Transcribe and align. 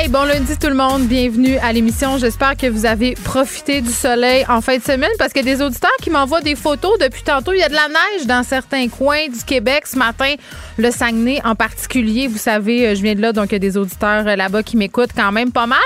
Hey, 0.00 0.06
bon 0.06 0.22
lundi 0.22 0.56
tout 0.56 0.68
le 0.68 0.76
monde, 0.76 1.08
bienvenue 1.08 1.56
à 1.56 1.72
l'émission. 1.72 2.18
J'espère 2.18 2.56
que 2.56 2.68
vous 2.68 2.86
avez 2.86 3.14
profité 3.14 3.80
du 3.80 3.90
soleil 3.90 4.44
en 4.48 4.60
fin 4.60 4.76
de 4.76 4.82
semaine 4.82 5.10
parce 5.18 5.36
a 5.36 5.42
des 5.42 5.60
auditeurs 5.60 5.90
qui 6.00 6.10
m'envoient 6.10 6.40
des 6.40 6.54
photos 6.54 6.96
depuis 7.00 7.24
tantôt. 7.24 7.52
Il 7.52 7.58
y 7.58 7.64
a 7.64 7.68
de 7.68 7.74
la 7.74 7.88
neige 7.88 8.24
dans 8.28 8.44
certains 8.44 8.86
coins 8.86 9.26
du 9.26 9.42
Québec 9.44 9.88
ce 9.88 9.98
matin, 9.98 10.34
le 10.76 10.92
Saguenay 10.92 11.40
en 11.44 11.56
particulier. 11.56 12.28
Vous 12.28 12.38
savez, 12.38 12.86
euh, 12.86 12.94
je 12.94 13.02
viens 13.02 13.16
de 13.16 13.20
là, 13.20 13.32
donc 13.32 13.46
il 13.46 13.54
y 13.54 13.56
a 13.56 13.58
des 13.58 13.76
auditeurs 13.76 14.24
euh, 14.28 14.36
là-bas 14.36 14.62
qui 14.62 14.76
m'écoutent 14.76 15.10
quand 15.16 15.32
même 15.32 15.50
pas 15.50 15.66
mal. 15.66 15.80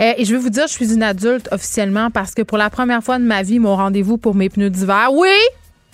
Euh, 0.00 0.12
et 0.16 0.24
je 0.24 0.32
vais 0.32 0.40
vous 0.40 0.50
dire, 0.50 0.68
je 0.68 0.72
suis 0.72 0.94
une 0.94 1.02
adulte 1.02 1.48
officiellement 1.50 2.12
parce 2.12 2.34
que 2.34 2.42
pour 2.42 2.56
la 2.56 2.70
première 2.70 3.02
fois 3.02 3.18
de 3.18 3.24
ma 3.24 3.42
vie, 3.42 3.58
mon 3.58 3.74
rendez-vous 3.74 4.16
pour 4.16 4.36
mes 4.36 4.48
pneus 4.48 4.70
d'hiver, 4.70 5.08
oui, 5.12 5.34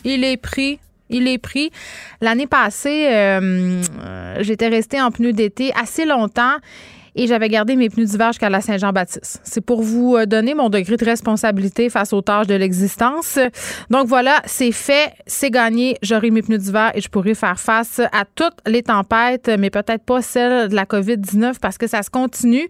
il 0.04 0.24
est 0.24 0.36
pris 0.36 0.78
il 1.08 1.28
est 1.28 1.38
pris. 1.38 1.70
L'année 2.20 2.48
passée, 2.48 3.38
j'étais 4.40 4.66
restée 4.66 5.00
en 5.00 5.12
pneus 5.12 5.32
d'été 5.32 5.72
assez 5.80 6.04
longtemps 6.04 6.56
et 7.16 7.26
j'avais 7.26 7.48
gardé 7.48 7.74
mes 7.74 7.88
pneus 7.88 8.04
d'hiver 8.04 8.28
jusqu'à 8.28 8.50
la 8.50 8.60
Saint-Jean-Baptiste. 8.60 9.40
C'est 9.42 9.60
pour 9.60 9.82
vous 9.82 10.16
euh, 10.16 10.26
donner 10.26 10.54
mon 10.54 10.68
degré 10.68 10.96
de 10.96 11.04
responsabilité 11.04 11.90
face 11.90 12.12
aux 12.12 12.22
tâches 12.22 12.46
de 12.46 12.54
l'existence. 12.54 13.38
Donc 13.90 14.06
voilà, 14.06 14.42
c'est 14.44 14.72
fait, 14.72 15.12
c'est 15.26 15.50
gagné. 15.50 15.96
J'aurai 16.02 16.30
mes 16.30 16.42
pneus 16.42 16.58
d'hiver 16.58 16.92
et 16.94 17.00
je 17.00 17.08
pourrai 17.08 17.34
faire 17.34 17.58
face 17.58 18.00
à 18.12 18.24
toutes 18.34 18.58
les 18.66 18.82
tempêtes, 18.82 19.50
mais 19.58 19.70
peut-être 19.70 20.04
pas 20.04 20.22
celle 20.22 20.68
de 20.68 20.74
la 20.74 20.84
COVID-19 20.84 21.54
parce 21.60 21.78
que 21.78 21.86
ça 21.86 22.02
se 22.02 22.10
continue. 22.10 22.68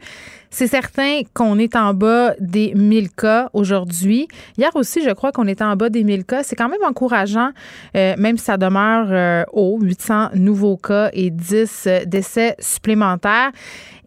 C'est 0.50 0.66
certain 0.66 1.22
qu'on 1.34 1.58
est 1.58 1.76
en 1.76 1.94
bas 1.94 2.34
des 2.40 2.72
1000 2.74 3.10
cas 3.10 3.50
aujourd'hui. 3.52 4.28
Hier 4.56 4.70
aussi, 4.74 5.02
je 5.02 5.10
crois 5.10 5.32
qu'on 5.32 5.46
était 5.46 5.64
en 5.64 5.76
bas 5.76 5.88
des 5.88 6.04
1000 6.04 6.24
cas. 6.24 6.42
C'est 6.42 6.56
quand 6.56 6.68
même 6.68 6.84
encourageant, 6.84 7.50
euh, 7.96 8.14
même 8.18 8.38
si 8.38 8.44
ça 8.44 8.56
demeure 8.56 9.08
euh, 9.10 9.44
haut, 9.52 9.78
800 9.80 10.30
nouveaux 10.34 10.76
cas 10.76 11.10
et 11.12 11.30
10 11.30 11.88
décès 12.06 12.56
supplémentaires. 12.58 13.52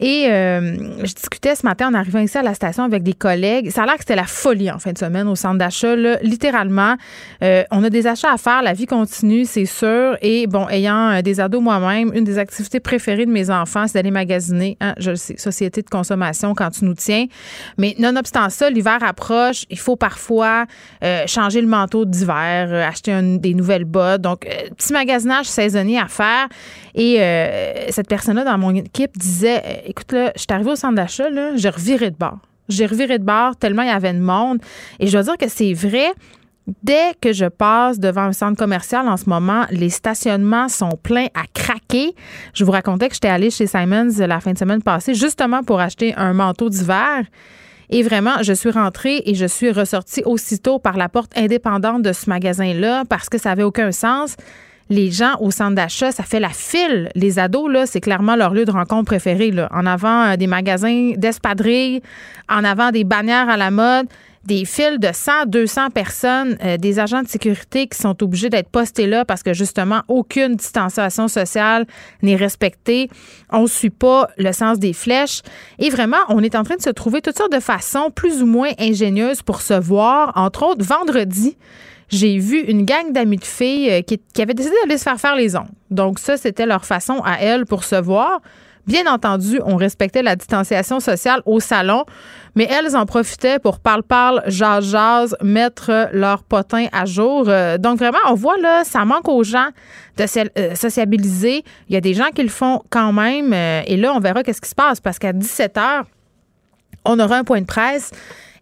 Et 0.00 0.28
euh, 0.30 1.04
je 1.04 1.14
discutais 1.14 1.54
ce 1.54 1.66
matin 1.66 1.88
en 1.88 1.94
arrivant 1.94 2.20
ici 2.20 2.38
à 2.38 2.42
la 2.42 2.54
station 2.54 2.84
avec 2.84 3.02
des 3.02 3.12
collègues. 3.12 3.70
Ça 3.70 3.82
a 3.82 3.86
l'air 3.86 3.94
que 3.96 4.00
c'était 4.00 4.16
la 4.16 4.24
folie 4.24 4.70
en 4.70 4.78
fin 4.78 4.92
de 4.92 4.98
semaine 4.98 5.28
au 5.28 5.36
centre 5.36 5.58
d'achat. 5.58 5.94
Littéralement, 6.22 6.96
euh, 7.42 7.64
on 7.70 7.84
a 7.84 7.90
des 7.90 8.06
achats 8.06 8.32
à 8.32 8.38
faire. 8.38 8.62
La 8.62 8.72
vie 8.72 8.86
continue, 8.86 9.44
c'est 9.44 9.66
sûr. 9.66 10.16
Et 10.22 10.46
bon, 10.46 10.66
ayant 10.70 11.10
euh, 11.10 11.22
des 11.22 11.38
ados 11.38 11.62
moi-même, 11.62 12.12
une 12.14 12.24
des 12.24 12.38
activités 12.38 12.80
préférées 12.80 13.26
de 13.26 13.30
mes 13.30 13.50
enfants, 13.50 13.86
c'est 13.86 13.94
d'aller 13.94 14.10
magasiner. 14.10 14.78
Hein, 14.80 14.94
je 14.98 15.10
le 15.10 15.16
sais, 15.16 15.36
société 15.36 15.82
de 15.82 15.90
consommation 15.90 16.29
quand 16.56 16.70
tu 16.70 16.84
nous 16.84 16.94
tiens. 16.94 17.26
Mais 17.78 17.94
nonobstant 17.98 18.48
ça, 18.50 18.70
l'hiver 18.70 18.98
approche. 19.02 19.64
Il 19.70 19.78
faut 19.78 19.96
parfois 19.96 20.66
changer 21.26 21.60
le 21.60 21.66
manteau 21.66 22.04
d'hiver, 22.04 22.72
acheter 22.86 23.18
des 23.38 23.54
nouvelles 23.54 23.84
bottes. 23.84 24.22
Donc, 24.22 24.46
petit 24.76 24.92
magasinage 24.92 25.46
saisonnier 25.46 25.98
à 25.98 26.08
faire. 26.08 26.48
Et 26.94 27.16
cette 27.90 28.08
personne-là 28.08 28.44
dans 28.44 28.58
mon 28.58 28.74
équipe 28.74 29.16
disait 29.16 29.82
écoute, 29.86 30.12
là, 30.12 30.32
je 30.34 30.40
suis 30.40 30.48
arrivée 30.50 30.70
au 30.70 30.76
centre 30.76 30.94
d'achat, 30.94 31.30
là, 31.30 31.52
j'ai 31.56 31.70
reviré 31.70 32.10
de 32.10 32.16
bord. 32.16 32.38
J'ai 32.68 32.86
reviré 32.86 33.18
de 33.18 33.24
bord 33.24 33.56
tellement 33.56 33.82
il 33.82 33.88
y 33.88 33.90
avait 33.90 34.12
de 34.12 34.20
monde. 34.20 34.58
Et 35.00 35.08
je 35.08 35.12
dois 35.12 35.22
dire 35.22 35.36
que 35.36 35.48
c'est 35.48 35.72
vrai. 35.72 36.12
Dès 36.82 37.14
que 37.20 37.32
je 37.32 37.46
passe 37.46 37.98
devant 37.98 38.22
un 38.22 38.32
centre 38.32 38.56
commercial 38.56 39.08
en 39.08 39.16
ce 39.16 39.28
moment, 39.28 39.64
les 39.70 39.90
stationnements 39.90 40.68
sont 40.68 40.98
pleins 41.02 41.26
à 41.34 41.44
craquer. 41.52 42.14
Je 42.54 42.64
vous 42.64 42.70
racontais 42.70 43.08
que 43.08 43.14
j'étais 43.14 43.28
allée 43.28 43.50
chez 43.50 43.66
Simons 43.66 44.10
la 44.18 44.40
fin 44.40 44.52
de 44.52 44.58
semaine 44.58 44.82
passée 44.82 45.14
justement 45.14 45.62
pour 45.62 45.80
acheter 45.80 46.14
un 46.14 46.32
manteau 46.32 46.68
d'hiver. 46.68 47.24
Et 47.88 48.04
vraiment, 48.04 48.42
je 48.42 48.52
suis 48.52 48.70
rentrée 48.70 49.22
et 49.26 49.34
je 49.34 49.46
suis 49.46 49.72
ressortie 49.72 50.22
aussitôt 50.24 50.78
par 50.78 50.96
la 50.96 51.08
porte 51.08 51.36
indépendante 51.36 52.02
de 52.02 52.12
ce 52.12 52.30
magasin-là 52.30 53.04
parce 53.08 53.28
que 53.28 53.36
ça 53.36 53.48
n'avait 53.48 53.64
aucun 53.64 53.90
sens 53.90 54.36
les 54.90 55.12
gens 55.12 55.36
au 55.38 55.52
centre 55.52 55.76
d'achat, 55.76 56.10
ça 56.10 56.24
fait 56.24 56.40
la 56.40 56.48
file. 56.48 57.10
Les 57.14 57.38
ados, 57.38 57.70
c'est 57.86 58.00
clairement 58.00 58.34
leur 58.34 58.52
lieu 58.52 58.64
de 58.64 58.72
rencontre 58.72 59.04
préféré. 59.04 59.52
En 59.70 59.86
avant 59.86 60.24
euh, 60.24 60.36
des 60.36 60.48
magasins 60.48 61.12
d'espadrilles, 61.16 62.02
en 62.48 62.64
avant 62.64 62.90
des 62.90 63.04
bannières 63.04 63.48
à 63.48 63.56
la 63.56 63.70
mode, 63.70 64.06
des 64.44 64.64
files 64.64 64.98
de 64.98 65.10
100, 65.12 65.46
200 65.46 65.90
personnes, 65.90 66.56
euh, 66.64 66.76
des 66.76 66.98
agents 66.98 67.22
de 67.22 67.28
sécurité 67.28 67.86
qui 67.86 67.98
sont 67.98 68.22
obligés 68.22 68.48
d'être 68.48 68.70
postés 68.70 69.06
là 69.06 69.24
parce 69.24 69.42
que 69.42 69.52
justement, 69.52 70.02
aucune 70.08 70.56
distanciation 70.56 71.28
sociale 71.28 71.86
n'est 72.22 72.36
respectée. 72.36 73.10
On 73.50 73.62
ne 73.62 73.66
suit 73.66 73.90
pas 73.90 74.28
le 74.38 74.52
sens 74.52 74.78
des 74.78 74.92
flèches. 74.92 75.42
Et 75.78 75.90
vraiment, 75.90 76.16
on 76.28 76.42
est 76.42 76.54
en 76.54 76.62
train 76.62 76.76
de 76.76 76.82
se 76.82 76.90
trouver 76.90 77.20
toutes 77.20 77.36
sortes 77.36 77.52
de 77.52 77.60
façons 77.60 78.10
plus 78.10 78.42
ou 78.42 78.46
moins 78.46 78.70
ingénieuses 78.78 79.42
pour 79.42 79.60
se 79.60 79.74
voir. 79.74 80.32
Entre 80.36 80.62
autres, 80.62 80.84
vendredi, 80.84 81.56
j'ai 82.08 82.38
vu 82.38 82.60
une 82.60 82.84
gang 82.84 83.12
d'amis 83.12 83.36
de 83.36 83.44
filles 83.44 83.90
euh, 83.90 84.00
qui, 84.02 84.20
avaient 84.40 84.54
décidé 84.54 84.74
d'aller 84.82 84.98
se 84.98 85.04
faire 85.04 85.20
faire 85.20 85.36
les 85.36 85.54
ongles. 85.54 85.68
Donc 85.90 86.18
ça, 86.18 86.36
c'était 86.36 86.66
leur 86.66 86.84
façon 86.84 87.20
à 87.24 87.40
elles 87.40 87.66
pour 87.66 87.84
se 87.84 87.96
voir. 87.96 88.40
Bien 88.86 89.06
entendu, 89.06 89.60
on 89.64 89.76
respectait 89.76 90.22
la 90.22 90.36
distanciation 90.36 91.00
sociale 91.00 91.42
au 91.46 91.60
salon, 91.60 92.04
mais 92.54 92.68
elles 92.70 92.96
en 92.96 93.06
profitaient 93.06 93.58
pour 93.58 93.78
parle-parle, 93.78 94.42
jazz-jazz, 94.46 95.36
mettre 95.42 96.08
leur 96.12 96.42
potin 96.42 96.86
à 96.92 97.04
jour. 97.04 97.44
Euh, 97.48 97.78
donc 97.78 97.98
vraiment, 97.98 98.18
on 98.28 98.34
voit 98.34 98.58
là, 98.58 98.82
ça 98.84 99.04
manque 99.04 99.28
aux 99.28 99.44
gens 99.44 99.68
de 100.16 100.24
euh, 100.58 100.74
sociabiliser. 100.74 101.62
Il 101.88 101.94
y 101.94 101.96
a 101.96 102.00
des 102.00 102.14
gens 102.14 102.30
qui 102.34 102.42
le 102.42 102.48
font 102.48 102.82
quand 102.90 103.12
même. 103.12 103.52
Et 103.52 103.96
là, 103.96 104.12
on 104.14 104.20
verra 104.20 104.42
qu'est-ce 104.42 104.60
qui 104.60 104.70
se 104.70 104.74
passe 104.74 105.00
parce 105.00 105.18
qu'à 105.18 105.32
17 105.32 105.76
h, 105.76 106.02
on 107.04 107.18
aura 107.18 107.36
un 107.36 107.44
point 107.44 107.60
de 107.60 107.66
presse 107.66 108.10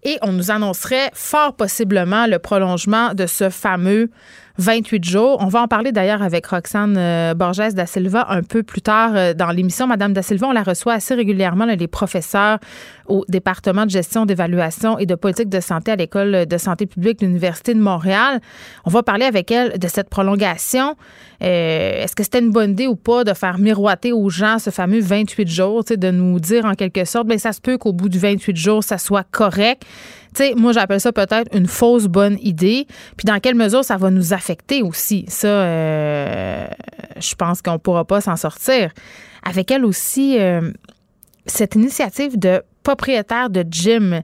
et 0.04 0.18
on 0.22 0.32
nous 0.32 0.50
annoncerait 0.50 1.10
fort 1.12 1.54
possiblement 1.54 2.26
le 2.26 2.38
prolongement 2.38 3.14
de 3.14 3.26
ce 3.26 3.50
fameux 3.50 4.10
28 4.58 5.04
jours. 5.04 5.38
On 5.40 5.46
va 5.46 5.62
en 5.62 5.68
parler 5.68 5.92
d'ailleurs 5.92 6.20
avec 6.20 6.46
Roxane 6.46 6.96
euh, 6.98 7.34
Borges 7.34 7.74
da 7.74 7.86
Silva 7.86 8.26
un 8.28 8.42
peu 8.42 8.64
plus 8.64 8.82
tard 8.82 9.12
euh, 9.14 9.32
dans 9.32 9.50
l'émission. 9.50 9.86
Madame 9.86 10.12
da 10.12 10.22
Silva, 10.22 10.48
on 10.48 10.52
la 10.52 10.64
reçoit 10.64 10.94
assez 10.94 11.14
régulièrement, 11.14 11.64
les 11.64 11.86
professeurs 11.86 12.58
au 13.06 13.24
département 13.28 13.86
de 13.86 13.90
gestion, 13.90 14.26
d'évaluation 14.26 14.98
et 14.98 15.06
de 15.06 15.14
politique 15.14 15.48
de 15.48 15.60
santé 15.60 15.92
à 15.92 15.96
l'École 15.96 16.46
de 16.46 16.58
santé 16.58 16.86
publique 16.86 17.20
de 17.20 17.26
l'Université 17.26 17.72
de 17.72 17.80
Montréal. 17.80 18.40
On 18.84 18.90
va 18.90 19.04
parler 19.04 19.24
avec 19.24 19.50
elle 19.52 19.78
de 19.78 19.88
cette 19.88 20.10
prolongation. 20.10 20.96
Euh, 21.42 22.02
est-ce 22.02 22.16
que 22.16 22.24
c'était 22.24 22.40
une 22.40 22.50
bonne 22.50 22.72
idée 22.72 22.88
ou 22.88 22.96
pas 22.96 23.22
de 23.22 23.34
faire 23.34 23.58
miroiter 23.58 24.12
aux 24.12 24.28
gens 24.28 24.58
ce 24.58 24.70
fameux 24.70 25.00
28 25.00 25.48
jours, 25.48 25.84
de 25.84 26.10
nous 26.10 26.40
dire 26.40 26.64
en 26.64 26.74
quelque 26.74 27.04
sorte, 27.04 27.28
bien, 27.28 27.38
ça 27.38 27.52
se 27.52 27.60
peut 27.60 27.78
qu'au 27.78 27.92
bout 27.92 28.08
du 28.08 28.18
28 28.18 28.56
jours, 28.56 28.82
ça 28.82 28.98
soit 28.98 29.24
correct. 29.30 29.84
Moi, 30.56 30.72
j'appelle 30.72 31.00
ça 31.00 31.12
peut-être 31.12 31.54
une 31.54 31.66
fausse 31.66 32.06
bonne 32.06 32.38
idée. 32.40 32.86
Puis 33.16 33.24
dans 33.24 33.38
quelle 33.40 33.54
mesure 33.54 33.84
ça 33.84 33.96
va 33.96 34.10
nous 34.10 34.32
affecter 34.32 34.82
aussi? 34.82 35.24
Ça, 35.28 35.48
euh, 35.48 36.66
je 37.18 37.34
pense 37.34 37.62
qu'on 37.62 37.72
ne 37.72 37.78
pourra 37.78 38.04
pas 38.04 38.20
s'en 38.20 38.36
sortir. 38.36 38.92
Avec 39.42 39.70
elle 39.70 39.84
aussi, 39.84 40.38
euh, 40.38 40.72
cette 41.46 41.74
initiative 41.74 42.38
de 42.38 42.62
propriétaires 42.82 43.50
de 43.50 43.64
gym 43.68 44.22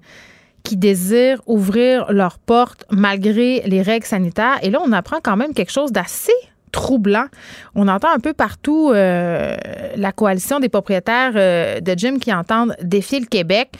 qui 0.62 0.76
désirent 0.76 1.42
ouvrir 1.46 2.10
leurs 2.10 2.38
portes 2.38 2.84
malgré 2.90 3.60
les 3.66 3.82
règles 3.82 4.06
sanitaires. 4.06 4.58
Et 4.62 4.70
là, 4.70 4.80
on 4.84 4.92
apprend 4.92 5.18
quand 5.22 5.36
même 5.36 5.52
quelque 5.52 5.72
chose 5.72 5.92
d'assez 5.92 6.32
troublant. 6.74 7.26
On 7.76 7.86
entend 7.86 8.08
un 8.12 8.18
peu 8.18 8.32
partout 8.32 8.90
euh, 8.90 9.56
la 9.96 10.10
coalition 10.10 10.58
des 10.58 10.68
propriétaires 10.68 11.34
euh, 11.36 11.78
de 11.78 11.92
gyms 11.96 12.18
qui 12.18 12.32
entendent 12.32 12.74
défier 12.82 13.20
le 13.20 13.26
Québec, 13.26 13.70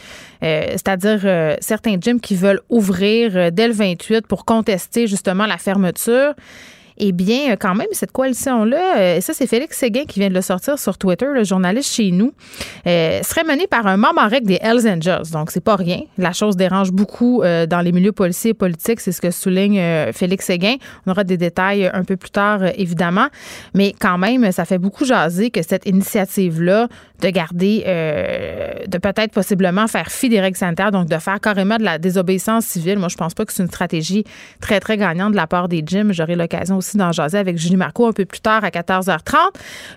euh, 0.43 0.67
c'est-à-dire 0.69 1.19
certains 1.59 1.97
gyms 1.99 2.21
qui 2.21 2.35
veulent 2.35 2.61
ouvrir 2.69 3.51
dès 3.51 3.67
le 3.67 3.73
28 3.73 4.27
pour 4.27 4.45
contester 4.45 5.07
justement 5.07 5.45
la 5.45 5.57
fermeture. 5.57 6.33
Eh 6.97 7.11
bien, 7.11 7.51
euh, 7.51 7.55
quand 7.59 7.75
même, 7.75 7.87
cette 7.91 8.11
coalition-là, 8.11 8.97
euh, 8.97 9.21
ça, 9.21 9.33
c'est 9.33 9.47
Félix 9.47 9.77
Séguin 9.77 10.05
qui 10.05 10.19
vient 10.19 10.29
de 10.29 10.33
le 10.33 10.41
sortir 10.41 10.79
sur 10.79 10.97
Twitter, 10.97 11.25
le 11.33 11.43
journaliste 11.43 11.93
chez 11.93 12.11
nous, 12.11 12.31
euh, 12.87 13.21
serait 13.21 13.43
menée 13.43 13.67
par 13.67 13.85
un 13.87 13.97
membre 13.97 14.21
en 14.21 14.27
règle 14.29 14.47
des 14.47 14.59
Hells 14.61 14.87
Angels. 14.87 15.31
Donc, 15.33 15.51
c'est 15.51 15.63
pas 15.63 15.75
rien. 15.75 16.01
La 16.17 16.31
chose 16.31 16.55
dérange 16.55 16.91
beaucoup 16.91 17.41
dans 17.43 17.81
les 17.83 17.91
milieux 17.91 18.11
policiers 18.11 18.51
et 18.51 18.53
politiques. 18.53 18.99
C'est 18.99 19.11
ce 19.11 19.21
que 19.21 19.31
souligne 19.31 19.81
Félix 20.13 20.45
Séguin. 20.45 20.75
On 21.05 21.11
aura 21.11 21.23
des 21.23 21.37
détails 21.37 21.89
un 21.93 22.03
peu 22.03 22.15
plus 22.15 22.29
tard, 22.29 22.61
évidemment. 22.77 23.27
Mais 23.73 23.93
quand 23.99 24.17
même, 24.17 24.51
ça 24.51 24.65
fait 24.65 24.77
beaucoup 24.77 25.05
jaser 25.05 25.49
que 25.49 25.61
cette 25.61 25.85
initiative-là 25.85 26.87
de 27.21 27.29
garder, 27.29 27.83
de 28.87 28.97
peut-être 28.97 29.31
possiblement 29.31 29.87
faire 29.87 30.07
fi 30.09 30.29
des 30.29 30.39
règles 30.39 30.57
sanitaires, 30.57 30.91
donc 30.91 31.07
de 31.07 31.17
faire 31.17 31.39
carrément 31.39 31.77
de 31.77 31.83
la 31.83 31.97
désobéissance 31.97 32.65
civile. 32.65 32.99
Moi, 32.99 33.09
je 33.09 33.17
pense 33.17 33.33
pas 33.33 33.45
que 33.45 33.53
c'est 33.53 33.63
une 33.63 33.69
stratégie 33.69 34.23
très, 34.61 34.79
très 34.79 34.97
gagnante 34.97 35.31
de 35.31 35.37
la 35.37 35.47
part 35.47 35.67
des 35.67 35.83
gyms. 35.85 36.11
J'aurai 36.13 36.35
l'occasion 36.35 36.81
aussi 36.85 36.97
d'en 36.97 37.11
jaser 37.11 37.37
avec 37.37 37.57
Julie 37.57 37.77
Marco 37.77 38.05
un 38.05 38.13
peu 38.13 38.25
plus 38.25 38.39
tard 38.39 38.63
à 38.63 38.69
14h30. 38.69 39.35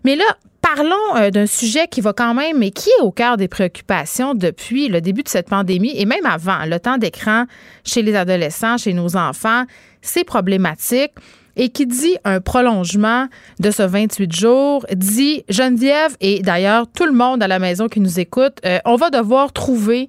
Mais 0.04 0.16
là, 0.16 0.24
parlons 0.62 1.16
euh, 1.16 1.30
d'un 1.30 1.46
sujet 1.46 1.86
qui 1.88 2.00
va 2.00 2.12
quand 2.12 2.34
même, 2.34 2.58
mais 2.58 2.70
qui 2.70 2.88
est 2.90 3.02
au 3.02 3.10
cœur 3.10 3.36
des 3.36 3.48
préoccupations 3.48 4.34
depuis 4.34 4.88
le 4.88 5.00
début 5.00 5.22
de 5.22 5.28
cette 5.28 5.48
pandémie 5.48 5.92
et 5.96 6.06
même 6.06 6.26
avant. 6.26 6.64
Le 6.64 6.78
temps 6.78 6.98
d'écran 6.98 7.44
chez 7.84 8.02
les 8.02 8.14
adolescents, 8.14 8.78
chez 8.78 8.92
nos 8.92 9.16
enfants, 9.16 9.64
c'est 10.02 10.24
problématique. 10.24 11.12
Et 11.60 11.70
qui 11.70 11.86
dit 11.86 12.16
un 12.24 12.40
prolongement 12.40 13.26
de 13.58 13.72
ce 13.72 13.82
28 13.82 14.32
jours, 14.32 14.86
dit 14.94 15.42
Geneviève 15.48 16.16
et 16.20 16.40
d'ailleurs 16.40 16.86
tout 16.86 17.04
le 17.04 17.10
monde 17.10 17.42
à 17.42 17.48
la 17.48 17.58
maison 17.58 17.88
qui 17.88 17.98
nous 17.98 18.20
écoute, 18.20 18.58
euh, 18.64 18.78
on 18.84 18.94
va 18.94 19.10
devoir 19.10 19.52
trouver 19.52 20.08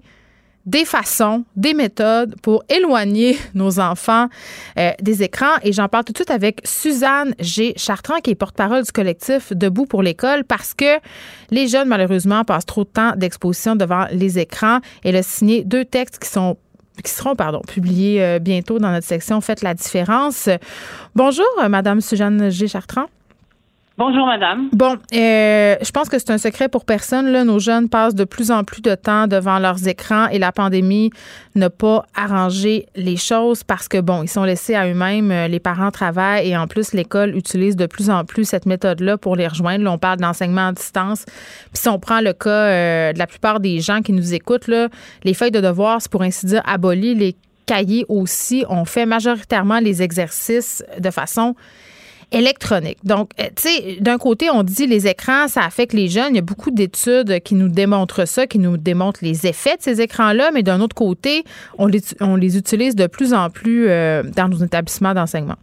des 0.69 0.85
façons, 0.85 1.45
des 1.55 1.73
méthodes 1.73 2.35
pour 2.41 2.63
éloigner 2.69 3.37
nos 3.55 3.79
enfants 3.79 4.27
euh, 4.77 4.91
des 5.01 5.23
écrans. 5.23 5.55
Et 5.63 5.73
j'en 5.73 5.87
parle 5.87 6.05
tout 6.05 6.13
de 6.13 6.17
suite 6.17 6.29
avec 6.29 6.61
Suzanne 6.63 7.33
G. 7.39 7.73
Chartrand, 7.75 8.19
qui 8.19 8.29
est 8.31 8.35
porte-parole 8.35 8.83
du 8.83 8.91
collectif 8.91 9.51
Debout 9.51 9.87
pour 9.87 10.03
l'école, 10.03 10.43
parce 10.43 10.75
que 10.75 10.99
les 11.49 11.67
jeunes, 11.67 11.87
malheureusement, 11.87 12.43
passent 12.43 12.67
trop 12.67 12.83
de 12.83 12.89
temps 12.89 13.13
d'exposition 13.15 13.75
devant 13.75 14.05
les 14.11 14.37
écrans. 14.37 14.79
Elle 15.03 15.15
a 15.15 15.23
signé 15.23 15.63
deux 15.63 15.85
textes 15.85 16.19
qui 16.19 16.29
sont 16.29 16.57
qui 17.03 17.11
seront 17.11 17.33
pardon, 17.33 17.61
publiés 17.61 18.21
euh, 18.21 18.39
bientôt 18.39 18.77
dans 18.77 18.91
notre 18.91 19.07
section 19.07 19.39
Faites 19.39 19.61
la 19.61 19.73
différence. 19.73 20.49
Bonjour, 21.15 21.45
euh, 21.63 21.69
Madame 21.69 22.01
Suzanne 22.01 22.49
G. 22.49 22.67
Chartrand. 22.67 23.05
Bonjour, 23.99 24.27
madame. 24.27 24.69
Bon, 24.71 24.93
euh, 25.13 25.75
je 25.81 25.91
pense 25.91 26.07
que 26.07 26.17
c'est 26.17 26.31
un 26.31 26.37
secret 26.37 26.69
pour 26.69 26.85
personne. 26.85 27.33
Là. 27.33 27.43
Nos 27.43 27.59
jeunes 27.59 27.89
passent 27.89 28.15
de 28.15 28.23
plus 28.23 28.49
en 28.49 28.63
plus 28.63 28.81
de 28.81 28.95
temps 28.95 29.27
devant 29.27 29.59
leurs 29.59 29.89
écrans 29.89 30.29
et 30.29 30.39
la 30.39 30.53
pandémie 30.53 31.11
n'a 31.53 31.69
pas 31.69 32.05
arrangé 32.15 32.85
les 32.95 33.17
choses 33.17 33.65
parce 33.65 33.89
que, 33.89 33.99
bon, 33.99 34.23
ils 34.23 34.29
sont 34.29 34.45
laissés 34.45 34.73
à 34.73 34.87
eux-mêmes. 34.87 35.31
Euh, 35.31 35.49
les 35.49 35.59
parents 35.59 35.91
travaillent 35.91 36.47
et 36.47 36.55
en 36.55 36.65
plus, 36.65 36.93
l'école 36.93 37.35
utilise 37.35 37.75
de 37.75 37.87
plus 37.87 38.09
en 38.09 38.23
plus 38.23 38.45
cette 38.45 38.65
méthode-là 38.65 39.17
pour 39.17 39.35
les 39.35 39.49
rejoindre. 39.49 39.91
On 39.91 39.97
parle 39.97 40.19
d'enseignement 40.19 40.67
à 40.67 40.71
distance. 40.71 41.25
Puis 41.25 41.81
si 41.81 41.89
on 41.89 41.99
prend 41.99 42.21
le 42.21 42.31
cas 42.31 42.49
euh, 42.49 43.11
de 43.11 43.19
la 43.19 43.27
plupart 43.27 43.59
des 43.59 43.81
gens 43.81 44.01
qui 44.01 44.13
nous 44.13 44.33
écoutent, 44.33 44.69
là, 44.69 44.87
les 45.25 45.33
feuilles 45.33 45.51
de 45.51 45.59
devoirs, 45.59 46.01
c'est 46.01 46.09
pour 46.09 46.21
ainsi 46.21 46.45
dire 46.45 46.61
aboli. 46.65 47.15
Les 47.15 47.35
cahiers 47.65 48.05
aussi. 48.07 48.63
On 48.69 48.85
fait 48.85 49.05
majoritairement 49.05 49.79
les 49.79 50.01
exercices 50.01 50.85
de 50.97 51.11
façon 51.11 51.53
électronique. 52.31 52.97
Donc, 53.03 53.31
euh, 53.39 53.43
tu 53.55 53.69
sais, 53.69 53.97
d'un 53.99 54.17
côté, 54.17 54.49
on 54.51 54.63
dit 54.63 54.87
les 54.87 55.07
écrans, 55.07 55.47
ça 55.47 55.63
affecte 55.63 55.93
les 55.93 56.07
jeunes. 56.07 56.29
Il 56.31 56.35
y 56.35 56.39
a 56.39 56.43
beaucoup 56.43 56.71
d'études 56.71 57.41
qui 57.41 57.55
nous 57.55 57.69
démontrent 57.69 58.25
ça, 58.25 58.47
qui 58.47 58.59
nous 58.59 58.77
démontrent 58.77 59.19
les 59.23 59.47
effets 59.47 59.77
de 59.77 59.81
ces 59.81 60.01
écrans-là, 60.01 60.51
mais 60.53 60.63
d'un 60.63 60.81
autre 60.81 60.95
côté, 60.95 61.43
on 61.77 61.87
les, 61.87 62.01
on 62.21 62.35
les 62.35 62.57
utilise 62.57 62.95
de 62.95 63.07
plus 63.07 63.33
en 63.33 63.49
plus 63.49 63.89
euh, 63.89 64.23
dans 64.23 64.47
nos 64.47 64.57
établissements 64.57 65.13
d'enseignement. 65.13 65.57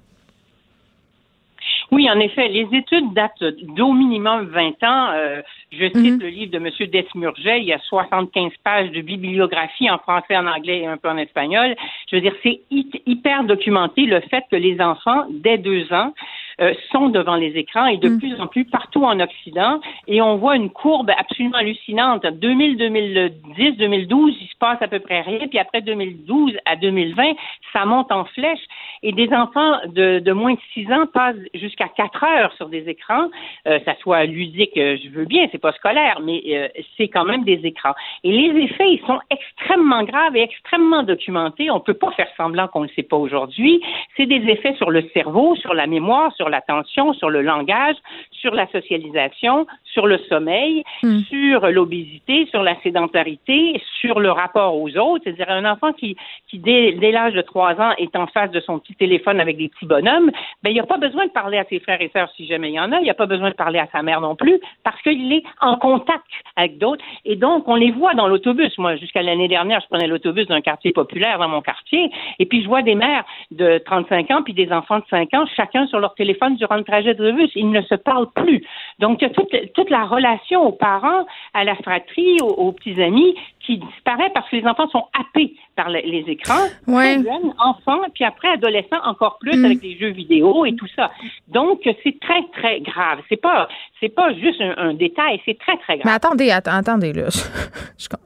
Oui, 1.92 2.10
en 2.10 2.18
effet, 2.18 2.48
les 2.48 2.66
études 2.72 3.12
datent 3.14 3.42
d'au 3.76 3.92
minimum 3.92 4.46
20 4.46 4.82
ans. 4.82 5.10
Euh, 5.14 5.42
je 5.70 5.86
cite 5.86 5.96
mhm. 5.96 6.20
le 6.20 6.28
livre 6.28 6.52
de 6.52 6.58
M. 6.58 6.90
Desmurget, 6.90 7.60
il 7.60 7.66
y 7.66 7.72
a 7.72 7.78
75 7.78 8.50
pages 8.64 8.90
de 8.90 9.00
bibliographie 9.02 9.88
en 9.90 9.98
français, 9.98 10.36
en 10.36 10.46
anglais 10.46 10.80
et 10.80 10.86
un 10.86 10.96
peu 10.96 11.08
en 11.08 11.16
espagnol. 11.16 11.76
Je 12.10 12.16
veux 12.16 12.22
dire, 12.22 12.34
c'est 12.42 12.60
hyper 12.70 13.44
documenté 13.44 14.02
le 14.02 14.20
fait 14.20 14.44
que 14.50 14.56
les 14.56 14.80
enfants, 14.80 15.26
dès 15.30 15.58
deux 15.58 15.92
ans, 15.92 16.12
euh, 16.60 16.72
sont 16.90 17.08
devant 17.08 17.36
les 17.36 17.56
écrans 17.56 17.86
et 17.86 17.98
de 17.98 18.08
mm. 18.08 18.18
plus 18.18 18.40
en 18.40 18.46
plus 18.46 18.64
partout 18.64 19.04
en 19.04 19.20
Occident. 19.20 19.80
Et 20.06 20.22
on 20.22 20.36
voit 20.36 20.56
une 20.56 20.70
courbe 20.70 21.10
absolument 21.16 21.58
hallucinante. 21.58 22.26
2000, 22.26 22.78
2010, 22.78 23.76
2012, 23.76 24.34
il 24.40 24.48
se 24.48 24.56
passe 24.58 24.80
à 24.80 24.88
peu 24.88 25.00
près 25.00 25.20
rien. 25.20 25.46
Puis 25.48 25.58
après 25.58 25.82
2012 25.82 26.56
à 26.64 26.76
2020, 26.76 27.34
ça 27.72 27.84
monte 27.84 28.10
en 28.10 28.24
flèche. 28.24 28.64
Et 29.06 29.12
des 29.12 29.32
enfants 29.32 29.78
de, 29.86 30.18
de 30.18 30.32
moins 30.32 30.54
de 30.54 30.58
6 30.74 30.92
ans 30.92 31.06
passent 31.06 31.36
jusqu'à 31.54 31.86
4 31.86 32.24
heures 32.24 32.52
sur 32.56 32.68
des 32.68 32.88
écrans. 32.88 33.28
Euh, 33.68 33.78
ça 33.84 33.94
soit 34.00 34.24
ludique, 34.24 34.76
euh, 34.76 34.96
je 35.00 35.10
veux 35.10 35.26
bien, 35.26 35.46
c'est 35.52 35.60
pas 35.60 35.70
scolaire, 35.74 36.18
mais 36.24 36.42
euh, 36.48 36.66
c'est 36.96 37.06
quand 37.06 37.24
même 37.24 37.44
des 37.44 37.60
écrans. 37.62 37.94
Et 38.24 38.32
les 38.32 38.64
effets, 38.64 38.90
ils 38.90 39.00
sont 39.06 39.20
extrêmement 39.30 40.02
graves 40.02 40.34
et 40.34 40.42
extrêmement 40.42 41.04
documentés. 41.04 41.70
On 41.70 41.78
peut 41.78 41.94
pas 41.94 42.10
faire 42.16 42.26
semblant 42.36 42.66
qu'on 42.66 42.80
ne 42.80 42.88
le 42.88 42.92
sait 42.96 43.04
pas 43.04 43.16
aujourd'hui. 43.16 43.80
C'est 44.16 44.26
des 44.26 44.42
effets 44.50 44.74
sur 44.74 44.90
le 44.90 45.02
cerveau, 45.14 45.54
sur 45.54 45.72
la 45.72 45.86
mémoire, 45.86 46.34
sur 46.34 46.48
l'attention, 46.48 47.12
sur 47.12 47.30
le 47.30 47.42
langage, 47.42 47.94
sur 48.32 48.56
la 48.56 48.66
socialisation, 48.72 49.68
sur 49.84 50.08
le 50.08 50.18
sommeil, 50.28 50.82
hmm. 51.04 51.20
sur 51.28 51.68
l'obésité, 51.70 52.46
sur 52.50 52.64
la 52.64 52.74
sédentarité, 52.82 53.80
sur 54.00 54.18
le 54.18 54.32
rapport 54.32 54.76
aux 54.76 54.96
autres. 54.96 55.22
C'est-à-dire 55.22 55.50
un 55.50 55.64
enfant 55.64 55.92
qui, 55.92 56.16
qui 56.48 56.58
dès, 56.58 56.90
l'âge 57.12 57.34
de 57.34 57.42
trois 57.42 57.80
ans 57.80 57.92
est 57.98 58.16
en 58.16 58.26
face 58.26 58.50
de 58.50 58.60
son 58.60 58.80
petit 58.80 58.95
téléphone 58.96 59.40
avec 59.40 59.56
des 59.56 59.68
petits 59.68 59.86
bonhommes, 59.86 60.30
ben 60.62 60.70
il 60.70 60.74
n'y 60.74 60.80
a 60.80 60.86
pas 60.86 60.98
besoin 60.98 61.26
de 61.26 61.32
parler 61.32 61.58
à 61.58 61.64
ses 61.64 61.80
frères 61.80 62.00
et 62.00 62.10
sœurs 62.12 62.30
si 62.36 62.46
jamais 62.46 62.70
il 62.70 62.74
y 62.74 62.80
en 62.80 62.92
a. 62.92 62.98
Il 62.98 63.04
n'y 63.04 63.10
a 63.10 63.14
pas 63.14 63.26
besoin 63.26 63.50
de 63.50 63.54
parler 63.54 63.78
à 63.78 63.88
sa 63.92 64.02
mère 64.02 64.20
non 64.20 64.36
plus 64.36 64.60
parce 64.84 65.00
qu'il 65.02 65.32
est 65.32 65.44
en 65.60 65.76
contact 65.76 66.26
avec 66.56 66.78
d'autres. 66.78 67.04
Et 67.24 67.36
donc 67.36 67.68
on 67.68 67.74
les 67.74 67.90
voit 67.90 68.14
dans 68.14 68.28
l'autobus. 68.28 68.76
Moi, 68.78 68.96
jusqu'à 68.96 69.22
l'année 69.22 69.48
dernière, 69.48 69.80
je 69.80 69.86
prenais 69.86 70.06
l'autobus 70.06 70.46
d'un 70.46 70.60
quartier 70.60 70.92
populaire 70.92 71.38
dans 71.38 71.48
mon 71.48 71.62
quartier, 71.62 72.10
et 72.38 72.46
puis 72.46 72.62
je 72.62 72.68
vois 72.68 72.82
des 72.82 72.94
mères 72.94 73.24
de 73.50 73.78
35 73.84 74.30
ans 74.30 74.42
puis 74.42 74.54
des 74.54 74.72
enfants 74.72 74.98
de 74.98 75.04
5 75.10 75.34
ans, 75.34 75.44
chacun 75.56 75.86
sur 75.86 75.98
leur 75.98 76.14
téléphone 76.14 76.56
durant 76.56 76.76
le 76.76 76.84
trajet 76.84 77.14
de 77.14 77.30
bus. 77.32 77.50
Ils 77.54 77.70
ne 77.70 77.82
se 77.82 77.94
parlent 77.94 78.30
plus. 78.32 78.62
Donc, 78.98 79.20
il 79.20 79.28
y 79.28 79.30
a 79.30 79.34
toute, 79.34 79.72
toute 79.74 79.90
la 79.90 80.04
relation 80.04 80.66
aux 80.66 80.72
parents, 80.72 81.26
à 81.54 81.64
la 81.64 81.74
fratrie, 81.76 82.38
aux, 82.40 82.72
petits 82.72 83.02
amis 83.02 83.34
qui 83.60 83.78
disparaît 83.78 84.30
parce 84.32 84.48
que 84.48 84.56
les 84.56 84.66
enfants 84.66 84.88
sont 84.88 85.06
happés 85.18 85.54
par 85.74 85.88
les, 85.90 86.24
écrans. 86.28 86.66
Ouais. 86.86 87.16
jeunes, 87.16 87.52
enfants, 87.58 88.00
puis 88.14 88.24
après 88.24 88.48
adolescents 88.48 88.75
encore 89.04 89.38
plus 89.38 89.64
avec 89.64 89.82
les 89.82 89.96
jeux 89.98 90.10
vidéo 90.10 90.64
et 90.64 90.74
tout 90.74 90.88
ça. 90.94 91.10
Donc, 91.48 91.80
c'est 91.84 92.18
très, 92.20 92.42
très 92.52 92.80
grave. 92.80 93.20
C'est 93.28 93.40
pas, 93.40 93.68
c'est 94.00 94.08
pas 94.08 94.32
juste 94.34 94.60
un, 94.60 94.94
détail, 94.94 95.40
c'est 95.44 95.58
très, 95.58 95.76
très 95.78 95.98
grave. 95.98 96.06
Mais 96.06 96.12
attendez, 96.12 96.50
attendez, 96.50 97.12
là. 97.12 97.28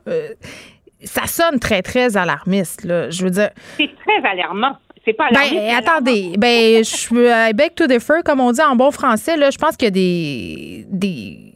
Euh, 0.08 0.31
ça 1.02 1.26
sonne 1.26 1.61
très, 1.61 1.82
très 1.82 2.17
alarmiste, 2.17 2.85
là. 2.85 3.11
Je 3.11 3.23
veux 3.23 3.31
dire. 3.31 3.50
C'est 3.76 3.91
très 4.05 4.29
alarmant. 4.29 4.76
C'est 5.05 5.14
pas 5.14 5.29
ben, 5.31 5.75
attendez, 5.79 6.35
ben, 6.37 6.85
je 6.85 7.53
beg 7.55 7.75
to 7.75 7.87
differ, 7.87 8.20
comme 8.25 8.41
on 8.41 8.53
dit 8.53 8.61
en 8.61 8.76
bon 8.76 8.91
français, 8.91 9.37
là, 9.37 9.50
je 9.50 9.56
pense 9.56 9.76
qu'il 9.76 9.87
y 9.87 9.88
a 9.88 9.91
des, 9.91 10.85
des 10.88 11.50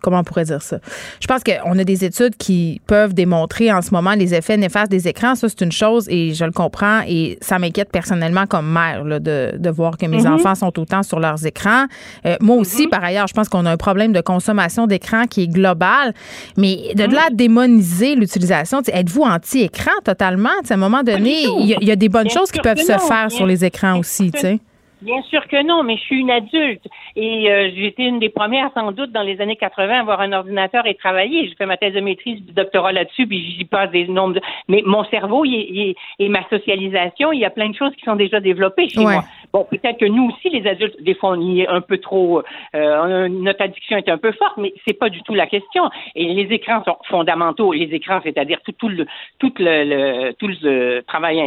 comment 0.00 0.20
on 0.20 0.24
pourrait 0.24 0.44
dire 0.44 0.62
ça? 0.62 0.78
Je 1.20 1.26
pense 1.26 1.42
qu'on 1.42 1.78
a 1.78 1.84
des 1.84 2.04
études 2.04 2.36
qui 2.36 2.80
peuvent 2.86 3.14
démontrer 3.14 3.72
en 3.72 3.82
ce 3.82 3.90
moment 3.92 4.12
les 4.12 4.34
effets 4.34 4.56
néfastes 4.56 4.90
des 4.90 5.08
écrans. 5.08 5.34
Ça, 5.34 5.48
c'est 5.48 5.62
une 5.62 5.72
chose 5.72 6.06
et 6.08 6.34
je 6.34 6.44
le 6.44 6.52
comprends 6.52 7.00
et 7.06 7.38
ça 7.40 7.58
m'inquiète 7.58 7.90
personnellement 7.90 8.46
comme 8.46 8.70
mère 8.70 9.04
de, 9.04 9.56
de, 9.56 9.70
voir 9.70 9.96
que 9.96 10.06
mes 10.06 10.22
mhm. 10.22 10.34
enfants 10.34 10.54
sont 10.54 10.78
autant 10.78 11.02
sur 11.02 11.20
leurs 11.20 11.44
écrans. 11.46 11.86
Euh, 12.26 12.36
moi 12.40 12.56
aussi, 12.56 12.84
mhm. 12.84 12.90
par 12.90 13.04
ailleurs, 13.04 13.26
je 13.26 13.34
pense 13.34 13.48
qu'on 13.48 13.66
a 13.66 13.70
un 13.70 13.76
problème 13.76 14.12
de 14.12 14.20
consommation 14.20 14.86
d'écran 14.86 15.26
qui 15.26 15.44
est 15.44 15.48
global, 15.48 16.14
mais 16.56 16.94
de 16.94 17.04
mhm. 17.04 17.12
là 17.12 17.28
démoniser 17.32 18.14
l'utilisation, 18.14 18.82
êtes-vous 18.86 19.22
anti-écran 19.22 19.92
totalement? 20.04 20.48
à 20.68 20.74
un 20.74 20.76
moment 20.76 21.02
donné, 21.02 21.44
il 21.60 21.66
y, 21.66 21.90
a 21.90 21.96
des 21.96 22.08
bonnes 22.08 22.30
choses 22.30 22.50
qui 22.50 22.60
peuvent 22.60 22.78
se 22.78 22.98
faire 22.98 23.30
sur 23.30 23.46
les 23.46 23.64
écrans 23.64 23.98
aussi, 23.98 24.30
tu 24.30 24.40
sais. 24.40 24.60
Bien 25.02 25.22
sûr 25.22 25.46
que 25.46 25.62
non, 25.64 25.82
mais 25.82 25.96
je 25.96 26.02
suis 26.02 26.18
une 26.18 26.30
adulte 26.30 26.84
et 27.14 27.50
euh, 27.50 27.70
j'ai 27.74 27.86
été 27.86 28.04
une 28.04 28.18
des 28.18 28.30
premières 28.30 28.70
sans 28.74 28.90
doute 28.92 29.12
dans 29.12 29.22
les 29.22 29.40
années 29.40 29.56
80 29.56 29.94
à 29.94 30.00
avoir 30.00 30.20
un 30.20 30.32
ordinateur 30.32 30.86
et 30.86 30.94
travailler. 30.94 31.48
J'ai 31.48 31.54
fait 31.54 31.66
ma 31.66 31.76
thèse 31.76 31.94
de 31.94 32.00
maîtrise, 32.00 32.42
du 32.44 32.52
doctorat 32.52 32.92
là-dessus, 32.92 33.26
puis 33.26 33.54
j'y 33.56 33.64
passe 33.64 33.90
des 33.90 34.08
nombres 34.08 34.34
de... 34.34 34.40
Mais 34.68 34.82
mon 34.84 35.04
cerveau 35.04 35.44
et 35.44 35.94
ma 36.20 36.48
socialisation, 36.48 37.32
il 37.32 37.40
y 37.40 37.44
a 37.44 37.50
plein 37.50 37.68
de 37.68 37.76
choses 37.76 37.94
qui 37.94 38.04
sont 38.04 38.16
déjà 38.16 38.40
développées 38.40 38.88
chez 38.88 39.00
moi. 39.00 39.24
Bon, 39.52 39.66
peut-être 39.70 39.98
que 39.98 40.06
nous 40.06 40.30
aussi, 40.30 40.50
les 40.50 40.66
adultes, 40.68 41.00
des 41.02 41.14
fois, 41.14 41.30
on 41.30 41.40
y 41.40 41.60
est 41.60 41.68
un 41.68 41.80
peu 41.80 41.98
trop... 41.98 42.42
Euh, 42.74 43.28
notre 43.28 43.62
addiction 43.62 43.96
est 43.96 44.08
un 44.08 44.18
peu 44.18 44.32
forte, 44.32 44.56
mais 44.56 44.72
c'est 44.86 44.98
pas 44.98 45.08
du 45.08 45.22
tout 45.22 45.34
la 45.34 45.46
question. 45.46 45.84
Et 46.14 46.34
les 46.34 46.52
écrans 46.54 46.82
sont 46.84 46.96
fondamentaux. 47.08 47.72
Les 47.72 47.94
écrans, 47.94 48.20
c'est-à-dire 48.22 48.58
tout, 48.64 48.72
tout, 48.72 48.88
le, 48.88 49.06
tout, 49.38 49.52
le, 49.58 50.32
tout 50.32 50.48
le 50.48 51.02
travail 51.02 51.40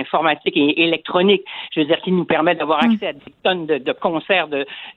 informatique 0.00 0.56
et 0.56 0.82
électronique, 0.82 1.42
je 1.74 1.80
veux 1.80 1.86
dire, 1.86 2.00
qui 2.02 2.12
nous 2.12 2.24
permet 2.24 2.54
d'avoir 2.54 2.84
Mm. 2.86 2.92
accès 2.92 3.06
à 3.06 3.12
des 3.12 3.20
tonnes 3.42 3.66
de, 3.66 3.92
concerts 3.92 4.48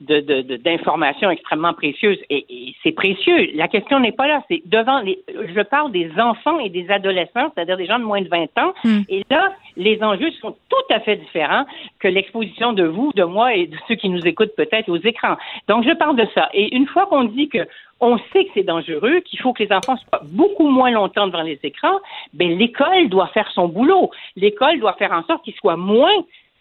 d'informations 0.02 1.30
extrêmement 1.30 1.74
précieuses. 1.74 2.20
Et, 2.30 2.46
c'est 2.84 2.92
précieux. 2.92 3.52
La 3.56 3.68
question 3.68 4.00
n'est 4.00 4.12
pas 4.12 4.28
là. 4.28 4.44
C'est 4.50 4.62
devant 4.66 5.00
les, 5.00 5.20
je 5.28 5.62
parle 5.62 5.92
des 5.92 6.12
enfants 6.18 6.60
et 6.60 6.70
des 6.70 6.90
adolescents, 6.90 7.52
c'est-à-dire 7.54 7.78
des 7.78 7.86
gens 7.86 8.00
de 8.00 8.04
moins 8.04 8.22
de 8.22 8.30
20 8.30 8.58
ans. 8.58 8.74
Mm. 8.84 9.00
Et 9.10 9.24
là, 9.30 9.54
les 9.78 10.02
enjeux 10.04 10.32
sont 10.42 10.56
tout 10.70 10.94
à 10.94 11.00
fait 11.00 11.16
différents 11.16 11.66
que 12.00 12.08
l'exposition 12.08 12.74
de 12.74 12.84
vous, 12.84 13.12
de 13.16 13.24
moi 13.24 13.54
et 13.54 13.68
de 13.68 13.78
ceux 13.88 13.96
qui 13.96 14.10
nous 14.10 14.26
écoutent 14.26 14.56
peut-être 14.58 14.90
aux 14.90 14.98
écrans. 14.98 15.38
Donc, 15.68 15.86
je 15.86 15.94
parle 15.94 16.18
de 16.18 16.28
ça. 16.34 16.50
Et 16.54 16.76
une 16.76 16.88
fois 16.88 17.06
qu'on 17.06 17.24
dit 17.24 17.48
que 17.48 17.66
on 18.00 18.18
sait 18.32 18.46
que 18.46 18.52
c'est 18.54 18.64
dangereux, 18.64 19.22
qu'il 19.22 19.40
faut 19.40 19.54
que 19.54 19.64
les 19.64 19.72
enfants 19.72 19.98
soient 19.98 20.22
beaucoup 20.24 20.68
moins 20.68 20.92
longtemps 20.92 21.28
devant 21.28 21.42
les 21.42 21.60
écrans, 21.64 22.00
ben 22.34 22.58
l'école 22.58 23.10
doit 23.10 23.28
faire 23.28 23.50
son 23.54 23.68
boulot. 23.68 24.12
L'école 24.36 24.80
doit 24.80 24.94
faire 24.94 25.12
en 25.12 25.24
sorte 25.24 25.44
qu'ils 25.44 25.56
soient 25.56 25.78
moins 25.78 26.14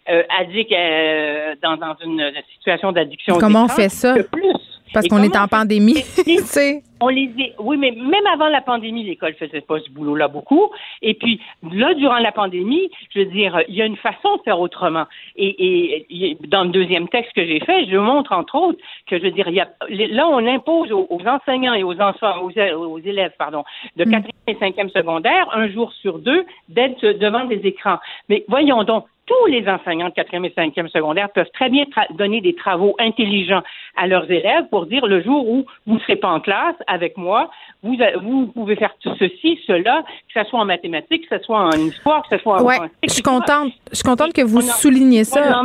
euh, 0.09 0.23
addict 0.39 0.71
euh, 0.71 1.55
dans, 1.61 1.77
dans, 1.77 1.95
une 2.03 2.31
situation 2.55 2.91
d'addiction. 2.91 3.37
Comment 3.37 3.65
on 3.65 3.67
fait 3.67 3.89
ça? 3.89 4.15
Plus. 4.31 4.76
Parce 4.97 5.07
qu'on 5.09 5.21
est 5.21 5.37
en 5.37 5.47
pandémie. 5.47 6.03
On 6.99 7.09
les 7.09 7.29
oui, 7.59 7.77
mais 7.77 7.91
même 7.91 8.25
avant 8.33 8.47
la 8.47 8.61
pandémie, 8.61 9.03
l'école 9.03 9.35
faisait 9.35 9.61
pas 9.61 9.79
ce 9.79 9.91
boulot-là 9.91 10.27
beaucoup. 10.27 10.71
Et 11.03 11.13
puis 11.13 11.39
là, 11.71 11.93
durant 11.93 12.17
la 12.17 12.31
pandémie, 12.31 12.89
je 13.13 13.19
veux 13.19 13.25
dire, 13.25 13.61
il 13.67 13.75
y 13.75 13.83
a 13.83 13.85
une 13.85 13.97
façon 13.97 14.37
de 14.37 14.41
faire 14.41 14.59
autrement. 14.59 15.05
Et, 15.35 16.07
et 16.09 16.37
dans 16.47 16.63
le 16.63 16.69
deuxième 16.69 17.07
texte 17.07 17.33
que 17.33 17.45
j'ai 17.45 17.59
fait, 17.59 17.85
je 17.85 17.97
montre 17.97 18.31
entre 18.31 18.55
autres 18.55 18.79
que 19.05 19.19
je 19.19 19.23
veux 19.23 19.29
dire, 19.31 19.47
il 19.47 19.53
y 19.53 19.59
a, 19.59 19.69
là, 20.07 20.27
on 20.27 20.47
impose 20.47 20.91
aux, 20.91 21.21
enseignants 21.27 21.75
et 21.75 21.83
aux 21.83 22.01
enfants, 22.01 22.41
aux, 22.41 22.51
aux 22.51 22.99
élèves, 22.99 23.33
pardon, 23.37 23.63
de 23.95 24.03
mm. 24.03 24.09
quatrième 24.09 24.33
et 24.47 24.55
cinquième 24.55 24.89
secondaire, 24.89 25.47
un 25.53 25.69
jour 25.69 25.93
sur 26.01 26.17
deux, 26.17 26.45
d'être 26.69 27.05
devant 27.05 27.45
des 27.45 27.61
écrans. 27.63 27.99
Mais 28.27 28.43
voyons 28.47 28.83
donc, 28.83 29.05
tous 29.27 29.45
les 29.47 29.67
enseignants 29.67 30.09
de 30.09 30.13
quatrième 30.13 30.45
et 30.45 30.53
cinquième 30.55 30.87
secondaire 30.89 31.29
peuvent 31.29 31.51
très 31.53 31.69
bien 31.69 31.83
donner 32.11 32.41
des 32.41 32.55
travaux 32.55 32.95
intelligents 32.97 33.61
à 33.95 34.07
leurs 34.07 34.29
élèves 34.31 34.67
pour 34.71 34.85
dire 34.85 35.05
le 35.05 35.21
jour 35.21 35.47
où 35.47 35.65
vous 35.85 35.95
ne 35.95 35.99
serez 35.99 36.15
pas 36.15 36.29
en 36.29 36.39
classe 36.39 36.75
avec 36.87 37.17
moi, 37.17 37.51
vous, 37.83 37.95
vous 38.23 38.47
pouvez 38.47 38.75
faire 38.75 38.93
tout 39.01 39.13
ceci, 39.19 39.59
cela, 39.67 40.03
que 40.33 40.41
ce 40.41 40.49
soit 40.49 40.59
en 40.59 40.65
mathématiques, 40.65 41.29
que 41.29 41.37
ce 41.37 41.43
soit 41.43 41.59
en 41.59 41.71
histoire, 41.71 42.23
que 42.23 42.37
ce 42.37 42.41
soit 42.41 42.61
en 42.61 42.65
ouais, 42.65 42.77
Je 43.03 43.13
suis 43.13 43.23
contente, 43.23 43.73
je 43.91 43.97
suis 43.97 44.03
contente 44.03 44.33
que 44.33 44.41
vous 44.41 44.61
souligniez 44.61 45.23
ça. 45.23 45.61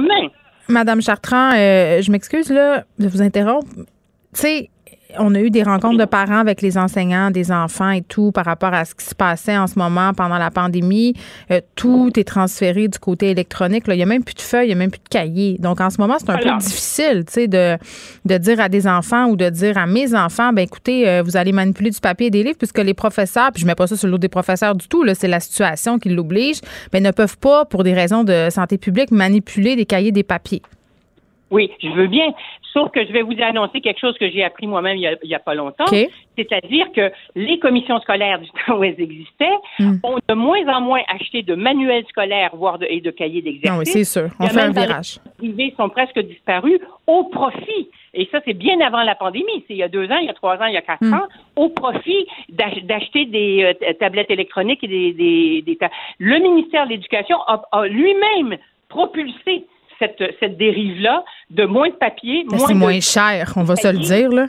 Madame 0.68 1.00
Chartrand, 1.00 1.52
euh, 1.54 2.00
je 2.00 2.10
m'excuse 2.10 2.50
là 2.50 2.84
de 2.98 3.08
vous 3.08 3.20
interrompre. 3.22 3.66
Tu 3.76 3.84
sais, 4.32 4.70
on 5.18 5.34
a 5.34 5.40
eu 5.40 5.50
des 5.50 5.62
rencontres 5.62 5.98
de 5.98 6.04
parents 6.04 6.38
avec 6.38 6.62
les 6.62 6.78
enseignants, 6.78 7.30
des 7.30 7.52
enfants 7.52 7.90
et 7.90 8.02
tout 8.02 8.32
par 8.32 8.44
rapport 8.44 8.72
à 8.72 8.84
ce 8.84 8.94
qui 8.94 9.04
se 9.04 9.14
passait 9.14 9.56
en 9.56 9.66
ce 9.66 9.78
moment 9.78 10.12
pendant 10.14 10.38
la 10.38 10.50
pandémie. 10.50 11.14
Euh, 11.50 11.60
tout 11.76 12.10
est 12.16 12.24
transféré 12.24 12.88
du 12.88 12.98
côté 12.98 13.30
électronique. 13.30 13.86
Là. 13.86 13.94
Il 13.94 13.98
n'y 13.98 14.02
a 14.02 14.06
même 14.06 14.24
plus 14.24 14.34
de 14.34 14.40
feuilles, 14.40 14.66
il 14.66 14.68
n'y 14.68 14.74
a 14.74 14.76
même 14.76 14.90
plus 14.90 15.02
de 15.02 15.08
cahiers. 15.08 15.56
Donc, 15.58 15.80
en 15.80 15.90
ce 15.90 16.00
moment, 16.00 16.16
c'est 16.18 16.30
un 16.30 16.38
peu 16.38 16.56
difficile 16.58 17.24
tu 17.26 17.32
sais, 17.32 17.48
de, 17.48 17.76
de 18.24 18.38
dire 18.38 18.60
à 18.60 18.68
des 18.68 18.86
enfants 18.86 19.26
ou 19.26 19.36
de 19.36 19.48
dire 19.48 19.78
à 19.78 19.86
mes 19.86 20.14
enfants, 20.14 20.52
ben 20.52 20.62
écoutez, 20.62 21.08
euh, 21.08 21.22
vous 21.22 21.36
allez 21.36 21.52
manipuler 21.52 21.90
du 21.90 22.00
papier 22.00 22.28
et 22.28 22.30
des 22.30 22.42
livres 22.42 22.58
puisque 22.58 22.78
les 22.78 22.94
professeurs, 22.94 23.52
puis 23.52 23.62
je 23.62 23.66
mets 23.66 23.74
pas 23.74 23.86
ça 23.86 23.96
sur 23.96 24.06
le 24.06 24.12
dos 24.12 24.18
des 24.18 24.28
professeurs 24.28 24.74
du 24.74 24.88
tout, 24.88 25.02
là, 25.02 25.14
c'est 25.14 25.28
la 25.28 25.40
situation 25.40 25.98
qui 25.98 26.08
l'oblige, 26.08 26.60
mais 26.92 27.00
ben, 27.00 27.08
ne 27.08 27.10
peuvent 27.10 27.38
pas, 27.38 27.64
pour 27.64 27.84
des 27.84 27.94
raisons 27.94 28.24
de 28.24 28.48
santé 28.50 28.78
publique, 28.78 29.10
manipuler 29.10 29.76
des 29.76 29.86
cahiers, 29.86 30.12
des 30.12 30.22
papiers. 30.22 30.62
Oui, 31.52 31.70
je 31.82 31.88
veux 31.88 32.06
bien. 32.06 32.32
Sauf 32.72 32.90
que 32.90 33.04
je 33.06 33.12
vais 33.12 33.20
vous 33.20 33.36
annoncer 33.40 33.82
quelque 33.82 34.00
chose 34.00 34.16
que 34.18 34.28
j'ai 34.30 34.42
appris 34.42 34.66
moi-même 34.66 34.96
il 34.96 35.16
n'y 35.24 35.34
a, 35.34 35.38
pas 35.38 35.54
longtemps. 35.54 35.84
C'est-à-dire 35.86 36.86
que 36.96 37.12
les 37.36 37.58
commissions 37.58 38.00
scolaires 38.00 38.40
du 38.40 38.48
temps 38.50 38.78
où 38.78 38.84
elles 38.84 38.98
existaient 38.98 39.58
hmm. 39.78 39.96
ont 40.02 40.18
de 40.26 40.34
moins 40.34 40.66
en 40.74 40.80
moins 40.80 41.02
acheté 41.14 41.42
de 41.42 41.54
manuels 41.54 42.06
scolaires, 42.08 42.50
voire 42.54 42.78
de, 42.78 42.86
et 42.88 43.02
de 43.02 43.10
cahiers 43.10 43.42
d'exercice. 43.42 43.78
Oui, 43.78 43.86
c'est 43.86 44.04
sûr. 44.04 44.30
On 44.40 44.46
fait 44.46 44.60
un 44.60 44.70
virage. 44.70 45.18
Les 45.40 45.50
privés 45.50 45.74
sont 45.76 45.90
presque 45.90 46.18
disparus 46.20 46.80
au 47.06 47.24
profit 47.24 47.88
et 48.14 48.28
ça, 48.30 48.40
c'est 48.44 48.54
bien 48.54 48.80
avant 48.80 49.02
la 49.02 49.14
pandémie. 49.14 49.64
C'est 49.68 49.74
il 49.74 49.78
y 49.78 49.82
a 49.82 49.88
deux 49.88 50.10
ans, 50.10 50.18
il 50.18 50.26
y 50.26 50.30
a 50.30 50.34
trois 50.34 50.56
ans, 50.56 50.66
il 50.66 50.74
y 50.74 50.78
a 50.78 50.82
quatre 50.82 51.04
hmm. 51.04 51.14
ans, 51.14 51.28
au 51.56 51.68
profit 51.68 52.26
d'acheter 52.48 53.26
des 53.26 53.74
euh, 53.82 53.92
tablettes 54.00 54.30
électroniques 54.30 54.82
et 54.84 54.88
des, 54.88 55.62
des, 55.62 55.78
Le 56.18 56.38
ministère 56.38 56.86
de 56.86 56.90
l'Éducation 56.90 57.36
a 57.46 57.86
lui-même 57.86 58.56
propulsé 58.88 59.66
cette, 60.40 60.56
dérive-là 60.56 61.24
de 61.50 61.64
moins 61.64 61.88
de 61.88 61.94
papier. 61.94 62.44
C'est 62.66 62.74
moins 62.74 63.00
cher, 63.00 63.52
on 63.56 63.62
va 63.62 63.76
se 63.76 63.88
le 63.88 63.98
dire. 63.98 64.30
Là. 64.30 64.46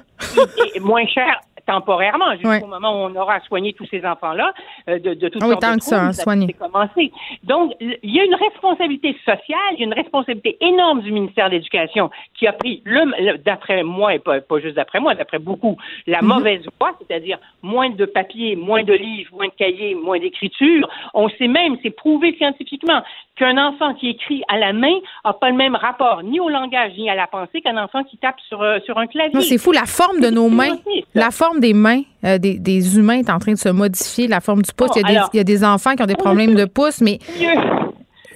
moins 0.81 1.05
cher 1.07 1.39
temporairement, 1.65 2.33
jusqu'au 2.33 2.67
moment 2.67 2.91
où 2.91 3.09
on 3.09 3.15
aura 3.15 3.39
soigné 3.41 3.73
tous 3.73 3.85
ces 3.85 4.05
enfants-là 4.05 4.53
euh, 4.89 4.99
de, 4.99 5.13
de 5.13 5.29
toutes 5.29 5.41
ah 5.43 5.47
oui, 5.47 5.55
tant 5.59 5.75
que 5.75 5.83
ça, 5.83 6.11
soigné. 6.13 6.53
commencé. 6.53 7.11
Donc, 7.43 7.73
il 7.79 7.97
y 8.03 8.19
a 8.19 8.25
une 8.25 8.35
responsabilité 8.35 9.15
sociale, 9.25 9.73
il 9.73 9.79
y 9.79 9.83
a 9.83 9.85
une 9.85 9.93
responsabilité 9.93 10.57
énorme 10.61 11.01
du 11.01 11.11
ministère 11.11 11.49
de 11.49 11.55
l'Éducation 11.55 12.09
qui 12.37 12.47
a 12.47 12.53
pris, 12.53 12.81
le, 12.85 13.37
d'après 13.37 13.83
moi, 13.83 14.13
et 14.15 14.19
pas, 14.19 14.41
pas 14.41 14.59
juste 14.59 14.75
d'après 14.75 14.99
moi, 14.99 15.15
d'après 15.15 15.39
beaucoup, 15.39 15.77
la 16.07 16.21
mhm. 16.21 16.27
mauvaise 16.27 16.61
voie, 16.79 16.91
c'est-à-dire 16.99 17.37
moins 17.61 17.89
de 17.89 18.05
papier, 18.05 18.55
moins 18.55 18.83
de 18.83 18.93
livres, 18.93 19.31
moins 19.33 19.47
de 19.47 19.53
cahiers, 19.57 19.95
moins 19.95 20.19
d'écriture. 20.19 20.89
On 21.13 21.29
sait 21.29 21.47
même, 21.47 21.77
c'est 21.81 21.91
prouvé 21.91 22.35
scientifiquement, 22.37 23.01
qu'un 23.35 23.57
enfant 23.57 23.93
qui 23.95 24.09
écrit 24.09 24.43
à 24.47 24.57
la 24.57 24.73
main 24.73 24.93
n'a 25.25 25.33
pas 25.33 25.49
le 25.49 25.55
même 25.55 25.75
rapport 25.75 26.21
ni 26.23 26.39
au 26.39 26.49
langage 26.49 26.91
ni 26.97 27.09
à 27.09 27.15
la 27.15 27.27
pensée 27.27 27.61
qu'un 27.61 27.77
enfant 27.77 28.03
qui 28.03 28.17
tape 28.17 28.39
sur, 28.47 28.61
euh, 28.61 28.79
sur 28.85 28.97
un 28.97 29.07
clavier. 29.07 29.41
c'est 29.41 29.57
fou, 29.57 29.71
la 29.71 29.85
forme 29.85 30.19
de 30.19 30.29
nos 30.29 30.49
mains, 30.49 30.77
la 31.15 31.31
forme 31.31 31.52
des 31.59 31.73
mains 31.73 32.01
euh, 32.23 32.37
des, 32.37 32.57
des, 32.57 32.97
humains 32.97 33.19
est 33.19 33.29
en 33.29 33.39
train 33.39 33.53
de 33.53 33.57
se 33.57 33.69
modifier, 33.69 34.27
la 34.27 34.39
forme 34.39 34.61
du 34.61 34.71
pouce. 34.73 34.91
il, 34.95 35.01
y 35.01 35.05
a 35.05 35.07
des, 35.07 35.19
il, 35.33 35.37
y 35.37 35.39
a 35.39 35.43
des, 35.43 35.63
enfants 35.63 35.95
qui 35.95 36.03
ont 36.03 36.07
des 36.07 36.15
problèmes 36.15 36.55
de 36.55 36.65
pouce, 36.65 37.01
mais 37.01 37.19
tu 37.27 37.45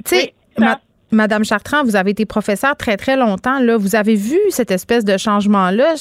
sais, 0.06 0.34
Madame 1.12 1.46
Chartrand, 1.46 1.84
vous 1.84 1.96
avez 1.96 2.12
été 2.12 2.26
professeur 2.26 2.76
très, 2.76 2.98
très 2.98 3.16
longtemps. 3.16 3.60
Là. 3.60 3.78
Vous 3.78 3.96
avez 3.96 4.16
vu 4.16 4.40
cette 4.50 4.72
espèce 4.72 5.06
de 5.06 5.18
changement-là? 5.18 5.94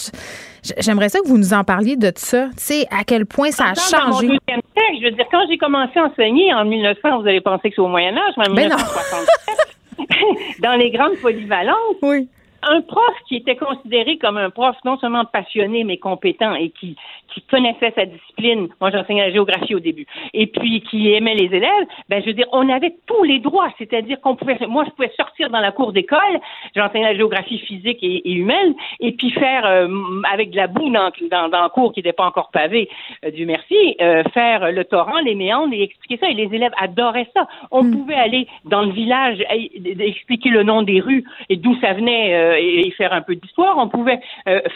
J'aimerais 0.79 1.11
ça 1.11 1.21
que 1.21 1.29
vous 1.29 1.39
nous 1.39 1.55
en 1.55 1.63
parliez 1.63 1.97
de 1.97 2.11
ça. 2.17 2.49
Tu 2.57 2.57
sais, 2.57 2.87
à 2.91 3.05
quel 3.05 3.25
point 3.25 3.53
ça 3.53 3.67
a 3.67 3.75
changé. 3.75 4.27
je 4.27 5.05
veux 5.05 5.13
dire, 5.13 5.27
quand 5.31 5.43
j'ai 5.49 5.59
commencé 5.59 5.97
à 5.99 6.07
enseigner 6.07 6.53
en 6.53 6.65
1900, 6.65 7.21
vous 7.21 7.29
avez 7.29 7.41
pensé 7.41 7.69
que 7.69 7.77
c'est 7.77 7.83
au 7.83 7.87
Moyen-Âge, 7.87 8.35
mais 8.37 8.49
en 8.49 8.55
1967, 8.55 10.61
dans 10.63 10.75
les 10.75 10.91
grandes 10.91 11.17
polyvalences. 11.23 11.97
Oui 12.03 12.29
un 12.69 12.81
prof 12.83 13.15
qui 13.29 13.37
était 13.37 13.57
considéré 13.57 14.19
comme 14.19 14.37
un 14.37 14.51
prof 14.51 14.77
non 14.85 14.99
seulement 14.99 15.25
passionné 15.25 15.85
mais 15.85 15.99
compétent 15.99 16.55
et 16.55 16.71
qui 16.71 16.97
qui 17.37 17.43
connaissait 17.43 17.93
sa 17.95 18.07
discipline, 18.07 18.69
moi 18.81 18.91
j'enseignais 18.91 19.27
la 19.27 19.33
géographie 19.33 19.75
au 19.75 19.81
début, 19.81 20.07
et 20.33 20.47
puis 20.47 20.81
qui 20.83 21.13
aimait 21.13 21.35
les 21.35 21.55
élèves, 21.55 21.87
ben 22.09 22.23
je 22.23 22.29
veux 22.29 22.33
dire, 22.33 22.47
on 22.53 22.69
avait 22.69 22.95
tous 23.07 23.23
les 23.25 23.41
droits, 23.41 23.69
c'est-à-dire 23.77 24.21
qu'on 24.23 24.37
pouvait, 24.37 24.57
moi 24.67 24.85
je 24.87 24.91
pouvais 24.93 25.13
sortir 25.17 25.51
dans 25.51 25.61
la 25.61 25.71
cour 25.71 25.93
d'école, 25.93 26.41
j'enseignais 26.75 27.13
la 27.13 27.17
géographie 27.17 27.59
physique 27.59 27.99
et, 28.03 28.31
humaine, 28.31 28.75
et 29.01 29.13
puis 29.13 29.31
faire 29.33 29.67
euh, 29.67 29.89
avec 30.33 30.51
de 30.51 30.57
la 30.57 30.67
boue 30.67 30.89
dans, 30.91 31.11
dans, 31.31 31.49
dans 31.49 31.63
la 31.63 31.69
cour 31.69 31.93
qui 31.93 32.01
n'était 32.01 32.15
pas 32.15 32.25
encore 32.25 32.51
pavée, 32.51 32.89
euh, 33.25 33.31
du 33.31 33.45
merci, 33.45 33.97
euh, 34.01 34.23
faire 34.33 34.73
le 34.73 34.85
torrent, 34.85 35.21
les 35.21 35.35
méandres 35.35 35.75
et 35.75 35.83
expliquer 35.83 36.19
ça, 36.19 36.31
et 36.31 36.35
les 36.35 36.55
élèves 36.55 36.73
adoraient 36.79 37.29
ça. 37.37 37.47
On 37.71 37.83
hmm. 37.83 37.99
pouvait 37.99 38.15
aller 38.15 38.47
dans 38.65 38.83
le 38.83 38.93
village, 38.93 39.45
expliquer 39.51 40.49
le 40.49 40.63
nom 40.63 40.83
des 40.83 41.01
rues 41.01 41.25
et 41.51 41.57
d'où 41.57 41.77
ça 41.81 41.93
venait 41.93 42.56
et, 42.59 42.91
faire 42.97 43.13
un 43.13 43.23
peu 43.23 43.37
d'histoire. 43.37 43.77
On 43.79 43.89
pouvait 43.89 44.21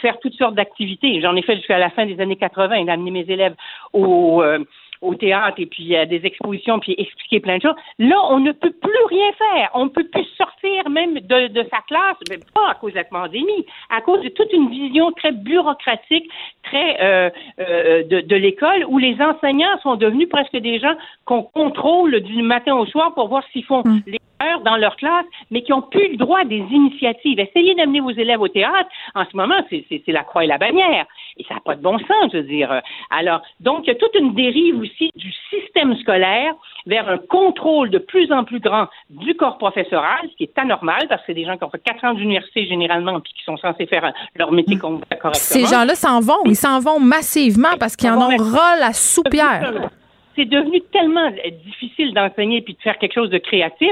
faire 0.01 0.19
toutes 0.19 0.33
sortes 0.33 0.55
d'activités. 0.55 1.21
J'en 1.21 1.35
ai 1.35 1.41
fait 1.41 1.55
jusqu'à 1.55 1.79
la 1.79 1.89
fin 1.89 2.05
des 2.05 2.19
années 2.19 2.35
80 2.35 2.85
d'amener 2.85 3.11
mes 3.11 3.25
élèves 3.27 3.55
au, 3.93 4.41
euh, 4.41 4.59
au 5.01 5.15
théâtre 5.15 5.59
et 5.59 5.65
puis 5.65 5.95
à 5.95 6.05
des 6.05 6.25
expositions 6.25 6.79
puis 6.79 6.95
expliquer 6.97 7.39
plein 7.39 7.57
de 7.57 7.63
choses. 7.63 7.75
Là, 7.99 8.15
on 8.29 8.39
ne 8.39 8.51
peut 8.51 8.71
plus 8.71 9.05
rien 9.09 9.31
faire. 9.33 9.69
On 9.73 9.85
ne 9.85 9.89
peut 9.89 10.07
plus 10.07 10.25
sortir 10.37 10.89
même 10.89 11.15
de, 11.15 11.47
de 11.47 11.63
sa 11.71 11.79
classe, 11.87 12.17
mais 12.29 12.37
pas 12.53 12.71
à 12.71 12.75
cause 12.75 12.91
de 12.93 12.97
la 12.97 13.03
pandémie, 13.03 13.65
à 13.89 14.01
cause 14.01 14.21
de 14.21 14.29
toute 14.29 14.51
une 14.53 14.69
vision 14.69 15.11
très 15.11 15.31
bureaucratique, 15.31 16.29
très 16.63 17.01
euh, 17.01 17.29
euh, 17.59 18.03
de, 18.03 18.21
de 18.21 18.35
l'école 18.35 18.85
où 18.87 18.97
les 18.97 19.19
enseignants 19.21 19.77
sont 19.81 19.95
devenus 19.95 20.29
presque 20.29 20.57
des 20.57 20.79
gens 20.79 20.95
qu'on 21.25 21.43
contrôle 21.43 22.21
du 22.21 22.41
matin 22.41 22.75
au 22.75 22.85
soir 22.85 23.13
pour 23.13 23.27
voir 23.27 23.43
s'ils 23.51 23.65
font 23.65 23.83
mm. 23.85 24.03
les 24.07 24.19
dans 24.63 24.77
leur 24.77 24.95
classe, 24.95 25.25
mais 25.49 25.61
qui 25.61 25.73
ont 25.73 25.81
plus 25.81 26.11
le 26.11 26.17
droit 26.17 26.43
des 26.43 26.63
initiatives. 26.71 27.39
Essayez 27.39 27.75
d'amener 27.75 27.99
vos 27.99 28.11
élèves 28.11 28.41
au 28.41 28.47
théâtre. 28.47 28.89
En 29.15 29.25
ce 29.25 29.35
moment, 29.35 29.55
c'est 29.69 30.01
la 30.07 30.23
croix 30.23 30.43
et 30.43 30.47
la 30.47 30.57
bannière. 30.57 31.05
Et 31.37 31.43
ça 31.45 31.55
n'a 31.55 31.59
pas 31.61 31.75
de 31.75 31.81
bon 31.81 31.97
sens, 31.99 32.31
je 32.31 32.37
veux 32.37 32.43
dire. 32.43 32.81
Alors, 33.09 33.41
donc, 33.59 33.81
il 33.83 33.87
y 33.87 33.91
a 33.91 33.95
toute 33.95 34.15
une 34.15 34.33
dérive 34.33 34.79
aussi 34.79 34.90
du 35.15 35.33
système 35.49 35.95
scolaire 35.97 36.53
vers 36.85 37.07
un 37.07 37.17
contrôle 37.17 37.89
de 37.89 37.99
plus 37.99 38.31
en 38.31 38.43
plus 38.43 38.59
grand 38.59 38.87
du 39.09 39.35
corps 39.35 39.57
professoral, 39.57 40.19
ce 40.31 40.35
qui 40.35 40.43
est 40.43 40.57
anormal, 40.57 41.07
parce 41.07 41.21
que 41.21 41.27
c'est 41.27 41.33
des 41.33 41.45
gens 41.45 41.57
qui 41.57 41.63
ont 41.63 41.69
fait 41.69 41.83
quatre 41.83 42.03
ans 42.03 42.13
d'université 42.13 42.65
généralement, 42.65 43.19
puis 43.19 43.33
qui 43.33 43.43
sont 43.43 43.57
censés 43.57 43.85
faire 43.85 44.11
leur 44.35 44.51
métier 44.51 44.77
correctement. 44.77 45.33
Ces 45.33 45.65
gens-là 45.65 45.95
s'en 45.95 46.19
vont, 46.19 46.43
ils 46.45 46.55
s'en 46.55 46.79
vont 46.79 46.99
massivement 46.99 47.77
parce 47.79 47.95
qu'ils 47.95 48.09
en 48.09 48.17
ont 48.17 48.37
ras 48.37 48.77
la 48.79 48.93
soupière 48.93 49.89
c'est 50.35 50.45
devenu 50.45 50.81
tellement 50.91 51.29
difficile 51.65 52.13
d'enseigner 52.13 52.61
puis 52.61 52.73
de 52.73 52.81
faire 52.81 52.97
quelque 52.97 53.13
chose 53.13 53.29
de 53.29 53.37
créatif. 53.37 53.91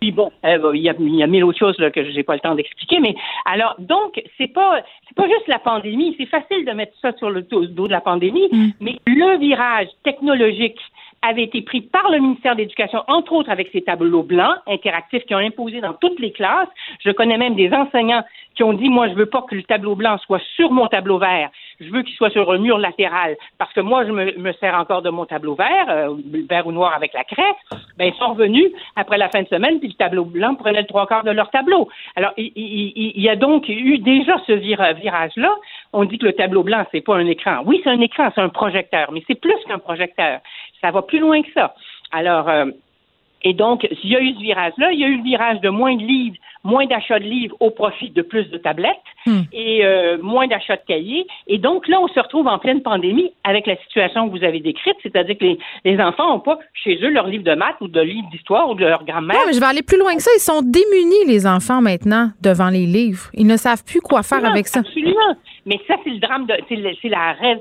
Puis 0.00 0.12
bon, 0.12 0.32
euh, 0.46 0.70
il 0.74 0.80
y, 0.80 0.88
a, 0.88 0.94
y, 0.98 1.22
a, 1.22 1.26
mille 1.26 1.44
autres 1.44 1.58
choses 1.58 1.78
là, 1.78 1.90
que 1.90 2.10
j'ai 2.10 2.22
pas 2.22 2.34
le 2.34 2.40
temps 2.40 2.54
d'expliquer, 2.54 3.00
mais 3.00 3.14
alors 3.44 3.74
donc 3.78 4.22
c'est 4.38 4.48
pas 4.48 4.82
c'est 5.06 5.14
pas 5.14 5.28
juste 5.28 5.46
la 5.46 5.58
pandémie, 5.58 6.14
c'est 6.18 6.26
facile 6.26 6.64
de 6.64 6.72
mettre 6.72 6.92
ça 7.02 7.12
sur 7.18 7.28
le 7.28 7.42
dos 7.42 7.66
de 7.66 7.92
la 7.92 8.00
pandémie, 8.00 8.48
mm. 8.50 8.70
mais 8.80 8.98
le 9.06 9.38
virage 9.38 9.88
technologique 10.02 10.78
avait 11.22 11.44
été 11.44 11.62
pris 11.62 11.80
par 11.82 12.10
le 12.10 12.18
ministère 12.18 12.54
de 12.54 12.60
l'Éducation, 12.60 13.02
entre 13.08 13.32
autres 13.32 13.50
avec 13.50 13.68
ces 13.72 13.82
tableaux 13.82 14.22
blancs 14.22 14.56
interactifs 14.66 15.24
qui 15.24 15.34
ont 15.34 15.38
imposé 15.38 15.80
dans 15.80 15.92
toutes 15.94 16.18
les 16.18 16.32
classes. 16.32 16.68
Je 17.04 17.10
connais 17.10 17.36
même 17.36 17.54
des 17.54 17.72
enseignants 17.72 18.24
qui 18.54 18.62
ont 18.62 18.72
dit, 18.72 18.88
moi, 18.88 19.08
je 19.08 19.14
veux 19.14 19.26
pas 19.26 19.42
que 19.42 19.54
le 19.54 19.62
tableau 19.62 19.94
blanc 19.94 20.18
soit 20.18 20.40
sur 20.56 20.70
mon 20.70 20.86
tableau 20.86 21.18
vert. 21.18 21.50
Je 21.80 21.90
veux 21.90 22.02
qu'il 22.02 22.14
soit 22.14 22.30
sur 22.30 22.50
un 22.50 22.58
mur 22.58 22.78
latéral 22.78 23.36
parce 23.58 23.72
que 23.72 23.80
moi, 23.80 24.04
je 24.04 24.12
me, 24.12 24.52
sers 24.54 24.74
encore 24.74 25.02
de 25.02 25.10
mon 25.10 25.24
tableau 25.24 25.54
vert, 25.54 25.86
euh, 25.88 26.14
vert 26.48 26.66
ou 26.66 26.72
noir 26.72 26.92
avec 26.94 27.12
la 27.14 27.24
craie. 27.24 27.54
Ben, 27.96 28.12
ils 28.12 28.18
sont 28.18 28.34
revenus 28.34 28.70
après 28.96 29.18
la 29.18 29.28
fin 29.28 29.42
de 29.42 29.48
semaine, 29.48 29.78
puis 29.78 29.88
le 29.88 29.94
tableau 29.94 30.24
blanc 30.24 30.54
prenait 30.56 30.80
le 30.80 30.86
trois 30.86 31.06
quarts 31.06 31.24
de 31.24 31.30
leur 31.30 31.50
tableau. 31.50 31.88
Alors, 32.16 32.32
il, 32.36 33.12
y 33.16 33.28
a 33.28 33.36
donc 33.36 33.68
eu 33.68 33.98
déjà 33.98 34.36
ce 34.46 34.52
virage-là. 34.52 35.54
On 35.92 36.04
dit 36.04 36.18
que 36.18 36.26
le 36.26 36.32
tableau 36.32 36.62
blanc, 36.62 36.84
c'est 36.92 37.00
pas 37.00 37.16
un 37.16 37.26
écran. 37.26 37.62
Oui, 37.64 37.80
c'est 37.82 37.90
un 37.90 38.00
écran, 38.00 38.30
c'est 38.34 38.40
un 38.40 38.48
projecteur, 38.48 39.10
mais 39.12 39.22
c'est 39.26 39.40
plus 39.40 39.56
qu'un 39.66 39.78
projecteur. 39.78 40.40
Ça 40.80 40.90
va 40.90 41.02
plus 41.02 41.18
loin 41.18 41.42
que 41.42 41.52
ça. 41.52 41.74
Alors, 42.12 42.48
euh, 42.48 42.66
et 43.42 43.54
donc, 43.54 43.86
il 44.02 44.10
y 44.10 44.16
a 44.16 44.20
eu 44.20 44.34
ce 44.34 44.40
virage-là. 44.40 44.92
Il 44.92 45.00
y 45.00 45.04
a 45.04 45.08
eu 45.08 45.16
le 45.16 45.22
virage 45.22 45.60
de 45.60 45.70
moins 45.70 45.96
de 45.96 46.02
livres, 46.02 46.36
moins 46.62 46.84
d'achats 46.86 47.18
de 47.18 47.24
livres 47.24 47.56
au 47.60 47.70
profit 47.70 48.10
de 48.10 48.20
plus 48.20 48.44
de 48.50 48.58
tablettes 48.58 48.96
hmm. 49.26 49.40
et 49.52 49.84
euh, 49.84 50.18
moins 50.20 50.46
d'achats 50.46 50.76
de 50.76 50.82
cahiers. 50.86 51.26
Et 51.46 51.56
donc, 51.56 51.88
là, 51.88 51.98
on 52.00 52.08
se 52.08 52.20
retrouve 52.20 52.46
en 52.48 52.58
pleine 52.58 52.82
pandémie 52.82 53.32
avec 53.44 53.66
la 53.66 53.76
situation 53.78 54.28
que 54.28 54.36
vous 54.36 54.44
avez 54.44 54.60
décrite, 54.60 54.96
c'est-à-dire 55.02 55.38
que 55.38 55.56
les, 55.84 56.00
enfants 56.00 56.28
n'ont 56.28 56.40
pas 56.40 56.58
chez 56.74 56.98
eux 57.02 57.08
leur 57.08 57.26
livre 57.26 57.44
de 57.44 57.54
maths 57.54 57.80
ou 57.80 57.88
de 57.88 58.00
livre 58.00 58.28
d'histoire 58.30 58.68
ou 58.68 58.74
de 58.74 58.84
leur 58.84 59.04
grammaire. 59.04 59.38
Non, 59.38 59.46
mais 59.46 59.54
je 59.54 59.60
vais 59.60 59.66
aller 59.66 59.82
plus 59.82 59.98
loin 59.98 60.14
que 60.14 60.22
ça. 60.22 60.30
Ils 60.36 60.40
sont 60.40 60.60
démunis, 60.60 61.24
les 61.26 61.46
enfants, 61.46 61.80
maintenant, 61.80 62.30
devant 62.42 62.68
les 62.68 62.84
livres. 62.84 63.30
Ils 63.32 63.46
ne 63.46 63.56
savent 63.56 63.84
plus 63.84 64.00
quoi 64.00 64.22
faire 64.22 64.44
avec 64.44 64.68
ça. 64.68 64.80
Absolument. 64.80 65.36
Mais 65.64 65.80
ça, 65.86 65.94
c'est 66.04 66.10
le 66.10 66.18
drame 66.18 66.46
de. 66.46 66.54
C'est 66.68 67.08
la 67.08 67.32
rêve 67.32 67.60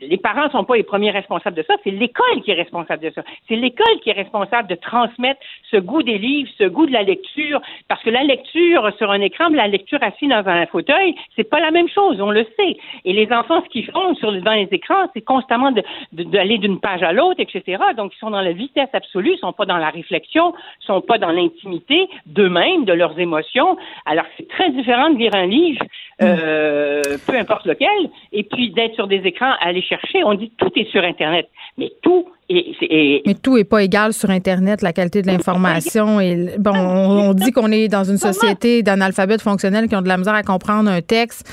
les 0.00 0.16
parents 0.16 0.44
ne 0.44 0.50
sont 0.50 0.64
pas 0.64 0.76
les 0.76 0.82
premiers 0.82 1.10
responsables 1.10 1.56
de 1.56 1.62
ça, 1.62 1.74
c'est 1.84 1.90
l'école 1.90 2.42
qui 2.44 2.50
est 2.50 2.54
responsable 2.54 3.02
de 3.02 3.10
ça. 3.10 3.22
C'est 3.48 3.56
l'école 3.56 4.00
qui 4.02 4.10
est 4.10 4.14
responsable 4.14 4.68
de 4.68 4.74
transmettre 4.74 5.40
ce 5.70 5.76
goût 5.76 6.02
des 6.02 6.18
livres, 6.18 6.50
ce 6.58 6.64
goût 6.64 6.86
de 6.86 6.92
la 6.92 7.02
lecture, 7.02 7.60
parce 7.88 8.02
que 8.02 8.10
la 8.10 8.24
lecture 8.24 8.90
sur 8.98 9.10
un 9.10 9.20
écran, 9.20 9.48
la 9.50 9.68
lecture 9.68 10.02
assise 10.02 10.28
dans 10.28 10.46
un 10.46 10.66
fauteuil, 10.66 11.14
c'est 11.36 11.48
pas 11.48 11.60
la 11.60 11.70
même 11.70 11.88
chose, 11.88 12.20
on 12.20 12.30
le 12.30 12.44
sait. 12.56 12.76
Et 13.04 13.12
les 13.12 13.30
enfants, 13.32 13.62
ce 13.62 13.68
qu'ils 13.68 13.90
font 13.90 14.14
sur, 14.14 14.32
dans 14.42 14.52
les 14.52 14.68
écrans, 14.70 15.06
c'est 15.14 15.20
constamment 15.22 15.72
d'aller 16.12 16.58
d'une 16.58 16.80
page 16.80 17.02
à 17.02 17.12
l'autre, 17.12 17.40
etc. 17.40 17.82
Donc, 17.96 18.12
ils 18.14 18.18
sont 18.18 18.30
dans 18.30 18.40
la 18.40 18.52
vitesse 18.52 18.88
absolue, 18.92 19.34
ils 19.34 19.38
sont 19.38 19.52
pas 19.52 19.66
dans 19.66 19.76
la 19.76 19.90
réflexion, 19.90 20.54
ils 20.82 20.86
sont 20.86 21.00
pas 21.00 21.18
dans 21.18 21.30
l'intimité 21.30 22.08
d'eux-mêmes, 22.26 22.84
de 22.84 22.92
leurs 22.92 23.18
émotions. 23.18 23.76
Alors, 24.06 24.24
c'est 24.36 24.48
très 24.48 24.70
différent 24.70 25.10
de 25.10 25.18
lire 25.18 25.34
un 25.34 25.46
livre, 25.46 25.84
euh, 26.22 27.02
peu 27.26 27.36
importe 27.36 27.66
lequel, 27.66 28.10
et 28.32 28.44
puis 28.44 28.70
d'être 28.70 28.94
sur 28.94 29.06
des 29.06 29.26
écrans, 29.26 29.52
aller 29.60 29.82
chercher. 29.90 30.24
On 30.24 30.34
dit 30.34 30.50
tout 30.56 30.70
est 30.76 30.90
sur 30.90 31.04
Internet, 31.04 31.50
mais 31.76 31.92
tout 32.02 32.26
est, 32.48 33.26
mais 33.26 33.34
tout 33.34 33.58
est 33.58 33.64
pas 33.64 33.82
égal 33.82 34.12
sur 34.12 34.30
Internet, 34.30 34.80
la 34.80 34.92
qualité 34.92 35.20
de 35.20 35.26
l'information. 35.26 36.20
Et 36.20 36.56
bon, 36.58 36.74
on, 36.74 37.34
dit 37.34 37.52
qu'on 37.52 37.70
est 37.70 37.88
dans 37.88 38.04
une 38.04 38.16
société 38.16 38.82
d'analphabètes 38.82 39.42
fonctionnels 39.42 39.88
qui 39.88 39.96
ont 39.96 40.02
de 40.02 40.08
la 40.08 40.16
misère 40.16 40.34
à 40.34 40.42
comprendre 40.42 40.88
un 40.90 41.02
texte. 41.02 41.44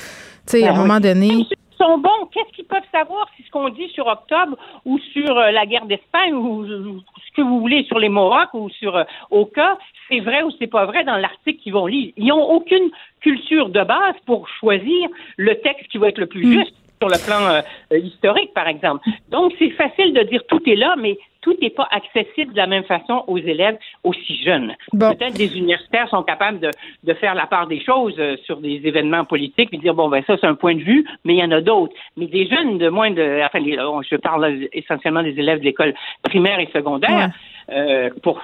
Tu 0.46 0.58
sais, 0.58 0.64
à 0.64 0.70
un 0.70 0.74
ben 0.74 0.80
moment 0.80 1.00
donné 1.00 1.46
sont 1.78 1.98
bons. 1.98 2.26
Qu'est-ce 2.32 2.52
qu'ils 2.54 2.66
peuvent 2.66 2.82
savoir 2.92 3.28
si 3.36 3.42
ce 3.42 3.50
qu'on 3.50 3.68
dit 3.70 3.88
sur 3.88 4.06
Octobre 4.06 4.56
ou 4.84 4.98
sur 4.98 5.38
euh, 5.38 5.50
la 5.50 5.64
guerre 5.64 5.86
d'Espagne 5.86 6.34
ou, 6.34 6.66
ce 6.66 7.32
que 7.34 7.42
vous 7.42 7.60
voulez 7.60 7.84
sur 7.84 7.98
les 7.98 8.08
Mohawks 8.08 8.52
ou 8.54 8.68
sur 8.68 8.96
euh, 8.96 9.04
Oka, 9.30 9.78
c'est 10.08 10.20
vrai 10.20 10.42
ou 10.42 10.50
c'est 10.58 10.66
pas 10.66 10.86
vrai 10.86 11.04
dans 11.04 11.16
l'article 11.16 11.60
qu'ils 11.62 11.72
vont 11.72 11.86
lire. 11.86 12.12
Ils 12.16 12.26
n'ont 12.26 12.50
aucune 12.50 12.90
culture 13.20 13.68
de 13.68 13.82
base 13.82 14.14
pour 14.26 14.48
choisir 14.48 15.08
le 15.36 15.54
texte 15.60 15.88
qui 15.90 15.98
va 15.98 16.08
être 16.08 16.18
le 16.18 16.26
plus 16.26 16.46
hmm. 16.46 16.52
juste 16.52 16.74
sur 17.00 17.08
le 17.08 17.24
plan 17.24 17.62
euh, 17.92 17.98
historique, 17.98 18.52
par 18.54 18.68
exemple. 18.68 19.08
Donc, 19.30 19.52
c'est 19.58 19.70
facile 19.70 20.12
de 20.14 20.22
dire 20.22 20.42
tout 20.48 20.60
est 20.66 20.76
là, 20.76 20.94
mais 20.98 21.18
tout 21.40 21.56
n'est 21.62 21.70
pas 21.70 21.88
accessible 21.90 22.52
de 22.52 22.56
la 22.56 22.66
même 22.66 22.84
façon 22.84 23.24
aux 23.26 23.38
élèves 23.38 23.78
aussi 24.02 24.42
jeunes. 24.42 24.74
Peut-être 24.92 25.34
des 25.34 25.56
universitaires 25.56 26.08
sont 26.08 26.22
capables 26.22 26.58
de, 26.58 26.70
de, 27.04 27.14
faire 27.14 27.34
la 27.34 27.46
part 27.46 27.68
des 27.68 27.80
choses 27.80 28.14
euh, 28.18 28.36
sur 28.44 28.58
des 28.58 28.80
événements 28.84 29.24
politiques 29.24 29.68
et 29.72 29.78
dire 29.78 29.94
bon 29.94 30.08
ben 30.08 30.22
ça 30.26 30.36
c'est 30.40 30.46
un 30.46 30.56
point 30.56 30.74
de 30.74 30.82
vue, 30.82 31.06
mais 31.24 31.34
il 31.34 31.38
y 31.38 31.44
en 31.44 31.52
a 31.52 31.60
d'autres. 31.60 31.94
Mais 32.16 32.26
des 32.26 32.48
jeunes 32.48 32.78
de 32.78 32.88
moins 32.88 33.12
de, 33.12 33.40
enfin 33.44 33.60
je 33.62 34.16
parle 34.16 34.68
essentiellement 34.72 35.22
des 35.22 35.38
élèves 35.38 35.60
de 35.60 35.64
l'école 35.64 35.94
primaire 36.24 36.58
et 36.58 36.68
secondaire. 36.72 37.30
Euh, 37.70 38.08
pour 38.22 38.40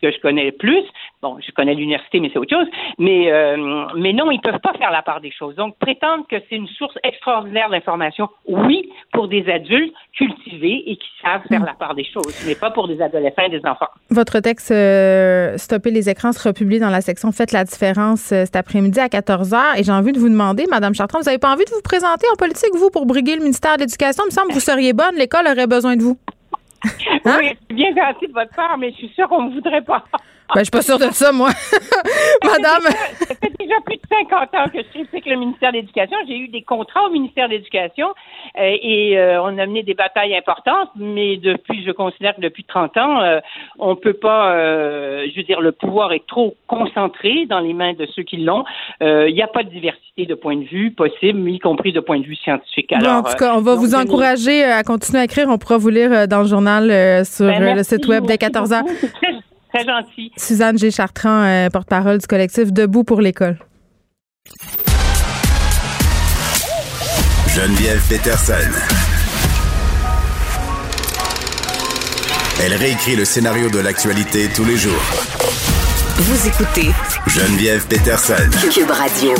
que 0.00 0.10
je 0.10 0.18
connais 0.20 0.52
plus. 0.52 0.84
Bon, 1.22 1.38
je 1.44 1.50
connais 1.52 1.74
l'université, 1.74 2.20
mais 2.20 2.30
c'est 2.32 2.38
autre 2.38 2.54
chose. 2.56 2.68
Mais, 2.98 3.32
euh, 3.32 3.86
mais 3.96 4.12
non, 4.12 4.30
ils 4.30 4.40
peuvent 4.40 4.60
pas 4.60 4.72
faire 4.74 4.90
la 4.90 5.02
part 5.02 5.20
des 5.20 5.32
choses. 5.32 5.54
Donc, 5.56 5.76
prétendre 5.78 6.24
que 6.30 6.36
c'est 6.48 6.56
une 6.56 6.68
source 6.68 6.96
extraordinaire 7.02 7.70
d'information, 7.70 8.28
oui, 8.46 8.88
pour 9.12 9.28
des 9.28 9.48
adultes 9.50 9.94
cultivés 10.16 10.84
et 10.86 10.96
qui 10.96 11.08
savent 11.22 11.42
faire 11.48 11.64
la 11.64 11.74
part 11.74 11.94
des 11.94 12.04
choses, 12.04 12.44
mais 12.46 12.54
pas 12.54 12.70
pour 12.70 12.88
des 12.88 13.00
adolescents 13.00 13.42
et 13.46 13.50
des 13.50 13.66
enfants. 13.66 13.88
Votre 14.10 14.40
texte 14.40 14.70
euh, 14.70 15.56
Stopper 15.56 15.90
les 15.90 16.08
écrans 16.08 16.32
sera 16.32 16.52
publié 16.52 16.80
dans 16.80 16.90
la 16.90 17.00
section 17.00 17.32
Faites 17.32 17.52
la 17.52 17.64
différence 17.64 18.32
euh, 18.32 18.44
cet 18.44 18.56
après-midi 18.56 19.00
à 19.00 19.08
14 19.08 19.50
h. 19.50 19.80
Et 19.80 19.84
j'ai 19.84 19.92
envie 19.92 20.12
de 20.12 20.18
vous 20.18 20.28
demander, 20.28 20.66
Madame 20.70 20.94
Chartrand, 20.94 21.18
vous 21.18 21.24
n'avez 21.24 21.38
pas 21.38 21.52
envie 21.52 21.64
de 21.64 21.70
vous 21.70 21.82
présenter 21.82 22.26
en 22.32 22.36
politique, 22.36 22.70
vous, 22.74 22.90
pour 22.90 23.06
briguer 23.06 23.34
le 23.34 23.42
ministère 23.42 23.76
de 23.76 23.80
l'Éducation? 23.80 24.24
Il 24.24 24.30
me 24.30 24.32
semble 24.32 24.48
que 24.48 24.54
vous 24.54 24.60
seriez 24.60 24.92
bonne. 24.92 25.16
L'école 25.16 25.46
aurait 25.46 25.66
besoin 25.66 25.96
de 25.96 26.02
vous. 26.02 26.18
Hein? 27.24 27.38
Oui, 27.40 27.56
c'est 27.68 27.74
bien 27.74 27.94
gentil 27.94 28.28
de 28.28 28.32
votre 28.32 28.54
part, 28.54 28.78
mais 28.78 28.90
je 28.92 28.96
suis 28.96 29.08
sûre 29.08 29.28
qu'on 29.28 29.42
ne 29.42 29.54
voudrait 29.54 29.82
pas. 29.82 30.04
Ben, 30.54 30.60
je 30.60 30.64
suis 30.64 30.70
pas 30.70 30.82
sûre 30.82 30.98
de 30.98 31.12
ça, 31.12 31.30
moi. 31.30 31.50
Madame. 32.44 32.82
Ça 33.18 33.34
fait 33.34 33.52
déjà 33.58 33.74
plus 33.84 33.96
de 33.96 34.02
50 34.08 34.54
ans 34.54 34.70
que 34.72 34.78
je 34.78 34.88
critique 34.88 35.26
le 35.26 35.36
ministère 35.36 35.72
de 35.72 35.76
l'Éducation. 35.76 36.16
J'ai 36.26 36.38
eu 36.38 36.48
des 36.48 36.62
contrats 36.62 37.04
au 37.06 37.10
ministère 37.10 37.48
de 37.48 37.54
l'Éducation 37.54 38.08
euh, 38.58 38.76
et 38.82 39.18
euh, 39.18 39.42
on 39.42 39.58
a 39.58 39.66
mené 39.66 39.82
des 39.82 39.92
batailles 39.92 40.34
importantes, 40.34 40.88
mais 40.96 41.36
depuis, 41.36 41.84
je 41.84 41.90
considère 41.90 42.34
que 42.34 42.40
depuis 42.40 42.64
30 42.64 42.96
ans, 42.96 43.20
euh, 43.20 43.40
on 43.78 43.94
peut 43.94 44.14
pas, 44.14 44.54
je 45.26 45.36
veux 45.36 45.42
dire, 45.42 45.60
le 45.60 45.72
pouvoir 45.72 46.12
est 46.12 46.26
trop 46.26 46.56
concentré 46.66 47.44
dans 47.46 47.60
les 47.60 47.74
mains 47.74 47.92
de 47.92 48.06
ceux 48.14 48.22
qui 48.22 48.38
l'ont. 48.38 48.64
Il 49.00 49.34
n'y 49.34 49.42
a 49.42 49.48
pas 49.48 49.62
de 49.62 49.70
diversité 49.70 50.24
de 50.24 50.34
points 50.34 50.56
de 50.56 50.64
vue 50.64 50.92
possible, 50.92 51.48
y 51.50 51.58
compris 51.58 51.92
de 51.92 52.00
point 52.00 52.18
de 52.18 52.24
vue 52.24 52.36
scientifique. 52.36 52.92
Alors, 52.92 53.16
en 53.16 53.22
tout 53.22 53.36
cas, 53.36 53.54
on 53.54 53.60
va 53.60 53.74
vous 53.74 53.94
encourager 53.94 54.64
à 54.64 54.82
continuer 54.82 55.20
à 55.20 55.24
écrire. 55.24 55.48
On 55.48 55.58
pourra 55.58 55.76
vous 55.76 55.90
lire 55.90 56.26
dans 56.26 56.40
le 56.40 56.48
journal 56.48 57.24
sur 57.26 57.46
ben, 57.46 57.76
le 57.76 57.82
site 57.82 58.06
web 58.06 58.24
dès 58.24 58.38
14 58.38 58.70
h 58.70 59.42
Très 59.72 59.84
gentil. 59.84 60.32
Suzanne 60.36 60.78
G. 60.78 60.90
Chartrand, 60.90 61.42
euh, 61.44 61.68
porte-parole 61.70 62.18
du 62.18 62.26
collectif 62.26 62.72
Debout 62.72 63.04
pour 63.04 63.20
l'école. 63.20 63.58
Geneviève 67.54 68.00
Peterson. 68.08 68.54
Elle 72.60 72.74
réécrit 72.74 73.16
le 73.16 73.24
scénario 73.24 73.68
de 73.70 73.78
l'actualité 73.78 74.48
tous 74.54 74.64
les 74.64 74.76
jours. 74.76 75.02
Vous 76.16 76.48
écoutez 76.48 76.90
Geneviève 77.26 77.86
Peterson. 77.86 78.34
Cube 78.72 78.90
Radio. 78.90 79.34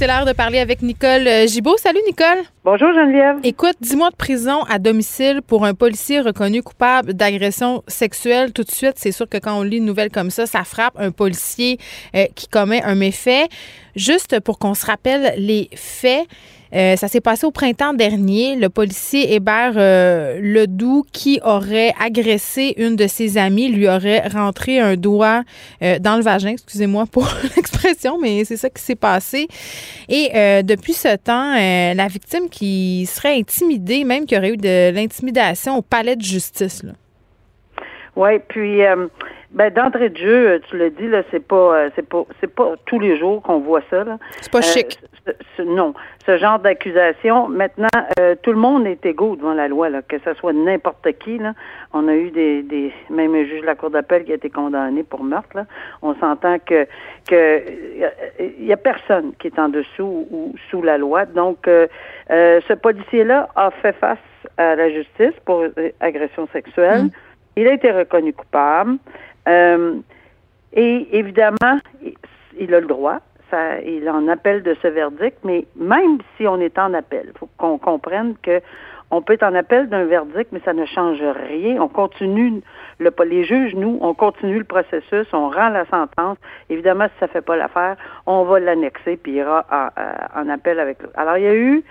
C'est 0.00 0.06
l'heure 0.06 0.24
de 0.24 0.32
parler 0.32 0.60
avec 0.60 0.80
Nicole 0.80 1.28
euh, 1.28 1.46
Gibault. 1.46 1.76
Salut 1.76 2.00
Nicole. 2.06 2.38
Bonjour 2.64 2.88
Geneviève. 2.94 3.36
Écoute, 3.44 3.74
dix 3.82 3.96
mois 3.96 4.08
de 4.08 4.16
prison 4.16 4.62
à 4.62 4.78
domicile 4.78 5.42
pour 5.46 5.66
un 5.66 5.74
policier 5.74 6.20
reconnu 6.20 6.62
coupable 6.62 7.12
d'agression 7.12 7.82
sexuelle. 7.86 8.54
Tout 8.54 8.64
de 8.64 8.70
suite, 8.70 8.94
c'est 8.96 9.12
sûr 9.12 9.28
que 9.28 9.36
quand 9.36 9.58
on 9.58 9.62
lit 9.62 9.76
une 9.76 9.84
nouvelle 9.84 10.10
comme 10.10 10.30
ça, 10.30 10.46
ça 10.46 10.64
frappe 10.64 10.94
un 10.98 11.10
policier 11.10 11.76
euh, 12.16 12.24
qui 12.34 12.48
commet 12.48 12.82
un 12.82 12.94
méfait. 12.94 13.48
Juste 13.94 14.40
pour 14.40 14.58
qu'on 14.58 14.72
se 14.72 14.86
rappelle 14.86 15.34
les 15.36 15.68
faits. 15.74 16.26
Euh, 16.74 16.96
ça 16.96 17.08
s'est 17.08 17.20
passé 17.20 17.46
au 17.46 17.50
printemps 17.50 17.94
dernier. 17.94 18.56
Le 18.56 18.68
policier 18.68 19.34
Hébert 19.34 19.72
euh, 19.76 20.38
Ledoux, 20.40 21.04
qui 21.12 21.40
aurait 21.44 21.92
agressé 22.00 22.74
une 22.76 22.96
de 22.96 23.06
ses 23.06 23.38
amies, 23.38 23.68
lui 23.68 23.88
aurait 23.88 24.26
rentré 24.28 24.78
un 24.78 24.96
doigt 24.96 25.42
euh, 25.82 25.98
dans 25.98 26.16
le 26.16 26.22
vagin. 26.22 26.50
Excusez-moi 26.50 27.04
pour 27.10 27.28
l'expression, 27.56 28.18
mais 28.20 28.44
c'est 28.44 28.56
ça 28.56 28.70
qui 28.70 28.82
s'est 28.82 28.96
passé. 28.96 29.48
Et 30.08 30.30
depuis 30.62 30.92
ce 30.92 31.16
temps, 31.16 31.54
la 31.54 32.08
victime 32.08 32.48
qui 32.48 33.06
serait 33.06 33.36
intimidée, 33.36 34.04
même 34.04 34.26
qu'il 34.26 34.36
y 34.36 34.38
aurait 34.38 34.52
eu 34.52 34.56
de 34.56 34.90
l'intimidation 34.90 35.76
au 35.76 35.82
palais 35.82 36.16
de 36.16 36.22
justice. 36.22 36.82
Oui, 38.16 38.38
puis 38.48 38.80
ben 39.52 39.72
d'entrée 39.72 40.10
de 40.10 40.16
jeu, 40.16 40.60
tu 40.68 40.76
l'as 40.76 40.90
dit 40.90 41.08
là, 41.08 41.22
c'est 41.30 41.44
pas 41.44 41.88
c'est 41.96 42.08
pas 42.08 42.24
c'est 42.40 42.54
pas 42.54 42.74
tous 42.86 43.00
les 43.00 43.18
jours 43.18 43.42
qu'on 43.42 43.58
voit 43.60 43.82
ça 43.90 44.04
là. 44.04 44.18
C'est 44.40 44.52
pas 44.52 44.62
chic 44.62 44.98
non, 45.64 45.94
ce 46.26 46.38
genre 46.38 46.58
d'accusation. 46.58 47.48
Maintenant, 47.48 47.88
euh, 48.18 48.34
tout 48.42 48.52
le 48.52 48.58
monde 48.58 48.86
est 48.86 49.04
égaux 49.04 49.36
devant 49.36 49.54
la 49.54 49.68
loi, 49.68 49.88
là, 49.88 50.02
que 50.02 50.16
ce 50.24 50.34
soit 50.34 50.52
n'importe 50.52 51.06
qui. 51.18 51.38
Là. 51.38 51.54
On 51.92 52.08
a 52.08 52.14
eu 52.14 52.30
des, 52.30 52.62
des 52.62 52.92
même 53.10 53.34
un 53.34 53.44
juge 53.44 53.60
de 53.60 53.66
la 53.66 53.74
cour 53.74 53.90
d'appel 53.90 54.24
qui 54.24 54.32
a 54.32 54.36
été 54.36 54.50
condamné 54.50 55.02
pour 55.02 55.22
meurtre. 55.22 55.54
Là. 55.54 55.66
On 56.02 56.14
s'entend 56.14 56.58
que 56.58 56.86
que 57.28 57.62
il 58.40 58.64
y 58.64 58.72
a 58.72 58.76
personne 58.76 59.32
qui 59.38 59.48
est 59.48 59.58
en 59.58 59.68
dessous 59.68 60.26
ou 60.30 60.54
sous 60.70 60.82
la 60.82 60.98
loi. 60.98 61.26
Donc, 61.26 61.68
euh, 61.68 61.86
euh, 62.30 62.60
ce 62.66 62.74
policier-là 62.74 63.48
a 63.56 63.70
fait 63.70 63.92
face 63.92 64.18
à 64.56 64.74
la 64.74 64.90
justice 64.90 65.34
pour 65.44 65.64
agression 66.00 66.48
sexuelle. 66.52 67.04
Mm. 67.04 67.10
Il 67.56 67.68
a 67.68 67.74
été 67.74 67.90
reconnu 67.90 68.32
coupable. 68.32 68.96
Et 69.46 71.18
évidemment, 71.18 71.80
il 72.58 72.74
a 72.74 72.80
le 72.80 72.86
droit 72.86 73.20
il 73.84 74.08
en 74.08 74.28
appelle 74.28 74.62
de 74.62 74.76
ce 74.82 74.88
verdict, 74.88 75.38
mais 75.44 75.66
même 75.76 76.18
si 76.36 76.46
on 76.46 76.60
est 76.60 76.78
en 76.78 76.94
appel, 76.94 77.30
il 77.32 77.38
faut 77.38 77.48
qu'on 77.56 77.78
comprenne 77.78 78.34
que 78.42 78.60
on 79.12 79.22
peut 79.22 79.32
être 79.32 79.42
en 79.42 79.56
appel 79.56 79.88
d'un 79.88 80.04
verdict, 80.04 80.52
mais 80.52 80.60
ça 80.64 80.72
ne 80.72 80.84
change 80.86 81.20
rien. 81.20 81.82
On 81.82 81.88
continue, 81.88 82.62
le, 83.00 83.12
les 83.26 83.42
juges, 83.42 83.74
nous, 83.74 83.98
on 84.00 84.14
continue 84.14 84.58
le 84.58 84.64
processus, 84.64 85.26
on 85.32 85.50
rend 85.50 85.70
la 85.70 85.84
sentence. 85.86 86.38
Évidemment, 86.68 87.06
si 87.06 87.18
ça 87.18 87.26
fait 87.26 87.40
pas 87.40 87.56
l'affaire, 87.56 87.96
on 88.26 88.44
va 88.44 88.60
l'annexer, 88.60 89.16
puis 89.16 89.32
il 89.32 89.38
ira 89.38 89.66
en, 90.36 90.48
appel 90.48 90.78
avec 90.78 90.98
Alors, 91.16 91.38
il 91.38 91.42
y 91.42 91.48
a 91.48 91.54
eu 91.56 91.82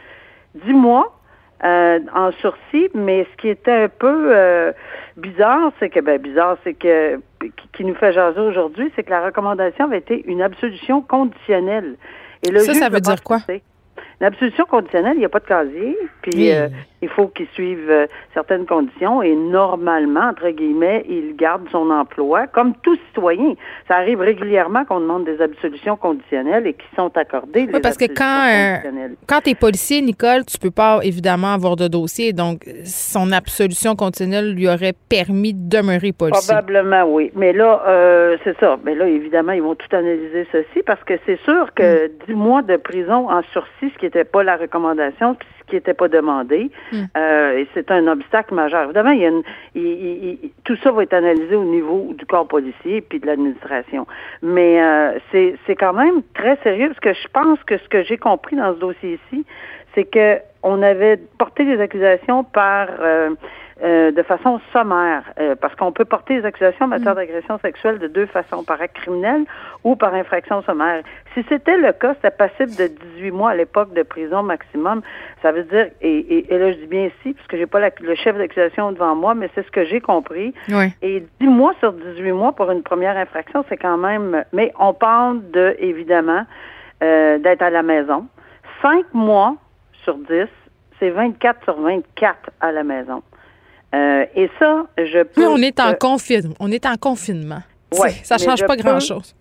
dix 0.55 0.73
mois 0.73 1.19
euh, 1.65 1.99
en 2.15 2.31
sursis, 2.31 2.89
mais 2.93 3.27
ce 3.29 3.35
qui 3.41 3.49
était 3.49 3.83
un 3.83 3.89
peu 3.89 4.33
euh, 4.33 4.71
bizarre, 5.17 5.73
c'est 5.77 5.89
que, 5.89 5.99
ben, 5.99 6.21
bizarre, 6.21 6.57
c'est 6.63 6.73
que 6.73 7.19
qui 7.73 7.85
nous 7.85 7.95
fait 7.95 8.13
jaser 8.13 8.39
aujourd'hui, 8.39 8.91
c'est 8.95 9.03
que 9.03 9.09
la 9.09 9.25
recommandation 9.25 9.85
avait 9.85 9.99
été 9.99 10.23
une 10.27 10.41
absolution 10.41 11.01
conditionnelle. 11.01 11.95
Et 12.45 12.51
le 12.51 12.59
ça, 12.59 12.73
ça 12.73 12.89
veut 12.89 13.01
dire 13.01 13.23
quoi? 13.23 13.39
L'absolution 14.21 14.65
conditionnelle, 14.65 15.15
il 15.15 15.19
n'y 15.19 15.25
a 15.25 15.29
pas 15.29 15.39
de 15.39 15.45
casier, 15.45 15.97
puis 16.21 16.51
euh, 16.51 16.67
il 17.01 17.09
faut 17.09 17.27
qu'il 17.27 17.47
suive 17.53 17.89
euh, 17.89 18.07
certaines 18.33 18.65
conditions 18.65 19.21
et 19.21 19.35
normalement, 19.35 20.29
entre 20.29 20.49
guillemets, 20.49 21.05
il 21.07 21.35
garde 21.35 21.67
son 21.71 21.89
emploi 21.89 22.47
comme 22.47 22.73
tout 22.81 22.97
citoyen. 23.07 23.53
Ça 23.87 23.95
arrive 23.95 24.19
régulièrement 24.19 24.85
qu'on 24.85 24.99
demande 24.99 25.25
des 25.25 25.41
absolutions 25.41 25.95
conditionnelles 25.95 26.67
et 26.67 26.73
qui 26.73 26.87
sont 26.95 27.11
accordées. 27.15 27.69
Oui, 27.73 27.79
parce 27.81 27.97
que 27.97 28.05
quand, 28.05 28.47
euh, 28.49 29.09
quand 29.27 29.41
tu 29.41 29.51
es 29.51 29.55
policier, 29.55 30.01
Nicole, 30.01 30.45
tu 30.45 30.57
peux 30.57 30.71
pas 30.71 30.99
évidemment 31.03 31.53
avoir 31.53 31.75
de 31.75 31.87
dossier, 31.87 32.33
donc 32.33 32.65
son 32.85 33.31
absolution 33.31 33.95
conditionnelle 33.95 34.53
lui 34.53 34.67
aurait 34.67 34.93
permis 35.09 35.53
de 35.53 35.69
demeurer 35.69 36.11
policier. 36.11 36.53
Probablement, 36.53 37.03
oui. 37.03 37.31
Mais 37.35 37.53
là, 37.53 38.37
c'est 38.43 38.57
ça. 38.59 38.77
Mais 38.83 38.95
là, 38.95 39.07
évidemment, 39.07 39.53
ils 39.53 39.61
vont 39.61 39.75
tout 39.75 39.95
analyser 39.95 40.47
ceci 40.51 40.83
parce 40.85 41.03
que 41.03 41.13
c'est 41.25 41.39
sûr 41.43 41.73
que 41.75 42.07
mm. 42.07 42.09
dix 42.27 42.33
mois 42.33 42.61
de 42.61 42.77
prison 42.77 43.29
en 43.29 43.41
sursis, 43.51 43.91
ce 43.93 43.97
qui 43.99 44.05
n'était 44.05 44.23
pas 44.23 44.43
la 44.43 44.57
recommandation, 44.57 45.35
puis 45.35 45.47
qui 45.69 45.75
n'était 45.75 45.93
pas 45.93 46.07
demandé. 46.07 46.69
Hmm. 46.91 47.03
Euh, 47.17 47.57
et 47.57 47.67
c'est 47.73 47.89
un 47.91 48.07
obstacle 48.07 48.53
majeur. 48.53 48.83
Évidemment, 48.85 49.11
il 49.11 49.19
y 49.21 49.25
a 49.25 49.29
une, 49.29 49.43
il- 49.75 49.83
il- 49.83 50.39
il- 50.43 50.51
tout 50.63 50.75
ça 50.83 50.91
va 50.91 51.03
être 51.03 51.13
analysé 51.13 51.55
au 51.55 51.63
niveau 51.63 52.13
du 52.17 52.25
corps 52.25 52.47
policier 52.47 53.01
puis 53.01 53.19
de 53.19 53.27
l'administration. 53.27 54.05
Mais 54.41 54.81
euh, 54.81 55.17
c'est 55.31 55.55
c'est 55.65 55.75
quand 55.75 55.93
même 55.93 56.21
très 56.33 56.57
sérieux 56.63 56.87
parce 56.89 56.99
que 56.99 57.13
je 57.13 57.27
pense 57.31 57.63
que 57.63 57.77
ce 57.77 57.87
que 57.87 58.03
j'ai 58.03 58.17
compris 58.17 58.55
dans 58.55 58.73
ce 58.73 58.79
dossier-ci, 58.79 59.45
c'est 59.95 60.03
que 60.05 60.37
on 60.63 60.81
avait 60.81 61.17
porté 61.37 61.63
des 61.63 61.79
accusations 61.79 62.43
par 62.43 62.87
euh, 62.99 63.29
euh, 63.83 64.11
de 64.11 64.21
façon 64.23 64.59
sommaire, 64.73 65.23
euh, 65.39 65.55
parce 65.55 65.73
qu'on 65.75 65.91
peut 65.91 66.05
porter 66.05 66.39
des 66.41 66.45
accusations 66.45 66.85
en 66.85 66.89
matière 66.89 67.15
d'agression 67.15 67.57
sexuelle 67.59 67.97
de 67.99 68.07
deux 68.07 68.25
façons, 68.25 68.63
par 68.63 68.81
acte 68.81 68.95
criminel 68.97 69.43
ou 69.83 69.95
par 69.95 70.13
infraction 70.13 70.61
sommaire. 70.63 71.01
Si 71.33 71.45
c'était 71.47 71.77
le 71.77 71.93
cas, 71.93 72.13
c'était 72.15 72.31
passible 72.31 72.75
de 72.75 72.87
18 73.15 73.31
mois 73.31 73.51
à 73.51 73.55
l'époque 73.55 73.93
de 73.93 74.03
prison 74.03 74.43
maximum. 74.43 75.01
Ça 75.41 75.51
veut 75.51 75.63
dire, 75.63 75.87
et, 76.01 76.17
et, 76.17 76.53
et 76.53 76.57
là 76.57 76.71
je 76.73 76.77
dis 76.77 76.87
bien 76.87 77.05
ici, 77.05 77.33
parce 77.33 77.47
que 77.47 77.57
j'ai 77.57 77.67
pas 77.67 77.79
la- 77.79 77.91
le 78.01 78.15
chef 78.15 78.35
d'accusation 78.37 78.91
devant 78.91 79.15
moi, 79.15 79.33
mais 79.35 79.49
c'est 79.55 79.65
ce 79.65 79.71
que 79.71 79.85
j'ai 79.85 80.01
compris. 80.01 80.53
Oui. 80.69 80.93
Et 81.01 81.23
10 81.39 81.47
mois 81.47 81.73
sur 81.79 81.93
18 81.93 82.31
mois 82.33 82.51
pour 82.51 82.69
une 82.71 82.83
première 82.83 83.15
infraction, 83.17 83.63
c'est 83.69 83.77
quand 83.77 83.97
même... 83.97 84.43
Mais 84.51 84.73
on 84.79 84.93
parle 84.93 85.49
de, 85.51 85.75
évidemment, 85.79 86.43
euh, 87.01 87.37
d'être 87.37 87.61
à 87.61 87.69
la 87.69 87.83
maison. 87.83 88.27
5 88.81 89.05
mois 89.13 89.55
sur 90.03 90.15
10, 90.15 90.45
c'est 90.99 91.09
24 91.11 91.63
sur 91.63 91.79
24 91.79 92.49
à 92.59 92.71
la 92.73 92.83
maison. 92.83 93.21
Euh, 93.95 94.25
et 94.35 94.49
ça, 94.59 94.85
je 94.97 95.23
peux... 95.23 95.41
Mais 95.41 95.47
on 95.47 95.57
est 95.57 95.79
en 95.79 95.93
confinement. 95.93 96.55
On 96.59 96.71
est 96.71 96.85
en 96.85 96.95
confinement. 96.95 97.61
Ouais, 97.99 98.11
ça 98.23 98.35
mais 98.39 98.45
change 98.45 98.65
pas 98.65 98.75
grand-chose. 98.75 99.35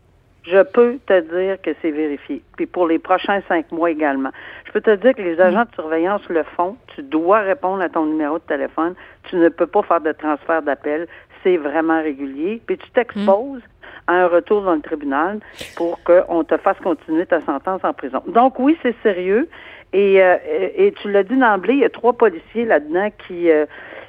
Je 0.44 0.62
peux 0.62 0.98
te 1.06 1.20
dire 1.20 1.60
que 1.60 1.70
c'est 1.82 1.90
vérifié. 1.90 2.42
Puis 2.56 2.64
pour 2.64 2.86
les 2.86 2.98
prochains 2.98 3.42
cinq 3.48 3.70
mois 3.70 3.90
également. 3.90 4.30
Je 4.66 4.72
peux 4.72 4.80
te 4.80 4.94
dire 4.96 5.14
que 5.14 5.20
les 5.20 5.38
agents 5.38 5.64
de 5.64 5.74
surveillance 5.74 6.22
le 6.30 6.42
font. 6.56 6.76
Tu 6.94 7.02
dois 7.02 7.40
répondre 7.40 7.82
à 7.82 7.90
ton 7.90 8.06
numéro 8.06 8.38
de 8.38 8.44
téléphone. 8.44 8.94
Tu 9.24 9.36
ne 9.36 9.50
peux 9.50 9.66
pas 9.66 9.82
faire 9.82 10.00
de 10.00 10.12
transfert 10.12 10.62
d'appel. 10.62 11.06
C'est 11.42 11.58
vraiment 11.58 12.00
régulier. 12.00 12.62
Puis 12.66 12.78
tu 12.78 12.90
t'exposes 12.92 13.60
à 14.06 14.14
un 14.14 14.26
retour 14.26 14.62
dans 14.62 14.74
le 14.74 14.80
tribunal 14.80 15.40
pour 15.76 16.02
qu'on 16.04 16.42
te 16.44 16.56
fasse 16.56 16.78
continuer 16.78 17.26
ta 17.26 17.42
sentence 17.42 17.82
en 17.84 17.92
prison. 17.92 18.22
Donc 18.28 18.58
oui, 18.58 18.78
c'est 18.82 18.96
sérieux. 19.02 19.48
Et, 19.92 20.22
euh, 20.22 20.36
et 20.46 20.86
et 20.86 20.92
tu 20.92 21.10
l'as 21.10 21.24
dit 21.24 21.36
d'emblée, 21.36 21.74
il 21.74 21.80
y 21.80 21.84
a 21.84 21.90
trois 21.90 22.14
policiers 22.14 22.64
là-dedans 22.64 23.10
qui, 23.26 23.50
euh, 23.50 23.66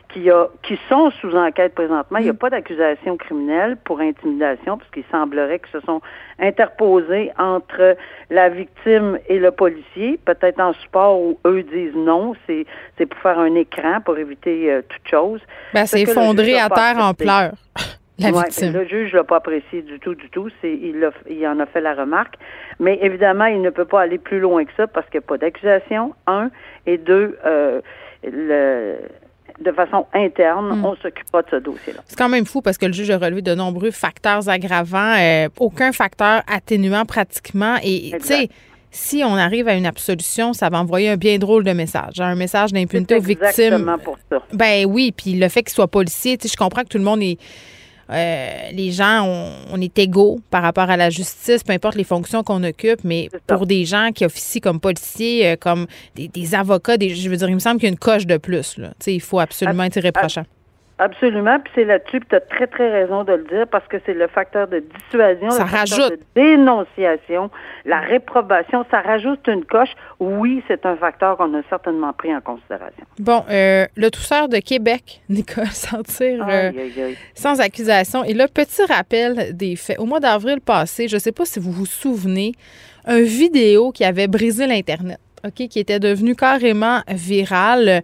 qui, 0.10 0.30
a, 0.32 0.48
qui 0.63 0.78
sont 0.89 1.12
sous 1.22 1.36
enquête 1.36 1.76
présentement. 1.76 2.17
Il 2.17 2.24
n'y 2.24 2.30
a 2.30 2.34
pas 2.34 2.50
d'accusation 2.50 3.15
criminelle 3.17 3.78
pour 3.84 4.00
intimidation, 4.00 4.78
puisqu'il 4.78 5.04
semblerait 5.12 5.60
qu'ils 5.60 5.80
se 5.80 5.86
sont 5.86 6.02
interposés 6.39 7.32
entre 7.38 7.95
la 8.30 8.50
victime 8.50 9.19
et 9.28 9.38
le 9.39 9.52
policier, 9.52 10.19
peut-être 10.26 10.60
en 10.60 10.74
support 10.74 11.19
où 11.22 11.39
eux 11.45 11.62
disent 11.63 11.95
non, 11.95 12.34
c'est 12.48 12.65
c'est 12.98 13.06
pour 13.06 13.19
faire 13.22 13.38
un 13.39 13.54
écran, 13.56 14.02
pour 14.04 14.17
éviter 14.17 14.72
euh, 14.72 14.82
toute 14.89 15.08
chose. 15.08 15.41
Ben, 15.74 15.86
Ce 15.86 15.98
c'est 15.98 16.04
que 16.06 16.10
effondré 16.12 16.58
a 16.58 16.65
à 16.65 16.69
terre 16.69 16.98
en 17.04 17.13
pleurs, 17.13 17.52
la 18.19 18.30
Ouais, 18.32 18.43
victime. 18.45 18.74
Le 18.74 18.86
juge 18.86 19.13
l'a 19.13 19.24
pas 19.24 19.38
apprécié 19.38 19.82
du 19.84 20.00
tout, 20.00 20.15
du 20.15 20.30
tout. 20.30 20.50
C'est, 20.62 20.74
il, 20.74 21.00
l'a- 21.00 21.12
il 21.30 21.45
en 21.48 21.60
a 21.60 21.65
fait 21.67 21.82
la 21.82 21.93
remarque. 21.93 22.36
Mais 22.80 22.98
évidemment, 23.02 23.45
il 23.45 23.62
ne 23.62 23.69
peut 23.69 23.86
pas 23.86 24.02
aller 24.02 24.17
plus 24.17 24.39
loin 24.39 24.65
que 24.65 24.72
ça 24.76 24.88
parce 24.88 25.08
qu'il 25.10 25.19
n'y 25.19 25.26
a 25.26 25.28
pas 25.28 25.38
d'accusation, 25.38 26.13
un. 26.28 26.50
Et 26.88 26.98
deux, 26.98 27.38
euh, 27.45 27.82
le, 28.24 28.98
de 29.63 29.72
façon 29.72 30.06
interne, 30.13 30.80
Hmm. 30.80 30.86
on 30.86 30.95
s'occupera 30.95 31.41
de 31.41 31.48
ce 31.52 31.56
dossier-là. 31.58 32.02
C'est 32.06 32.17
quand 32.17 32.30
même 32.30 32.45
fou 32.45 32.62
parce 32.62 32.78
que 32.78 32.86
le 32.86 32.93
juge 32.93 33.10
a 33.12 33.17
relevé 33.17 33.41
de 33.41 33.54
nombreux 33.56 33.91
facteurs 33.91 34.48
aggravants, 34.50 35.15
euh, 35.19 35.50
aucun 35.60 35.91
facteur 35.91 36.41
atténuant 36.48 37.06
pratiquement. 37.06 37.76
Et 37.84 38.12
tu 38.19 38.26
sais, 38.28 38.50
si 38.91 39.22
on 39.26 39.36
arrive 39.36 39.67
à 39.67 39.76
une 39.76 39.86
absolution, 39.86 40.54
ça 40.54 40.69
va 40.69 40.80
envoyer 40.80 41.10
un 41.10 41.17
bien 41.17 41.38
drôle 41.38 41.63
de 41.63 41.72
message, 41.74 42.19
hein, 42.19 42.28
un 42.30 42.36
message 42.36 42.72
d'impunité 42.74 43.15
aux 43.15 43.22
victimes. 43.22 43.43
exactement 43.45 43.98
pour 43.98 44.17
ça. 44.32 44.41
Ben 44.54 44.86
oui, 44.88 45.12
puis 45.15 45.34
le 45.34 45.48
fait 45.50 45.62
qu'il 45.63 45.74
soit 45.74 45.88
policier, 45.88 46.38
tu 46.38 46.48
sais, 46.48 46.54
je 46.54 46.58
comprends 46.58 46.82
que 46.84 46.88
tout 46.89 46.98
le 46.98 47.04
monde 47.04 47.22
est. 47.22 47.38
euh, 48.12 48.72
les 48.72 48.91
gens, 48.91 49.24
on, 49.26 49.52
on 49.74 49.82
est 49.82 49.98
égaux 50.00 50.39
par 50.50 50.63
rapport 50.63 50.89
à 50.89 50.98
la 50.98 51.10
justice, 51.10 51.63
peu 51.63 51.74
importe 51.74 51.95
les 51.95 52.04
fonctions 52.04 52.43
qu'on 52.43 52.63
occupe, 52.63 53.04
mais 53.04 53.30
pour 53.48 53.65
des 53.65 53.86
gens 53.86 54.10
qui 54.13 54.26
officient 54.26 54.62
comme 54.62 54.80
policiers, 54.80 55.48
euh, 55.48 55.56
comme 55.56 55.86
des, 56.15 56.28
des 56.28 56.56
avocats, 56.56 56.98
des, 56.98 57.10
je 57.15 57.30
veux 57.30 57.38
dire, 57.38 57.50
il 57.50 57.56
me 57.56 57.60
semble 57.60 57.80
qu'il 57.80 57.88
y 57.88 57.89
a 57.89 57.93
une 57.93 58.00
coche 58.00 58.26
de 58.26 58.38
plus. 58.38 58.78
Là. 58.78 58.89
Tu 59.00 59.06
sais, 59.06 59.13
il 59.15 59.22
faut 59.22 59.39
absolument 59.39 59.84
être 59.84 59.98
irréprochant. 59.98 60.45
Absolument, 61.01 61.62
puis 61.62 61.71
c'est 61.75 61.85
là-dessus, 61.85 62.19
puis 62.19 62.27
tu 62.29 62.35
as 62.35 62.41
très, 62.41 62.67
très 62.67 62.91
raison 62.91 63.23
de 63.23 63.31
le 63.31 63.45
dire, 63.45 63.65
parce 63.71 63.88
que 63.88 63.95
c'est 64.05 64.13
le 64.13 64.27
facteur 64.27 64.67
de 64.67 64.79
dissuasion, 64.79 65.49
Ça 65.49 65.63
le 65.63 65.69
facteur 65.69 66.12
de 66.12 66.19
dénonciation, 66.35 67.49
la 67.85 68.01
réprobation, 68.01 68.85
ça 68.91 68.99
rajoute 68.99 69.47
une 69.47 69.63
coche. 69.63 69.91
Oui, 70.19 70.62
c'est 70.67 70.85
un 70.85 70.97
facteur 70.97 71.38
qu'on 71.38 71.57
a 71.57 71.62
certainement 71.69 72.12
pris 72.12 72.35
en 72.35 72.41
considération. 72.41 73.05
Bon, 73.17 73.45
euh, 73.49 73.85
le 73.95 74.12
tousseur 74.12 74.49
de 74.49 74.57
Québec, 74.57 75.21
Nicole, 75.29 75.67
sentir 75.67 76.45
euh, 76.45 76.71
sans 77.33 77.62
accusation. 77.62 78.25
Et 78.25 78.33
là, 78.33 78.49
petit 78.49 78.83
rappel 78.83 79.55
des 79.55 79.77
faits. 79.77 79.99
Au 79.99 80.05
mois 80.05 80.19
d'avril 80.19 80.59
passé, 80.59 81.07
je 81.07 81.15
ne 81.15 81.19
sais 81.19 81.31
pas 81.31 81.45
si 81.45 81.62
vous 81.62 81.71
vous 81.71 81.85
souvenez, 81.85 82.51
un 83.05 83.21
vidéo 83.21 83.91
qui 83.91 84.03
avait 84.03 84.27
brisé 84.27 84.67
l'Internet. 84.67 85.19
OK, 85.45 85.67
qui 85.67 85.80
était 85.80 85.99
devenu 85.99 86.36
carrément 86.36 87.02
viral. 87.08 88.02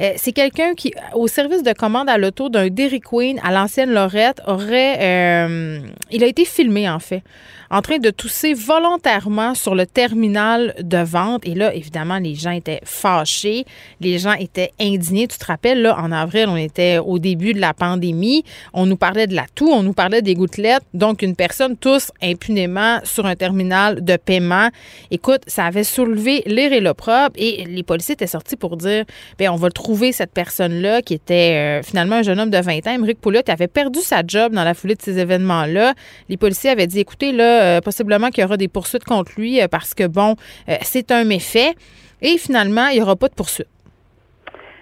Euh, 0.00 0.12
c'est 0.16 0.32
quelqu'un 0.32 0.74
qui, 0.74 0.92
au 1.14 1.28
service 1.28 1.62
de 1.62 1.72
commande 1.72 2.08
à 2.08 2.18
l'auto 2.18 2.48
d'un 2.48 2.68
Dairy 2.68 3.00
Queen 3.00 3.40
à 3.42 3.52
l'ancienne 3.52 3.92
Lorette, 3.92 4.40
aurait. 4.46 4.98
euh, 5.00 5.80
il 6.10 6.22
a 6.22 6.26
été 6.26 6.44
filmé, 6.44 6.88
en 6.88 6.98
fait, 6.98 7.22
en 7.70 7.80
train 7.80 7.98
de 7.98 8.10
tousser 8.10 8.54
volontairement 8.54 9.54
sur 9.54 9.74
le 9.74 9.86
terminal 9.86 10.74
de 10.80 10.98
vente. 10.98 11.46
Et 11.46 11.54
là, 11.54 11.74
évidemment, 11.74 12.18
les 12.18 12.34
gens 12.34 12.50
étaient 12.50 12.80
fâchés. 12.84 13.64
Les 14.00 14.18
gens 14.18 14.34
étaient 14.34 14.70
indignés. 14.80 15.26
Tu 15.26 15.38
te 15.38 15.46
rappelles, 15.46 15.82
là, 15.82 15.98
en 15.98 16.12
avril, 16.12 16.46
on 16.48 16.56
était 16.56 16.98
au 16.98 17.18
début 17.18 17.52
de 17.54 17.60
la 17.60 17.74
pandémie. 17.74 18.44
On 18.74 18.86
nous 18.86 18.96
parlait 18.96 19.26
de 19.26 19.34
la 19.34 19.46
toux, 19.54 19.70
on 19.70 19.82
nous 19.82 19.94
parlait 19.94 20.22
des 20.22 20.34
gouttelettes. 20.34 20.84
Donc, 20.92 21.22
une 21.22 21.34
personne 21.34 21.76
tousse 21.76 22.12
impunément 22.22 23.00
sur 23.02 23.26
un 23.26 23.34
terminal 23.34 24.04
de 24.04 24.16
paiement. 24.16 24.68
Écoute, 25.10 25.42
ça 25.46 25.64
avait 25.64 25.84
soulevé 25.84 26.42
l'air 26.46 26.72
et 26.74 26.80
l'opprobre 26.80 27.32
et 27.36 27.64
les 27.64 27.82
policiers 27.82 28.14
étaient 28.14 28.26
sortis 28.26 28.56
pour 28.56 28.76
dire, 28.76 29.04
ben 29.38 29.50
on 29.50 29.56
va 29.56 29.70
trouver 29.70 30.12
cette 30.12 30.32
personne-là 30.32 31.02
qui 31.02 31.14
était 31.14 31.80
euh, 31.80 31.82
finalement 31.82 32.16
un 32.16 32.22
jeune 32.22 32.40
homme 32.40 32.50
de 32.50 32.58
20 32.58 32.86
ans, 32.86 32.94
Émeric 32.94 33.20
Pouliot, 33.20 33.42
avait 33.48 33.68
perdu 33.68 34.00
sa 34.00 34.22
job 34.26 34.52
dans 34.52 34.64
la 34.64 34.74
foulée 34.74 34.94
de 34.94 35.02
ces 35.02 35.18
événements-là. 35.18 35.94
Les 36.28 36.36
policiers 36.36 36.70
avaient 36.70 36.86
dit, 36.86 37.00
écoutez, 37.00 37.32
là, 37.32 37.62
euh, 37.62 37.80
possiblement 37.80 38.30
qu'il 38.30 38.42
y 38.42 38.44
aura 38.44 38.56
des 38.56 38.68
poursuites 38.68 39.04
contre 39.04 39.32
lui 39.36 39.60
euh, 39.60 39.68
parce 39.68 39.94
que, 39.94 40.06
bon, 40.06 40.36
c'est 40.82 41.10
un 41.10 41.24
méfait. 41.24 41.74
Et 42.22 42.38
finalement, 42.38 42.86
il 42.88 42.96
n'y 42.96 43.02
aura 43.02 43.16
pas 43.16 43.28
de 43.28 43.34
poursuite. 43.34 43.68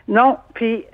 Non, 0.09 0.37
puis 0.55 0.85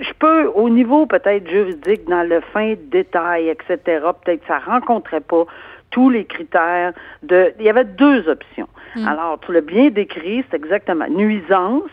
je 0.00 0.12
peux, 0.18 0.46
au 0.54 0.68
niveau 0.68 1.06
peut-être 1.06 1.48
juridique, 1.48 2.08
dans 2.08 2.22
le 2.22 2.40
fin 2.52 2.74
détail, 2.90 3.48
etc., 3.48 3.78
peut-être 4.24 4.42
ça 4.46 4.58
rencontrait 4.58 5.20
pas 5.20 5.44
tous 5.92 6.10
les 6.10 6.24
critères 6.24 6.92
de. 7.22 7.52
Il 7.60 7.64
y 7.64 7.70
avait 7.70 7.84
deux 7.84 8.28
options. 8.28 8.68
Alors, 9.06 9.38
tu 9.40 9.52
l'as 9.54 9.62
bien 9.62 9.88
décrit, 9.88 10.44
c'est 10.50 10.56
exactement 10.56 11.06
nuisance, 11.08 11.88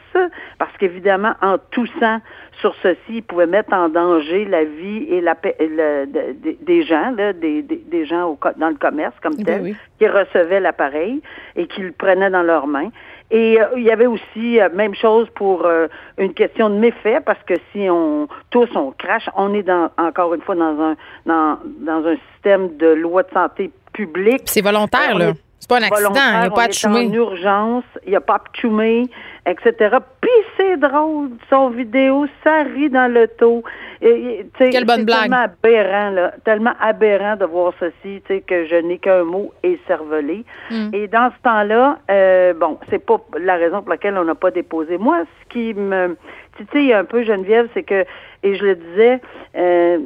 parce 0.58 0.76
qu'évidemment, 0.80 1.32
en 1.42 1.58
toussant 1.72 2.20
sur 2.60 2.76
ceci, 2.84 3.00
il 3.20 3.24
pouvait 3.24 3.46
mettre 3.48 3.72
en 3.72 3.88
danger 3.88 4.44
la 4.44 4.66
vie 4.66 5.06
et 5.10 5.22
la 5.22 5.34
paix- 5.36 5.56
le- 5.62 6.08
de- 6.08 6.34
de- 6.34 6.58
des 6.62 6.84
gens, 6.84 7.14
là, 7.16 7.32
des, 7.32 7.62
des, 7.62 7.78
des 7.78 8.06
gens 8.06 8.26
au 8.32 8.38
dans 8.58 8.68
le 8.68 8.76
commerce 8.76 9.16
comme 9.24 9.38
tel, 9.38 9.62
oui. 9.62 9.76
qui 9.98 10.08
recevaient 10.10 10.60
l'appareil 10.60 11.22
et 11.56 11.68
qui 11.68 11.82
le 11.84 11.94
prenaient 11.94 12.30
dans 12.32 12.44
leurs 12.44 12.68
mains. 12.68 12.90
Et 13.32 13.62
euh, 13.62 13.66
il 13.78 13.84
y 13.84 13.92
avait 13.92 14.08
aussi, 14.08 14.60
euh, 14.60 14.68
même 14.74 14.96
chose 14.96 15.30
pour 15.36 15.66
euh, 15.66 15.88
une 16.18 16.34
question 16.34 16.70
de 16.70 16.76
méfait, 16.76 17.22
parce 17.26 17.42
que 17.44 17.54
si 17.72 17.88
on 17.90 18.28
tous 18.50 18.68
on 18.76 18.92
crache, 18.92 19.30
on 19.38 19.54
est 19.54 19.64
dans, 19.64 19.90
encore 19.98 20.34
une 20.34 20.42
fois 20.42 20.56
dans 20.56 20.82
un 20.82 20.96
dans, 21.26 21.60
dans 21.80 22.06
un 22.06 22.18
système 22.34 22.76
de 22.76 22.88
loi 22.88 23.24
de 23.24 23.30
santé 23.32 23.72
publique. 23.94 24.44
C'est 24.46 24.62
volontaire, 24.62 25.12
On 25.14 25.18
là. 25.18 25.30
est 25.30 25.44
C'est 25.60 25.70
pas 25.70 25.78
un 25.78 25.84
accident, 25.84 26.14
il 26.16 26.40
n'y 26.40 26.46
a 26.46 26.50
pas 26.50 26.62
à 26.62 26.66
est 26.66 26.86
en 26.86 26.92
choumer. 26.92 27.16
urgence, 27.16 27.84
il 28.06 28.12
n'y 28.12 28.16
a 28.16 28.22
pas 28.22 28.36
à 28.36 28.44
choumer, 28.54 29.08
etc. 29.46 29.98
Puis 30.22 30.32
c'est 30.58 30.78
drôle, 30.78 31.32
son 31.50 31.70
vidéo, 31.70 32.28
ça 32.44 32.64
rit 32.64 32.90
dans 32.90 33.12
le 33.12 33.28
taux. 33.28 33.64
Quelle 34.02 34.86
bonne 34.86 35.04
blague. 35.04 35.24
tellement 35.24 35.44
aberrant, 35.44 36.10
là, 36.12 36.34
tellement 36.46 36.74
aberrant 36.80 37.36
de 37.36 37.46
voir 37.46 37.74
ceci, 37.80 38.22
tu 38.26 38.36
sais, 38.36 38.42
que 38.42 38.66
je 38.66 38.76
n'ai 38.76 38.98
qu'un 38.98 39.24
mot 39.24 39.52
écervelé. 39.64 40.46
Mm. 40.72 40.90
Et 40.94 41.08
dans 41.08 41.32
ce 41.32 41.44
temps-là, 41.44 42.00
euh, 42.10 42.54
bon, 42.54 42.78
c'est 42.90 43.06
pas 43.06 43.20
la 43.40 43.56
raison 43.56 43.82
pour 43.82 43.90
laquelle 43.90 44.18
on 44.18 44.24
n'a 44.24 44.36
pas 44.36 44.52
déposé. 44.52 44.98
Moi, 44.98 45.24
ce 45.42 45.50
qui 45.50 45.74
me 45.74 46.16
titille 46.58 46.94
un 46.94 47.04
peu, 47.04 47.24
Geneviève, 47.24 47.68
c'est 47.74 47.84
que, 47.84 48.06
et 48.44 48.56
je 48.56 48.64
le 48.64 48.76
disais, 48.76 49.20
euh, 49.58 50.00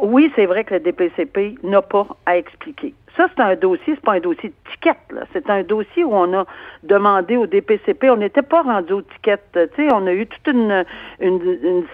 oui, 0.00 0.32
c'est 0.36 0.46
vrai 0.46 0.64
que 0.64 0.74
le 0.74 0.80
DPCP 0.80 1.56
n'a 1.62 1.82
pas 1.82 2.06
à 2.26 2.36
expliquer. 2.36 2.94
Ça, 3.16 3.28
c'est 3.34 3.42
un 3.42 3.54
dossier, 3.54 3.94
c'est 3.94 4.04
pas 4.04 4.14
un 4.14 4.20
dossier 4.20 4.48
de 4.48 4.70
ticket. 4.72 4.96
C'est 5.32 5.48
un 5.48 5.62
dossier 5.62 6.02
où 6.02 6.12
on 6.12 6.32
a 6.36 6.46
demandé 6.82 7.36
au 7.36 7.46
DPCP, 7.46 8.10
on 8.10 8.16
n'était 8.16 8.42
pas 8.42 8.62
rendu 8.62 8.92
aux 8.92 9.02
tickets. 9.02 9.40
Sais, 9.76 9.88
on 9.92 10.06
a 10.06 10.12
eu 10.12 10.26
toute 10.26 10.46
une, 10.48 10.84
une, 11.20 11.40
une 11.40 11.84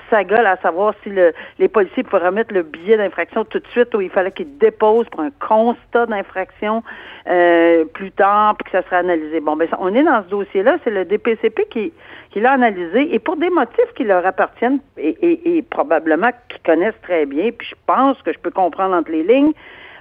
à 0.46 0.56
savoir 0.62 0.94
si 1.02 1.10
le, 1.10 1.34
les 1.58 1.68
policiers 1.68 2.04
pouvaient 2.04 2.26
remettre 2.26 2.54
le 2.54 2.62
billet 2.62 2.96
d'infraction 2.96 3.44
tout 3.44 3.58
de 3.58 3.66
suite 3.68 3.94
ou 3.94 4.00
il 4.00 4.08
fallait 4.08 4.32
qu'ils 4.32 4.56
déposent 4.56 5.08
pour 5.10 5.20
un 5.20 5.30
constat 5.46 6.06
d'infraction 6.06 6.82
euh, 7.28 7.84
plus 7.84 8.12
tard, 8.12 8.56
puis 8.56 8.70
que 8.70 8.78
ça 8.78 8.82
serait 8.86 8.96
analysé. 8.96 9.40
Bon, 9.40 9.56
ben, 9.56 9.68
on 9.78 9.94
est 9.94 10.02
dans 10.02 10.22
ce 10.22 10.28
dossier-là, 10.28 10.78
c'est 10.84 10.90
le 10.90 11.04
DPCP 11.04 11.66
qui, 11.68 11.92
qui 12.30 12.40
l'a 12.40 12.52
analysé 12.52 13.14
et 13.14 13.18
pour 13.18 13.36
des 13.36 13.50
motifs 13.50 13.92
qui 13.94 14.04
leur 14.04 14.24
appartiennent 14.24 14.80
et, 14.96 15.16
et, 15.20 15.56
et 15.56 15.62
probablement 15.62 16.30
qu'ils 16.48 16.62
connaissent 16.62 17.00
très 17.02 17.26
bien, 17.26 17.50
puis 17.50 17.68
je 17.68 17.74
pense 17.86 18.20
que 18.22 18.32
je 18.32 18.38
peux 18.38 18.50
comprendre 18.50 18.94
entre 18.94 19.10
les 19.10 19.22
lignes, 19.22 19.52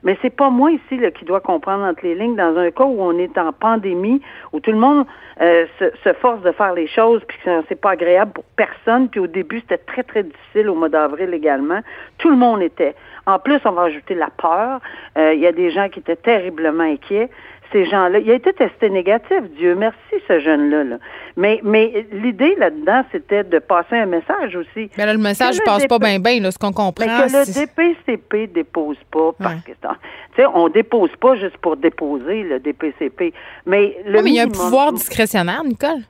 mais 0.04 0.18
c'est 0.22 0.36
pas 0.36 0.50
moi 0.50 0.72
ici 0.72 0.98
là, 0.98 1.12
qui 1.12 1.26
dois 1.26 1.42
comprendre 1.42 1.84
entre 1.84 2.04
les 2.04 2.16
lignes 2.16 2.36
dans 2.36 2.58
un 2.58 2.72
cas 2.72 2.86
où 2.86 3.02
on 3.02 3.18
est 3.18 3.38
en 3.38 3.52
pandémie, 3.52 4.22
où 4.54 4.60
tout 4.60 4.72
le 4.72 4.78
monde 4.78 5.06
euh, 5.42 5.66
se, 5.80 6.14
force 6.14 6.42
de 6.42 6.52
faire 6.52 6.74
les 6.74 6.88
choses, 6.88 7.22
puis 7.28 7.38
que 7.44 7.64
c'est 7.68 7.80
pas 7.80 7.92
agréable 7.92 8.32
pour 8.34 8.44
personne. 8.56 9.10
Puis 9.10 9.20
au 9.20 9.28
début, 9.28 9.60
c'était 9.62 9.78
très, 9.78 10.04
très 10.04 10.24
difficile 10.24 10.70
au 10.70 10.76
mois 10.76 10.90
d'avril 10.90 11.34
également. 11.34 11.80
Tout 12.18 12.30
le 12.30 12.36
monde 12.36 12.62
était. 12.62 12.96
En 13.26 13.40
plus, 13.40 13.60
on 13.66 13.72
va 13.72 13.84
ajouter 13.84 14.16
la 14.16 14.30
peur. 14.30 14.80
Euh, 15.18 15.34
il 15.34 15.40
y 15.40 15.48
a 15.48 15.52
des 15.52 15.72
gens 15.72 15.90
qui 15.90 16.00
étaient 16.00 16.16
terriblement 16.16 16.84
inquiets 16.84 17.30
ces 17.72 17.86
gens-là. 17.86 18.20
Il 18.20 18.30
a 18.32 18.36
été 18.36 18.54
testé 18.54 18.90
négatif, 18.90 19.42
Dieu 19.58 19.76
merci, 19.76 19.98
ce 20.28 20.40
jeune-là. 20.40 20.98
Mais, 21.38 21.60
mais 21.64 22.06
l'idée 22.12 22.56
là-dedans, 22.58 23.04
c'était 23.12 23.44
de 23.44 23.60
passer 23.60 23.96
un 23.96 24.06
message 24.06 24.56
aussi. 24.56 24.90
Mais 24.98 25.06
là, 25.06 25.14
le 25.14 25.20
message 25.20 25.56
ne 25.60 25.64
passe 25.64 25.86
pas 25.86 26.00
bien, 26.00 26.20
bien, 26.20 26.52
ce 26.52 26.58
qu'on 26.58 26.72
comprend. 26.72 27.06
Mais 27.06 27.28
que 27.28 27.32
le 27.32 27.46
DPCP 27.46 28.48
dépose 28.54 28.98
pas, 29.12 29.32
parce 29.38 29.62
que, 29.62 29.72
tu 29.72 29.88
sais, 30.36 30.46
on 30.54 30.70
dépose 30.70 31.12
pas 31.20 31.36
juste 31.36 31.58
pour 31.58 31.78
déposer 31.78 32.44
le 32.44 32.60
DPCP. 32.60 33.34
Mais 33.66 33.98
le 34.06 34.22
mais 34.22 34.30
il 34.30 34.36
y 34.36 34.40
a 34.40 34.44
un 34.44 34.50
pouvoir 34.50 34.94
discrétionnaire, 34.94 35.64
Nicole. 35.64 36.04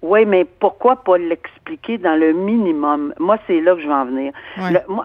Oui, 0.00 0.24
mais 0.26 0.44
pourquoi 0.44 0.96
pas 0.96 1.18
l'expliquer 1.18 1.98
dans 1.98 2.14
le 2.14 2.32
minimum? 2.32 3.12
Moi, 3.18 3.36
c'est 3.48 3.60
là 3.60 3.74
que 3.74 3.80
je 3.80 3.88
vais 3.88 3.94
en 3.94 4.04
venir. 4.04 4.32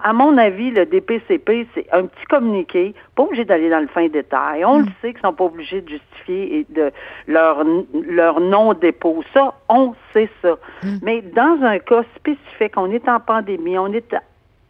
à 0.03 0.13
mon 0.13 0.37
avis, 0.37 0.69
le 0.69 0.85
DPCP, 0.85 1.67
c'est 1.73 1.87
un 1.91 2.05
petit 2.05 2.25
communiqué, 2.29 2.93
pas 3.15 3.23
obligé 3.23 3.43
d'aller 3.43 3.69
dans 3.71 3.79
le 3.79 3.87
fin 3.87 4.07
détail. 4.07 4.63
On 4.63 4.79
le 4.79 4.85
mm. 4.85 4.93
sait 5.01 5.13
qu'ils 5.13 5.21
sont 5.21 5.33
pas 5.33 5.45
obligés 5.45 5.81
de 5.81 5.89
justifier 5.89 6.59
et 6.59 6.67
de 6.69 6.91
leur, 7.27 7.63
leur 8.07 8.39
non-dépôt. 8.39 9.23
Ça, 9.33 9.55
on 9.67 9.95
sait 10.13 10.29
ça. 10.43 10.57
Mm. 10.83 10.97
Mais 11.01 11.21
dans 11.21 11.57
un 11.63 11.79
cas 11.79 12.03
spécifique, 12.15 12.73
on 12.77 12.91
est 12.91 13.09
en 13.09 13.19
pandémie, 13.19 13.79
on 13.79 13.91
est 13.93 14.15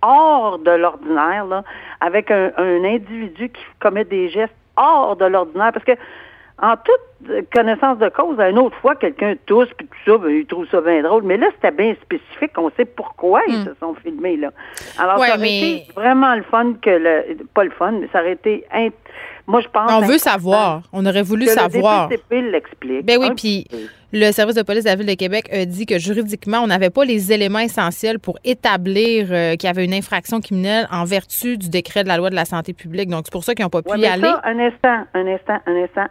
hors 0.02 0.58
de 0.60 0.72
l'ordinaire, 0.72 1.46
là, 1.46 1.64
avec 2.00 2.32
un, 2.32 2.52
un 2.58 2.84
individu 2.86 3.50
qui 3.50 3.64
commet 3.82 4.06
des 4.06 4.30
gestes 4.30 4.56
hors 4.78 5.18
de 5.18 5.26
l'ordinaire, 5.26 5.72
parce 5.74 5.86
que 5.86 5.94
en 6.62 6.76
toute 6.78 7.46
connaissance 7.54 7.98
de 8.00 8.10
cause, 8.10 8.38
une 8.40 8.60
autre 8.60 8.76
fois, 8.78 8.96
quelqu'un 8.96 9.36
tousse, 9.46 9.70
puis 9.78 9.88
tout 9.88 10.12
ça, 10.12 10.18
ben, 10.18 10.30
il 10.30 10.46
trouve 10.46 10.68
ça 10.70 10.82
bien 10.82 11.02
drôle. 11.02 11.24
Mais 11.24 11.38
là, 11.38 11.48
c'était 11.56 11.76
bien 11.76 11.96
spécifique. 12.02 12.52
On 12.58 12.70
sait 12.78 12.86
pourquoi 12.86 13.42
ils 13.48 13.60
hmm. 13.60 13.66
se 13.66 13.72
sont 13.80 13.96
filmés, 13.96 14.38
là. 14.38 14.52
Alors, 15.00 15.24
ça 15.24 15.36
aurait 15.36 15.58
été 15.58 15.86
vraiment 15.96 16.36
le 16.36 16.44
fun 16.44 16.74
que 16.82 16.90
le... 16.90 17.38
Pas 17.54 17.64
le 17.64 17.72
fun, 17.72 17.94
mais 17.94 18.08
ça 18.12 18.20
aurait 18.20 18.34
été... 18.34 18.66
Moi, 19.46 19.62
je 19.62 19.68
pense... 19.68 19.92
On 19.92 20.02
veut 20.02 20.18
savoir. 20.18 20.84
On 20.94 21.06
aurait 21.06 21.22
voulu 21.22 21.48
savoir. 21.48 22.10
Le 22.10 22.16
DPCP 22.16 22.52
l'explique. 22.52 23.06
Ben 23.06 23.18
oui, 23.20 23.30
puis 23.36 23.68
le 24.14 24.32
service 24.32 24.56
de 24.56 24.62
police 24.62 24.84
de 24.84 24.90
la 24.90 24.96
Ville 24.96 25.08
de 25.08 25.16
Québec 25.16 25.50
a 25.52 25.66
dit 25.66 25.86
que 25.86 25.98
juridiquement, 26.00 26.60
on 26.60 26.68
n'avait 26.68 26.92
pas 26.92 27.04
les 27.04 27.34
éléments 27.34 27.60
essentiels 27.60 28.20
pour 28.20 28.38
établir 28.46 29.28
euh, 29.32 29.56
qu'il 29.56 29.68
y 29.68 29.70
avait 29.70 29.84
une 29.84 29.94
infraction 29.94 30.40
criminelle 30.40 30.88
en 30.92 31.04
vertu 31.04 31.58
du 31.58 31.70
décret 31.70 32.04
de 32.04 32.10
la 32.10 32.18
loi 32.18 32.30
de 32.30 32.36
la 32.36 32.46
santé 32.46 32.74
publique. 32.74 33.10
Donc, 33.10 33.24
c'est 33.26 33.34
pour 33.34 33.44
ça 33.44 33.54
qu'ils 33.54 33.66
n'ont 33.66 33.70
pas 33.70 33.82
pu 33.82 34.00
y 34.00 34.06
aller. 34.06 34.32
un 34.44 34.60
instant, 34.60 35.06
un 35.14 35.28
instant, 35.28 35.58
un 35.66 35.76
instant 35.84 36.08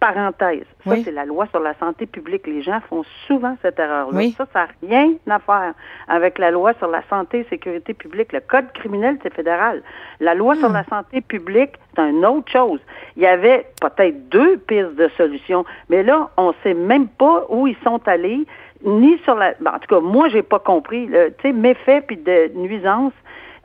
parenthèse. 0.00 0.64
Ça, 0.84 0.94
c'est 1.04 1.12
la 1.12 1.24
loi 1.24 1.46
sur 1.48 1.60
la 1.60 1.74
santé 1.74 2.06
publique. 2.06 2.46
Les 2.46 2.62
gens 2.62 2.80
font 2.88 3.04
souvent 3.26 3.56
cette 3.62 3.78
erreur-là. 3.78 4.20
Ça, 4.36 4.46
ça 4.52 4.66
n'a 4.66 4.68
rien 4.82 5.12
à 5.28 5.38
faire 5.38 5.74
avec 6.06 6.38
la 6.38 6.50
loi 6.50 6.72
sur 6.74 6.88
la 6.88 7.02
santé 7.10 7.40
et 7.40 7.44
sécurité 7.50 7.94
publique. 7.94 8.32
Le 8.32 8.40
code 8.40 8.70
criminel, 8.72 9.18
c'est 9.22 9.34
fédéral. 9.34 9.82
La 10.20 10.34
loi 10.34 10.54
sur 10.56 10.68
la 10.68 10.84
santé 10.84 11.20
publique, 11.20 11.72
c'est 11.94 12.08
une 12.08 12.24
autre 12.24 12.50
chose. 12.50 12.80
Il 13.16 13.22
y 13.22 13.26
avait 13.26 13.66
peut-être 13.80 14.28
deux 14.28 14.56
pistes 14.58 14.94
de 14.94 15.08
solutions, 15.16 15.64
mais 15.88 16.02
là, 16.02 16.30
on 16.36 16.48
ne 16.48 16.54
sait 16.62 16.74
même 16.74 17.08
pas 17.08 17.46
où 17.48 17.66
ils 17.66 17.76
sont 17.82 18.00
allés, 18.06 18.46
ni 18.84 19.18
sur 19.24 19.34
la... 19.34 19.50
en 19.66 19.78
tout 19.80 19.88
cas, 19.88 20.00
moi, 20.00 20.28
j'ai 20.28 20.42
pas 20.42 20.60
compris. 20.60 21.08
Tu 21.08 21.42
sais, 21.42 21.52
méfaits 21.52 22.06
puis 22.06 22.16
de 22.16 22.52
nuisances 22.54 23.12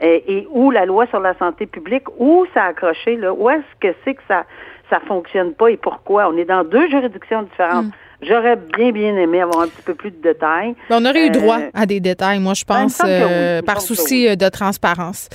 et, 0.01 0.47
où 0.51 0.71
la 0.71 0.85
loi 0.85 1.07
sur 1.07 1.19
la 1.19 1.37
santé 1.37 1.65
publique, 1.65 2.03
où 2.19 2.45
ça 2.53 2.63
a 2.63 2.67
accroché, 2.67 3.15
là, 3.15 3.33
où 3.33 3.49
est-ce 3.49 3.63
que 3.79 3.95
c'est 4.03 4.15
que 4.15 4.23
ça 4.27 4.45
ça 4.89 4.99
fonctionne 5.07 5.53
pas 5.53 5.69
et 5.69 5.77
pourquoi? 5.77 6.29
On 6.29 6.37
est 6.37 6.45
dans 6.45 6.63
deux 6.63 6.87
juridictions 6.89 7.43
différentes. 7.43 7.85
Hmm. 7.85 7.91
J'aurais 8.21 8.55
bien, 8.55 8.91
bien 8.91 9.15
aimé 9.17 9.41
avoir 9.41 9.63
un 9.63 9.67
petit 9.67 9.81
peu 9.81 9.95
plus 9.95 10.11
de 10.11 10.21
détails. 10.21 10.75
On 10.89 11.05
aurait 11.05 11.27
eu 11.27 11.29
droit 11.29 11.59
euh, 11.59 11.71
à 11.73 11.85
des 11.85 11.99
détails, 11.99 12.39
moi, 12.39 12.53
je 12.53 12.63
pense, 12.63 13.01
euh, 13.03 13.61
par 13.61 13.81
souci 13.81 14.27
euh, 14.27 14.35
de 14.35 14.47
transparence. 14.49 15.27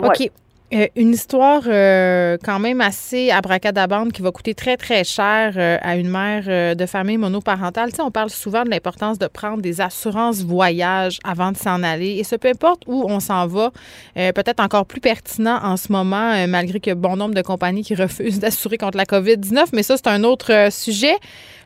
OK. 0.00 0.30
Euh, 0.72 0.86
une 0.96 1.12
histoire 1.12 1.64
euh, 1.66 2.38
quand 2.42 2.58
même 2.58 2.80
assez 2.80 3.30
abracadabande 3.30 4.10
qui 4.10 4.22
va 4.22 4.30
coûter 4.30 4.54
très, 4.54 4.78
très 4.78 5.04
cher 5.04 5.52
euh, 5.56 5.76
à 5.82 5.96
une 5.96 6.08
mère 6.08 6.74
de 6.74 6.86
famille 6.86 7.18
monoparentale. 7.18 7.92
Tu 7.92 8.00
on 8.00 8.10
parle 8.10 8.30
souvent 8.30 8.64
de 8.64 8.70
l'importance 8.70 9.18
de 9.18 9.26
prendre 9.26 9.60
des 9.60 9.82
assurances 9.82 10.42
voyage 10.42 11.18
avant 11.24 11.52
de 11.52 11.58
s'en 11.58 11.82
aller. 11.82 12.16
Et 12.16 12.24
ce, 12.24 12.36
peu 12.36 12.48
importe 12.48 12.84
où 12.86 13.04
on 13.06 13.20
s'en 13.20 13.46
va, 13.46 13.70
peut-être 14.14 14.60
encore 14.60 14.86
plus 14.86 15.00
pertinent 15.00 15.58
en 15.62 15.76
ce 15.76 15.92
moment, 15.92 16.46
malgré 16.46 16.80
que 16.80 16.94
bon 16.94 17.16
nombre 17.16 17.34
de 17.34 17.42
compagnies 17.42 17.82
qui 17.82 17.94
refusent 18.02 18.40
d'assurer 18.40 18.78
contre 18.78 18.96
la 18.96 19.04
COVID-19. 19.04 19.66
Mais 19.72 19.82
ça, 19.82 19.96
c'est 19.96 20.08
un 20.08 20.24
autre 20.24 20.68
sujet. 20.70 21.16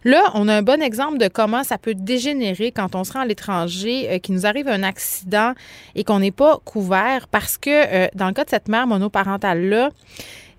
Là, 0.07 0.31
on 0.35 0.47
a 0.47 0.55
un 0.55 0.62
bon 0.62 0.81
exemple 0.83 1.19
de 1.19 1.27
comment 1.27 1.64
ça 1.64 1.79
peut 1.79 1.97
dégénérer 1.97 2.71
quand 2.71 2.95
on 2.95 3.03
se 3.03 3.12
rend 3.12 3.23
à 3.23 3.27
l'étranger, 3.27 4.09
euh, 4.09 4.19
qu'il 4.21 4.37
nous 4.37 4.47
arrive 4.47 4.69
un 4.69 4.85
accident 4.85 5.53
et 5.97 6.05
qu'on 6.05 6.21
n'est 6.21 6.31
pas 6.31 6.61
couvert 6.64 7.27
parce 7.27 7.59
que 7.59 7.71
euh, 7.71 8.07
dans 8.14 8.29
le 8.29 8.33
cas 8.33 8.45
de 8.45 8.51
cette 8.51 8.69
mère 8.69 8.87
monoparentale-là, 8.87 9.90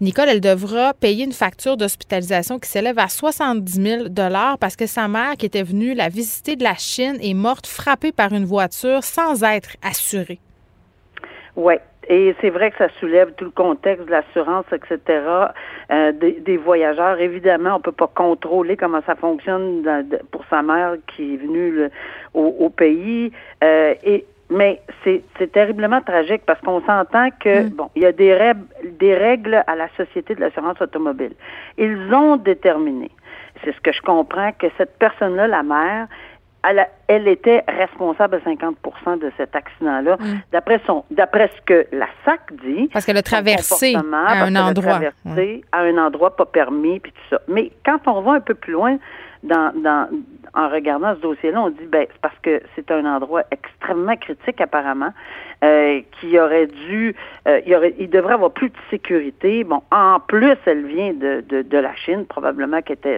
Nicole, 0.01 0.27
elle 0.27 0.41
devra 0.41 0.93
payer 0.93 1.23
une 1.23 1.31
facture 1.31 1.77
d'hospitalisation 1.77 2.59
qui 2.59 2.69
s'élève 2.69 2.99
à 2.99 3.07
70 3.07 3.71
000 3.71 4.03
parce 4.59 4.75
que 4.75 4.85
sa 4.85 5.07
mère, 5.07 5.37
qui 5.37 5.45
était 5.45 5.63
venue 5.63 5.93
la 5.93 6.09
visiter 6.09 6.57
de 6.57 6.65
la 6.65 6.75
Chine, 6.75 7.17
est 7.21 7.33
morte 7.33 7.67
frappée 7.67 8.11
par 8.11 8.33
une 8.33 8.43
voiture 8.43 9.05
sans 9.05 9.45
être 9.45 9.77
assurée. 9.81 10.41
Oui. 11.55 11.75
Et 12.09 12.35
c'est 12.39 12.49
vrai 12.49 12.71
que 12.71 12.77
ça 12.77 12.87
soulève 12.99 13.33
tout 13.33 13.45
le 13.45 13.51
contexte 13.51 14.05
de 14.05 14.11
l'assurance, 14.11 14.65
etc. 14.71 15.21
Euh, 15.91 16.11
des, 16.13 16.57
voyageurs. 16.57 17.19
Évidemment, 17.19 17.75
on 17.75 17.81
peut 17.81 17.91
pas 17.91 18.09
contrôler 18.13 18.77
comment 18.77 19.01
ça 19.05 19.15
fonctionne 19.15 19.83
pour 20.31 20.45
sa 20.49 20.61
mère 20.61 20.95
qui 21.07 21.33
est 21.33 21.37
venue 21.37 21.89
au, 22.33 22.69
pays. 22.69 23.31
Euh, 23.63 23.93
et 24.03 24.25
mais 24.49 24.81
c'est 25.03 25.51
terriblement 25.51 26.01
tragique 26.01 26.43
parce 26.45 26.61
qu'on 26.61 26.81
s'entend 26.81 27.29
que 27.39 27.63
mm. 27.63 27.69
bon, 27.69 27.89
il 27.95 28.03
y 28.03 28.05
a 28.05 28.13
des 28.13 28.33
règles, 28.33 28.63
des 28.97 29.13
règles 29.13 29.63
à 29.67 29.75
la 29.75 29.89
société 29.97 30.35
de 30.35 30.39
l'assurance 30.39 30.81
automobile. 30.81 31.33
Ils 31.77 32.13
ont 32.13 32.37
déterminé, 32.37 33.11
c'est 33.63 33.75
ce 33.75 33.81
que 33.81 33.91
je 33.91 34.01
comprends, 34.01 34.51
que 34.53 34.67
cette 34.77 34.97
personne-là, 34.99 35.47
la 35.47 35.63
mère, 35.63 36.07
elle, 37.07 37.27
était 37.27 37.63
responsable 37.67 38.35
à 38.35 38.49
50% 38.49 39.19
de 39.19 39.31
cet 39.37 39.55
accident-là, 39.55 40.17
mm. 40.19 40.39
d'après 40.51 40.81
son, 40.85 41.05
d'après 41.11 41.49
ce 41.55 41.61
que 41.61 41.87
la 41.91 42.07
SAC 42.25 42.41
dit. 42.65 42.89
Parce 42.91 43.05
qu'elle 43.05 43.17
a 43.17 43.23
traversé 43.23 43.95
à 43.95 44.43
un 44.43 44.55
endroit. 44.55 44.99
à 45.71 45.79
un 45.79 45.97
endroit 45.97 46.35
pas 46.35 46.45
permis, 46.45 46.99
puis 46.99 47.11
tout 47.11 47.35
ça. 47.35 47.41
Mais 47.47 47.71
quand 47.85 47.99
on 48.07 48.21
va 48.21 48.33
un 48.33 48.41
peu 48.41 48.53
plus 48.53 48.73
loin 48.73 48.97
dans, 49.43 49.71
dans 49.81 50.09
en 50.53 50.69
regardant 50.69 51.15
ce 51.15 51.21
dossier-là, 51.21 51.61
on 51.61 51.69
dit 51.69 51.85
ben 51.87 52.05
c'est 52.11 52.21
parce 52.21 52.37
que 52.41 52.61
c'est 52.75 52.89
un 52.91 53.05
endroit 53.05 53.43
extrêmement 53.51 54.15
critique 54.15 54.59
apparemment, 54.59 55.13
euh, 55.63 56.01
qui 56.19 56.39
aurait 56.39 56.67
dû, 56.67 57.15
euh, 57.47 57.61
il, 57.65 57.75
aurait, 57.75 57.93
il 57.99 58.09
devrait 58.09 58.33
avoir 58.33 58.51
plus 58.51 58.69
de 58.69 58.77
sécurité. 58.89 59.63
Bon, 59.63 59.81
en 59.91 60.19
plus, 60.19 60.57
elle 60.65 60.85
vient 60.85 61.13
de, 61.13 61.43
de, 61.47 61.61
de 61.61 61.77
la 61.77 61.95
Chine, 61.95 62.25
probablement 62.25 62.81
qu'elle 62.81 62.97
était 62.97 63.17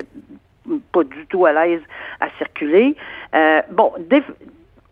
pas 0.92 1.04
du 1.04 1.26
tout 1.28 1.46
à 1.46 1.54
l'aise 1.54 1.82
à 2.20 2.30
circuler. 2.38 2.96
Euh, 3.34 3.62
bon, 3.72 3.94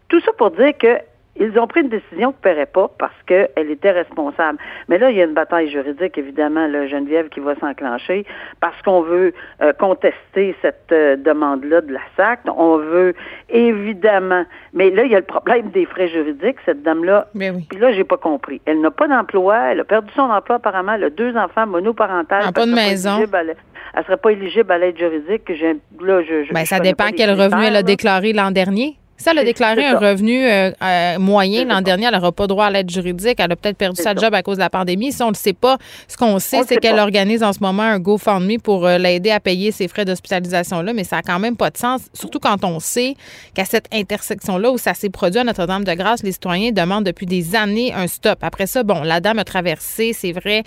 tout 0.10 0.22
ça 0.22 0.32
pour 0.34 0.52
dire 0.52 0.78
que 0.78 0.98
ils 1.40 1.58
ont 1.60 1.68
pris 1.68 1.82
une 1.82 1.90
décision 1.90 2.32
qui 2.32 2.38
ne 2.40 2.44
paierait 2.44 2.66
pas 2.66 2.90
parce 2.98 3.14
qu'elle 3.26 3.70
était 3.70 3.92
responsable. 3.92 4.58
Mais 4.88 4.98
là, 4.98 5.12
il 5.12 5.18
y 5.18 5.22
a 5.22 5.26
une 5.26 5.34
bataille 5.34 5.70
juridique, 5.70 6.18
évidemment, 6.18 6.68
le 6.68 6.88
Geneviève, 6.88 7.30
qui 7.30 7.40
va 7.40 7.56
s'enclencher 7.56 8.26
parce 8.60 8.80
qu'on 8.82 9.02
veut 9.02 9.34
euh, 9.62 9.74
contester 9.74 10.56
cette 10.62 10.92
euh, 10.92 11.16
demande-là 11.16 11.82
de 11.82 11.94
la 11.94 12.00
SAC. 12.16 12.40
On 12.46 12.78
veut 12.78 13.14
évidemment. 13.50 14.46
Mais 14.74 14.90
là, 14.90 15.04
il 15.04 15.12
y 15.12 15.16
a 15.16 15.20
le 15.20 15.26
problème 15.26 15.70
des 15.70 15.86
frais 15.86 16.08
juridiques, 16.08 16.58
cette 16.66 16.82
dame-là. 16.82 17.28
Mais 17.34 17.52
oui. 17.52 17.66
Puis 17.70 17.80
là, 17.80 17.92
j'ai 17.94 18.04
pas 18.04 18.18
compris. 18.18 18.62
Elle 18.66 18.82
n'a 18.82 18.92
pas 18.92 19.08
d'emploi, 19.08 19.72
elle 19.72 19.80
a 19.80 19.84
perdu 19.84 20.10
son 20.16 20.24
emploi 20.24 20.56
apparemment, 20.58 20.94
elle 20.94 21.06
a 21.06 21.10
deux 21.10 21.36
enfants 21.38 21.68
monoparentales. 21.68 22.44
Elle 22.48 22.54
pas 22.54 22.66
de 22.66 22.74
maison. 22.74 23.20
Elle 23.34 23.56
serait 24.04 24.18
pas 24.18 24.32
éligible 24.32 24.72
à 24.72 24.78
l'aide 24.78 24.98
juridique. 24.98 25.50
Là, 25.50 26.22
je, 26.24 26.54
ben, 26.54 26.66
ça 26.66 26.80
dépend 26.80 27.10
quel 27.16 27.32
revenu 27.32 27.66
elle 27.66 27.76
a 27.76 27.84
déclaré 27.84 28.34
l'an 28.34 28.52
dernier. 28.52 28.98
Si 29.20 29.28
elle 29.28 29.40
a 29.40 29.44
déclaré 29.44 29.84
un 29.84 29.98
revenu 29.98 30.46
euh, 30.46 30.72
euh, 30.80 31.18
moyen 31.18 31.66
l'an 31.66 31.82
dernier, 31.82 32.06
elle 32.06 32.14
n'aura 32.14 32.32
pas 32.32 32.46
droit 32.46 32.66
à 32.66 32.70
l'aide 32.70 32.90
juridique. 32.90 33.40
Elle 33.40 33.52
a 33.52 33.56
peut-être 33.56 33.76
perdu 33.76 34.00
sa 34.00 34.14
job 34.14 34.32
à 34.36 34.44
cause 34.44 34.58
de 34.58 34.62
la 34.62 34.70
pandémie. 34.70 35.12
Si 35.12 35.24
on 35.24 35.28
ne 35.28 35.32
le 35.32 35.38
sait 35.38 35.54
pas, 35.54 35.80
ce 36.08 36.16
qu'on 36.16 36.38
sait, 36.38 36.62
c'est 36.68 36.78
qu'elle 36.78 37.00
organise 37.00 37.42
en 37.42 37.52
ce 37.52 37.58
moment 37.60 37.82
un 37.82 37.98
GoFundMe 37.98 38.60
pour 38.62 38.86
euh, 38.86 39.00
l'aider 39.00 39.32
à 39.32 39.40
payer 39.40 39.72
ses 39.72 39.88
frais 39.88 40.06
d'hospitalisation-là. 40.06 40.94
Mais 40.94 41.04
ça 41.04 41.16
n'a 41.16 41.22
quand 41.24 41.40
même 41.40 41.58
pas 41.58 41.72
de 41.72 41.78
sens, 41.78 42.02
surtout 42.14 42.40
quand 42.40 42.64
on 42.64 42.80
sait 42.80 43.16
qu'à 43.56 43.66
cette 43.66 43.88
intersection-là 43.92 44.70
où 44.70 44.78
ça 44.78 44.94
s'est 44.94 45.10
produit 45.10 45.40
à 45.40 45.44
Notre-Dame-de-Grâce, 45.44 46.22
les 46.22 46.34
citoyens 46.34 46.72
demandent 46.72 47.06
depuis 47.06 47.26
des 47.26 47.56
années 47.56 47.92
un 47.96 48.06
stop. 48.06 48.38
Après 48.44 48.68
ça, 48.68 48.84
bon, 48.84 49.02
la 49.02 49.20
dame 49.20 49.40
a 49.40 49.44
traversé, 49.44 50.14
c'est 50.14 50.32
vrai, 50.32 50.64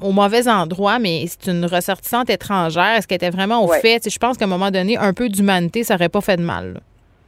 au 0.00 0.12
mauvais 0.12 0.46
endroit, 0.46 1.00
mais 1.00 1.26
c'est 1.26 1.50
une 1.50 1.64
ressortissante 1.64 2.30
étrangère. 2.30 2.96
Est-ce 2.96 3.08
qu'elle 3.08 3.16
était 3.16 3.30
vraiment 3.30 3.64
au 3.64 3.72
fait? 3.72 4.08
Je 4.08 4.18
pense 4.18 4.36
qu'à 4.36 4.44
un 4.44 4.48
moment 4.48 4.70
donné, 4.70 4.96
un 4.96 5.12
peu 5.12 5.28
d'humanité, 5.28 5.82
ça 5.82 5.94
n'aurait 5.94 6.08
pas 6.08 6.20
fait 6.20 6.36
de 6.36 6.42
mal. 6.42 6.80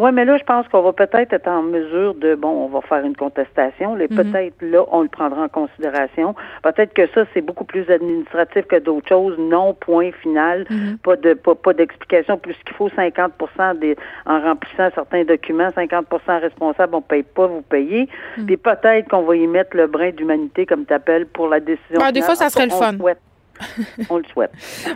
Oui, 0.03 0.11
mais 0.12 0.25
là, 0.25 0.37
je 0.37 0.43
pense 0.43 0.67
qu'on 0.67 0.83
va 0.83 0.93
peut-être 0.93 1.33
être 1.33 1.47
en 1.47 1.62
mesure 1.62 2.17
de, 2.17 2.35
bon, 2.35 2.49
on 2.49 2.67
va 2.67 2.81
faire 2.81 3.07
une 3.07 3.15
contestation. 3.15 3.95
Mhm. 3.95 4.09
Peut-être 4.09 4.61
là, 4.61 4.85
on 4.91 5.03
le 5.03 5.09
prendra 5.09 5.45
en 5.45 5.49
considération. 5.49 6.35
Peut-être 6.65 6.93
que 6.93 7.07
ça, 7.15 7.25
c'est 7.33 7.41
beaucoup 7.41 7.62
plus 7.62 7.88
administratif 7.88 8.67
que 8.67 8.81
d'autres 8.81 9.09
choses. 9.09 9.38
Non, 9.38 9.75
point 9.75 10.11
final. 10.21 10.67
Mhm. 10.69 10.99
Pas 11.05 11.15
de 11.15 11.35
pas, 11.35 11.55
pas 11.55 11.73
d'explication. 11.73 12.37
Plus 12.37 12.57
qu'il 12.67 12.75
faut 12.75 12.88
50 12.88 13.33
des, 13.79 13.97
en 14.27 14.41
remplissant 14.41 14.88
certains 14.93 15.23
documents, 15.23 15.69
50% 15.69 16.41
responsable, 16.41 16.97
on 16.97 17.03
paye 17.03 17.23
pas, 17.23 17.47
vous 17.47 17.62
payez. 17.62 18.09
Mhm. 18.38 18.47
Puis 18.47 18.57
peut-être 18.57 19.09
qu'on 19.09 19.23
va 19.23 19.37
y 19.37 19.47
mettre 19.47 19.77
le 19.77 19.87
brin 19.87 20.11
d'humanité, 20.11 20.67
comme 20.67 20.85
tu 20.85 20.95
appelles, 20.95 21.27
pour 21.27 21.47
la 21.47 21.61
décision. 21.61 22.01
Ah, 22.03 22.11
des 22.11 22.23
fois, 22.23 22.35
ça 22.35 22.51
serait 22.51 22.67
le 22.67 22.73
fun. 22.73 22.97
on 24.11 24.17
le 24.17 24.25
souhaite. 24.33 24.51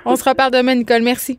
on 0.04 0.16
se 0.16 0.28
reparle 0.28 0.50
demain, 0.50 0.74
Nicole. 0.74 1.02
Merci. 1.02 1.38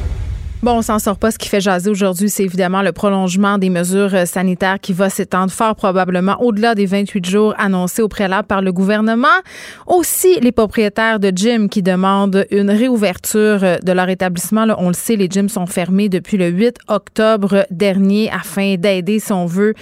Bon, 0.63 0.73
on 0.73 0.81
s'en 0.83 0.99
sort 0.99 1.17
pas. 1.17 1.31
Ce 1.31 1.39
qui 1.39 1.49
fait 1.49 1.59
jaser 1.59 1.89
aujourd'hui, 1.89 2.29
c'est 2.29 2.43
évidemment 2.43 2.83
le 2.83 2.91
prolongement 2.91 3.57
des 3.57 3.71
mesures 3.71 4.13
euh, 4.13 4.25
sanitaires 4.27 4.79
qui 4.79 4.93
va 4.93 5.09
s'étendre 5.09 5.51
fort 5.51 5.75
probablement 5.75 6.39
au-delà 6.39 6.75
des 6.75 6.85
28 6.85 7.25
jours 7.25 7.55
annoncés 7.57 8.03
au 8.03 8.07
préalable 8.07 8.47
par 8.47 8.61
le 8.61 8.71
gouvernement. 8.71 9.27
Aussi, 9.87 10.39
les 10.39 10.51
propriétaires 10.51 11.19
de 11.19 11.31
gyms 11.35 11.67
qui 11.67 11.81
demandent 11.81 12.45
une 12.51 12.69
réouverture 12.69 13.63
euh, 13.63 13.77
de 13.79 13.91
leur 13.91 14.07
établissement. 14.09 14.67
On 14.77 14.89
le 14.89 14.93
sait, 14.93 15.15
les 15.15 15.27
gyms 15.27 15.49
sont 15.49 15.65
fermés 15.65 16.09
depuis 16.09 16.37
le 16.37 16.49
8 16.49 16.77
octobre 16.89 17.65
dernier 17.71 18.29
afin 18.31 18.75
d'aider, 18.75 19.17
si 19.17 19.33
on 19.33 19.47
veut, 19.47 19.73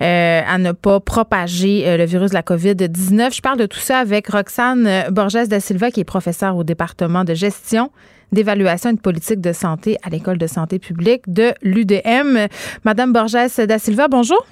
euh, 0.00 0.40
à 0.46 0.58
ne 0.58 0.70
pas 0.70 1.00
propager 1.00 1.96
le 1.96 2.04
virus 2.04 2.30
de 2.30 2.34
la 2.34 2.42
COVID-19. 2.42 3.34
Je 3.34 3.40
parle 3.40 3.58
de 3.58 3.66
tout 3.66 3.80
ça 3.80 3.98
avec 3.98 4.28
Roxane 4.28 5.06
Borges 5.10 5.48
da 5.48 5.58
Silva, 5.58 5.90
qui 5.90 5.98
est 5.98 6.04
professeure 6.04 6.56
au 6.56 6.62
département 6.62 7.24
de 7.24 7.34
gestion 7.34 7.90
d'évaluation 8.32 8.90
et 8.90 8.94
de 8.94 9.00
politique 9.00 9.40
de 9.40 9.52
santé 9.52 9.96
à 10.02 10.10
l'École 10.10 10.38
de 10.38 10.46
santé 10.46 10.78
publique 10.78 11.22
de 11.26 11.52
l'UDM. 11.62 12.48
Madame 12.84 13.12
Borges 13.12 13.56
da 13.66 13.78
Silva, 13.78 14.08
bonjour. 14.08 14.44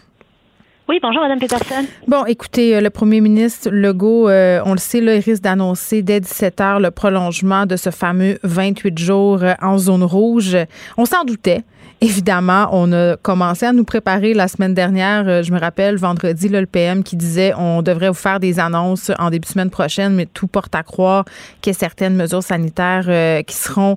Oui, 0.88 1.00
bonjour, 1.02 1.20
Madame 1.20 1.40
Peterson. 1.40 1.84
Bon, 2.06 2.24
écoutez, 2.26 2.76
euh, 2.76 2.80
le 2.80 2.90
premier 2.90 3.20
ministre 3.20 3.70
Legault, 3.72 4.28
euh, 4.28 4.60
on 4.64 4.70
le 4.70 4.78
sait, 4.78 5.00
là, 5.00 5.16
il 5.16 5.20
risque 5.20 5.42
d'annoncer 5.42 6.00
dès 6.02 6.20
17 6.20 6.60
heures 6.60 6.78
le 6.78 6.92
prolongement 6.92 7.66
de 7.66 7.74
ce 7.74 7.90
fameux 7.90 8.38
28 8.44 8.96
jours 8.96 9.42
euh, 9.42 9.54
en 9.60 9.78
zone 9.78 10.04
rouge. 10.04 10.56
On 10.96 11.04
s'en 11.04 11.24
doutait. 11.24 11.64
Évidemment, 12.00 12.68
on 12.70 12.92
a 12.92 13.16
commencé 13.16 13.66
à 13.66 13.72
nous 13.72 13.82
préparer 13.82 14.32
la 14.32 14.46
semaine 14.46 14.74
dernière. 14.74 15.42
Je 15.42 15.50
me 15.50 15.58
rappelle, 15.58 15.96
vendredi, 15.96 16.48
le 16.48 16.66
PM 16.66 17.02
qui 17.02 17.16
disait 17.16 17.52
on 17.58 17.82
devrait 17.82 18.08
vous 18.08 18.14
faire 18.14 18.38
des 18.38 18.60
annonces 18.60 19.10
en 19.18 19.30
début 19.30 19.46
de 19.46 19.52
semaine 19.52 19.70
prochaine, 19.70 20.14
mais 20.14 20.26
tout 20.26 20.46
porte 20.46 20.74
à 20.74 20.82
croire 20.82 21.24
qu'il 21.62 21.72
y 21.72 21.76
a 21.76 21.78
certaines 21.78 22.14
mesures 22.14 22.42
sanitaires 22.42 23.42
qui 23.46 23.56
seront 23.56 23.96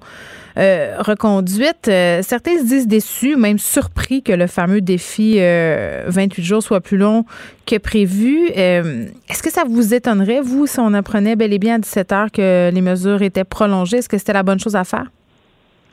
euh, 0.59 0.97
reconduites. 0.99 1.85
certains 1.85 2.57
se 2.59 2.65
disent 2.65 2.87
déçus, 2.87 3.35
même 3.35 3.57
surpris 3.57 4.21
que 4.21 4.33
le 4.33 4.47
fameux 4.47 4.81
défi 4.81 5.39
28 5.39 6.43
jours 6.43 6.63
soit 6.63 6.81
plus 6.81 6.97
long 6.97 7.25
que 7.65 7.77
prévu. 7.77 8.49
Est-ce 8.49 9.41
que 9.41 9.51
ça 9.51 9.63
vous 9.67 9.93
étonnerait, 9.93 10.41
vous, 10.41 10.67
si 10.67 10.79
on 10.79 10.93
apprenait 10.93 11.35
bel 11.35 11.53
et 11.53 11.59
bien 11.59 11.75
à 11.75 11.79
17 11.79 12.11
heures 12.11 12.31
que 12.31 12.69
les 12.71 12.81
mesures 12.81 13.21
étaient 13.21 13.43
prolongées? 13.43 13.97
Est-ce 13.97 14.09
que 14.09 14.17
c'était 14.17 14.33
la 14.33 14.43
bonne 14.43 14.59
chose 14.59 14.75
à 14.75 14.83
faire? 14.83 15.05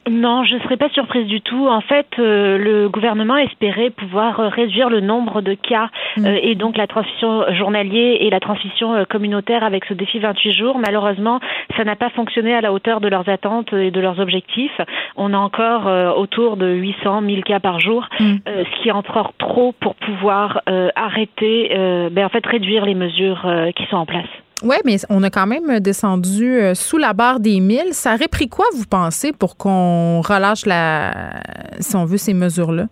Non, 0.09 0.45
je 0.45 0.55
ne 0.55 0.61
serais 0.61 0.77
pas 0.77 0.89
surprise 0.91 1.27
du 1.27 1.41
tout. 1.41 1.67
En 1.67 1.81
fait, 1.81 2.07
euh, 2.19 2.59
le 2.59 2.89
gouvernement 2.89 3.37
espérait 3.37 3.91
pouvoir 3.91 4.39
euh, 4.39 4.49
réduire 4.49 4.89
le 4.89 5.01
nombre 5.01 5.41
de 5.41 5.55
cas 5.55 5.89
mm. 6.17 6.27
euh, 6.27 6.39
et 6.43 6.55
donc 6.55 6.77
la 6.77 6.87
transmission 6.87 7.45
journalier 7.55 8.19
et 8.21 8.31
la 8.31 8.39
transmission 8.39 9.05
communautaire 9.09 9.65
avec 9.65 9.85
ce 9.87 9.95
défi 9.95 10.21
28 10.21 10.53
jours. 10.53 10.79
Malheureusement, 10.79 11.41
ça 11.77 11.83
n'a 11.83 11.97
pas 11.97 12.11
fonctionné 12.11 12.55
à 12.55 12.61
la 12.61 12.73
hauteur 12.73 13.01
de 13.01 13.09
leurs 13.09 13.29
attentes 13.29 13.73
et 13.73 13.91
de 13.91 14.01
leurs 14.01 14.21
objectifs. 14.21 14.81
On 15.17 15.35
a 15.35 15.39
encore 15.39 15.87
autour 16.17 16.57
de 16.57 16.69
800 16.69 17.23
1000 17.23 17.45
cas 17.45 17.61
par 17.61 17.81
jour, 17.81 18.09
mm. 18.21 18.37
ce 18.47 18.83
qui 18.83 18.89
est 18.89 18.93
encore 18.93 19.33
trop 19.39 19.73
pour 19.73 19.97
pouvoir 19.97 20.61
arrêter, 20.95 21.71
ben, 22.11 22.25
en 22.25 22.29
fait, 22.29 22.47
réduire 22.47 22.85
les 22.85 22.95
mesures 22.95 23.47
qui 23.75 23.85
sont 23.87 23.97
en 23.97 24.07
place. 24.07 24.27
Oui, 24.63 24.77
mais 24.85 24.97
on 25.11 25.23
a 25.23 25.31
quand 25.31 25.47
même 25.47 25.81
descendu 25.81 26.59
euh, 26.59 26.75
sous 26.75 26.97
la 26.97 27.13
barre 27.13 27.41
des 27.41 27.61
1000. 27.61 27.93
Ça 27.93 28.15
aurait 28.15 28.29
pris 28.29 28.49
quoi, 28.49 28.65
vous 28.75 28.87
pensez, 28.87 29.33
pour 29.33 29.57
qu'on 29.57 30.23
relâche 30.23 30.65
la, 30.65 31.41
si 31.79 31.95
on 31.95 32.07
veut, 32.07 32.17
ces 32.17 32.33
mesures-là? 32.33 32.87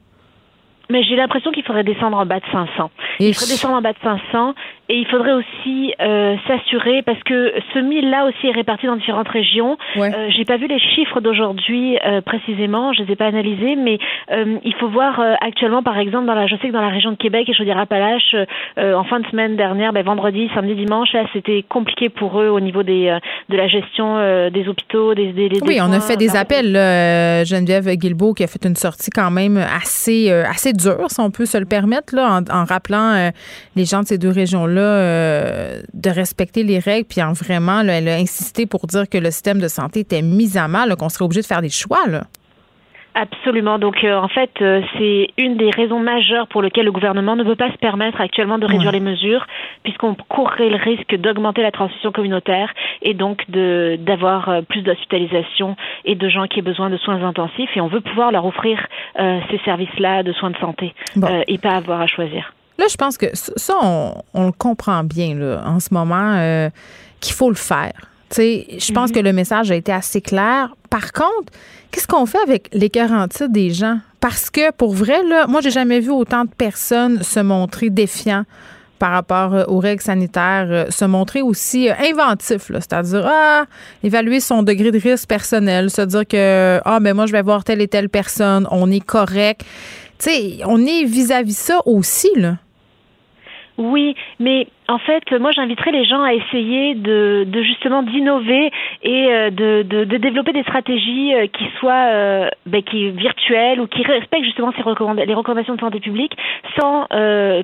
Mais 0.90 1.02
j'ai 1.02 1.16
l'impression 1.16 1.50
qu'il 1.50 1.64
faudrait 1.64 1.84
descendre 1.84 2.18
en 2.18 2.26
bas 2.26 2.40
de 2.40 2.44
500. 2.52 2.90
Il 3.18 3.34
faudrait 3.34 3.54
descendre 3.54 3.76
en 3.76 3.82
bas 3.82 3.94
de 3.94 3.98
500 4.02 4.54
et 4.88 4.98
il 4.98 5.06
faudrait 5.06 5.32
aussi 5.32 5.94
euh, 6.00 6.36
s'assurer 6.46 7.02
parce 7.02 7.22
que 7.22 7.54
ce 7.72 7.78
mille 7.78 8.10
là 8.10 8.26
aussi 8.26 8.46
est 8.46 8.52
réparti 8.52 8.86
dans 8.86 8.96
différentes 8.96 9.28
régions. 9.28 9.78
Ouais. 9.96 10.14
Euh, 10.14 10.28
j'ai 10.36 10.44
pas 10.44 10.56
vu 10.58 10.66
les 10.66 10.78
chiffres 10.78 11.20
d'aujourd'hui 11.20 11.98
euh, 12.04 12.20
précisément, 12.20 12.92
je 12.92 13.02
les 13.02 13.12
ai 13.12 13.16
pas 13.16 13.26
analysés, 13.26 13.76
mais 13.76 13.98
euh, 14.30 14.58
il 14.62 14.74
faut 14.74 14.88
voir 14.88 15.20
euh, 15.20 15.34
actuellement 15.40 15.82
par 15.82 15.98
exemple 15.98 16.26
dans 16.26 16.34
la, 16.34 16.46
je 16.46 16.56
sais 16.56 16.68
que 16.68 16.72
dans 16.72 16.82
la 16.82 16.90
région 16.90 17.12
de 17.12 17.16
Québec 17.16 17.48
et 17.48 17.54
Chaudière-Appalaches, 17.54 18.36
en 18.76 19.04
fin 19.04 19.20
de 19.20 19.26
semaine 19.28 19.56
dernière, 19.56 19.92
ben, 19.92 20.04
vendredi, 20.04 20.50
samedi, 20.54 20.74
dimanche, 20.74 21.12
là 21.12 21.24
c'était 21.32 21.64
compliqué 21.68 22.08
pour 22.08 22.40
eux 22.40 22.48
au 22.48 22.60
niveau 22.60 22.82
des 22.82 23.16
de 23.48 23.56
la 23.56 23.68
gestion 23.68 24.18
des 24.50 24.68
hôpitaux, 24.68 25.14
des, 25.14 25.32
des, 25.32 25.48
des 25.48 25.60
oui, 25.62 25.78
on 25.80 25.92
a 25.92 26.00
fait 26.00 26.16
des 26.16 26.36
appels. 26.36 26.72
Là, 26.72 27.44
Geneviève 27.44 27.88
Guilbeault 27.96 28.34
qui 28.34 28.44
a 28.44 28.46
fait 28.46 28.64
une 28.64 28.76
sortie 28.76 29.10
quand 29.10 29.30
même 29.30 29.56
assez 29.56 30.30
assez 30.30 30.72
dure, 30.72 31.06
si 31.08 31.20
on 31.20 31.30
peut 31.30 31.46
se 31.46 31.58
le 31.58 31.66
permettre 31.66 32.14
là, 32.14 32.40
en, 32.40 32.54
en 32.54 32.64
rappelant 32.64 33.30
les 33.76 33.84
gens 33.84 34.00
de 34.00 34.06
ces 34.06 34.18
deux 34.18 34.30
régions 34.30 34.66
euh, 34.80 35.80
de 35.92 36.10
respecter 36.10 36.62
les 36.62 36.78
règles, 36.78 37.06
puis 37.08 37.22
en 37.22 37.32
vraiment, 37.32 37.80
elle 37.80 38.08
a 38.08 38.16
insisté 38.16 38.66
pour 38.66 38.86
dire 38.86 39.08
que 39.08 39.18
le 39.18 39.30
système 39.30 39.60
de 39.60 39.68
santé 39.68 40.00
était 40.00 40.22
mis 40.22 40.56
à 40.56 40.68
mal, 40.68 40.94
qu'on 40.96 41.08
serait 41.08 41.24
obligé 41.24 41.42
de 41.42 41.46
faire 41.46 41.62
des 41.62 41.70
choix. 41.70 42.06
Là. 42.06 42.24
Absolument. 43.14 43.78
Donc, 43.78 44.02
euh, 44.02 44.16
en 44.16 44.26
fait, 44.26 44.50
euh, 44.60 44.82
c'est 44.98 45.28
une 45.38 45.56
des 45.56 45.70
raisons 45.70 46.00
majeures 46.00 46.48
pour 46.48 46.62
lesquelles 46.62 46.86
le 46.86 46.92
gouvernement 46.92 47.36
ne 47.36 47.44
veut 47.44 47.54
pas 47.54 47.70
se 47.70 47.76
permettre 47.76 48.20
actuellement 48.20 48.58
de 48.58 48.66
réduire 48.66 48.90
les 48.90 48.98
mesures, 48.98 49.46
puisqu'on 49.84 50.16
courrait 50.28 50.68
le 50.68 50.76
risque 50.76 51.14
d'augmenter 51.14 51.62
la 51.62 51.70
transmission 51.70 52.10
communautaire 52.10 52.72
et 53.02 53.14
donc 53.14 53.48
de 53.48 53.96
d'avoir 54.00 54.62
plus 54.68 54.82
d'hospitalisation 54.82 55.76
et 56.04 56.16
de 56.16 56.28
gens 56.28 56.48
qui 56.48 56.58
aient 56.58 56.62
besoin 56.62 56.90
de 56.90 56.96
soins 56.96 57.22
intensifs. 57.22 57.70
Et 57.76 57.80
on 57.80 57.86
veut 57.86 58.00
pouvoir 58.00 58.32
leur 58.32 58.44
offrir 58.46 58.84
ces 59.16 59.58
services-là 59.64 60.24
de 60.24 60.32
soins 60.32 60.50
de 60.50 60.56
santé 60.56 60.92
et 61.46 61.58
pas 61.58 61.76
avoir 61.76 62.00
à 62.00 62.06
choisir. 62.08 62.52
Là, 62.78 62.86
je 62.90 62.96
pense 62.96 63.16
que 63.16 63.26
ça, 63.32 63.74
on, 63.82 64.46
le 64.46 64.52
comprend 64.52 65.04
bien 65.04 65.34
là, 65.34 65.62
en 65.66 65.80
ce 65.80 65.88
moment 65.92 66.34
euh, 66.36 66.70
qu'il 67.20 67.34
faut 67.34 67.48
le 67.48 67.54
faire. 67.54 67.92
je 68.36 68.92
pense 68.92 69.10
mhm. 69.10 69.14
que 69.14 69.20
le 69.20 69.32
message 69.32 69.70
a 69.70 69.76
été 69.76 69.92
assez 69.92 70.20
clair. 70.20 70.74
Par 70.90 71.12
contre, 71.12 71.52
qu'est-ce 71.90 72.08
qu'on 72.08 72.26
fait 72.26 72.42
avec 72.42 72.68
les 72.72 72.88
garanties 72.88 73.48
des 73.48 73.70
gens? 73.70 73.98
Parce 74.20 74.50
que 74.50 74.72
pour 74.72 74.94
vrai, 74.94 75.22
là, 75.22 75.46
moi, 75.46 75.60
j'ai 75.60 75.70
jamais 75.70 76.00
vu 76.00 76.10
autant 76.10 76.44
de 76.44 76.50
personnes 76.50 77.22
se 77.22 77.40
montrer 77.40 77.90
défiants 77.90 78.44
par 78.98 79.12
rapport 79.12 79.54
euh, 79.54 79.64
aux 79.66 79.78
règles 79.78 80.02
sanitaires, 80.02 80.66
euh, 80.70 80.86
se 80.90 81.04
montrer 81.04 81.42
aussi 81.42 81.88
inventif, 81.90 82.70
c'est-à-dire 82.72 83.26
ah, 83.26 83.66
évaluer 84.02 84.40
son 84.40 84.62
degré 84.62 84.90
de 84.90 84.98
risque 84.98 85.28
personnel, 85.28 85.90
se 85.90 86.02
dire 86.02 86.26
que 86.26 86.80
ah 86.84 87.00
ben 87.00 87.14
moi 87.14 87.26
je 87.26 87.32
vais 87.32 87.42
voir 87.42 87.64
telle 87.64 87.80
et 87.80 87.88
telle 87.88 88.08
personne, 88.08 88.66
on 88.70 88.90
est 88.90 89.04
correct. 89.04 89.62
Tu 90.18 90.30
sais, 90.30 90.58
on 90.64 90.78
est 90.86 91.04
vis-à-vis 91.04 91.52
-vis 91.52 91.66
ça 91.66 91.80
aussi 91.84 92.30
là. 92.36 92.56
Oui, 93.78 94.14
mais 94.38 94.66
en 94.86 94.98
fait, 94.98 95.32
moi, 95.40 95.50
j'inviterais 95.52 95.92
les 95.92 96.04
gens 96.04 96.22
à 96.22 96.34
essayer 96.34 96.94
de, 96.94 97.44
de 97.46 97.62
justement 97.62 98.02
d'innover 98.02 98.70
et 99.02 99.26
euh, 99.30 99.50
de, 99.50 99.82
de, 99.82 100.04
de, 100.04 100.16
développer 100.18 100.52
des 100.52 100.62
stratégies 100.62 101.34
euh, 101.34 101.46
qui 101.46 101.64
soient 101.78 102.08
euh, 102.12 102.48
ben, 102.66 102.82
qui 102.82 103.10
virtuelles 103.10 103.80
ou 103.80 103.86
qui 103.86 104.02
respectent 104.02 104.44
justement 104.44 104.72
ces 104.72 104.84
les 105.24 105.34
recommandations 105.34 105.74
de 105.74 105.80
santé 105.80 106.00
publique, 106.00 106.36
sans, 106.78 107.06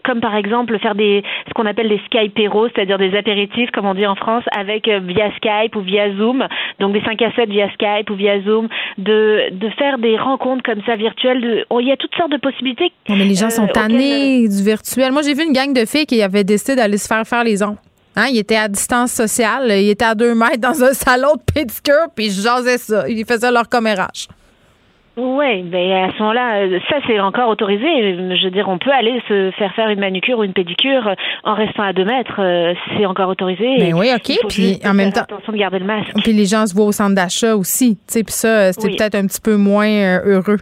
comme 0.04 0.20
par 0.20 0.34
exemple, 0.34 0.78
faire 0.78 0.94
des 0.94 1.22
ce 1.48 1.52
qu'on 1.52 1.66
appelle 1.66 1.88
des 1.88 2.00
Skyperos, 2.06 2.68
c'est-à-dire 2.74 2.98
des 2.98 3.14
apéritifs, 3.16 3.70
comme 3.70 3.86
on 3.86 3.94
dit 3.94 4.06
en 4.06 4.14
France, 4.14 4.44
avec 4.56 4.88
via 4.88 5.30
Skype 5.36 5.76
ou 5.76 5.80
via 5.80 6.12
Zoom, 6.16 6.46
donc 6.78 6.92
des 6.92 7.02
5 7.02 7.20
à 7.22 7.32
7 7.32 7.50
via 7.50 7.70
Skype 7.72 8.10
ou 8.10 8.14
via 8.14 8.40
Zoom, 8.42 8.68
de, 8.98 9.50
de 9.52 9.68
faire 9.70 9.98
des 9.98 10.16
rencontres 10.16 10.62
comme 10.62 10.82
ça 10.86 10.96
virtuelles. 10.96 11.40
De, 11.40 11.64
il 11.80 11.86
y 11.86 11.92
a 11.92 11.96
toutes 11.96 12.14
sortes 12.14 12.32
de 12.32 12.38
possibilités. 12.38 12.92
mais 13.08 13.16
les 13.16 13.34
gens 13.34 13.50
sont 13.50 13.66
tannés 13.66 14.48
du 14.48 14.62
virtuel. 14.64 15.12
Moi, 15.12 15.22
j'ai 15.22 15.34
vu 15.34 15.44
une 15.44 15.52
gang 15.52 15.72
de 15.72 15.84
filles 15.84 16.06
qui 16.06 16.22
avaient 16.22 16.44
décidé 16.44 16.76
d'aller 16.76 16.98
se 16.98 17.09
faire 17.14 17.26
faire 17.26 17.44
les 17.44 17.62
ongles. 17.62 17.78
Hein, 18.16 18.26
il 18.30 18.38
était 18.38 18.56
à 18.56 18.66
distance 18.68 19.12
sociale, 19.12 19.66
il 19.70 19.88
était 19.90 20.04
à 20.04 20.14
deux 20.14 20.34
mètres 20.34 20.58
dans 20.60 20.82
un 20.82 20.92
salon 20.92 21.34
de 21.36 21.52
pédicure, 21.54 22.06
puis 22.14 22.30
je 22.30 22.40
jasais 22.42 22.78
ça. 22.78 23.08
Ils 23.08 23.24
faisaient 23.24 23.52
leur 23.52 23.68
commérage. 23.68 24.26
Oui, 25.16 25.62
mais 25.64 25.92
à 26.04 26.12
ce 26.12 26.18
moment-là, 26.20 26.62
euh, 26.62 26.78
ça 26.88 26.96
c'est 27.06 27.18
encore 27.20 27.48
autorisé. 27.50 27.84
Je 27.84 28.44
veux 28.44 28.50
dire, 28.50 28.68
on 28.68 28.78
peut 28.78 28.92
aller 28.92 29.20
se 29.28 29.50
faire 29.58 29.72
faire 29.74 29.88
une 29.88 30.00
manucure 30.00 30.38
ou 30.38 30.44
une 30.44 30.52
pédicure 30.52 31.14
en 31.44 31.54
restant 31.54 31.82
à 31.82 31.92
deux 31.92 32.04
mètres. 32.04 32.40
euh, 32.40 32.72
C'est 32.96 33.04
encore 33.06 33.28
autorisé. 33.28 33.76
Ben 33.78 33.92
oui, 33.92 34.08
OK. 34.14 34.32
Puis 34.48 34.78
en 34.84 34.94
même 34.94 35.12
temps, 35.12 35.22
attention 35.22 35.52
de 35.52 35.58
garder 35.58 35.78
le 35.80 35.84
masque. 35.84 36.12
puis 36.22 36.32
les 36.32 36.46
gens 36.46 36.66
se 36.66 36.74
voient 36.74 36.86
au 36.86 36.92
centre 36.92 37.14
d'achat 37.14 37.54
aussi. 37.56 37.96
Tu 37.96 38.02
sais, 38.06 38.22
puis 38.24 38.32
ça, 38.32 38.48
euh, 38.48 38.72
c'était 38.72 38.88
Oui. 38.88 38.96
peut-être 38.96 39.14
un 39.16 39.26
petit 39.26 39.40
peu 39.40 39.56
moins 39.56 39.88
euh, 39.88 40.20
heureux. 40.24 40.58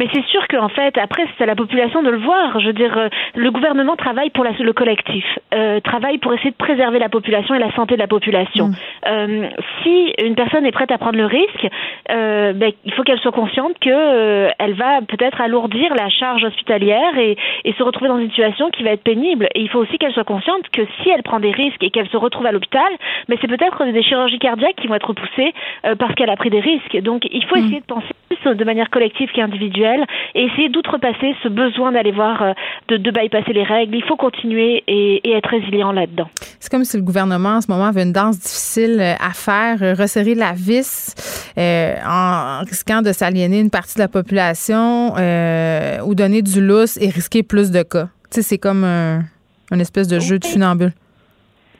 Mais 0.00 0.08
c'est 0.14 0.24
sûr 0.28 0.48
qu'en 0.48 0.70
fait, 0.70 0.96
après, 0.96 1.26
c'est 1.36 1.44
à 1.44 1.46
la 1.46 1.54
population 1.54 2.02
de 2.02 2.08
le 2.08 2.16
voir. 2.16 2.58
Je 2.58 2.68
veux 2.68 2.72
dire, 2.72 2.96
euh, 2.96 3.08
le 3.34 3.50
gouvernement 3.50 3.96
travaille 3.96 4.30
pour 4.30 4.44
la- 4.44 4.52
le 4.58 4.72
collectif, 4.72 5.26
euh, 5.52 5.78
travaille 5.80 6.16
pour 6.16 6.32
essayer 6.32 6.52
de 6.52 6.56
préserver 6.56 6.98
la 6.98 7.10
population 7.10 7.54
et 7.54 7.58
la 7.58 7.70
santé 7.72 7.96
de 7.96 8.00
la 8.00 8.06
population. 8.06 8.68
Mm. 8.68 8.74
Euh, 9.08 9.48
si 9.82 10.14
une 10.24 10.36
personne 10.36 10.64
est 10.64 10.72
prête 10.72 10.90
à 10.90 10.96
prendre 10.96 11.18
le 11.18 11.26
risque, 11.26 11.68
euh, 12.10 12.54
ben, 12.54 12.72
il 12.86 12.94
faut 12.94 13.02
qu'elle 13.02 13.18
soit 13.18 13.30
consciente 13.30 13.78
que 13.78 14.48
elle 14.58 14.72
va 14.72 15.02
peut-être 15.06 15.38
alourdir 15.38 15.94
la 15.94 16.08
charge 16.08 16.44
hospitalière 16.44 17.18
et, 17.18 17.36
et 17.66 17.72
se 17.74 17.82
retrouver 17.82 18.08
dans 18.08 18.18
une 18.18 18.30
situation 18.30 18.70
qui 18.70 18.82
va 18.82 18.92
être 18.92 19.02
pénible. 19.02 19.48
Et 19.54 19.60
il 19.60 19.68
faut 19.68 19.80
aussi 19.80 19.98
qu'elle 19.98 20.14
soit 20.14 20.24
consciente 20.24 20.66
que 20.72 20.80
si 21.02 21.10
elle 21.10 21.22
prend 21.22 21.40
des 21.40 21.50
risques 21.50 21.84
et 21.84 21.90
qu'elle 21.90 22.08
se 22.08 22.16
retrouve 22.16 22.46
à 22.46 22.52
l'hôpital, 22.52 22.88
mais 23.28 23.36
c'est 23.42 23.48
peut-être 23.48 23.84
des 23.84 24.02
chirurgies 24.02 24.38
cardiaques 24.38 24.76
qui 24.76 24.86
vont 24.86 24.94
être 24.94 25.08
repoussées 25.08 25.52
parce 25.98 26.14
qu'elle 26.14 26.30
a 26.30 26.36
pris 26.36 26.48
des 26.48 26.60
risques. 26.60 26.96
Donc, 27.02 27.28
il 27.30 27.44
faut 27.44 27.56
essayer 27.56 27.80
de 27.80 27.84
penser 27.84 28.06
plus 28.30 28.54
de 28.54 28.64
manière 28.64 28.88
collective 28.88 29.30
qu'individuelle 29.32 29.89
et 30.34 30.42
essayer 30.44 30.68
d'outrepasser 30.68 31.34
ce 31.42 31.48
besoin 31.48 31.92
d'aller 31.92 32.12
voir, 32.12 32.42
euh, 32.42 32.52
de, 32.88 32.96
de 32.96 33.10
bypasser 33.10 33.52
les 33.52 33.64
règles. 33.64 33.96
Il 33.96 34.04
faut 34.04 34.16
continuer 34.16 34.82
et, 34.86 35.28
et 35.28 35.32
être 35.32 35.50
résilient 35.50 35.92
là-dedans. 35.92 36.28
C'est 36.58 36.70
comme 36.70 36.84
si 36.84 36.96
le 36.96 37.02
gouvernement, 37.02 37.56
en 37.56 37.60
ce 37.60 37.70
moment, 37.70 37.86
avait 37.86 38.02
une 38.02 38.12
danse 38.12 38.38
difficile 38.38 38.98
euh, 39.00 39.14
à 39.20 39.30
faire, 39.30 39.82
euh, 39.82 39.94
resserrer 39.94 40.34
la 40.34 40.52
vis 40.52 41.14
euh, 41.58 41.94
en 42.06 42.60
risquant 42.60 43.02
de 43.02 43.12
s'aliéner 43.12 43.60
une 43.60 43.70
partie 43.70 43.94
de 43.94 44.00
la 44.00 44.08
population 44.08 45.14
euh, 45.16 45.98
ou 46.04 46.14
donner 46.14 46.42
du 46.42 46.60
lousse 46.60 46.96
et 46.98 47.08
risquer 47.08 47.42
plus 47.42 47.70
de 47.70 47.82
cas. 47.82 48.08
Tu 48.30 48.36
sais, 48.36 48.42
c'est 48.42 48.58
comme 48.58 48.84
un, 48.84 49.24
une 49.72 49.80
espèce 49.80 50.08
de 50.08 50.20
jeu 50.20 50.38
de 50.38 50.44
funambule. 50.44 50.92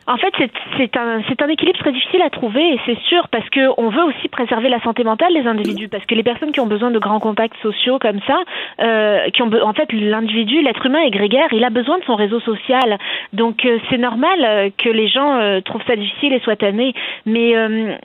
En 0.06 0.16
fait, 0.16 0.32
c'est- 0.76 0.96
un, 0.96 1.48
équilibre 1.48 1.78
très 1.78 1.92
difficile 1.92 2.22
à 2.22 2.30
trouver, 2.30 2.74
et 2.74 2.80
c'est 2.86 2.98
sûr, 3.00 3.28
parce 3.28 3.48
que 3.50 3.60
on 3.76 3.90
veut 3.90 4.02
aussi 4.04 4.28
préserver 4.28 4.68
la 4.68 4.80
santé 4.80 5.04
mentale 5.04 5.32
des 5.34 5.46
individus, 5.46 5.88
parce 5.88 6.04
que 6.04 6.14
les 6.14 6.22
personnes 6.22 6.52
qui 6.52 6.60
ont 6.60 6.66
besoin 6.66 6.90
de 6.90 6.98
grands 6.98 7.20
contacts 7.20 7.60
sociaux 7.62 7.98
comme 7.98 8.20
ça, 8.26 8.38
euh, 8.80 9.28
qui 9.30 9.42
ont, 9.42 9.50
en 9.62 9.72
fait, 9.72 9.92
l'individu, 9.92 10.62
l'être 10.62 10.84
humain 10.86 11.00
est 11.00 11.10
grégaire, 11.10 11.48
il 11.52 11.64
a 11.64 11.70
besoin 11.70 11.98
de 11.98 12.04
son 12.04 12.14
réseau 12.14 12.40
social, 12.40 12.98
donc 13.32 13.64
euh, 13.64 13.78
c'est 13.88 13.98
normal 13.98 14.44
euh, 14.44 14.70
que 14.76 14.88
les 14.88 15.08
gens 15.08 15.60
trouvent 15.64 15.84
ça 15.86 15.96
difficile 15.96 16.32
et 16.32 16.40
soient 16.40 16.56
tannés, 16.56 16.94
mais, 17.26 17.54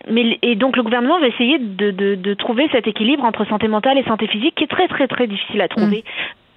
mais 0.10 0.38
et 0.42 0.56
donc 0.56 0.78
le 0.78 0.84
gouvernement 0.84 1.20
va 1.20 1.28
essayer 1.28 1.58
de, 1.60 2.34
trouver 2.34 2.68
cet 2.72 2.88
équilibre 2.88 3.24
entre 3.24 3.46
santé 3.46 3.68
mentale 3.68 3.98
et 3.98 4.04
santé 4.04 4.28
physique, 4.28 4.56
qui 4.56 4.64
est 4.66 4.68
très 4.68 4.88
très 4.88 5.08
très 5.08 5.28
difficile 5.28 5.62
à 5.62 5.68
trouver. 5.68 6.04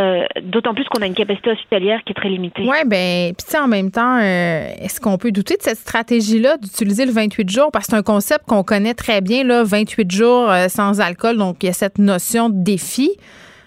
Euh, 0.00 0.24
D'autant 0.42 0.74
plus 0.74 0.84
qu'on 0.84 1.02
a 1.02 1.06
une 1.06 1.14
capacité 1.14 1.50
hospitalière 1.50 2.00
qui 2.04 2.12
est 2.12 2.14
très 2.14 2.28
limitée. 2.28 2.62
Oui, 2.62 2.76
ben, 2.86 3.34
puis 3.34 3.58
en 3.58 3.66
même 3.66 3.90
temps, 3.90 4.18
euh, 4.18 4.68
est-ce 4.80 5.00
qu'on 5.00 5.18
peut 5.18 5.32
douter 5.32 5.56
de 5.56 5.62
cette 5.62 5.78
stratégie-là 5.78 6.56
d'utiliser 6.56 7.04
le 7.04 7.10
28 7.10 7.50
jours? 7.50 7.70
Parce 7.72 7.86
que 7.86 7.90
c'est 7.92 7.98
un 7.98 8.02
concept 8.02 8.44
qu'on 8.46 8.62
connaît 8.62 8.94
très 8.94 9.20
bien, 9.20 9.42
là, 9.42 9.64
28 9.64 10.10
jours 10.10 10.50
euh, 10.50 10.68
sans 10.68 11.00
alcool, 11.00 11.36
donc 11.36 11.56
il 11.62 11.66
y 11.66 11.68
a 11.70 11.72
cette 11.72 11.98
notion 11.98 12.48
de 12.48 12.62
défi. 12.62 13.10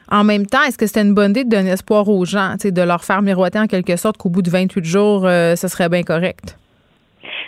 En 0.10 0.24
même 0.24 0.46
temps, 0.46 0.62
est-ce 0.64 0.78
que 0.78 0.88
c'était 0.88 1.02
une 1.02 1.14
bonne 1.14 1.32
idée 1.32 1.44
de 1.44 1.50
donner 1.50 1.72
espoir 1.72 2.08
aux 2.08 2.24
gens, 2.26 2.56
de 2.64 2.82
leur 2.82 3.04
faire 3.04 3.22
miroiter 3.22 3.60
en 3.60 3.68
quelque 3.68 3.96
sorte 3.98 4.18
qu'au 4.18 4.30
bout 4.30 4.42
de 4.42 4.50
28 4.50 4.84
jours, 4.84 5.22
ce 5.22 5.68
serait 5.70 5.88
bien 5.88 6.04
correct? 6.04 6.58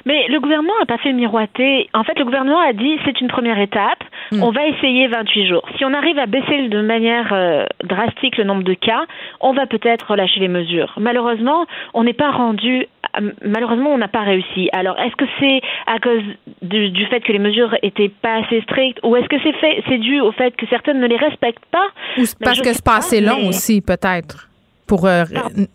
Mais 0.06 0.28
le 0.28 0.40
gouvernement 0.40 0.74
n'a 0.80 0.86
pas 0.86 0.98
fait 0.98 1.14
miroiter. 1.14 1.90
En 1.94 2.04
fait, 2.04 2.18
le 2.20 2.26
gouvernement 2.26 2.60
a 2.60 2.74
dit 2.74 2.98
c'est 3.06 3.20
une 3.22 3.28
première 3.30 3.58
étape. 3.60 4.04
On 4.34 4.52
va 4.52 4.66
essayer 4.68 5.08
28 5.08 5.48
jours. 5.48 5.64
Si 5.78 5.86
on 5.86 5.94
arrive 5.94 6.18
à 6.18 6.26
baisser 6.26 6.68
de 6.68 6.82
manière 6.82 7.32
euh, 7.34 7.66
drastique 7.84 8.38
le 8.38 8.44
nombre 8.46 8.64
de 8.64 8.74
cas, 8.74 9.06
on 9.42 9.54
va 9.54 9.68
peut-être 9.68 10.10
relâcher 10.12 10.40
les 10.40 10.48
mesures. 10.48 10.94
Malheureusement, 11.00 11.66
on 11.94 12.04
n'est 12.04 12.14
pas 12.14 12.32
rendu. 12.32 12.88
euh, 13.22 13.32
Malheureusement, 13.46 13.92
on 13.92 13.98
n'a 13.98 14.08
pas 14.08 14.22
réussi. 14.22 14.70
Alors, 14.74 14.98
est-ce 15.00 15.16
que 15.16 15.26
c'est 15.40 15.62
à 15.88 16.00
cause 16.00 16.24
du, 16.64 16.90
du 16.90 17.06
fait 17.08 17.20
que 17.22 17.32
les 17.32 17.40
mesures 17.40 17.76
étaient 17.84 18.10
pas 18.10 18.38
assez 18.44 18.62
strictes, 18.62 19.00
ou 19.04 19.16
est-ce 19.16 19.28
que 19.28 19.36
c'est 19.44 19.54
fait, 19.54 19.84
c'est 19.88 20.00
dû 20.00 20.20
au 20.20 20.32
fait 20.32 20.56
que 20.56 20.66
certaines 20.68 21.00
ne 21.00 21.08
les 21.08 21.18
respectent 21.18 21.66
pas? 21.72 21.88
Ou 22.18 22.22
Ben, 22.22 22.28
parce 22.44 22.58
je 22.58 22.64
que 22.64 22.74
c'est 22.74 22.84
pas 22.84 22.92
pas, 22.94 22.98
assez 22.98 23.22
long 23.22 23.38
mais- 23.42 23.48
aussi, 23.50 23.82
peut-être? 23.82 24.50
Pour, 24.88 25.06
euh, 25.08 25.24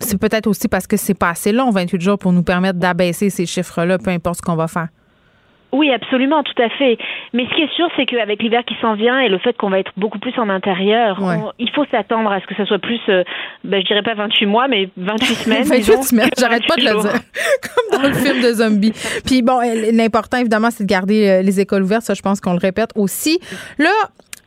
c'est 0.00 0.20
peut-être 0.20 0.46
aussi 0.46 0.68
parce 0.68 0.86
que 0.86 0.96
c'est 0.96 1.18
pas 1.18 1.30
assez 1.30 1.52
long, 1.52 1.70
28 1.70 2.00
jours, 2.00 2.18
pour 2.18 2.32
nous 2.32 2.42
permettre 2.42 2.78
d'abaisser 2.78 3.30
ces 3.30 3.46
chiffres-là, 3.46 3.98
peu 3.98 4.10
importe 4.10 4.36
ce 4.36 4.42
qu'on 4.42 4.56
va 4.56 4.68
faire. 4.68 4.88
Oui, 5.70 5.92
absolument, 5.92 6.42
tout 6.42 6.62
à 6.62 6.70
fait. 6.70 6.96
Mais 7.34 7.44
ce 7.44 7.54
qui 7.54 7.60
est 7.60 7.74
sûr, 7.76 7.88
c'est 7.94 8.06
qu'avec 8.06 8.42
l'hiver 8.42 8.62
qui 8.66 8.74
s'en 8.80 8.94
vient 8.94 9.20
et 9.20 9.28
le 9.28 9.36
fait 9.38 9.54
qu'on 9.54 9.68
va 9.68 9.78
être 9.78 9.92
beaucoup 9.98 10.18
plus 10.18 10.32
en 10.38 10.48
intérieur, 10.48 11.22
Ouais. 11.22 11.36
on- 11.44 11.52
il 11.58 11.68
faut 11.72 11.84
s'attendre 11.90 12.32
à 12.32 12.40
ce 12.40 12.46
que 12.46 12.54
ça 12.54 12.64
soit 12.64 12.78
plus, 12.78 12.98
euh, 13.10 13.22
ben, 13.64 13.82
je 13.82 13.86
dirais 13.86 14.00
pas 14.02 14.14
28 14.14 14.46
mois, 14.46 14.66
mais 14.66 14.88
28 14.96 15.34
semaines. 15.34 15.62
28 15.64 15.78
disons, 15.80 16.02
semaines, 16.02 16.30
j'arrête 16.38 16.66
pas 16.66 16.76
de 16.76 16.84
28 16.84 16.96
le 16.96 17.02
dire. 17.10 17.20
Comme 17.92 18.00
dans 18.02 18.08
le 18.08 18.14
film 18.14 18.40
de 18.42 18.52
zombies. 18.54 18.92
Puis 19.26 19.42
bon, 19.42 19.60
l'important, 19.92 20.38
évidemment, 20.38 20.70
c'est 20.70 20.84
de 20.84 20.88
garder 20.88 21.28
euh, 21.28 21.42
les 21.42 21.60
écoles 21.60 21.82
ouvertes. 21.82 22.02
Ça, 22.04 22.14
je 22.14 22.22
pense 22.22 22.40
qu'on 22.40 22.52
le 22.52 22.60
répète 22.60 22.90
aussi. 22.96 23.38
Là, 23.76 23.90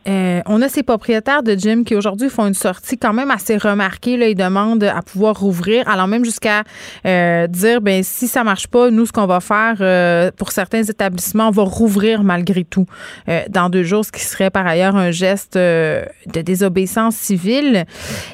euh, 0.08 0.42
on 0.48 0.62
a 0.62 0.70
ces 0.70 0.84
propriétaires 0.84 1.44
de 1.44 1.54
gym 1.54 1.84
qui 1.84 1.96
aujourd'hui 1.96 2.30
font 2.30 2.48
une 2.48 2.56
sortie 2.56 2.98
quand 2.98 3.14
même 3.14 3.30
assez 3.30 3.58
remarquée. 3.58 4.18
Là, 4.18 4.30
ils 4.30 4.36
demandent 4.36 4.84
à 4.84 5.02
pouvoir 5.02 5.40
rouvrir, 5.40 5.88
allant 5.88 6.08
même 6.08 6.26
jusqu'à 6.26 6.64
euh, 7.06 7.48
dire 7.48 7.82
ben 7.82 8.02
si 8.04 8.28
ça 8.28 8.44
marche 8.44 8.68
pas, 8.68 8.90
nous 8.90 9.06
ce 9.06 9.12
qu'on 9.12 9.28
va 9.28 9.40
faire 9.40 9.78
euh, 9.82 10.32
pour 10.38 10.52
certains 10.52 10.84
établissements, 10.84 11.50
on 11.50 11.52
va 11.52 11.64
rouvrir 11.64 12.24
malgré 12.24 12.64
tout 12.64 12.86
euh, 13.30 13.42
dans 13.50 13.70
deux 13.70 13.84
jours, 13.84 14.04
ce 14.04 14.12
qui 14.12 14.22
serait 14.22 14.50
par 14.50 14.66
ailleurs 14.66 14.96
un 14.96 15.12
geste 15.12 15.56
euh, 15.56 16.04
de 16.34 16.42
désobéissance 16.42 17.16
civile. 17.16 17.86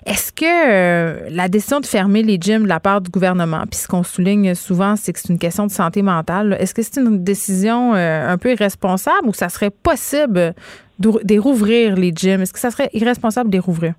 Est-ce 0.06 0.32
que 0.32 0.46
euh, 0.46 1.28
la 1.30 1.50
décision 1.50 1.82
de 1.82 1.86
fermer 1.86 2.24
les 2.24 2.38
gyms 2.40 2.64
de 2.64 2.70
la 2.70 2.80
part 2.80 3.02
du 3.02 3.10
gouvernement, 3.10 3.64
puis 3.70 3.80
ce 3.80 3.88
qu'on 3.88 4.04
souligne 4.04 4.56
souvent, 4.56 4.96
c'est 4.96 5.12
que 5.12 5.20
c'est 5.20 5.30
une 5.30 5.40
question 5.40 5.66
de 5.66 5.72
santé 5.72 6.02
mentale, 6.02 6.56
est-ce 6.60 6.74
que 6.74 6.82
c'est 6.82 6.98
une 6.98 7.24
décision 7.24 7.94
un 7.94 8.38
peu 8.38 8.52
irresponsable 8.52 9.28
ou 9.28 9.34
ça 9.34 9.50
serait 9.50 9.70
possible 9.70 10.54
de, 11.00 11.10
de 11.24 11.40
rouvrir 11.40 11.96
les 11.96 12.12
gyms? 12.12 12.42
Est-ce 12.42 12.54
que 12.54 12.60
ça 12.60 12.72
serait 12.72 12.90
irresponsable 12.94 13.50
de 13.50 13.56
les 13.56 13.60
rouvrir? 13.60 13.94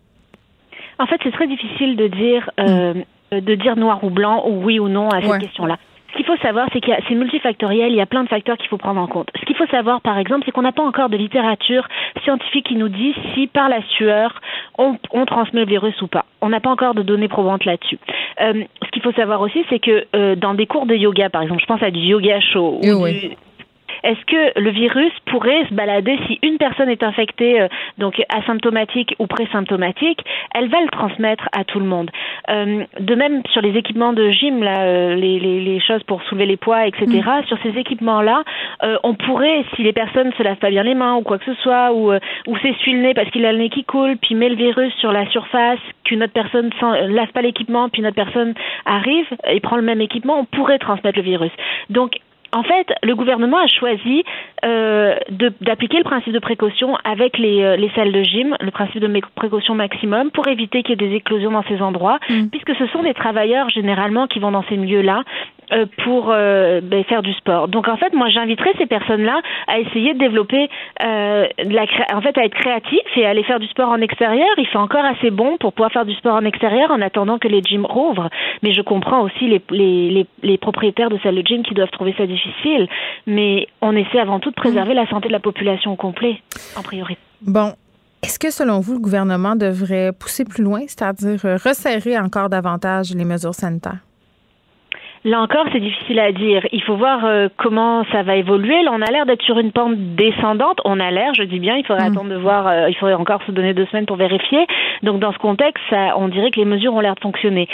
En 0.99 1.07
fait, 1.07 1.21
c'est 1.23 1.33
très 1.33 1.47
difficile 1.47 1.97
de 1.97 2.09
dire, 2.09 2.51
euh, 2.61 2.95
de 3.33 3.55
dire 3.55 3.77
noir 3.77 4.03
ou 4.03 4.11
blanc 4.11 4.45
ou 4.49 4.65
oui 4.65 4.79
ou 4.79 4.89
non 4.89 5.09
à 5.11 5.21
cette 5.21 5.31
Ouais. 5.31 5.39
question-là. 5.39 5.77
Ce 6.11 6.17
qu'il 6.17 6.25
faut 6.25 6.37
savoir, 6.39 6.67
c'est 6.73 6.83
a- 6.91 6.99
c'est 7.07 7.15
multifactoriel, 7.15 7.93
il 7.93 7.97
y 7.97 8.01
a 8.01 8.07
plein 8.07 8.25
de 8.25 8.29
facteurs 8.29 8.57
qu'il 8.57 8.67
faut 8.69 8.79
prendre 8.79 9.01
en 9.01 9.07
compte. 9.07 9.29
Ce 9.39 9.45
qu'il 9.45 9.55
faut 9.55 9.67
savoir, 9.67 10.01
par 10.01 10.19
exemple, 10.19 10.43
c'est 10.47 10.53
qu'on 10.53 10.63
n'a 10.63 10.73
pas 10.73 10.83
encore 10.83 11.11
de 11.11 11.17
littérature 11.19 11.87
scientifique 12.25 12.67
qui 12.67 12.77
nous 12.77 12.89
dit 12.89 13.15
si 13.35 13.47
par 13.47 13.69
la 13.69 13.83
sueur, 13.97 14.41
on, 14.79 14.97
on 15.13 15.27
transmet 15.27 15.61
le 15.61 15.67
virus 15.67 16.01
ou 16.01 16.07
pas. 16.09 16.25
On 16.41 16.49
n'a 16.49 16.61
pas 16.61 16.71
encore 16.71 16.95
de 16.95 17.03
données 17.03 17.29
probantes 17.29 17.65
là-dessus. 17.67 17.99
Euh, 18.41 18.65
ce 18.85 18.91
qu'il 18.91 19.03
faut 19.03 19.13
savoir 19.13 19.43
aussi, 19.43 19.63
c'est 19.69 19.79
que 19.79 20.07
euh, 20.17 20.35
dans 20.35 20.55
des 20.55 20.67
cours 20.67 20.87
de 20.87 20.95
yoga, 20.97 21.29
par 21.29 21.43
exemple, 21.43 21.61
je 21.61 21.67
pense 21.67 21.83
à 21.83 21.91
du 21.91 22.01
yoga 22.01 22.41
chaud 22.41 22.81
Eh 22.83 22.93
ou 22.93 23.05
oui. 23.05 23.21
du, 23.21 23.31
est-ce 24.03 24.25
que 24.27 24.61
le 24.61 24.71
virus 24.71 25.13
pourrait 25.27 25.65
se 25.69 25.75
balader 25.75 26.19
si 26.27 26.39
une 26.43 26.59
personne 26.59 26.89
est 26.89 27.03
infectée, 27.03 27.61
euh, 27.61 27.69
donc 27.99 28.23
asymptomatique 28.29 29.15
ou 29.19 29.27
présymptomatique, 29.27 30.21
elle 30.55 30.69
va 30.69 30.81
le 30.81 30.89
transmettre 30.89 31.49
à 31.53 31.65
tout 31.65 31.81
le 31.81 31.87
monde. 31.87 32.11
Euh, 32.51 32.85
de 33.01 33.15
même 33.15 33.43
sur 33.53 33.63
les 33.63 33.77
équipements 33.77 34.13
de 34.13 34.31
gym, 34.31 34.63
là, 34.63 34.81
euh, 34.81 35.15
les, 35.15 35.39
les, 35.39 35.61
les 35.61 35.81
choses 35.81 36.03
pour 36.05 36.23
soulever 36.25 36.47
les 36.47 36.57
poids, 36.57 36.87
etc. 36.87 37.23
Sur 37.47 37.59
ces 37.63 37.79
équipements-là, 37.79 38.45
euh, 38.83 38.97
on 39.03 39.15
pourrait, 39.15 39.65
si 39.75 39.83
les 39.83 39.93
personnes 39.93 40.33
se 40.37 40.43
lavent 40.43 40.57
pas 40.57 40.71
bien 40.71 40.83
les 40.83 40.95
mains 40.95 41.17
ou 41.17 41.23
quoi 41.23 41.39
que 41.39 41.45
ce 41.45 41.55
soit, 41.63 41.93
ou, 41.93 42.13
euh, 42.13 42.19
ou 42.47 42.57
s'essuie 42.59 42.93
le 42.93 43.01
nez 43.01 43.15
parce 43.15 43.31
qu'il 43.31 43.45
a 43.45 43.53
le 43.53 43.59
nez 43.59 43.71
qui 43.71 43.85
coule, 43.85 44.17
puis 44.17 44.35
met 44.35 44.49
le 44.49 44.57
virus 44.57 44.93
sur 44.95 45.13
la 45.13 45.29
surface, 45.31 45.81
qu'une 46.05 46.23
autre 46.23 46.33
personne 46.33 46.71
sans, 46.81 46.93
euh, 46.93 47.07
lave 47.09 47.33
pas 47.33 47.43
l'équipement, 47.43 47.89
puis 47.89 48.01
une 48.01 48.07
autre 48.07 48.17
personne 48.17 48.55
arrive 48.87 49.27
et 49.49 49.61
prend 49.61 49.77
le 49.77 49.83
même 49.83 50.01
équipement, 50.01 50.41
on 50.41 50.45
pourrait 50.45 50.79
transmettre 50.79 51.19
le 51.19 51.25
virus. 51.25 51.53
Donc 51.91 52.19
en 52.53 52.63
fait, 52.63 52.93
le 53.03 53.15
gouvernement 53.15 53.59
a 53.59 53.67
choisi 53.67 54.25
euh, 54.65 55.17
d'appliquer 55.61 55.99
le 55.99 56.05
principe 56.05 56.33
de 56.33 56.39
précaution 56.39 56.97
avec 57.05 57.39
les, 57.39 57.63
euh, 57.63 57.77
les 57.77 57.91
salles 57.91 58.13
de 58.13 58.23
gym, 58.23 58.57
le 58.61 58.71
principe 58.71 59.01
de 59.01 59.21
précaution 59.35 59.75
maximum, 59.75 60.31
pour 60.31 60.49
éviter 60.49 60.83
qu'il 60.83 61.01
y 61.01 61.05
ait 61.05 61.09
des 61.09 61.15
éclosions 61.17 61.51
dans 61.51 61.65
ces 61.65 61.81
endroits, 61.83 62.19
puisque 62.51 62.75
ce 62.77 62.87
sont 62.89 63.03
des 63.03 63.15
travailleurs 63.15 63.69
généralement 63.69 64.27
qui 64.27 64.39
vont 64.39 64.51
dans 64.51 64.65
ces 64.69 64.77
milieux-là 64.77 65.25
pour 66.05 66.31
euh, 66.31 66.81
ben, 66.83 67.05
faire 67.05 67.23
du 67.23 67.33
sport. 67.35 67.69
Donc 67.69 67.89
en 67.89 67.97
fait, 67.97 68.13
moi, 68.13 68.29
j'inviterais 68.29 68.73
ces 68.79 68.87
personnes-là 68.87 69.41
à 69.67 69.79
essayer 69.79 70.15
de 70.15 70.19
développer, 70.19 70.69
euh, 71.03 71.47
en 72.13 72.21
fait, 72.21 72.39
à 72.39 72.45
être 72.45 72.55
créatifs 72.55 73.17
et 73.17 73.27
à 73.27 73.31
aller 73.31 73.43
faire 73.45 73.61
du 73.61 73.67
sport 73.69 73.91
en 73.91 74.01
extérieur. 74.01 74.49
Il 74.59 74.67
fait 74.67 74.79
encore 74.79 75.05
assez 75.05 75.31
bon 75.31 75.57
pour 75.59 75.73
pouvoir 75.73 75.93
faire 75.93 76.05
du 76.05 76.15
sport 76.15 76.35
en 76.37 76.45
extérieur 76.45 76.91
en 76.91 77.01
attendant 77.01 77.39
que 77.39 77.49
les 77.49 77.63
gyms 77.63 77.87
rouvrent. 77.87 78.29
Mais 78.63 78.73
je 78.73 78.83
comprends 78.83 79.23
aussi 79.23 79.61
les 79.71 80.59
propriétaires 80.59 81.11
de 81.11 81.19
salles 81.19 81.37
de 81.37 81.47
gym 81.47 81.63
qui 81.63 81.75
doivent 81.75 81.91
trouver 81.91 82.15
ça 82.17 82.27
difficile. 82.27 82.89
Mais 83.27 83.67
on 83.81 83.95
essaie 83.97 84.21
avant 84.21 84.41
tout 84.41 84.51
de 84.51 84.55
préserver 84.55 84.95
la 84.95 85.07
santé 85.09 85.29
de 85.29 85.33
la 85.33 85.41
population 85.41 85.93
au 85.93 85.97
complet, 85.97 86.41
en 86.77 86.83
priorité. 86.83 87.21
Bon. 87.43 87.73
Est-ce 88.21 88.41
que, 88.41 88.51
selon 88.51 88.81
vous, 88.81 88.95
le 88.95 88.99
gouvernement 88.99 89.55
devrait 89.55 90.13
pousser 90.13 90.45
plus 90.45 90.65
loin, 90.65 90.81
c'est-à-dire 90.89 91.41
euh, 91.45 91.57
resserrer 91.57 92.19
encore 92.19 92.49
davantage 92.49 93.15
les 93.15 93.25
mesures 93.25 93.55
sanitaires? 93.55 94.01
Là 95.25 95.41
encore, 95.41 95.67
c'est 95.73 95.81
difficile 95.81 96.19
à 96.19 96.33
dire. 96.33 96.67
Il 96.73 96.83
faut 96.83 96.97
voir 96.97 97.25
euh, 97.25 97.49
comment 97.57 98.05
ça 98.13 98.23
va 98.23 98.37
évoluer. 98.37 98.83
Là, 98.83 98.91
on 98.93 99.03
a 99.03 99.11
l'air 99.11 99.27
d'être 99.27 99.43
sur 99.43 99.59
une 99.59 99.73
pente 99.73 99.97
descendante. 99.97 100.81
On 100.85 101.01
a 101.01 101.11
l'air, 101.11 101.35
je 101.35 101.43
dis 101.43 101.59
bien, 101.59 101.77
il 101.77 101.85
faudrait 101.85 102.09
mm. 102.09 102.13
attendre 102.13 102.31
de 102.31 102.37
voir, 102.37 102.67
euh, 102.67 102.89
il 102.89 102.97
faudrait 102.97 103.15
encore 103.15 103.43
se 103.47 103.53
donner 103.53 103.75
deux 103.75 103.87
semaines 103.87 104.07
pour 104.07 104.17
vérifier. 104.17 104.67
Donc, 105.03 105.21
dans 105.21 105.33
ce 105.33 105.39
contexte, 105.39 105.83
ça, 105.91 106.17
on 106.17 106.29
dirait 106.29 106.51
que 106.51 106.61
les 106.61 106.67
mesures 106.67 106.95
ont 106.95 107.01
l'air 107.01 107.15
de 107.15 107.21
fonctionner. 107.21 107.69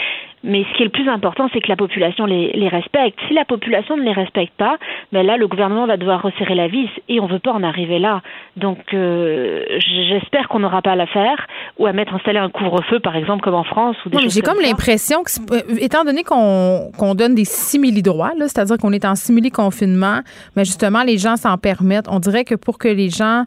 Mais 0.44 0.62
ce 0.70 0.76
qui 0.76 0.82
est 0.82 0.86
le 0.86 0.90
plus 0.90 1.08
important, 1.08 1.48
c'est 1.54 1.60
que 1.60 1.68
la 1.68 1.76
population 1.76 2.26
les, 2.26 2.52
les, 2.52 2.68
respecte. 2.68 3.18
Si 3.28 3.34
la 3.34 3.46
population 3.46 3.96
ne 3.96 4.02
les 4.02 4.12
respecte 4.12 4.52
pas, 4.58 4.76
ben 5.10 5.24
là, 5.24 5.38
le 5.38 5.48
gouvernement 5.48 5.86
va 5.86 5.96
devoir 5.96 6.20
resserrer 6.20 6.54
la 6.54 6.68
vis 6.68 6.88
et 7.08 7.18
on 7.18 7.26
ne 7.26 7.32
veut 7.32 7.38
pas 7.38 7.52
en 7.52 7.62
arriver 7.62 7.98
là. 7.98 8.20
Donc, 8.58 8.78
euh, 8.92 9.64
j'espère 10.10 10.48
qu'on 10.48 10.58
n'aura 10.58 10.82
pas 10.82 10.92
à 10.92 10.96
la 10.96 11.06
faire 11.06 11.46
ou 11.78 11.86
à 11.86 11.94
mettre 11.94 12.14
installer 12.14 12.38
un 12.38 12.50
couvre-feu, 12.50 13.00
par 13.00 13.16
exemple, 13.16 13.42
comme 13.42 13.54
en 13.54 13.64
France. 13.64 13.96
Ou 14.04 14.10
J'ai 14.28 14.42
comme, 14.42 14.60
l'impression 14.60 15.22
que, 15.22 15.82
étant 15.82 16.04
donné 16.04 16.24
qu'on 16.24 17.14
donne 17.14 17.34
des 17.34 17.46
simili-droits, 17.46 18.32
c'est-à-dire 18.38 18.76
qu'on 18.76 18.92
est 18.92 19.06
en 19.06 19.14
simili-confinement, 19.14 20.20
mais 20.56 20.66
justement, 20.66 21.04
les 21.04 21.16
gens 21.16 21.36
s'en 21.36 21.56
permettent. 21.56 22.08
On 22.10 22.18
dirait 22.18 22.44
que 22.44 22.54
pour 22.54 22.76
que 22.76 22.88
les 22.88 23.08
gens 23.08 23.44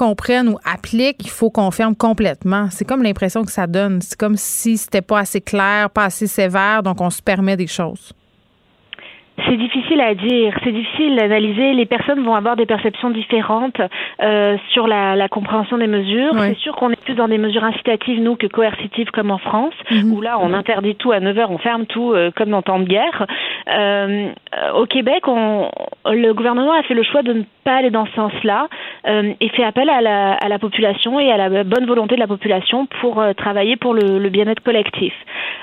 comprennent 0.00 0.48
ou 0.48 0.58
appliquent, 0.64 1.22
il 1.22 1.28
faut 1.28 1.50
qu'on 1.50 1.70
ferme 1.70 1.94
complètement. 1.94 2.68
C'est 2.70 2.86
comme 2.86 3.02
l'impression 3.02 3.44
que 3.44 3.52
ça 3.52 3.66
donne. 3.66 4.00
C'est 4.00 4.18
comme 4.18 4.38
si 4.38 4.78
c'était 4.78 5.02
pas 5.02 5.18
assez 5.18 5.42
clair, 5.42 5.90
pas 5.90 6.04
assez 6.06 6.26
sévère, 6.26 6.82
donc 6.82 7.02
on 7.02 7.10
se 7.10 7.20
permet 7.20 7.54
des 7.54 7.66
choses. 7.66 8.14
C'est 9.46 9.56
difficile 9.56 10.00
à 10.00 10.14
dire, 10.14 10.54
c'est 10.64 10.72
difficile 10.72 11.16
d'analyser. 11.16 11.72
Les 11.72 11.86
personnes 11.86 12.22
vont 12.22 12.34
avoir 12.34 12.56
des 12.56 12.66
perceptions 12.66 13.10
différentes 13.10 13.80
euh, 14.22 14.56
sur 14.72 14.86
la, 14.86 15.16
la, 15.16 15.28
compréhension 15.28 15.78
des 15.78 15.86
mesures. 15.86 16.32
C'est 16.38 16.58
sûr 16.58 16.74
qu'on 16.76 16.90
est 16.90 17.00
plus 17.02 17.14
dans 17.14 17.28
des 17.28 17.38
mesures 17.38 17.64
incitatives, 17.64 18.20
nous, 18.20 18.36
que 18.36 18.46
coercitives, 18.46 19.10
comme 19.10 19.30
en 19.30 19.38
France, 19.38 19.74
mhm. 19.90 20.12
où 20.12 20.20
là, 20.20 20.38
on 20.40 20.52
interdit 20.52 20.96
tout 20.96 21.12
à 21.12 21.20
9 21.20 21.38
heures, 21.38 21.50
on 21.50 21.58
ferme 21.58 21.86
tout, 21.86 22.12
euh, 22.12 22.30
comme 22.34 22.50
dans 22.50 22.62
temps 22.62 22.78
de 22.78 22.84
guerre. 22.84 23.26
Euh, 23.68 24.28
au 24.74 24.86
Québec, 24.86 25.26
on, 25.28 25.70
le 26.06 26.32
gouvernement 26.32 26.72
a 26.72 26.82
fait 26.82 26.94
le 26.94 27.02
choix 27.02 27.22
de 27.22 27.32
ne 27.32 27.42
pas 27.64 27.76
aller 27.76 27.90
dans 27.90 28.06
ce 28.06 28.12
sens-là 28.12 28.68
et 29.06 29.48
fait 29.50 29.64
appel 29.64 29.88
à 29.88 30.00
la, 30.00 30.32
à 30.34 30.48
la, 30.48 30.58
population 30.58 31.20
et 31.20 31.30
à 31.30 31.36
la 31.36 31.64
bonne 31.64 31.86
volonté 31.86 32.14
de 32.14 32.20
la 32.20 32.26
population 32.26 32.86
pour 33.00 33.22
travailler 33.36 33.76
pour 33.76 33.94
le, 33.94 34.18
le 34.18 34.28
bien-être 34.28 34.62
collectif. 34.62 35.12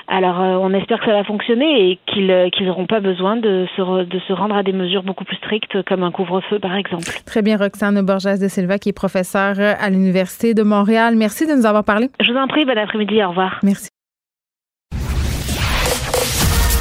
Alors, 0.06 0.38
on 0.38 0.72
espère 0.74 1.00
que 1.00 1.06
ça 1.06 1.12
va 1.12 1.24
fonctionner 1.24 1.90
et 1.90 1.98
qu'ils 2.06 2.66
n'auront 2.66 2.86
pas 2.86 3.00
besoin 3.00 3.36
de 3.36 3.66
se, 3.76 4.04
de 4.04 4.18
se 4.20 4.32
rendre 4.32 4.54
à 4.54 4.62
des 4.62 4.72
mesures 4.72 5.02
beaucoup 5.02 5.24
plus 5.24 5.36
strictes, 5.36 5.82
comme 5.84 6.02
un 6.02 6.10
couvre-feu, 6.10 6.58
par 6.58 6.74
exemple. 6.74 7.08
Très 7.26 7.42
bien, 7.42 7.56
Roxane 7.56 8.00
Borges 8.02 8.38
de 8.38 8.48
Silva, 8.48 8.78
qui 8.78 8.90
est 8.90 8.92
professeure 8.92 9.56
à 9.58 9.90
l'Université 9.90 10.54
de 10.54 10.62
Montréal. 10.62 11.14
Merci 11.16 11.46
de 11.46 11.52
nous 11.52 11.66
avoir 11.66 11.84
parlé. 11.84 12.10
Je 12.20 12.32
vous 12.32 12.38
en 12.38 12.46
prie. 12.48 12.64
Bon 12.64 12.76
après-midi. 12.76 13.22
Au 13.22 13.30
revoir. 13.30 13.58
Merci. 13.62 13.88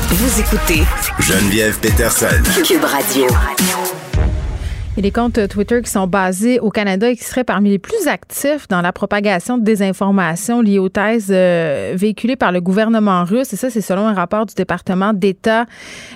Vous 0.09 0.39
écoutez 0.39 0.83
Geneviève 1.19 1.79
Peterson. 1.79 2.41
Cube 2.63 2.83
Radio. 2.83 3.96
Et 4.97 5.01
les 5.03 5.11
comptes 5.11 5.47
Twitter 5.47 5.79
qui 5.83 5.91
sont 5.91 6.07
basés 6.07 6.59
au 6.59 6.71
Canada 6.71 7.07
et 7.07 7.15
qui 7.15 7.23
seraient 7.23 7.43
parmi 7.43 7.69
les 7.69 7.77
plus 7.77 8.07
actifs 8.07 8.67
dans 8.67 8.81
la 8.81 8.91
propagation 8.91 9.59
de 9.59 9.63
désinformation 9.63 10.59
liée 10.59 10.79
aux 10.79 10.89
thèses 10.89 11.29
euh, 11.29 11.93
véhiculées 11.95 12.35
par 12.35 12.51
le 12.51 12.61
gouvernement 12.61 13.23
russe. 13.23 13.53
Et 13.53 13.57
ça, 13.57 13.69
c'est 13.69 13.81
selon 13.81 14.07
un 14.07 14.15
rapport 14.15 14.47
du 14.47 14.55
département 14.55 15.13
d'État 15.13 15.67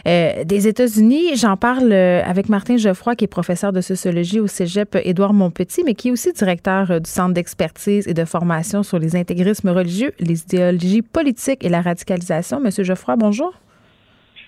euh, 0.08 0.44
des 0.46 0.68
États-Unis. 0.68 1.36
J'en 1.36 1.58
parle 1.58 1.92
euh, 1.92 2.24
avec 2.26 2.50
Martin 2.50 2.78
Geoffroy, 2.78 3.16
qui 3.16 3.26
est 3.26 3.28
professeur 3.28 3.72
de 3.72 3.82
sociologie 3.82 4.40
au 4.40 4.48
Cégep 4.48 4.98
Édouard 5.04 5.34
Montpetit, 5.34 5.84
mais 5.86 5.94
qui 5.94 6.08
est 6.08 6.12
aussi 6.12 6.34
directeur 6.34 7.00
du 7.00 7.10
Centre 7.10 7.36
d'expertise 7.36 8.08
et 8.08 8.16
de 8.16 8.26
formation 8.26 8.82
sur 8.82 8.98
les 8.98 9.16
intégrismes 9.16 9.70
religieux, 9.70 10.12
les 10.18 10.42
idéologies 10.42 11.04
politiques 11.04 11.64
et 11.64 11.70
la 11.70 11.82
radicalisation. 11.82 12.60
Monsieur 12.60 12.84
Geoffroy, 12.84 13.16
bonjour. 13.16 13.61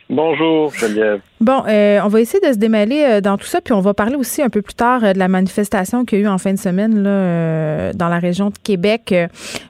Bonjour, 0.09 0.71
Geneviève. 0.73 1.21
Bon, 1.39 1.63
euh, 1.67 1.99
on 2.03 2.07
va 2.07 2.21
essayer 2.21 2.45
de 2.45 2.53
se 2.53 2.57
démêler 2.57 3.03
euh, 3.03 3.21
dans 3.21 3.37
tout 3.37 3.45
ça, 3.45 3.61
puis 3.61 3.73
on 3.73 3.79
va 3.79 3.93
parler 3.93 4.15
aussi 4.15 4.41
un 4.41 4.49
peu 4.49 4.61
plus 4.61 4.73
tard 4.73 5.03
euh, 5.03 5.13
de 5.13 5.19
la 5.19 5.27
manifestation 5.27 6.03
qu'il 6.03 6.19
y 6.19 6.21
a 6.21 6.25
eu 6.25 6.27
en 6.27 6.37
fin 6.37 6.53
de 6.53 6.59
semaine 6.59 7.03
dans 7.03 8.09
la 8.09 8.19
région 8.19 8.49
de 8.49 8.57
Québec. 8.61 9.13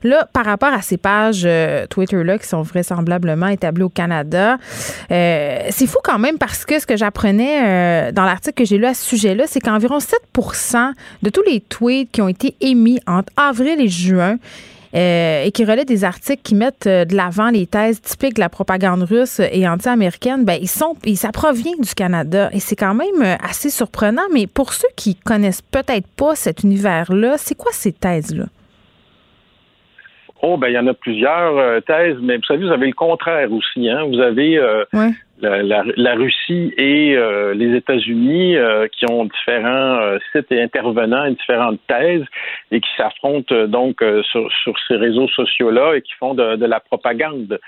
Là, 0.03 0.27
par 0.33 0.45
rapport 0.45 0.73
à 0.73 0.81
ces 0.81 0.97
pages 0.97 1.47
Twitter-là 1.89 2.37
qui 2.37 2.47
sont 2.47 2.61
vraisemblablement 2.61 3.47
établies 3.47 3.83
au 3.83 3.89
Canada, 3.89 4.57
c'est 5.09 5.87
fou 5.87 5.97
quand 6.03 6.19
même 6.19 6.37
parce 6.37 6.65
que 6.65 6.79
ce 6.79 6.85
que 6.85 6.97
j'apprenais 6.97 8.11
dans 8.11 8.23
l'article 8.23 8.55
que 8.55 8.65
j'ai 8.65 8.77
lu 8.77 8.85
à 8.85 8.93
ce 8.93 9.03
sujet-là, 9.03 9.45
c'est 9.47 9.59
qu'environ 9.59 9.97
7% 9.97 10.91
de 11.21 11.29
tous 11.29 11.43
les 11.43 11.61
tweets 11.61 12.11
qui 12.11 12.21
ont 12.21 12.27
été 12.27 12.55
émis 12.61 12.99
entre 13.07 13.31
avril 13.37 13.79
et 13.79 13.87
juin 13.87 14.37
euh, 14.95 15.43
et 15.43 15.51
qui 15.51 15.65
relaient 15.65 15.85
des 15.85 16.03
articles 16.03 16.41
qui 16.43 16.55
mettent 16.55 16.85
euh, 16.85 17.05
de 17.05 17.15
l'avant 17.15 17.49
les 17.49 17.65
thèses 17.65 17.99
typiques 18.01 18.35
de 18.35 18.39
la 18.39 18.49
propagande 18.49 19.03
russe 19.03 19.39
et 19.39 19.67
anti-américaine, 19.67 20.45
ben 20.45 20.59
ils 20.61 20.69
sont, 20.69 20.95
ça 21.15 21.31
provient 21.31 21.73
du 21.79 21.95
Canada 21.95 22.49
et 22.53 22.59
c'est 22.59 22.75
quand 22.75 22.93
même 22.93 23.21
euh, 23.21 23.35
assez 23.43 23.69
surprenant. 23.69 24.21
Mais 24.31 24.45
pour 24.45 24.73
ceux 24.73 24.87
qui 24.95 25.15
connaissent 25.15 25.63
peut-être 25.63 26.07
pas 26.07 26.35
cet 26.35 26.63
univers-là, 26.63 27.37
c'est 27.39 27.55
quoi 27.55 27.71
ces 27.73 27.91
thèses-là? 27.91 28.45
Oh, 30.43 30.57
ben 30.57 30.67
il 30.67 30.73
y 30.73 30.77
en 30.77 30.87
a 30.87 30.93
plusieurs 30.93 31.81
thèses, 31.85 32.17
mais 32.21 32.35
vous 32.35 32.43
savez, 32.43 32.65
vous 32.65 32.71
avez 32.71 32.87
le 32.87 32.93
contraire 32.93 33.51
aussi. 33.51 33.89
Hein? 33.89 34.03
Vous 34.03 34.19
avez 34.19 34.59
la, 35.43 36.15
Russie 36.15 36.73
et 36.77 37.15
euh, 37.15 37.53
les 37.53 37.75
États-Unis 37.75 38.55
euh, 38.55 38.87
qui 38.87 39.05
ont 39.09 39.25
différents 39.25 39.99
euh, 39.99 40.17
sites 40.31 40.51
et 40.51 40.61
intervenants 40.61 41.25
et 41.25 41.31
différentes 41.31 41.79
thèses 41.87 42.23
et 42.71 42.79
qui 42.79 42.89
s'affrontent 42.97 43.67
donc 43.67 44.03
sur, 44.31 44.51
sur, 44.63 44.73
ces 44.87 44.95
réseaux 44.95 45.27
sociaux-là 45.29 45.95
et 45.95 46.01
qui 46.01 46.13
font 46.13 46.33
de, 46.33 46.65
la 46.65 46.79
propagande. 46.79 47.59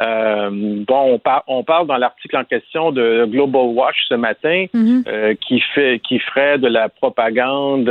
bon, 0.00 1.20
on, 1.26 1.40
on 1.46 1.64
parle 1.64 1.86
dans 1.86 1.96
l'article 1.96 2.36
en 2.36 2.44
question 2.44 2.92
de 2.92 3.26
Global 3.26 3.66
Watch 3.74 3.96
ce 4.08 4.14
matin 4.14 4.66
mm-hmm. 4.74 5.36
qui 5.36 5.60
fait 5.74 6.00
qui 6.00 6.18
ferait 6.18 6.58
de 6.58 6.68
la 6.68 6.88
propagande 6.88 7.90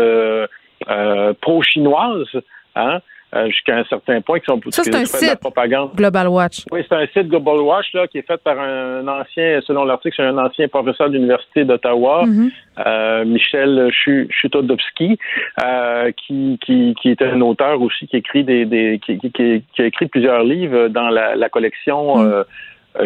pro-chinoise. 1.41 2.27
Hein? 2.75 2.99
Euh, 3.35 3.47
jusqu'à 3.47 3.75
un 3.75 3.83
certain 3.83 4.21
point 4.21 4.39
qui 4.39 4.45
sont 4.45 4.57
ça 4.69 4.83
c'est 4.85 4.95
un 4.95 5.03
site 5.03 5.41
propagande. 5.41 5.93
Global 5.95 6.29
Watch. 6.29 6.63
Oui, 6.71 6.79
c'est 6.87 6.95
un 6.95 7.05
site 7.07 7.27
Global 7.27 7.59
Watch 7.59 7.91
là 7.93 8.07
qui 8.07 8.19
est 8.19 8.25
fait 8.25 8.41
par 8.41 8.57
un 8.57 9.05
ancien, 9.05 9.59
selon 9.67 9.83
l'article, 9.83 10.15
c'est 10.15 10.23
un 10.23 10.37
ancien 10.37 10.69
professeur 10.69 11.09
de 11.09 11.15
l'université 11.15 11.65
d'Ottawa, 11.65 12.23
mm-hmm. 12.23 12.51
euh, 12.85 13.25
Michel 13.25 13.91
Chutodowski, 13.91 15.19
euh, 15.61 16.11
qui, 16.15 16.57
qui, 16.65 16.95
qui 17.01 17.09
est 17.09 17.21
un 17.21 17.41
auteur 17.41 17.81
aussi 17.81 18.07
qui 18.07 18.15
écrit 18.15 18.45
des, 18.45 18.63
des 18.63 18.97
qui, 19.05 19.19
qui, 19.19 19.61
a 19.77 19.85
écrit 19.85 20.07
plusieurs 20.07 20.43
livres 20.43 20.87
dans 20.87 21.09
la, 21.09 21.35
la 21.35 21.49
collection. 21.49 22.19
Mm. 22.19 22.45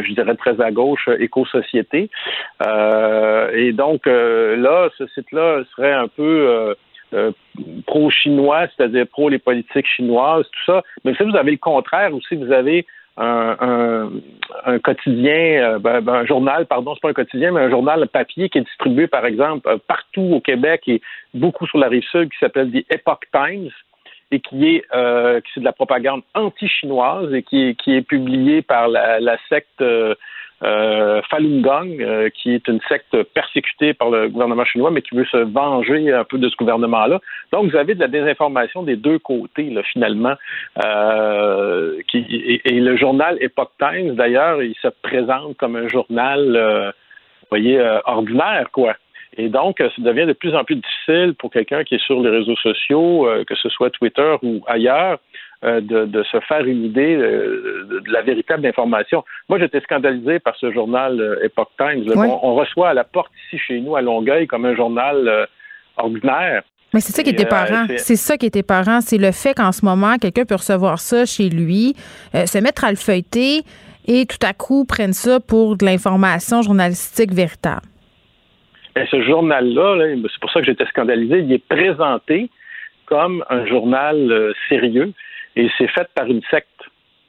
je 0.05 0.13
dirais 0.13 0.35
très 0.35 0.61
à 0.61 0.69
gauche, 0.69 1.09
éco-société. 1.17 2.11
et 2.61 3.71
donc 3.73 4.05
là, 4.05 4.89
ce 4.99 5.07
site-là 5.07 5.63
serait 5.75 5.93
un 5.93 6.07
peu 6.07 6.75
euh, 7.13 7.31
pro-chinois, 7.85 8.67
c'est-à-dire 8.67 9.07
pro 9.07 9.29
les 9.29 9.39
politiques 9.39 9.87
chinoises, 9.87 10.45
tout 10.51 10.71
ça. 10.71 10.83
Mais 11.03 11.13
si 11.15 11.23
vous 11.23 11.35
avez 11.35 11.51
le 11.51 11.57
contraire 11.57 12.13
aussi, 12.13 12.35
vous 12.35 12.51
avez 12.51 12.85
un, 13.17 14.09
quotidien, 14.83 15.33
euh, 15.33 15.79
ben, 15.79 16.01
ben, 16.01 16.13
un 16.13 16.25
journal, 16.25 16.65
pardon, 16.65 16.93
c'est 16.95 17.01
pas 17.01 17.09
un 17.09 17.13
quotidien, 17.13 17.51
mais 17.51 17.61
un 17.61 17.69
journal 17.69 18.07
papier 18.07 18.49
qui 18.49 18.59
est 18.59 18.61
distribué, 18.61 19.07
par 19.07 19.25
exemple, 19.25 19.67
euh, 19.67 19.77
partout 19.87 20.29
au 20.33 20.39
Québec 20.39 20.83
et 20.87 21.01
beaucoup 21.33 21.67
sur 21.67 21.77
la 21.77 21.87
rive 21.87 22.03
sud, 22.11 22.29
qui 22.29 22.37
s'appelle 22.39 22.71
The 22.71 22.85
Epoch 22.91 23.25
Times 23.31 23.69
et 24.31 24.39
qui 24.39 24.75
est 24.75 24.81
qui 25.41 25.51
c'est 25.53 25.59
de 25.59 25.65
la 25.65 25.73
propagande 25.73 26.21
anti-chinoise 26.35 27.33
et 27.33 27.43
qui 27.43 27.67
est, 27.67 27.75
qui 27.75 27.95
est 27.95 28.01
publié 28.01 28.61
par 28.61 28.87
la, 28.87 29.37
secte 29.49 29.81
euh, 29.81 30.15
Falun 30.63 31.61
Gong, 31.61 32.01
euh, 32.01 32.29
qui 32.29 32.53
est 32.53 32.67
une 32.67 32.79
secte 32.87 33.23
persécutée 33.33 33.93
par 33.93 34.09
le 34.11 34.29
gouvernement 34.29 34.65
chinois, 34.65 34.91
mais 34.91 35.01
qui 35.01 35.15
veut 35.15 35.25
se 35.25 35.37
venger 35.37 36.11
un 36.11 36.23
peu 36.23 36.37
de 36.37 36.49
ce 36.49 36.55
gouvernement-là. 36.55 37.19
Donc, 37.51 37.71
vous 37.71 37.77
avez 37.77 37.95
de 37.95 37.99
la 37.99 38.07
désinformation 38.07 38.83
des 38.83 38.95
deux 38.95 39.17
côtés, 39.17 39.69
là, 39.69 39.81
finalement. 39.83 40.35
Euh, 40.83 41.99
qui, 42.07 42.25
et, 42.63 42.79
le 42.79 42.95
journal 42.95 43.37
Epoch 43.41 43.71
Times, 43.79 44.15
d'ailleurs, 44.15 44.61
il 44.61 44.75
se 44.81 44.89
présente 45.01 45.57
comme 45.57 45.75
un 45.75 45.87
journal, 45.87 46.55
euh, 46.55 46.91
vous 47.41 47.47
voyez, 47.49 47.79
euh, 47.79 47.99
ordinaire, 48.05 48.67
quoi. 48.71 48.95
Et 49.37 49.47
donc, 49.49 49.77
ça 49.79 49.89
devient 49.97 50.25
de 50.25 50.33
plus 50.33 50.53
en 50.55 50.63
plus 50.63 50.75
difficile 50.75 51.33
pour 51.39 51.51
quelqu'un 51.51 51.83
qui 51.85 51.95
est 51.95 52.05
sur 52.05 52.21
les 52.21 52.29
réseaux 52.29 52.57
sociaux, 52.57 53.29
que 53.47 53.55
ce 53.55 53.69
soit 53.69 53.89
Twitter 53.89 54.35
ou 54.43 54.61
ailleurs, 54.67 55.19
euh, 55.63 55.79
de, 55.79 56.23
se 56.23 56.39
faire 56.39 56.65
une 56.65 56.83
idée 56.83 57.15
euh, 57.15 57.85
de, 57.87 58.11
la 58.11 58.23
véritable 58.23 58.65
information. 58.65 59.23
Moi, 59.47 59.59
j'étais 59.59 59.79
scandalisé 59.81 60.39
par 60.39 60.55
ce 60.55 60.71
journal 60.71 61.21
euh, 61.21 61.45
Epoch 61.45 61.69
Times. 61.77 62.11
On, 62.15 62.55
reçoit 62.55 62.89
à 62.89 62.93
la 62.95 63.03
porte 63.03 63.31
ici 63.45 63.61
chez 63.67 63.79
nous 63.79 63.95
à 63.95 64.01
Longueuil 64.01 64.47
comme 64.47 64.65
un 64.65 64.75
journal 64.75 65.47
ordinaire. 65.97 66.63
Mais 66.95 66.99
c'est 66.99 67.13
ça 67.13 67.21
qui 67.21 67.29
était 67.29 67.45
parent. 67.45 67.85
c'est 67.97 68.15
ça 68.15 68.37
qui 68.37 68.47
était 68.47 68.63
parent. 68.63 69.01
C'est 69.01 69.19
le 69.19 69.31
fait 69.31 69.53
qu'en 69.53 69.71
ce 69.71 69.85
moment, 69.85 70.17
quelqu'un 70.17 70.45
peut 70.45 70.55
recevoir 70.55 70.97
ça 70.97 71.25
chez 71.25 71.49
lui, 71.49 71.93
se 72.33 72.57
mettre 72.57 72.83
à 72.83 72.89
le 72.89 72.97
feuilleter 72.97 73.61
et 74.07 74.25
tout 74.25 74.43
à 74.43 74.53
coup 74.53 74.83
prenne 74.85 75.13
ça 75.13 75.39
pour 75.39 75.77
de 75.77 75.85
l'information 75.85 76.63
journalistique 76.63 77.33
véritable. 77.33 77.85
Et 78.95 79.05
ce 79.11 79.21
journal-là, 79.21 79.95
-là, 79.95 80.27
c'est 80.27 80.39
pour 80.41 80.51
ça 80.51 80.59
que 80.59 80.65
j'étais 80.65 80.87
scandalisé, 80.87 81.41
il 81.41 81.53
est 81.53 81.63
présenté 81.63 82.49
comme 83.05 83.45
un 83.51 83.67
journal 83.67 84.53
sérieux 84.69 85.13
et 85.55 85.69
c'est 85.77 85.87
fait 85.87 86.07
par 86.15 86.27
une 86.27 86.41
secte, 86.49 86.67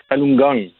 Falun 0.08 0.36
Gong. 0.36 0.70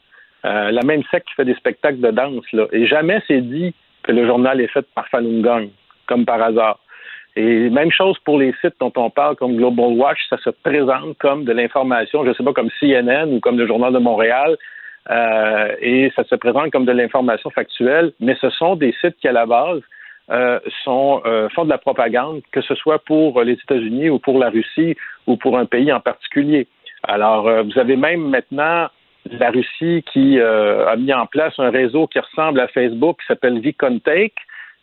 la 0.44 0.82
même 0.84 1.02
secte 1.10 1.28
qui 1.28 1.34
fait 1.34 1.44
des 1.44 1.54
spectacles 1.54 2.00
de 2.00 2.10
danse. 2.10 2.44
Là. 2.52 2.66
Et 2.72 2.86
jamais 2.86 3.20
c'est 3.26 3.40
dit 3.40 3.74
que 4.02 4.12
le 4.12 4.26
journal 4.26 4.60
est 4.60 4.68
fait 4.68 4.86
par 4.94 5.08
Falun 5.08 5.40
Gong, 5.40 5.70
comme 6.06 6.24
par 6.24 6.42
hasard. 6.42 6.78
Et 7.34 7.70
même 7.70 7.90
chose 7.90 8.18
pour 8.24 8.38
les 8.38 8.52
sites 8.60 8.74
dont 8.78 8.92
on 8.96 9.08
parle 9.08 9.36
comme 9.36 9.56
Global 9.56 9.92
Watch, 9.92 10.18
ça 10.28 10.36
se 10.38 10.50
présente 10.50 11.16
comme 11.18 11.44
de 11.44 11.52
l'information, 11.52 12.24
je 12.24 12.30
ne 12.30 12.34
sais 12.34 12.44
pas, 12.44 12.52
comme 12.52 12.70
CNN 12.78 13.32
ou 13.32 13.40
comme 13.40 13.56
le 13.56 13.66
Journal 13.66 13.92
de 13.92 13.98
Montréal, 13.98 14.56
euh, 15.10 15.74
et 15.80 16.12
ça 16.14 16.24
se 16.24 16.34
présente 16.34 16.70
comme 16.70 16.84
de 16.84 16.92
l'information 16.92 17.50
factuelle, 17.50 18.12
mais 18.20 18.36
ce 18.40 18.50
sont 18.50 18.76
des 18.76 18.94
sites 19.00 19.16
qui, 19.20 19.28
à 19.28 19.32
la 19.32 19.46
base, 19.46 19.80
euh, 20.30 20.60
sont, 20.84 21.22
euh, 21.24 21.48
font 21.48 21.64
de 21.64 21.70
la 21.70 21.78
propagande, 21.78 22.42
que 22.52 22.60
ce 22.60 22.74
soit 22.74 22.98
pour 22.98 23.42
les 23.42 23.54
États-Unis 23.54 24.10
ou 24.10 24.18
pour 24.18 24.38
la 24.38 24.50
Russie 24.50 24.94
ou 25.26 25.36
pour 25.36 25.58
un 25.58 25.64
pays 25.64 25.92
en 25.92 26.00
particulier. 26.00 26.68
Alors, 27.02 27.44
vous 27.64 27.78
avez 27.78 27.96
même 27.96 28.28
maintenant 28.28 28.88
la 29.30 29.50
Russie 29.50 30.04
qui 30.12 30.40
a 30.40 30.96
mis 30.96 31.12
en 31.12 31.26
place 31.26 31.54
un 31.58 31.70
réseau 31.70 32.06
qui 32.06 32.18
ressemble 32.18 32.60
à 32.60 32.68
Facebook, 32.68 33.18
qui 33.20 33.26
s'appelle 33.26 33.60
VConTake, 33.60 34.34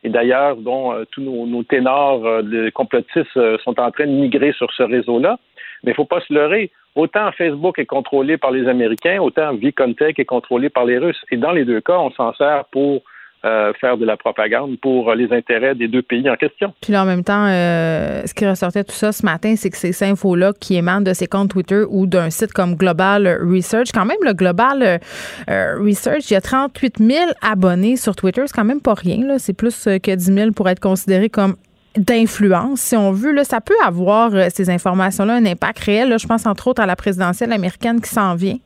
et 0.03 0.09
d'ailleurs 0.09 0.55
dont 0.57 0.93
tous 1.11 1.21
nos, 1.21 1.63
ténors 1.63 2.21
de 2.43 2.69
complotistes 2.69 3.39
sont 3.63 3.79
en 3.79 3.91
train 3.91 4.05
de 4.05 4.11
migrer 4.11 4.53
sur 4.53 4.71
ce 4.73 4.83
réseau-là. 4.83 5.37
Mais 5.83 5.91
il 5.91 5.93
ne 5.93 5.95
faut 5.95 6.05
pas 6.05 6.21
se 6.21 6.33
leurrer. 6.33 6.71
Autant 6.95 7.31
Facebook 7.31 7.79
est 7.79 7.85
contrôlé 7.85 8.37
par 8.37 8.51
les 8.51 8.67
Américains, 8.67 9.19
autant 9.21 9.53
VConTech 9.53 10.19
est 10.19 10.25
contrôlé 10.25 10.69
par 10.69 10.85
les 10.85 10.97
Russes. 10.97 11.23
Et 11.31 11.37
dans 11.37 11.51
les 11.51 11.63
deux 11.63 11.81
cas, 11.81 11.97
on 11.97 12.11
s'en 12.11 12.33
sert 12.33 12.65
pour 12.71 13.03
euh, 13.45 13.71
faire 13.79 13.97
de 13.97 14.05
la 14.05 14.17
propagande 14.17 14.77
pour 14.81 15.13
les 15.13 15.31
intérêts 15.31 15.73
des 15.73 15.87
deux 15.87 16.01
pays 16.01 16.29
en 16.29 16.35
question. 16.35 16.73
Puis 16.81 16.91
là, 16.91 17.03
en 17.03 17.05
même 17.05 17.23
temps, 17.23 17.45
euh, 17.47 18.21
ce 18.25 18.33
qui 18.33 18.45
ressortait 18.45 18.83
tout 18.83 18.91
ça 18.91 19.13
ce 19.13 19.25
matin, 19.25 19.55
c'est 19.55 19.69
que 19.69 19.77
ces 19.77 20.03
infos-là 20.03 20.51
qui 20.59 20.75
émanent 20.75 20.99
de 20.99 21.13
ces 21.13 21.25
comptes 21.25 21.49
Twitter 21.49 21.83
ou 21.89 22.05
d'un 22.05 22.31
site 22.31 22.51
comme 22.51 22.75
Global 22.75 23.39
Research, 23.41 23.91
quand 23.93 24.03
même, 24.03 24.17
le 24.23 24.33
Global 24.33 24.99
euh, 25.49 25.75
Research, 25.79 26.29
il 26.29 26.33
y 26.33 26.35
a 26.35 26.41
38 26.41 26.97
000 26.97 27.31
abonnés 27.41 27.95
sur 27.95 28.13
Twitter, 28.13 28.41
c'est 28.45 28.53
quand 28.53 28.65
même 28.65 28.81
pas 28.81 28.93
rien. 28.93 29.37
C'est 29.37 29.53
plus 29.53 29.85
que 29.85 30.13
10 30.13 30.21
000 30.21 30.51
pour 30.51 30.67
être 30.67 30.81
considéré 30.81 31.29
comme 31.29 31.55
d'influence, 31.95 32.81
si 32.81 32.97
on 32.97 33.13
veut. 33.13 33.33
Ça 33.45 33.61
peut 33.61 33.73
avoir, 33.85 34.31
ces 34.51 34.69
informations-là, 34.69 35.35
un 35.35 35.45
impact 35.45 35.79
réel. 35.79 36.13
Je 36.19 36.27
pense 36.27 36.45
entre 36.45 36.67
autres 36.67 36.81
à 36.81 36.85
la 36.85 36.97
présidentielle 36.97 37.53
américaine 37.53 38.01
qui 38.01 38.09
s'en 38.09 38.35
vient. 38.35 38.57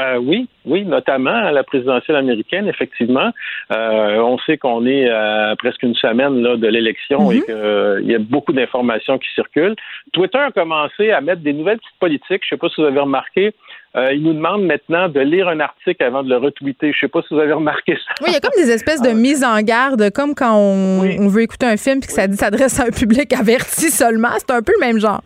Euh, 0.00 0.18
oui, 0.18 0.48
oui, 0.64 0.84
notamment 0.84 1.34
à 1.34 1.52
la 1.52 1.62
présidentielle 1.62 2.16
américaine, 2.16 2.68
effectivement. 2.68 3.30
Euh, 3.72 4.16
on 4.18 4.38
sait 4.38 4.56
qu'on 4.56 4.86
est 4.86 5.10
à 5.10 5.54
presque 5.58 5.82
une 5.82 5.94
semaine 5.94 6.42
là, 6.42 6.56
de 6.56 6.66
l'élection 6.66 7.30
et 7.30 7.36
mhm. 7.36 7.44
qu'il 7.44 8.10
y 8.10 8.14
a 8.14 8.18
beaucoup 8.18 8.52
d'informations 8.52 9.18
qui 9.18 9.28
circulent. 9.34 9.76
Twitter 10.12 10.38
a 10.38 10.52
commencé 10.52 11.10
à 11.10 11.20
mettre 11.20 11.42
des 11.42 11.52
nouvelles 11.52 11.78
petites 11.78 11.98
politiques. 11.98 12.42
Je 12.48 12.54
ne 12.54 12.56
sais 12.56 12.56
pas 12.56 12.68
si 12.68 12.80
vous 12.80 12.86
avez 12.86 13.00
remarqué. 13.00 13.52
Euh, 13.96 14.12
il 14.12 14.22
nous 14.22 14.32
demande 14.32 14.64
maintenant 14.64 15.08
de 15.08 15.20
lire 15.20 15.48
un 15.48 15.58
article 15.58 16.02
avant 16.02 16.22
de 16.22 16.28
le 16.28 16.36
retweeter. 16.36 16.92
Je 16.92 16.96
ne 16.96 17.00
sais 17.00 17.08
pas 17.08 17.22
si 17.22 17.34
vous 17.34 17.40
avez 17.40 17.52
remarqué 17.52 17.94
ça. 17.94 18.14
Oui, 18.20 18.28
il 18.28 18.34
y 18.34 18.36
a 18.36 18.40
comme 18.40 18.52
des 18.56 18.70
espèces 18.70 19.02
de 19.02 19.10
ah. 19.10 19.14
mise 19.14 19.42
en 19.42 19.60
garde, 19.62 20.10
comme 20.10 20.34
quand 20.34 20.56
on, 20.56 21.28
veut 21.28 21.42
écouter 21.42 21.66
un 21.66 21.76
film 21.76 21.98
et 21.98 22.06
que 22.06 22.12
ça 22.12 22.28
dit 22.28 22.36
s'adresse 22.36 22.78
à 22.78 22.84
un 22.84 22.90
public 22.90 23.32
averti 23.38 23.90
seulement. 23.90 24.30
C'est 24.38 24.52
un 24.52 24.62
peu 24.62 24.72
le 24.78 24.86
même 24.86 24.98
genre. 24.98 25.22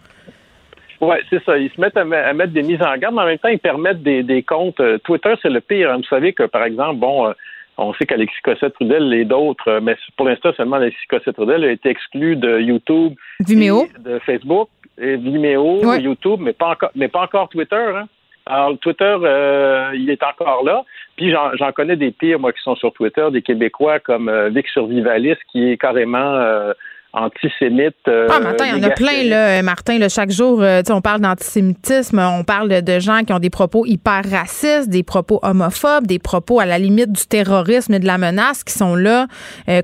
Oui, 1.05 1.17
c'est 1.31 1.43
ça. 1.45 1.59
Ils 1.59 1.71
se 1.71 1.81
mettent 1.81 1.97
à, 1.97 2.05
mettre 2.05 2.53
des 2.53 2.63
mises 2.63 2.83
en 2.83 2.97
garde, 2.97 3.15
mais 3.15 3.23
en 3.23 3.27
même 3.27 3.39
temps, 3.39 3.49
ils 3.49 3.59
permettent 3.59 4.03
des, 4.03 4.43
comptes. 4.43 4.81
Euh, 4.81 4.99
Twitter, 4.99 5.35
c'est 5.43 5.51
le 5.51 5.61
pire. 5.61 5.91
Hein. 5.91 5.99
Vous 5.99 6.09
savez 6.09 6.33
que, 6.33 6.45
par 6.45 6.65
exemple, 6.65 6.97
bon, 6.97 7.29
euh, 7.29 7.33
on 7.77 7.93
sait 7.95 8.07
qu'Alexis 8.07 8.41
Cossette-Trudel 8.43 9.13
et 9.15 9.25
d'autres, 9.25 9.81
mais 9.81 9.97
pour 10.17 10.27
l'instant, 10.27 10.53
seulement 10.57 10.77
Alexis 10.77 11.07
Cossette-Trudel 11.09 11.65
a 11.65 11.71
été 11.71 11.89
exclu 11.89 12.37
de 12.37 12.61
YouTube, 12.61 13.15
Vimeo, 13.41 13.89
de 13.99 14.19
Facebook, 14.21 14.69
et 14.97 15.17
Vimeo, 15.17 15.95
YouTube, 15.97 16.41
mais 16.41 16.53
pas 16.53 16.71
encore, 16.71 16.91
mais 16.95 17.09
pas 17.09 17.23
encore 17.23 17.49
Twitter. 17.49 17.77
Hein? 17.77 18.07
Alors, 18.47 18.79
Twitter, 18.79 19.17
euh, 19.23 19.91
il 19.95 20.11
est 20.11 20.23
encore 20.23 20.65
là. 20.65 20.85
Puis 21.17 21.33
j'en 21.33 21.73
connais 21.73 21.97
des 21.97 22.11
pires, 22.11 22.39
moi, 22.39 22.53
qui 22.53 22.61
sont 22.63 22.77
sur 22.77 22.93
Twitter, 22.93 23.27
des 23.31 23.43
Québécois 23.43 24.01
comme 24.01 24.29
euh, 24.29 24.51
Vic 24.51 24.69
Survivaliste, 24.69 25.41
qui 25.51 25.71
est 25.71 25.77
carrément 25.79 26.35
euh, 26.35 26.73
antisémite. 27.15 27.97
ah, 28.07 28.39
mais 28.41 28.49
attends, 28.49 28.65
il 28.65 28.83
y 28.83 28.85
en 28.85 28.89
a 28.89 28.91
plein, 28.91 29.25
là, 29.25 29.63
Martin. 29.63 29.99
Là, 29.99 30.09
chaque 30.09 30.31
jour, 30.31 30.63
on 30.91 31.01
parle 31.01 31.21
d'antisémitisme, 31.21 32.19
on 32.19 32.45
parle 32.45 32.83
de, 32.83 32.99
gens 32.99 33.23
qui 33.25 33.33
ont 33.33 33.39
des 33.39 33.51
propos 33.51 33.87
hyper 33.87 34.23
racistes, 34.31 34.89
des 34.89 35.03
propos 35.03 35.41
homophobes, 35.43 36.07
des 36.07 36.19
propos 36.19 36.61
à 36.61 36.67
la 36.67 36.79
limite 36.79 37.13
du 37.13 37.27
terrorisme 37.27 37.95
et 37.95 37.99
de 37.99 38.07
la 38.07 38.19
menace 38.19 38.65
qui 38.65 38.73
sont 38.73 38.95
là 38.95 39.27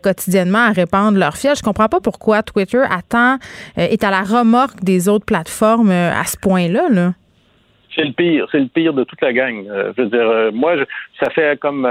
quotidiennement 0.02 0.58
à 0.58 0.72
répandre 0.72 1.18
leur 1.18 1.36
fiel. 1.36 1.54
Je 1.56 1.62
comprends 1.62 1.88
pas 1.88 2.00
pourquoi 2.00 2.42
Twitter 2.42 2.82
attend, 2.90 3.38
est 3.76 4.04
à 4.04 4.10
la 4.10 4.22
remorque 4.22 4.82
des 4.82 5.08
autres 5.08 5.26
plateformes 5.26 5.90
à 5.90 6.24
ce 6.24 6.36
point-là. 6.36 6.88
Là. 6.90 7.12
C'est 7.94 8.04
le 8.04 8.12
pire, 8.12 8.46
c'est 8.52 8.60
le 8.60 8.68
pire 8.68 8.94
de 8.94 9.04
toute 9.04 9.20
la 9.20 9.32
gang. 9.32 9.66
Euh, 9.68 9.92
je 9.96 10.02
veux 10.02 10.08
dire, 10.08 10.28
euh, 10.28 10.50
moi, 10.52 10.74
ça 11.18 11.30
fait 11.30 11.58
comme 11.58 11.88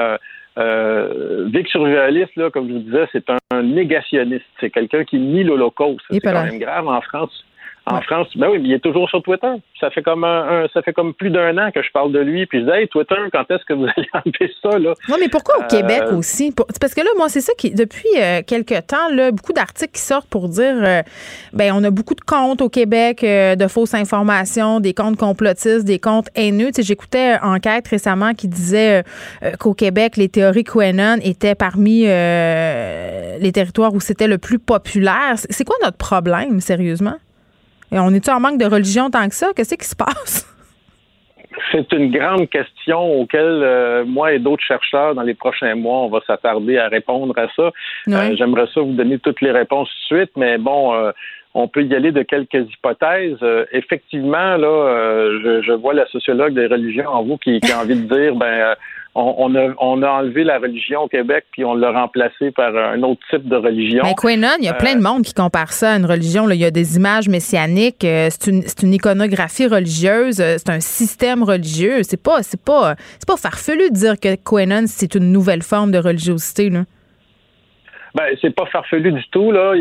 euh, 0.59 1.47
Vic 1.53 1.67
Survivaliste, 1.67 2.35
là, 2.35 2.49
comme 2.49 2.67
je 2.67 2.73
vous 2.73 2.79
disais, 2.79 3.07
c'est 3.11 3.25
un, 3.29 3.63
négationniste. 3.63 4.45
C'est 4.59 4.69
quelqu'un 4.69 5.03
qui 5.03 5.19
nie 5.19 5.43
l'Holocauste. 5.43 6.05
C'est 6.09 6.19
quand 6.19 6.43
même 6.43 6.59
grave 6.59 6.87
en 6.87 7.01
France. 7.01 7.45
En 7.89 8.01
France, 8.01 8.27
ben 8.35 8.49
oui, 8.51 8.59
mais 8.59 8.69
il 8.69 8.73
est 8.73 8.79
toujours 8.79 9.09
sur 9.09 9.23
Twitter. 9.23 9.51
Ça 9.79 9.89
fait 9.89 10.03
comme 10.03 10.23
un, 10.23 10.67
ça 10.71 10.83
fait 10.83 10.93
comme 10.93 11.15
plus 11.15 11.31
d'un 11.31 11.57
an 11.57 11.71
que 11.71 11.81
je 11.81 11.91
parle 11.91 12.11
de 12.11 12.19
lui. 12.19 12.45
Puis 12.45 12.59
je 12.59 12.65
dis, 12.65 12.71
hey, 12.71 12.87
Twitter, 12.87 13.15
quand 13.33 13.49
est-ce 13.49 13.65
que 13.65 13.73
vous 13.73 13.85
allez 13.85 14.07
enlever 14.13 14.53
ça, 14.61 14.77
là? 14.77 14.93
Non, 15.09 15.15
mais 15.19 15.27
pourquoi 15.27 15.57
au 15.57 15.67
Québec 15.67 16.03
euh, 16.03 16.15
aussi? 16.15 16.53
Parce 16.79 16.93
que 16.93 17.01
là, 17.01 17.09
moi, 17.17 17.29
c'est 17.29 17.41
ça 17.41 17.53
qui, 17.57 17.71
depuis 17.71 18.09
euh, 18.17 18.41
quelques 18.45 18.85
temps, 18.85 19.09
là, 19.11 19.31
beaucoup 19.31 19.53
d'articles 19.53 19.93
qui 19.93 20.01
sortent 20.01 20.29
pour 20.29 20.49
dire, 20.49 20.75
euh, 20.75 21.01
ben, 21.51 21.73
on 21.75 21.83
a 21.83 21.89
beaucoup 21.89 22.13
de 22.13 22.21
comptes 22.21 22.61
au 22.61 22.69
Québec 22.69 23.21
de 23.23 23.67
fausses 23.67 23.95
informations, 23.95 24.79
des 24.79 24.93
comptes 24.93 25.17
complotistes, 25.17 25.85
des 25.85 25.97
comptes 25.97 26.29
haineux. 26.35 26.67
Tu 26.67 26.73
sais, 26.75 26.83
j'écoutais 26.83 27.37
une 27.41 27.55
enquête 27.55 27.87
récemment 27.87 28.35
qui 28.35 28.47
disait 28.47 29.03
qu'au 29.59 29.73
Québec, 29.73 30.15
les 30.17 30.29
théories 30.29 30.63
QAnon 30.63 31.17
étaient 31.23 31.55
parmi 31.55 32.01
les 32.01 33.51
territoires 33.51 33.95
où 33.95 33.99
c'était 33.99 34.27
le 34.27 34.37
plus 34.37 34.59
populaire. 34.59 35.33
C'est 35.35 35.65
quoi 35.65 35.75
notre 35.83 35.97
problème, 35.97 36.59
sérieusement? 36.59 37.15
Et 37.91 37.99
on 37.99 38.09
est-tu 38.09 38.29
en 38.29 38.39
manque 38.39 38.59
de 38.59 38.65
religion 38.65 39.09
tant 39.09 39.27
que 39.27 39.35
ça? 39.35 39.47
Qu'est-ce 39.55 39.75
qui 39.75 39.87
se 39.87 39.95
passe? 39.95 40.45
C'est 41.71 41.91
une 41.93 42.11
grande 42.11 42.49
question 42.49 43.19
auquel 43.19 43.41
euh, 43.41 44.05
moi 44.05 44.33
et 44.33 44.39
d'autres 44.39 44.63
chercheurs 44.63 45.15
dans 45.15 45.23
les 45.23 45.33
prochains 45.33 45.75
mois, 45.75 45.99
on 45.99 46.09
va 46.09 46.19
s'attarder 46.25 46.77
à 46.77 46.87
répondre 46.87 47.37
à 47.37 47.47
ça. 47.55 47.71
Euh, 48.07 48.35
j'aimerais 48.35 48.67
ça 48.73 48.81
vous 48.81 48.93
donner 48.93 49.19
toutes 49.19 49.41
les 49.41 49.51
réponses 49.51 49.89
tout 49.89 50.15
de 50.15 50.19
suite, 50.19 50.31
mais 50.35 50.57
bon, 50.57 50.93
euh, 50.93 51.11
on 51.53 51.67
peut 51.67 51.83
y 51.83 51.95
aller 51.95 52.11
de 52.11 52.21
quelques 52.21 52.71
hypothèses. 52.71 53.39
effectivement, 53.71 54.57
là, 54.57 55.31
je, 55.41 55.71
vois 55.73 55.93
la 55.93 56.07
sociologue 56.07 56.53
des 56.53 56.67
religions 56.67 57.09
en 57.09 57.23
vous 57.23 57.37
qui, 57.37 57.59
qui 57.59 57.71
a 57.71 57.79
envie 57.79 57.99
de 57.99 58.07
dire, 58.07 58.35
ben, 58.35 58.75
on, 59.15 59.55
a, 59.55 59.73
on, 59.79 60.01
a, 60.03 60.07
enlevé 60.07 60.43
la 60.43 60.59
religion 60.59 61.01
au 61.01 61.07
Québec 61.07 61.45
puis 61.51 61.65
on 61.65 61.73
l'a 61.73 61.91
remplacée 61.91 62.51
par 62.51 62.75
un 62.75 63.01
autre 63.03 63.21
type 63.29 63.47
de 63.47 63.55
religion. 63.55 64.03
Mais 64.03 64.13
Quenon, 64.13 64.55
il 64.59 64.65
y 64.65 64.69
a 64.69 64.73
plein 64.73 64.93
de 64.93 64.99
euh, 64.99 65.09
monde 65.09 65.23
qui 65.23 65.33
compare 65.33 65.71
ça 65.71 65.93
à 65.93 65.97
une 65.97 66.05
religion. 66.05 66.45
Là. 66.45 66.55
Il 66.55 66.61
y 66.61 66.65
a 66.65 66.71
des 66.71 66.97
images 66.97 67.27
messianiques, 67.27 68.03
euh, 68.05 68.27
c'est 68.29 68.51
une, 68.51 68.63
une, 68.83 68.93
iconographie 68.93 69.67
religieuse, 69.67 70.39
euh, 70.39 70.55
c'est 70.57 70.69
un 70.69 70.79
système 70.79 71.43
religieux. 71.43 72.03
C'est 72.03 72.21
pas, 72.21 72.43
c'est 72.43 72.63
pas, 72.63 72.95
c'est 73.17 73.27
pas 73.27 73.37
farfelu 73.37 73.89
de 73.89 73.95
dire 73.95 74.19
que 74.19 74.35
Quenon 74.35 74.85
c'est 74.87 75.15
une 75.15 75.31
nouvelle 75.31 75.63
forme 75.63 75.91
de 75.91 75.97
religiosité. 75.97 76.69
Là. 76.69 76.83
Ben, 78.15 78.25
c'est 78.41 78.55
pas 78.55 78.65
farfelu 78.65 79.11
du 79.11 79.27
tout, 79.31 79.51
là. 79.51 79.73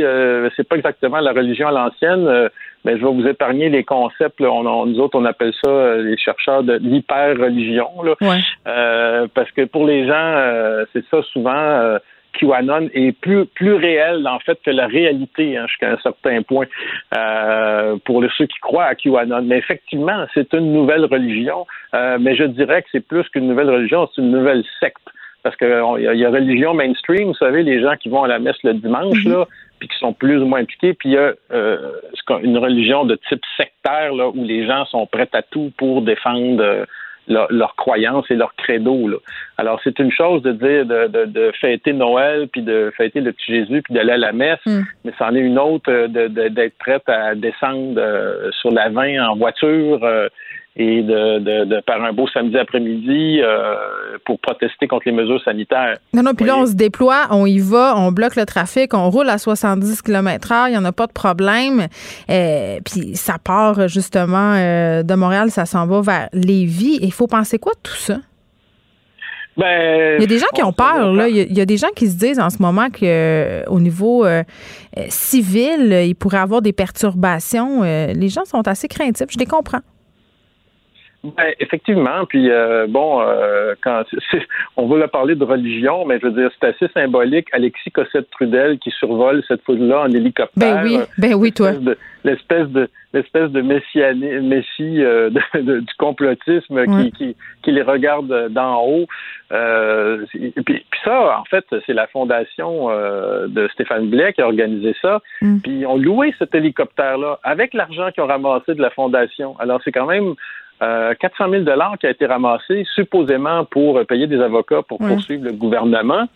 C'est 0.56 0.68
pas 0.68 0.76
exactement 0.76 1.20
la 1.20 1.32
religion 1.32 1.68
à 1.68 1.72
l'ancienne 1.72 2.50
mais 2.84 2.98
je 2.98 3.04
vais 3.04 3.12
vous 3.12 3.26
épargner 3.26 3.68
les 3.68 3.84
concepts. 3.84 4.40
On, 4.40 4.86
nous 4.86 5.00
autres, 5.00 5.18
on 5.18 5.24
appelle 5.24 5.52
ça 5.64 5.70
euh, 5.70 6.02
les 6.02 6.16
chercheurs 6.16 6.62
de 6.62 6.74
l'hyper-religion. 6.74 7.88
Euh, 8.66 9.26
parce 9.34 9.50
que 9.52 9.64
pour 9.64 9.86
les 9.86 10.06
gens, 10.06 10.14
euh, 10.14 10.84
c'est 10.92 11.04
ça 11.10 11.22
souvent. 11.32 11.98
QAnon 12.34 12.88
est 12.94 13.12
plus 13.12 13.46
plus 13.46 13.74
réel 13.74 14.28
en 14.28 14.38
fait 14.38 14.60
que 14.64 14.70
la 14.70 14.86
réalité 14.86 15.56
hein, 15.56 15.66
jusqu'à 15.66 15.90
un 15.90 15.96
certain 15.98 16.42
point 16.42 16.66
pour 18.04 18.22
ceux 18.36 18.46
qui 18.46 18.58
croient 18.60 18.84
à 18.84 18.94
QAnon. 18.94 19.42
Mais 19.42 19.58
effectivement, 19.58 20.24
c'est 20.34 20.52
une 20.52 20.72
nouvelle 20.72 21.04
religion, 21.06 21.66
mais 21.92 22.36
je 22.36 22.44
dirais 22.44 22.82
que 22.82 22.88
c'est 22.92 23.06
plus 23.06 23.28
qu'une 23.30 23.48
nouvelle 23.48 23.70
religion, 23.70 24.08
c'est 24.14 24.22
une 24.22 24.30
nouvelle 24.30 24.62
secte. 24.78 25.02
Parce 25.42 25.56
qu'il 25.56 25.68
y, 25.68 26.24
a 26.24 26.30
religion 26.30 26.74
mainstream, 26.74 27.28
vous 27.28 27.34
savez, 27.34 27.62
les 27.62 27.80
gens 27.80 27.96
qui 27.96 28.08
vont 28.08 28.24
à 28.24 28.28
la 28.28 28.38
messe 28.38 28.60
le 28.64 28.74
dimanche, 28.74 29.24
mm-hmm. 29.24 29.30
là, 29.30 29.46
puis 29.78 29.88
qui 29.88 29.98
sont 29.98 30.12
plus 30.12 30.40
ou 30.42 30.46
moins 30.46 30.60
impliqués. 30.60 30.94
Puis 30.94 31.10
il 31.10 31.12
y 31.12 31.18
a 31.18 31.32
euh, 31.52 31.92
une 32.42 32.58
religion 32.58 33.04
de 33.04 33.18
type 33.28 33.42
sectaire 33.56 34.14
là, 34.14 34.28
où 34.28 34.44
les 34.44 34.66
gens 34.66 34.84
sont 34.86 35.06
prêts 35.06 35.28
à 35.32 35.42
tout 35.42 35.72
pour 35.76 36.02
défendre 36.02 36.62
euh, 36.62 36.84
leurs 37.28 37.76
croyances 37.76 38.30
et 38.30 38.34
leur 38.34 38.54
credo. 38.56 39.08
Là. 39.08 39.18
Alors 39.58 39.80
c'est 39.84 39.98
une 39.98 40.10
chose 40.10 40.42
de 40.42 40.52
dire 40.52 40.86
de, 40.86 41.26
de, 41.26 41.52
fêter 41.60 41.92
Noël, 41.92 42.48
puis 42.48 42.62
de 42.62 42.90
fêter 42.96 43.20
le 43.20 43.32
petit 43.32 43.52
Jésus, 43.52 43.82
puis 43.82 43.94
d'aller 43.94 44.12
à 44.12 44.16
la 44.16 44.32
messe, 44.32 44.64
mm. 44.64 44.80
mais 45.04 45.12
c'en 45.18 45.34
est 45.34 45.40
une 45.40 45.58
autre 45.58 45.90
euh, 45.90 46.08
d'être 46.28 46.78
prête 46.78 47.06
à 47.08 47.34
descendre 47.34 48.00
sur 48.60 48.70
la 48.70 48.88
vin 48.88 49.28
en 49.28 49.36
voiture 49.36 50.00
et 50.78 51.02
de, 51.02 51.38
de, 51.40 51.64
de, 51.64 51.80
par 51.80 52.02
un 52.02 52.12
beau 52.12 52.28
samedi 52.28 52.56
après-midi 52.56 53.40
euh, 53.42 53.74
pour 54.24 54.38
protester 54.38 54.86
contre 54.86 55.02
les 55.06 55.12
mesures 55.12 55.42
sanitaires. 55.42 55.98
Non, 56.14 56.22
non, 56.22 56.34
puis 56.34 56.46
là, 56.46 56.56
on 56.56 56.66
se 56.66 56.74
déploie, 56.74 57.26
on 57.30 57.46
y 57.46 57.58
va, 57.58 57.94
on 57.96 58.12
bloque 58.12 58.36
le 58.36 58.46
trafic, 58.46 58.94
on 58.94 59.10
roule 59.10 59.28
à 59.28 59.38
70 59.38 60.02
km 60.02 60.52
h 60.52 60.68
il 60.68 60.72
n'y 60.72 60.78
en 60.78 60.84
a 60.84 60.92
pas 60.92 61.06
de 61.06 61.12
problème. 61.12 61.88
Euh, 62.30 62.78
puis 62.84 63.16
ça 63.16 63.38
part 63.42 63.88
justement 63.88 64.54
euh, 64.54 65.02
de 65.02 65.14
Montréal, 65.14 65.50
ça 65.50 65.66
s'en 65.66 65.86
va 65.86 66.00
vers 66.00 66.28
Lévis. 66.32 66.98
Il 67.02 67.12
faut 67.12 67.26
penser 67.26 67.58
quoi 67.58 67.72
de 67.72 67.80
tout 67.82 67.96
ça? 67.96 68.18
Ben, 69.58 70.18
il 70.18 70.20
y 70.20 70.24
a 70.24 70.26
des 70.28 70.38
gens 70.38 70.46
qui 70.54 70.62
ont 70.62 70.72
peur. 70.72 71.12
Là. 71.12 71.28
Il, 71.28 71.52
y 71.52 71.60
a, 71.60 71.66
des 71.66 71.76
gens 71.76 71.88
qui 71.96 72.06
se 72.06 72.16
disent 72.16 72.38
en 72.38 72.48
ce 72.48 72.62
moment 72.62 72.90
qu'au 72.90 73.04
euh, 73.04 73.80
niveau 73.80 74.24
euh, 74.24 74.44
euh, 74.96 75.04
civil, 75.08 76.04
il 76.06 76.14
pourrait 76.14 76.38
y 76.38 76.40
avoir 76.40 76.62
des 76.62 76.72
perturbations. 76.72 77.82
les 77.82 78.28
gens 78.28 78.44
sont 78.44 78.66
assez 78.68 78.86
craintifs. 78.86 79.26
Je 79.30 79.38
les 79.38 79.46
comprends. 79.46 79.80
Ben, 81.24 81.52
effectivement. 81.58 82.26
Puis 82.26 82.48
bon, 82.88 83.20
quand 83.82 84.04
on 84.76 84.86
veut 84.86 85.04
parler 85.08 85.34
de 85.34 85.44
religion, 85.44 86.04
mais 86.04 86.18
je 86.20 86.26
veux 86.26 86.32
dire, 86.32 86.50
c'est 86.60 86.68
assez 86.68 86.92
symbolique. 86.92 87.48
Alexis 87.52 87.90
Cossette 87.90 88.30
Trudel 88.30 88.78
qui 88.78 88.90
survole 88.90 89.42
cette 89.48 89.62
foule-là 89.62 90.02
en 90.02 90.10
hélicoptère. 90.10 90.82
Ben 90.82 90.84
oui, 90.84 90.98
ben 91.18 91.34
oui, 91.34 91.52
toi. 91.52 91.72
L'espèce 92.24 92.68
de 92.68 92.88
l'espèce 93.12 93.50
de 93.50 93.62
messie 93.62 95.02
euh, 95.02 95.30
du 95.30 95.94
complotisme 95.98 96.84
qui, 96.84 97.12
qui, 97.12 97.36
qui, 97.62 97.72
les 97.72 97.82
regarde 97.82 98.48
d'en 98.50 98.82
haut. 98.84 99.06
Euh, 99.52 100.26
puis, 100.64 100.84
ça, 101.04 101.38
en 101.38 101.44
fait, 101.44 101.64
c'est 101.86 101.94
la 101.94 102.06
fondation 102.06 102.90
euh, 102.90 103.46
de 103.48 103.68
Stéphane 103.72 104.08
Blais 104.10 104.32
qui 104.32 104.42
a 104.42 104.46
organisé 104.46 104.94
ça. 105.00 105.20
Mm. 105.40 105.58
Puis 105.60 105.72
ils 105.80 105.86
ont 105.86 105.96
loué 105.96 106.34
cet 106.38 106.54
hélicoptère-là 106.54 107.38
avec 107.42 107.72
l'argent 107.74 108.10
qu'ils 108.12 108.22
ont 108.22 108.26
ramassé 108.26 108.74
de 108.74 108.82
la 108.82 108.90
fondation. 108.90 109.58
Alors 109.58 109.80
c'est 109.84 109.92
quand 109.92 110.06
même 110.06 110.34
euh, 110.82 111.14
400 111.20 111.50
000 111.50 111.62
dollars 111.64 111.96
qui 111.98 112.06
a 112.06 112.10
été 112.10 112.26
ramassé 112.26 112.84
supposément 112.94 113.64
pour 113.64 114.04
payer 114.06 114.26
des 114.26 114.40
avocats 114.40 114.82
pour 114.82 114.98
poursuivre 114.98 115.44
le 115.44 115.52
gouvernement 115.52 116.26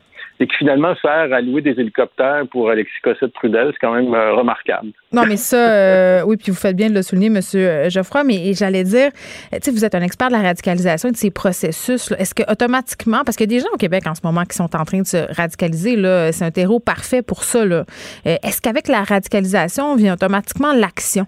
et 0.40 0.47
qui 0.47 0.57
finalement 0.57 0.95
sert 1.01 1.32
à 1.32 1.40
louer 1.40 1.62
des 1.62 1.78
hélicoptères 1.78 2.45
pour 2.51 2.70
Alexis 2.70 3.01
Cossette-Trudel. 3.03 3.70
C'est 3.72 3.78
quand 3.80 3.95
même 3.95 4.12
euh, 4.12 4.34
remarquable. 4.34 4.88
Non, 5.12 5.22
mais 5.26 5.36
ça, 5.36 5.70
euh, 5.70 6.22
oui, 6.26 6.36
puis 6.36 6.51
vous 6.51 6.59
faites 6.59 6.76
bien 6.76 6.90
de 6.90 6.95
le 6.95 7.03
souligner, 7.03 7.28
M. 7.28 7.40
Euh, 7.55 7.88
Geoffroy, 7.88 8.24
mais 8.24 8.53
j'allais 8.55 8.84
dire, 8.84 9.11
tu 9.53 9.59
sais, 9.62 9.70
vous 9.70 9.84
êtes 9.84 9.95
un 9.95 10.01
expert 10.01 10.28
de 10.28 10.32
la 10.32 10.43
radicalisation 10.43 11.11
et 11.11 11.12
de 11.12 11.16
ces 11.16 11.30
processus. 11.30 12.11
Est-ce 12.18 12.34
que 12.34 12.51
automatiquement, 12.51 13.22
parce 13.24 13.36
qu'il 13.36 13.51
y 13.51 13.55
a 13.55 13.59
des 13.59 13.62
gens 13.62 13.72
au 13.72 13.78
Québec 13.78 14.07
en 14.07 14.14
ce 14.14 14.22
moment 14.24 14.45
qui 14.45 14.57
sont 14.57 14.74
en 14.74 14.84
train 14.84 15.01
de 15.01 15.07
se 15.07 15.32
radicaliser, 15.34 15.97
là, 15.97 16.32
c'est 16.32 16.45
un 16.45 16.51
terreau 16.51 16.80
parfait 16.80 17.22
pour 17.22 17.45
ça, 17.45 17.64
là. 17.64 17.84
Est-ce 18.24 18.61
qu'avec 18.61 18.88
la 18.88 19.05
radicalisation 19.05 19.95
vient 19.97 20.14
automatiquement 20.14 20.72
l'action? 20.72 21.26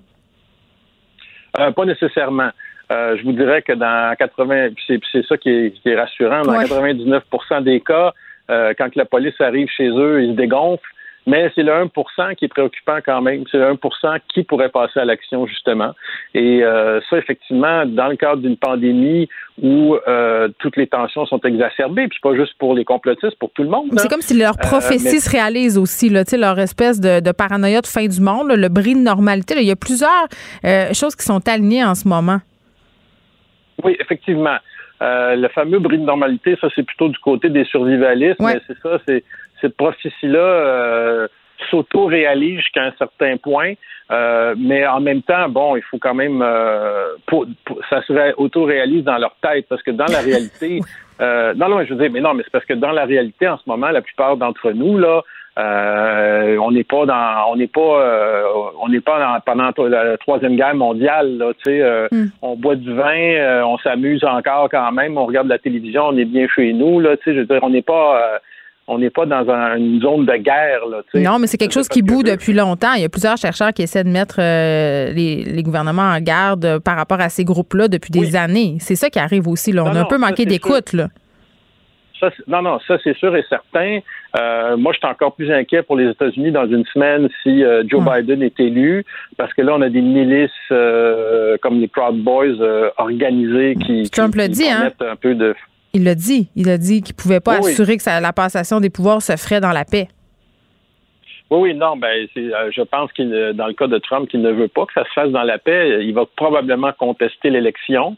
pas 1.53 1.85
nécessairement. 1.85 2.51
Je 2.91 3.22
vous 3.24 3.32
dirais 3.32 3.62
que 3.62 3.72
dans 3.72 4.14
80, 4.16 4.70
c'est 4.87 5.26
ça 5.26 5.37
qui 5.37 5.72
est, 5.85 5.95
rassurant, 5.97 6.43
dans 6.43 6.53
99% 6.55 7.62
des 7.62 7.80
cas, 7.80 8.12
euh, 8.51 8.74
quand 8.76 8.95
la 8.95 9.05
police 9.05 9.41
arrive 9.41 9.68
chez 9.68 9.89
eux, 9.89 10.22
ils 10.22 10.32
se 10.32 10.37
dégonflent. 10.37 10.82
Mais 11.26 11.51
c'est 11.55 11.62
le 11.62 11.72
1% 11.72 12.35
qui 12.35 12.45
est 12.45 12.49
préoccupant 12.49 12.99
quand 13.03 13.22
même. 13.22 13.45
C'est 13.51 13.57
le 13.57 13.72
1% 13.72 14.18
qui 14.28 14.43
pourrait 14.43 14.68
passer 14.68 15.01
à 15.01 15.07
l'action, 15.07 15.47
justement. 15.47 15.93
Et 16.35 16.62
euh, 16.62 17.01
ça, 17.09 17.16
effectivement, 17.16 17.87
dans 17.87 18.09
le 18.09 18.16
cadre 18.16 18.43
d'une 18.43 18.59
pandémie 18.59 19.26
où 19.62 19.97
euh, 20.07 20.49
toutes 20.59 20.76
les 20.76 20.87
tensions 20.87 21.24
sont 21.24 21.41
exacerbées, 21.41 22.09
puis 22.09 22.18
pas 22.22 22.35
juste 22.35 22.53
pour 22.59 22.74
les 22.74 22.85
complotistes, 22.85 23.39
pour 23.39 23.51
tout 23.53 23.62
le 23.62 23.70
monde. 23.70 23.89
C'est 23.97 24.11
comme 24.11 24.20
si 24.20 24.37
leur 24.37 24.59
prophétie 24.59 25.18
se 25.18 25.30
réalise 25.30 25.78
aussi, 25.78 26.11
là, 26.11 26.24
leur 26.37 26.59
espèce 26.59 27.01
de, 27.01 27.20
de, 27.20 27.32
paranoïa 27.32 27.80
de 27.80 27.87
fin 27.87 28.07
du 28.07 28.20
monde, 28.20 28.51
le 28.51 28.68
bris 28.68 28.95
de 28.95 29.01
normalité. 29.01 29.55
il 29.57 29.66
y 29.66 29.70
a 29.70 29.76
plusieurs 29.76 30.28
choses 30.93 31.16
qui 31.16 31.24
sont 31.24 31.49
alignées 31.49 31.85
en 31.85 31.95
ce 31.95 32.07
moment. 32.07 32.41
Oui, 33.85 33.97
effectivement. 34.01 34.57
Euh, 35.03 35.37
le 35.37 35.49
fameux 35.49 35.78
bris 35.78 35.99
de 35.99 36.05
normalité, 36.05 36.57
ça, 36.61 36.68
c'est 36.74 36.85
plutôt 36.85 37.09
du 37.09 37.18
côté 37.18 37.49
des 37.51 37.64
survivalistes, 37.64 38.41
mais 38.41 38.61
c'est 38.66 38.78
ça, 38.78 38.99
c'est 39.07 39.24
cette 39.61 39.76
prophétie-là 39.76 40.39
euh, 40.39 41.28
s'auto-réalise 41.70 42.59
jusqu'à 42.59 42.85
un 42.85 42.93
certain 42.99 43.37
point, 43.37 43.74
euh, 44.11 44.55
mais 44.57 44.87
en 44.87 45.01
même 45.01 45.22
temps, 45.22 45.49
bon, 45.49 45.76
il 45.76 45.82
faut 45.82 45.99
quand 45.99 46.14
même, 46.14 46.41
ça 47.91 48.03
se 48.03 48.35
auto-réalise 48.37 49.05
dans 49.05 49.18
leur 49.18 49.35
tête, 49.43 49.66
parce 49.68 49.82
que 49.82 49.91
dans 49.91 50.07
la 50.07 50.20
réalité, 50.20 50.80
non, 51.20 51.68
non, 51.68 51.85
je 51.85 51.93
veux 51.93 52.01
dire, 52.01 52.11
mais 52.12 52.20
non, 52.20 52.35
mais 52.35 52.43
c'est 52.45 52.53
parce 52.53 52.64
que 52.64 52.74
dans 52.74 52.93
la 52.93 53.05
réalité, 53.05 53.49
en 53.49 53.59
ce 53.59 53.64
moment, 53.66 53.91
la 53.91 54.03
plupart 54.03 54.37
d'entre 54.37 54.70
nous, 54.72 54.99
là, 54.99 55.22
euh, 55.57 56.57
on 56.59 56.73
n'est 56.73 56.85
pas 56.85 57.07
dans, 57.07 57.53
on 57.53 57.57
n'est 57.57 57.69
pas, 57.69 57.81
euh, 57.81 58.43
on 58.81 58.89
n'est 58.89 59.01
pas 59.01 59.21
dans, 59.21 59.41
pendant 59.41 59.89
la 59.89 60.19
troisième 60.19 60.57
guerre 60.57 60.75
mondiale. 60.75 61.39
Là, 61.39 61.53
euh, 61.69 62.09
hmm. 62.11 62.27
on 62.43 62.57
boit 62.57 62.75
du 62.75 62.93
vin, 62.93 63.63
on 63.65 63.79
s'amuse 63.79 64.25
encore 64.25 64.69
quand 64.69 64.91
même, 64.91 65.17
on 65.17 65.27
regarde 65.27 65.47
la 65.47 65.59
télévision, 65.59 66.07
on 66.09 66.17
est 66.17 66.25
bien 66.25 66.49
chez 66.49 66.73
nous. 66.73 66.99
Là, 66.99 67.15
je 67.25 67.31
veux 67.31 67.45
dire, 67.45 67.61
on 67.63 67.71
n'est 67.71 67.83
pas 67.83 68.41
on 68.87 68.99
n'est 68.99 69.11
pas 69.11 69.25
dans 69.25 69.49
une 69.77 70.01
zone 70.03 70.27
de 70.27 70.37
guerre. 70.37 70.87
Là, 70.91 71.03
non, 71.15 71.39
mais 71.39 71.47
c'est 71.47 71.57
quelque 71.57 71.73
chose 71.73 71.89
qui 71.89 72.03
boue 72.03 72.23
depuis 72.23 72.53
longtemps. 72.53 72.93
Il 72.95 73.03
y 73.03 73.05
a 73.05 73.09
plusieurs 73.09 73.37
chercheurs 73.37 73.73
qui 73.73 73.83
essaient 73.83 74.05
de 74.05 74.11
mettre 74.11 74.41
les, 74.41 75.63
gouvernements 75.63 76.03
en 76.03 76.21
garde 76.21 76.81
par 76.81 76.97
rapport 76.97 77.21
à 77.21 77.29
ces 77.29 77.45
groupes-là 77.45 77.87
depuis 77.87 78.11
des 78.11 78.35
années. 78.35 78.77
C'est 78.81 78.97
ça 78.97 79.09
qui 79.09 79.21
arrive 79.21 79.47
aussi. 79.47 79.73
Là. 79.73 79.85
On 79.85 79.95
a 79.95 80.01
un 80.01 80.05
peu 80.05 80.19
manqué 80.19 80.47
d'écoute. 80.47 80.93
Là 80.93 81.09
non, 82.47 82.63
non, 82.63 82.79
ça 82.87 82.97
c'est 83.03 83.17
sûr 83.17 83.35
et 83.37 83.45
certain. 83.49 84.01
Euh, 84.37 84.76
moi, 84.76 84.93
je 84.93 84.99
suis 84.99 85.07
encore 85.07 85.35
plus 85.35 85.51
inquiet 85.53 85.82
pour 85.82 85.97
les 85.97 86.11
États-Unis 86.11 86.51
dans 86.51 86.66
une 86.66 86.85
semaine 86.87 87.28
si 87.43 87.62
euh, 87.62 87.85
Joe 87.87 88.03
hmm. 88.03 88.11
Biden 88.11 88.43
est 88.43 88.59
élu, 88.59 89.05
parce 89.37 89.53
que 89.55 89.62
là, 89.62 89.74
on 89.76 89.80
a 89.80 89.89
des 89.89 90.01
milices 90.01 90.51
euh, 90.72 91.57
comme 91.62 91.80
les 91.80 91.89
Proud 91.89 92.20
Boys 92.22 92.57
organisées 92.97 93.76
qui, 93.76 94.11
Trump 94.11 94.35
le 94.35 94.49
dit, 94.49 94.68
hein? 94.68 94.91
un 95.01 95.16
peu 95.16 95.35
de. 95.35 95.55
Il 95.93 96.03
l'a 96.05 96.16
dit. 96.16 96.49
Il 96.57 96.68
a 96.68 96.78
dit 96.78 97.03
qu'il 97.03 97.14
pouvait 97.14 97.41
pas 97.41 97.59
assurer 97.59 97.97
que 97.97 98.20
la 98.20 98.32
passation 98.32 98.80
des 98.80 98.91
pouvoirs 98.91 99.22
se 99.22 99.37
ferait 99.37 99.61
dans 99.61 99.70
la 99.70 99.85
paix. 99.85 100.09
Oui, 101.51 101.61
oui, 101.61 101.74
non, 101.74 101.97
ben, 101.97 102.26
je 102.35 102.82
pense 102.82 103.12
qu'il, 103.12 103.30
dans 103.55 103.68
le 103.68 103.74
cas 103.74 103.87
de 103.87 103.99
Trump, 103.99 104.28
qu'il 104.28 104.43
ne 104.43 104.51
veut 104.51 104.66
pas 104.66 104.87
que 104.87 104.93
ça 104.95 105.05
se 105.05 105.12
fasse 105.14 105.30
dans 105.30 105.45
la 105.45 105.59
paix. 105.59 106.01
Il 106.03 106.12
va 106.12 106.24
probablement 106.37 106.91
contester 106.99 107.51
l'élection. 107.51 108.16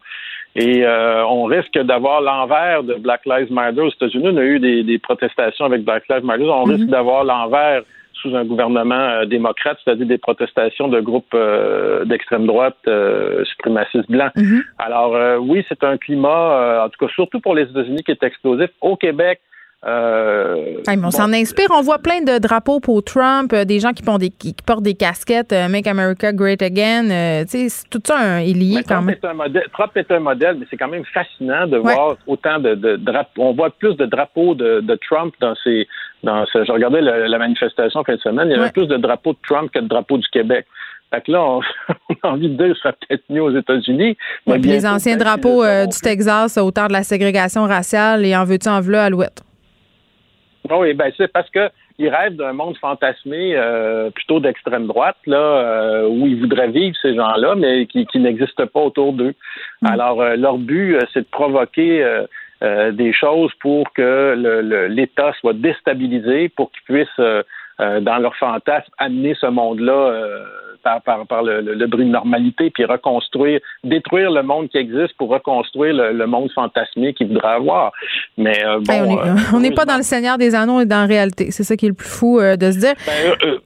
Et 0.57 0.87
euh, 0.87 1.25
on 1.27 1.45
risque 1.45 1.79
d'avoir 1.79 2.23
l'envers 2.23 2.83
de 2.83 2.95
Black 2.95 3.27
Lives 3.27 3.53
Matter 3.53 3.83
aux 3.83 3.91
États-Unis. 3.91 4.29
On 4.33 4.37
a 4.39 4.43
eu 4.43 4.59
des, 4.59 4.99
protestations 4.99 5.67
avec 5.67 5.85
Black 5.85 6.05
Lives 6.09 6.25
Matter. 6.25 6.45
On 6.45 6.65
risque 6.65 6.85
mhm. 6.85 6.91
d'avoir 6.91 7.25
l'envers 7.25 7.83
sous 8.15 8.35
un 8.35 8.47
gouvernement 8.47 8.95
euh, 8.95 9.27
démocrate, 9.27 9.77
c'est-à-dire 9.85 10.07
des 10.07 10.17
protestations 10.17 10.89
de 10.89 11.01
groupes 11.01 11.35
euh, 11.35 12.07
d'extrême 12.07 12.47
droite 12.47 12.79
suprémacistes 13.45 14.11
blancs. 14.11 14.33
Mhm. 14.35 14.65
Alors 14.79 15.41
oui, 15.43 15.63
c'est 15.69 15.85
un 15.85 15.99
climat, 15.99 16.85
en 16.85 16.89
tout 16.89 17.05
cas 17.05 17.13
surtout 17.13 17.41
pour 17.41 17.55
les 17.55 17.65
États-Unis, 17.65 18.03
qui 18.03 18.13
est 18.13 18.23
explosif. 18.23 18.71
Au 18.81 18.97
Québec, 18.97 19.41
euh, 19.85 20.83
on 20.89 21.11
s'en 21.11 21.33
inspire. 21.33 21.67
On 21.71 21.83
voit 21.83 21.99
plein 21.99 22.23
de 22.23 22.39
drapeaux 22.39 22.81
pour 22.81 23.05
Trump, 23.05 23.53
euh, 23.53 23.65
des 23.65 23.79
gens 23.79 23.93
qui, 23.93 24.03
des, 24.19 24.31
qui, 24.31 24.55
portent 24.67 24.83
des 24.83 24.95
casquettes 24.95 25.53
euh, 25.53 25.69
Make 25.69 25.87
America 25.87 26.33
Great 26.33 26.63
Again. 26.63 27.45
tout 27.91 28.01
ça 28.05 28.43
est 28.43 28.53
lié 28.53 28.83
quand 28.89 29.03
même. 29.03 29.17
Trump 29.73 29.97
est 29.97 30.11
un 30.11 30.21
modèle, 30.21 30.57
mais 30.59 30.67
c'est 30.71 30.77
quand 30.77 30.89
même 30.89 31.05
fascinant 31.13 31.67
de 31.67 31.77
voir 31.77 32.17
autant 32.27 32.59
de, 32.59 32.97
drapeaux. 32.97 33.43
On 33.43 33.53
voit 33.53 33.71
plus 33.71 33.95
de 33.97 34.07
drapeaux 34.07 34.55
de, 34.55 34.99
Trump 35.09 35.35
dans 35.41 35.55
ces. 35.63 35.87
Dans 36.23 36.45
je 36.47 36.73
regardais 36.73 37.03
la 37.03 37.39
manifestation 37.39 38.03
fin 38.03 38.15
de 38.15 38.21
semaine, 38.21 38.49
il 38.49 38.57
y 38.57 38.59
avait 38.59 38.73
plus 38.73 38.89
de 38.89 38.97
drapeaux 38.97 39.35
de 39.35 39.39
Trump 39.47 39.71
que 39.73 39.79
de 39.79 39.87
drapeaux 39.87 40.19
du 40.19 40.27
Québec. 40.29 40.67
Fait 41.13 41.21
que 41.21 41.31
là, 41.31 41.45
on, 41.45 41.61
a 42.23 42.33
envie 42.33 42.49
de 42.49 42.57
dire 42.57 42.75
que 42.75 42.81
ça 42.81 42.93
peut-être 42.93 43.23
mieux 43.31 43.43
aux 43.43 43.57
États-Unis. 43.57 44.17
les 44.47 44.87
anciens 44.87 45.17
drapeaux 45.17 45.63
du 45.63 46.01
Texas 46.03 46.57
au 46.57 46.71
temps 46.73 46.89
de 46.89 46.95
la 46.95 47.05
ségrégation 47.05 47.65
raciale 47.65 48.25
et 48.25 48.35
en 48.35 48.45
veux-tu 48.45 48.69
en 48.69 48.81
veux 48.81 48.97
à 48.97 49.11
l'ouest. 49.11 49.46
Oui, 50.71 50.95
ben 50.95 51.13
c'est 51.17 51.33
parce 51.33 51.51
que 51.51 51.71
ils 51.99 52.09
rêvent 52.09 52.37
d'un 52.37 52.53
monde 52.53 52.77
fantasmé 52.77 53.55
euh, 53.57 54.11
plutôt 54.11 54.41
d'extrême 54.41 54.87
droite, 54.87 55.17
là, 55.27 55.39
euh, 55.39 56.09
où 56.09 56.27
ils 56.27 56.39
voudraient 56.39 56.69
vivre 56.69 56.95
ces 57.01 57.15
gens-là, 57.15 57.55
mais 57.55 57.87
qui, 57.87 58.05
qui 58.07 58.19
n'existent 58.19 58.67
pas 58.67 58.81
autour 58.81 59.13
d'eux. 59.13 59.35
Mm. 59.83 59.87
Alors, 59.87 60.21
euh, 60.21 60.37
leur 60.37 60.59
but, 60.59 60.99
c'est 61.13 61.21
de 61.21 61.31
provoquer 61.31 62.05
des 62.63 63.13
choses 63.13 63.53
pour 63.61 63.93
que 63.93 64.87
l'État 64.89 65.33
soit 65.41 65.53
déstabilisé, 65.53 66.49
pour 66.49 66.71
qu'ils 66.71 66.83
puissent, 66.85 67.27
dans 67.79 68.19
leur 68.19 68.35
fantasme, 68.37 68.91
amener 68.97 69.35
ce 69.39 69.47
monde-là 69.47 70.11
par, 71.05 71.27
par, 71.27 71.43
le, 71.43 71.61
le, 71.61 71.87
bris 71.87 72.05
de 72.05 72.11
normalité, 72.11 72.71
puis 72.71 72.85
reconstruire, 72.85 73.61
détruire 73.83 74.31
le 74.31 74.43
monde 74.43 74.69
qui 74.69 74.79
existe 74.79 75.17
pour 75.17 75.29
reconstruire 75.29 75.95
le, 75.95 76.27
monde 76.27 76.51
fantasmé 76.53 77.15
qu'il 77.15 77.29
voudrait 77.29 77.55
avoir. 77.55 77.93
Mais 78.37 78.65
euh, 78.65 78.81
bon, 78.81 79.19
on 79.55 79.61
n'est 79.61 79.73
pas 79.73 79.85
dans 79.85 79.97
le 79.97 80.03
Seigneur 80.03 80.39
des 80.39 80.55
Anneaux, 80.55 80.81
est 80.81 80.87
dans 80.87 81.01
la 81.01 81.07
réalité. 81.07 81.51
C'est 81.51 81.65
ça 81.65 81.77
qui 81.77 81.87
est 81.87 81.91
le 81.91 81.95
plus 81.95 82.09
fou 82.09 82.39
euh, 82.39 82.57
de 82.57 82.71
se 82.71 82.79
dire. 82.79 82.95
Ben, 83.07 83.37
euh, 83.45 83.59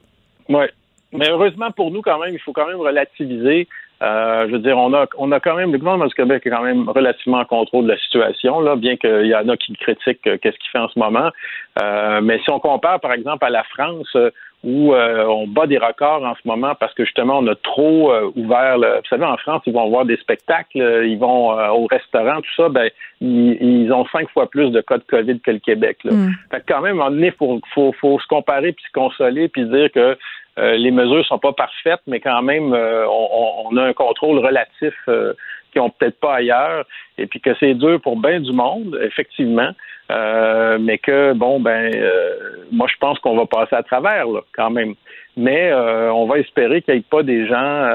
ouais. 0.49 0.69
Mais 1.13 1.29
heureusement 1.29 1.71
pour 1.71 1.91
nous, 1.91 2.01
quand 2.01 2.19
même, 2.19 2.33
il 2.33 2.39
faut 2.39 2.53
quand 2.53 2.67
même 2.67 2.79
relativiser. 2.79 3.67
je 4.01 4.51
veux 4.51 4.59
dire, 4.59 4.77
on 4.77 4.93
a, 4.93 5.05
on 5.17 5.31
a 5.31 5.39
quand 5.39 5.55
même, 5.55 5.71
le 5.71 5.77
gouvernement 5.77 6.07
du 6.07 6.15
Québec 6.15 6.43
est 6.45 6.49
quand 6.49 6.63
même 6.63 6.87
relativement 6.87 7.39
en 7.39 7.45
contrôle 7.45 7.83
de 7.83 7.91
la 7.91 7.97
situation, 7.97 8.61
là, 8.61 8.75
bien 8.77 8.95
qu'il 8.95 9.27
y 9.27 9.35
en 9.35 9.47
a 9.49 9.57
qui 9.57 9.73
critiquent 9.73 10.21
qu'est-ce 10.23 10.57
qu'il 10.57 10.71
fait 10.71 10.79
en 10.79 10.87
ce 10.87 10.97
moment. 10.97 11.29
mais 12.21 12.39
si 12.39 12.49
on 12.49 12.59
compare, 12.59 13.01
par 13.01 13.11
exemple, 13.11 13.43
à 13.43 13.49
la 13.49 13.63
France, 13.65 14.15
où 14.63 14.93
euh, 14.93 15.25
on 15.25 15.47
bat 15.47 15.65
des 15.65 15.79
records 15.79 16.23
en 16.23 16.35
ce 16.35 16.47
moment 16.47 16.75
parce 16.75 16.93
que 16.93 17.03
justement 17.03 17.39
on 17.39 17.47
a 17.47 17.55
trop 17.55 18.13
euh, 18.13 18.31
ouvert. 18.35 18.77
Le... 18.77 18.97
Vous 18.97 19.07
savez, 19.09 19.25
en 19.25 19.37
France, 19.37 19.63
ils 19.65 19.73
vont 19.73 19.89
voir 19.89 20.05
des 20.05 20.17
spectacles, 20.17 21.03
ils 21.05 21.17
vont 21.17 21.57
euh, 21.57 21.69
au 21.69 21.87
restaurant, 21.87 22.41
tout 22.41 22.55
ça. 22.55 22.69
Ben, 22.69 22.89
ils, 23.21 23.91
ont 23.91 24.05
cinq 24.11 24.29
fois 24.29 24.49
plus 24.49 24.69
de 24.69 24.81
cas 24.81 24.97
de 24.97 25.03
COVID 25.03 25.39
que 25.39 25.51
le 25.51 25.59
Québec. 25.59 25.97
Là. 26.03 26.13
Mm. 26.13 26.31
Fait 26.51 26.63
quand 26.67 26.81
même, 26.81 27.01
à 27.01 27.05
un 27.05 27.09
moment 27.09 27.15
donné, 27.15 27.31
faut, 27.31 27.59
faut, 27.73 27.91
faut 27.99 28.19
se 28.19 28.27
comparer 28.27 28.71
puis 28.73 28.85
se 28.85 28.91
consoler 28.91 29.47
puis 29.47 29.65
dire 29.65 29.91
que 29.91 30.17
les 30.57 30.91
mesures 30.91 31.25
sont 31.25 31.39
pas 31.39 31.53
parfaites, 31.53 32.01
mais 32.05 32.19
quand 32.19 32.43
même, 32.43 32.73
on, 32.73 33.67
on, 33.71 33.77
a 33.77 33.83
un 33.83 33.93
contrôle 33.93 34.37
relatif 34.37 34.93
qui 35.71 35.79
ont 35.79 35.89
peut-être 35.89 36.19
pas 36.19 36.35
ailleurs, 36.35 36.85
et 37.17 37.25
puis 37.25 37.39
que 37.39 37.51
c'est 37.59 37.73
dur 37.73 37.99
pour 38.01 38.17
bien 38.17 38.39
du 38.39 38.51
monde, 38.51 38.99
effectivement. 39.01 39.71
Mais 40.79 40.97
que 40.97 41.33
bon 41.33 41.59
ben 41.59 41.91
moi 42.71 42.87
je 42.91 42.97
pense 42.99 43.19
qu'on 43.19 43.35
va 43.35 43.45
passer 43.45 43.75
à 43.75 43.83
travers 43.83 44.27
là, 44.27 44.41
quand 44.55 44.69
même. 44.69 44.95
Mais 45.37 45.73
on 45.73 46.25
va 46.25 46.39
espérer 46.39 46.81
qu'il 46.81 46.93
n'y 46.93 46.99
ait 46.99 47.05
pas 47.09 47.23
des 47.23 47.47
gens 47.47 47.89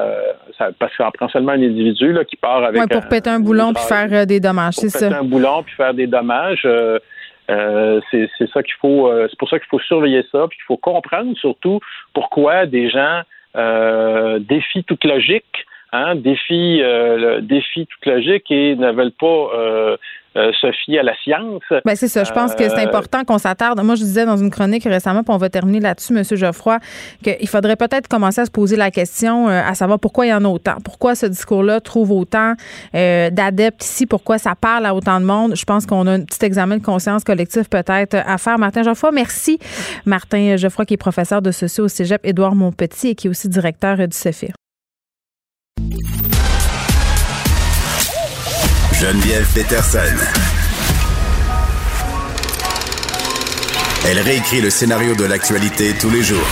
ça, 0.57 0.71
parce 0.79 0.97
qu'on 0.97 1.11
prend 1.11 1.29
seulement 1.29 1.53
un 1.53 1.63
individu 1.63 2.13
là, 2.13 2.25
qui 2.25 2.37
part 2.37 2.65
avec 2.65 2.81
ouais, 2.81 2.89
pour 2.89 3.07
péter 3.09 3.31
un 3.31 3.41
boulon 3.41 3.73
puis 3.75 3.85
faire 3.85 4.27
des 4.27 4.41
dommages, 4.41 4.75
c'est 4.75 4.89
ça. 4.89 5.09
Péter 5.09 5.21
un 5.21 5.25
boulon 5.25 5.63
puis 5.63 5.75
faire 5.75 5.95
des 5.95 6.07
dommages. 6.07 6.67
Euh, 7.51 8.01
c'est 8.11 8.51
ça 8.53 8.63
qu'il 8.63 8.75
faut. 8.81 9.09
Euh, 9.09 9.27
c'est 9.31 9.39
pour 9.39 9.49
ça 9.49 9.59
qu'il 9.59 9.69
faut 9.69 9.79
surveiller 9.81 10.25
ça, 10.33 10.47
puis 10.49 10.59
qu'il 10.59 10.65
faut 10.67 10.77
comprendre 10.77 11.37
surtout 11.37 11.81
pourquoi 12.13 12.67
des 12.67 12.91
gens 12.91 13.23
euh, 13.57 14.39
défient 14.41 14.85
toute 14.85 15.05
logique, 15.05 15.67
hein, 15.93 16.17
défient, 16.17 16.81
euh, 16.83 17.41
défient 17.41 17.87
toute 17.87 18.07
logique 18.07 18.51
et 18.51 18.75
ne 18.75 18.91
veulent 18.91 19.13
pas 19.13 19.97
euh, 20.37 20.53
se 20.61 20.71
fier 20.85 20.99
à 20.99 21.03
la 21.03 21.15
science. 21.23 21.63
Ben 21.85 21.97
c'est 21.97 22.09
ça. 22.09 22.23
Je 22.23 22.33
pense 22.33 22.55
que 22.55 22.69
c'est 22.69 22.79
euh, 22.79 22.87
important 22.87 23.25
qu'on 23.25 23.39
s'attarde. 23.39 23.81
Moi, 23.83 23.95
je 23.95 24.03
disais 24.03 24.27
dans 24.27 24.37
une 24.37 24.51
chronique 24.51 24.85
récemment, 24.85 25.23
puis 25.23 25.33
on 25.33 25.39
va 25.39 25.49
terminer 25.49 25.81
là-dessus, 25.81 26.15
M. 26.15 26.23
Geoffroy, 26.31 26.79
qu'il 27.23 27.49
faudrait 27.49 27.77
peut-être 27.77 28.07
commencer 28.07 28.43
à 28.43 28.45
se 28.45 28.51
poser 28.51 28.77
la 28.77 28.91
question 28.91 29.49
euh, 29.49 29.63
à 29.65 29.75
savoir 29.75 29.99
pourquoi 29.99 30.27
il 30.27 30.31
y 30.31 30.35
en 30.35 30.45
a 30.45 30.49
autant. 30.49 30.77
Pourquoi 30.85 31.15
ce 31.15 31.25
discours-là 31.27 31.81
trouve 31.81 32.13
autant 32.13 32.55
d'adeptes 32.93 33.85
ici? 33.85 34.07
Pourquoi 34.07 34.39
ça 34.39 34.55
parle 34.55 34.85
à 34.87 34.95
autant 34.95 35.21
de 35.21 35.25
monde? 35.25 35.57
Je 35.57 35.65
pense 35.65 35.87
qu'on 35.87 36.07
a 36.07 36.13
un 36.13 36.21
petit 36.21 36.45
examen 36.45 36.77
de 36.77 36.83
conscience 36.83 37.25
collective 37.25 37.69
peut-être 37.69 38.15
à 38.15 38.39
faire. 38.39 38.59
Martin 38.59 38.83
Geoffroy, 38.83 39.13
merci. 39.13 39.59
Martin 40.05 40.57
Geoffroy, 40.57 40.85
qui 40.85 40.95
est 40.95 40.99
professeur 40.99 41.41
de 41.41 41.51
socio 41.51 41.85
au 41.85 41.89
cégep 41.89 42.21
Édouard 42.25 42.55
Montpetit 42.55 43.09
et 43.09 43.15
qui 43.15 43.27
est 43.27 43.31
aussi 43.31 43.49
directeur 43.49 43.97
du 43.97 44.17
CEFIR. 44.17 44.53
Geneviève 49.07 49.47
Peterson. 49.55 50.17
Elle 54.05 54.19
réécrit 54.19 54.61
le 54.61 54.69
scénario 54.69 55.15
de 55.15 55.25
l'actualité 55.25 55.95
tous 55.95 56.11
les 56.11 56.25
jours. 56.25 56.49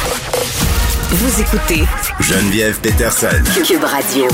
Vous 1.10 1.40
écoutez 1.40 1.84
Geneviève 2.20 2.78
Peterson. 2.78 3.42
Cube 3.66 3.82
Radio. 3.82 4.28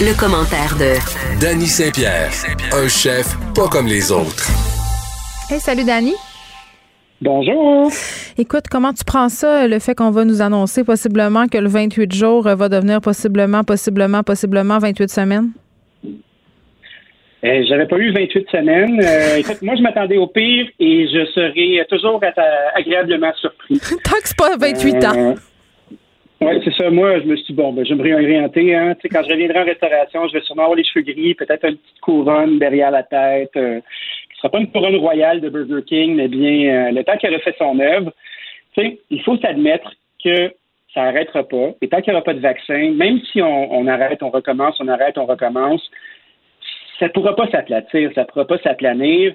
Le, 0.00 0.14
commentaire 0.14 0.74
de 0.76 0.94
Danny 1.38 1.66
Saint-Pierre, 1.68 2.32
un 2.72 2.88
chef 2.88 3.36
pas 3.54 3.68
comme 3.68 3.86
les 3.86 4.10
autres. 4.10 4.48
Hey, 5.50 5.60
salut 5.60 5.84
Danny. 5.84 6.14
Bonjour. 7.20 7.90
Écoute, 8.38 8.64
comment 8.70 8.92
tu 8.92 9.04
prends 9.04 9.28
ça, 9.28 9.66
le 9.66 9.80
fait 9.80 9.94
qu'on 9.94 10.12
va 10.12 10.24
nous 10.24 10.40
annoncer 10.40 10.84
possiblement 10.84 11.48
que 11.48 11.58
le 11.58 11.68
28 11.68 12.14
jours 12.14 12.42
va 12.44 12.68
devenir 12.68 13.00
possiblement, 13.00 13.64
possiblement, 13.64 14.22
possiblement 14.22 14.78
28 14.78 15.10
semaines? 15.10 15.50
Euh, 17.44 17.62
J'avais 17.68 17.86
pas 17.86 17.96
eu 17.98 18.12
28 18.12 18.50
semaines. 18.50 19.00
Euh, 19.02 19.42
moi, 19.62 19.74
je 19.74 19.82
m'attendais 19.82 20.16
au 20.16 20.28
pire 20.28 20.68
et 20.78 21.08
je 21.08 21.24
serai 21.32 21.84
toujours 21.88 22.20
agréablement 22.74 23.32
surpris. 23.34 23.78
Tant 24.04 24.20
que 24.20 24.28
c'est 24.28 24.36
pas 24.36 24.56
28 24.56 25.04
ans. 25.04 25.16
Euh, 25.16 25.34
oui, 26.40 26.60
c'est 26.64 26.74
ça. 26.74 26.88
Moi, 26.88 27.18
je 27.20 27.26
me 27.26 27.34
suis 27.34 27.46
dit, 27.46 27.52
bon, 27.52 27.72
ben, 27.72 27.84
je 27.84 27.94
vais 27.94 27.96
me 27.96 28.02
réorienter. 28.02 28.76
Hein. 28.76 28.94
Tu 28.94 29.02
sais, 29.02 29.08
quand 29.08 29.24
je 29.24 29.32
reviendrai 29.32 29.58
en 29.58 29.64
restauration, 29.64 30.28
je 30.28 30.34
vais 30.34 30.44
sûrement 30.44 30.62
avoir 30.62 30.76
les 30.76 30.84
cheveux 30.84 31.04
gris, 31.04 31.34
peut-être 31.34 31.64
une 31.64 31.78
petite 31.78 32.00
couronne 32.00 32.60
derrière 32.60 32.92
la 32.92 33.02
tête. 33.02 33.58
Euh, 34.38 34.42
ce 34.42 34.42
sera 34.42 34.50
pas 34.50 34.58
une 34.60 34.70
couronne 34.70 34.96
royale 34.96 35.40
de 35.40 35.48
Burger 35.48 35.82
King, 35.84 36.16
mais 36.16 36.28
bien 36.28 36.88
euh, 36.88 36.90
le 36.92 37.04
temps 37.04 37.16
qu'elle 37.16 37.34
a 37.34 37.40
fait 37.40 37.56
son 37.58 37.78
œuvre. 37.80 38.12
Tu 38.74 38.82
sais, 38.82 38.98
il 39.10 39.22
faut 39.22 39.36
s'admettre 39.38 39.92
que 40.22 40.52
ça 40.94 41.02
n'arrêtera 41.02 41.44
pas. 41.44 41.74
Et 41.80 41.88
tant 41.88 42.00
qu'il 42.00 42.12
n'y 42.12 42.16
aura 42.16 42.24
pas 42.24 42.34
de 42.34 42.40
vaccin, 42.40 42.92
même 42.92 43.20
si 43.32 43.42
on, 43.42 43.86
arrête, 43.86 44.22
on 44.22 44.30
recommence, 44.30 44.76
on 44.80 44.88
arrête, 44.88 45.18
on 45.18 45.26
recommence, 45.26 45.82
ça 46.98 47.06
ne 47.06 47.12
pourra 47.12 47.36
pas 47.36 47.48
s'aplatir, 47.50 48.10
ça 48.14 48.22
ne 48.22 48.26
pourra 48.26 48.46
pas 48.46 48.58
s'aplanir. 48.58 49.34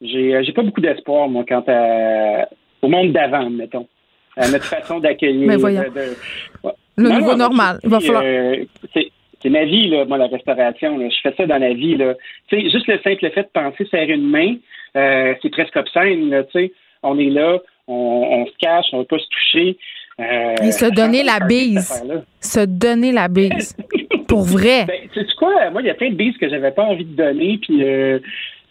J'ai, 0.00 0.34
euh, 0.34 0.42
j'ai 0.42 0.52
pas 0.52 0.62
beaucoup 0.62 0.80
d'espoir, 0.80 1.28
moi, 1.28 1.44
quant 1.46 1.64
à, 1.66 2.48
au 2.82 2.88
monde 2.88 3.12
d'avant, 3.12 3.50
mettons. 3.50 3.88
À 4.36 4.48
notre 4.48 4.64
façon 4.64 5.00
d'accueillir. 5.00 5.48
Mais 5.48 5.56
voyons. 5.56 5.82
Le 6.96 7.08
nouveau 7.10 7.34
normal. 7.34 7.78
Il 7.82 7.90
va 7.90 8.00
falloir. 8.00 8.22
Euh, 8.24 8.64
c'est 8.92 9.07
ma 9.46 9.64
vie, 9.64 9.88
là, 9.88 10.04
moi, 10.04 10.18
la 10.18 10.26
restauration. 10.26 10.98
Je 10.98 11.16
fais 11.22 11.34
ça 11.36 11.46
dans 11.46 11.58
la 11.58 11.72
vie. 11.72 11.96
Là. 11.96 12.14
juste 12.50 12.86
le 12.86 12.98
simple 13.04 13.30
fait 13.30 13.42
de 13.42 13.48
penser 13.52 13.86
serrer 13.90 14.14
une 14.14 14.28
main, 14.28 14.56
euh, 14.96 15.34
c'est 15.40 15.50
presque 15.50 15.76
obscène. 15.76 16.30
Là, 16.30 16.42
on 17.02 17.18
est 17.18 17.30
là, 17.30 17.58
on, 17.86 18.46
se 18.46 18.52
cache, 18.58 18.86
on 18.92 18.96
ne 18.96 19.02
veut 19.02 19.06
pas 19.06 19.18
se 19.18 19.28
toucher. 19.28 19.78
Euh, 20.20 20.54
Et 20.62 20.72
se 20.72 20.86
donner 20.86 21.22
la 21.22 21.38
bise. 21.40 22.04
Se 22.40 22.64
donner 22.66 23.12
la 23.12 23.28
bise. 23.28 23.76
Pour 24.28 24.42
vrai. 24.42 24.84
Ben, 24.86 25.08
tu 25.12 25.20
sais 25.20 25.26
quoi? 25.38 25.70
Moi, 25.70 25.82
il 25.82 25.86
y 25.86 25.90
a 25.90 25.94
plein 25.94 26.10
de 26.10 26.16
bises 26.16 26.36
que 26.38 26.48
j'avais 26.48 26.72
pas 26.72 26.84
envie 26.84 27.04
de 27.04 27.14
donner. 27.14 27.58
Puis. 27.62 27.84
Euh, 27.84 28.18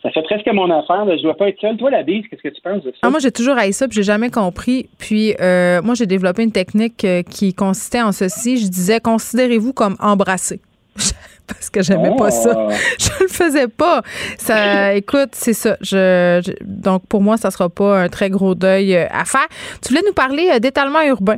ça 0.03 0.11
fait 0.11 0.21
presque 0.23 0.47
mon 0.47 0.69
affaire. 0.69 1.05
Je 1.17 1.23
dois 1.23 1.35
pas 1.35 1.49
être 1.49 1.59
seule. 1.59 1.77
Toi, 1.77 1.89
la 1.89 2.03
bise, 2.03 2.23
qu'est-ce 2.29 2.41
que 2.41 2.53
tu 2.53 2.61
penses 2.61 2.83
de 2.83 2.91
ça? 2.91 2.97
Ah, 3.01 3.09
moi, 3.09 3.19
j'ai 3.19 3.31
toujours 3.31 3.57
haï 3.57 3.73
ça, 3.73 3.87
puis 3.87 3.95
j'ai 3.95 4.03
jamais 4.03 4.29
compris. 4.29 4.89
Puis, 4.99 5.33
euh, 5.41 5.81
moi, 5.81 5.95
j'ai 5.95 6.05
développé 6.05 6.43
une 6.43 6.51
technique 6.51 7.03
euh, 7.03 7.23
qui 7.23 7.53
consistait 7.53 8.01
en 8.01 8.11
ceci. 8.11 8.57
Je 8.57 8.67
disais, 8.67 8.99
considérez-vous 8.99 9.73
comme 9.73 9.95
embrassé. 9.99 10.61
Parce 11.47 11.69
que 11.69 11.81
j'aimais 11.81 12.15
pas 12.17 12.29
ça. 12.29 12.53
Oh. 12.57 12.69
Je 12.99 13.23
le 13.23 13.27
faisais 13.29 13.67
pas. 13.67 14.01
Ça, 14.37 14.93
écoute, 14.93 15.29
c'est 15.31 15.53
ça. 15.53 15.77
Je, 15.81 16.41
donc, 16.63 17.07
pour 17.07 17.21
moi, 17.21 17.37
ça 17.37 17.51
sera 17.51 17.69
pas 17.69 18.01
un 18.01 18.09
très 18.09 18.29
gros 18.29 18.53
deuil 18.53 18.95
euh, 18.95 19.05
à 19.09 19.25
faire. 19.25 19.47
Tu 19.81 19.89
voulais 19.89 20.05
nous 20.05 20.13
parler 20.13 20.59
d'étalement 20.59 21.01
urbain. 21.03 21.37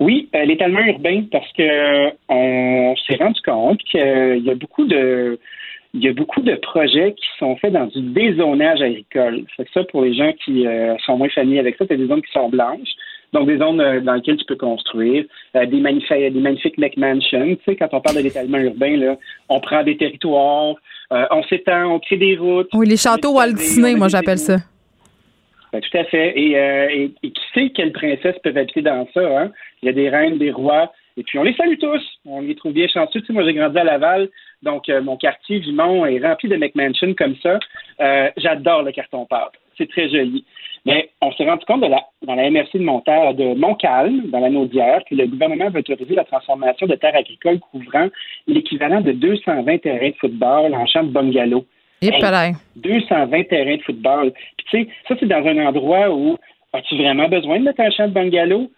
Oui, 0.00 0.28
l'étalement 0.34 0.80
urbain, 0.80 1.24
parce 1.30 1.50
que 1.52 2.08
on 2.28 2.94
s'est 3.06 3.16
rendu 3.16 3.40
compte 3.42 3.78
qu'il 3.84 4.42
y 4.44 4.50
a 4.50 4.54
beaucoup 4.54 4.86
de 4.86 5.38
il 5.94 6.02
y 6.02 6.08
a 6.08 6.12
beaucoup 6.12 6.40
de 6.40 6.56
projets 6.56 7.14
qui 7.14 7.26
sont 7.38 7.56
faits 7.56 7.72
dans 7.72 7.86
du 7.86 8.00
dézonage 8.00 8.82
agricole. 8.82 9.44
C'est 9.56 9.68
ça 9.72 9.84
pour 9.84 10.02
les 10.02 10.12
gens 10.12 10.32
qui 10.44 10.66
euh, 10.66 10.96
sont 11.06 11.16
moins 11.16 11.28
familiers 11.28 11.60
avec 11.60 11.76
ça, 11.76 11.84
c'est 11.88 11.96
des 11.96 12.08
zones 12.08 12.20
qui 12.20 12.32
sont 12.32 12.48
blanches. 12.48 12.90
Donc, 13.32 13.46
des 13.46 13.58
zones 13.58 13.80
euh, 13.80 14.00
dans 14.00 14.14
lesquelles 14.14 14.36
tu 14.36 14.44
peux 14.44 14.56
construire, 14.56 15.24
euh, 15.54 15.66
des, 15.66 15.78
magnifiques, 15.78 16.32
des 16.32 16.40
magnifiques 16.40 16.78
McMansions. 16.78 17.46
Tu 17.56 17.58
sais, 17.64 17.76
quand 17.76 17.88
on 17.92 18.00
parle 18.00 18.16
de 18.16 18.22
l'étalement 18.22 18.58
urbain, 18.58 18.96
là, 18.96 19.16
on 19.48 19.60
prend 19.60 19.84
des 19.84 19.96
territoires, 19.96 20.74
on 21.10 21.42
s'étend, 21.44 21.94
on 21.94 22.00
crée 22.00 22.16
des 22.16 22.36
routes. 22.36 22.70
Oui, 22.74 22.88
les 22.88 22.96
châteaux 22.96 23.34
Walt 23.34 23.52
Disney, 23.52 23.94
moi, 23.94 24.08
j'appelle 24.08 24.38
ça. 24.38 24.56
Ben, 25.72 25.80
tout 25.80 25.96
à 25.96 26.04
fait. 26.04 26.32
Et, 26.36 27.12
et, 27.22 27.30
qui 27.30 27.42
sait 27.52 27.70
quelles 27.70 27.92
princesses 27.92 28.38
peuvent 28.42 28.56
habiter 28.56 28.82
dans 28.82 29.06
ça? 29.14 29.20
Hein? 29.20 29.52
Il 29.82 29.86
y 29.86 29.88
a 29.90 29.92
des 29.92 30.08
reines, 30.08 30.38
des 30.38 30.50
rois, 30.50 30.92
et 31.16 31.22
puis 31.22 31.38
on 31.38 31.42
les 31.42 31.54
salue 31.54 31.78
tous. 31.78 32.02
On 32.26 32.40
les 32.40 32.54
trouve 32.54 32.72
bien 32.72 32.88
chanceux. 32.88 33.20
Tu 33.20 33.26
sais, 33.26 33.32
moi, 33.32 33.44
j'ai 33.44 33.54
grandi 33.54 33.78
à 33.78 33.84
Laval. 33.84 34.28
Donc, 34.62 34.88
euh, 34.88 35.02
mon 35.02 35.16
quartier 35.16 35.60
Vimont 35.60 36.06
est 36.06 36.18
rempli 36.18 36.48
de 36.48 36.56
McMansion 36.56 37.14
comme 37.14 37.36
ça. 37.42 37.58
Euh, 38.00 38.30
j'adore 38.36 38.82
le 38.82 38.92
carton-pâte. 38.92 39.52
C'est 39.78 39.88
très 39.88 40.08
joli. 40.08 40.44
Mais 40.86 41.10
on 41.22 41.32
s'est 41.32 41.48
rendu 41.48 41.64
compte 41.64 41.80
de 41.80 41.86
la, 41.86 42.02
dans 42.26 42.34
la 42.34 42.50
MRC 42.50 42.74
de, 42.74 43.32
de 43.32 43.58
Montcalm, 43.58 44.28
dans 44.30 44.40
la 44.40 44.50
Naudière, 44.50 45.00
que 45.08 45.14
le 45.14 45.26
gouvernement 45.26 45.70
veut 45.70 45.80
autoriser 45.80 46.14
la 46.14 46.24
transformation 46.24 46.86
de 46.86 46.94
terres 46.94 47.16
agricoles 47.16 47.58
couvrant 47.58 48.08
l'équivalent 48.46 49.00
de 49.00 49.12
220 49.12 49.78
terrains 49.78 50.10
de 50.10 50.16
football 50.20 50.74
en 50.74 50.86
champ 50.86 51.04
de 51.04 51.10
bungalow. 51.10 51.64
Hey, 52.02 52.20
220 52.76 53.44
terrains 53.48 53.76
de 53.76 53.82
football. 53.82 54.32
Puis 54.32 54.66
tu 54.70 54.78
sais, 54.78 54.88
ça, 55.08 55.14
c'est 55.18 55.26
dans 55.26 55.46
un 55.46 55.66
endroit 55.66 56.10
où 56.10 56.36
as-tu 56.74 56.96
vraiment 56.96 57.28
besoin 57.28 57.60
de 57.60 57.64
mettre 57.64 57.80
un 57.80 57.90
champ 57.90 58.08
de 58.08 58.12
bungalow? 58.12 58.70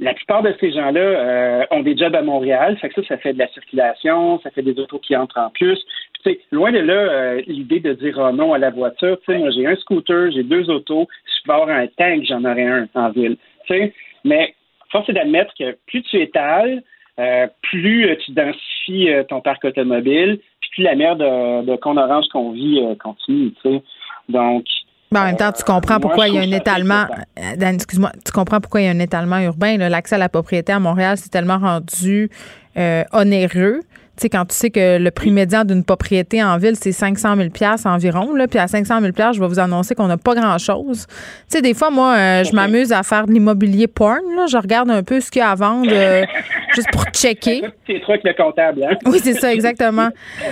La 0.00 0.14
plupart 0.14 0.42
de 0.42 0.54
ces 0.60 0.72
gens-là 0.72 1.00
euh, 1.00 1.64
ont 1.70 1.82
des 1.82 1.96
jobs 1.96 2.14
à 2.14 2.22
Montréal, 2.22 2.76
fait 2.78 2.88
que 2.88 3.02
ça, 3.02 3.08
ça 3.08 3.18
fait 3.18 3.32
de 3.32 3.38
la 3.38 3.48
circulation, 3.48 4.40
ça 4.40 4.50
fait 4.50 4.62
des 4.62 4.78
autos 4.78 4.98
qui 4.98 5.16
entrent 5.16 5.38
en 5.38 5.50
plus. 5.50 5.78
Puis, 6.22 6.38
loin 6.50 6.72
de 6.72 6.78
là, 6.78 6.94
euh, 6.94 7.42
l'idée 7.46 7.80
de 7.80 7.92
dire 7.94 8.18
oh 8.18 8.32
non 8.32 8.52
à 8.54 8.58
la 8.58 8.70
voiture, 8.70 9.18
tu 9.20 9.32
sais, 9.32 9.38
moi 9.38 9.50
j'ai 9.50 9.66
un 9.66 9.76
scooter, 9.76 10.30
j'ai 10.30 10.42
deux 10.42 10.70
autos, 10.70 11.08
je 11.24 11.44
peux 11.44 11.52
avoir 11.52 11.70
un 11.70 11.86
tank, 11.86 12.24
j'en 12.24 12.44
aurais 12.44 12.66
un 12.66 12.88
en 12.94 13.10
ville. 13.10 13.36
Tu 13.66 13.74
sais, 13.74 13.94
mais 14.24 14.54
force 14.90 15.08
est 15.08 15.14
d'admettre 15.14 15.52
que 15.58 15.76
plus 15.86 16.02
tu 16.02 16.20
étales, 16.20 16.82
euh, 17.18 17.46
plus 17.62 18.16
tu 18.24 18.32
densifies 18.32 19.08
ton 19.28 19.40
parc 19.40 19.64
automobile, 19.64 20.38
puis 20.60 20.70
plus 20.70 20.82
la 20.84 20.94
merde 20.94 21.18
de, 21.18 21.66
de 21.66 21.76
qu'on 21.76 22.52
vit 22.52 22.80
continue. 23.02 23.52
Tu 23.62 23.70
sais. 23.70 23.82
Donc, 24.28 24.64
ben, 25.10 25.22
en 25.22 25.24
même 25.24 25.36
temps, 25.36 25.52
tu 25.52 25.64
comprends 25.64 26.00
pourquoi 26.00 26.28
il 26.28 26.34
y 26.34 26.38
a 26.38 26.42
un 26.42 26.52
étalement. 26.52 27.06
Euh, 27.38 27.56
Dan, 27.56 27.76
excuse-moi, 27.76 28.12
tu 28.24 28.32
comprends 28.32 28.60
pourquoi 28.60 28.82
il 28.82 28.84
y 28.84 28.88
a 28.88 28.90
un 28.90 28.98
étalement 28.98 29.38
urbain. 29.38 29.76
L'accès 29.76 30.16
à 30.16 30.18
la 30.18 30.28
propriété 30.28 30.72
à 30.72 30.80
Montréal, 30.80 31.16
c'est 31.16 31.30
tellement 31.30 31.58
rendu 31.58 32.30
euh, 32.76 33.04
onéreux 33.12 33.80
tu 34.18 34.22
sais, 34.22 34.28
quand 34.30 34.44
tu 34.46 34.56
sais 34.56 34.70
que 34.70 34.98
le 34.98 35.10
prix 35.12 35.30
médian 35.30 35.64
d'une 35.64 35.84
propriété 35.84 36.42
en 36.42 36.58
ville, 36.58 36.74
c'est 36.74 36.90
500 36.90 37.36
000 37.36 37.50
environ, 37.84 38.34
là, 38.34 38.48
puis 38.48 38.58
à 38.58 38.66
500 38.66 39.00
000 39.00 39.12
je 39.32 39.40
vais 39.40 39.46
vous 39.46 39.60
annoncer 39.60 39.94
qu'on 39.94 40.08
n'a 40.08 40.16
pas 40.16 40.34
grand-chose. 40.34 41.06
Tu 41.06 41.14
sais, 41.48 41.62
des 41.62 41.72
fois, 41.72 41.90
moi, 41.90 42.16
euh, 42.16 42.44
je 42.44 42.52
m'amuse 42.52 42.92
à 42.92 43.04
faire 43.04 43.28
de 43.28 43.32
l'immobilier 43.32 43.86
porn, 43.86 44.18
là. 44.36 44.46
Je 44.50 44.56
regarde 44.56 44.90
un 44.90 45.04
peu 45.04 45.20
ce 45.20 45.30
qu'il 45.30 45.38
y 45.38 45.42
a 45.42 45.50
à 45.50 45.54
vendre, 45.54 45.88
euh, 45.92 46.24
juste 46.74 46.88
pour 46.90 47.04
checker. 47.12 47.62
C'est 47.86 48.00
truc 48.00 48.22
le 48.24 48.34
comptable, 48.34 48.82
hein? 48.82 48.96
Oui, 49.06 49.20
c'est 49.22 49.34
ça, 49.34 49.52
exactement. 49.52 50.08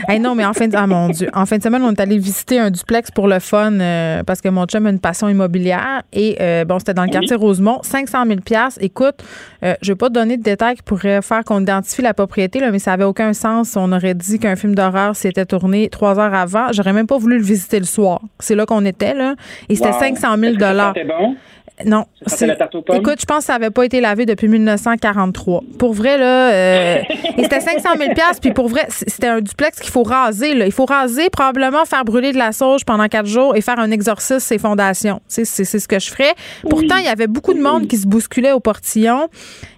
hey, 0.09 0.21
non, 0.21 0.35
mais 0.35 0.45
en 0.45 0.53
fin 0.53 0.69
de... 0.69 0.77
Ah, 0.77 0.87
mon 0.87 1.09
Dieu. 1.09 1.29
En 1.35 1.45
fin 1.45 1.59
de 1.59 1.63
semaine, 1.63 1.83
on 1.83 1.93
est 1.93 2.01
allé 2.01 2.19
visiter 2.19 2.59
un 2.59 2.71
duplex 2.71 3.11
pour 3.11 3.27
le 3.27 3.41
fun, 3.41 3.73
euh, 3.73 4.23
parce 4.23 4.41
que 4.41 4.49
mon 4.49 4.65
chum 4.67 4.87
a 4.87 4.91
une 4.91 5.01
passion 5.01 5.29
immobilière. 5.29 6.03
Et, 6.13 6.39
bon, 6.67 6.79
c'était 6.79 6.95
dans 6.95 7.05
le 7.05 7.11
quartier 7.11 7.37
Rosemont. 7.37 7.81
500 7.83 8.25
000 8.27 8.39
Écoute, 8.81 9.17
je 9.63 9.93
vais 9.93 9.97
pas 9.97 10.09
te 10.09 10.15
donner 10.15 10.37
de 10.37 10.43
détails 10.43 10.77
qui 10.77 10.83
pourraient 10.83 11.21
faire 11.21 11.45
qu'on 11.45 11.61
identifie 11.61 12.03
la 12.03 12.15
propriété, 12.15 12.61
là, 12.61 12.71
mais 12.71 12.79
ça 12.79 12.93
avait 12.93 13.05
aucun 13.05 13.33
sens 13.33 13.56
On 13.77 13.93
aurait 13.93 14.15
dit 14.15 14.39
qu'un 14.39 14.57
film 14.57 14.75
d'horreur 14.75 15.17
s'était 15.17 15.47
tourné 15.47 15.89
trois 15.89 16.19
heures 16.19 16.35
avant. 16.35 16.73
J'aurais 16.73 16.93
même 16.93 17.07
pas 17.07 17.19
voulu 17.19 17.39
le 17.39 17.45
visiter 17.45 17.79
le 17.79 17.85
soir. 17.85 18.21
C'est 18.39 18.55
là 18.55 18.67
qu'on 18.67 18.85
était, 18.85 19.15
là. 19.15 19.35
Et 19.69 19.77
c'était 19.77 19.93
500 19.93 20.37
000 20.39 20.53
C'était 20.55 21.05
bon? 21.05 21.37
Non. 21.85 22.07
C'est 22.27 22.47
la 22.47 22.57
tarte 22.57 22.75
aux 22.75 22.83
pommes? 22.83 22.97
Écoute, 22.97 23.21
je 23.21 23.27
pense 23.27 23.39
que 23.39 23.45
ça 23.45 23.53
n'avait 23.55 23.71
pas 23.71 23.85
été 23.85 24.01
lavé 24.01 24.25
depuis 24.25 24.49
1943. 24.49 25.63
Pour 25.79 25.93
vrai, 25.93 26.17
là, 26.17 26.51
euh, 26.53 27.03
et 27.37 27.43
c'était 27.43 27.61
500 27.61 27.89
000 27.99 28.13
puis 28.41 28.53
pour 28.53 28.69
vrai, 28.69 28.87
c'était 28.89 29.27
un 29.27 29.41
duplex 29.41 29.81
qu'il 29.81 29.91
faut 29.91 30.03
raser. 30.03 30.55
Là. 30.55 30.67
Il 30.67 30.73
faut 30.73 30.87
raser, 30.87 31.29
probablement 31.31 31.85
faire 31.85 32.05
brûler 32.05 32.33
de 32.33 32.39
la 32.39 32.53
sauge 32.53 32.85
pendant 32.85 33.07
quatre 33.09 33.27
jours 33.27 33.57
et 33.57 33.61
faire 33.61 33.79
un 33.79 33.91
exorcisme 33.91 34.41
ses 34.41 34.59
fondations. 34.59 35.21
C'est 35.29 35.45
ce 35.45 35.89
que 35.89 35.99
je 35.99 36.11
ferais. 36.11 36.35
Pourtant, 36.69 36.97
il 36.97 37.05
y 37.05 37.09
avait 37.09 37.27
beaucoup 37.27 37.55
de 37.55 37.61
monde 37.61 37.87
qui 37.87 37.97
se 37.97 38.07
bousculait 38.07 38.53
au 38.53 38.61
portillon 38.61 39.29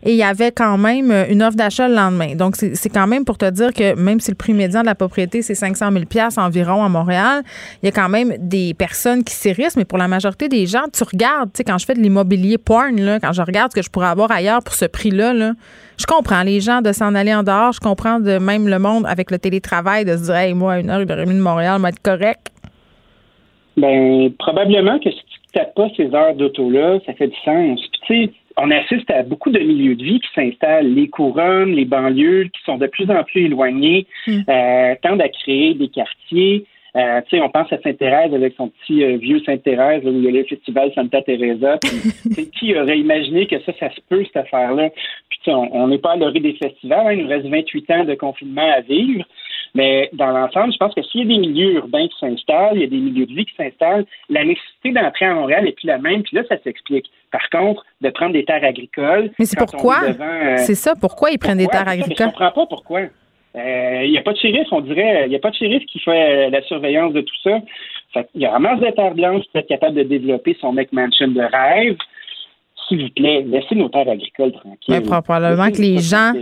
et 0.05 0.13
il 0.13 0.17
y 0.17 0.23
avait 0.23 0.53
quand 0.53 0.79
même 0.79 1.13
une 1.29 1.43
offre 1.43 1.57
d'achat 1.57 1.89
le 1.89 1.95
lendemain. 1.95 2.35
Donc, 2.35 2.57
c'est 2.57 2.89
quand 2.89 3.07
même 3.07 3.25
pour 3.25 3.39
te 3.39 3.49
dire 3.51 3.73
que 3.73 3.95
même 3.95 4.21
si 4.21 4.31
le 4.31 4.37
prix 4.37 4.53
médian 4.53 4.83
de 4.83 4.87
la 4.87 4.95
propriété, 4.95 5.43
c'est 5.43 5.55
500 5.55 5.91
000 5.93 6.05
environ 6.37 6.85
à 6.85 6.89
Montréal, 6.89 7.43
il 7.83 7.87
y 7.87 7.89
a 7.89 7.93
quand 7.93 8.09
même 8.09 8.35
des 8.39 8.75
personnes 8.75 9.25
qui 9.25 9.35
s'érissent, 9.35 9.77
mais 9.77 9.85
pour 9.85 9.99
la 9.99 10.09
majorité 10.09 10.49
des 10.49 10.67
gens, 10.67 10.85
tu 10.93 11.03
regardes, 11.05 11.53
tu 11.53 11.59
sais, 11.59 11.65
quand 11.65 11.79
je 11.79 11.87
fais 11.89 11.99
de 11.99 12.03
l'immobilier 12.03 12.59
porn, 12.59 13.01
là, 13.01 13.19
quand 13.21 13.33
je 13.33 13.43
regarde 13.43 13.73
ce 13.73 13.77
que 13.77 13.83
je 13.83 13.91
pourrais 13.91 14.09
avoir 14.09 14.31
ailleurs 14.31 14.61
pour 14.65 14.75
ce 14.75 14.85
prix-là, 14.85 15.33
là, 15.33 15.53
je 15.99 16.07
comprends 16.07 16.43
les 16.43 16.61
gens 16.61 16.81
de 16.81 16.93
s'en 16.93 17.15
aller 17.15 17.35
en 17.35 17.43
dehors. 17.43 17.73
Je 17.73 17.81
comprends 17.81 18.21
de 18.21 18.39
même 18.39 18.69
le 18.69 18.79
monde 18.79 19.05
avec 19.07 19.31
le 19.31 19.39
télétravail 19.39 20.05
de 20.05 20.17
se 20.17 20.25
dire, 20.25 20.37
hey, 20.37 20.55
moi, 20.55 20.79
une 20.79 20.91
heure, 20.91 21.01
une 21.01 21.11
heure 21.11 21.19
et 21.19 21.25
demie 21.25 21.37
de 21.37 21.43
Montréal, 21.43 21.81
va 21.81 21.89
être 21.89 22.03
correct. 22.03 22.53
Ben, 23.77 24.31
probablement 24.39 24.99
que 24.99 25.11
si 25.11 25.21
tu 25.53 25.59
ne 25.59 25.65
pas 25.75 25.89
ces 25.97 26.15
heures 26.15 26.35
d'auto-là, 26.35 26.99
ça 27.07 27.15
fait 27.15 27.29
du 27.29 27.37
sens. 27.45 27.81
tu 28.07 28.27
sais, 28.27 28.33
on 28.57 28.71
assiste 28.71 29.11
à 29.11 29.23
beaucoup 29.23 29.51
de 29.51 29.59
milieux 29.59 29.95
de 29.95 30.03
vie 30.03 30.21
qui 30.21 30.29
s'installent, 30.35 30.93
les 30.93 31.09
couronnes, 31.09 31.73
les 31.73 31.85
banlieues, 31.85 32.45
qui 32.45 32.61
sont 32.65 32.77
de 32.77 32.87
plus 32.87 33.09
en 33.11 33.23
plus 33.23 33.47
éloignés, 33.47 34.07
mm. 34.27 34.41
euh, 34.49 34.95
tendent 35.03 35.23
à 35.23 35.29
créer 35.29 35.75
des 35.75 35.89
quartiers 35.89 36.65
euh, 36.99 37.21
tu 37.29 37.37
sais, 37.37 37.43
on 37.43 37.49
pense 37.49 37.73
à 37.73 37.79
Sainte-Thérèse 37.81 38.35
avec 38.35 38.55
son 38.57 38.69
petit 38.69 39.05
euh, 39.05 39.17
vieux 39.17 39.41
Sainte-Thérèse 39.45 40.05
où 40.05 40.09
il 40.09 40.25
y 40.25 40.29
a 40.29 40.31
le 40.33 40.45
festival 40.45 40.93
Santa 40.95 41.23
Teresa. 41.23 41.79
qui 42.59 42.77
aurait 42.77 42.99
imaginé 42.99 43.47
que 43.47 43.61
ça, 43.61 43.73
ça 43.79 43.91
se 43.91 44.01
peut, 44.09 44.25
cette 44.25 44.37
affaire-là? 44.37 44.91
Puis 45.29 45.39
on 45.53 45.89
n'est 45.89 45.99
pas 45.99 46.13
à 46.13 46.17
l'orée 46.17 46.41
des 46.41 46.55
festivals. 46.55 47.07
Hein, 47.07 47.13
il 47.13 47.23
nous 47.23 47.29
reste 47.29 47.47
28 47.47 47.91
ans 47.91 48.05
de 48.05 48.15
confinement 48.15 48.69
à 48.77 48.81
vivre. 48.81 49.25
Mais 49.75 50.09
dans 50.13 50.31
l'ensemble, 50.31 50.73
je 50.73 50.79
pense 50.79 50.95
que 50.95 51.03
s'il 51.03 51.21
y 51.21 51.25
a 51.25 51.27
des 51.27 51.39
milieux 51.39 51.75
urbains 51.75 52.09
qui 52.09 52.19
s'installent, 52.19 52.77
il 52.77 52.81
y 52.81 52.85
a 52.85 52.89
des 52.89 52.97
milieux 52.97 53.27
de 53.27 53.35
vie 53.35 53.45
qui 53.45 53.55
s'installent, 53.55 54.07
la 54.29 54.45
nécessité 54.45 54.93
d'entrer 54.93 55.27
à 55.27 55.35
Montréal 55.35 55.65
n'est 55.65 55.73
plus 55.73 55.87
la 55.87 55.99
même. 55.99 56.23
Puis 56.23 56.37
là, 56.37 56.43
ça 56.49 56.57
s'explique. 56.65 57.07
Par 57.31 57.49
contre, 57.51 57.85
de 58.01 58.11
prendre 58.11 58.33
des 58.33 58.45
terres 58.45 58.65
agricoles. 58.65 59.31
Mais 59.39 59.45
c'est 59.45 59.59
pourquoi? 59.59 60.01
Euh, 60.05 60.57
c'est 60.57 60.75
ça. 60.75 60.95
Pourquoi 60.99 61.31
ils 61.31 61.39
prennent 61.39 61.59
des 61.59 61.67
terres 61.67 61.89
agricoles? 61.89 62.17
Je 62.17 62.23
ne 62.23 62.29
comprends 62.29 62.51
pas 62.53 62.67
pourquoi. 62.67 63.01
Euh, 63.59 64.05
il 64.05 64.11
n'y 64.11 64.19
a 64.19 64.23
pas 64.23 64.33
de 64.33 64.39
shérif, 64.39 64.69
on 64.71 64.81
dirait. 64.81 65.25
Il 65.27 65.31
n'y 65.31 65.37
a 65.37 65.41
pas 65.41 65.51
de 65.51 65.57
shérif 65.57 65.85
qui 65.87 65.99
fait 65.99 66.47
euh, 66.47 66.51
la 66.51 66.63
surveillance 66.63 67.13
de 67.13 67.23
tout 67.23 67.35
ça. 67.43 67.59
il 68.35 68.43
y 68.43 68.47
a 68.47 68.55
un 68.55 68.59
masse 68.59 68.81
de 68.81 68.91
terres 68.91 69.15
blanches 69.15 69.45
pour 69.51 69.61
être 69.61 69.69
capable 69.69 69.97
de 69.97 70.03
développer 70.05 70.57
son 70.61 70.73
McMansion 70.73 71.29
de 71.29 71.41
rêve. 71.41 71.97
S'il 72.87 73.03
vous 73.03 73.11
plaît, 73.11 73.43
laissez 73.43 73.75
nos 73.75 73.89
terres 73.89 74.09
agricoles 74.09 74.53
tranquilles. 74.53 74.95
Mais 74.95 75.01
probablement 75.01 75.71
que 75.71 75.83
les 75.83 75.99
gens, 75.99 76.33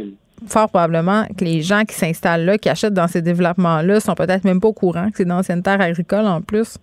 fort 0.47 0.69
probablement 0.69 1.25
que 1.37 1.45
les 1.45 1.63
gens 1.63 1.83
qui 1.83 1.95
s'installent 1.95 2.45
là, 2.45 2.59
qui 2.59 2.69
achètent 2.69 2.95
dans 2.95 3.09
ces 3.09 3.23
développements-là, 3.23 4.01
sont 4.01 4.15
peut-être 4.15 4.45
même 4.45 4.61
pas 4.61 4.69
au 4.69 4.73
courant 4.73 5.07
que 5.11 5.17
c'est 5.17 5.25
d'anciennes 5.25 5.63
terres 5.63 5.81
agricoles 5.81 6.27
en 6.27 6.43
plus. 6.43 6.79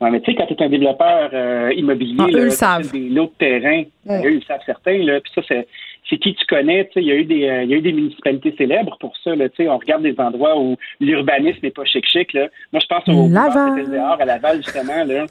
Oui, 0.00 0.10
mais 0.10 0.20
tu 0.20 0.32
sais, 0.32 0.36
quand 0.36 0.46
tu 0.46 0.54
es 0.54 0.62
un 0.62 0.68
développeur 0.68 1.30
euh, 1.32 1.72
immobilier, 1.76 2.16
ah, 2.18 2.26
eux 2.32 2.44
le 2.44 2.50
savent. 2.50 2.90
des 2.90 3.08
lots 3.08 3.26
de 3.26 3.38
terrain, 3.38 3.82
eux, 4.10 4.34
ils 4.34 4.44
savent 4.44 4.60
certains, 4.66 4.98
là, 4.98 5.20
puis 5.20 5.32
ça, 5.32 5.42
c'est 5.46 5.66
c'est 6.12 6.18
qui 6.18 6.34
tu 6.34 6.44
connais. 6.44 6.88
Il 6.96 7.04
y, 7.04 7.10
a 7.10 7.14
eu 7.14 7.24
des, 7.24 7.48
euh, 7.48 7.62
il 7.62 7.70
y 7.70 7.74
a 7.74 7.76
eu 7.78 7.80
des 7.80 7.92
municipalités 7.92 8.54
célèbres 8.58 8.98
pour 9.00 9.16
ça. 9.24 9.34
Là, 9.34 9.46
on 9.60 9.78
regarde 9.78 10.02
des 10.02 10.18
endroits 10.18 10.58
où 10.60 10.76
l'urbanisme 11.00 11.60
n'est 11.62 11.70
pas 11.70 11.84
chic-chic. 11.84 12.34
Moi, 12.34 12.80
je 12.80 12.86
pense 12.86 13.08
au 13.08 13.28
Laval. 13.28 14.20
à 14.20 14.24
Laval, 14.24 14.56
justement. 14.58 15.04
Là. 15.04 15.24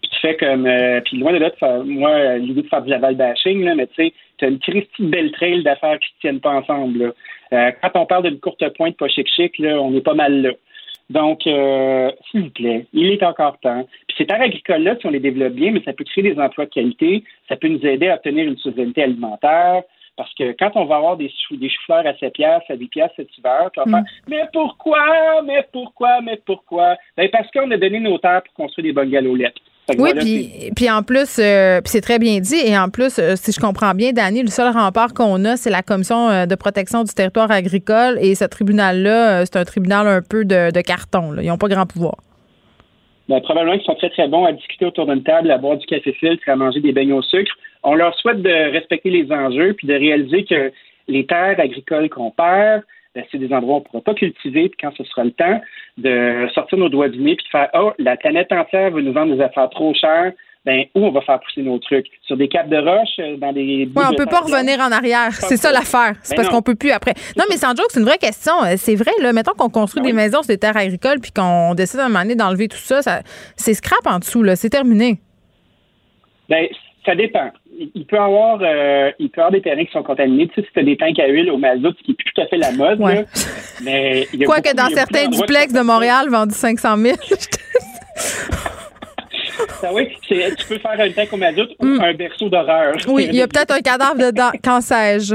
Puis 0.00 0.10
tu 0.10 0.20
fais 0.20 0.36
comme... 0.36 0.66
Euh, 0.66 1.02
puis 1.02 1.18
loin 1.18 1.34
de 1.34 1.38
là, 1.38 1.50
moi, 1.84 2.36
l'idée 2.38 2.62
de 2.62 2.68
faire 2.68 2.80
du 2.80 2.88
Laval 2.88 3.16
bashing, 3.16 3.62
là, 3.62 3.74
mais 3.74 3.86
tu 3.88 3.94
sais, 3.96 4.12
tu 4.38 4.46
as 4.46 4.48
une 4.48 4.58
Christie 4.58 5.06
belle 5.06 5.32
trail 5.32 5.62
d'affaires 5.62 5.98
qui 5.98 6.08
ne 6.14 6.20
tiennent 6.20 6.40
pas 6.40 6.54
ensemble. 6.54 7.12
Euh, 7.52 7.70
quand 7.82 8.00
on 8.00 8.06
parle 8.06 8.22
d'une 8.24 8.40
courte 8.40 8.66
pointe 8.74 8.96
pas 8.96 9.08
chic-chic, 9.08 9.60
on 9.60 9.94
est 9.94 10.00
pas 10.00 10.14
mal 10.14 10.40
là. 10.40 10.50
Donc, 11.10 11.42
s'il 11.42 12.40
vous 12.40 12.50
plaît, 12.50 12.86
il 12.94 13.10
est 13.10 13.22
encore 13.22 13.58
temps. 13.60 13.86
Puis 14.08 14.16
ces 14.16 14.26
terres 14.26 14.40
agricoles-là, 14.40 14.96
si 14.98 15.06
on 15.06 15.10
les 15.10 15.20
développe 15.20 15.52
bien, 15.52 15.70
mais 15.70 15.82
ça 15.84 15.92
peut 15.92 16.04
créer 16.04 16.24
des 16.24 16.40
emplois 16.40 16.64
de 16.64 16.70
qualité, 16.70 17.22
ça 17.50 17.56
peut 17.56 17.68
nous 17.68 17.84
aider 17.84 18.08
à 18.08 18.14
obtenir 18.14 18.46
une 18.46 18.56
souveraineté 18.56 19.02
alimentaire, 19.02 19.82
parce 20.16 20.32
que 20.34 20.54
quand 20.58 20.72
on 20.74 20.84
va 20.84 20.96
avoir 20.96 21.16
des, 21.16 21.30
chou 21.48 21.56
des 21.56 21.68
choux-fleurs 21.68 22.06
à 22.06 22.14
7 22.16 22.32
piastres, 22.34 22.70
à 22.70 22.76
10 22.76 22.86
piastres 22.88 23.16
cet 23.16 23.36
hiver, 23.38 23.70
on 23.76 23.90
va 23.90 24.00
mm. 24.00 24.04
Mais 24.28 24.42
pourquoi? 24.52 25.42
Mais 25.44 25.66
pourquoi? 25.72 26.20
Mais 26.20 26.40
pourquoi? 26.44 26.96
Ben, 27.16 27.28
parce 27.30 27.50
qu'on 27.50 27.70
a 27.70 27.76
donné 27.76 28.00
nos 28.00 28.18
terres 28.18 28.42
pour 28.42 28.54
construire 28.54 28.84
des 28.84 28.92
bungalowettes. 28.92 29.58
Oui, 29.98 30.10
puis, 30.14 30.70
puis 30.76 30.90
en 30.90 31.02
plus, 31.02 31.38
euh, 31.38 31.80
c'est 31.84 32.00
très 32.00 32.18
bien 32.18 32.38
dit. 32.38 32.60
Et 32.64 32.78
en 32.78 32.88
plus, 32.88 33.18
euh, 33.18 33.34
si 33.34 33.50
je 33.50 33.60
comprends 33.60 33.94
bien, 33.94 34.12
Dani, 34.12 34.42
le 34.42 34.48
seul 34.48 34.72
rempart 34.72 35.12
qu'on 35.12 35.44
a, 35.44 35.56
c'est 35.56 35.70
la 35.70 35.82
Commission 35.82 36.28
euh, 36.28 36.46
de 36.46 36.54
protection 36.54 37.02
du 37.02 37.12
territoire 37.12 37.50
agricole. 37.50 38.16
Et 38.20 38.36
ce 38.36 38.44
tribunal-là, 38.44 39.44
c'est 39.44 39.56
un 39.56 39.64
tribunal 39.64 40.06
un 40.06 40.20
peu 40.22 40.44
de, 40.44 40.80
carton. 40.82 41.34
Ils 41.40 41.48
n'ont 41.48 41.58
pas 41.58 41.68
grand 41.68 41.86
pouvoir. 41.86 42.14
Ben, 43.28 43.40
probablement 43.40 43.76
qu'ils 43.76 43.86
sont 43.86 43.94
très, 43.94 44.10
très 44.10 44.28
bons 44.28 44.44
à 44.44 44.52
discuter 44.52 44.86
autour 44.86 45.06
d'une 45.06 45.22
table, 45.22 45.50
à 45.50 45.58
boire 45.58 45.76
du 45.76 45.86
café 45.86 46.12
filtre, 46.12 46.42
à 46.46 46.54
manger 46.54 46.80
des 46.80 46.92
beignets 46.92 47.12
au 47.12 47.22
sucre. 47.22 47.52
On 47.82 47.94
leur 47.94 48.14
souhaite 48.18 48.42
de 48.42 48.72
respecter 48.72 49.10
les 49.10 49.30
enjeux 49.32 49.74
puis 49.74 49.86
de 49.86 49.94
réaliser 49.94 50.44
que 50.44 50.72
les 51.08 51.26
terres 51.26 51.58
agricoles 51.58 52.08
qu'on 52.08 52.30
perd, 52.30 52.82
ben, 53.14 53.24
c'est 53.30 53.38
des 53.38 53.52
endroits 53.52 53.74
où 53.74 53.76
on 53.76 53.80
ne 53.80 53.84
pourra 53.84 54.00
pas 54.00 54.14
cultiver, 54.14 54.68
puis 54.68 54.78
quand 54.80 54.92
ce 54.96 55.04
sera 55.04 55.24
le 55.24 55.32
temps 55.32 55.60
de 55.98 56.48
sortir 56.54 56.78
nos 56.78 56.88
doigts 56.88 57.08
du 57.08 57.20
nez 57.20 57.36
puis 57.36 57.44
de 57.44 57.50
faire 57.50 57.68
Oh, 57.74 57.92
la 57.98 58.16
planète 58.16 58.50
entière 58.52 58.90
veut 58.90 59.02
nous 59.02 59.12
vendre 59.12 59.34
des 59.34 59.42
affaires 59.42 59.68
trop 59.68 59.92
chères, 59.94 60.32
ben, 60.64 60.84
où 60.94 61.04
on 61.04 61.10
va 61.10 61.20
faire 61.22 61.40
pousser 61.40 61.62
nos 61.62 61.78
trucs? 61.78 62.06
Sur 62.22 62.36
des 62.36 62.48
caps 62.48 62.70
de 62.70 62.76
roche, 62.76 63.18
euh, 63.18 63.36
dans 63.36 63.52
des. 63.52 63.88
Oui, 63.94 64.04
on 64.08 64.14
peut 64.14 64.26
pas 64.26 64.40
revenir 64.40 64.78
en 64.78 64.92
arrière. 64.92 65.32
C'est 65.32 65.56
ça 65.56 65.72
l'affaire. 65.72 66.14
C'est 66.22 66.36
ben 66.36 66.42
parce 66.42 66.54
qu'on 66.54 66.62
peut 66.62 66.76
plus 66.76 66.92
après. 66.92 67.14
Non, 67.36 67.44
mais 67.50 67.56
sans 67.56 67.74
joke, 67.76 67.88
c'est 67.88 67.98
une 67.98 68.06
vraie 68.06 68.18
question. 68.18 68.52
Euh, 68.62 68.74
c'est 68.76 68.94
vrai, 68.94 69.10
là. 69.20 69.32
Mettons 69.32 69.52
qu'on 69.52 69.70
construit 69.70 70.02
ben 70.02 70.10
des 70.10 70.12
maisons 70.14 70.42
sur 70.42 70.48
des 70.48 70.58
terres 70.58 70.76
agricoles 70.76 71.18
puis 71.20 71.32
qu'on 71.32 71.74
décide 71.74 72.00
à 72.00 72.04
un 72.04 72.08
moment 72.08 72.20
donné 72.20 72.36
d'enlever 72.36 72.68
tout 72.68 72.76
ça, 72.76 73.02
ça 73.02 73.22
c'est 73.56 73.74
scrap 73.74 74.06
en 74.06 74.20
dessous, 74.20 74.44
là. 74.44 74.54
C'est 74.54 74.70
terminé. 74.70 75.18
Ben, 76.48 76.68
ça 77.04 77.16
dépend. 77.16 77.50
Il 77.94 78.06
peut 78.06 78.18
avoir, 78.18 78.58
euh, 78.62 79.10
il 79.18 79.30
peut 79.30 79.40
avoir 79.40 79.52
des 79.52 79.62
terrains 79.62 79.84
qui 79.84 79.92
sont 79.92 80.02
contaminés. 80.02 80.48
Tu 80.48 80.54
sais, 80.54 80.66
si 80.66 80.72
tu 80.72 80.80
as 80.80 80.82
des 80.84 80.96
tanks 80.96 81.18
à 81.18 81.28
huile 81.28 81.50
au 81.50 81.58
mazout, 81.58 81.94
ce 81.98 82.02
qui 82.04 82.12
est 82.12 82.14
plus 82.14 82.32
tout 82.32 82.40
à 82.40 82.46
fait 82.46 82.56
la 82.56 82.72
mode. 82.72 83.00
Ouais. 83.00 83.24
mais 83.82 84.26
Quoique 84.44 84.74
dans 84.74 84.88
certains 84.88 85.28
duplex 85.28 85.72
de 85.72 85.80
Montréal 85.80 86.28
vendus 86.30 86.54
500 86.54 86.96
000. 86.96 87.16
Ah 89.84 89.90
oui, 89.92 90.08
tu 90.22 90.34
peux 90.68 90.78
faire 90.78 90.98
un 90.98 91.10
tank 91.10 91.32
au 91.32 91.36
mazout 91.36 91.68
ou 91.80 91.86
mm. 91.86 92.00
un 92.00 92.14
berceau 92.14 92.48
d'horreur. 92.48 92.94
Oui, 93.08 93.26
il 93.28 93.36
y 93.36 93.42
a 93.42 93.48
peut-être 93.48 93.72
un 93.72 93.80
cadavre 93.80 94.16
dedans. 94.16 94.50
Quand 94.64 94.80
sais-je? 94.80 95.34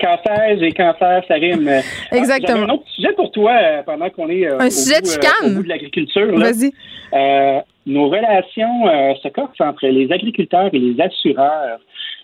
quand 0.00 0.18
sais-je 0.26 0.64
et 0.64 0.72
cancer, 0.72 1.22
ça 1.28 1.34
rime. 1.34 1.70
Exactement. 2.12 2.64
un 2.64 2.68
autre 2.70 2.88
sujet 2.88 3.12
pour 3.14 3.30
toi 3.30 3.52
euh, 3.52 3.82
pendant 3.84 4.10
qu'on 4.10 4.28
est 4.28 4.46
euh, 4.46 4.58
un 4.58 4.70
sujet 4.70 5.00
au 5.44 5.50
bout 5.50 5.62
de 5.62 5.68
l'agriculture. 5.68 6.36
Vas-y 6.36 6.72
nos 7.86 8.08
relations 8.08 8.88
euh, 8.88 9.14
se 9.22 9.28
corsent 9.28 9.60
entre 9.60 9.86
les 9.86 10.10
agriculteurs 10.12 10.70
et 10.72 10.78
les 10.78 11.00
assureurs. 11.00 11.78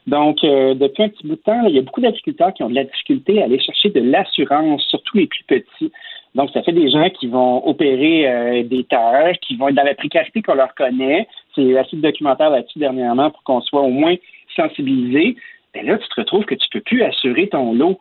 Donc, 0.08 0.42
euh, 0.42 0.74
depuis 0.74 1.04
un 1.04 1.08
petit 1.08 1.26
bout 1.26 1.36
de 1.36 1.40
temps, 1.40 1.64
il 1.66 1.76
y 1.76 1.78
a 1.78 1.82
beaucoup 1.82 2.00
d'agriculteurs 2.00 2.52
qui 2.52 2.64
ont 2.64 2.68
de 2.68 2.74
la 2.74 2.84
difficulté 2.84 3.40
à 3.40 3.44
aller 3.44 3.60
chercher 3.60 3.90
de 3.90 4.00
l'assurance, 4.00 4.82
surtout 4.88 5.18
les 5.18 5.28
plus 5.28 5.44
petits. 5.44 5.92
Donc, 6.34 6.50
ça 6.50 6.62
fait 6.62 6.72
des 6.72 6.90
gens 6.90 7.08
qui 7.10 7.28
vont 7.28 7.64
opérer 7.66 8.28
euh, 8.28 8.62
des 8.64 8.84
terres, 8.84 9.34
qui 9.40 9.56
vont 9.56 9.68
être 9.68 9.76
dans 9.76 9.84
la 9.84 9.94
précarité 9.94 10.42
qu'on 10.42 10.54
leur 10.54 10.74
connaît. 10.74 11.28
C'est 11.54 11.78
assez 11.78 11.96
de 11.96 12.02
documentaire 12.02 12.50
là-dessus 12.50 12.80
dernièrement 12.80 13.30
pour 13.30 13.42
qu'on 13.44 13.60
soit 13.60 13.82
au 13.82 13.90
moins 13.90 14.16
sensibilisé. 14.56 15.36
Mais 15.74 15.84
là, 15.84 15.98
tu 15.98 16.08
te 16.08 16.20
retrouves 16.20 16.44
que 16.44 16.54
tu 16.56 16.68
peux 16.70 16.80
plus 16.80 17.02
assurer 17.02 17.48
ton 17.48 17.72
lot. 17.72 18.00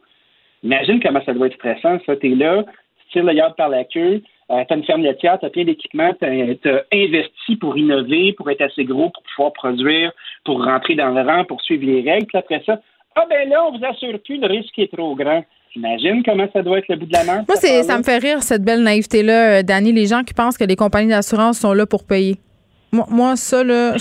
Imagine 0.63 0.99
comment 1.01 1.21
ça 1.25 1.33
doit 1.33 1.47
être 1.47 1.55
stressant, 1.55 1.99
ça. 2.05 2.15
Tu 2.15 2.31
es 2.31 2.35
là, 2.35 2.63
tu 2.63 3.11
tires 3.11 3.23
le 3.23 3.33
yard 3.33 3.55
par 3.55 3.69
la 3.69 3.83
queue, 3.83 4.21
euh, 4.51 4.63
tu 4.67 4.73
as 4.73 4.77
une 4.77 4.83
ferme 4.83 5.01
laitière, 5.01 5.39
tu 5.39 5.45
as 5.45 5.49
plein 5.49 5.63
d'équipements, 5.63 6.11
tu 6.19 6.25
as, 6.25 6.83
investi 6.93 7.55
pour 7.55 7.77
innover, 7.77 8.33
pour 8.33 8.49
être 8.49 8.61
assez 8.61 8.83
gros, 8.83 9.09
pour 9.09 9.23
pouvoir 9.35 9.53
produire, 9.53 10.11
pour 10.43 10.63
rentrer 10.63 10.95
dans 10.95 11.09
le 11.09 11.21
rang, 11.21 11.45
pour 11.45 11.61
suivre 11.61 11.85
les 11.85 12.01
règles. 12.01 12.27
Puis 12.27 12.37
après 12.37 12.61
ça, 12.65 12.79
ah 13.15 13.25
ben 13.29 13.49
là, 13.49 13.65
on 13.65 13.77
vous 13.77 13.85
assure 13.85 14.19
plus, 14.23 14.37
le 14.37 14.47
risque 14.47 14.77
est 14.77 14.91
trop 14.91 15.15
grand. 15.15 15.43
J'imagine 15.73 16.21
comment 16.23 16.47
ça 16.51 16.61
doit 16.61 16.79
être 16.79 16.89
le 16.89 16.97
bout 16.97 17.05
de 17.05 17.13
la 17.13 17.23
main. 17.23 17.45
Moi, 17.47 17.55
ça 17.55 17.97
me 17.97 18.03
fait 18.03 18.17
rire, 18.17 18.43
cette 18.43 18.63
belle 18.63 18.83
naïveté-là, 18.83 19.59
euh, 19.59 19.63
Dani, 19.63 19.93
les 19.93 20.05
gens 20.05 20.23
qui 20.23 20.33
pensent 20.33 20.57
que 20.57 20.65
les 20.65 20.75
compagnies 20.75 21.09
d'assurance 21.09 21.59
sont 21.59 21.73
là 21.73 21.85
pour 21.85 22.03
payer. 22.03 22.35
Moi, 22.91 23.05
moi 23.09 23.35
ça, 23.37 23.63
là. 23.63 23.95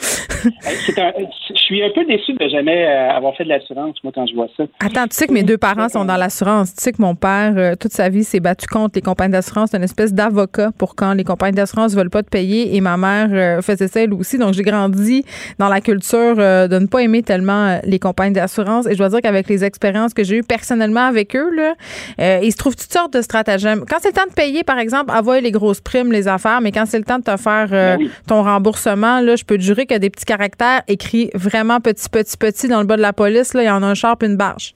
Je 0.00 1.54
suis 1.54 1.82
un 1.82 1.90
peu 1.94 2.04
déçu 2.04 2.32
de 2.34 2.48
jamais 2.48 2.86
euh, 2.86 3.10
avoir 3.10 3.34
fait 3.34 3.44
de 3.44 3.48
l'assurance, 3.48 3.96
moi, 4.04 4.12
quand 4.14 4.26
je 4.26 4.34
vois 4.34 4.48
ça. 4.56 4.64
Attends, 4.80 5.06
tu 5.08 5.16
sais 5.16 5.26
que 5.26 5.32
mes 5.32 5.42
deux 5.42 5.58
parents 5.58 5.88
sont 5.88 6.04
dans 6.04 6.16
l'assurance. 6.16 6.74
Tu 6.74 6.82
sais 6.82 6.92
que 6.92 7.02
mon 7.02 7.14
père, 7.14 7.54
euh, 7.56 7.74
toute 7.74 7.92
sa 7.92 8.08
vie, 8.08 8.24
s'est 8.24 8.40
battu 8.40 8.66
contre 8.66 8.92
les 8.94 9.02
compagnies 9.02 9.32
d'assurance. 9.32 9.70
C'est 9.70 9.76
une 9.76 9.84
espèce 9.84 10.12
d'avocat 10.12 10.70
pour 10.78 10.94
quand 10.94 11.14
les 11.14 11.24
compagnies 11.24 11.56
d'assurance 11.56 11.94
veulent 11.94 12.10
pas 12.10 12.22
te 12.22 12.28
payer. 12.28 12.76
Et 12.76 12.80
ma 12.80 12.96
mère 12.96 13.28
euh, 13.32 13.62
faisait 13.62 13.88
ça 13.88 14.02
elle 14.02 14.14
aussi. 14.14 14.38
Donc, 14.38 14.54
j'ai 14.54 14.62
grandi 14.62 15.24
dans 15.58 15.68
la 15.68 15.80
culture 15.80 16.36
de 16.36 16.78
ne 16.78 16.86
pas 16.86 17.00
aimer 17.00 17.22
tellement 17.22 17.80
les 17.84 17.98
compagnies 17.98 18.34
d'assurance. 18.34 18.86
Et 18.86 18.92
je 18.92 18.98
dois 18.98 19.08
dire 19.08 19.20
qu'avec 19.20 19.48
les 19.48 19.64
expériences 19.64 20.14
que 20.14 20.22
j'ai 20.22 20.36
eues 20.36 20.42
personnellement 20.44 21.06
avec 21.06 21.34
eux, 21.34 21.50
là, 21.54 22.40
ils 22.42 22.52
se 22.52 22.56
trouvent 22.56 22.76
toutes 22.76 22.92
sortes 22.92 23.12
de 23.12 23.22
stratagèmes. 23.22 23.84
Quand 23.88 23.96
c'est 24.00 24.08
le 24.08 24.14
temps 24.14 24.28
de 24.28 24.34
payer, 24.34 24.62
par 24.62 24.78
exemple, 24.78 25.10
avoir 25.10 25.40
les 25.40 25.50
grosses 25.50 25.80
primes, 25.80 26.12
les 26.12 26.28
affaires, 26.28 26.60
mais 26.60 26.72
quand 26.72 26.84
c'est 26.86 26.98
le 26.98 27.04
temps 27.04 27.18
de 27.18 27.24
te 27.24 27.36
faire 27.36 27.68
ben 27.68 28.08
ton 28.26 28.42
remboursement, 28.42 29.20
là, 29.20 29.36
je 29.36 29.44
peux 29.44 29.56
te 29.56 29.62
jurer 29.62 29.86
qu'il 29.88 29.94
y 29.94 29.96
a 29.96 30.00
des 30.00 30.10
petits 30.10 30.24
caractères 30.24 30.82
écrits 30.86 31.30
vraiment 31.34 31.80
petit, 31.80 32.08
petit, 32.08 32.36
petit 32.36 32.68
dans 32.68 32.80
le 32.80 32.86
bas 32.86 32.96
de 32.96 33.02
la 33.02 33.12
police. 33.12 33.54
Là, 33.54 33.62
il 33.62 33.66
y 33.66 33.70
en 33.70 33.82
a 33.82 33.86
un 33.86 33.94
sharp 33.94 34.22
une 34.22 34.36
barge. 34.36 34.74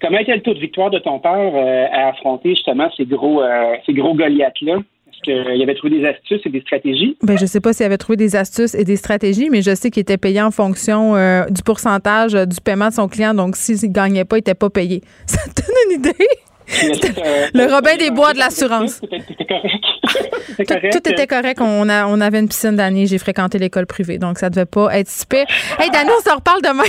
Comment 0.00 0.18
était 0.18 0.34
le 0.34 0.42
taux 0.42 0.54
de 0.54 0.60
victoire 0.60 0.90
de 0.90 0.98
ton 0.98 1.18
père 1.18 1.52
euh, 1.54 1.86
à 1.90 2.10
affronter 2.10 2.50
justement 2.50 2.88
ces 2.96 3.04
gros, 3.04 3.42
euh, 3.42 3.74
ces 3.84 3.94
gros 3.94 4.14
Goliaths-là? 4.14 4.76
Est-ce 5.10 5.22
qu'il 5.22 5.62
avait 5.62 5.74
trouvé 5.74 5.98
des 5.98 6.06
astuces 6.06 6.42
et 6.46 6.50
des 6.50 6.60
stratégies? 6.60 7.16
Ben, 7.22 7.36
je 7.36 7.46
sais 7.46 7.60
pas 7.60 7.72
s'il 7.72 7.84
avait 7.86 7.98
trouvé 7.98 8.16
des 8.16 8.36
astuces 8.36 8.74
et 8.76 8.84
des 8.84 8.96
stratégies, 8.96 9.48
mais 9.50 9.62
je 9.62 9.74
sais 9.74 9.90
qu'il 9.90 10.02
était 10.02 10.18
payé 10.18 10.40
en 10.40 10.52
fonction 10.52 11.16
euh, 11.16 11.44
du 11.46 11.62
pourcentage 11.62 12.34
du 12.34 12.60
paiement 12.60 12.88
de 12.88 12.94
son 12.94 13.08
client. 13.08 13.34
Donc, 13.34 13.56
s'il 13.56 13.88
ne 13.88 13.92
gagnait 13.92 14.24
pas, 14.24 14.36
il 14.36 14.40
n'était 14.40 14.54
pas 14.54 14.70
payé. 14.70 15.00
Ça 15.26 15.40
te 15.48 15.62
donne 15.62 15.74
une 15.90 15.98
idée? 15.98 16.26
Le 16.68 17.72
Robin 17.72 17.96
des 17.96 18.10
Bois 18.10 18.34
de 18.34 18.38
l'assurance. 18.38 19.00
Tout, 19.00 21.08
était 21.08 21.26
correct. 21.26 21.60
On, 21.60 21.88
a, 21.88 22.06
on 22.06 22.20
avait 22.20 22.40
une 22.40 22.48
piscine 22.48 22.76
d'année. 22.76 23.06
J'ai 23.06 23.18
fréquenté 23.18 23.58
l'école 23.58 23.86
privée, 23.86 24.18
donc 24.18 24.38
ça 24.38 24.50
devait 24.50 24.66
pas 24.66 24.96
être 24.98 25.08
super. 25.08 25.46
Hey, 25.78 25.90
Dani, 25.90 26.10
on 26.18 26.22
s'en 26.28 26.36
reparle 26.36 26.62
demain. 26.62 26.84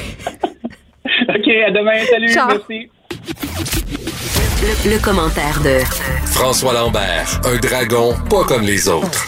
OK, 1.29 1.47
à 1.67 1.71
demain. 1.71 1.99
Salut. 2.09 2.33
Merci. 2.35 2.89
Le, 4.85 5.01
commentaire 5.01 5.61
de 5.63 5.79
François 6.27 6.73
Lambert, 6.73 7.39
un 7.45 7.57
dragon 7.57 8.13
pas 8.29 8.43
comme 8.43 8.63
les 8.63 8.89
autres. 8.89 9.25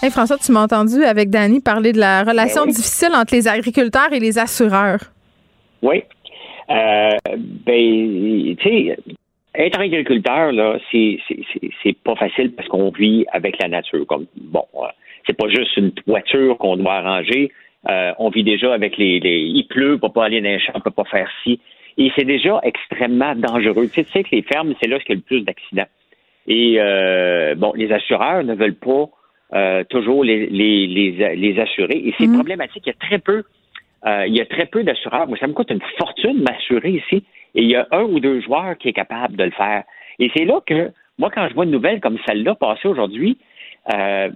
Hey 0.00 0.10
François, 0.10 0.38
tu 0.38 0.52
m'as 0.52 0.62
entendu 0.62 1.02
avec 1.02 1.30
Dani 1.30 1.60
parler 1.60 1.92
de 1.92 1.98
la 1.98 2.22
relation 2.22 2.66
ben 2.66 2.72
difficile 2.72 3.10
entre 3.14 3.34
les 3.34 3.48
agriculteurs 3.48 4.12
et 4.12 4.20
les 4.20 4.38
assureurs. 4.38 5.00
Oui. 5.82 6.04
Euh, 6.70 7.10
ben, 7.66 8.56
tu 8.56 8.62
sais, 8.62 8.96
être 9.54 9.80
agriculteur, 9.80 10.52
là, 10.52 10.78
c'est, 10.90 11.18
c'est, 11.82 11.96
pas 11.98 12.16
facile 12.16 12.52
parce 12.52 12.68
qu'on 12.68 12.90
vit 12.90 13.24
avec 13.32 13.60
la 13.60 13.68
nature. 13.68 14.06
Comme, 14.06 14.26
bon, 14.36 14.64
euh, 14.74 14.86
c'est 15.26 15.36
pas 15.36 15.48
juste 15.48 15.76
une 15.76 15.92
toiture 15.92 16.58
qu'on 16.58 16.76
doit 16.76 16.94
arranger. 16.94 17.52
Euh, 17.88 18.12
on 18.18 18.30
vit 18.30 18.44
déjà 18.44 18.72
avec 18.72 18.96
les, 18.96 19.20
les, 19.20 19.40
Il 19.40 19.66
pleut, 19.66 19.94
on 19.94 19.98
peut 19.98 20.12
pas 20.12 20.24
aller 20.24 20.40
dans 20.40 20.48
les 20.48 20.58
champs, 20.58 20.72
on 20.74 20.80
peut 20.80 20.90
pas 20.90 21.04
faire 21.04 21.28
ci. 21.42 21.60
Et 21.98 22.10
c'est 22.16 22.24
déjà 22.24 22.60
extrêmement 22.62 23.34
dangereux. 23.36 23.88
Tu 23.92 24.04
sais, 24.04 24.24
que 24.24 24.30
les 24.32 24.42
fermes, 24.42 24.74
c'est 24.80 24.88
là 24.88 24.98
qu'il 24.98 25.10
y 25.10 25.12
a 25.12 25.16
le 25.16 25.20
plus 25.20 25.42
d'accidents. 25.42 25.86
Et 26.46 26.76
euh, 26.78 27.54
bon, 27.54 27.72
les 27.76 27.92
assureurs 27.92 28.42
ne 28.42 28.54
veulent 28.54 28.74
pas 28.74 29.08
euh, 29.54 29.84
toujours 29.84 30.24
les, 30.24 30.46
les, 30.46 30.86
les, 30.86 31.36
les 31.36 31.60
assurer. 31.60 31.96
Et 31.96 32.14
c'est 32.18 32.24
mm-hmm. 32.24 32.34
problématique. 32.34 32.82
Il 32.86 32.88
y 32.88 32.92
a 32.92 33.06
très 33.06 33.18
peu 33.18 33.44
euh, 34.06 34.26
il 34.26 34.34
y 34.34 34.40
a 34.40 34.46
très 34.46 34.66
peu 34.66 34.82
d'assureurs. 34.84 35.26
Moi, 35.26 35.38
ça 35.38 35.46
me 35.46 35.52
coûte 35.52 35.70
une 35.70 35.80
fortune 35.98 36.42
m'assurer 36.42 36.90
ici. 36.90 37.24
Et 37.54 37.62
il 37.62 37.68
y 37.68 37.76
a 37.76 37.86
un 37.90 38.02
ou 38.02 38.20
deux 38.20 38.40
joueurs 38.40 38.76
qui 38.78 38.88
est 38.88 38.92
capable 38.92 39.36
de 39.36 39.44
le 39.44 39.50
faire. 39.52 39.84
Et 40.18 40.30
c'est 40.36 40.44
là 40.44 40.60
que, 40.66 40.92
moi, 41.18 41.30
quand 41.32 41.48
je 41.48 41.54
vois 41.54 41.64
une 41.64 41.70
nouvelle 41.70 42.00
comme 42.00 42.18
celle-là 42.26 42.54
passer 42.54 42.88
aujourd'hui, 42.88 43.38
euh, 43.92 44.28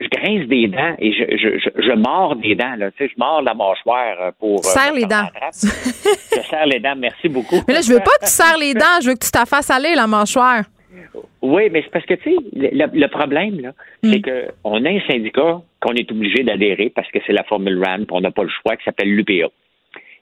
je 0.00 0.08
grince 0.08 0.48
des 0.48 0.66
dents 0.66 0.94
et 0.98 1.12
je, 1.12 1.36
je, 1.36 1.82
je, 1.82 1.92
mords 1.92 2.36
des 2.36 2.54
dents. 2.54 2.74
Là. 2.76 2.90
Tu 2.92 2.98
sais, 2.98 3.12
je 3.14 3.18
mords 3.18 3.42
la 3.42 3.54
mâchoire 3.54 4.32
pour. 4.38 4.62
Tu 4.62 4.68
serres 4.68 4.94
les 4.94 5.04
dents. 5.04 5.28
je 5.52 6.40
serre 6.40 6.66
les 6.66 6.80
dents, 6.80 6.96
merci 6.96 7.28
beaucoup. 7.28 7.56
Mais 7.68 7.74
là, 7.74 7.80
je 7.82 7.92
veux 7.92 7.98
pas 7.98 8.16
que 8.20 8.24
tu 8.24 8.32
serres 8.32 8.58
les 8.58 8.74
dents, 8.74 9.00
je 9.02 9.10
veux 9.10 9.14
que 9.14 9.24
tu 9.24 9.46
fasses 9.46 9.70
aller 9.70 9.94
la 9.94 10.06
mâchoire. 10.06 10.64
Oui, 11.42 11.68
mais 11.70 11.82
c'est 11.82 11.90
parce 11.90 12.06
que, 12.06 12.14
tu 12.14 12.30
sais, 12.30 12.36
le, 12.52 13.06
problème, 13.08 13.60
là, 13.60 13.72
c'est 14.02 14.18
mm. 14.18 14.52
qu'on 14.62 14.84
a 14.84 14.90
un 14.90 15.00
syndicat 15.08 15.60
qu'on 15.80 15.94
est 15.94 16.10
obligé 16.10 16.42
d'adhérer 16.44 16.90
parce 16.90 17.10
que 17.10 17.18
c'est 17.26 17.32
la 17.32 17.44
formule 17.44 17.82
RAN, 17.82 18.04
on 18.10 18.20
n'a 18.20 18.30
pas 18.30 18.42
le 18.42 18.48
choix, 18.48 18.76
qui 18.76 18.84
s'appelle 18.84 19.14
l'UPA. 19.14 19.48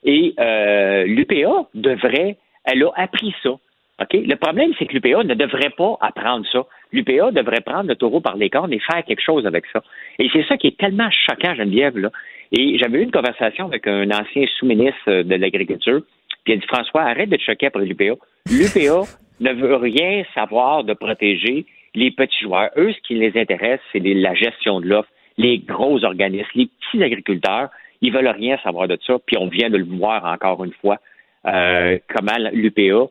Et 0.03 0.33
euh, 0.39 1.03
l'UPA 1.05 1.67
devrait, 1.73 2.37
elle 2.65 2.83
a 2.83 2.91
appris 2.95 3.33
ça. 3.43 3.49
OK? 3.49 4.13
Le 4.13 4.35
problème, 4.35 4.71
c'est 4.79 4.85
que 4.85 4.93
l'UPA 4.93 5.23
ne 5.23 5.33
devrait 5.33 5.71
pas 5.71 5.97
apprendre 5.99 6.45
ça. 6.51 6.65
L'UPA 6.93 7.31
devrait 7.31 7.61
prendre 7.61 7.89
le 7.89 7.95
taureau 7.95 8.21
par 8.21 8.37
les 8.37 8.49
cornes 8.49 8.71
et 8.71 8.79
faire 8.79 9.03
quelque 9.03 9.21
chose 9.21 9.45
avec 9.45 9.65
ça. 9.73 9.83
Et 10.19 10.29
c'est 10.31 10.45
ça 10.47 10.57
qui 10.57 10.67
est 10.67 10.77
tellement 10.77 11.09
choquant, 11.11 11.53
Geneviève, 11.55 11.97
là. 11.97 12.09
Et 12.57 12.79
j'avais 12.79 12.99
eu 12.99 13.03
une 13.03 13.11
conversation 13.11 13.65
avec 13.65 13.85
un 13.87 14.09
ancien 14.09 14.45
sous-ministre 14.57 15.21
de 15.21 15.35
l'Agriculture, 15.35 16.01
puis 16.45 16.53
il 16.53 16.57
a 16.57 16.57
dit 16.57 16.67
François, 16.67 17.03
arrête 17.03 17.29
de 17.29 17.35
te 17.35 17.43
choquer 17.43 17.67
après 17.67 17.85
l'UPA. 17.85 18.15
L'UPA 18.49 19.03
ne 19.39 19.53
veut 19.53 19.75
rien 19.75 20.23
savoir 20.33 20.83
de 20.83 20.93
protéger 20.93 21.65
les 21.95 22.11
petits 22.11 22.43
joueurs. 22.43 22.69
Eux, 22.77 22.91
ce 22.93 22.99
qui 23.07 23.15
les 23.15 23.39
intéresse, 23.39 23.79
c'est 23.91 23.99
la 23.99 24.33
gestion 24.33 24.79
de 24.79 24.87
l'offre. 24.87 25.09
Les 25.37 25.57
gros 25.59 26.03
organismes, 26.03 26.49
les 26.55 26.67
petits 26.67 27.03
agriculteurs, 27.03 27.69
ils 28.01 28.11
veulent 28.11 28.27
rien 28.27 28.57
savoir 28.63 28.87
de 28.87 28.97
ça. 29.05 29.17
Puis 29.25 29.37
on 29.37 29.47
vient 29.47 29.69
de 29.69 29.77
le 29.77 29.85
voir 29.85 30.25
encore 30.25 30.63
une 30.63 30.73
fois, 30.73 30.97
euh, 31.45 31.97
comment 32.13 32.37
l'UPA 32.51 33.09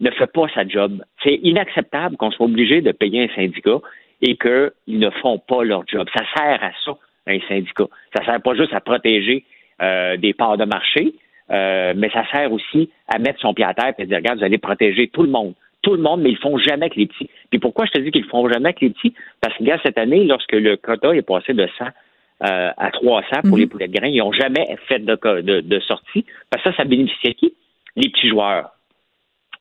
ne 0.00 0.10
fait 0.10 0.32
pas 0.32 0.46
sa 0.54 0.66
job. 0.66 1.02
C'est 1.22 1.40
inacceptable 1.42 2.16
qu'on 2.16 2.30
soit 2.30 2.46
obligé 2.46 2.80
de 2.80 2.92
payer 2.92 3.24
un 3.24 3.34
syndicat 3.34 3.78
et 4.22 4.36
qu'ils 4.36 4.98
ne 4.98 5.10
font 5.10 5.38
pas 5.38 5.64
leur 5.64 5.86
job. 5.86 6.08
Ça 6.16 6.24
sert 6.36 6.62
à 6.62 6.70
ça, 6.84 6.96
un 7.26 7.38
syndicat. 7.48 7.86
Ça 8.16 8.24
sert 8.24 8.40
pas 8.42 8.54
juste 8.54 8.72
à 8.72 8.80
protéger 8.80 9.44
euh, 9.80 10.16
des 10.16 10.34
parts 10.34 10.56
de 10.56 10.64
marché, 10.64 11.14
euh, 11.50 11.94
mais 11.96 12.10
ça 12.10 12.24
sert 12.32 12.52
aussi 12.52 12.90
à 13.08 13.18
mettre 13.18 13.40
son 13.40 13.54
pied 13.54 13.64
à 13.64 13.74
terre 13.74 13.94
et 13.98 14.06
dire, 14.06 14.16
regarde, 14.16 14.38
vous 14.38 14.44
allez 14.44 14.58
protéger 14.58 15.08
tout 15.08 15.22
le 15.22 15.30
monde 15.30 15.54
tout 15.82 15.94
le 15.94 16.02
monde, 16.02 16.22
mais 16.22 16.30
ils 16.30 16.38
font 16.38 16.58
jamais 16.58 16.90
que 16.90 16.96
les 16.96 17.06
petits. 17.06 17.30
Puis 17.50 17.58
pourquoi 17.58 17.86
je 17.86 17.92
te 17.92 17.98
dis 17.98 18.10
qu'ils 18.10 18.24
font 18.24 18.48
jamais 18.48 18.72
que 18.72 18.80
les 18.84 18.90
petits? 18.90 19.14
Parce 19.40 19.56
que, 19.56 19.64
gars, 19.64 19.78
cette 19.82 19.98
année, 19.98 20.24
lorsque 20.24 20.52
le 20.52 20.76
quota 20.76 21.14
est 21.14 21.22
passé 21.22 21.52
de 21.54 21.68
100 21.78 21.84
euh, 21.84 22.70
à 22.76 22.90
300 22.90 23.42
pour 23.42 23.52
mhm. 23.52 23.58
les 23.58 23.66
poulets 23.66 23.88
de 23.88 23.98
grains, 23.98 24.08
ils 24.08 24.18
n'ont 24.18 24.32
jamais 24.32 24.76
fait 24.88 24.98
de, 24.98 25.60
de, 25.60 25.80
sortie. 25.80 26.24
Parce 26.50 26.62
que 26.62 26.70
ça, 26.70 26.76
ça 26.78 26.84
bénéficiait 26.84 27.34
qui? 27.34 27.54
Les 27.96 28.10
petits 28.10 28.28
joueurs. 28.28 28.70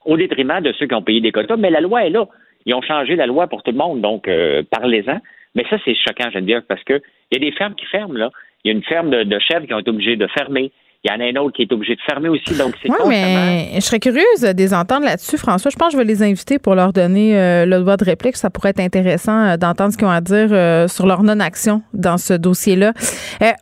Au 0.06 0.18
détriment 0.18 0.62
de 0.62 0.72
ceux 0.74 0.88
qui 0.88 0.96
ont 0.96 1.02
payé 1.02 1.22
des 1.22 1.32
quotas. 1.32 1.58
Mais 1.58 1.70
la 1.70 1.82
loi 1.82 2.06
est 2.06 2.10
là. 2.10 2.28
Ils 2.66 2.74
ont 2.74 2.82
changé 2.82 3.16
la 3.16 3.26
loi 3.26 3.48
pour 3.48 3.64
tout 3.64 3.72
le 3.72 3.78
monde, 3.78 4.02
donc 4.02 4.28
euh, 4.28 4.62
parlez-en. 4.70 5.20
Mais 5.56 5.66
ça, 5.70 5.78
c'est 5.86 5.96
choquant, 5.96 6.30
dire, 6.42 6.62
parce 6.68 6.84
qu'il 6.84 7.02
y 7.32 7.36
a 7.36 7.40
des 7.40 7.52
fermes 7.52 7.76
qui 7.76 7.86
ferment, 7.86 8.18
là. 8.18 8.30
Il 8.64 8.70
y 8.70 8.74
a 8.74 8.78
une 8.78 8.84
ferme 8.84 9.10
de, 9.10 9.24
de 9.24 9.40
chèvres 9.40 9.66
qui 9.66 9.74
ont 9.74 9.80
été 9.80 9.90
obligées 9.90 10.18
de 10.18 10.28
fermer. 10.28 10.72
Il 11.04 11.12
y 11.12 11.14
en 11.14 11.20
a 11.20 11.26
un 11.26 11.44
autre 11.44 11.56
qui 11.56 11.62
est 11.62 11.72
obligé 11.72 11.96
de 11.96 12.02
fermer 12.02 12.28
aussi. 12.28 12.56
Donc, 12.58 12.74
c'est 12.82 12.90
Oui, 12.90 12.98
mais 13.10 13.70
je 13.76 13.82
serais 13.82 14.00
curieuse 14.00 14.42
de 14.42 14.58
les 14.58 14.74
entendre 14.74 15.06
là-dessus, 15.06 15.38
François. 15.38 15.70
Je 15.70 15.78
pense 15.78 15.90
que 15.90 15.94
je 15.94 15.98
vais 15.98 16.04
les 16.04 16.24
inviter 16.24 16.58
pour 16.58 16.74
leur 16.74 16.92
donner 16.92 17.38
euh, 17.38 17.66
le 17.66 17.80
droit 17.80 17.98
de 17.98 18.04
réplique. 18.04 18.36
Ça 18.36 18.50
pourrait 18.50 18.70
être 18.70 18.80
intéressant 18.80 19.46
euh, 19.46 19.58
d'entendre 19.58 19.94
ce 19.94 19.98
qu'ils 19.98 20.08
ont 20.08 20.12
à 20.12 20.22
dire 20.22 20.48
euh, 20.52 20.88
sur 20.88 21.06
leur 21.06 21.22
non-action 21.22 21.84
dans 21.94 22.18
ce 22.18 22.34
dossier-là. 22.34 22.94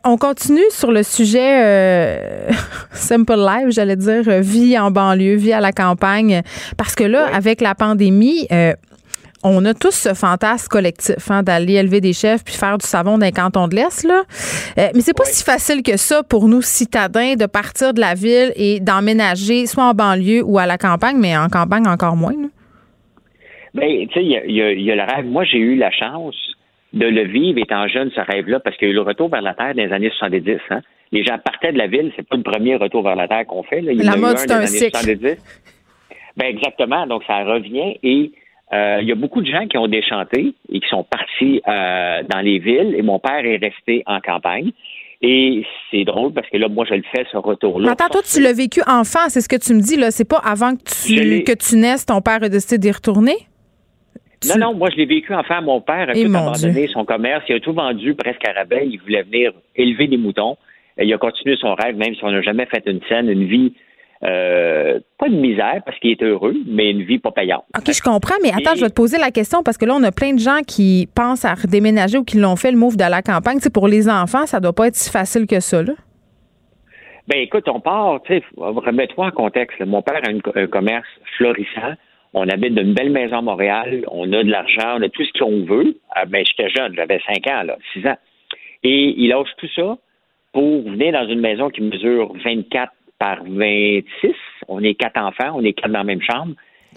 on 0.04 0.16
continue 0.16 0.64
sur 0.70 0.90
le 0.90 1.02
sujet 1.02 2.48
Simple 2.92 3.36
Life, 3.36 3.68
j'allais 3.68 3.96
dire, 3.96 4.22
vie 4.40 4.78
en 4.78 4.90
banlieue, 4.90 5.36
vie 5.36 5.52
à 5.52 5.60
la 5.60 5.72
campagne. 5.72 6.42
Parce 6.78 6.94
que 6.94 7.04
là, 7.04 7.26
avec 7.34 7.60
la 7.60 7.74
pandémie, 7.74 8.48
on 9.46 9.64
a 9.64 9.74
tous 9.74 9.94
ce 9.94 10.14
fantasme 10.14 10.68
collectif 10.68 11.30
hein, 11.30 11.42
d'aller 11.42 11.74
élever 11.74 12.00
des 12.00 12.12
chefs 12.12 12.44
puis 12.44 12.54
faire 12.54 12.78
du 12.78 12.86
savon 12.86 13.16
d'un 13.16 13.30
canton 13.30 13.68
de 13.68 13.76
l'Est. 13.76 14.04
Là. 14.04 14.22
Euh, 14.78 14.88
mais 14.94 15.00
c'est 15.00 15.16
pas 15.16 15.24
si 15.24 15.44
facile 15.44 15.82
que 15.82 15.96
ça 15.96 16.22
pour 16.22 16.48
nous, 16.48 16.62
citadins, 16.62 17.34
de 17.36 17.46
partir 17.46 17.94
de 17.94 18.00
la 18.00 18.14
ville 18.14 18.52
et 18.56 18.80
d'emménager 18.80 19.66
soit 19.66 19.84
en 19.84 19.94
banlieue 19.94 20.42
ou 20.42 20.58
à 20.58 20.66
la 20.66 20.78
campagne, 20.78 21.16
mais 21.18 21.36
en 21.36 21.48
campagne 21.48 21.86
encore 21.86 22.16
moins. 22.16 22.34
Bien, 23.74 24.06
tu 24.06 24.14
sais, 24.14 24.24
il 24.24 24.54
y 24.54 24.90
a, 24.90 24.96
le 24.96 25.14
rêve. 25.14 25.26
Moi, 25.26 25.44
j'ai 25.44 25.58
eu 25.58 25.76
la 25.76 25.90
chance 25.90 26.34
de 26.92 27.06
le 27.06 27.24
vivre 27.24 27.58
étant 27.58 27.86
jeune, 27.88 28.10
ce 28.14 28.20
rêve-là, 28.20 28.58
parce 28.60 28.76
qu'il 28.76 28.88
y 28.88 28.90
a 28.90 28.92
eu 28.92 28.96
le 28.96 29.02
retour 29.02 29.28
vers 29.28 29.42
la 29.42 29.54
Terre 29.54 29.74
dans 29.74 29.84
les 29.84 29.92
années 29.92 30.10
70. 30.18 30.58
Hein. 30.70 30.80
Les 31.12 31.24
gens 31.24 31.38
partaient 31.38 31.72
de 31.72 31.78
la 31.78 31.86
ville, 31.86 32.10
c'est 32.16 32.26
pas 32.26 32.36
le 32.36 32.42
premier 32.42 32.76
retour 32.76 33.02
vers 33.02 33.16
la 33.16 33.28
Terre 33.28 33.46
qu'on 33.46 33.62
fait. 33.62 33.80
Là. 33.80 33.92
la 33.94 34.16
mode, 34.16 34.38
c'est 34.38 34.50
un 34.50 34.66
cycle. 34.66 35.36
Ben 36.36 36.46
exactement. 36.46 37.06
Donc, 37.06 37.22
ça 37.26 37.44
revient 37.44 37.96
et 38.02 38.32
euh, 38.72 38.98
il 39.00 39.08
y 39.08 39.12
a 39.12 39.14
beaucoup 39.14 39.42
de 39.42 39.46
gens 39.46 39.66
qui 39.66 39.78
ont 39.78 39.86
déchanté 39.86 40.54
et 40.72 40.80
qui 40.80 40.88
sont 40.88 41.04
partis 41.04 41.62
euh, 41.68 42.22
dans 42.28 42.40
les 42.40 42.58
villes 42.58 42.94
et 42.96 43.02
mon 43.02 43.18
père 43.18 43.44
est 43.44 43.58
resté 43.58 44.02
en 44.06 44.20
campagne. 44.20 44.72
Et 45.22 45.64
c'est 45.90 46.04
drôle 46.04 46.32
parce 46.32 46.48
que 46.50 46.58
là, 46.58 46.68
moi, 46.68 46.84
je 46.88 46.94
le 46.94 47.02
fais, 47.14 47.24
ce 47.32 47.36
retour-là. 47.36 47.92
Attends, 47.92 48.08
toi, 48.08 48.22
tu 48.22 48.42
l'as 48.42 48.52
vécu 48.52 48.82
enfant, 48.86 49.28
c'est 49.28 49.40
ce 49.40 49.48
que 49.48 49.56
tu 49.56 49.72
me 49.72 49.80
dis, 49.80 49.96
là. 49.96 50.10
C'est 50.10 50.28
pas 50.28 50.40
avant 50.44 50.76
que 50.76 50.82
tu, 50.82 51.42
que 51.42 51.52
tu 51.52 51.76
naisses, 51.76 52.04
ton 52.04 52.20
père 52.20 52.42
a 52.42 52.48
décidé 52.48 52.76
d'y 52.78 52.90
retourner? 52.90 53.36
Non, 54.46 54.58
non, 54.58 54.74
moi, 54.74 54.90
je 54.90 54.96
l'ai 54.96 55.06
vécu 55.06 55.34
enfant. 55.34 55.62
Mon 55.62 55.80
père 55.80 56.10
a 56.10 56.12
tout 56.12 56.20
abandonné 56.20 56.88
son 56.88 57.04
commerce. 57.06 57.44
Il 57.48 57.56
a 57.56 57.60
tout 57.60 57.72
vendu 57.72 58.14
presque 58.14 58.46
à 58.46 58.52
rabais. 58.52 58.86
Il 58.86 58.98
voulait 59.00 59.22
venir 59.22 59.52
élever 59.74 60.06
des 60.06 60.18
moutons. 60.18 60.58
Et 60.98 61.04
il 61.04 61.14
a 61.14 61.18
continué 61.18 61.56
son 61.56 61.74
rêve, 61.74 61.96
même 61.96 62.14
si 62.14 62.22
on 62.22 62.30
n'a 62.30 62.42
jamais 62.42 62.66
fait 62.66 62.82
une 62.86 63.00
scène, 63.08 63.30
une 63.30 63.44
vie 63.44 63.72
euh, 64.22 64.98
pas 65.18 65.28
de 65.28 65.34
misère 65.34 65.82
parce 65.84 65.98
qu'il 65.98 66.10
est 66.10 66.22
heureux, 66.22 66.54
mais 66.66 66.90
une 66.90 67.02
vie 67.02 67.18
pas 67.18 67.32
payante. 67.32 67.64
OK, 67.76 67.92
je 67.92 68.02
comprends, 68.02 68.36
mais 68.42 68.50
attends, 68.50 68.74
je 68.74 68.80
vais 68.82 68.88
te 68.88 68.94
poser 68.94 69.18
la 69.18 69.30
question 69.30 69.62
parce 69.62 69.76
que 69.76 69.84
là, 69.84 69.94
on 69.94 70.02
a 70.02 70.12
plein 70.12 70.32
de 70.32 70.38
gens 70.38 70.60
qui 70.66 71.08
pensent 71.14 71.44
à 71.44 71.54
redéménager 71.54 72.18
ou 72.18 72.24
qui 72.24 72.38
l'ont 72.38 72.56
fait 72.56 72.70
le 72.70 72.78
move 72.78 72.96
de 72.96 73.04
la 73.04 73.22
campagne. 73.22 73.58
Tu 73.60 73.70
pour 73.70 73.88
les 73.88 74.08
enfants, 74.08 74.46
ça 74.46 74.60
doit 74.60 74.72
pas 74.72 74.88
être 74.88 74.96
si 74.96 75.10
facile 75.10 75.46
que 75.46 75.60
ça, 75.60 75.82
là. 75.82 75.92
Ben 77.28 77.40
écoute, 77.40 77.68
on 77.68 77.80
part, 77.80 78.22
tu 78.22 78.34
sais, 78.34 78.44
remets-toi 78.56 79.26
en 79.26 79.30
contexte. 79.32 79.80
Mon 79.80 80.00
père 80.00 80.20
a 80.24 80.60
un 80.60 80.66
commerce 80.68 81.08
florissant. 81.36 81.94
On 82.34 82.48
habite 82.48 82.74
d'une 82.74 82.94
belle 82.94 83.10
maison 83.10 83.38
à 83.38 83.42
Montréal. 83.42 84.04
On 84.10 84.32
a 84.32 84.44
de 84.44 84.50
l'argent, 84.50 84.98
on 84.98 85.02
a 85.02 85.08
tout 85.08 85.24
ce 85.24 85.38
qu'on 85.38 85.64
veut. 85.64 85.98
Ah, 86.14 86.24
ben, 86.26 86.44
j'étais 86.46 86.70
jeune, 86.70 86.94
j'avais 86.94 87.18
5 87.26 87.46
ans, 87.48 87.62
là, 87.64 87.78
6 87.94 88.06
ans. 88.06 88.16
Et 88.82 89.14
il 89.16 89.28
lâche 89.28 89.48
tout 89.56 89.68
ça 89.74 89.96
pour 90.52 90.82
venir 90.82 91.12
dans 91.12 91.26
une 91.26 91.40
maison 91.40 91.70
qui 91.70 91.80
mesure 91.80 92.32
24 92.44 92.92
par 93.18 93.38
26. 93.44 94.34
On 94.68 94.82
est 94.82 94.94
quatre 94.94 95.18
enfants, 95.18 95.52
on 95.54 95.64
est 95.64 95.72
quatre 95.72 95.92
dans 95.92 95.98
la 95.98 96.04
même 96.04 96.22
chambre. 96.22 96.54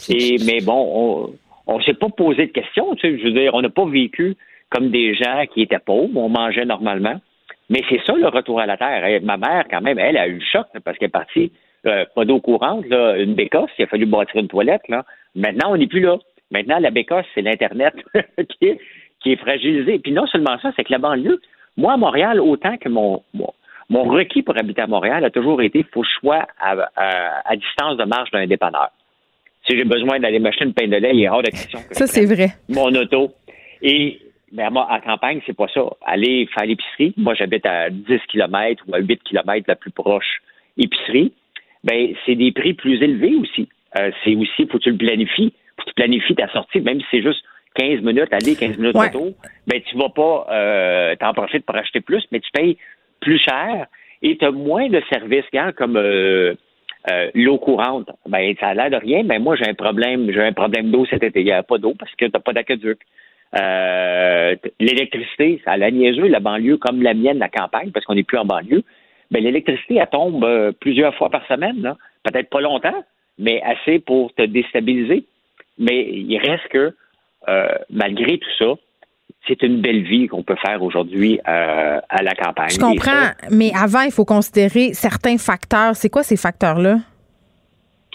Et, 0.09 0.37
mais 0.45 0.61
bon, 0.61 1.33
on 1.67 1.77
ne 1.77 1.83
s'est 1.83 1.93
pas 1.93 2.09
posé 2.09 2.47
de 2.47 2.51
questions. 2.51 2.95
Tu 2.95 3.01
sais, 3.01 3.19
je 3.19 3.23
veux 3.25 3.31
dire, 3.31 3.53
on 3.53 3.61
n'a 3.61 3.69
pas 3.69 3.85
vécu 3.85 4.35
comme 4.69 4.89
des 4.89 5.13
gens 5.15 5.45
qui 5.53 5.61
étaient 5.61 5.79
pauvres. 5.79 6.15
On 6.15 6.29
mangeait 6.29 6.65
normalement. 6.65 7.19
Mais 7.69 7.83
c'est 7.89 8.01
ça 8.05 8.13
le 8.13 8.27
retour 8.27 8.59
à 8.59 8.65
la 8.65 8.77
terre. 8.77 9.21
ma 9.23 9.37
mère, 9.37 9.65
quand 9.69 9.81
même, 9.81 9.99
elle 9.99 10.17
a 10.17 10.27
eu 10.27 10.35
le 10.35 10.45
choc 10.45 10.67
parce 10.83 10.97
qu'elle 10.97 11.09
est 11.09 11.11
partie 11.11 11.51
euh, 11.85 12.05
pas 12.13 12.25
d'eau 12.25 12.41
courante, 12.41 12.85
là, 12.87 13.15
une 13.17 13.35
bécosse, 13.35 13.69
il 13.77 13.83
a 13.83 13.87
fallu 13.87 14.05
bâtir 14.05 14.41
une 14.41 14.49
toilette. 14.49 14.85
Là. 14.89 15.05
Maintenant, 15.35 15.71
on 15.71 15.77
n'est 15.77 15.87
plus 15.87 16.01
là. 16.01 16.17
Maintenant, 16.51 16.79
la 16.79 16.91
bécosse, 16.91 17.25
c'est 17.33 17.41
l'Internet 17.41 17.93
qui, 18.49 18.65
est, 18.65 18.79
qui 19.21 19.31
est 19.31 19.37
fragilisé. 19.37 19.99
Puis 19.99 20.11
non 20.11 20.27
seulement 20.27 20.57
ça, 20.59 20.73
c'est 20.75 20.83
que 20.83 20.91
la 20.91 20.97
banlieue, 20.97 21.39
moi, 21.77 21.93
à 21.93 21.97
Montréal, 21.97 22.41
autant 22.41 22.75
que 22.77 22.89
mon, 22.89 23.23
mon, 23.33 23.53
requis 23.97 24.43
pour 24.43 24.57
habiter 24.57 24.81
à 24.81 24.87
Montréal 24.87 25.25
a 25.25 25.29
toujours 25.29 25.61
été 25.61 25.85
faut 25.91 26.03
choix 26.03 26.47
à, 26.59 26.75
à, 26.95 27.55
distance 27.55 27.97
de 27.97 28.03
marche 28.03 28.31
d'un 28.31 28.45
dépanneur. 28.45 28.89
Si 29.67 29.75
j'ai 29.75 29.83
besoin 29.83 30.19
d'aller 30.19 30.39
m'acheter 30.39 30.65
une 30.65 30.73
pain 30.73 30.87
de 30.87 30.95
lait, 30.95 31.11
il 31.13 31.23
est 31.23 31.29
hors 31.29 31.43
de 31.43 31.49
question 31.49 31.79
ça, 31.91 32.07
c'est 32.07 32.25
vrai. 32.25 32.49
mon 32.69 32.93
auto. 32.95 33.33
Et 33.81 34.19
mais 34.51 34.69
moi, 34.69 34.87
à 34.91 34.99
campagne, 34.99 35.41
c'est 35.45 35.55
pas 35.55 35.67
ça. 35.73 35.81
Aller 36.05 36.47
faire 36.53 36.65
l'épicerie, 36.65 37.13
moi 37.17 37.33
j'habite 37.35 37.65
à 37.65 37.89
10 37.89 38.19
km 38.29 38.83
ou 38.87 38.95
à 38.95 38.99
8 38.99 39.21
km 39.23 39.65
la 39.67 39.75
plus 39.75 39.91
proche 39.91 40.41
épicerie, 40.77 41.33
ben 41.83 42.13
c'est 42.25 42.35
des 42.35 42.51
prix 42.51 42.73
plus 42.73 43.01
élevés 43.01 43.35
aussi. 43.35 43.69
Euh, 43.97 44.11
c'est 44.23 44.35
aussi, 44.35 44.67
faut 44.67 44.77
que 44.77 44.83
tu 44.83 44.91
le 44.91 44.97
planifies. 44.97 45.53
Faut 45.77 45.83
que 45.83 45.89
tu 45.89 45.95
planifies 45.95 46.35
ta 46.35 46.49
sortie, 46.49 46.81
même 46.81 46.99
si 46.99 47.05
c'est 47.11 47.21
juste 47.21 47.43
15 47.75 48.01
minutes 48.01 48.31
aller, 48.31 48.55
15 48.55 48.77
minutes 48.77 48.95
ouais. 48.95 49.07
retour, 49.07 49.33
ben 49.67 49.81
tu 49.81 49.97
vas 49.97 50.09
pas 50.09 50.47
euh, 50.51 51.15
t'en 51.15 51.33
profites 51.33 51.65
pour 51.65 51.75
acheter 51.75 52.01
plus, 52.01 52.25
mais 52.31 52.39
tu 52.39 52.49
payes 52.51 52.77
plus 53.19 53.39
cher 53.39 53.87
et 54.21 54.37
tu 54.37 54.45
as 54.45 54.51
moins 54.51 54.89
de 54.89 55.01
services, 55.09 55.45
comme 55.75 55.97
euh, 55.97 56.55
euh, 57.09 57.31
l'eau 57.33 57.57
courante. 57.57 58.09
Ben, 58.27 58.53
ça 58.59 58.69
a 58.69 58.73
l'air 58.73 58.89
de 58.89 58.97
rien, 58.97 59.23
mais 59.23 59.39
moi 59.39 59.55
j'ai 59.55 59.67
un 59.67 59.73
problème, 59.73 60.29
j'ai 60.31 60.41
un 60.41 60.53
problème 60.53 60.91
d'eau 60.91 61.05
cet 61.05 61.23
été. 61.23 61.39
Il 61.39 61.45
n'y 61.45 61.51
a 61.51 61.63
pas 61.63 61.77
d'eau 61.77 61.93
parce 61.97 62.13
que 62.15 62.25
tu 62.25 62.31
n'as 62.33 62.39
pas 62.39 62.53
d'aqueduc. 62.53 62.99
Euh, 63.55 64.55
l'électricité, 64.79 65.61
ça 65.65 65.71
a 65.71 65.77
la 65.77 65.91
niaiseux, 65.91 66.27
la 66.27 66.39
banlieue 66.39 66.77
comme 66.77 67.01
la 67.01 67.13
mienne, 67.13 67.39
la 67.39 67.49
campagne, 67.49 67.91
parce 67.91 68.05
qu'on 68.05 68.15
n'est 68.15 68.23
plus 68.23 68.37
en 68.37 68.45
banlieue. 68.45 68.83
Ben, 69.31 69.43
l'électricité, 69.43 69.95
elle 69.95 70.07
tombe 70.07 70.43
euh, 70.43 70.71
plusieurs 70.71 71.15
fois 71.15 71.29
par 71.29 71.45
semaine, 71.47 71.95
peut-être 72.23 72.49
pas 72.49 72.61
longtemps, 72.61 73.03
mais 73.37 73.61
assez 73.61 73.99
pour 73.99 74.33
te 74.33 74.43
déstabiliser. 74.43 75.25
Mais 75.77 76.09
il 76.11 76.37
reste 76.37 76.67
que, 76.67 76.93
euh, 77.47 77.69
malgré 77.89 78.37
tout 78.37 78.49
ça, 78.57 78.73
c'est 79.49 79.63
une 79.63 79.81
belle 79.81 80.03
vie 80.03 80.27
qu'on 80.27 80.43
peut 80.43 80.55
faire 80.55 80.81
aujourd'hui 80.81 81.39
à 81.43 82.23
la 82.23 82.35
campagne. 82.35 82.69
Je 82.69 82.79
comprends, 82.79 83.31
mais 83.51 83.71
avant, 83.75 84.01
il 84.01 84.11
faut 84.11 84.25
considérer 84.25 84.93
certains 84.93 85.37
facteurs. 85.37 85.95
C'est 85.95 86.09
quoi 86.09 86.23
ces 86.23 86.37
facteurs-là? 86.37 86.99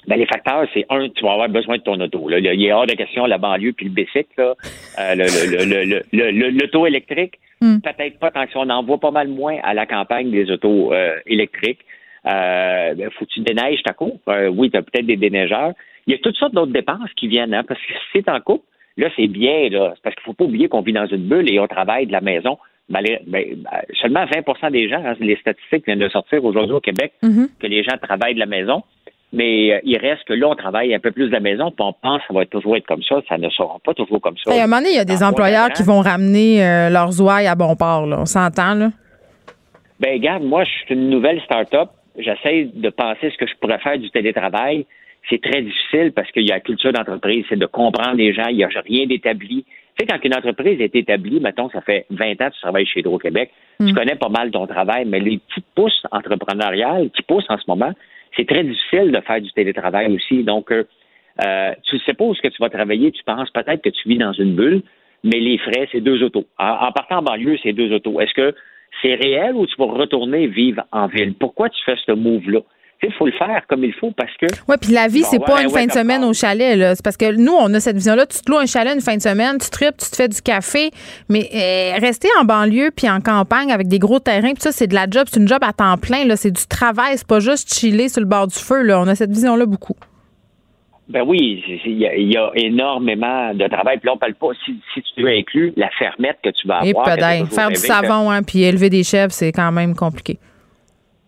Ben, 0.07 0.17
les 0.19 0.27
facteurs, 0.27 0.67
c'est 0.75 0.85
un, 0.91 1.09
tu 1.09 1.25
vas 1.25 1.33
avoir 1.33 1.49
besoin 1.49 1.79
de 1.79 1.83
ton 1.83 1.99
auto. 1.99 2.29
Là. 2.29 2.39
Il 2.39 2.65
est 2.65 2.73
hors 2.73 2.87
de 2.87 2.93
question 2.93 3.25
la 3.27 3.39
banlieue 3.39 3.73
puis 3.73 3.87
le 3.87 3.93
bicycle, 3.93 4.29
là, 4.37 4.55
euh, 4.99 5.15
le, 5.15 6.51
l'auto 6.51 6.87
électrique. 6.87 7.39
Hmm. 7.61 7.79
Peut-être 7.79 8.19
pas 8.19 8.31
tant 8.31 8.45
que 8.47 8.53
ça. 8.53 8.59
On 8.59 8.69
en 8.69 8.83
voit 8.83 9.01
pas 9.01 9.11
mal 9.11 9.29
moins 9.29 9.59
à 9.63 9.73
la 9.73 9.87
campagne 9.87 10.31
des 10.31 10.51
autos 10.51 10.93
euh, 10.93 11.17
électriques. 11.27 11.81
Euh, 12.27 12.95
ben, 12.95 13.11
faut 13.13 13.25
que 13.25 13.31
tu 13.31 13.41
déneiges 13.41 13.83
ta 13.83 13.93
coupe. 13.93 14.21
Euh, 14.29 14.49
oui, 14.49 14.71
tu 14.71 14.77
as 14.77 14.83
peut-être 14.83 15.07
des 15.07 15.17
déneigeurs. 15.17 15.73
Il 16.07 16.13
y 16.13 16.15
a 16.15 16.19
toutes 16.19 16.37
sortes 16.37 16.55
d'autres 16.55 16.73
dépenses 16.73 17.11
qui 17.17 17.29
viennent, 17.29 17.55
hein, 17.55 17.65
parce 17.67 17.81
que 17.81 17.93
si 17.93 17.99
c'est 18.13 18.29
en 18.29 18.41
coupe, 18.41 18.65
là, 18.97 19.09
c'est 19.17 19.27
bien, 19.27 19.69
là. 19.71 19.95
parce 20.03 20.15
qu'il 20.15 20.25
faut 20.25 20.35
pas 20.35 20.45
oublier 20.45 20.69
qu'on 20.69 20.83
vit 20.83 20.93
dans 20.93 21.07
une 21.07 21.29
bulle 21.29 21.51
et 21.53 21.59
on 21.61 21.67
travaille 21.67 22.07
de 22.07 22.13
la 22.13 22.21
maison. 22.21 22.59
Ben, 22.89 23.03
ben, 23.27 23.57
seulement 23.99 24.25
20% 24.27 24.71
des 24.71 24.89
gens, 24.91 25.03
hein, 25.05 25.15
les 25.19 25.37
statistiques 25.37 25.87
viennent 25.87 26.01
de 26.01 26.09
sortir 26.09 26.45
aujourd'hui 26.45 26.75
au 26.75 26.81
Québec, 26.81 27.15
mm-hmm. 27.23 27.49
que 27.59 27.67
les 27.67 27.83
gens 27.83 27.97
travaillent 28.01 28.35
de 28.35 28.41
la 28.41 28.47
maison. 28.47 28.83
Mais 29.35 29.73
euh, 29.73 29.81
il 29.83 29.99
reste 29.99 30.25
que 30.25 30.33
là, 30.33 30.49
on 30.49 30.55
travaille 30.55 30.95
un 30.95 31.01
peu 31.01 31.11
plus 31.11 31.27
de 31.27 31.33
la 31.33 31.41
maison, 31.41 31.73
puis 31.73 31.85
on 31.85 31.93
pense 31.93 32.21
que 32.21 32.29
ça 32.29 32.35
va 32.35 32.47
toujours 32.47 32.77
être 32.77 32.87
comme 32.87 33.03
ça. 33.03 33.21
Ça 33.29 33.37
ne 33.37 33.49
sera 33.51 33.79
pas 33.85 33.93
toujours 33.93 34.21
comme 34.21 34.37
ça. 34.37 34.53
à 34.53 34.55
un 34.55 34.67
moment 34.67 34.77
donné, 34.77 34.91
il 34.91 34.97
y 34.97 35.01
a 35.01 35.05
des 35.05 35.25
employeurs 35.25 35.71
qui 35.71 35.83
vont 35.83 36.01
ramener 36.01 36.65
euh, 36.65 36.89
leurs 36.89 37.21
ouailles 37.21 37.49
à 37.49 37.57
bon 37.57 37.75
port. 37.75 38.07
Là. 38.07 38.19
On 38.21 38.27
s'entend, 38.27 38.75
là? 38.75 38.91
Ben, 39.99 40.13
regarde, 40.13 40.45
moi, 40.45 40.65
je 40.65 40.71
suis 40.71 40.95
une 40.95 41.09
nouvelle 41.09 41.41
start-up. 41.43 41.89
J'essaie 42.17 42.71
de 42.73 42.91
penser 42.91 43.31
ce 43.31 43.39
que 43.39 43.47
je 43.47 43.55
pourrais 43.61 43.79
faire 43.79 43.99
du 43.99 44.09
télétravail. 44.11 44.87
C'est 45.31 45.41
très 45.41 45.63
difficile 45.63 46.13
parce 46.13 46.31
qu'il 46.33 46.47
y 46.47 46.51
a 46.51 46.57
la 46.57 46.61
culture 46.61 46.93
d'entreprise, 46.93 47.45
c'est 47.49 47.59
de 47.59 47.67
comprendre 47.67 48.17
les 48.17 48.33
gens. 48.35 48.47
Il 48.49 48.57
n'y 48.57 48.65
a 48.65 48.69
rien 48.69 49.07
d'établi. 49.07 49.65
Tu 49.65 50.05
sais, 50.05 50.07
quand 50.07 50.23
une 50.25 50.35
entreprise 50.35 50.81
est 50.81 50.95
établie, 50.95 51.41
mettons, 51.41 51.71
ça 51.71 51.81
fait 51.81 52.07
20 52.11 52.33
ans 52.33 52.49
que 52.49 52.55
tu 52.55 52.61
travailles 52.61 52.87
chez 52.87 53.01
Hydro-Québec, 53.01 53.51
tu 53.81 53.87
mm. 53.87 53.95
connais 53.95 54.17
pas 54.17 54.29
mal 54.29 54.51
ton 54.51 54.67
travail, 54.67 55.05
mais 55.07 55.21
les 55.21 55.39
petites 55.39 55.67
pousses 55.75 56.03
entrepreneuriales 56.11 57.11
qui 57.11 57.23
poussent 57.23 57.49
en 57.49 57.59
ce 57.59 57.65
moment, 57.69 57.93
c'est 58.37 58.47
très 58.47 58.65
difficile 58.65 59.13
de 59.13 59.21
faire 59.21 59.41
du 59.41 59.53
télétravail 59.53 60.13
aussi. 60.15 60.43
Donc, 60.43 60.73
euh, 60.73 60.85
euh, 61.45 61.73
tu 61.85 61.99
sais 62.01 62.15
pas 62.15 62.25
où 62.25 62.35
que 62.35 62.49
tu 62.49 62.61
vas 62.61 62.69
travailler, 62.69 63.13
tu 63.13 63.23
penses 63.25 63.51
peut-être 63.51 63.83
que 63.83 63.89
tu 63.89 64.09
vis 64.09 64.19
dans 64.19 64.33
une 64.33 64.55
bulle, 64.55 64.83
mais 65.23 65.41
les 65.41 65.59
frais, 65.59 65.89
c'est 65.91 66.01
deux 66.01 66.23
autos. 66.23 66.45
En, 66.59 66.93
partant 66.93 67.19
en 67.19 67.23
banlieue, 67.23 67.59
c'est 67.63 67.73
deux 67.73 67.93
autos. 67.93 68.21
Est-ce 68.21 68.35
que 68.35 68.55
c'est 69.03 69.15
réel 69.15 69.55
ou 69.55 69.67
tu 69.67 69.75
vas 69.79 69.87
retourner 69.87 70.47
vivre 70.47 70.85
en 70.93 71.07
ville? 71.07 71.35
Pourquoi 71.35 71.71
tu 71.71 71.83
fais 71.85 71.97
ce 72.05 72.13
move-là? 72.13 72.61
Il 73.07 73.13
faut 73.15 73.27
le 73.27 73.33
faire 73.33 73.63
comme 73.69 73.85
il 73.85 73.93
faut 73.95 74.11
parce 74.13 74.33
que. 74.41 74.47
Oui, 74.69 74.77
puis 74.81 74.93
la 74.93 75.09
vie, 75.09 75.23
c'est 75.23 75.39
pas 75.39 75.63
une 75.63 75.71
fin 75.71 75.87
de 75.87 75.93
semaine 75.93 76.25
au 76.25 76.33
chalet. 76.33 76.95
C'est 76.97 77.05
parce 77.05 77.17
que 77.17 77.33
nous, 77.33 77.53
on 77.53 77.73
a 77.75 77.81
cette 77.81 77.97
vision-là. 77.97 78.27
Tu 78.27 78.41
te 78.41 78.51
loues 78.51 78.59
un 78.59 78.67
chalet 78.67 78.95
une 78.95 79.01
fin 79.01 79.17
de 79.17 79.23
semaine, 79.23 79.59
tu 79.59 79.71
tripes, 79.71 79.97
tu 79.97 80.11
te 80.11 80.17
fais 80.17 80.29
du 80.29 80.41
café. 80.41 80.91
Mais 81.29 81.49
euh, 81.55 81.99
rester 82.01 82.29
en 82.41 82.45
banlieue 82.45 82.91
puis 82.95 83.09
en 83.09 83.21
campagne 83.21 83.73
avec 83.73 83.89
des 83.89 83.99
gros 83.99 84.19
terrains, 84.19 84.53
puis 84.53 84.63
ça, 84.63 84.73
c'est 84.73 84.87
de 84.87 84.95
la 84.95 85.07
job. 85.11 85.25
C'est 85.27 85.41
une 85.41 85.49
job 85.49 85.63
à 85.63 85.73
temps 85.73 85.97
plein. 85.97 86.25
C'est 86.37 86.51
du 86.51 86.67
travail. 86.67 87.17
C'est 87.17 87.27
pas 87.27 87.41
juste 87.41 87.73
chiller 87.73 88.09
sur 88.09 88.21
le 88.21 88.27
bord 88.27 88.47
du 88.47 88.59
feu. 88.59 88.83
Là. 88.83 89.01
On 89.01 89.07
a 89.07 89.15
cette 89.15 89.31
vision-là 89.31 89.67
beaucoup. 89.67 89.97
Ben 91.07 91.23
oui, 91.27 91.63
il 91.85 91.99
y, 91.99 92.37
a 92.37 92.51
énormément 92.55 93.53
de 93.53 93.69
travail. 93.69 93.99
Puis 93.99 94.07
là, 94.07 94.15
on 94.15 94.17
parle 94.17 94.35
pas, 94.35 94.49
si, 94.65 94.81
tu 95.15 95.23
veux 95.23 95.29
inclure 95.29 95.73
la 95.77 95.91
fermette 95.99 96.39
que 96.43 96.49
tu 96.49 96.67
vas 96.67 96.79
avoir. 96.79 97.09
Et 97.09 97.45
faire 97.45 97.69
du 97.69 97.77
savon, 97.77 98.31
hein, 98.31 98.43
puis 98.43 98.63
élever 98.63 98.89
des 98.89 99.03
chefs, 99.03 99.33
c'est 99.33 99.53
quand 99.53 99.71
même 99.71 99.95
compliqué 99.95 100.39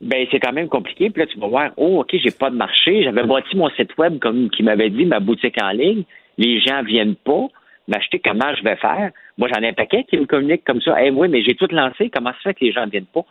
ben 0.01 0.27
c'est 0.31 0.41
quand 0.41 0.53
même 0.53 0.69
compliqué. 0.69 1.11
Puis 1.11 1.23
là, 1.23 1.27
tu 1.27 1.39
vas 1.39 1.47
voir, 1.47 1.71
oh, 1.77 2.01
OK, 2.01 2.15
j'ai 2.23 2.31
pas 2.31 2.51
de 2.51 2.57
marché. 2.57 3.03
J'avais 3.03 3.23
bâti 3.25 3.57
mon 3.57 3.71
site 3.71 3.97
web 3.97 4.19
comme 4.19 4.51
qui 4.51 4.63
m'avait 4.63 4.91
dit, 4.91 5.07
ma 5.07 5.21
boutique 5.21 5.61
en 5.63 5.71
ligne. 5.71 6.05
Les 6.39 6.61
gens 6.61 6.83
viennent 6.83 7.15
pas 7.17 7.47
m'acheter. 7.89 8.19
Comment 8.19 8.55
je 8.55 8.63
vais 8.63 8.77
faire? 8.77 9.11
Moi, 9.39 9.49
j'en 9.53 9.63
ai 9.63 9.69
un 9.69 9.73
paquet 9.73 10.05
qui 10.05 10.19
me 10.19 10.27
communique 10.27 10.65
comme 10.65 10.81
ça. 10.81 10.97
Eh 11.03 11.11
oui, 11.11 11.29
mais 11.29 11.43
j'ai 11.43 11.55
tout 11.55 11.69
lancé. 11.71 12.11
Comment 12.11 12.33
ça 12.33 12.39
fait 12.45 12.55
que 12.55 12.65
les 12.65 12.73
gens 12.73 12.87
viennent 12.87 13.07
pas? 13.07 13.25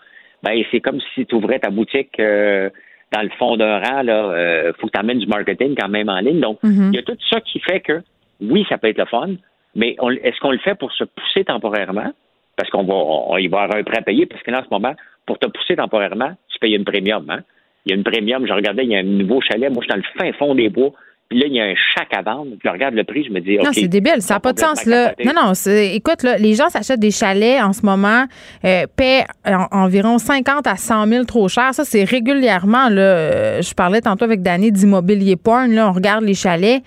Ben, 0.44 0.64
c'est 0.72 0.80
comme 0.80 1.00
si 1.14 1.26
tu 1.26 1.36
ouvrais 1.36 1.60
ta 1.60 1.70
boutique 1.70 2.20
euh, 2.20 2.70
dans 3.12 3.22
le 3.22 3.30
fond 3.38 3.58
d'un 3.58 3.80
rang. 3.80 4.02
Là, 4.02 4.32
euh, 4.32 4.74
faut 4.80 4.88
que 4.88 4.92
tu 4.92 5.00
amènes 5.00 5.20
du 5.20 5.28
marketing 5.28 5.76
quand 5.80 5.90
même 5.90 6.10
en 6.10 6.20
ligne. 6.20 6.40
Donc, 6.40 6.60
mm-hmm. 6.64 6.90
il 6.90 6.96
y 6.96 7.00
a 7.00 7.04
tout 7.04 7.18
ça 7.30 7.42
qui 7.42 7.60
fait 7.60 7.80
que, 7.82 8.02
oui, 8.42 8.66
ça 8.70 8.78
peut 8.78 8.88
être 8.88 8.98
le 8.98 9.06
fun, 9.06 9.36
mais 9.76 9.96
est-ce 10.24 10.40
qu'on 10.40 10.52
le 10.52 10.58
fait 10.60 10.76
pour 10.76 10.92
se 10.94 11.04
pousser 11.04 11.44
temporairement? 11.44 12.12
Parce 12.58 12.70
qu'on 12.70 12.84
va, 12.84 12.94
on, 12.94 13.38
y 13.38 13.48
va 13.48 13.64
avoir 13.64 13.78
un 13.78 13.84
prêt 13.84 13.98
à 13.98 14.02
payer, 14.02 14.26
parce 14.26 14.42
que 14.42 14.52
là, 14.52 14.62
en 14.62 14.64
ce 14.64 14.70
moment, 14.72 14.96
pour 15.26 15.38
te 15.40 15.48
pousser 15.48 15.76
temporairement, 15.76 16.34
tu 16.56 16.60
payes 16.60 16.76
une 16.76 16.86
premium. 16.86 17.30
Hein? 17.30 17.40
Il 17.86 17.92
y 17.92 17.94
a 17.94 17.98
une 17.98 18.04
premium, 18.04 18.48
je 18.48 18.54
regardais, 18.54 18.84
il 18.84 18.92
y 18.92 18.96
a 18.96 19.00
un 19.00 19.04
nouveau 19.04 19.42
chalet. 19.42 19.72
Moi, 19.72 19.84
je 19.84 19.94
suis 19.94 20.02
dans 20.02 20.08
le 20.08 20.20
fin 20.20 20.38
fond 20.38 20.56
des 20.56 20.70
bois. 20.70 20.92
Puis 21.30 21.40
là, 21.40 21.48
il 21.48 21.56
y 21.56 21.60
a 21.60 21.64
un 21.66 21.74
chac 21.76 22.08
à 22.14 22.22
vendre. 22.22 22.52
Je 22.64 22.70
regarde 22.70 22.94
le 22.94 23.04
prix, 23.04 23.24
je 23.26 23.32
me 23.32 23.40
dis. 23.40 23.58
Non, 23.58 23.72
c'est 23.74 23.88
débile. 23.88 24.22
Ça 24.22 24.36
n'a 24.36 24.40
pas 24.40 24.54
de 24.54 24.60
sens, 24.60 24.86
là. 24.86 25.14
Non, 25.26 25.34
non. 25.34 25.54
Écoute, 25.94 26.22
là, 26.22 26.38
les 26.38 26.54
gens 26.54 26.70
s'achètent 26.70 27.00
des 27.00 27.12
chalets 27.12 27.64
en 27.64 27.74
ce 27.74 27.84
moment, 27.84 28.26
euh, 28.64 28.86
paient 28.96 29.26
environ 29.72 30.20
50 30.20 30.68
à 30.68 30.76
100 30.76 31.08
000 31.08 31.26
trop 31.26 31.48
cher. 31.48 31.74
Ça, 31.74 31.84
c'est 31.84 32.04
régulièrement, 32.04 32.90
là. 32.90 33.02
Euh, 33.02 33.62
je 33.62 33.74
parlais 33.74 34.02
tantôt 34.02 34.26
avec 34.26 34.44
Danny 34.44 34.72
d'immobilier 34.72 35.36
porn, 35.36 35.72
là. 35.72 35.90
On 35.90 35.94
regarde 35.94 36.24
les 36.24 36.36
chalets. 36.36 36.84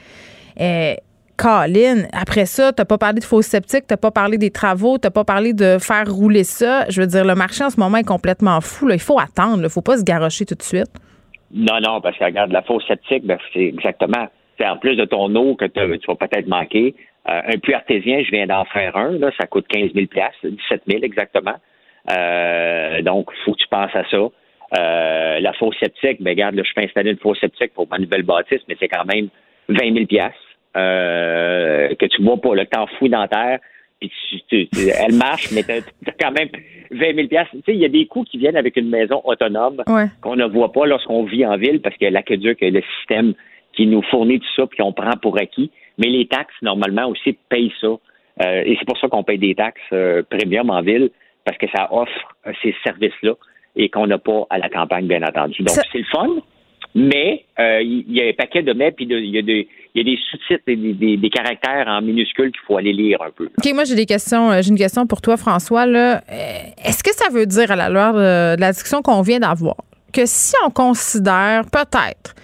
Euh, 0.60 0.94
Colin, 1.38 2.08
après 2.12 2.46
ça, 2.46 2.72
t'as 2.72 2.84
pas 2.84 2.98
parlé 2.98 3.20
de 3.20 3.24
faux 3.24 3.42
sceptiques, 3.42 3.84
t'as 3.86 3.96
pas 3.96 4.10
parlé 4.10 4.38
des 4.38 4.50
travaux, 4.50 4.98
t'as 4.98 5.10
pas 5.10 5.22
parlé 5.22 5.52
de 5.52 5.78
faire 5.78 6.12
rouler 6.12 6.42
ça. 6.42 6.84
Je 6.90 7.00
veux 7.00 7.06
dire, 7.06 7.24
le 7.24 7.36
marché 7.36 7.62
en 7.62 7.70
ce 7.70 7.78
moment 7.78 7.96
est 7.98 8.06
complètement 8.06 8.60
fou. 8.60 8.90
Il 8.90 8.98
faut 8.98 9.20
attendre. 9.20 9.60
Il 9.62 9.70
faut 9.70 9.82
pas 9.82 9.98
se 9.98 10.04
garocher 10.04 10.44
tout 10.44 10.56
de 10.56 10.62
suite. 10.62 10.90
Non, 11.54 11.80
non, 11.80 12.00
parce 12.00 12.18
que 12.18 12.24
regarde, 12.24 12.50
la 12.50 12.62
fausse 12.62 12.84
sceptique, 12.86 13.24
ben, 13.24 13.38
c'est 13.54 13.66
exactement. 13.66 14.26
En 14.60 14.76
plus 14.78 14.96
de 14.96 15.04
ton 15.04 15.32
eau 15.36 15.54
que 15.54 15.66
tu 15.66 15.80
vas 15.80 16.16
peut-être 16.16 16.48
manquer. 16.48 16.96
Euh, 17.28 17.40
un 17.54 17.58
puits 17.58 17.74
artésien, 17.74 18.22
je 18.24 18.30
viens 18.32 18.46
d'en 18.46 18.64
faire 18.64 18.96
un. 18.96 19.16
Ça 19.38 19.46
coûte 19.46 19.66
15 19.68 19.92
000 19.94 20.06
17 20.42 20.82
000 20.88 21.02
exactement. 21.04 21.54
Euh, 22.10 23.00
donc, 23.02 23.30
faut 23.44 23.52
que 23.52 23.58
tu 23.58 23.68
penses 23.68 23.94
à 23.94 24.02
ça. 24.10 24.28
Euh, 24.78 25.40
la 25.40 25.52
fausse 25.52 25.76
sceptique, 25.78 26.20
ben 26.20 26.30
regarde, 26.30 26.56
là, 26.56 26.62
je 26.64 26.74
peux 26.74 26.82
installer 26.82 27.12
une 27.12 27.18
fausse 27.18 27.38
sceptique 27.38 27.72
pour 27.74 27.86
ma 27.88 27.98
nouvelle 27.98 28.24
bâtisse, 28.24 28.60
mais 28.68 28.76
c'est 28.80 28.88
quand 28.88 29.04
même 29.04 29.28
20 29.68 29.94
000 29.94 30.06
euh, 30.76 31.94
que 31.94 32.06
tu 32.06 32.22
vois 32.22 32.40
pas, 32.40 32.54
le 32.54 32.66
temps 32.66 32.86
fou 32.98 33.08
dans 33.08 33.26
terre, 33.26 33.58
puis 34.00 34.68
elle 34.72 35.14
marche, 35.14 35.50
mais 35.52 35.62
tu 35.62 35.72
as, 35.72 36.12
quand 36.20 36.30
même 36.32 36.48
20 36.90 37.14
000 37.14 37.28
Tu 37.28 37.34
sais, 37.34 37.62
il 37.68 37.78
y 37.80 37.84
a 37.84 37.88
des 37.88 38.06
coûts 38.06 38.24
qui 38.24 38.38
viennent 38.38 38.56
avec 38.56 38.76
une 38.76 38.88
maison 38.88 39.20
autonome 39.24 39.82
qu'on 40.20 40.36
ne 40.36 40.46
voit 40.46 40.72
pas 40.72 40.86
lorsqu'on 40.86 41.24
vit 41.24 41.44
en 41.44 41.56
ville 41.56 41.80
parce 41.80 41.96
que 41.96 42.06
l'aqueduc, 42.06 42.60
le 42.60 42.82
système 42.98 43.34
qui 43.72 43.86
nous 43.86 44.02
fournit 44.02 44.40
tout 44.40 44.54
ça, 44.56 44.66
puis 44.66 44.82
on 44.82 44.92
prend 44.92 45.16
pour 45.20 45.38
acquis. 45.38 45.70
Mais 45.98 46.08
les 46.08 46.26
taxes, 46.26 46.54
normalement, 46.62 47.08
aussi 47.08 47.36
payent 47.48 47.72
ça. 47.80 47.88
Euh, 47.88 48.62
et 48.64 48.76
c'est 48.78 48.86
pour 48.86 48.98
ça 48.98 49.08
qu'on 49.08 49.24
paye 49.24 49.38
des 49.38 49.54
taxes 49.54 49.80
euh, 49.92 50.22
premium 50.28 50.70
en 50.70 50.82
ville, 50.82 51.10
parce 51.44 51.58
que 51.58 51.66
ça 51.74 51.88
offre 51.92 52.36
ces 52.62 52.74
services-là 52.84 53.32
et 53.74 53.88
qu'on 53.88 54.06
n'a 54.06 54.18
pas 54.18 54.46
à 54.50 54.58
la 54.58 54.68
campagne, 54.68 55.06
bien 55.06 55.22
entendu. 55.22 55.62
Donc, 55.62 55.76
c'est 55.92 55.98
le 55.98 56.04
fun, 56.04 56.28
mais 56.94 57.44
il 57.58 58.04
y, 58.08 58.22
a 58.22 58.28
un 58.28 58.32
paquet 58.32 58.62
de 58.62 58.72
mets, 58.72 58.92
puis 58.92 59.06
il 59.08 59.30
y 59.30 59.38
a 59.38 59.42
des, 59.42 59.68
des 60.04 60.18
sous-titres 60.30 60.64
et 60.66 60.76
des, 60.76 61.30
caractères 61.30 61.86
en 61.86 62.00
minuscules 62.00 62.50
qu'il 62.50 62.60
faut 62.66 62.76
aller 62.76 62.92
lire 62.92 63.22
un 63.22 63.30
peu. 63.30 63.46
OK, 63.46 63.74
moi, 63.74 63.84
j'ai. 63.84 63.96
J'ai 63.96 64.70
une 64.70 64.78
question 64.78 65.06
pour 65.06 65.20
toi, 65.20 65.36
François. 65.36 65.84
Est-ce 65.86 67.02
que 67.02 67.14
ça 67.14 67.28
veut 67.30 67.46
dire, 67.46 67.70
à 67.70 67.76
la 67.76 67.88
lueur 67.88 68.14
de 68.14 68.60
la 68.60 68.72
discussion 68.72 69.02
qu'on 69.02 69.22
vient 69.22 69.40
d'avoir, 69.40 69.76
que 70.12 70.22
si 70.24 70.54
on 70.64 70.70
considère 70.70 71.64
peut-être 71.70 72.34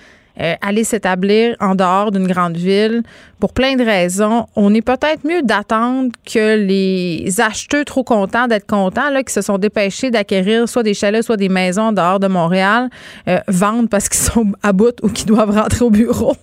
euh, 0.41 0.55
aller 0.63 0.83
s'établir 0.83 1.55
en 1.61 1.77
dehors 1.77 2.11
d'une 2.11 2.27
grande 2.27 2.57
ville 2.57 3.05
pour 3.39 3.53
plein 3.53 3.77
de 3.77 3.85
raisons. 3.85 4.47
On 4.57 4.75
est 4.75 4.83
peut-être 4.83 5.25
mieux 5.25 5.43
d'attendre 5.43 6.11
que 6.27 6.57
les 6.57 7.41
acheteurs 7.41 7.85
trop 7.85 8.03
contents 8.03 8.49
d'être 8.49 8.67
contents, 8.67 9.11
là, 9.11 9.23
qui 9.23 9.33
se 9.33 9.43
sont 9.43 9.59
dépêchés 9.59 10.11
d'acquérir 10.11 10.69
soit 10.69 10.83
des 10.83 10.93
chalets, 10.93 11.23
soit 11.23 11.37
des 11.37 11.49
maisons 11.49 11.83
en 11.83 11.93
dehors 11.93 12.19
de 12.19 12.27
Montréal, 12.27 12.91
euh, 13.29 13.39
vendent 13.47 13.89
parce 13.89 14.09
qu'ils 14.09 14.23
sont 14.23 14.53
à 14.61 14.73
bout 14.73 14.97
ou 15.05 15.09
qu'ils 15.09 15.27
doivent 15.27 15.57
rentrer 15.57 15.85
au 15.85 15.91
bureau? 15.91 16.35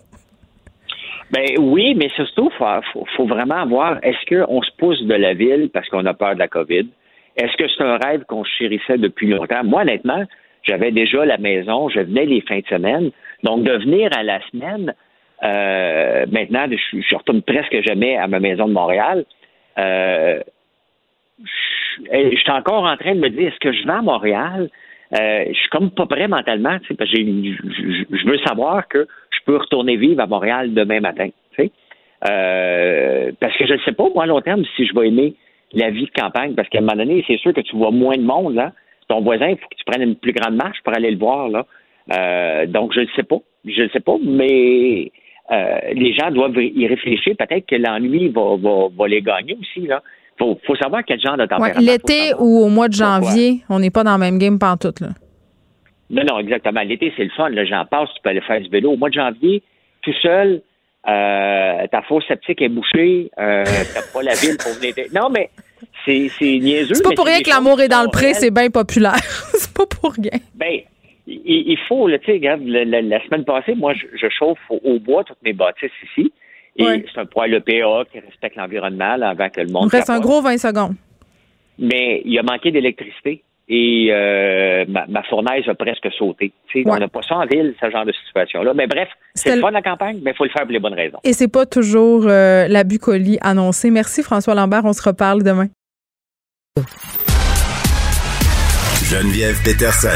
Ben 1.31 1.45
oui, 1.59 1.95
mais 1.95 2.09
surtout, 2.09 2.51
il 2.51 2.81
faut, 2.91 3.05
faut, 3.15 3.25
vraiment 3.25 3.65
voir, 3.65 3.99
est-ce 4.03 4.25
qu'on 4.35 4.61
se 4.61 4.71
pousse 4.77 5.01
de 5.03 5.13
la 5.13 5.33
ville 5.33 5.69
parce 5.73 5.87
qu'on 5.89 6.05
a 6.05 6.13
peur 6.13 6.33
de 6.33 6.39
la 6.39 6.47
COVID? 6.49 6.87
Est-ce 7.37 7.55
que 7.55 7.67
c'est 7.69 7.83
un 7.83 7.97
rêve 7.97 8.25
qu'on 8.25 8.43
chérissait 8.43 8.97
depuis 8.97 9.29
longtemps? 9.29 9.63
Moi, 9.63 9.83
honnêtement, 9.83 10.25
j'avais 10.63 10.91
déjà 10.91 11.25
la 11.25 11.37
maison, 11.37 11.89
je 11.89 12.01
venais 12.01 12.25
les 12.25 12.41
fins 12.41 12.59
de 12.59 12.67
semaine. 12.67 13.11
Donc, 13.43 13.63
de 13.63 13.71
venir 13.71 14.09
à 14.15 14.23
la 14.23 14.41
semaine, 14.49 14.93
euh, 15.43 16.25
maintenant, 16.29 16.65
je, 16.69 16.99
je, 17.01 17.15
retourne 17.15 17.41
presque 17.41 17.81
jamais 17.87 18.17
à 18.17 18.27
ma 18.27 18.39
maison 18.39 18.67
de 18.67 18.73
Montréal. 18.73 19.25
Euh, 19.79 20.41
je, 21.43 22.35
suis 22.35 22.51
encore 22.51 22.83
en 22.83 22.97
train 22.97 23.15
de 23.15 23.19
me 23.19 23.29
dire, 23.29 23.47
est-ce 23.47 23.59
que 23.59 23.71
je 23.71 23.83
vais 23.85 23.93
à 23.93 24.01
Montréal? 24.01 24.69
Euh, 25.19 25.45
je 25.47 25.53
suis 25.53 25.69
comme 25.69 25.91
pas 25.91 26.05
prêt 26.05 26.27
mentalement, 26.27 26.77
parce 26.97 27.11
que 27.11 27.17
je, 27.17 28.25
veux 28.25 28.37
savoir 28.39 28.87
que 28.87 29.07
je 29.30 29.30
peux 29.45 29.57
retourner 29.57 29.97
vivre 29.97 30.21
à 30.21 30.27
Montréal 30.27 30.73
demain 30.73 30.99
matin. 30.99 31.29
Euh, 32.29 33.31
parce 33.39 33.57
que 33.57 33.65
je 33.65 33.73
ne 33.73 33.79
sais 33.79 33.93
pas, 33.93 34.07
moi, 34.13 34.23
à 34.23 34.27
long 34.27 34.41
terme, 34.41 34.63
si 34.75 34.85
je 34.85 34.93
vais 34.93 35.07
aimer 35.07 35.33
la 35.73 35.89
vie 35.89 36.05
de 36.05 36.21
campagne, 36.21 36.53
parce 36.53 36.69
qu'à 36.69 36.77
un 36.77 36.81
moment 36.81 36.97
donné, 36.97 37.23
c'est 37.27 37.37
sûr 37.37 37.53
que 37.53 37.61
tu 37.61 37.75
vois 37.75 37.91
moins 37.91 38.17
de 38.17 38.23
monde, 38.23 38.55
là. 38.55 38.73
Ton 39.07 39.21
voisin, 39.21 39.47
il 39.47 39.57
faut 39.57 39.67
que 39.67 39.75
tu 39.75 39.83
prennes 39.85 40.03
une 40.03 40.15
plus 40.15 40.33
grande 40.33 40.55
marche 40.55 40.77
pour 40.83 40.95
aller 40.95 41.11
le 41.11 41.17
voir, 41.17 41.49
là. 41.49 41.65
Euh, 42.13 42.65
donc, 42.67 42.93
je 42.93 43.01
ne 43.01 43.07
sais 43.15 43.23
pas. 43.23 43.37
Je 43.65 43.83
ne 43.83 43.89
sais 43.89 43.99
pas, 43.99 44.15
mais 44.23 45.11
euh, 45.51 45.79
les 45.93 46.13
gens 46.13 46.31
doivent 46.31 46.57
y 46.57 46.87
réfléchir. 46.87 47.35
Peut-être 47.37 47.65
que 47.65 47.75
l'ennui 47.75 48.29
va, 48.29 48.55
va, 48.57 49.07
les 49.07 49.21
gagner 49.21 49.55
aussi. 49.59 49.81
Il 49.81 49.99
faut, 50.37 50.57
faut, 50.65 50.75
savoir 50.75 51.03
quel 51.05 51.19
genre 51.19 51.37
de 51.37 51.45
température. 51.45 51.81
L'été 51.81 52.33
ou 52.39 52.63
au 52.63 52.69
mois 52.69 52.87
de 52.87 52.93
janvier, 52.93 53.61
on 53.69 53.79
n'est 53.79 53.91
pas 53.91 54.03
dans 54.03 54.13
le 54.13 54.19
même 54.19 54.39
game 54.39 54.57
pantoute. 54.57 54.99
Là. 54.99 55.09
Non, 56.11 56.23
non, 56.27 56.39
exactement. 56.39 56.81
L'été, 56.81 57.13
c'est 57.15 57.23
le 57.23 57.29
fun. 57.29 57.49
J'en 57.65 57.85
passe, 57.85 58.09
tu 58.13 58.21
peux 58.21 58.29
aller 58.29 58.41
faire 58.41 58.59
du 58.59 58.69
vélo. 58.69 58.91
Au 58.91 58.97
mois 58.97 59.09
de 59.09 59.13
janvier, 59.13 59.63
tout 60.01 60.13
seul, 60.21 60.61
euh, 61.07 61.87
ta 61.87 62.01
fosse 62.03 62.25
sceptique 62.27 62.61
est 62.61 62.69
bouchée, 62.69 63.31
euh, 63.39 63.63
t'as 63.63 64.13
pas 64.13 64.21
la 64.21 64.33
ville 64.33 64.57
pour 64.57 64.73
venir. 64.73 64.93
Non, 65.15 65.29
mais 65.29 65.49
c'est 66.05 66.29
niaiseux. 66.41 66.95
C'est 66.95 67.03
pas 67.03 67.15
pour 67.15 67.25
rien 67.25 67.41
que 67.41 67.49
l'amour 67.49 67.79
est 67.81 67.87
dans 67.87 68.03
le 68.03 68.09
pré, 68.09 68.33
c'est 68.33 68.51
bien 68.51 68.69
populaire. 68.69 69.15
c'est 69.53 69.73
pas 69.73 69.85
pour 69.85 70.11
rien. 70.13 70.39
Ben, 70.53 70.81
il, 71.27 71.77
faut, 71.87 72.09
tu 72.09 72.19
sais, 72.25 72.33
regarde, 72.33 72.61
la, 72.65 73.25
semaine 73.25 73.45
passée, 73.45 73.73
moi, 73.73 73.93
je, 73.93 74.27
chauffe 74.29 74.59
au, 74.69 74.99
bois 74.99 75.23
toutes 75.23 75.41
mes 75.43 75.53
bâtisses 75.53 75.91
ici. 76.09 76.31
Et 76.77 77.05
c'est 77.13 77.19
un 77.19 77.25
poêle 77.25 77.53
EPA 77.53 78.05
qui 78.11 78.19
respecte 78.19 78.55
l'environnement 78.55 79.21
avant 79.21 79.49
que 79.49 79.61
le 79.61 79.71
monde. 79.71 79.89
Il 79.91 79.95
reste 79.95 80.09
un 80.09 80.19
gros 80.19 80.41
20 80.41 80.57
secondes. 80.57 80.95
Mais 81.79 82.21
il 82.25 82.37
a 82.37 82.43
manqué 82.43 82.71
d'électricité 82.71 83.43
et 83.73 84.09
euh, 84.11 84.85
ma, 84.87 85.23
fournaise 85.23 85.63
a 85.67 85.75
presque 85.75 86.07
sauté. 86.17 86.51
On 86.85 86.97
n'a 86.97 87.07
pas 87.07 87.21
ça 87.21 87.35
en 87.35 87.45
ville, 87.45 87.73
ce 87.81 87.89
genre 87.89 88.05
de 88.05 88.11
situation-là. 88.11 88.73
Mais 88.75 88.85
bref, 88.85 89.07
c'est 89.33 89.55
le 89.55 89.61
fun 89.61 89.71
la 89.71 89.81
campagne, 89.81 90.19
mais 90.21 90.31
il 90.31 90.37
faut 90.37 90.43
le 90.43 90.49
faire 90.49 90.63
pour 90.63 90.71
les 90.71 90.79
bonnes 90.79 90.93
raisons. 90.93 91.19
Et 91.23 91.31
c'est 91.31 91.51
pas 91.51 91.65
toujours 91.65 92.25
euh, 92.27 92.67
la 92.67 92.83
bucolie 92.83 93.37
annoncée. 93.41 93.89
Merci 93.89 94.23
François 94.23 94.55
Lambert, 94.55 94.83
on 94.83 94.93
se 94.93 95.01
reparle 95.01 95.41
demain. 95.43 95.67
Geneviève 99.09 99.61
Peterson 99.63 100.07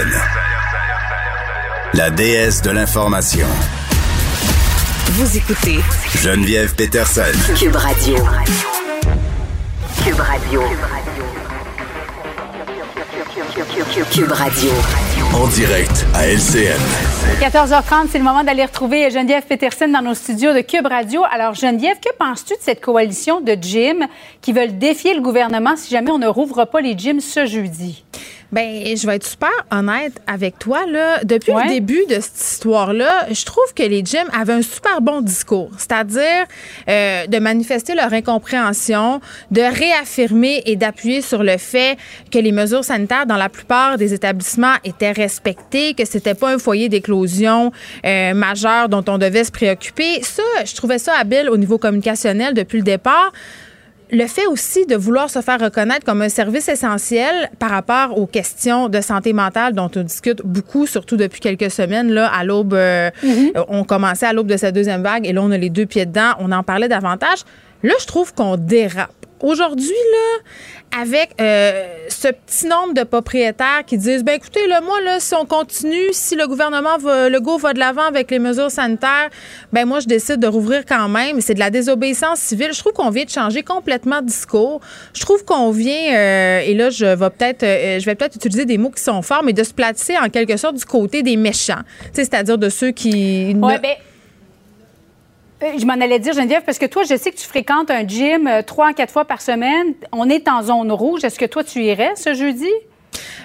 la 1.95 2.09
déesse 2.09 2.61
de 2.61 2.71
l'information. 2.71 3.47
Vous 5.11 5.37
écoutez 5.37 5.79
Geneviève 6.21 6.75
Peterson. 6.75 7.21
Cube 7.57 7.75
Radio. 7.75 8.17
Cube 10.03 10.19
Radio. 10.19 10.61
Cube 13.75 14.31
Radio. 14.31 14.69
En 15.33 15.47
direct 15.47 16.05
à 16.13 16.27
LCN. 16.27 16.79
14h30, 17.41 18.07
c'est 18.09 18.19
le 18.19 18.23
moment 18.23 18.41
d'aller 18.41 18.63
retrouver 18.63 19.09
Geneviève 19.11 19.43
Peterson 19.43 19.89
dans 19.89 20.01
nos 20.01 20.13
studios 20.13 20.53
de 20.53 20.61
Cube 20.61 20.85
Radio. 20.87 21.23
Alors, 21.29 21.55
Geneviève, 21.55 21.97
que 21.99 22.15
penses-tu 22.17 22.53
de 22.53 22.59
cette 22.61 22.79
coalition 22.79 23.41
de 23.41 23.51
gyms 23.51 24.07
qui 24.39 24.53
veulent 24.53 24.77
défier 24.77 25.13
le 25.13 25.19
gouvernement 25.19 25.75
si 25.75 25.91
jamais 25.91 26.09
on 26.09 26.19
ne 26.19 26.27
rouvre 26.27 26.63
pas 26.63 26.79
les 26.79 26.97
gyms 26.97 27.19
ce 27.19 27.45
jeudi? 27.45 28.04
Ben, 28.55 28.95
je 28.95 29.05
vais 29.05 29.17
être 29.17 29.27
super 29.27 29.51
honnête 29.69 30.13
avec 30.27 30.57
toi 30.57 30.85
là. 30.85 31.21
Depuis 31.25 31.51
le 31.51 31.67
début 31.67 32.05
de 32.09 32.21
cette 32.21 32.39
histoire-là, 32.39 33.27
je 33.29 33.43
trouve 33.43 33.73
que 33.75 33.83
les 33.83 34.01
gyms 34.01 34.29
avaient 34.31 34.53
un 34.53 34.61
super 34.61 35.01
bon 35.01 35.19
discours, 35.19 35.71
c'est-à-dire 35.77 36.45
euh, 36.87 37.27
de 37.27 37.37
manifester 37.39 37.95
leur 37.95 38.13
incompréhension, 38.13 39.19
de 39.51 39.59
réaffirmer 39.59 40.63
et 40.67 40.77
d'appuyer 40.77 41.21
sur 41.21 41.43
le 41.43 41.57
fait 41.57 41.97
que 42.31 42.39
les 42.39 42.53
mesures 42.53 42.85
sanitaires 42.85 43.25
dans 43.25 43.35
la 43.35 43.49
plupart 43.49 43.97
des 43.97 44.13
établissements 44.13 44.75
étaient 44.85 45.11
respectées, 45.11 45.93
que 45.93 46.05
c'était 46.05 46.33
pas 46.33 46.53
un 46.53 46.57
foyer 46.57 46.87
d'éclosion 46.87 47.73
euh, 48.05 48.33
majeur 48.33 48.87
dont 48.87 49.03
on 49.09 49.17
devait 49.17 49.43
se 49.43 49.51
préoccuper. 49.51 50.23
Ça, 50.23 50.43
je 50.63 50.73
trouvais 50.75 50.97
ça 50.99 51.11
habile 51.19 51.49
au 51.49 51.57
niveau 51.57 51.77
communicationnel 51.77 52.53
depuis 52.53 52.77
le 52.77 52.85
départ 52.85 53.33
le 54.15 54.27
fait 54.27 54.47
aussi 54.47 54.85
de 54.85 54.95
vouloir 54.95 55.29
se 55.29 55.41
faire 55.41 55.59
reconnaître 55.59 56.05
comme 56.05 56.21
un 56.21 56.29
service 56.29 56.69
essentiel 56.69 57.49
par 57.59 57.69
rapport 57.69 58.17
aux 58.17 58.25
questions 58.25 58.87
de 58.87 59.01
santé 59.01 59.33
mentale 59.33 59.73
dont 59.73 59.91
on 59.95 60.03
discute 60.03 60.41
beaucoup, 60.43 60.87
surtout 60.87 61.17
depuis 61.17 61.41
quelques 61.41 61.69
semaines, 61.69 62.11
là, 62.11 62.27
à 62.33 62.43
l'aube, 62.45 62.73
euh, 62.73 63.09
mm-hmm. 63.23 63.65
on 63.67 63.83
commençait 63.83 64.25
à 64.25 64.33
l'aube 64.33 64.47
de 64.47 64.57
cette 64.57 64.73
deuxième 64.73 65.03
vague 65.03 65.27
et 65.27 65.33
là, 65.33 65.41
on 65.43 65.51
a 65.51 65.57
les 65.57 65.69
deux 65.69 65.85
pieds 65.85 66.05
dedans, 66.05 66.31
on 66.39 66.51
en 66.51 66.63
parlait 66.63 66.87
davantage. 66.87 67.39
Là, 67.83 67.93
je 67.99 68.05
trouve 68.05 68.33
qu'on 68.33 68.55
dérape. 68.55 69.11
Aujourd'hui, 69.41 69.85
là, 69.87 70.43
avec 70.99 71.31
euh, 71.41 71.87
ce 72.09 72.29
petit 72.29 72.67
nombre 72.67 72.93
de 72.93 73.03
propriétaires 73.03 73.83
qui 73.85 73.97
disent 73.97 74.23
ben 74.23 74.35
écoutez 74.35 74.65
là 74.67 74.81
moi 74.81 75.01
là 75.01 75.19
si 75.19 75.33
on 75.35 75.45
continue 75.45 76.11
si 76.11 76.35
le 76.35 76.47
gouvernement 76.47 76.97
va, 76.97 77.27
le 77.29 77.39
go 77.41 77.57
va 77.57 77.73
de 77.73 77.79
l'avant 77.79 78.03
avec 78.03 78.31
les 78.31 78.39
mesures 78.39 78.71
sanitaires 78.71 79.29
ben 79.73 79.85
moi 79.85 79.99
je 79.99 80.07
décide 80.07 80.39
de 80.39 80.47
rouvrir 80.47 80.83
quand 80.87 81.09
même. 81.09 81.41
C'est 81.41 81.53
de 81.53 81.59
la 81.59 81.69
désobéissance 81.69 82.39
civile. 82.39 82.69
Je 82.73 82.79
trouve 82.79 82.93
qu'on 82.93 83.09
vient 83.09 83.25
de 83.25 83.29
changer 83.29 83.63
complètement 83.63 84.21
de 84.21 84.27
discours. 84.27 84.79
Je 85.13 85.21
trouve 85.21 85.43
qu'on 85.43 85.71
vient 85.71 86.15
euh, 86.15 86.59
et 86.59 86.73
là 86.73 86.89
je 86.89 87.05
vais 87.05 87.29
peut-être 87.29 87.63
euh, 87.63 87.99
je 87.99 88.05
vais 88.05 88.15
peut-être 88.15 88.35
utiliser 88.35 88.65
des 88.65 88.77
mots 88.77 88.91
qui 88.91 89.03
sont 89.03 89.21
forts 89.21 89.43
mais 89.43 89.53
de 89.53 89.63
se 89.63 89.73
placer 89.73 90.17
en 90.17 90.29
quelque 90.29 90.57
sorte 90.57 90.75
du 90.75 90.85
côté 90.85 91.23
des 91.23 91.35
méchants. 91.35 91.81
C'est-à-dire 92.13 92.57
de 92.57 92.69
ceux 92.69 92.91
qui 92.91 93.55
ouais, 93.61 93.79
ben, 93.79 93.85
euh, 93.85 94.04
je 95.77 95.85
m'en 95.85 95.93
allais 95.93 96.19
dire, 96.19 96.33
Geneviève, 96.33 96.63
parce 96.63 96.77
que 96.77 96.85
toi, 96.85 97.03
je 97.03 97.15
sais 97.15 97.31
que 97.31 97.37
tu 97.37 97.47
fréquentes 97.47 97.89
un 97.91 98.07
gym 98.07 98.47
euh, 98.47 98.61
trois 98.61 98.89
à 98.89 98.93
quatre 98.93 99.11
fois 99.11 99.25
par 99.25 99.41
semaine. 99.41 99.93
On 100.11 100.29
est 100.29 100.47
en 100.47 100.63
zone 100.63 100.91
rouge. 100.91 101.23
Est-ce 101.23 101.39
que 101.39 101.45
toi, 101.45 101.63
tu 101.63 101.83
irais 101.83 102.13
ce 102.15 102.33
jeudi? 102.33 102.69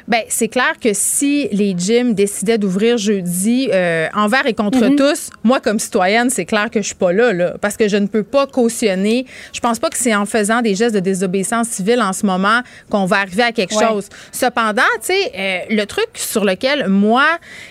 Bien, 0.08 0.22
c'est 0.28 0.48
clair 0.48 0.72
que 0.82 0.90
si 0.92 1.48
les 1.52 1.74
gyms 1.76 2.14
décidaient 2.14 2.58
d'ouvrir 2.58 2.98
jeudi 2.98 3.68
euh, 3.72 4.08
envers 4.14 4.46
et 4.46 4.54
contre 4.54 4.84
mhm. 4.84 4.96
tous, 4.96 5.30
moi, 5.44 5.60
comme 5.60 5.78
citoyenne, 5.78 6.30
c'est 6.30 6.44
clair 6.44 6.70
que 6.70 6.80
je 6.80 6.86
suis 6.86 6.94
pas 6.94 7.12
là, 7.12 7.32
là, 7.32 7.54
parce 7.60 7.76
que 7.76 7.88
je 7.88 7.96
ne 7.96 8.06
peux 8.06 8.22
pas 8.22 8.46
cautionner. 8.46 9.26
Je 9.52 9.60
pense 9.60 9.78
pas 9.78 9.88
que 9.88 9.98
c'est 9.98 10.14
en 10.14 10.26
faisant 10.26 10.62
des 10.62 10.74
gestes 10.74 10.94
de 10.94 11.00
désobéissance 11.00 11.68
civile 11.68 12.00
en 12.02 12.12
ce 12.12 12.26
moment 12.26 12.60
qu'on 12.90 13.04
va 13.04 13.18
arriver 13.18 13.44
à 13.44 13.52
quelque 13.52 13.74
chose. 13.74 14.08
Cependant, 14.32 14.82
tu 15.00 15.12
sais, 15.12 15.32
euh, 15.36 15.58
le 15.70 15.84
truc 15.84 16.08
sur 16.14 16.44
lequel 16.44 16.88
moi, 16.88 17.24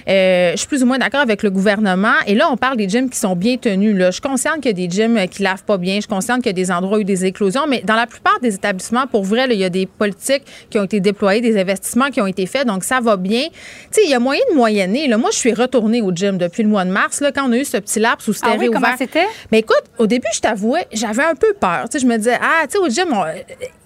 euh, 0.07 0.51
je 0.51 0.57
suis 0.57 0.67
plus 0.67 0.83
ou 0.83 0.85
moins 0.85 0.97
d'accord 0.97 1.21
avec 1.21 1.43
le 1.43 1.49
gouvernement, 1.49 2.15
et 2.25 2.35
là, 2.35 2.49
on 2.51 2.57
parle 2.57 2.77
des 2.77 2.87
gyms 2.87 3.09
qui 3.09 3.17
sont 3.17 3.35
bien 3.35 3.57
tenus. 3.57 3.95
Là. 3.97 4.07
Je 4.07 4.13
suis 4.13 4.21
consciente 4.21 4.61
qu'il 4.61 4.67
y 4.67 4.83
a 4.83 4.87
des 4.87 4.89
gyms 4.89 5.27
qui 5.27 5.43
lavent 5.43 5.63
pas 5.63 5.77
bien. 5.77 5.95
Je 5.95 6.01
suis 6.01 6.07
consciente 6.07 6.37
qu'il 6.37 6.47
y 6.47 6.49
a 6.49 6.53
des 6.53 6.71
endroits 6.71 6.97
où 6.97 7.01
il 7.01 7.07
y 7.07 7.11
a 7.11 7.13
eu 7.13 7.17
des 7.17 7.25
éclosions, 7.25 7.67
mais 7.67 7.81
dans 7.81 7.95
la 7.95 8.07
plupart 8.07 8.39
des 8.41 8.55
établissements, 8.55 9.07
pour 9.07 9.23
vrai, 9.23 9.47
il 9.49 9.59
y 9.59 9.65
a 9.65 9.69
des 9.69 9.85
politiques 9.85 10.43
qui 10.69 10.79
ont 10.79 10.85
été 10.85 10.99
déployées, 10.99 11.41
des 11.41 11.59
investissements 11.59 11.88
qui 12.11 12.21
ont 12.21 12.27
été 12.27 12.45
faits, 12.45 12.67
donc 12.67 12.83
ça 12.83 12.99
va 12.99 13.17
bien. 13.17 13.47
Tu 13.47 13.51
sais, 13.91 14.01
il 14.03 14.09
y 14.09 14.13
a 14.13 14.19
moyen 14.19 14.41
de 14.49 14.55
moyenner. 14.55 15.07
Là. 15.07 15.17
Moi, 15.17 15.29
je 15.31 15.37
suis 15.37 15.53
retournée 15.53 16.01
au 16.01 16.11
gym 16.11 16.37
depuis 16.37 16.63
le 16.63 16.69
mois 16.69 16.85
de 16.85 16.91
mars, 16.91 17.21
là, 17.21 17.31
quand 17.31 17.47
on 17.47 17.51
a 17.51 17.57
eu 17.57 17.65
ce 17.65 17.77
petit 17.77 17.99
laps 17.99 18.27
où 18.27 18.33
c'était 18.33 18.47
ah 18.51 18.57
oui, 18.57 18.69
Comment 18.71 18.97
c'était? 18.97 19.27
Mais 19.51 19.59
écoute, 19.59 19.83
au 19.97 20.07
début, 20.07 20.27
je 20.33 20.39
t'avouais, 20.39 20.87
j'avais 20.91 21.23
un 21.23 21.35
peu 21.35 21.53
peur. 21.59 21.85
Tu 21.89 21.93
sais, 21.97 21.99
je 21.99 22.09
me 22.09 22.17
disais, 22.17 22.37
ah, 22.41 22.65
tu 22.67 22.73
sais, 22.73 22.77
au 22.77 22.89
gym, 22.89 23.15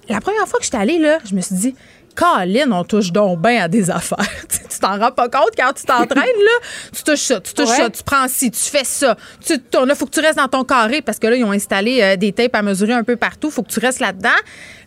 la 0.09 0.21
première 0.21 0.47
fois 0.47 0.59
que 0.59 0.65
j'étais 0.65 0.77
allée, 0.77 0.99
là, 0.99 1.19
je 1.25 1.35
me 1.35 1.41
suis 1.41 1.55
dit, 1.55 1.75
Caroline, 2.15 2.71
on 2.71 2.84
touche 2.84 3.11
donc 3.11 3.41
bien 3.41 3.63
à 3.63 3.67
des 3.67 3.89
affaires. 3.89 4.17
tu 4.49 4.80
t'en 4.80 4.97
rends 4.99 5.11
pas 5.11 5.30
compte 5.30 5.51
quand 5.57 5.73
tu 5.73 5.84
t'entraînes, 5.84 6.23
là? 6.23 6.67
Tu 6.95 7.03
touches 7.03 7.19
ça, 7.19 7.39
tu 7.39 7.53
touches 7.53 7.69
ça, 7.69 7.89
tu 7.89 8.03
prends 8.03 8.27
ci, 8.27 8.51
tu 8.51 8.59
fais 8.59 8.84
ça. 8.84 9.17
Tu. 9.45 9.55
Là, 9.85 9.95
faut 9.95 10.05
que 10.05 10.11
tu 10.11 10.19
restes 10.19 10.38
dans 10.38 10.47
ton 10.47 10.63
carré 10.63 11.01
parce 11.01 11.19
que 11.19 11.27
là, 11.27 11.35
ils 11.35 11.43
ont 11.43 11.51
installé 11.51 12.01
euh, 12.01 12.15
des 12.15 12.31
tapes 12.31 12.55
à 12.55 12.61
mesurer 12.61 12.93
un 12.93 13.03
peu 13.03 13.15
partout. 13.15 13.49
Faut 13.49 13.63
que 13.63 13.71
tu 13.71 13.80
restes 13.80 13.99
là-dedans. 13.99 14.30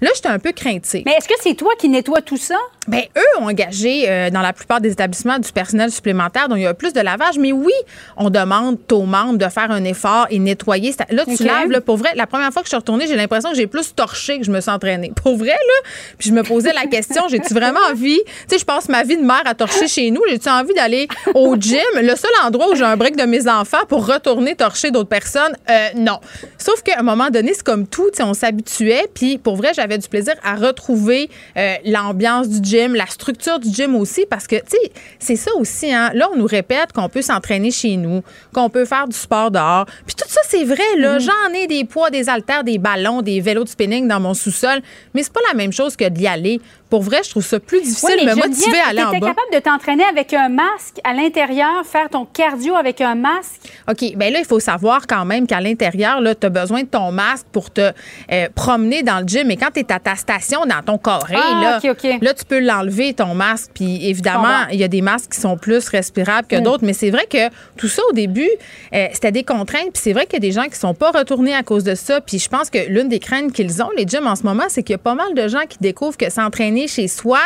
Là, 0.01 0.11
j'étais 0.15 0.29
un 0.29 0.39
peu 0.39 0.53
craintive. 0.53 1.03
Mais 1.07 1.13
est-ce 1.13 1.29
que 1.29 1.35
c'est 1.41 1.55
toi 1.55 1.73
qui 1.79 1.89
nettoies 1.89 2.23
tout 2.23 2.37
ça? 2.37 2.57
Bien, 2.89 3.03
eux 3.17 3.41
ont 3.41 3.49
engagé 3.49 4.09
euh, 4.09 4.31
dans 4.31 4.43
la 4.43 4.53
plupart 4.53 4.81
des 4.81 4.93
établissements 4.93 5.39
du 5.41 5.51
personnel 5.51 5.91
supplémentaire, 5.91 6.49
donc 6.49 6.59
il 6.59 6.63
y 6.63 6.67
a 6.67 6.75
plus 6.75 6.93
de 6.93 7.01
lavage. 7.01 7.39
Mais 7.39 7.51
oui, 7.51 7.73
on 8.17 8.31
demande 8.31 8.79
aux 8.93 9.03
membres 9.03 9.39
de 9.39 9.49
faire 9.49 9.71
un 9.71 9.83
effort 9.85 10.27
et 10.31 10.39
nettoyer. 10.39 10.95
Là, 11.11 11.25
tu 11.25 11.43
laves, 11.43 11.71
là, 11.71 11.81
pour 11.81 11.97
vrai. 11.97 12.11
La 12.15 12.27
première 12.27 12.53
fois 12.53 12.63
que 12.63 12.67
je 12.67 12.71
suis 12.71 12.77
retournée, 12.77 13.07
j'ai 13.07 13.17
l'impression 13.17 13.51
que 13.51 13.57
j'ai 13.57 13.67
plus 13.67 13.95
torché 13.95 14.39
que 14.39 14.45
je 14.45 14.51
me 14.51 14.61
suis 14.61 14.71
entraînée. 14.71 15.13
Pour 15.23 15.37
vrai, 15.37 15.49
là. 15.49 15.91
Puis 16.19 16.29
je 16.29 16.35
me 16.35 16.43
posais 16.43 16.73
la 16.73 16.87
question, 16.87 17.27
j'ai-tu 17.31 17.55
vraiment 17.55 17.81
envie, 17.91 18.21
tu 18.25 18.33
sais, 18.49 18.59
je 18.59 18.65
passe 18.65 18.89
ma 18.89 19.03
vie 19.03 19.17
de 19.17 19.25
mère 19.25 19.43
à 19.45 19.55
torcher 19.55 19.89
chez 19.89 20.11
nous. 20.11 20.21
J'ai-tu 20.29 20.49
envie 20.49 20.75
d'aller 20.75 21.09
au 21.35 21.57
gym, 21.57 21.81
le 21.97 22.15
seul 22.15 22.31
endroit 22.45 22.71
où 22.71 22.75
j'ai 22.77 22.85
un 22.85 22.97
break 22.97 23.17
de 23.17 23.25
mes 23.25 23.49
enfants 23.49 23.85
pour 23.89 24.07
retourner 24.07 24.55
torcher 24.55 24.91
d'autres 24.91 25.09
personnes? 25.09 25.57
Euh, 25.69 25.89
non. 25.97 26.21
Sauf 26.59 26.83
qu'à 26.83 26.99
un 26.99 27.03
moment 27.03 27.31
donné, 27.31 27.53
c'est 27.55 27.65
comme 27.65 27.87
tout, 27.87 28.11
tu 28.11 28.19
sais, 28.19 28.23
on 28.23 28.35
s'habituait. 28.35 29.07
Puis 29.13 29.39
pour 29.39 29.57
vrai, 29.57 29.73
j'avais 29.75 29.86
du 29.87 30.09
plaisir 30.09 30.35
à 30.43 30.55
retrouver 30.57 31.31
euh, 31.57 31.75
l'ambiance 31.85 32.49
du 32.49 32.69
gym, 32.69 32.95
la 32.95 33.07
structure 33.07 33.59
du 33.59 33.73
gym 33.73 33.95
aussi, 33.97 34.27
parce 34.29 34.47
que, 34.47 34.57
tu 34.57 34.71
sais, 34.71 34.93
c'est 35.19 35.37
ça 35.37 35.51
aussi, 35.57 35.93
hein. 35.93 36.11
Là, 36.15 36.29
on 36.33 36.37
nous 36.37 36.47
répète 36.47 36.93
qu'on 36.93 37.09
peut 37.09 37.23
s'entraîner 37.23 37.71
chez 37.71 37.97
nous, 37.97 38.23
qu'on 38.53 38.69
peut 38.69 38.85
faire 38.85 39.07
du 39.07 39.17
sport 39.17 39.51
dehors. 39.51 39.87
Puis 40.07 40.17
tout 40.17 40.29
ça, 40.29 40.41
c'est 40.49 40.65
vrai, 40.65 40.97
là. 40.99 41.19
Mm-hmm. 41.19 41.21
J'en 41.21 41.55
ai 41.55 41.67
des 41.67 41.85
poids, 41.85 42.11
des 42.11 42.29
haltères, 42.29 42.65
des 42.65 42.79
ballons, 42.79 43.23
des 43.23 43.41
vélos 43.41 43.65
de 43.65 43.69
spinning 43.69 44.09
dans 44.09 44.21
mon 44.21 44.35
sous-sol, 44.35 44.81
mais 45.15 45.23
c'est 45.23 45.33
pas 45.33 45.41
la 45.49 45.55
même 45.55 45.73
chose 45.73 45.97
que 45.97 46.09
d'y 46.09 46.27
aller 46.27 46.61
pour 46.89 47.03
vrai, 47.03 47.23
je 47.25 47.31
trouve 47.31 47.45
ça 47.45 47.59
plus 47.59 47.81
difficile 47.81 48.17
de 48.21 48.31
me 48.31 48.35
motiver 48.37 48.79
à 48.79 48.91
aller 48.91 49.03
en 49.03 49.11
bas. 49.11 49.15
Tu 49.15 49.21
capable 49.21 49.53
de 49.53 49.59
t'entraîner 49.59 50.05
avec 50.05 50.33
un 50.33 50.49
masque 50.49 51.01
à 51.03 51.15
l'intérieur, 51.15 51.85
faire 51.85 52.09
ton 52.09 52.25
cardio 52.25 52.77
avec 52.77 53.01
un 53.01 53.17
masque? 53.17 53.73
OK. 53.91 54.17
Bien 54.17 54.31
là, 54.31 54.39
il 54.39 54.45
faut 54.45 54.61
savoir 54.61 55.07
quand 55.07 55.25
même 55.25 55.47
qu'à 55.47 55.61
l'intérieur, 55.61 56.21
tu 56.41 56.47
as 56.47 56.51
besoin 56.51 56.83
de 56.83 56.89
ton 56.89 57.11
masque 57.11 57.47
pour 57.51 57.71
te 57.71 57.93
euh, 58.33 58.49
promener 58.55 59.03
dans 59.03 59.21
le 59.21 59.27
gym. 59.27 59.49
Mais 59.49 59.57
quand 59.57 59.76
tu 59.85 59.89
es 59.89 59.93
à 59.93 60.01
ta 60.01 60.17
station, 60.17 60.65
dans 60.67 60.83
ton 60.83 60.99
carré, 60.99 61.37
ah, 61.37 61.81
là, 61.83 61.93
là, 62.21 62.35
tu 62.35 62.45
peux 62.45 62.61
l'enlever, 62.61 63.15
ton 63.15 63.35
masque. 63.35 63.71
Puis 63.75 64.09
évidemment, 64.09 64.67
il 64.73 64.79
y 64.79 64.85
a 64.85 64.89
des 64.89 65.03
masques 65.03 65.33
qui 65.33 65.41
sont 65.41 65.57
plus 65.57 65.89
respirables 65.89 66.49
que 66.49 66.57
mm. 66.57 66.63
d'autres. 66.63 66.85
Mais 66.85 66.93
c'est 66.93 67.11
vrai 67.11 67.27
que 67.31 67.49
tout 67.77 67.89
ça, 67.89 68.03
au 68.11 68.13
début, 68.13 68.49
euh, 68.95 69.07
c'était 69.13 69.33
des 69.33 69.45
contraintes. 69.45 69.93
Puis 69.93 70.03
c'est 70.03 70.13
vrai 70.13 70.27
qu'il 70.27 70.35
y 70.35 70.37
a 70.37 70.49
des 70.49 70.53
gens 70.53 70.65
qui 70.65 70.79
sont 70.79 70.95
pas 70.95 71.11
retournés 71.11 71.55
à 71.55 71.63
cause 71.63 71.85
de 71.85 71.95
ça. 71.95 72.21
Puis 72.21 72.39
je 72.39 72.49
pense 72.49 72.71
que 72.71 72.79
l'une 72.89 73.09
des 73.09 73.19
craintes 73.19 73.53
qu'ils 73.53 73.83
ont, 73.83 73.91
les 73.97 74.07
gyms 74.07 74.27
en 74.27 74.37
ce 74.37 74.43
moment, 74.43 74.65
c'est 74.69 74.83
qu'il 74.83 74.95
y 74.95 74.97
a 74.97 74.99
pas 74.99 75.15
mal 75.15 75.35
de 75.35 75.49
gens 75.49 75.67
qui 75.69 75.79
découvrent 75.81 76.17
que 76.17 76.31
s'entraîner 76.31 76.89
chez 76.89 77.09
soi, 77.09 77.41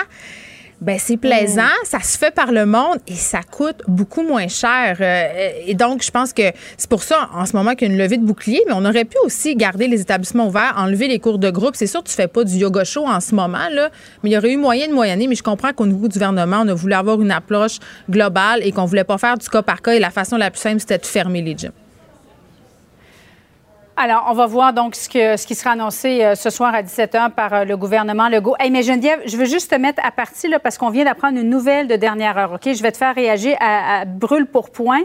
ben 0.80 0.98
c'est 0.98 1.16
plaisant, 1.18 1.62
mm. 1.62 1.84
ça 1.84 2.00
se 2.00 2.16
fait 2.16 2.34
par 2.34 2.52
le 2.52 2.64
monde 2.64 2.98
et 3.06 3.14
ça 3.14 3.40
coûte 3.42 3.82
beaucoup 3.86 4.22
moins 4.22 4.48
cher. 4.48 4.96
Euh, 5.00 5.50
et 5.66 5.74
donc, 5.74 6.02
je 6.02 6.10
pense 6.10 6.32
que 6.32 6.42
c'est 6.76 6.88
pour 6.88 7.02
ça, 7.02 7.28
en 7.34 7.44
ce 7.44 7.54
moment, 7.54 7.74
qu'il 7.74 7.88
y 7.88 7.90
a 7.90 7.94
une 7.94 8.00
levée 8.00 8.16
de 8.16 8.24
bouclier, 8.24 8.62
mais 8.66 8.72
on 8.74 8.84
aurait 8.84 9.04
pu 9.04 9.16
aussi 9.24 9.56
garder 9.56 9.88
les 9.88 10.00
établissements 10.00 10.46
ouverts, 10.48 10.74
enlever 10.76 11.08
les 11.08 11.18
cours 11.18 11.38
de 11.38 11.50
groupe. 11.50 11.76
C'est 11.76 11.86
sûr, 11.86 12.02
tu 12.02 12.14
fais 12.14 12.28
pas 12.28 12.44
du 12.44 12.56
yoga 12.56 12.84
show 12.84 13.06
en 13.06 13.20
ce 13.20 13.34
moment, 13.34 13.68
là, 13.70 13.90
mais 14.22 14.30
il 14.30 14.32
y 14.32 14.38
aurait 14.38 14.52
eu 14.52 14.56
moyen 14.56 14.88
de 14.88 14.94
moyenner. 14.94 15.28
Mais 15.28 15.34
je 15.34 15.42
comprends 15.42 15.72
qu'au 15.72 15.86
niveau 15.86 16.08
du 16.08 16.14
gouvernement, 16.14 16.62
on 16.64 16.68
a 16.68 16.74
voulu 16.74 16.94
avoir 16.94 17.20
une 17.20 17.30
approche 17.30 17.78
globale 18.08 18.60
et 18.62 18.72
qu'on 18.72 18.86
voulait 18.86 19.04
pas 19.04 19.18
faire 19.18 19.36
du 19.36 19.48
cas 19.48 19.62
par 19.62 19.82
cas. 19.82 19.92
Et 19.92 19.98
la 19.98 20.10
façon 20.10 20.36
la 20.36 20.50
plus 20.50 20.60
simple, 20.60 20.80
c'était 20.80 20.98
de 20.98 21.06
fermer 21.06 21.42
les 21.42 21.56
gyms. 21.56 21.72
Alors, 24.02 24.24
on 24.28 24.32
va 24.32 24.46
voir 24.46 24.72
donc 24.72 24.94
ce, 24.94 25.10
que, 25.10 25.36
ce 25.36 25.46
qui 25.46 25.54
sera 25.54 25.72
annoncé 25.72 26.24
euh, 26.24 26.34
ce 26.34 26.48
soir 26.48 26.74
à 26.74 26.82
17h 26.82 27.32
par 27.32 27.52
euh, 27.52 27.64
le 27.64 27.76
gouvernement 27.76 28.30
Legault. 28.30 28.54
Hey, 28.58 28.70
mais 28.70 28.82
Geneviève, 28.82 29.20
je 29.26 29.36
veux 29.36 29.44
juste 29.44 29.72
te 29.72 29.74
mettre 29.74 30.02
à 30.02 30.10
partie 30.10 30.48
là, 30.48 30.58
parce 30.58 30.78
qu'on 30.78 30.88
vient 30.88 31.04
d'apprendre 31.04 31.38
une 31.38 31.50
nouvelle 31.50 31.86
de 31.86 31.96
dernière 31.96 32.38
heure. 32.38 32.52
OK? 32.52 32.72
Je 32.72 32.82
vais 32.82 32.92
te 32.92 32.96
faire 32.96 33.14
réagir 33.14 33.58
à, 33.60 34.06
brûle 34.06 34.46
pour 34.46 34.70
point. 34.70 35.02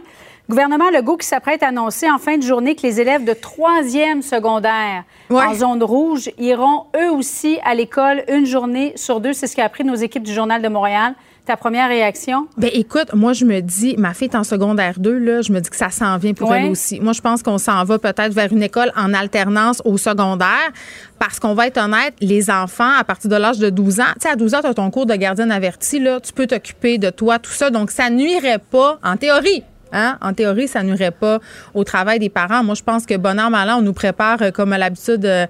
Gouvernement 0.50 0.90
Legault 0.92 1.18
qui 1.18 1.28
s'apprête 1.28 1.62
à 1.62 1.68
annoncer 1.68 2.10
en 2.10 2.20
fin 2.20 2.38
de 2.38 2.44
journée 2.44 2.74
que 2.76 2.84
les 2.84 3.02
élèves 3.02 3.26
de 3.26 3.34
troisième 3.34 4.22
secondaire 4.22 5.04
en 5.30 5.54
zone 5.54 5.84
rouge 5.84 6.30
iront 6.38 6.86
eux 6.96 7.12
aussi 7.12 7.60
à 7.66 7.76
l'école 7.76 8.24
une 8.30 8.46
journée 8.46 8.94
sur 8.96 9.20
deux. 9.20 9.34
C'est 9.34 9.48
ce 9.48 9.58
qu'a 9.58 9.66
appris 9.66 9.84
nos 9.84 9.96
équipes 9.96 10.24
du 10.24 10.34
Journal 10.34 10.62
de 10.62 10.70
Montréal. 10.70 11.16
Ta 11.46 11.58
première 11.58 11.90
réaction? 11.90 12.48
Ben 12.58 12.72
écoute, 12.74 13.14
moi 13.14 13.34
je 13.34 13.46
me 13.46 13.60
dis, 13.60 13.96
ma 13.98 14.16
fille 14.16 14.30
est 14.30 14.36
en 14.36 14.44
secondaire 14.44 14.96
2, 14.98 15.18
là, 15.18 15.42
je 15.42 15.52
me 15.52 15.60
dis 15.60 15.70
que 15.70 15.76
ça 15.76 15.92
s'en 15.92 16.18
vient 16.18 16.34
pour 16.34 16.54
elle 16.54 16.72
aussi. 16.72 17.00
Moi 17.00 17.14
je 17.14 17.22
pense 17.22 17.44
qu'on 17.44 17.60
s'en 17.60 17.84
va 17.84 18.00
peut-être 18.00 18.34
vers 18.34 18.52
une 18.52 18.64
école 18.64 18.92
en 18.96 19.14
alternance 19.14 19.82
au 19.86 19.98
secondaire 19.98 20.72
parce 21.20 21.40
qu'on 21.40 21.54
va 21.54 21.68
être 21.68 21.78
honnête, 21.78 22.16
les 22.20 22.50
enfants 22.50 22.92
à 22.98 23.04
partir 23.04 23.30
de 23.30 23.36
l'âge 23.36 23.60
de 23.60 23.70
12 23.70 24.00
ans, 24.00 24.04
tu 24.16 24.22
sais 24.22 24.30
à 24.30 24.36
12 24.36 24.56
ans 24.56 24.62
tu 24.62 24.68
as 24.68 24.74
ton 24.74 24.90
cours 24.90 25.06
de 25.06 25.16
gardienne 25.16 25.52
avertie 25.52 26.00
là, 26.00 26.20
tu 26.20 26.34
peux 26.34 26.48
t'occuper 26.48 26.98
de 26.98 27.12
toi 27.12 27.38
tout 27.38 27.52
ça 27.52 27.70
donc 27.70 27.92
ça 27.92 28.10
nuirait 28.10 28.60
pas 28.60 29.00
en 29.04 29.16
théorie 29.16 29.64
Hein? 29.92 30.18
En 30.22 30.34
théorie, 30.34 30.68
ça 30.68 30.84
nuirait 30.84 31.12
pas 31.12 31.40
au 31.74 31.84
travail 31.84 32.20
des 32.20 32.30
parents. 32.30 32.64
Moi, 32.64 32.76
je 32.76 32.84
pense 32.84 33.06
que 33.06 33.16
bon 33.16 33.40
an, 33.40 33.50
mal 33.50 33.70
an, 33.70 33.78
on 33.80 33.82
nous 33.82 33.94
prépare, 33.94 34.42
euh, 34.42 34.52
comme 34.52 34.74
à 34.74 34.78
l'habitude 34.78 35.22
de, 35.22 35.46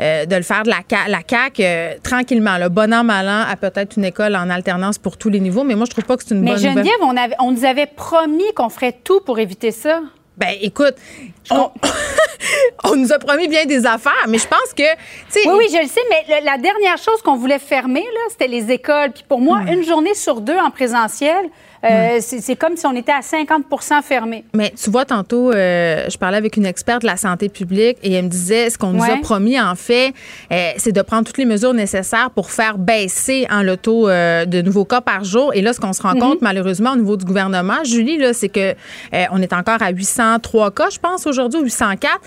euh, 0.00 0.26
de, 0.26 0.36
le 0.36 0.42
faire 0.42 0.62
de 0.62 0.70
la, 0.70 0.82
la 1.08 1.20
CAQ, 1.28 1.62
euh, 1.62 1.94
tranquillement. 2.02 2.58
Le 2.58 2.68
bon 2.68 2.92
an, 2.92 3.04
mal 3.04 3.28
an, 3.28 3.44
à 3.50 3.56
peut-être 3.56 3.96
une 3.96 4.04
école 4.04 4.36
en 4.36 4.50
alternance 4.50 4.98
pour 4.98 5.16
tous 5.16 5.30
les 5.30 5.40
niveaux. 5.40 5.64
Mais 5.64 5.74
moi, 5.74 5.86
je 5.86 5.90
trouve 5.90 6.04
pas 6.04 6.16
que 6.16 6.22
c'est 6.24 6.34
une 6.34 6.44
bonne 6.44 6.58
Geneviève, 6.58 6.94
on, 7.02 7.16
avait, 7.16 7.36
on 7.40 7.50
nous 7.50 7.64
avait 7.64 7.86
promis 7.86 8.52
qu'on 8.54 8.68
ferait 8.68 8.96
tout 9.04 9.20
pour 9.20 9.38
éviter 9.38 9.70
ça. 9.70 10.00
Ben, 10.36 10.54
écoute, 10.60 10.94
on, 11.50 12.94
nous 12.96 13.12
a 13.12 13.18
promis 13.18 13.48
bien 13.48 13.66
des 13.66 13.84
affaires, 13.86 14.26
mais 14.28 14.38
je 14.38 14.46
pense 14.46 14.72
que. 14.76 14.84
Oui, 15.48 15.54
oui, 15.58 15.66
je 15.72 15.82
le 15.82 15.88
sais, 15.88 16.00
mais 16.10 16.40
la 16.42 16.58
dernière 16.58 16.96
chose 16.96 17.20
qu'on 17.24 17.36
voulait 17.36 17.58
fermer, 17.58 18.04
c'était 18.30 18.46
les 18.46 18.70
écoles. 18.70 19.10
Puis 19.12 19.24
pour 19.28 19.40
moi, 19.40 19.62
une 19.68 19.84
journée 19.84 20.14
sur 20.14 20.40
deux 20.40 20.56
en 20.56 20.70
présentiel, 20.70 21.50
euh, 21.84 22.18
c'est 22.20 22.56
comme 22.56 22.76
si 22.76 22.86
on 22.86 22.94
était 22.94 23.12
à 23.12 23.20
50% 23.20 24.02
fermé. 24.02 24.44
Mais 24.54 24.72
tu 24.80 24.90
vois, 24.90 25.04
tantôt, 25.04 25.52
euh, 25.52 26.06
je 26.08 26.18
parlais 26.18 26.36
avec 26.36 26.56
une 26.56 26.66
experte 26.66 27.02
de 27.02 27.06
la 27.06 27.16
santé 27.16 27.48
publique 27.48 27.98
et 28.02 28.12
elle 28.12 28.24
me 28.24 28.30
disait 28.30 28.70
ce 28.70 28.78
qu'on 28.78 28.90
nous 28.90 29.04
a 29.04 29.16
promis, 29.22 29.60
en 29.60 29.74
fait, 29.74 30.12
euh, 30.52 30.70
c'est 30.76 30.92
de 30.92 31.02
prendre 31.02 31.24
toutes 31.24 31.38
les 31.38 31.44
mesures 31.44 31.74
nécessaires 31.74 32.30
pour 32.30 32.50
faire 32.50 32.78
baisser 32.78 33.46
en 33.50 33.56
hein, 33.58 33.62
le 33.62 33.76
taux 33.76 34.08
de 34.08 34.62
nouveaux 34.62 34.84
cas 34.84 35.00
par 35.00 35.24
jour. 35.24 35.52
Et 35.54 35.62
là, 35.62 35.72
ce 35.72 35.80
qu'on 35.80 35.92
se 35.92 36.02
rend 36.02 36.14
mhm. 36.14 36.20
compte, 36.20 36.42
malheureusement, 36.42 36.92
au 36.92 36.96
niveau 36.96 37.16
du 37.16 37.24
gouvernement, 37.24 37.84
Julie, 37.84 38.18
c'est 38.32 38.48
que 38.48 38.74
on 39.30 39.42
est 39.42 39.52
encore 39.52 39.82
à 39.82 39.90
803 39.90 40.70
cas, 40.72 40.90
je 40.90 40.98
pense, 40.98 41.26
aujourd'hui, 41.26 41.60
804. 41.60 42.20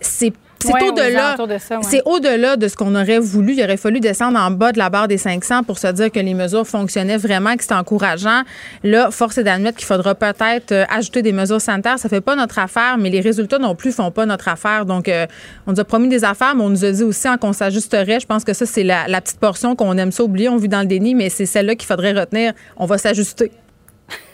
c'est 0.00 0.32
c'est 0.66 0.82
au-delà. 0.82 1.36
C'est 1.82 2.02
au-delà 2.04 2.56
de 2.56 2.68
ce 2.68 2.76
qu'on 2.76 2.94
aurait 2.94 3.18
voulu. 3.18 3.54
Il 3.54 3.62
aurait 3.62 3.76
fallu 3.76 4.00
descendre 4.00 4.38
en 4.38 4.50
bas 4.50 4.72
de 4.72 4.78
la 4.78 4.90
barre 4.90 5.08
des 5.08 5.18
500 5.18 5.62
pour 5.64 5.78
se 5.78 5.88
dire 5.88 6.10
que 6.10 6.20
les 6.20 6.34
mesures 6.34 6.66
fonctionnaient 6.66 7.16
vraiment, 7.16 7.56
que 7.56 7.62
c'était 7.62 7.74
encourageant. 7.74 8.42
Là, 8.82 9.10
force 9.10 9.38
est 9.38 9.44
d'admettre 9.44 9.78
qu'il 9.78 9.86
faudra 9.86 10.14
peut-être 10.14 10.72
euh, 10.72 10.84
ajouter 10.88 11.22
des 11.22 11.32
mesures 11.32 11.60
sanitaires. 11.60 11.98
Ça 11.98 12.08
fait 12.08 12.20
pas 12.20 12.36
notre 12.36 12.58
affaire, 12.58 12.96
mais 12.98 13.10
les 13.10 13.20
résultats 13.20 13.58
non 13.58 13.74
plus 13.74 13.92
font 13.92 14.10
pas 14.10 14.26
notre 14.26 14.48
affaire. 14.48 14.86
Donc, 14.86 15.08
euh, 15.08 15.26
on 15.66 15.72
nous 15.72 15.80
a 15.80 15.84
promis 15.84 16.08
des 16.08 16.24
affaires, 16.24 16.54
mais 16.54 16.62
on 16.62 16.70
nous 16.70 16.84
a 16.84 16.90
dit 16.90 17.02
aussi 17.02 17.26
qu'on 17.40 17.52
s'ajusterait. 17.52 18.20
Je 18.20 18.26
pense 18.26 18.44
que 18.44 18.52
ça, 18.52 18.66
c'est 18.66 18.84
la, 18.84 19.20
petite 19.20 19.40
portion 19.40 19.74
qu'on 19.74 19.96
aime 19.98 20.12
ça 20.12 20.22
oublier. 20.22 20.48
On 20.48 20.56
vit 20.56 20.68
dans 20.68 20.80
le 20.80 20.86
déni, 20.86 21.14
mais 21.14 21.28
c'est 21.28 21.46
celle-là 21.46 21.74
qu'il 21.74 21.86
faudrait 21.86 22.12
retenir. 22.12 22.52
On 22.76 22.86
va 22.86 22.98
s'ajuster. 22.98 23.50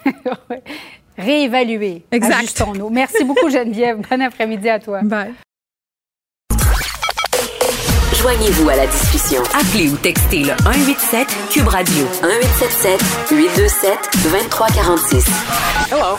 Réévaluer. 1.18 2.04
Exact. 2.10 2.62
nous 2.76 2.90
Merci 2.90 3.24
beaucoup, 3.24 3.50
Geneviève. 3.50 3.98
bon 3.98 4.22
après-midi 4.22 4.68
à 4.68 4.78
toi. 4.78 5.00
Bye. 5.02 5.32
Joignez-vous 8.22 8.68
à 8.68 8.76
la 8.76 8.86
discussion. 8.86 9.42
Appelez 9.52 9.90
ou 9.90 9.96
textez 9.96 10.44
le 10.44 10.52
187 10.62 11.26
Cube 11.50 11.66
Radio 11.66 12.04
1877 12.22 13.00
827 13.32 13.98
2346. 14.22 15.26
Hello. 15.90 16.16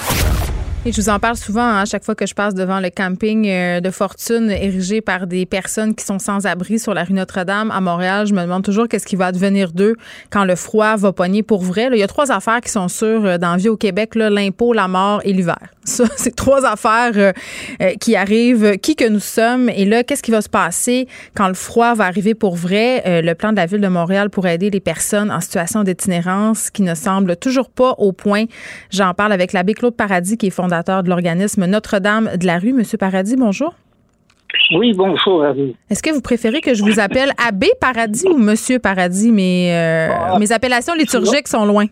Et 0.86 0.92
je 0.92 1.00
vous 1.00 1.08
en 1.08 1.18
parle 1.18 1.38
souvent 1.38 1.62
hein, 1.62 1.80
à 1.80 1.86
chaque 1.86 2.04
fois 2.04 2.14
que 2.14 2.26
je 2.26 2.34
passe 2.34 2.56
devant 2.56 2.82
le 2.82 2.90
camping 2.90 3.48
euh, 3.48 3.80
de 3.80 3.90
fortune 3.90 4.52
érigé 4.52 5.00
par 5.00 5.28
des 5.28 5.46
personnes 5.46 5.96
qui 5.96 6.04
sont 6.04 6.20
sans 6.20 6.46
abri 6.46 6.78
sur 6.78 6.94
la 6.94 7.06
rue 7.06 7.14
Notre-Dame 7.14 7.72
à 7.72 7.80
Montréal. 7.80 8.28
Je 8.28 8.34
me 8.34 8.42
demande 8.42 8.66
toujours 8.66 8.90
qu'est-ce 8.90 9.06
qui 9.06 9.16
va 9.16 9.32
devenir 9.32 9.72
d'eux 9.72 9.96
quand 10.30 10.44
le 10.44 10.58
froid 10.58 10.98
va 10.98 11.14
pogner 11.14 11.42
pour 11.42 11.64
vrai. 11.64 11.88
il 11.94 12.00
y 12.00 12.04
a 12.04 12.08
trois 12.08 12.34
affaires 12.34 12.60
qui 12.60 12.70
sont 12.70 12.90
sûres 12.90 13.26
euh, 13.26 13.38
dans 13.38 13.52
la 13.52 13.58
vie 13.58 13.70
au 13.70 13.78
Québec 13.78 14.16
l'impôt, 14.16 14.74
la 14.74 14.90
mort 14.90 15.22
et 15.24 15.32
l'hiver. 15.32 15.70
Ça, 15.84 16.06
c'est 16.16 16.36
trois 16.36 16.66
affaires 16.66 17.12
euh, 17.16 17.92
qui 18.00 18.16
arrivent, 18.16 18.78
qui 18.78 18.96
que 18.96 19.08
nous 19.08 19.20
sommes? 19.20 19.70
Et 19.70 19.86
là, 19.86 20.04
qu'est-ce 20.04 20.24
qui 20.24 20.32
va 20.32 20.42
se 20.42 20.50
passer 20.50 21.08
quand 21.36 21.48
le 21.48 21.54
froid 21.54 21.94
va 21.94 22.06
arriver 22.06 22.36
pour 22.36 22.56
vrai? 22.56 23.02
le 23.06 23.34
plan 23.34 23.52
de 23.52 23.58
la 23.58 23.66
ville 23.66 23.82
de 23.82 23.88
Montréal 23.88 24.30
pour 24.30 24.48
aider 24.48 24.70
les 24.70 24.80
personnes 24.80 25.32
en 25.32 25.40
situation 25.40 25.84
d'itinérance 25.84 26.70
qui 26.70 26.82
ne 26.82 26.96
semble 26.96 27.36
toujours 27.36 27.70
pas 27.70 27.96
au 27.98 28.12
point. 28.12 28.46
J'en 28.92 29.14
parle 29.14 29.32
avec 29.32 29.54
l'abbé 29.54 29.74
Claude 29.74 29.96
Paradis, 29.96 30.38
qui 30.38 30.48
est 30.48 30.52
fondateur 30.52 31.04
de 31.04 31.10
l'organisme 31.10 31.66
Notre-Dame 31.66 32.38
de 32.38 32.46
la 32.46 32.60
rue. 32.60 32.74
Monsieur 32.74 32.98
Paradis, 32.98 33.36
bonjour. 33.36 33.74
Oui, 34.72 34.94
bonjour 34.94 35.44
à 35.44 35.52
vous. 35.52 35.74
Est-ce 35.90 36.02
que 36.02 36.12
vous 36.12 36.22
préférez 36.22 36.62
que 36.62 36.74
je 36.74 36.84
vous 36.84 37.00
appelle 37.00 37.32
Abbé 37.48 37.70
Paradis 37.80 38.28
ou 38.28 38.38
Monsieur 38.38 38.80
Paradis? 38.80 39.32
Mes, 39.32 39.74
euh, 39.74 40.38
mes 40.40 40.52
appellations 40.52 40.94
liturgiques 40.94 41.48
sont 41.48 41.66
loin. 41.66 41.86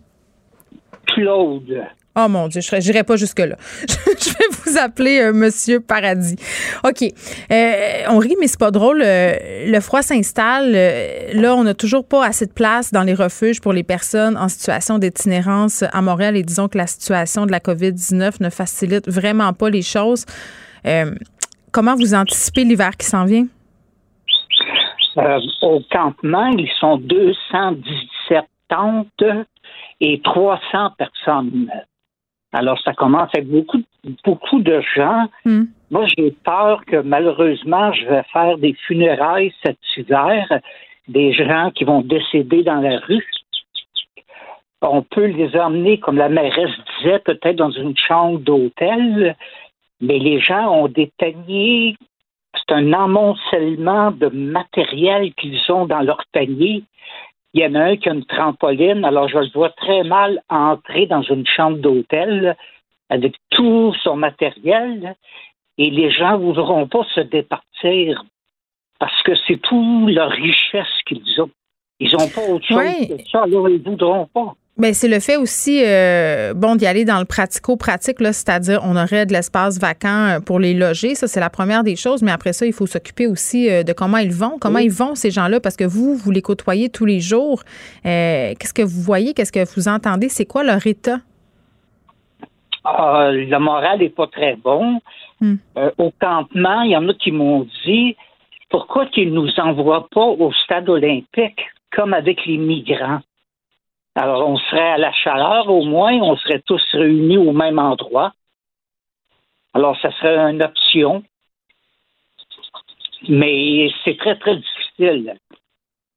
Claude. 1.08 1.84
Oh 2.16 2.28
mon 2.28 2.50
Dieu, 2.50 2.60
je 2.60 2.76
n'irai 2.76 3.04
pas 3.04 3.16
jusque-là. 3.16 3.56
je 3.88 4.30
vais 4.30 4.46
vous 4.66 4.78
appeler 4.78 5.22
euh, 5.22 5.32
Monsieur 5.32 5.80
Paradis. 5.80 6.36
OK. 6.84 7.04
Euh, 7.04 8.04
on 8.10 8.18
rit, 8.18 8.36
mais 8.40 8.48
c'est 8.48 8.60
pas 8.60 8.72
drôle. 8.72 9.00
le 9.00 9.80
froid 9.80 10.02
s'installe. 10.02 10.74
là, 10.74 11.56
on 11.56 11.64
n'a 11.64 11.74
toujours 11.74 12.06
pas 12.06 12.26
assez 12.26 12.46
de 12.46 12.52
place 12.52 12.92
dans 12.92 13.04
les 13.04 13.14
refuges 13.14 13.62
pour 13.62 13.72
les 13.72 13.84
personnes 13.84 14.36
en 14.36 14.50
situation 14.50 14.98
d'itinérance 14.98 15.84
à 15.94 16.02
Montréal 16.02 16.36
et 16.36 16.44
disons 16.44 16.68
que 16.68 16.78
la 16.78 16.88
situation 16.88 17.46
de 17.46 17.52
la 17.52 17.60
COVID-19 17.60 18.44
ne 18.44 18.50
facilite 18.50 19.08
vraiment 19.10 19.54
pas 19.54 19.70
les 19.70 19.82
choses. 19.82 20.26
comment 21.72 21.96
vous 21.96 22.14
anticipez 22.14 22.66
l'hiver 22.66 22.92
qui 22.98 23.06
s'en 23.06 23.24
vient? 23.26 23.48
au 25.62 25.82
campement, 25.92 26.48
ils 26.58 26.72
sont 26.80 26.98
217 26.98 28.46
tentes 28.70 29.24
et 30.00 30.22
300 30.24 30.92
personnes. 30.98 31.70
Alors, 32.54 32.80
ça 32.80 32.94
commence 32.94 33.30
avec 33.34 33.48
beaucoup, 33.48 33.82
beaucoup 34.26 34.60
de 34.60 34.82
gens. 34.96 35.28
Hmm. 35.46 35.64
Moi, 35.90 36.06
j'ai 36.18 36.32
peur 36.44 36.84
que 36.86 36.98
malheureusement, 36.98 37.94
je 37.94 38.06
vais 38.06 38.24
faire 38.34 38.58
des 38.58 38.74
funérailles 38.88 39.54
cet 39.64 39.78
hiver, 39.96 40.48
des 41.08 41.34
gens 41.34 41.72
qui 41.72 41.86
vont 41.86 42.02
décéder 42.02 42.64
dans 42.64 42.82
la 42.82 43.00
rue. 43.00 43.26
On 44.82 45.04
peut 45.04 45.26
les 45.26 45.56
emmener, 45.56 46.00
comme 46.00 46.18
la 46.18 46.30
mairesse 46.30 46.72
disait, 46.98 47.20
peut-être 47.20 47.56
dans 47.56 47.72
une 47.72 47.96
chambre 47.96 48.40
d'hôtel, 48.40 49.36
mais 50.02 50.18
les 50.20 50.40
gens 50.40 50.74
ont 50.74 50.88
des 50.88 51.12
paniers. 51.18 51.96
C'est 52.56 52.74
un 52.74 52.92
amoncellement 52.92 54.12
de 54.12 54.28
matériel 54.28 55.34
qu'ils 55.36 55.60
ont 55.72 55.86
dans 55.86 56.02
leur 56.02 56.24
panier 56.34 56.84
il 57.54 57.62
y 57.62 57.66
en 57.66 57.76
a 57.76 57.84
un 57.84 57.98
qui 57.98 58.10
a 58.10 58.14
une 58.14 58.26
trampoline, 58.26 59.04
alors 59.04 59.28
je 59.28 59.40
le 59.40 59.52
vois 59.54 59.72
très 59.72 60.04
mal 60.04 60.42
entrer 60.50 61.06
dans 61.06 61.22
une 61.22 61.46
chambre 61.46 61.78
d'hôtel 61.78 62.56
avec 63.10 63.36
tout 63.50 63.94
son 64.04 64.16
matériel 64.16 65.16
et 65.78 65.90
les 65.90 66.12
gens 66.12 66.38
ne 66.38 66.46
voudront 66.46 66.88
pas 66.88 67.06
se 67.14 67.22
départir 67.22 68.24
parce 69.00 69.22
que 69.24 69.34
c'est 69.48 69.58
tout 69.58 70.08
leur 70.08 70.30
richesse 70.30 71.02
qu'ils 71.06 71.42
ont. 71.42 71.50
Ils 72.00 72.12
n'ont 72.14 72.30
pas 72.30 72.52
autre 72.52 72.66
chose 72.66 73.08
que 73.08 73.30
ça, 73.30 73.44
alors 73.44 73.68
ils 73.70 73.80
ne 73.80 73.90
voudront 73.90 74.28
pas. 74.28 74.56
Bien, 74.82 74.94
c'est 74.94 75.08
le 75.08 75.20
fait 75.20 75.38
aussi, 75.38 75.84
euh, 75.86 76.56
bon, 76.56 76.76
d'y 76.76 76.88
aller 76.88 77.06
dans 77.06 77.20
le 77.20 77.26
pratico-pratique, 77.26 78.18
c'est-à-dire 78.20 78.82
on 78.84 78.96
aurait 78.96 79.28
de 79.28 79.32
l'espace 79.32 79.80
vacant 79.80 80.08
euh, 80.08 80.40
pour 80.40 80.60
les 80.60 80.74
loger. 80.74 81.14
Ça, 81.14 81.28
c'est 81.28 81.40
la 81.40 81.52
première 81.52 81.84
des 81.84 81.96
choses. 81.96 82.24
Mais 82.24 82.32
après 82.32 82.52
ça, 82.52 82.66
il 82.66 82.74
faut 82.74 82.88
s'occuper 82.88 83.28
aussi 83.28 83.70
euh, 83.70 83.84
de 83.84 83.94
comment 83.94 84.18
ils 84.18 84.34
vont, 84.34 84.58
comment 84.60 84.80
ils 84.80 84.90
vont, 84.92 85.14
ces 85.14 85.30
gens-là, 85.30 85.60
parce 85.60 85.78
que 85.78 85.84
vous, 85.84 86.16
vous 86.16 86.32
les 86.32 86.42
côtoyez 86.42 86.90
tous 86.90 87.06
les 87.06 87.20
jours. 87.20 87.62
Qu'est-ce 88.04 88.74
que 88.74 88.82
vous 88.82 89.04
voyez? 89.04 89.36
Qu'est-ce 89.36 89.52
que 89.52 89.64
vous 89.76 89.88
entendez? 89.88 90.30
C'est 90.30 90.48
quoi 90.48 90.64
leur 90.64 90.88
état? 90.88 91.18
Ah, 92.84 93.30
le 93.32 93.60
moral 93.60 94.00
n'est 94.00 94.10
pas 94.10 94.26
très 94.26 94.56
bon. 94.56 95.00
Hmm. 95.42 95.58
au 96.00 96.12
campement, 96.20 96.82
il 96.82 96.92
y 96.92 96.98
en 96.98 97.08
a 97.08 97.14
qui 97.14 97.32
m'ont 97.32 97.68
dit 97.86 98.16
pourquoi 98.72 99.06
qu'ils 99.06 99.30
ne 99.30 99.42
nous 99.42 99.60
envoient 99.60 100.08
pas 100.12 100.26
au 100.26 100.52
stade 100.54 100.90
olympique 100.90 101.62
comme 101.96 102.16
avec 102.16 102.48
les 102.48 102.58
migrants? 102.58 103.22
Alors, 104.16 104.48
on 104.48 104.58
serait 104.58 104.92
à 104.92 104.98
la 104.98 105.14
chaleur 105.14 105.70
au 105.70 105.84
moins, 105.84 106.14
on 106.14 106.36
serait 106.38 106.62
tous 106.66 106.84
réunis 106.92 107.38
au 107.38 107.54
même 107.54 107.80
endroit. 107.80 108.34
Alors, 109.74 109.98
ça 110.02 110.12
serait 110.12 110.38
une 110.52 110.62
option. 110.62 111.24
Mais 113.30 113.90
c'est 114.04 114.18
très, 114.18 114.38
très 114.38 114.58
difficile. 114.58 115.36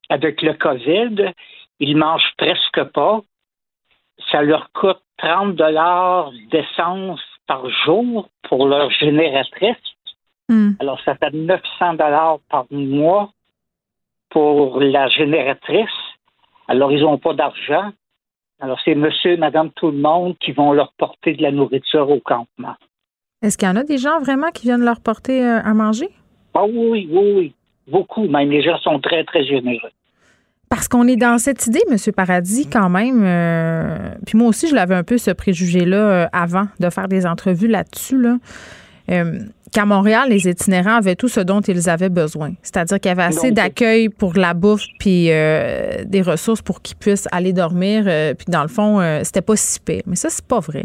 Avec 0.08 0.42
le 0.42 0.54
COVID, 0.54 1.32
ils 1.78 1.96
mangent 1.96 2.32
presque 2.36 2.82
pas. 2.92 3.20
Ça 4.30 4.42
leur 4.42 4.70
coûte 4.72 5.00
30 5.18 5.54
dollars 5.54 6.32
d'essence 6.50 7.20
par 7.46 7.68
jour 7.84 8.28
pour 8.42 8.66
leur 8.66 8.90
génératrice. 8.90 9.76
Hmm. 10.48 10.72
Alors, 10.80 11.00
ça 11.04 11.14
fait 11.14 11.32
900 11.32 11.94
dollars 11.94 12.38
par 12.50 12.66
mois 12.70 13.30
pour 14.30 14.80
la 14.80 15.06
génératrice. 15.08 15.88
Alors, 16.68 16.92
ils 16.92 17.02
n'ont 17.02 17.18
pas 17.18 17.34
d'argent. 17.34 17.92
Alors, 18.60 18.78
c'est 18.84 18.94
monsieur, 18.94 19.36
madame, 19.36 19.70
tout 19.70 19.90
le 19.90 19.98
monde 19.98 20.36
qui 20.38 20.52
vont 20.52 20.72
leur 20.72 20.92
porter 20.96 21.34
de 21.34 21.42
la 21.42 21.50
nourriture 21.50 22.08
au 22.10 22.20
campement. 22.20 22.74
Est-ce 23.42 23.58
qu'il 23.58 23.68
y 23.68 23.70
en 23.70 23.76
a 23.76 23.84
des 23.84 23.98
gens 23.98 24.20
vraiment 24.20 24.50
qui 24.50 24.66
viennent 24.66 24.84
leur 24.84 25.00
porter 25.00 25.44
euh, 25.44 25.60
à 25.62 25.74
manger? 25.74 26.08
Ah 26.54 26.64
oui, 26.64 27.08
oui, 27.10 27.32
oui. 27.36 27.54
Beaucoup, 27.88 28.26
même. 28.26 28.50
Les 28.50 28.62
gens 28.62 28.78
sont 28.78 29.00
très, 29.00 29.24
très 29.24 29.44
généreux. 29.44 29.90
Parce 30.70 30.88
qu'on 30.88 31.06
est 31.06 31.16
dans 31.16 31.38
cette 31.38 31.66
idée, 31.66 31.82
M. 31.90 31.96
Paradis, 32.16 32.68
quand 32.70 32.88
même. 32.88 33.22
Euh, 33.24 34.14
puis 34.26 34.38
moi 34.38 34.48
aussi, 34.48 34.68
je 34.68 34.74
l'avais 34.74 34.94
un 34.94 35.04
peu 35.04 35.18
ce 35.18 35.30
préjugé-là 35.30 35.96
euh, 35.96 36.26
avant 36.32 36.64
de 36.80 36.88
faire 36.88 37.06
des 37.06 37.26
entrevues 37.26 37.68
là-dessus. 37.68 38.18
Là 38.18 38.38
qu'à 39.74 39.84
Montréal, 39.84 40.28
les 40.30 40.48
itinérants 40.48 40.96
avaient 40.96 41.16
tout 41.16 41.28
ce 41.28 41.40
dont 41.40 41.60
ils 41.60 41.90
avaient 41.90 42.08
besoin. 42.08 42.52
C'est-à-dire 42.62 43.00
qu'il 43.00 43.08
y 43.08 43.12
avait 43.12 43.24
assez 43.24 43.50
d'accueil 43.50 44.08
pour 44.08 44.34
la 44.34 44.54
bouffe 44.54 44.86
puis 45.00 45.30
euh, 45.30 46.04
des 46.06 46.22
ressources 46.22 46.62
pour 46.62 46.80
qu'ils 46.80 46.96
puissent 46.96 47.28
aller 47.32 47.52
dormir. 47.52 48.04
Euh, 48.06 48.34
puis 48.34 48.46
dans 48.48 48.62
le 48.62 48.68
fond, 48.68 49.00
euh, 49.00 49.20
c'était 49.24 49.42
pas 49.42 49.56
si 49.56 49.80
pire. 49.80 50.02
Mais 50.06 50.14
ça, 50.14 50.30
c'est 50.30 50.46
pas 50.46 50.60
vrai. 50.60 50.84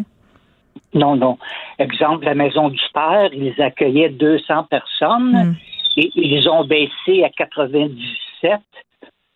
Non, 0.93 1.15
non. 1.15 1.37
Exemple, 1.77 2.25
la 2.25 2.33
Maison 2.33 2.69
du 2.69 2.81
Père, 2.93 3.29
ils 3.31 3.61
accueillaient 3.61 4.09
200 4.09 4.63
personnes 4.63 5.33
hmm. 5.33 5.55
et 5.97 6.11
ils 6.15 6.49
ont 6.49 6.65
baissé 6.65 7.23
à 7.23 7.29
97. 7.29 8.59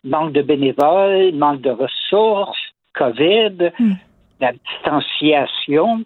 Manque 0.02 0.32
de 0.32 0.42
bénévoles, 0.42 1.32
manque 1.32 1.60
de 1.60 1.70
ressources, 1.70 2.58
COVID, 2.94 3.70
hmm. 3.78 3.92
la 4.40 4.52
distanciation. 4.52 6.04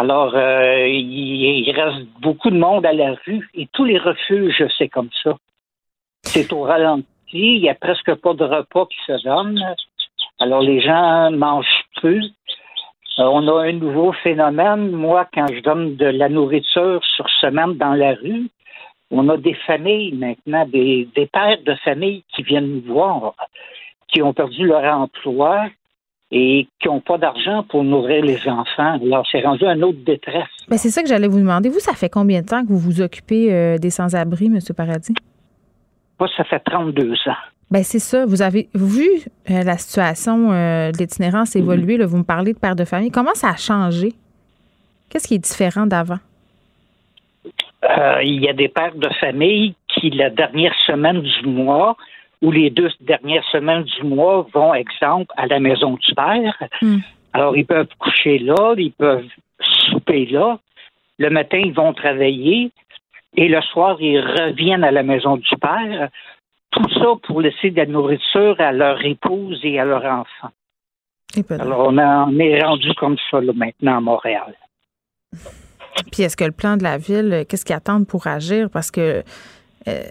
Alors, 0.00 0.32
euh, 0.36 0.86
il, 0.86 1.68
reste 1.72 2.06
beaucoup 2.20 2.50
de 2.50 2.56
monde 2.56 2.86
à 2.86 2.92
la 2.92 3.16
rue 3.26 3.50
et 3.52 3.66
tous 3.72 3.84
les 3.84 3.98
refuges, 3.98 4.64
c'est 4.78 4.88
comme 4.88 5.10
ça. 5.24 5.36
C'est 6.22 6.52
au 6.52 6.62
ralenti, 6.62 7.06
il 7.32 7.62
n'y 7.62 7.68
a 7.68 7.74
presque 7.74 8.14
pas 8.14 8.32
de 8.32 8.44
repas 8.44 8.86
qui 8.86 8.98
se 9.08 9.24
donnent. 9.24 9.60
Alors, 10.38 10.62
les 10.62 10.80
gens 10.80 11.32
mangent 11.32 11.84
peu. 12.00 12.20
Euh, 13.18 13.24
on 13.24 13.48
a 13.48 13.64
un 13.64 13.72
nouveau 13.72 14.12
phénomène. 14.12 14.92
Moi, 14.92 15.26
quand 15.34 15.48
je 15.52 15.60
donne 15.62 15.96
de 15.96 16.06
la 16.06 16.28
nourriture 16.28 17.04
sur 17.16 17.28
semaine 17.40 17.74
dans 17.74 17.94
la 17.94 18.14
rue, 18.14 18.48
on 19.10 19.28
a 19.28 19.36
des 19.36 19.54
familles 19.54 20.12
maintenant, 20.12 20.64
des, 20.66 21.08
des 21.16 21.26
pères 21.26 21.60
de 21.64 21.74
famille 21.74 22.22
qui 22.36 22.44
viennent 22.44 22.82
nous 22.82 22.92
voir, 22.92 23.34
qui 24.06 24.22
ont 24.22 24.32
perdu 24.32 24.64
leur 24.64 24.84
emploi, 24.84 25.66
et 26.30 26.68
qui 26.80 26.88
n'ont 26.88 27.00
pas 27.00 27.16
d'argent 27.16 27.64
pour 27.68 27.84
nourrir 27.84 28.24
les 28.24 28.38
enfants. 28.48 29.00
Alors, 29.02 29.26
c'est 29.30 29.40
rendu 29.40 29.64
un 29.64 29.80
autre 29.82 29.98
détresse. 30.04 30.48
Mais 30.70 30.76
c'est 30.76 30.90
ça 30.90 31.02
que 31.02 31.08
j'allais 31.08 31.28
vous 31.28 31.38
demander. 31.38 31.68
Vous, 31.70 31.78
ça 31.78 31.94
fait 31.94 32.10
combien 32.10 32.42
de 32.42 32.46
temps 32.46 32.62
que 32.62 32.68
vous 32.68 32.78
vous 32.78 33.00
occupez 33.00 33.52
euh, 33.52 33.78
des 33.78 33.90
sans-abri, 33.90 34.46
M. 34.46 34.58
Paradis? 34.76 35.14
Moi, 36.20 36.28
ça 36.36 36.44
fait 36.44 36.60
32 36.60 37.12
ans. 37.12 37.32
Ben 37.70 37.82
c'est 37.82 37.98
ça. 37.98 38.24
Vous 38.26 38.42
avez 38.42 38.68
vu 38.74 39.06
euh, 39.50 39.62
la 39.62 39.76
situation 39.76 40.50
euh, 40.52 40.90
de 40.90 40.98
l'itinérance 40.98 41.54
évoluer. 41.54 42.02
vous 42.04 42.18
me 42.18 42.24
parlez 42.24 42.54
de 42.54 42.58
père 42.58 42.76
de 42.76 42.84
famille. 42.84 43.10
Comment 43.10 43.34
ça 43.34 43.50
a 43.50 43.56
changé? 43.56 44.12
Qu'est-ce 45.08 45.28
qui 45.28 45.34
est 45.34 45.38
différent 45.38 45.86
d'avant? 45.86 46.18
il 48.22 48.42
y 48.42 48.48
a 48.48 48.52
des 48.52 48.68
pères 48.68 48.96
de 48.96 49.08
famille 49.20 49.74
qui, 49.86 50.10
la 50.10 50.30
dernière 50.30 50.74
semaine 50.84 51.22
du 51.22 51.46
mois, 51.46 51.96
ou 52.42 52.50
les 52.50 52.70
deux 52.70 52.90
dernières 53.00 53.44
semaines 53.50 53.82
du 53.82 54.04
mois 54.04 54.46
vont, 54.52 54.74
exemple, 54.74 55.32
à 55.36 55.46
la 55.46 55.60
maison 55.60 55.94
du 55.94 56.14
père. 56.14 56.54
Hmm. 56.80 56.98
Alors, 57.32 57.56
ils 57.56 57.66
peuvent 57.66 57.88
coucher 57.98 58.38
là, 58.38 58.74
ils 58.76 58.92
peuvent 58.92 59.28
souper 59.60 60.26
là. 60.26 60.58
Le 61.18 61.30
matin, 61.30 61.58
ils 61.58 61.74
vont 61.74 61.92
travailler. 61.92 62.70
Et 63.36 63.48
le 63.48 63.60
soir, 63.62 63.96
ils 64.00 64.20
reviennent 64.20 64.84
à 64.84 64.90
la 64.90 65.02
maison 65.02 65.36
du 65.36 65.56
père. 65.60 66.08
Tout 66.70 66.88
ça 66.94 67.06
pour 67.24 67.40
laisser 67.40 67.70
de 67.70 67.76
la 67.76 67.86
nourriture 67.86 68.56
à 68.58 68.72
leur 68.72 69.04
épouse 69.04 69.60
et 69.62 69.78
à 69.78 69.84
leur 69.84 70.04
enfant. 70.04 70.50
Alors, 71.50 71.88
on, 71.88 71.98
on, 71.98 72.38
est 72.38 72.62
rendu 72.62 72.92
comme 72.94 73.16
ça 73.30 73.40
là, 73.40 73.52
maintenant 73.54 73.98
à 73.98 74.00
Montréal. 74.00 74.54
Puis, 76.10 76.22
est-ce 76.22 76.36
que 76.36 76.44
le 76.44 76.52
plan 76.52 76.76
de 76.76 76.82
la 76.82 76.96
ville, 76.96 77.44
qu'est-ce 77.48 77.64
qu'ils 77.64 77.76
attendent 77.76 78.06
pour 78.06 78.26
agir? 78.26 78.70
Parce 78.70 78.90
que 78.90 79.22
euh, 79.88 80.02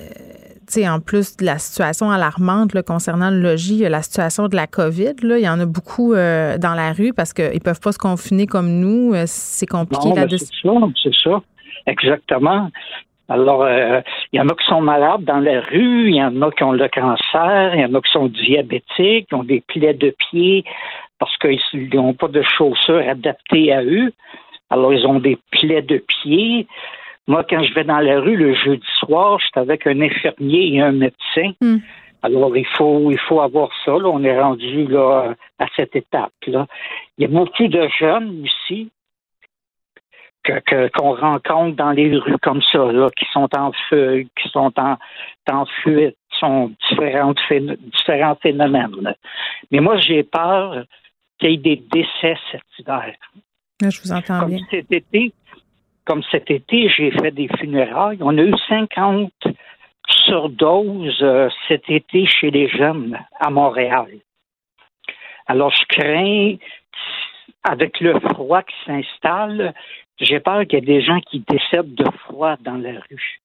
en 0.88 1.00
plus 1.00 1.38
de 1.38 1.46
la 1.46 1.58
situation 1.58 2.12
alarmante 2.12 2.82
concernant 2.84 3.30
le 3.30 3.40
logis, 3.40 3.80
la 3.80 4.02
situation 4.02 4.48
de 4.48 4.56
la 4.56 4.68
COVID, 4.68 5.16
là, 5.24 5.38
il 5.38 5.44
y 5.44 5.50
en 5.50 5.60
a 5.60 5.66
beaucoup 5.66 6.14
euh, 6.14 6.58
dans 6.58 6.74
la 6.74 6.94
rue 6.94 7.14
parce 7.14 7.34
qu'ils 7.34 7.54
ne 7.54 7.60
peuvent 7.60 7.82
pas 7.82 7.92
se 7.92 7.98
confiner 7.98 8.48
comme 8.48 8.70
nous. 8.70 9.14
Euh, 9.14 9.24
c'est 9.26 9.66
compliqué 9.66 10.10
C'est 10.30 10.38
ça, 10.64 10.74
c'est 11.02 11.16
ça. 11.24 11.42
Exactement. 11.86 12.70
Alors, 13.30 13.68
il 13.68 14.04
y 14.38 14.40
en 14.40 14.48
a 14.48 14.56
qui 14.56 14.66
sont 14.68 14.80
malades 14.82 15.26
dans 15.26 15.40
la 15.40 15.60
rue, 15.60 16.10
il 16.10 16.16
y 16.16 16.24
en 16.24 16.42
a 16.42 16.52
qui 16.52 16.64
ont 16.64 16.72
le 16.72 16.88
cancer, 16.88 17.76
il 17.76 17.82
y 17.82 17.86
en 17.86 17.94
a 17.94 18.02
qui 18.02 18.12
sont 18.12 18.28
diabétiques, 18.28 19.28
qui 19.28 19.34
ont 19.34 19.44
des 19.44 19.62
plaies 19.68 19.94
de 19.94 20.16
pied 20.32 20.64
parce 21.20 21.36
qu'ils 21.38 21.90
n'ont 21.94 22.14
pas 22.14 22.28
de 22.28 22.42
chaussures 22.42 23.04
adaptées 23.08 23.74
à 23.74 23.84
eux. 23.84 24.14
Alors, 24.70 24.94
ils 24.94 25.06
ont 25.06 25.20
des 25.20 25.38
plaies 25.52 25.82
de 25.82 25.98
pied. 25.98 26.68
Moi, 27.28 27.44
quand 27.50 27.64
je 27.64 27.74
vais 27.74 27.84
dans 27.84 28.00
la 28.00 28.20
rue 28.20 28.38
le 28.38 28.54
jeudi 28.54 28.88
soir, 29.00 29.40
je 29.40 29.46
suis 29.46 29.60
avec 29.60 29.86
un 29.86 30.00
infirmier 30.02 30.76
et 30.76 30.82
un 30.82 30.94
médecin. 30.94 31.52
Hmm. 31.62 31.78
Alors, 32.24 32.56
il 32.58 32.66
faut, 32.66 33.12
il 33.12 33.20
faut 33.20 33.42
avoir 33.42 33.70
ça. 33.86 33.92
Là. 33.92 34.08
On 34.08 34.24
est 34.24 34.40
rendu 34.40 34.88
là, 34.88 35.36
à 35.60 35.66
cette 35.76 35.96
étape-là. 35.96 36.66
Il 37.18 37.24
y 37.24 37.26
a 37.26 37.28
beaucoup 37.28 37.68
de 37.68 37.88
jeunes 38.00 38.44
aussi 38.44 38.90
que, 40.44 40.88
qu'on 40.90 41.16
rencontre 41.16 41.76
dans 41.76 41.92
les 41.92 42.16
rues 42.16 42.38
comme 42.42 42.62
ça, 42.72 42.92
là, 42.92 43.10
qui 43.18 43.26
sont 43.32 43.50
en 43.56 43.72
feu, 43.90 44.26
qui 44.40 44.50
sont 44.50 44.72
en, 44.78 44.98
en 45.52 45.66
fuite, 45.66 46.16
sont 46.40 46.72
différents 46.90 48.36
phénomènes. 48.42 49.16
Mais 49.72 49.80
moi, 49.80 49.98
j'ai 49.98 50.24
peur 50.24 50.84
qu'il 51.40 51.52
y 51.52 51.54
ait 51.54 51.58
des 51.58 51.84
décès 51.92 52.38
cet 52.52 52.62
hiver. 52.80 53.14
je 53.82 54.02
vous 54.02 54.12
entends 54.12 54.40
comme 54.42 54.50
bien. 54.50 54.66
Cet 54.70 54.92
été, 54.92 55.34
comme 56.08 56.24
cet 56.32 56.50
été, 56.50 56.88
j'ai 56.88 57.12
fait 57.12 57.32
des 57.32 57.50
funérailles. 57.60 58.20
On 58.22 58.38
a 58.38 58.42
eu 58.42 58.56
50 58.70 59.30
surdoses 60.08 61.22
euh, 61.22 61.50
cet 61.68 61.90
été 61.90 62.26
chez 62.26 62.50
les 62.50 62.70
jeunes 62.70 63.20
à 63.38 63.50
Montréal. 63.50 64.08
Alors, 65.48 65.70
je 65.72 65.86
crains, 65.90 66.56
avec 67.64 68.00
le 68.00 68.18
froid 68.22 68.64
qui 68.64 68.76
s'installe, 68.86 69.74
j'ai 70.18 70.40
peur 70.40 70.62
qu'il 70.62 70.76
y 70.76 70.78
ait 70.78 71.00
des 71.00 71.02
gens 71.02 71.20
qui 71.20 71.44
décèdent 71.48 71.94
de 71.94 72.10
froid 72.20 72.56
dans 72.62 72.78
la 72.78 72.94
rue. 73.10 73.42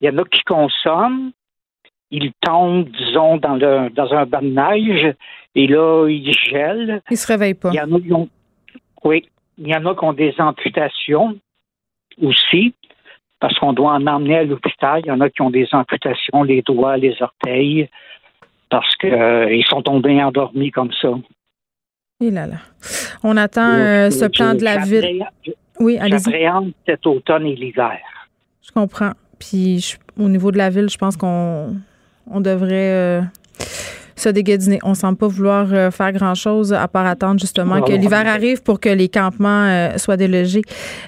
Il 0.00 0.06
y 0.06 0.10
en 0.10 0.18
a 0.18 0.24
qui 0.24 0.42
consomment, 0.42 1.32
ils 2.12 2.32
tombent, 2.42 2.88
disons, 2.90 3.38
dans, 3.38 3.56
le, 3.56 3.90
dans 3.90 4.12
un 4.12 4.24
bain 4.24 4.42
de 4.42 4.50
neige, 4.50 5.14
et 5.56 5.66
là, 5.66 6.06
ils 6.08 6.32
gèlent. 6.32 7.02
Ils 7.10 7.16
se 7.16 7.26
réveillent 7.26 7.54
pas. 7.54 7.70
Il 7.72 7.76
y 7.76 7.80
en 7.80 7.92
a 7.92 8.00
qui 8.00 8.12
ont, 8.12 8.28
oui, 9.02 9.28
il 9.58 9.66
y 9.66 9.74
en 9.74 9.84
a 9.84 9.96
qui 9.96 10.04
ont 10.04 10.12
des 10.12 10.34
amputations 10.38 11.36
aussi, 12.22 12.74
parce 13.40 13.58
qu'on 13.58 13.72
doit 13.72 13.92
en 13.92 14.06
emmener 14.06 14.38
à 14.38 14.44
l'hôpital. 14.44 15.00
Il 15.04 15.08
y 15.08 15.10
en 15.10 15.20
a 15.20 15.30
qui 15.30 15.42
ont 15.42 15.50
des 15.50 15.68
amputations, 15.72 16.42
les 16.42 16.62
doigts, 16.62 16.96
les 16.96 17.14
orteils, 17.20 17.88
parce 18.70 18.94
qu'ils 18.96 19.12
euh, 19.12 19.62
sont 19.68 19.82
tombés 19.82 20.22
endormis 20.22 20.70
comme 20.70 20.92
ça. 21.00 21.10
Et 22.20 22.30
là 22.30 22.46
là. 22.46 22.56
On 23.22 23.36
attend 23.36 23.72
euh, 23.74 24.10
ce 24.10 24.24
plan 24.24 24.54
de 24.54 24.64
la 24.64 24.78
ville. 24.78 25.24
Oui, 25.78 25.98
allez-y. 25.98 26.24
J'appréhende 26.24 26.72
cet 26.86 27.06
automne 27.06 27.46
et 27.46 27.54
l'hiver. 27.54 27.98
Je 28.62 28.72
comprends. 28.72 29.12
Puis 29.38 29.80
je- 29.80 30.22
au 30.22 30.28
niveau 30.28 30.50
de 30.50 30.56
la 30.56 30.70
ville, 30.70 30.88
je 30.88 30.96
pense 30.96 31.16
qu'on 31.16 31.76
on 32.30 32.40
devrait 32.40 33.20
euh, 33.20 33.20
se 34.16 34.28
déguediner. 34.28 34.78
On 34.82 34.94
semble 34.94 35.18
pas 35.18 35.28
vouloir 35.28 35.66
euh, 35.72 35.90
faire 35.90 36.12
grand-chose 36.12 36.72
à 36.72 36.88
part 36.88 37.06
attendre 37.06 37.38
justement 37.40 37.82
que 37.82 37.92
l'hiver 37.92 38.26
arrive 38.26 38.62
pour 38.62 38.80
que 38.80 38.88
les 38.88 39.08
campements 39.08 39.64
euh, 39.64 39.98
soient 39.98 40.16
délogés. 40.16 40.62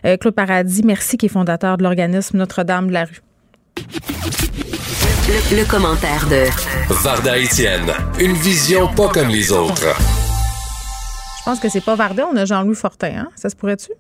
Euh, 0.04 0.16
Claude 0.16 0.34
Paradis, 0.34 0.82
merci, 0.84 1.16
qui 1.16 1.26
est 1.26 1.30
fondateur 1.30 1.78
de 1.78 1.82
l'organisme 1.82 2.38
Notre-Dame 2.38 2.88
de 2.88 2.92
la 2.92 3.04
rue. 3.04 3.22
Le, 5.28 5.58
le 5.58 5.64
commentaire 5.70 6.26
de 6.28 6.44
Varda 7.02 7.38
Étienne, 7.38 7.92
une 8.18 8.32
vision 8.32 8.88
pas 8.88 9.08
comme 9.08 9.28
les 9.28 9.52
autres. 9.52 9.94
Je 11.38 11.44
pense 11.44 11.60
que 11.60 11.68
c'est 11.68 11.84
pas 11.84 11.94
Varda, 11.94 12.26
on 12.32 12.36
a 12.36 12.44
Jean-Louis 12.44 12.74
Fortin, 12.74 13.12
hein? 13.16 13.28
Ça 13.36 13.48
se 13.48 13.56
pourrait-tu? 13.56 13.92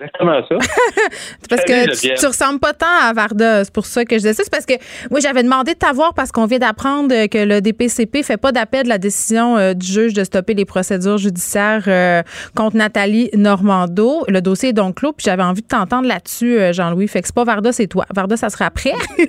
Exactement 0.00 0.42
ça. 0.48 0.56
Parce 1.48 1.62
Salut, 1.62 1.86
que 1.90 2.00
tu, 2.00 2.14
tu 2.14 2.26
ressembles 2.26 2.58
pas 2.58 2.72
tant 2.72 2.86
à 2.86 3.12
Varda. 3.12 3.64
C'est 3.64 3.72
pour 3.72 3.86
ça 3.86 4.04
que 4.04 4.14
je 4.14 4.18
disais 4.18 4.32
ça. 4.32 4.42
C'est 4.42 4.50
parce 4.50 4.66
que, 4.66 4.74
oui, 5.10 5.20
j'avais 5.22 5.42
demandé 5.42 5.74
de 5.74 5.78
t'avoir 5.78 6.14
parce 6.14 6.32
qu'on 6.32 6.46
vient 6.46 6.58
d'apprendre 6.58 7.26
que 7.26 7.38
le 7.44 7.60
DPCP 7.60 8.22
fait 8.24 8.36
pas 8.36 8.50
d'appel 8.50 8.84
de 8.84 8.88
la 8.88 8.98
décision 8.98 9.56
euh, 9.56 9.72
du 9.72 9.86
juge 9.86 10.12
de 10.12 10.24
stopper 10.24 10.54
les 10.54 10.64
procédures 10.64 11.18
judiciaires 11.18 11.84
euh, 11.86 12.22
contre 12.56 12.76
Nathalie 12.76 13.30
Normando. 13.34 14.24
Le 14.26 14.40
dossier 14.40 14.70
est 14.70 14.72
donc 14.72 14.96
clos, 14.96 15.12
puis 15.12 15.24
j'avais 15.24 15.44
envie 15.44 15.62
de 15.62 15.68
t'entendre 15.68 16.08
là-dessus, 16.08 16.58
euh, 16.58 16.72
Jean-Louis. 16.72 17.06
Fait 17.06 17.20
que 17.20 17.28
c'est 17.28 17.34
pas 17.34 17.44
Varda, 17.44 17.70
c'est 17.70 17.86
toi. 17.86 18.04
Varda, 18.12 18.36
ça 18.36 18.50
sera 18.50 18.66
après. 18.66 18.92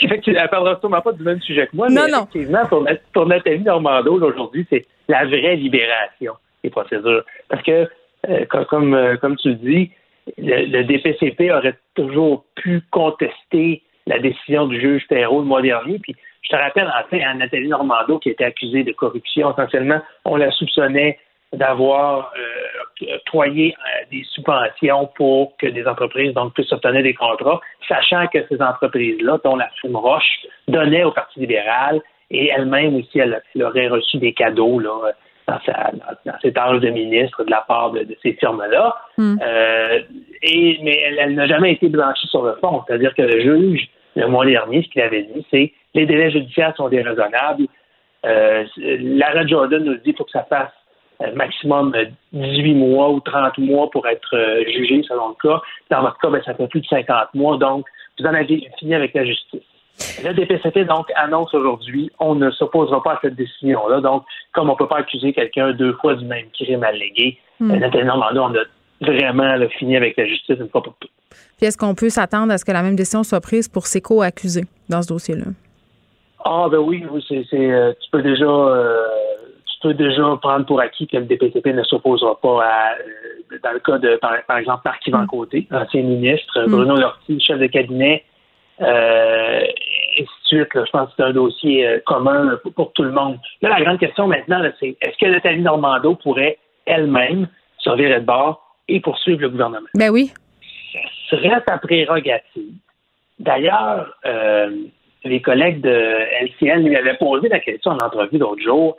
Elle 0.00 0.48
parlera 0.50 0.78
sûrement 0.80 1.00
pas 1.00 1.12
du 1.12 1.22
même 1.22 1.40
sujet 1.40 1.66
que 1.66 1.76
moi, 1.76 1.88
Non, 1.88 2.02
mais 2.06 2.12
non. 2.12 2.26
effectivement, 2.30 2.66
pour, 2.66 2.86
pour 3.12 3.26
Nathalie 3.26 3.62
Normando, 3.62 4.14
aujourd'hui, 4.14 4.66
c'est 4.70 4.86
la 5.08 5.24
vraie 5.24 5.56
libération 5.56 6.34
des 6.62 6.70
procédures. 6.70 7.24
Parce 7.48 7.62
que, 7.62 7.88
comme, 8.48 8.64
comme, 8.66 8.94
euh, 8.94 9.16
comme 9.16 9.36
tu 9.36 9.48
le 9.48 9.54
dis, 9.54 9.90
le, 10.38 10.82
DPCP 10.82 11.52
aurait 11.52 11.76
toujours 11.94 12.44
pu 12.56 12.82
contester 12.90 13.82
la 14.06 14.18
décision 14.18 14.66
du 14.66 14.80
juge 14.80 15.06
Perrault 15.08 15.40
le 15.40 15.46
mois 15.46 15.62
dernier. 15.62 15.98
Puis, 15.98 16.14
je 16.42 16.48
te 16.50 16.56
rappelle, 16.56 16.88
en 16.88 17.08
fait, 17.08 17.22
Nathalie 17.34 17.68
Normando, 17.68 18.18
qui 18.18 18.30
était 18.30 18.44
accusée 18.44 18.84
de 18.84 18.92
corruption, 18.92 19.52
essentiellement, 19.52 20.00
on 20.24 20.36
la 20.36 20.50
soupçonnait 20.52 21.18
d'avoir 21.52 22.32
euh, 22.36 23.14
octroyé 23.16 23.74
euh, 23.74 24.04
des 24.10 24.24
subventions 24.24 25.08
pour 25.16 25.56
que 25.56 25.66
des 25.66 25.86
entreprises 25.86 26.34
donc 26.34 26.54
puissent 26.54 26.72
obtenir 26.72 27.02
des 27.02 27.14
contrats, 27.14 27.60
sachant 27.88 28.26
que 28.26 28.38
ces 28.48 28.60
entreprises-là, 28.60 29.38
dont 29.44 29.56
la 29.56 29.68
Fume 29.80 29.96
Roche, 29.96 30.46
donnaient 30.68 31.04
au 31.04 31.12
Parti 31.12 31.40
libéral 31.40 32.02
et 32.30 32.48
elle-même 32.48 32.96
aussi, 32.96 33.18
elle, 33.18 33.40
elle 33.54 33.62
aurait 33.62 33.88
reçu 33.88 34.18
des 34.18 34.32
cadeaux 34.32 34.78
là, 34.80 35.12
dans, 35.46 35.60
sa, 35.64 35.90
dans, 35.92 36.32
dans 36.32 36.38
ses 36.40 36.52
tâches 36.52 36.80
de 36.80 36.90
ministre 36.90 37.44
de 37.44 37.50
la 37.50 37.64
part 37.66 37.92
de, 37.92 38.00
de 38.00 38.16
ces 38.22 38.32
firmes-là. 38.34 38.96
Euh, 39.18 40.00
et, 40.42 40.78
mais 40.82 40.98
elle, 41.06 41.18
elle 41.18 41.34
n'a 41.34 41.46
jamais 41.46 41.72
été 41.72 41.88
blanchie 41.88 42.26
sur 42.28 42.42
le 42.42 42.54
fond. 42.56 42.82
C'est-à-dire 42.86 43.14
que 43.14 43.22
le 43.22 43.40
juge, 43.40 43.88
le 44.16 44.26
mois 44.28 44.46
dernier, 44.46 44.82
ce 44.82 44.88
qu'il 44.88 45.02
avait 45.02 45.22
dit, 45.22 45.46
c'est 45.50 45.72
les 45.94 46.06
délais 46.06 46.30
judiciaires 46.30 46.74
sont 46.76 46.88
déraisonnables. 46.88 47.66
Euh, 48.24 48.64
L'arrêt 48.76 49.46
Jordan 49.46 49.82
nous 49.82 49.94
dit 49.94 50.02
qu'il 50.02 50.16
faut 50.16 50.24
que 50.24 50.30
ça 50.30 50.44
fasse 50.44 50.72
euh, 51.22 51.32
maximum 51.34 51.94
euh, 51.94 52.04
18 52.32 52.74
mois 52.74 53.10
ou 53.10 53.20
30 53.20 53.56
mois 53.58 53.90
pour 53.90 54.06
être 54.06 54.36
euh, 54.36 54.64
jugé 54.66 55.02
selon 55.08 55.28
le 55.30 55.34
cas. 55.40 55.62
Dans 55.90 56.02
votre 56.02 56.18
cas, 56.18 56.28
ben, 56.28 56.42
ça 56.44 56.54
fait 56.54 56.68
plus 56.68 56.82
de 56.82 56.86
50 56.86 57.32
mois, 57.32 57.56
donc 57.56 57.86
vous 58.18 58.26
en 58.26 58.34
avez 58.34 58.68
fini 58.78 58.94
avec 58.94 59.14
la 59.14 59.24
justice. 59.24 59.62
Le 60.22 60.32
DPCP, 60.34 60.84
donc, 60.84 61.06
annonce 61.14 61.52
aujourd'hui, 61.54 62.10
on 62.18 62.34
ne 62.34 62.50
s'opposera 62.50 63.02
pas 63.02 63.12
à 63.12 63.18
cette 63.22 63.34
décision-là. 63.34 64.00
Donc, 64.00 64.24
comme 64.52 64.68
on 64.68 64.72
ne 64.72 64.78
peut 64.78 64.88
pas 64.88 64.98
accuser 64.98 65.32
quelqu'un 65.32 65.72
deux 65.72 65.94
fois 65.94 66.14
du 66.14 66.24
même 66.24 66.46
crime 66.52 66.84
allégué, 66.84 67.38
Hmm. 67.58 67.70
euh, 67.70 67.76
Nathalie 67.78 68.08
on 68.10 68.20
a 68.20 68.64
vraiment 69.00 69.56
là, 69.56 69.68
fini 69.70 69.96
avec 69.96 70.16
la 70.18 70.26
justice 70.26 70.56
une 70.60 70.68
fois 70.68 70.82
pour 70.82 70.94
toutes. 71.00 71.10
Puis 71.56 71.66
est-ce 71.66 71.78
qu'on 71.78 71.94
peut 71.94 72.10
s'attendre 72.10 72.52
à 72.52 72.58
ce 72.58 72.66
que 72.66 72.72
la 72.72 72.82
même 72.82 72.96
décision 72.96 73.22
soit 73.22 73.40
prise 73.40 73.66
pour 73.68 73.86
ses 73.86 74.02
co-accusés 74.02 74.64
dans 74.90 75.00
ce 75.00 75.08
dossier-là? 75.08 75.44
Ah 76.44 76.66
ben 76.70 76.78
oui, 76.78 77.04
oui 77.10 77.24
c'est, 77.28 77.46
euh, 77.54 77.92
tu 77.98 78.10
peux 78.10 78.22
déjà 78.22 78.44
euh, 78.44 79.06
tu 79.64 79.88
peux 79.88 79.94
déjà 79.94 80.22
prendre 80.42 80.66
pour 80.66 80.80
acquis 80.80 81.06
que 81.06 81.16
le 81.16 81.24
DPCP 81.24 81.72
ne 81.72 81.82
s'opposera 81.82 82.38
pas 82.40 82.62
à 82.62 82.92
euh, 82.92 83.58
dans 83.64 83.72
le 83.72 83.80
cas 83.80 83.98
de 83.98 84.16
par, 84.16 84.32
par 84.46 84.58
exemple 84.58 84.82
Marc 84.84 85.06
Yvan 85.06 85.26
Côté, 85.26 85.66
ancien 85.72 86.02
ministre, 86.02 86.66
Mm. 86.66 86.70
Bruno 86.70 86.96
Lortie, 86.96 87.40
chef 87.40 87.58
de 87.58 87.66
cabinet, 87.66 88.22
euh, 88.82 89.60
et 90.16 90.22
ainsi 90.22 90.54
de 90.54 90.58
suite. 90.58 90.74
là. 90.74 90.84
je 90.84 90.90
pense 90.90 91.08
que 91.08 91.14
c'est 91.16 91.22
un 91.22 91.32
dossier 91.32 91.86
euh, 91.86 91.98
commun 92.06 92.58
pour, 92.62 92.72
pour 92.72 92.92
tout 92.92 93.02
le 93.02 93.12
monde. 93.12 93.38
Là, 93.62 93.70
la 93.70 93.84
grande 93.84 93.98
question 93.98 94.26
maintenant, 94.26 94.62
c'est 94.80 94.96
est-ce 95.00 95.16
que 95.18 95.30
Nathalie 95.30 95.62
Normando 95.62 96.14
pourrait 96.16 96.58
elle-même 96.86 97.48
se 97.78 97.90
virer 97.90 98.20
de 98.20 98.26
bord 98.26 98.76
et 98.88 99.00
poursuivre 99.00 99.40
le 99.42 99.50
gouvernement? 99.50 99.88
Ben 99.94 100.10
oui. 100.10 100.32
Ce 101.30 101.36
serait 101.36 101.62
sa 101.66 101.78
prérogative. 101.78 102.74
D'ailleurs, 103.38 104.14
euh, 104.24 104.70
les 105.24 105.40
collègues 105.40 105.80
de 105.80 105.90
LCN 105.90 106.86
lui 106.86 106.96
avaient 106.96 107.16
posé 107.16 107.48
la 107.48 107.60
question 107.60 107.92
en 107.92 107.98
entrevue 107.98 108.38
l'autre 108.38 108.62
jour 108.62 108.96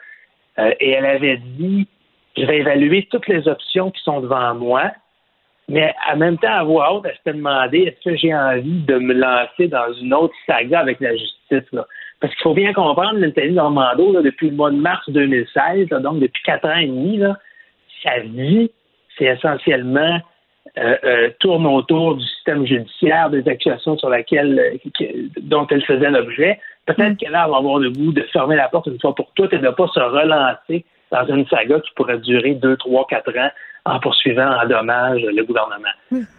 euh, 0.60 0.72
et 0.80 0.92
elle 0.92 1.06
avait 1.06 1.38
dit 1.38 1.88
Je 2.38 2.46
vais 2.46 2.60
évaluer 2.60 3.08
toutes 3.10 3.28
les 3.28 3.48
options 3.48 3.92
qui 3.92 4.02
sont 4.04 4.20
devant 4.22 4.54
moi, 4.54 4.92
mais 5.70 5.94
en 6.12 6.18
même 6.18 6.38
temps, 6.38 6.52
à 6.52 6.64
voix 6.64 6.94
haute, 6.94 7.06
elle 7.06 7.16
s'était 7.18 7.34
demandé 7.34 7.80
est-ce 7.80 8.10
que 8.10 8.16
j'ai 8.16 8.34
envie 8.34 8.84
de 8.86 8.98
me 8.98 9.14
lancer 9.14 9.68
dans 9.68 9.92
une 10.02 10.14
autre 10.14 10.34
saga 10.46 10.80
avec 10.80 11.00
la 11.00 11.12
justice 11.16 11.72
là? 11.72 11.86
Parce 12.20 12.34
qu'il 12.34 12.44
faut 12.44 12.56
bien 12.56 12.74
comprendre, 12.74 13.20
Nathalie 13.20 13.54
Normando, 13.54 14.12
là, 14.12 14.22
depuis 14.22 14.50
le 14.50 14.56
mois 14.56 14.72
de 14.72 14.78
mars 14.78 15.08
2016, 15.08 15.90
là, 15.92 16.00
donc 16.00 16.20
depuis 16.20 16.42
quatre 16.44 16.68
ans 16.68 16.78
et 16.78 16.88
demi, 16.88 17.18
là, 17.18 17.38
sa 18.04 18.20
vie, 18.22 18.72
c'est 19.18 19.26
essentiellement 19.26 20.20
euh, 20.78 20.96
euh, 21.04 21.30
tourne 21.40 21.66
autour 21.66 22.16
du 22.16 22.24
système 22.26 22.66
judiciaire, 22.66 23.30
des 23.30 23.48
accusations 23.48 23.98
sur 23.98 24.10
laquelle, 24.10 24.60
euh, 24.60 25.06
dont 25.42 25.68
elle 25.70 25.84
faisait 25.84 26.10
l'objet. 26.10 26.60
Peut-être 26.86 27.18
qu'elle 27.18 27.32
va 27.32 27.44
avoir 27.44 27.80
le 27.80 27.90
goût 27.90 28.12
de 28.12 28.22
fermer 28.34 28.56
la 28.56 28.68
porte 28.70 28.88
une 28.88 29.00
fois 29.00 29.14
pour 29.14 29.32
toutes 29.34 29.54
et 29.54 29.58
de 29.58 29.66
ne 29.66 29.72
pas 29.72 29.88
se 29.88 30.00
relancer 30.00 30.86
dans 31.12 31.26
une 31.28 31.48
saga 31.48 31.80
qui 31.80 31.92
pourrait 31.96 32.20
durer 32.20 32.54
deux, 32.54 32.78
trois, 32.78 33.06
quatre 33.08 33.36
ans 33.38 33.50
en 33.86 34.00
poursuivant 34.00 34.50
en 34.50 34.68
dommage 34.68 35.22
le 35.22 35.44
gouvernement. 35.44 35.88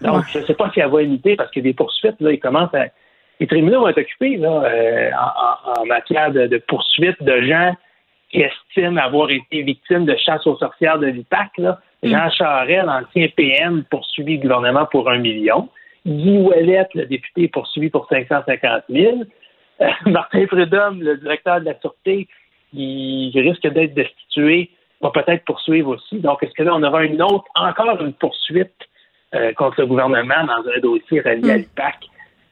Donc, 0.03 0.25
je 0.33 0.39
ne 0.39 0.45
sais 0.45 0.55
pas 0.55 0.71
si 0.73 0.81
elle 0.81 0.91
va 0.91 1.03
imiter 1.03 1.37
parce 1.37 1.51
que 1.51 1.61
des 1.61 1.73
poursuites, 1.73 2.21
là, 2.21 2.33
ils 2.33 2.41
commencent 2.41 2.75
à. 2.75 2.87
Les 3.41 3.47
tribunaux 3.47 3.83
vont 3.83 3.89
être 3.89 4.01
occupés 4.01 4.37
là, 4.37 4.65
euh, 4.65 5.11
en, 5.77 5.87
matière 5.87 6.33
de, 6.33 6.49
de 6.49 6.59
poursuites 6.59 7.23
de 7.23 7.41
gens 7.43 7.73
qui 8.31 8.43
estiment 8.43 9.01
avoir 9.01 9.31
été 9.31 9.63
victimes 9.63 10.05
de 10.05 10.17
chasse 10.17 10.47
aux 10.47 10.57
sorcières 10.57 10.99
de 10.99 11.07
l'IPAC. 11.07 11.51
Là. 11.59 11.81
Jean 12.03 12.31
Charest, 12.31 12.87
l'ancien 12.87 13.29
PM, 13.37 13.85
poursuivi 13.91 14.37
le 14.37 14.43
gouvernement 14.43 14.87
pour 14.87 15.09
un 15.09 15.19
million. 15.19 15.69
Guy 16.07 16.39
Ouellette, 16.39 16.95
le 16.95 17.07
député, 17.07 17.49
poursuivi 17.49 17.91
pour 17.91 18.09
550 18.09 18.85
000. 18.89 19.23
Euh, 19.81 19.87
Martin 20.07 20.47
Prudhomme, 20.47 21.03
le 21.03 21.17
directeur 21.17 21.61
de 21.61 21.67
la 21.67 21.79
Sûreté, 21.81 22.29
il 22.73 23.33
risque 23.41 23.67
d'être 23.67 23.95
destitué, 23.95 24.71
va 25.01 25.11
peut-être 25.11 25.45
poursuivre 25.45 25.95
aussi. 25.97 26.17
Donc, 26.19 26.43
est-ce 26.43 26.53
que 26.53 26.63
là, 26.63 26.73
on 26.75 26.83
aura 26.83 27.05
une 27.05 27.23
autre, 27.23 27.45
encore 27.55 28.01
une 28.01 28.13
poursuite 28.15 28.73
euh, 29.35 29.53
contre 29.55 29.81
le 29.81 29.87
gouvernement 29.87 30.45
dans 30.47 30.71
un 30.75 30.81
dossier 30.81 31.21
relié 31.21 31.51
à 31.51 31.55
Hmm. 31.57 31.59
l'IPAC. 31.61 31.95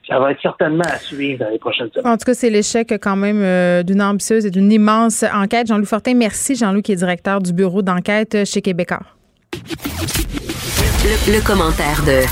Ça 0.09 0.21
va 0.21 0.31
être 0.31 0.41
certainement 0.41 0.85
à 0.85 0.99
suivre 0.99 1.41
dans 1.45 1.51
les 1.51 1.59
prochaines 1.59 1.91
semaines. 1.91 2.07
En 2.07 2.17
tout 2.17 2.25
cas, 2.27 2.35
c'est 2.35 2.51
l'échec 2.51 2.89
quand 3.03 3.17
même 3.17 3.43
euh, 3.43 3.83
d'une 3.83 4.01
ambitieuse 4.01 4.47
et 4.47 4.51
d'une 4.51 4.71
immense 4.71 5.25
enquête. 5.35 5.67
Jean-Louis 5.67 5.87
Fortin, 5.87 6.15
merci. 6.15 6.55
Jean-Louis 6.55 6.83
qui 6.83 6.93
est 6.93 6.97
directeur 6.97 7.41
du 7.41 7.53
bureau 7.53 7.83
d'enquête 7.83 8.45
chez 8.47 8.63
Québécois. 8.63 9.01
Le, 9.55 11.33
le 11.39 11.45
commentaire 11.45 12.01
de 12.07 12.23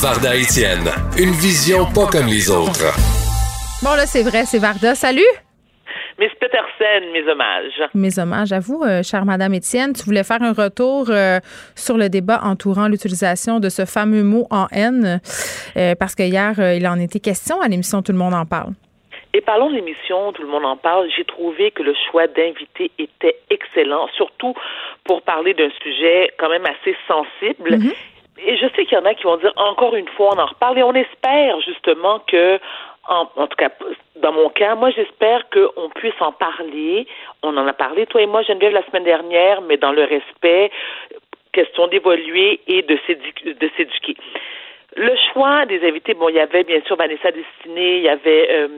Varda 0.00 0.36
Étienne, 0.36 0.88
une 1.18 1.32
vision 1.32 1.84
pas 1.92 2.06
comme 2.06 2.26
les 2.26 2.50
autres. 2.50 2.94
Bon, 3.82 3.90
là, 3.94 4.06
c'est 4.06 4.22
vrai, 4.22 4.44
c'est 4.46 4.58
Varda. 4.58 4.94
Salut! 4.94 5.20
Miss 6.18 6.34
Peterson, 6.40 7.12
mes 7.12 7.28
hommages. 7.28 7.80
Mes 7.94 8.18
hommages 8.18 8.52
à 8.52 8.58
vous, 8.58 8.82
euh, 8.82 9.04
chère 9.04 9.24
Madame 9.24 9.54
Étienne. 9.54 9.92
Tu 9.92 10.02
voulais 10.02 10.24
faire 10.24 10.42
un 10.42 10.52
retour 10.52 11.06
euh, 11.10 11.38
sur 11.76 11.96
le 11.96 12.08
débat 12.08 12.40
entourant 12.42 12.88
l'utilisation 12.88 13.60
de 13.60 13.68
ce 13.68 13.84
fameux 13.84 14.24
mot 14.24 14.44
en 14.50 14.66
haine, 14.72 15.20
euh, 15.76 15.94
parce 15.94 16.16
que 16.16 16.24
hier, 16.24 16.58
il 16.58 16.88
en 16.88 16.98
était 16.98 17.20
question 17.20 17.60
à 17.60 17.68
l'émission 17.68 18.02
Tout 18.02 18.10
le 18.10 18.18
monde 18.18 18.34
en 18.34 18.46
parle. 18.46 18.72
Et 19.32 19.40
parlons 19.40 19.70
de 19.70 19.76
l'émission, 19.76 20.32
tout 20.32 20.42
le 20.42 20.48
monde 20.48 20.64
en 20.64 20.76
parle. 20.76 21.08
J'ai 21.16 21.24
trouvé 21.24 21.70
que 21.70 21.84
le 21.84 21.94
choix 22.10 22.26
d'invité 22.26 22.90
était 22.98 23.36
excellent, 23.48 24.08
surtout 24.16 24.54
pour 25.04 25.22
parler 25.22 25.54
d'un 25.54 25.70
sujet 25.80 26.32
quand 26.36 26.48
même 26.48 26.66
assez 26.66 26.96
sensible. 27.06 27.78
Et 28.44 28.56
je 28.56 28.66
sais 28.74 28.84
qu'il 28.86 28.96
y 28.96 29.00
en 29.00 29.04
a 29.04 29.14
qui 29.14 29.24
vont 29.24 29.36
dire 29.36 29.52
encore 29.56 29.96
une 29.96 30.08
fois, 30.08 30.34
on 30.34 30.38
en 30.38 30.46
reparle 30.46 30.78
et 30.78 30.82
on 30.82 30.94
espère 30.94 31.60
justement 31.60 32.20
que, 32.26 32.58
en, 33.08 33.46
tout 33.46 33.56
cas, 33.56 33.70
dans 34.16 34.32
mon 34.32 34.50
cas, 34.50 34.74
moi 34.74 34.90
j'espère 34.90 35.48
qu'on 35.50 35.88
puisse 35.90 36.20
en 36.20 36.32
parler. 36.32 37.06
On 37.42 37.56
en 37.56 37.66
a 37.66 37.72
parlé, 37.72 38.06
toi 38.06 38.20
et 38.22 38.26
moi, 38.26 38.42
Geneviève, 38.42 38.72
la 38.72 38.84
semaine 38.86 39.04
dernière, 39.04 39.62
mais 39.62 39.76
dans 39.76 39.92
le 39.92 40.04
respect, 40.04 40.70
question 41.52 41.86
d'évoluer 41.88 42.60
et 42.66 42.82
de 42.82 42.98
s'édu- 43.06 43.54
de 43.54 43.70
s'éduquer. 43.76 44.16
Le 44.96 45.14
choix 45.32 45.64
des 45.66 45.86
invités, 45.86 46.14
bon, 46.14 46.28
il 46.28 46.36
y 46.36 46.40
avait 46.40 46.64
bien 46.64 46.80
sûr 46.86 46.96
Vanessa 46.96 47.30
Destinée, 47.30 47.98
il 47.98 48.02
y 48.02 48.08
avait, 48.08 48.48
euh, 48.50 48.68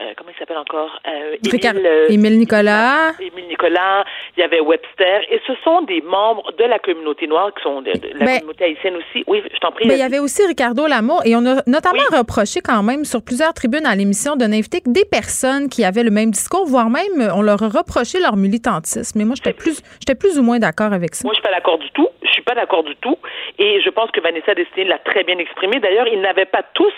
euh, 0.00 0.12
comment 0.16 0.30
il 0.34 0.38
s'appelle 0.38 0.58
encore? 0.58 1.00
Euh, 1.06 1.36
Émile, 1.44 1.86
euh, 1.86 2.06
Émile 2.08 2.38
Nicolas. 2.38 3.12
Émile 3.20 3.46
Nicolas, 3.48 4.04
il 4.36 4.40
y 4.40 4.42
avait 4.42 4.60
Webster, 4.60 5.20
et 5.30 5.40
ce 5.46 5.52
sont 5.64 5.82
des 5.82 6.00
membres 6.02 6.52
de 6.58 6.64
la 6.64 6.78
communauté 6.78 7.26
noire 7.26 7.52
qui 7.54 7.62
sont 7.62 7.82
de, 7.82 7.92
de 7.92 8.18
la 8.18 8.24
Ben- 8.26 8.34
communauté 8.40 8.64
haïtienne 8.64 8.96
aussi. 8.96 9.24
Oui, 9.26 9.42
je 9.52 9.58
t'en 9.58 9.72
prie. 9.72 9.86
Mais 9.86 9.94
il 9.94 10.00
y 10.00 10.02
avait 10.02 10.18
aussi 10.18 10.44
Ricardo 10.46 10.86
Lamour 10.86 11.22
et 11.24 11.34
on 11.36 11.44
a 11.46 11.62
notamment 11.66 12.02
reproché 12.12 12.60
quand 12.60 12.82
même 12.82 13.04
sur 13.04 13.22
plusieurs 13.22 13.54
tribunes 13.54 13.86
à 13.86 13.94
l'émission 13.94 14.36
de 14.36 14.44
n'inviter 14.44 14.80
que 14.80 14.90
des 14.90 15.04
personnes 15.04 15.68
qui 15.68 15.84
avaient 15.84 16.02
le 16.02 16.10
même 16.10 16.30
discours, 16.30 16.66
voire 16.66 16.90
même 16.90 17.20
euh, 17.20 17.34
on 17.34 17.42
leur 17.42 17.62
a 17.62 17.68
reproché 17.68 18.20
leur 18.20 18.36
militantisme. 18.36 19.18
Mais 19.18 19.24
moi, 19.24 19.34
j'étais 19.36 19.52
plus, 19.52 19.80
j'étais 20.00 20.14
plus 20.14 20.38
ou 20.38 20.42
moins 20.42 20.58
d'accord 20.58 20.92
avec 20.92 21.14
ça. 21.14 21.22
Moi, 21.24 21.32
je 21.34 21.40
suis 21.40 21.42
pas 21.48 21.54
d'accord 21.54 21.78
du 21.78 21.90
tout. 21.90 22.08
Je 22.22 22.30
suis 22.32 22.42
pas 22.42 22.54
d'accord 22.54 22.82
du 22.84 22.96
tout. 22.96 23.16
Et 23.58 23.80
je 23.80 23.88
pense 23.90 24.10
que 24.10 24.20
Vanessa 24.20 24.54
Destinée 24.54 24.84
l'a 24.84 24.98
très 24.98 25.24
bien 25.24 25.38
exprimé. 25.38 25.80
D'ailleurs, 25.80 26.06
ils 26.08 26.20
n'avaient 26.20 26.44
pas 26.44 26.62
tous 26.74 26.92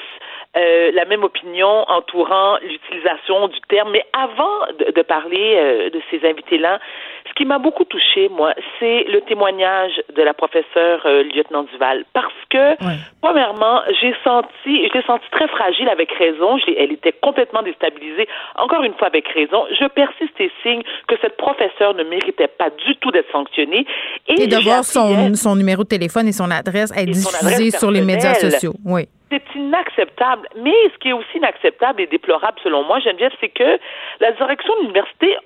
euh, 0.58 0.90
la 0.92 1.04
même 1.04 1.22
opinion 1.24 1.84
entourant 1.88 2.58
l'utilisation 2.62 3.48
du 3.48 3.60
terme. 3.68 3.90
Mais 3.92 4.04
avant 4.12 4.66
de, 4.78 4.92
de 4.92 5.02
parler 5.02 5.54
euh, 5.56 5.90
de 5.90 6.00
ces 6.10 6.26
invités-là, 6.26 6.80
ce 7.28 7.34
qui 7.34 7.44
m'a 7.44 7.58
beaucoup 7.58 7.84
touché, 7.84 8.28
moi, 8.28 8.54
c'est 8.78 9.04
le 9.04 9.20
témoignage 9.20 9.92
de 10.14 10.22
la 10.22 10.34
professeure 10.34 11.02
euh, 11.04 11.22
lieutenant 11.22 11.64
Duval. 11.64 12.04
Parce 12.12 12.32
que, 12.50 12.76
premièrement, 13.20 13.82
j'ai 14.00 14.14
senti, 14.24 14.88
je 14.88 14.92
l'ai 14.92 15.04
senti 15.06 15.26
très 15.30 15.48
fragile 15.48 15.88
avec 15.88 16.10
raison. 16.12 16.58
Je 16.58 16.72
elle 16.76 16.92
était 16.92 17.12
complètement 17.12 17.62
déstabilisée. 17.62 18.28
Encore 18.56 18.82
une 18.82 18.94
fois, 18.94 19.08
avec 19.08 19.28
raison. 19.28 19.64
Je 19.78 19.86
persiste 19.86 20.40
et 20.40 20.50
signe 20.62 20.82
que 21.06 21.14
cette 21.20 21.36
professeure 21.36 21.94
ne 21.94 22.04
méritait 22.04 22.48
pas 22.48 22.70
du 22.70 22.96
tout 22.96 23.10
d'être 23.10 23.30
sanctionnée. 23.30 23.86
Et 24.28 24.46
de 24.46 24.56
j'ai 24.56 24.62
voir 24.62 24.84
son, 24.84 25.56
numéro 25.56 25.82
de 25.82 25.88
téléphone 25.88 26.28
et 26.28 26.32
son 26.32 26.50
adresse 26.50 26.92
être 26.96 27.14
son 27.14 27.30
diffusé 27.30 27.46
adresse 27.46 27.78
sur 27.78 27.90
les 27.90 28.02
médias 28.02 28.34
sociaux. 28.34 28.72
Oui. 28.84 29.08
C'est 29.30 29.42
inacceptable. 29.54 30.48
Mais 30.56 30.74
ce 30.92 30.98
qui 30.98 31.08
est 31.08 31.12
aussi 31.12 31.36
inacceptable 31.36 32.00
et 32.00 32.06
déplorable 32.06 32.58
selon 32.62 32.84
moi, 32.84 32.98
Geneviève, 33.00 33.32
c'est 33.40 33.50
que 33.50 33.78
la 34.20 34.32
direction 34.32 34.74
de 34.76 34.80
l'université 34.80 35.36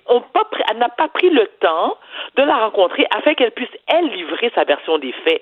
n'a 0.77 0.89
pas 0.89 1.09
pris 1.09 1.31
le 1.31 1.47
temps 1.61 1.99
de 2.37 2.43
la 2.43 2.57
rencontrer 2.57 3.07
afin 3.17 3.35
qu'elle 3.35 3.51
puisse, 3.51 3.71
elle, 3.89 4.09
livrer 4.09 4.53
sa 4.55 4.65
version 4.65 4.99
des 4.99 5.13
faits. 5.13 5.41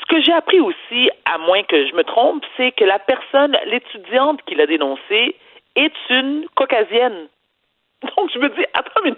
Ce 0.00 0.06
que 0.06 0.22
j'ai 0.22 0.32
appris 0.32 0.60
aussi, 0.60 1.10
à 1.26 1.38
moins 1.38 1.62
que 1.64 1.86
je 1.86 1.94
me 1.94 2.04
trompe, 2.04 2.44
c'est 2.56 2.72
que 2.72 2.84
la 2.84 2.98
personne, 2.98 3.56
l'étudiante 3.66 4.40
qui 4.46 4.54
l'a 4.54 4.66
dénoncée, 4.66 5.36
est 5.76 5.94
une 6.10 6.46
caucasienne. 6.54 7.28
Donc, 8.16 8.30
je 8.32 8.38
me 8.38 8.48
dis, 8.48 8.64
attends 8.74 9.04
une 9.04 9.11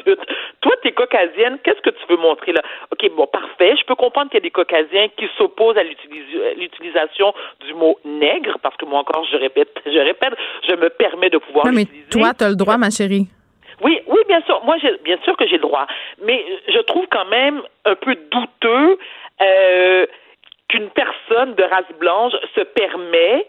caucasienne, 1.15 1.59
qu'est-ce 1.62 1.81
que 1.81 1.91
tu 1.91 2.07
veux 2.09 2.16
montrer 2.16 2.53
là? 2.53 2.62
OK, 2.93 3.11
bon, 3.16 3.27
parfait. 3.27 3.74
Je 3.78 3.85
peux 3.85 3.95
comprendre 3.95 4.31
qu'il 4.31 4.39
y 4.39 4.43
a 4.43 4.49
des 4.49 4.51
caucasiens 4.51 5.09
qui 5.16 5.27
s'opposent 5.36 5.77
à 5.77 5.81
à 5.81 6.55
l'utilisation 6.57 7.35
du 7.66 7.74
mot 7.74 7.99
nègre, 8.05 8.59
parce 8.62 8.77
que 8.77 8.85
moi 8.85 9.01
encore, 9.01 9.24
je 9.31 9.36
répète, 9.36 9.69
je 9.85 9.99
répète, 9.99 10.35
je 10.69 10.74
me 10.74 10.89
permets 10.89 11.31
de 11.31 11.39
pouvoir 11.39 11.66
Non, 11.66 11.73
mais 11.73 11.86
toi, 12.11 12.32
tu 12.36 12.45
as 12.45 12.49
le 12.49 12.57
droit, 12.57 12.77
ma 12.77 12.91
chérie. 12.91 13.27
Oui, 13.82 14.01
oui, 14.07 14.20
bien 14.28 14.41
sûr. 14.43 14.62
Moi, 14.65 14.77
bien 15.05 15.19
sûr 15.24 15.36
que 15.36 15.47
j'ai 15.47 15.57
le 15.57 15.62
droit. 15.62 15.86
Mais 16.23 16.45
euh, 16.49 16.73
je 16.73 16.78
trouve 16.81 17.07
quand 17.11 17.27
même 17.27 17.61
un 17.85 17.97
peu 17.97 18.15
douteux 18.31 18.99
euh, 19.43 20.07
qu'une 20.69 20.89
personne 20.91 21.55
de 21.55 21.62
race 21.65 21.93
blanche 21.99 22.32
se 22.55 22.61
permet 22.61 23.47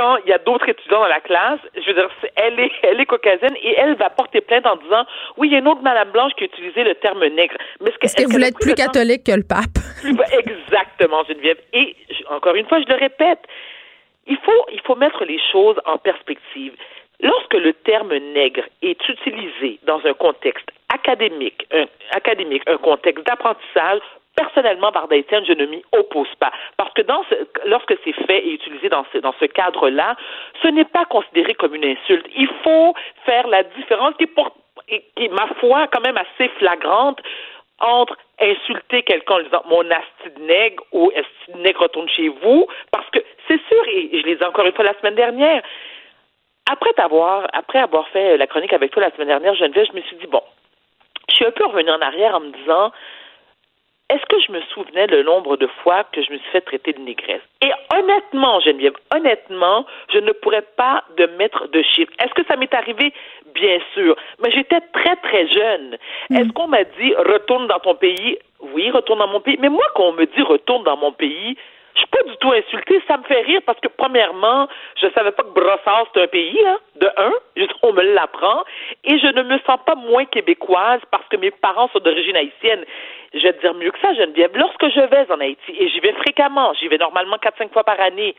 quand 0.00 0.16
il 0.24 0.30
y 0.30 0.32
a 0.32 0.38
d'autres 0.38 0.66
étudiants 0.66 1.00
dans 1.00 1.08
la 1.08 1.20
classe, 1.20 1.60
je 1.74 1.86
veux 1.86 1.92
dire, 1.92 2.08
elle 2.36 2.58
est, 2.58 2.72
elle 2.82 2.98
est 2.98 3.06
caucasienne 3.06 3.54
et 3.62 3.74
elle 3.76 3.96
va 3.96 4.08
porter 4.08 4.40
plainte 4.40 4.66
en 4.66 4.76
disant, 4.76 5.04
oui, 5.36 5.48
il 5.48 5.52
y 5.52 5.56
a 5.56 5.58
une 5.58 5.68
autre 5.68 5.82
madame 5.82 6.10
blanche 6.10 6.32
qui 6.38 6.44
a 6.44 6.46
utilisé 6.46 6.84
le 6.84 6.94
terme 6.94 7.22
nègre. 7.26 7.56
Mais 7.80 7.90
Est-ce 8.00 8.16
que 8.16 8.22
vous 8.22 8.32
voulez 8.32 8.46
être 8.46 8.58
plus 8.58 8.74
catholique 8.74 9.24
que 9.24 9.32
le 9.32 9.42
pape? 9.42 9.76
plus 10.00 10.16
exactement, 10.32 11.22
Geneviève. 11.24 11.58
Et 11.74 11.94
encore 12.30 12.54
une 12.54 12.66
fois, 12.66 12.80
je 12.80 12.86
le 12.90 12.98
répète, 12.98 13.40
il 14.26 14.38
faut, 14.38 14.64
il 14.72 14.80
faut 14.86 14.96
mettre 14.96 15.22
les 15.24 15.40
choses 15.52 15.76
en 15.84 15.98
perspective. 15.98 16.72
Lorsque 17.22 17.54
le 17.54 17.74
terme 17.74 18.16
nègre 18.32 18.62
est 18.80 19.06
utilisé 19.06 19.78
dans 19.82 20.00
un 20.06 20.14
contexte 20.14 20.70
académique, 20.88 21.66
un, 21.72 21.84
académique, 22.12 22.62
un 22.66 22.78
contexte 22.78 23.26
d'apprentissage, 23.26 24.00
personnellement, 24.36 24.90
Varda 24.90 25.16
Étienne, 25.16 25.44
je 25.46 25.52
ne 25.52 25.66
m'y 25.66 25.82
oppose 25.92 26.34
pas. 26.38 26.52
Parce 26.76 26.92
que 26.94 27.02
dans 27.02 27.22
ce, 27.30 27.34
lorsque 27.66 27.94
c'est 28.04 28.12
fait 28.26 28.46
et 28.46 28.52
utilisé 28.54 28.88
dans 28.88 29.04
ce, 29.12 29.18
dans 29.18 29.34
ce 29.38 29.44
cadre-là, 29.44 30.16
ce 30.62 30.68
n'est 30.68 30.84
pas 30.84 31.04
considéré 31.04 31.54
comme 31.54 31.74
une 31.74 31.84
insulte. 31.84 32.26
Il 32.36 32.48
faut 32.62 32.94
faire 33.24 33.46
la 33.48 33.62
différence 33.62 34.14
qui 34.16 34.24
est, 34.24 34.34
pour, 34.34 34.52
qui 34.86 35.02
est, 35.16 35.28
ma 35.28 35.46
foi, 35.58 35.86
quand 35.88 36.00
même 36.00 36.16
assez 36.16 36.48
flagrante 36.58 37.20
entre 37.80 38.16
insulter 38.40 39.02
quelqu'un 39.02 39.36
en 39.36 39.42
disant 39.42 39.62
mon 39.68 39.90
asti 39.90 40.30
de 40.36 40.42
nègre 40.42 40.84
ou 40.92 41.10
asti 41.16 41.52
de 41.54 41.58
nègre 41.58 41.82
retourne 41.82 42.08
chez 42.08 42.28
vous, 42.28 42.66
parce 42.90 43.08
que 43.10 43.18
c'est 43.48 43.60
sûr, 43.68 43.88
et 43.88 44.20
je 44.20 44.26
l'ai 44.26 44.36
dit 44.36 44.44
encore 44.44 44.66
une 44.66 44.72
fois 44.72 44.84
la 44.84 44.98
semaine 44.98 45.14
dernière, 45.14 45.62
après 46.70 46.92
t'avoir, 46.92 47.48
après 47.52 47.78
avoir 47.78 48.06
fait 48.08 48.36
la 48.36 48.46
chronique 48.46 48.72
avec 48.72 48.90
toi 48.92 49.02
la 49.02 49.10
semaine 49.12 49.28
dernière, 49.28 49.54
Geneviève, 49.54 49.86
je 49.90 49.96
me 49.96 50.02
suis 50.02 50.16
dit, 50.16 50.26
bon, 50.26 50.42
je 51.28 51.34
suis 51.34 51.44
un 51.46 51.50
peu 51.50 51.64
revenue 51.66 51.90
en 51.90 52.00
arrière 52.00 52.34
en 52.34 52.40
me 52.40 52.50
disant, 52.50 52.92
est-ce 54.10 54.26
que 54.26 54.40
je 54.40 54.50
me 54.50 54.60
souvenais 54.74 55.06
le 55.06 55.22
nombre 55.22 55.56
de 55.56 55.68
fois 55.82 56.02
que 56.12 56.20
je 56.20 56.32
me 56.32 56.38
suis 56.38 56.50
fait 56.50 56.60
traiter 56.62 56.92
de 56.92 56.98
négresse? 56.98 57.42
Et 57.62 57.70
honnêtement, 57.94 58.58
Geneviève, 58.60 58.96
honnêtement, 59.14 59.86
je 60.12 60.18
ne 60.18 60.32
pourrais 60.32 60.66
pas 60.76 61.04
de 61.16 61.26
mettre 61.38 61.68
de 61.68 61.80
chiffres. 61.82 62.12
Est-ce 62.18 62.34
que 62.34 62.44
ça 62.48 62.56
m'est 62.56 62.74
arrivé? 62.74 63.12
Bien 63.54 63.78
sûr. 63.94 64.16
Mais 64.42 64.50
j'étais 64.50 64.80
très, 64.92 65.14
très 65.16 65.46
jeune. 65.46 65.96
Est-ce 66.30 66.50
qu'on 66.52 66.66
m'a 66.66 66.82
dit 66.82 67.14
retourne 67.14 67.68
dans 67.68 67.78
ton 67.78 67.94
pays? 67.94 68.36
Oui, 68.74 68.90
retourne 68.90 69.20
dans 69.20 69.28
mon 69.28 69.40
pays. 69.40 69.58
Mais 69.60 69.68
moi, 69.68 69.84
quand 69.94 70.08
on 70.08 70.12
me 70.12 70.26
dit 70.26 70.42
retourne 70.42 70.82
dans 70.82 70.96
mon 70.96 71.12
pays, 71.12 71.56
suis 72.00 72.08
pas 72.08 72.22
du 72.24 72.36
tout 72.36 72.52
insultée. 72.52 73.02
Ça 73.06 73.16
me 73.16 73.24
fait 73.24 73.40
rire 73.42 73.60
parce 73.64 73.78
que, 73.80 73.88
premièrement, 73.88 74.68
je 75.00 75.08
savais 75.14 75.32
pas 75.32 75.42
que 75.42 75.50
Brossard, 75.50 76.06
c'est 76.12 76.22
un 76.22 76.26
pays, 76.26 76.60
là, 76.62 76.78
de 76.96 77.10
un. 77.16 77.32
On 77.82 77.92
me 77.92 78.02
l'apprend. 78.02 78.64
Et 79.04 79.18
je 79.18 79.26
ne 79.26 79.42
me 79.42 79.58
sens 79.66 79.78
pas 79.86 79.94
moins 79.94 80.24
québécoise 80.24 81.00
parce 81.10 81.26
que 81.28 81.36
mes 81.36 81.50
parents 81.50 81.88
sont 81.92 82.00
d'origine 82.00 82.36
haïtienne. 82.36 82.84
Je 83.34 83.40
vais 83.40 83.52
te 83.52 83.60
dire 83.60 83.74
mieux 83.74 83.90
que 83.90 84.00
ça, 84.00 84.12
Geneviève. 84.14 84.50
Lorsque 84.54 84.88
je 84.88 85.00
vais 85.00 85.30
en 85.30 85.40
Haïti, 85.40 85.72
et 85.78 85.88
j'y 85.88 86.00
vais 86.00 86.12
fréquemment, 86.12 86.72
j'y 86.74 86.88
vais 86.88 86.98
normalement 86.98 87.36
4-5 87.36 87.72
fois 87.72 87.84
par 87.84 88.00
année, 88.00 88.34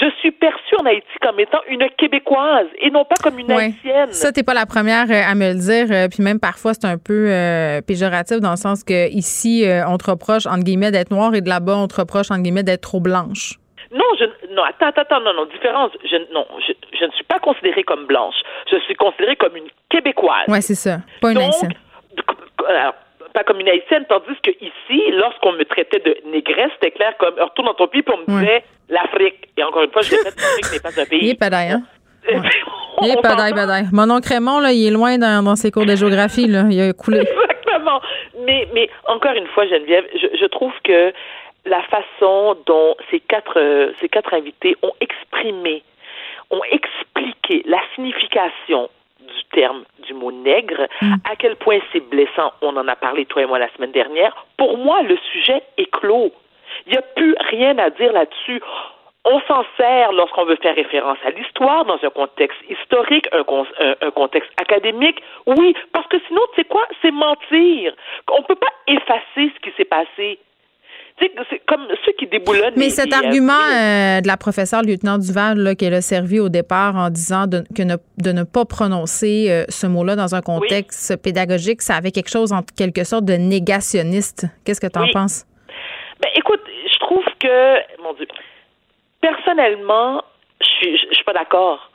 je 0.00 0.10
suis 0.20 0.30
perçue 0.32 0.74
en 0.80 0.86
Haïti 0.86 1.06
comme 1.22 1.38
étant 1.40 1.60
une 1.68 1.86
Québécoise 1.96 2.66
et 2.78 2.90
non 2.90 3.04
pas 3.04 3.14
comme 3.22 3.38
une 3.38 3.46
Ouais. 3.52 3.64
Haïtienne. 3.64 4.10
Ça, 4.12 4.32
t'es 4.32 4.42
pas 4.42 4.54
la 4.54 4.66
première 4.66 5.10
euh, 5.10 5.22
à 5.30 5.34
me 5.34 5.52
le 5.52 5.58
dire. 5.58 5.86
euh, 5.90 6.08
Puis 6.08 6.22
même 6.22 6.40
parfois, 6.40 6.74
c'est 6.74 6.86
un 6.86 6.98
peu 6.98 7.26
euh, 7.30 7.80
péjoratif 7.80 8.40
dans 8.40 8.50
le 8.50 8.56
sens 8.56 8.82
que 8.84 9.08
ici, 9.10 9.66
euh, 9.68 9.86
on 9.88 9.96
te 9.98 10.10
reproche, 10.10 10.46
entre 10.46 10.64
guillemets, 10.64 10.90
d'être 10.90 11.10
noire 11.10 11.34
et 11.34 11.40
de 11.40 11.48
là-bas, 11.48 11.76
on 11.76 11.86
te 11.86 12.00
reproche, 12.00 12.30
entre 12.30 12.42
guillemets, 12.42 12.62
d'être 12.64 12.82
trop 12.82 13.00
blanche. 13.00 13.54
Non, 13.92 14.04
je, 14.18 14.24
non, 14.54 14.62
attends, 14.64 14.86
attends, 14.86 15.02
attends, 15.02 15.20
non, 15.20 15.32
non, 15.34 15.46
différence. 15.46 15.92
Je, 16.04 16.16
non, 16.34 16.44
je, 16.66 16.72
je 16.98 17.04
ne 17.04 17.10
suis 17.12 17.24
pas 17.24 17.38
considérée 17.38 17.84
comme 17.84 18.06
blanche. 18.06 18.34
Je 18.70 18.76
suis 18.80 18.94
considérée 18.96 19.36
comme 19.36 19.54
une 19.56 19.68
Québécoise. 19.88 20.48
Ouais, 20.48 20.60
c'est 20.62 20.74
ça. 20.74 20.98
Pas 21.20 21.28
une 21.30 21.34
Donc, 21.38 21.44
haïtienne. 21.44 21.72
alors, 22.68 22.94
pas 23.34 23.44
comme 23.44 23.60
une 23.60 23.68
haïtienne, 23.68 24.06
tandis 24.08 24.34
que 24.42 24.50
ici, 24.52 25.02
lorsqu'on 25.10 25.52
me 25.52 25.64
traitait 25.64 25.98
de 25.98 26.16
négresse, 26.30 26.70
c'était 26.74 26.92
clair 26.92 27.12
comme 27.18 27.34
retourne 27.38 27.66
dans 27.66 27.74
ton 27.74 27.88
pays, 27.88 28.02
puis 28.02 28.14
on 28.16 28.30
me 28.32 28.38
disait 28.40 28.64
l'Afrique. 28.88 29.48
Et 29.58 29.62
encore 29.64 29.82
une 29.82 29.90
fois, 29.90 30.02
je 30.02 30.10
répète, 30.16 30.34
l'Afrique 30.36 30.72
n'est 30.72 30.80
pas 30.80 31.00
un 31.02 31.04
pays. 31.04 31.18
Il 31.22 31.30
est 31.30 31.38
padaille, 31.38 31.70
hein? 31.72 31.82
On 32.96 33.04
Il 33.04 33.08
est 33.10 33.12
s'entend? 33.14 33.36
padaille. 33.52 33.86
Mon 33.92 34.08
oncle 34.10 34.28
Raymond, 34.32 34.60
là, 34.60 34.72
il 34.72 34.86
est 34.86 34.90
loin 34.90 35.18
dans, 35.18 35.44
dans 35.44 35.56
ses 35.56 35.70
cours 35.72 35.84
de 35.84 35.94
géographie, 35.96 36.46
là. 36.46 36.62
Il 36.70 36.80
a 36.80 36.92
coulé. 36.92 37.18
Exactement. 37.18 38.00
Mais, 38.46 38.68
mais 38.72 38.88
encore 39.08 39.32
une 39.34 39.48
fois, 39.48 39.66
Geneviève, 39.66 40.04
je, 40.14 40.28
je 40.40 40.46
trouve 40.46 40.72
que 40.84 41.12
la 41.66 41.82
façon 41.82 42.56
dont 42.66 42.94
ces 43.10 43.18
quatre, 43.20 43.58
euh, 43.58 43.92
ces 44.00 44.08
quatre 44.08 44.32
invités 44.32 44.76
ont 44.82 44.92
exprimé, 45.00 45.82
ont 46.50 46.62
expliqué 46.70 47.62
la 47.68 47.78
signification 47.94 48.88
du 49.26 49.44
terme 49.52 49.84
du 50.06 50.14
mot 50.14 50.32
nègre, 50.32 50.86
mm. 51.00 51.14
à 51.30 51.36
quel 51.36 51.56
point 51.56 51.78
c'est 51.92 52.00
blessant? 52.08 52.52
On 52.62 52.76
en 52.76 52.88
a 52.88 52.96
parlé, 52.96 53.24
toi 53.26 53.42
et 53.42 53.46
moi, 53.46 53.58
la 53.58 53.72
semaine 53.74 53.92
dernière. 53.92 54.34
Pour 54.56 54.78
moi, 54.78 55.02
le 55.02 55.16
sujet 55.32 55.62
est 55.76 55.90
clos. 55.90 56.32
Il 56.86 56.92
n'y 56.92 56.98
a 56.98 57.02
plus 57.02 57.34
rien 57.50 57.78
à 57.78 57.90
dire 57.90 58.12
là-dessus. 58.12 58.60
On 59.26 59.40
s'en 59.48 59.64
sert 59.78 60.12
lorsqu'on 60.12 60.44
veut 60.44 60.56
faire 60.56 60.74
référence 60.74 61.16
à 61.24 61.30
l'histoire 61.30 61.86
dans 61.86 61.98
un 62.02 62.10
contexte 62.10 62.58
historique, 62.68 63.26
un, 63.32 63.44
un, 64.02 64.10
contexte 64.10 64.50
académique. 64.58 65.22
Oui, 65.46 65.74
parce 65.92 66.06
que 66.08 66.18
sinon, 66.28 66.42
tu 66.54 66.60
sais 66.60 66.68
quoi? 66.68 66.86
C'est 67.00 67.10
mentir. 67.10 67.94
On 68.30 68.40
ne 68.40 68.44
peut 68.44 68.54
pas 68.54 68.72
effacer 68.86 69.50
ce 69.54 69.60
qui 69.62 69.74
s'est 69.76 69.86
passé. 69.86 70.38
C'est 71.20 71.60
comme 71.66 71.86
ceux 72.04 72.12
qui 72.12 72.26
déboulonnent. 72.26 72.74
Mais 72.76 72.90
cet 72.90 73.12
argument 73.12 73.52
euh, 73.52 74.20
de 74.20 74.26
la 74.26 74.36
professeure 74.36 74.82
lieutenant 74.82 75.18
Duval 75.18 75.76
qu'elle 75.76 75.94
a 75.94 76.00
servi 76.00 76.40
au 76.40 76.48
départ 76.48 76.96
en 76.96 77.08
disant 77.08 77.46
de, 77.46 77.62
que 77.74 77.82
ne, 77.82 77.96
de 78.18 78.32
ne 78.32 78.42
pas 78.42 78.64
prononcer 78.64 79.46
euh, 79.48 79.64
ce 79.68 79.86
mot-là 79.86 80.16
dans 80.16 80.34
un 80.34 80.40
contexte 80.40 81.16
pédagogique, 81.22 81.82
ça 81.82 81.94
avait 81.94 82.10
quelque 82.10 82.30
chose 82.30 82.52
en 82.52 82.62
quelque 82.76 83.04
sorte 83.04 83.24
de 83.24 83.34
négationniste. 83.34 84.46
Qu'est-ce 84.64 84.80
que 84.80 84.90
tu 84.90 84.98
en 84.98 85.06
penses? 85.12 85.46
Ben, 86.20 86.30
écoute, 86.34 86.62
je 86.92 86.98
trouve 86.98 87.24
que, 87.38 88.02
mon 88.02 88.12
Dieu, 88.14 88.26
personnellement, 89.20 90.22
je 90.60 90.66
suis, 90.66 90.98
je, 90.98 91.14
suis 91.14 91.24
pas 91.24 91.32
d'accord. 91.32 91.90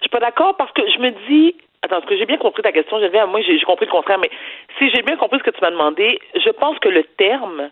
Je 0.00 0.04
suis 0.04 0.10
pas 0.10 0.20
d'accord 0.20 0.56
parce 0.56 0.72
que 0.72 0.82
je 0.90 0.98
me 1.00 1.10
dis, 1.28 1.54
attends, 1.82 1.98
est-ce 1.98 2.06
que 2.06 2.16
j'ai 2.16 2.26
bien 2.26 2.38
compris 2.38 2.62
ta 2.62 2.72
question, 2.72 2.98
Geneviève? 2.98 3.28
Moi, 3.28 3.42
j'ai 3.42 3.60
compris 3.60 3.84
le 3.84 3.92
contraire, 3.92 4.18
mais 4.18 4.30
si 4.78 4.90
j'ai 4.90 5.02
bien 5.02 5.16
compris 5.16 5.38
ce 5.38 5.44
que 5.44 5.50
tu 5.50 5.60
m'as 5.60 5.70
demandé, 5.70 6.18
je 6.34 6.50
pense 6.50 6.78
que 6.78 6.88
le 6.88 7.04
terme 7.18 7.70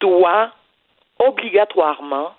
doit 0.00 0.52
obligatoirement 1.18 2.34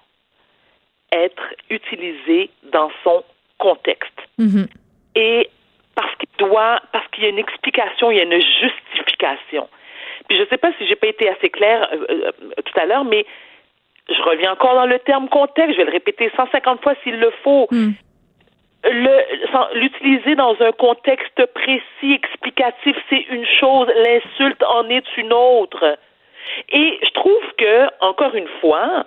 être 1.11 1.53
utilisé 1.69 2.49
dans 2.71 2.91
son 3.03 3.23
contexte. 3.57 4.19
Mm-hmm. 4.39 4.67
Et 5.15 5.49
parce 5.95 6.13
qu'il 6.17 6.29
doit, 6.37 6.81
parce 6.91 7.07
qu'il 7.09 7.23
y 7.23 7.27
a 7.27 7.29
une 7.29 7.39
explication, 7.39 8.11
il 8.11 8.17
y 8.17 8.19
a 8.19 8.23
une 8.23 8.41
justification. 8.41 9.69
Puis 10.27 10.37
je 10.37 10.43
ne 10.43 10.47
sais 10.47 10.57
pas 10.57 10.71
si 10.77 10.87
j'ai 10.87 10.95
pas 10.95 11.07
été 11.07 11.29
assez 11.29 11.49
claire 11.49 11.87
euh, 11.93 12.05
euh, 12.09 12.31
tout 12.63 12.79
à 12.79 12.85
l'heure, 12.85 13.05
mais 13.05 13.25
je 14.09 14.21
reviens 14.21 14.51
encore 14.51 14.75
dans 14.75 14.85
le 14.85 14.99
terme 14.99 15.29
contexte, 15.29 15.73
je 15.73 15.77
vais 15.77 15.85
le 15.85 15.91
répéter 15.91 16.31
150 16.35 16.81
fois 16.81 16.93
s'il 17.03 17.19
le 17.19 17.31
faut. 17.43 17.67
Mm. 17.71 17.91
L'utiliser 19.73 20.35
dans 20.35 20.55
un 20.59 20.71
contexte 20.71 21.43
précis, 21.55 22.13
explicatif, 22.13 22.95
c'est 23.09 23.25
une 23.31 23.45
chose, 23.59 23.87
l'insulte 23.87 24.61
en 24.63 24.87
est 24.89 25.17
une 25.17 25.33
autre. 25.33 25.97
Et 26.69 26.99
je 27.01 27.09
trouve 27.11 27.43
que, 27.57 28.05
encore 28.05 28.35
une 28.35 28.47
fois, 28.61 29.05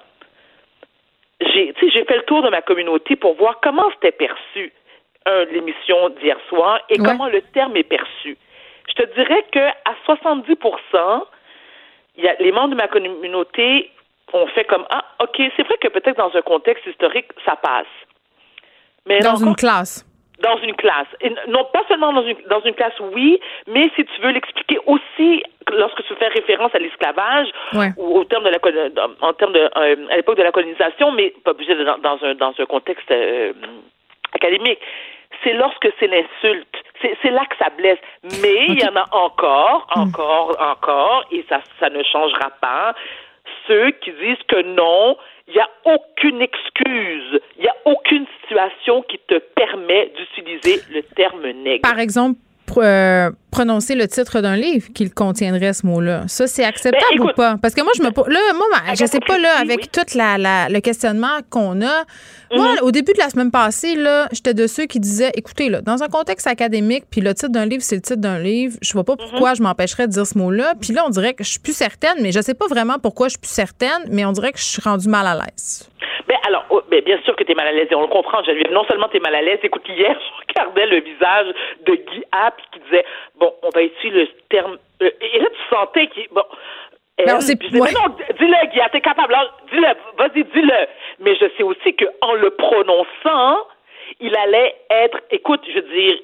j'ai 1.40 1.72
fait 1.72 2.16
le 2.16 2.22
tour 2.22 2.42
de 2.42 2.50
ma 2.50 2.62
communauté 2.62 3.16
pour 3.16 3.34
voir 3.34 3.60
comment 3.62 3.88
c'était 3.94 4.12
perçu 4.12 4.72
l'émission 5.50 6.08
d'hier 6.10 6.38
soir 6.48 6.80
et 6.88 6.96
comment 6.96 7.28
le 7.28 7.42
terme 7.52 7.76
est 7.76 7.82
perçu. 7.82 8.36
Je 8.88 8.94
te 8.94 9.14
dirais 9.14 9.44
que 9.52 9.58
à 9.58 9.94
70 10.06 10.54
il 12.16 12.24
y 12.24 12.28
a, 12.28 12.34
les 12.40 12.50
membres 12.50 12.70
de 12.70 12.74
ma 12.74 12.88
communauté 12.88 13.90
ont 14.32 14.46
fait 14.48 14.64
comme 14.64 14.86
ah 14.90 15.04
ok 15.20 15.36
c'est 15.56 15.62
vrai 15.62 15.76
que 15.80 15.88
peut-être 15.88 16.16
dans 16.16 16.34
un 16.34 16.42
contexte 16.42 16.86
historique 16.86 17.26
ça 17.44 17.56
passe. 17.56 17.86
Mais 19.06 19.20
dans 19.20 19.36
une 19.36 19.54
classe 19.54 20.07
dans 20.40 20.56
une 20.58 20.74
classe. 20.74 21.08
non 21.48 21.64
pas 21.72 21.84
seulement 21.88 22.12
dans 22.12 22.22
une, 22.22 22.36
dans 22.48 22.60
une 22.60 22.74
classe, 22.74 22.98
oui, 23.12 23.40
mais 23.66 23.90
si 23.96 24.04
tu 24.04 24.20
veux 24.20 24.30
l'expliquer 24.30 24.78
aussi 24.86 25.42
lorsque 25.72 26.04
tu 26.04 26.14
fais 26.14 26.28
référence 26.28 26.74
à 26.74 26.78
l'esclavage 26.78 27.48
ou 27.96 28.18
au 28.18 28.24
terme 28.24 28.44
de 28.44 28.50
la 28.50 29.08
en 29.20 29.32
termes 29.32 29.52
de 29.52 29.60
euh, 29.60 30.06
à 30.10 30.16
l'époque 30.16 30.36
de 30.36 30.42
la 30.42 30.52
colonisation, 30.52 31.10
mais 31.12 31.34
pas 31.44 31.50
obligé 31.50 31.74
de, 31.74 31.84
dans, 31.84 31.98
dans 31.98 32.18
un 32.22 32.34
dans 32.34 32.54
un 32.58 32.66
contexte 32.66 33.10
euh, 33.10 33.52
académique. 34.32 34.80
C'est 35.44 35.52
lorsque 35.52 35.88
c'est 35.98 36.06
l'insulte. 36.08 36.76
C'est 37.00 37.30
là 37.30 37.44
que 37.46 37.56
ça 37.58 37.70
blesse. 37.76 37.98
Mais 38.42 38.66
il 38.66 38.80
y 38.80 38.88
en 38.88 38.96
a 38.96 39.04
encore, 39.12 39.86
hmm. 39.94 40.00
encore, 40.00 40.56
encore, 40.58 41.24
et 41.30 41.44
ça, 41.48 41.60
ça 41.78 41.90
ne 41.90 42.02
changera 42.02 42.50
pas. 42.60 42.94
Ceux 43.68 43.90
qui 43.90 44.10
disent 44.12 44.42
que 44.48 44.62
non, 44.62 45.16
il 45.48 45.54
n'y 45.54 45.60
a 45.60 45.68
aucune 45.84 46.42
excuse, 46.42 47.40
il 47.56 47.62
n'y 47.62 47.68
a 47.68 47.76
aucune 47.86 48.26
situation 48.40 49.02
qui 49.02 49.18
te 49.26 49.38
permet 49.38 50.12
d'utiliser 50.16 50.80
le 50.92 51.02
terme 51.02 51.48
nègre. 51.62 51.82
Par 51.82 51.98
exemple, 51.98 52.38
euh, 52.76 53.30
prononcer 53.50 53.94
le 53.94 54.06
titre 54.06 54.40
d'un 54.40 54.56
livre 54.56 54.88
qu'il 54.94 55.12
contiendrait 55.12 55.72
ce 55.72 55.86
mot-là. 55.86 56.24
Ça, 56.28 56.46
c'est 56.46 56.64
acceptable 56.64 57.18
ben, 57.18 57.24
ou 57.24 57.32
pas? 57.34 57.56
Parce 57.60 57.74
que 57.74 57.82
moi, 57.82 57.92
je 57.96 58.02
me 58.02 58.08
là, 58.08 58.40
moi, 58.54 58.66
je 58.94 59.06
sais 59.06 59.20
pas, 59.20 59.38
là, 59.38 59.58
avec 59.60 59.90
tout 59.90 60.02
la, 60.14 60.68
le 60.68 60.80
questionnement 60.80 61.40
qu'on 61.48 61.80
a, 61.82 62.04
moi, 62.54 62.74
mhm. 62.74 62.78
au 62.82 62.90
début 62.90 63.12
de 63.12 63.18
la 63.18 63.30
semaine 63.30 63.50
passée, 63.50 63.94
là, 63.94 64.28
j'étais 64.32 64.54
de 64.54 64.66
ceux 64.66 64.86
qui 64.86 65.00
disaient, 65.00 65.32
écoutez, 65.34 65.68
là, 65.70 65.80
dans 65.80 66.02
un 66.02 66.08
contexte 66.08 66.46
académique, 66.46 67.04
puis 67.10 67.20
le 67.20 67.34
titre 67.34 67.52
d'un 67.52 67.66
livre, 67.66 67.82
c'est 67.82 67.96
le 67.96 68.02
titre 68.02 68.20
d'un 68.20 68.38
livre, 68.38 68.76
je 68.82 68.92
vois 68.92 69.04
pas 69.04 69.14
mhm. 69.14 69.30
pourquoi 69.30 69.54
je 69.54 69.62
m'empêcherais 69.62 70.06
de 70.06 70.12
dire 70.12 70.26
ce 70.26 70.36
mot-là. 70.36 70.74
Puis 70.80 70.92
là, 70.92 71.04
on 71.06 71.10
dirait 71.10 71.34
que 71.34 71.44
je 71.44 71.50
suis 71.50 71.60
plus 71.60 71.76
certaine, 71.76 72.16
mais 72.20 72.32
je 72.32 72.40
sais 72.40 72.54
pas 72.54 72.66
vraiment 72.66 72.98
pourquoi 72.98 73.28
je 73.28 73.32
suis 73.32 73.40
plus 73.40 73.50
certaine, 73.50 74.02
mais 74.10 74.24
on 74.24 74.32
dirait 74.32 74.52
que 74.52 74.58
je 74.58 74.64
suis 74.64 74.82
rendue 74.82 75.08
mal 75.08 75.26
à 75.26 75.34
l'aise. 75.34 75.88
Ben 76.28 76.36
alors, 76.46 76.66
oh, 76.68 76.82
ben, 76.90 77.02
bien 77.02 77.18
sûr 77.22 77.34
que 77.36 77.42
tu 77.42 77.52
es 77.52 77.54
mal 77.54 77.66
à 77.66 77.72
l'aise 77.72 77.88
et 77.90 77.94
on 77.94 78.02
le 78.02 78.08
comprend, 78.08 78.42
Geneviève. 78.44 78.72
Non 78.72 78.84
seulement 78.84 79.08
tu 79.08 79.16
es 79.16 79.20
mal 79.20 79.34
à 79.34 79.40
l'aise, 79.40 79.60
écoute, 79.62 79.88
hier, 79.88 80.14
je 80.48 80.48
regardais 80.48 80.86
le 80.86 81.00
visage 81.00 81.46
de 81.86 81.94
Guy 81.94 82.24
App 82.32 82.60
qui 82.72 82.80
disait, 82.80 83.04
bon, 83.36 83.52
on 83.62 83.70
va 83.70 83.82
utiliser 83.82 84.20
le 84.20 84.28
terme... 84.50 84.78
Euh, 85.02 85.10
et 85.20 85.38
là, 85.38 85.46
tu 85.46 85.74
sentais 85.74 86.06
qu'il... 86.08 86.28
Bon, 86.30 86.44
non, 87.26 87.40
c'est 87.40 87.58
dis-le, 87.58 88.66
Guy, 88.70 88.80
t'es 88.92 89.00
capable. 89.00 89.34
Dis-le, 89.72 89.88
vas-y, 90.16 90.44
dis-le. 90.44 90.86
Mais 91.18 91.34
je 91.34 91.46
sais 91.56 91.62
aussi 91.62 91.96
qu'en 91.96 92.34
le 92.34 92.50
prononçant, 92.50 93.66
il 94.20 94.34
allait 94.36 94.74
être, 94.90 95.18
écoute, 95.30 95.60
je 95.68 95.74
veux 95.74 95.88
dire, 95.94 96.18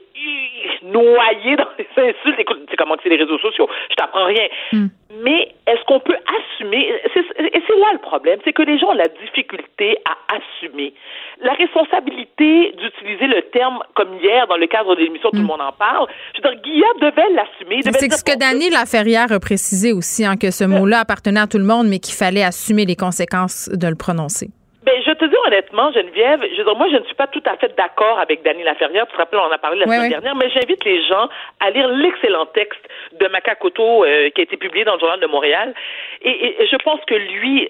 noyé 0.84 1.56
dans 1.56 1.68
les 1.78 1.86
insultes. 1.96 2.38
Écoute, 2.38 2.66
c'est 2.70 2.76
comment 2.76 2.96
c'est 3.02 3.08
les 3.08 3.16
réseaux 3.16 3.38
sociaux. 3.38 3.68
Je 3.90 3.94
t'apprends 3.96 4.26
rien. 4.26 4.46
Hmm. 4.72 4.86
Mais 5.22 5.54
est-ce 5.66 5.82
qu'on 5.84 6.00
peut 6.00 6.16
assumer? 6.16 6.88
Et 6.88 7.62
c'est 7.66 7.78
là 7.78 7.92
le 7.92 8.00
problème, 8.00 8.40
c'est 8.44 8.52
que 8.52 8.62
les 8.62 8.78
gens 8.78 8.88
ont 8.88 8.94
la 8.94 9.08
difficulté 9.08 9.96
à 10.04 10.36
assumer 10.36 10.92
la 11.40 11.52
responsabilité 11.52 12.72
d'utiliser 12.72 13.26
le 13.26 13.42
terme 13.52 13.78
comme 13.94 14.14
hier 14.20 14.46
dans 14.46 14.56
le 14.56 14.66
cadre 14.66 14.94
de 14.94 15.00
l'émission 15.02 15.30
Tout 15.30 15.36
le 15.36 15.42
hmm. 15.42 15.46
monde 15.46 15.60
en 15.60 15.72
parle. 15.72 16.08
Je 16.34 16.42
veux 16.42 16.54
dire, 16.54 16.62
Guillaume 16.62 16.98
devait 17.00 17.30
l'assumer. 17.30 17.80
C'est 17.82 18.12
ce 18.12 18.24
que 18.24 18.38
Dany 18.38 18.70
Laferrière 18.70 19.30
a 19.30 19.40
précisé 19.40 19.92
aussi, 19.92 20.24
hein, 20.24 20.36
que 20.36 20.50
ce 20.50 20.64
mot-là 20.64 21.00
appartenait 21.00 21.40
à 21.40 21.46
tout 21.46 21.58
le 21.58 21.64
monde, 21.64 21.86
mais 21.88 21.98
qu'il 21.98 22.14
fallait 22.14 22.44
assumer 22.44 22.84
les 22.84 22.96
conséquences 22.96 23.68
de 23.72 23.86
le 23.88 23.96
prononcer. 23.96 24.48
Ben, 24.84 25.02
je 25.02 25.12
te 25.12 25.24
dis 25.24 25.36
honnêtement, 25.46 25.92
Geneviève, 25.92 26.40
je 26.42 26.58
veux 26.58 26.64
dire, 26.64 26.76
moi, 26.76 26.88
je 26.90 26.96
ne 26.96 27.04
suis 27.04 27.14
pas 27.14 27.26
tout 27.26 27.42
à 27.46 27.56
fait 27.56 27.74
d'accord 27.74 28.18
avec 28.18 28.42
Dany 28.42 28.62
Laferrière. 28.62 29.06
Tu 29.06 29.12
te 29.12 29.16
rappelles, 29.16 29.38
on 29.38 29.44
en 29.44 29.50
a 29.50 29.56
parlé 29.56 29.78
la 29.78 29.86
semaine 29.86 30.10
dernière, 30.10 30.36
mais 30.36 30.50
j'invite 30.50 30.84
les 30.84 31.02
gens 31.06 31.28
à 31.60 31.70
lire 31.70 31.88
l'excellent 31.88 32.46
texte 32.46 32.82
de 33.18 33.26
Macacoto 33.28 34.04
euh, 34.04 34.28
qui 34.30 34.42
a 34.42 34.44
été 34.44 34.58
publié 34.58 34.84
dans 34.84 34.94
le 34.94 35.00
Journal 35.00 35.20
de 35.20 35.26
Montréal. 35.26 35.72
Et, 36.20 36.66
je 36.70 36.76
pense 36.84 37.00
que 37.06 37.14
lui, 37.14 37.66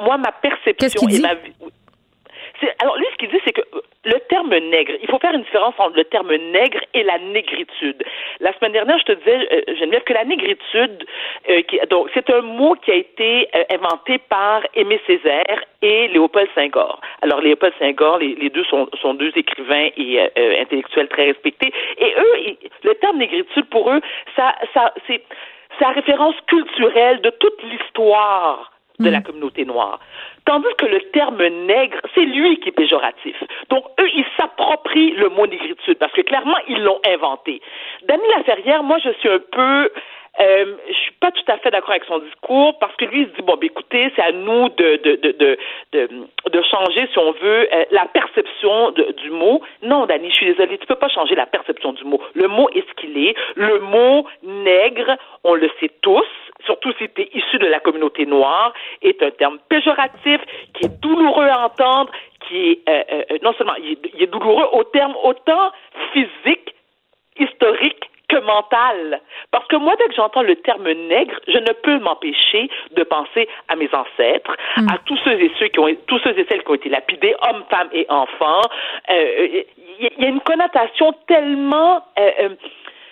moi, 0.00 0.16
ma 0.16 0.30
perception 0.30 1.08
et 1.08 1.18
ma 1.20 1.34
alors 2.78 2.96
lui, 2.96 3.06
ce 3.12 3.16
qu'il 3.16 3.30
dit, 3.30 3.40
c'est 3.44 3.52
que 3.52 3.62
euh, 3.74 3.80
le 4.04 4.18
terme 4.28 4.54
nègre, 4.54 4.92
il 5.02 5.08
faut 5.08 5.18
faire 5.18 5.34
une 5.34 5.42
différence 5.42 5.74
entre 5.78 5.96
le 5.96 6.04
terme 6.04 6.34
nègre 6.34 6.80
et 6.94 7.02
la 7.02 7.18
négritude. 7.18 8.02
La 8.40 8.52
semaine 8.54 8.72
dernière, 8.72 8.98
je 8.98 9.04
te 9.04 9.12
disais, 9.12 9.48
euh, 9.52 9.74
Geneviève, 9.76 10.04
que 10.04 10.12
la 10.12 10.24
négritude, 10.24 11.06
euh, 11.50 11.62
donc 11.90 12.10
c'est 12.14 12.30
un 12.30 12.42
mot 12.42 12.74
qui 12.74 12.90
a 12.90 12.94
été 12.94 13.48
inventé 13.70 14.18
par 14.18 14.62
Aimé 14.74 15.00
Césaire 15.06 15.64
et 15.82 16.08
Léopold 16.08 16.48
Senghor. 16.54 17.00
Alors 17.22 17.40
Léopold 17.40 17.74
Senghor, 17.78 18.18
les, 18.18 18.34
les 18.34 18.50
deux 18.50 18.64
sont, 18.64 18.88
sont, 19.00 19.14
deux 19.14 19.32
écrivains 19.36 19.88
et 19.96 20.20
intellectuels 20.60 21.08
très 21.08 21.26
respectés. 21.26 21.72
Et 21.98 22.14
eux, 22.18 22.56
le 22.82 22.94
terme 22.96 23.18
négritude 23.18 23.66
pour 23.66 23.90
eux, 23.90 24.00
ça, 24.36 24.54
ça, 24.72 24.92
c'est 25.06 25.22
sa 25.78 25.88
référence 25.88 26.36
culturelle 26.46 27.20
de 27.20 27.30
toute 27.30 27.62
l'histoire 27.62 28.73
de 28.98 29.10
la 29.10 29.20
mm. 29.20 29.22
communauté 29.22 29.64
noire. 29.64 29.98
Tandis 30.44 30.74
que 30.78 30.86
le 30.86 31.00
terme 31.12 31.42
nègre, 31.66 31.98
c'est 32.14 32.24
lui 32.24 32.58
qui 32.60 32.68
est 32.68 32.72
péjoratif. 32.72 33.36
Donc, 33.70 33.84
eux, 34.00 34.08
ils 34.14 34.26
s'approprient 34.36 35.12
le 35.12 35.28
mot 35.30 35.46
négritude 35.46 35.98
parce 35.98 36.12
que 36.12 36.20
clairement, 36.20 36.58
ils 36.68 36.82
l'ont 36.82 37.00
inventé. 37.06 37.60
Dany 38.06 38.22
Laferrière, 38.36 38.82
moi, 38.82 38.98
je 39.02 39.10
suis 39.20 39.28
un 39.28 39.40
peu 39.50 39.90
euh, 40.40 40.76
je 40.88 40.94
suis 40.94 41.12
pas 41.20 41.30
tout 41.30 41.44
à 41.46 41.58
fait 41.58 41.70
d'accord 41.70 41.90
avec 41.90 42.04
son 42.04 42.18
discours 42.18 42.76
parce 42.80 42.94
que 42.96 43.04
lui 43.04 43.22
il 43.22 43.28
se 43.28 43.36
dit 43.36 43.42
bon 43.42 43.56
ben 43.56 43.66
écoutez 43.66 44.12
c'est 44.16 44.22
à 44.22 44.32
nous 44.32 44.68
de 44.70 44.96
de, 44.96 45.16
de 45.16 45.30
de 45.32 45.58
de 45.92 46.08
de 46.50 46.62
changer 46.62 47.06
si 47.12 47.18
on 47.18 47.32
veut 47.32 47.68
euh, 47.72 47.84
la 47.92 48.06
perception 48.06 48.90
du 48.90 49.30
mot. 49.30 49.62
Non 49.82 50.06
Dani 50.06 50.30
je 50.30 50.34
suis 50.34 50.46
désolée 50.46 50.78
tu 50.78 50.86
peux 50.86 50.96
pas 50.96 51.08
changer 51.08 51.36
la 51.36 51.46
perception 51.46 51.92
du 51.92 52.04
mot. 52.04 52.20
Le 52.34 52.48
mot 52.48 52.68
est 52.70 52.84
ce 52.88 52.94
qu'il 52.94 53.16
est. 53.16 53.36
Le 53.54 53.78
mot 53.78 54.26
nègre 54.42 55.16
on 55.44 55.54
le 55.54 55.70
sait 55.78 55.90
tous 56.02 56.26
surtout 56.64 56.92
si 56.98 57.08
tu 57.10 57.22
es 57.22 57.30
issu 57.34 57.58
de 57.58 57.66
la 57.66 57.78
communauté 57.78 58.26
noire 58.26 58.72
est 59.02 59.22
un 59.22 59.30
terme 59.30 59.58
péjoratif 59.68 60.40
qui 60.74 60.86
est 60.86 61.00
douloureux 61.00 61.46
à 61.46 61.66
entendre 61.66 62.10
qui 62.48 62.70
est 62.70 62.88
euh, 62.88 63.24
euh, 63.30 63.38
non 63.42 63.52
seulement 63.54 63.74
il 63.76 64.22
est 64.22 64.26
douloureux 64.26 64.68
au 64.72 64.82
terme 64.84 65.14
autant 65.22 65.70
physique 66.12 66.74
historique 67.38 68.10
que 68.34 68.44
mental. 68.44 69.20
Parce 69.50 69.66
que 69.68 69.76
moi, 69.76 69.94
dès 69.98 70.08
que 70.08 70.14
j'entends 70.14 70.42
le 70.42 70.56
terme 70.56 70.90
nègre, 70.90 71.34
je 71.48 71.58
ne 71.58 71.72
peux 71.72 71.98
m'empêcher 71.98 72.68
de 72.96 73.02
penser 73.04 73.48
à 73.68 73.76
mes 73.76 73.88
ancêtres, 73.92 74.56
Mm. 74.76 74.88
à 74.88 74.98
tous 75.06 75.18
ceux 75.24 75.40
et 75.40 75.50
ceux 75.58 75.68
qui 75.68 75.78
ont, 75.78 75.88
tous 76.06 76.18
ceux 76.20 76.38
et 76.38 76.46
celles 76.48 76.62
qui 76.64 76.70
ont 76.70 76.74
été 76.74 76.88
lapidés, 76.88 77.34
hommes, 77.48 77.64
femmes 77.70 77.90
et 77.92 78.06
enfants. 78.08 78.62
Euh, 79.10 79.62
Il 80.00 80.24
y, 80.24 80.26
a 80.26 80.28
une 80.28 80.40
connotation 80.40 81.14
tellement 81.28 82.02
euh, 82.18 82.30
euh, 82.42 82.48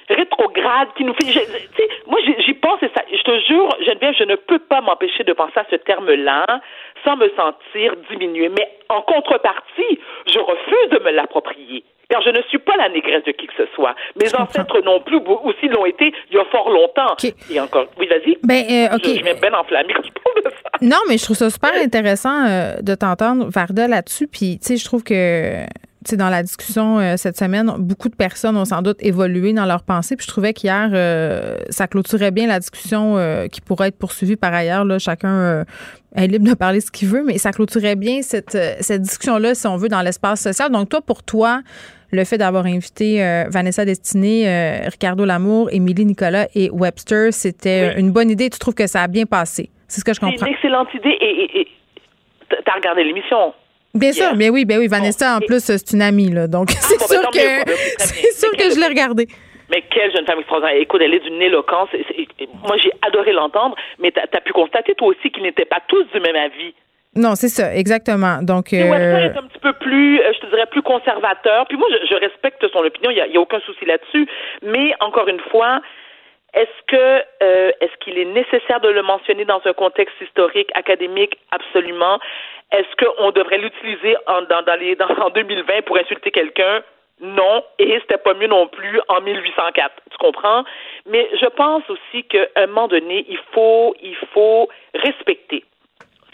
rétrograde 0.09 0.89
qui 0.97 1.05
nous 1.05 1.15
fait. 1.15 1.31
je- 1.31 2.11
moi, 2.11 2.19
j'y 2.45 2.55
pense 2.55 2.83
et 2.83 2.91
ça. 2.95 3.03
Je 3.11 3.23
te 3.23 3.39
jure, 3.47 3.77
Geneviève, 3.87 4.15
je 4.19 4.25
ne 4.25 4.37
peux 4.37 4.59
pas 4.59 4.81
m'empêcher 4.81 5.25
de 5.25 5.33
penser 5.33 5.57
à 5.59 5.67
ce 5.71 5.77
terme-là 5.77 6.45
sans 7.05 7.17
me 7.17 7.29
sentir 7.37 7.95
diminuée. 8.11 8.49
Mais 8.51 8.69
en 8.89 9.03
contrepartie, 9.03 9.99
je 10.27 10.39
refuse 10.39 10.89
de 10.91 10.99
me 11.05 11.11
l'approprier. 11.11 11.85
Car 12.09 12.21
je 12.23 12.29
ne 12.31 12.43
suis 12.51 12.59
pas 12.59 12.77
la 12.77 12.91
négresse 12.91 13.25
de 13.25 13.33
qui 13.33 13.47
que 13.47 13.55
ce 13.57 13.65
soit. 13.75 13.95
Mes 14.21 14.35
ancêtres 14.35 14.81
non 14.85 15.01
plus, 15.01 15.17
ou- 15.17 15.41
aussi 15.45 15.67
l'ont 15.69 15.87
été 15.87 16.13
il 16.31 16.37
y 16.37 16.39
a 16.39 16.45
fort 16.47 16.69
longtemps. 16.69 17.15
Et 17.51 17.59
encore, 17.59 17.87
oui, 17.99 18.07
vas-y. 18.07 18.37
Ben, 18.43 18.65
euh, 18.71 18.97
OK. 18.97 19.01
Je, 19.05 19.15
je 19.15 19.41
bien 19.41 19.55
enflammée 19.55 19.95
quand 19.95 20.03
je 20.05 20.11
parle 20.13 20.45
de 20.45 20.51
ça. 20.51 20.71
Non, 20.83 20.99
mais 21.09 21.17
je 21.17 21.25
trouve 21.25 21.37
ça 21.37 21.49
super 21.49 21.73
intéressant 21.75 22.45
euh, 22.47 22.75
de 22.83 22.95
t'entendre, 22.95 23.47
Varda, 23.49 23.89
là-dessus. 23.89 24.27
Puis, 24.29 24.59
tu 24.59 24.67
sais, 24.67 24.77
je 24.77 24.85
trouve 24.85 25.03
que, 25.05 25.63
sais, 26.11 26.17
dans 26.17 26.29
la 26.29 26.43
discussion 26.43 26.99
euh, 26.99 27.15
cette 27.17 27.37
semaine, 27.37 27.73
beaucoup 27.79 28.09
de 28.09 28.15
personnes 28.17 28.57
ont 28.57 28.65
sans 28.65 28.83
doute 28.83 28.99
évolué 29.01 29.53
dans 29.53 29.65
leurs 29.65 29.83
pensées. 29.83 30.17
Puis, 30.17 30.25
je 30.27 30.31
trouvais 30.31 30.53
qu'hier, 30.53 30.91
euh, 30.93 31.57
ça 31.71 31.87
clôturait 31.87 32.31
bien 32.31 32.47
la 32.47 32.59
discussion 32.59 33.17
euh, 33.17 33.47
qui 33.49 33.61
pourrait 33.61 33.89
être 33.89 33.99
poursuivie 33.99 34.37
par 34.37 34.53
ailleurs. 34.53 34.85
Là, 34.85 34.99
chacun 34.99 35.65
est 36.15 36.27
libre 36.27 36.49
de 36.49 36.55
parler 36.55 36.81
ce 36.81 36.91
qu'il 36.91 37.09
veut, 37.09 37.23
mais 37.25 37.39
ça 37.39 37.53
clôturait 37.53 37.97
bien 37.97 38.23
cette, 38.23 38.57
cette 38.81 39.03
discussion-là, 39.03 39.55
si 39.55 39.67
on 39.67 39.77
veut, 39.77 39.89
dans 39.89 40.03
l'espace 40.03 40.41
social. 40.43 40.71
Donc, 40.71 40.89
toi, 40.89 41.01
pour 41.01 41.23
toi, 41.23 41.63
le 42.13 42.25
fait 42.25 42.37
d'avoir 42.39 42.67
invité 42.67 43.25
euh, 43.25 43.45
Vanessa 43.49 43.85
Destinée, 43.85 44.47
euh, 44.47 44.89
Ricardo 44.89 45.25
Lamour, 45.25 45.71
Émilie 45.73 46.05
Nicolas 46.05 46.47
et 46.55 46.69
Webster, 46.71 47.33
c'était 47.33 47.99
une 47.99 48.11
bonne 48.11 48.31
idée. 48.31 48.51
Tu 48.51 48.59
trouves 48.59 48.75
que 48.75 48.87
ça 48.87 49.03
a 49.03 49.09
bien 49.09 49.25
passé? 49.25 49.71
C'est 49.89 50.01
ce 50.01 50.05
que 50.05 50.13
je 50.13 50.21
C'est 50.21 50.27
comprends. 50.27 50.47
une 50.47 50.53
excellente 50.53 50.89
idée 50.95 51.17
et, 51.21 51.61
et 51.61 51.69
t'as 52.65 52.75
regardé 52.75 53.05
l'émission. 53.05 53.55
Bien 53.95 54.13
sûr, 54.13 54.35
mais 54.37 54.49
oui, 54.49 54.65
ben 54.65 54.79
oui, 54.79 54.89
Vanessa, 54.89 55.37
en 55.37 55.41
plus, 55.41 55.63
c'est 55.63 55.93
une 55.93 56.03
amie, 56.03 56.31
là. 56.31 56.47
Donc, 56.47 56.71
c'est 56.81 56.99
bon, 56.99 57.07
ben, 57.09 57.21
sûr 57.21 57.31
que, 57.31 57.65
quoi. 57.65 57.75
c'est 57.99 58.33
sûr 58.33 58.51
que 58.53 58.71
je 58.75 58.81
l'ai 58.81 58.87
regardé. 58.87 59.27
Mais 59.71 59.83
quelle 59.91 60.13
jeune 60.13 60.27
femme 60.27 60.39
extraordinaire. 60.39 60.77
Écoute, 60.77 61.01
elle 61.03 61.15
est 61.15 61.21
d'une 61.21 61.41
éloquence. 61.41 61.89
C'est- 61.93 62.49
moi, 62.63 62.77
j'ai 62.83 62.93
adoré 63.07 63.33
l'entendre, 63.33 63.75
mais 63.99 64.13
tu 64.13 64.21
as, 64.21 64.41
pu 64.41 64.53
constater, 64.53 64.95
toi 64.95 65.09
aussi, 65.09 65.31
qu'ils 65.31 65.43
n'étaient 65.43 65.65
pas 65.65 65.81
tous 65.89 66.05
du 66.05 66.21
même 66.21 66.37
avis. 66.37 66.75
Non, 67.15 67.35
c'est 67.35 67.49
ça, 67.49 67.75
exactement. 67.75 68.43
Donc, 68.43 68.73
Webster 68.73 68.93
euh, 68.93 69.33
est 69.33 69.39
un 69.39 69.43
petit 69.43 69.59
peu 69.59 69.75
plus, 69.75 70.21
euh, 70.21 70.33
je 70.35 70.41
te 70.41 70.47
dirais, 70.47 70.67
plus 70.71 70.83
conservateur. 70.83 71.67
Puis 71.69 71.77
moi, 71.77 71.87
je, 71.91 72.07
je 72.07 72.15
respecte 72.15 72.67
son 72.73 72.81
opinion, 72.81 73.11
il 73.11 73.31
n'y 73.31 73.37
a 73.37 73.41
aucun 73.41 73.61
souci 73.61 73.85
là-dessus. 73.85 74.27
Mais 74.63 74.95
encore 75.01 75.29
une 75.29 75.41
fois, 75.51 75.83
est-ce 76.55 76.83
que 76.87 77.25
euh, 77.43 77.71
est-ce 77.81 77.97
qu'il 78.05 78.19
est 78.19 78.27
nécessaire 78.27 78.81
de 78.81 78.89
le 78.89 79.03
mentionner 79.03 79.45
dans 79.47 79.61
un 79.65 79.73
contexte 79.73 80.15
historique, 80.21 80.71
académique? 80.75 81.39
Absolument. 81.51 82.19
Est-ce 82.73 83.05
qu'on 83.05 83.31
devrait 83.33 83.59
l'utiliser 83.59 84.17
en, 84.27 84.43
dans, 84.43 84.63
dans 84.63 84.79
les, 84.81 84.97
dans, 84.97 85.07
en 85.09 85.31
2020 85.31 85.83
pour 85.87 85.99
insulter 85.99 86.31
quelqu'un? 86.31 86.83
Non, 87.21 87.63
et 87.79 87.99
c'était 88.01 88.19
pas 88.19 88.35
mieux 88.35 88.49
non 88.49 88.67
plus 88.67 88.99
en 89.09 89.21
1804. 89.21 89.93
Tu 90.11 90.19
comprends? 90.19 90.65
Mais 91.07 91.29
je 91.41 91.47
pense 91.47 91.83
aussi 91.89 92.25
qu'à 92.25 92.47
un 92.57 92.67
moment 92.67 92.89
donné, 92.89 93.25
il 93.29 93.39
faut, 93.53 93.95
il 94.03 94.17
faut 94.35 94.69
respecter. 94.95 95.65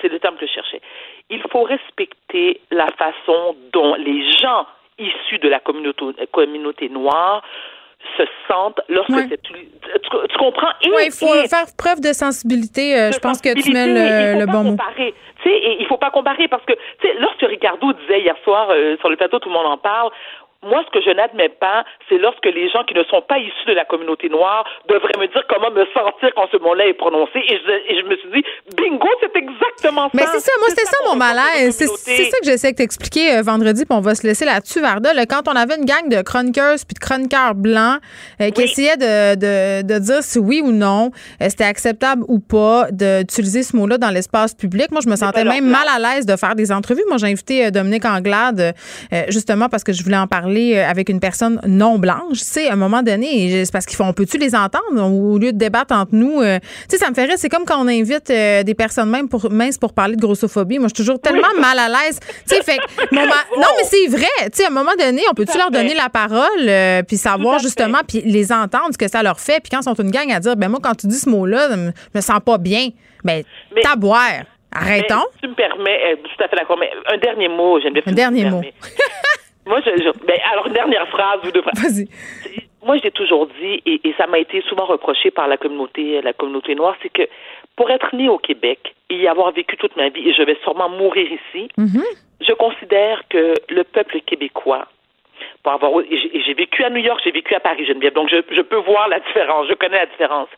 C'est 0.01 0.09
le 0.09 0.19
terme 0.21 0.37
que 0.37 0.47
je 0.47 0.53
cherchais. 0.53 0.81
Il 1.29 1.43
faut 1.51 1.65
respecter 1.65 2.61
la 2.71 2.87
façon 2.97 3.57
dont 3.73 3.97
les 3.97 4.31
gens 4.39 4.67
issus 4.99 5.39
de 5.39 5.49
la 5.49 5.61
communauté, 5.61 6.05
communauté 6.33 6.89
noire 6.89 7.43
se 8.17 8.23
sentent 8.49 8.81
lorsque 8.89 9.11
Ouais. 9.11 9.27
c'est 9.29 9.43
tu, 9.43 9.53
tu- 9.53 10.29
tu 10.31 10.39
comprends? 10.39 10.71
Ouais, 10.95 11.07
il 11.07 11.13
faut 11.13 11.35
et- 11.35 11.49
faire 11.49 11.67
preuve 11.77 12.01
de 12.01 12.13
sensibilité. 12.15 12.97
euh, 12.97 13.11
je 13.13 13.19
pense 13.19 13.41
que 13.43 13.49
tu 13.61 13.73
mets 13.73 13.85
sensibilité, 13.85 14.07
il 14.09 14.27
le, 14.27 14.33
faut 14.35 14.39
le 14.41 14.47
pas 14.47 14.53
bon 14.53 14.63
mot. 14.65 14.71
comparer. 14.71 15.15
Sais, 15.38 15.38
et 15.53 15.81
il 15.81 15.87
faut 15.87 15.97
pas 15.97 16.11
comparer 16.11 16.49
parce 16.49 16.65
que, 16.65 16.73
tu 16.73 17.09
sais, 17.09 17.15
lorsque 17.19 17.43
Ricardo 17.43 17.93
disait 17.93 18.21
hier 18.21 18.37
soir 18.45 18.69
euh, 18.71 18.97
sur 18.99 19.09
le 19.09 19.17
plateau, 19.17 19.39
tout 19.39 19.49
le 19.49 19.55
monde 19.55 19.67
en 19.67 19.79
parle. 19.79 20.11
Moi, 20.67 20.83
ce 20.87 20.91
que 20.91 21.01
je 21.05 21.15
n'admets 21.15 21.51
pas, 21.51 21.85
c'est 22.09 22.19
lorsque 22.19 22.47
les 22.47 22.69
gens 22.71 22.83
qui 22.83 22.95
ne 22.95 23.05
sont 23.05 23.23
pas 23.23 23.39
issus 23.39 23.67
de 23.69 23.75
la 23.75 23.85
communauté 23.85 24.29
noire 24.29 24.65
devraient 24.89 25.17
me 25.17 25.29
dire 25.29 25.45
comment 25.49 25.71
me 25.71 25.87
sentir 25.95 26.31
quand 26.35 26.49
ce 26.51 26.57
mot-là 26.59 26.89
est 26.89 26.95
prononcé. 26.95 27.39
Et 27.39 27.61
je, 27.65 27.93
et 27.93 28.01
je 28.01 28.05
me 28.07 28.17
suis 28.17 28.29
dit, 28.35 28.45
bingo, 28.77 29.07
c'est 29.23 29.37
exactement 29.37 30.07
ça. 30.07 30.11
Mais 30.15 30.27
c'est 30.33 30.41
ça, 30.41 30.51
moi, 30.59 30.69
c'était 30.71 30.87
ça 30.87 30.97
mon 31.07 31.15
malaise. 31.15 31.77
C'est 31.77 32.25
ça 32.25 32.39
que 32.41 32.45
j'essaie 32.45 32.73
de 32.73 32.77
t'expliquer 32.77 33.37
euh, 33.37 33.43
vendredi, 33.43 33.85
puis 33.87 33.97
on 33.97 34.01
va 34.01 34.17
se 34.17 34.27
laisser 34.27 34.45
là-dessus, 34.45 34.81
Varda. 34.81 35.15
Là, 35.15 35.27
quand 35.27 35.47
on 35.47 35.55
avait 35.55 35.77
une 35.77 35.85
gang 35.85 36.09
de 36.09 36.23
chroniqueuses 36.23 36.85
puis 36.85 36.95
de 36.95 36.99
chroniqueurs 36.99 37.55
blancs 37.55 38.01
euh, 38.41 38.51
qui 38.51 38.63
essayaient 38.63 38.97
de, 38.97 39.37
de, 39.37 39.87
de 39.87 39.99
dire 40.01 40.23
si 40.23 40.41
oui 40.41 40.61
ou 40.65 40.73
non 40.73 41.13
euh, 41.41 41.47
c'était 41.49 41.65
acceptable 41.65 42.25
ou 42.27 42.41
pas 42.41 42.87
d'utiliser 42.91 43.63
ce 43.63 43.77
mot-là 43.77 43.97
dans 43.97 44.11
l'espace 44.11 44.55
public, 44.55 44.91
moi, 44.91 45.03
je 45.05 45.09
me 45.09 45.15
sentais 45.15 45.45
même 45.45 45.69
mal 45.69 45.87
à 45.89 46.01
l'aise 46.01 46.27
de 46.27 46.35
faire 46.35 46.57
des 46.57 46.73
entrevues. 46.73 47.05
Moi, 47.07 47.19
j'ai 47.19 47.29
invité 47.29 47.67
euh, 47.67 47.71
Dominique 47.71 48.07
Anglade 48.07 48.75
euh, 49.13 49.23
justement 49.29 49.69
parce 49.69 49.85
que 49.85 49.93
je 49.93 50.03
voulais 50.03 50.17
en 50.17 50.27
parler 50.27 50.48
euh, 50.57 50.89
avec 50.89 51.09
une 51.09 51.21
personne 51.21 51.61
non 51.67 51.99
blanche. 51.99 52.39
Tu 52.39 52.45
sais, 52.45 52.69
à 52.69 52.73
un 52.73 52.77
moment 52.77 53.03
donné, 53.03 53.65
c'est 53.65 53.73
parce 53.73 53.87
qu'il 53.87 53.97
faut, 53.97 54.05
on 54.05 54.13
peut-tu 54.13 54.39
les 54.39 54.55
entendre 54.55 55.03
au 55.03 55.39
lieu 55.39 55.53
de 55.53 55.59
débattre 55.59 55.95
entre 55.95 56.15
nous? 56.15 56.41
euh, 56.41 56.59
tu 56.89 56.97
sais, 56.97 56.99
ça 56.99 57.11
me 57.11 57.15
rire. 57.17 57.35
C'est 57.37 57.49
comme 57.49 57.65
quand 57.65 57.83
on 57.83 57.89
invite 57.89 58.31
euh, 58.31 58.63
des 58.63 58.75
personnes 58.75 59.11
même 59.11 59.29
pour, 59.29 59.51
minces 59.51 59.79
pour 59.79 59.93
parler 59.93 60.17
de 60.17 60.21
grossophobie. 60.21 60.79
Moi, 60.79 60.89
je 60.89 60.95
suis 60.95 61.05
toujours 61.05 61.21
tellement 61.21 61.53
mal 61.61 61.79
à 61.79 61.89
l'aise. 61.89 62.19
Tu 62.49 62.55
sais, 62.57 62.63
fait 62.63 62.79
ma- 63.13 63.21
non, 63.57 63.69
mais 63.77 63.85
c'est 63.85 64.07
vrai. 64.09 64.27
Tu 64.45 64.49
sais, 64.55 64.65
à 64.65 64.69
un 64.69 64.71
moment 64.71 64.93
donné, 64.99 65.23
on 65.31 65.35
peut-tu 65.35 65.57
leur 65.59 65.71
donner 65.71 65.95
la 65.95 66.09
parole 66.09 66.39
euh, 66.69 67.03
puis 67.03 67.17
savoir 67.17 67.59
justement 67.59 67.99
puis 68.07 68.23
les 68.25 68.53
entendre 68.53 68.89
ce 68.93 68.99
que 68.99 69.09
ça 69.09 69.23
leur 69.23 69.41
fait. 69.41 69.61
Puis 69.61 69.71
quand 69.71 69.81
ils 69.81 69.85
sont 69.85 69.95
une 69.95 70.11
gang 70.11 70.31
à 70.33 70.41
dire, 70.41 70.57
ben 70.57 70.69
moi, 70.69 70.81
quand 70.83 70.95
tu 70.95 71.07
dis 71.07 71.19
ce 71.19 71.29
mot-là, 71.29 71.69
je 71.71 71.77
me- 72.15 72.21
sens 72.21 72.41
pas 72.45 72.59
bien. 72.59 72.89
Ben, 73.25 73.43
t'as 73.83 73.97
boire. 73.97 74.21
Arrêtons. 74.71 75.15
Mais 75.17 75.23
si 75.35 75.41
tu 75.43 75.49
me 75.49 75.55
permets, 75.55 75.99
euh, 76.13 76.17
tout 76.17 76.45
à 76.45 76.49
fait 76.49 76.57
d'accord, 76.57 76.77
mais 76.79 76.91
un 77.13 77.17
dernier 77.19 77.49
mot, 77.49 77.81
Geneviève. 77.81 78.03
Un 78.07 78.11
si 78.11 78.15
tu 78.15 78.15
dernier 78.15 78.45
mot. 78.51 78.61
Moi, 79.69 79.81
je, 79.85 79.91
je- 80.03 80.27
ben, 80.27 80.39
alors, 80.53 80.69
dernière 80.71 81.07
phrase 81.09 81.41
ou 81.47 81.51
deux 81.51 81.63
phrases. 81.63 81.83
Vas-y. 81.83 82.09
Moi, 82.85 82.97
j'ai 83.03 83.11
toujours 83.11 83.47
dit, 83.61 83.83
et, 83.87 84.01
et 84.09 84.15
ça 84.17 84.27
m'a 84.27 84.39
été 84.39 84.63
souvent 84.63 84.87
reproché 84.87 85.31
par 85.31 85.47
la 85.49 85.57
communauté, 85.57 86.21
la 86.23 86.33
communauté 86.33 86.75
noire, 86.75 86.97
c'est 87.03 87.13
que 87.13 87.23
pour 87.77 87.91
être 87.91 88.15
né 88.15 88.29
au 88.29 88.39
Québec 88.39 88.95
et 89.11 89.17
y 89.17 89.29
avoir 89.29 89.53
vécu 89.53 89.77
toute 89.77 89.95
ma 89.97 90.09
vie, 90.09 90.29
et 90.29 90.33
je 90.33 90.43
vais 90.43 90.57
sûrement 90.63 90.89
mourir 90.89 91.27
ici, 91.31 91.69
je 92.41 92.53
considère 92.55 93.23
que 93.29 93.55
le 93.69 93.85
peuple 93.85 94.21
québécois, 94.21 94.87
pour 95.63 95.73
avoir, 95.73 95.93
et 96.03 96.17
j'ai 96.17 96.37
et 96.37 96.41
j'ai 96.43 96.55
vécu 96.55 96.83
à 96.85 96.91
New 96.91 97.03
York, 97.03 97.21
j'ai 97.25 97.31
vécu 97.33 97.55
à 97.55 97.61
Paris, 97.61 97.85
Geneviève, 97.85 98.15
donc 98.15 98.29
je, 98.31 98.37
je 98.51 98.61
peux 98.63 98.77
voir 98.77 99.09
la 99.09 99.21
différence, 99.21 99.67
je 99.69 99.75
connais 99.75 99.99
la 99.99 100.07
différence. 100.07 100.49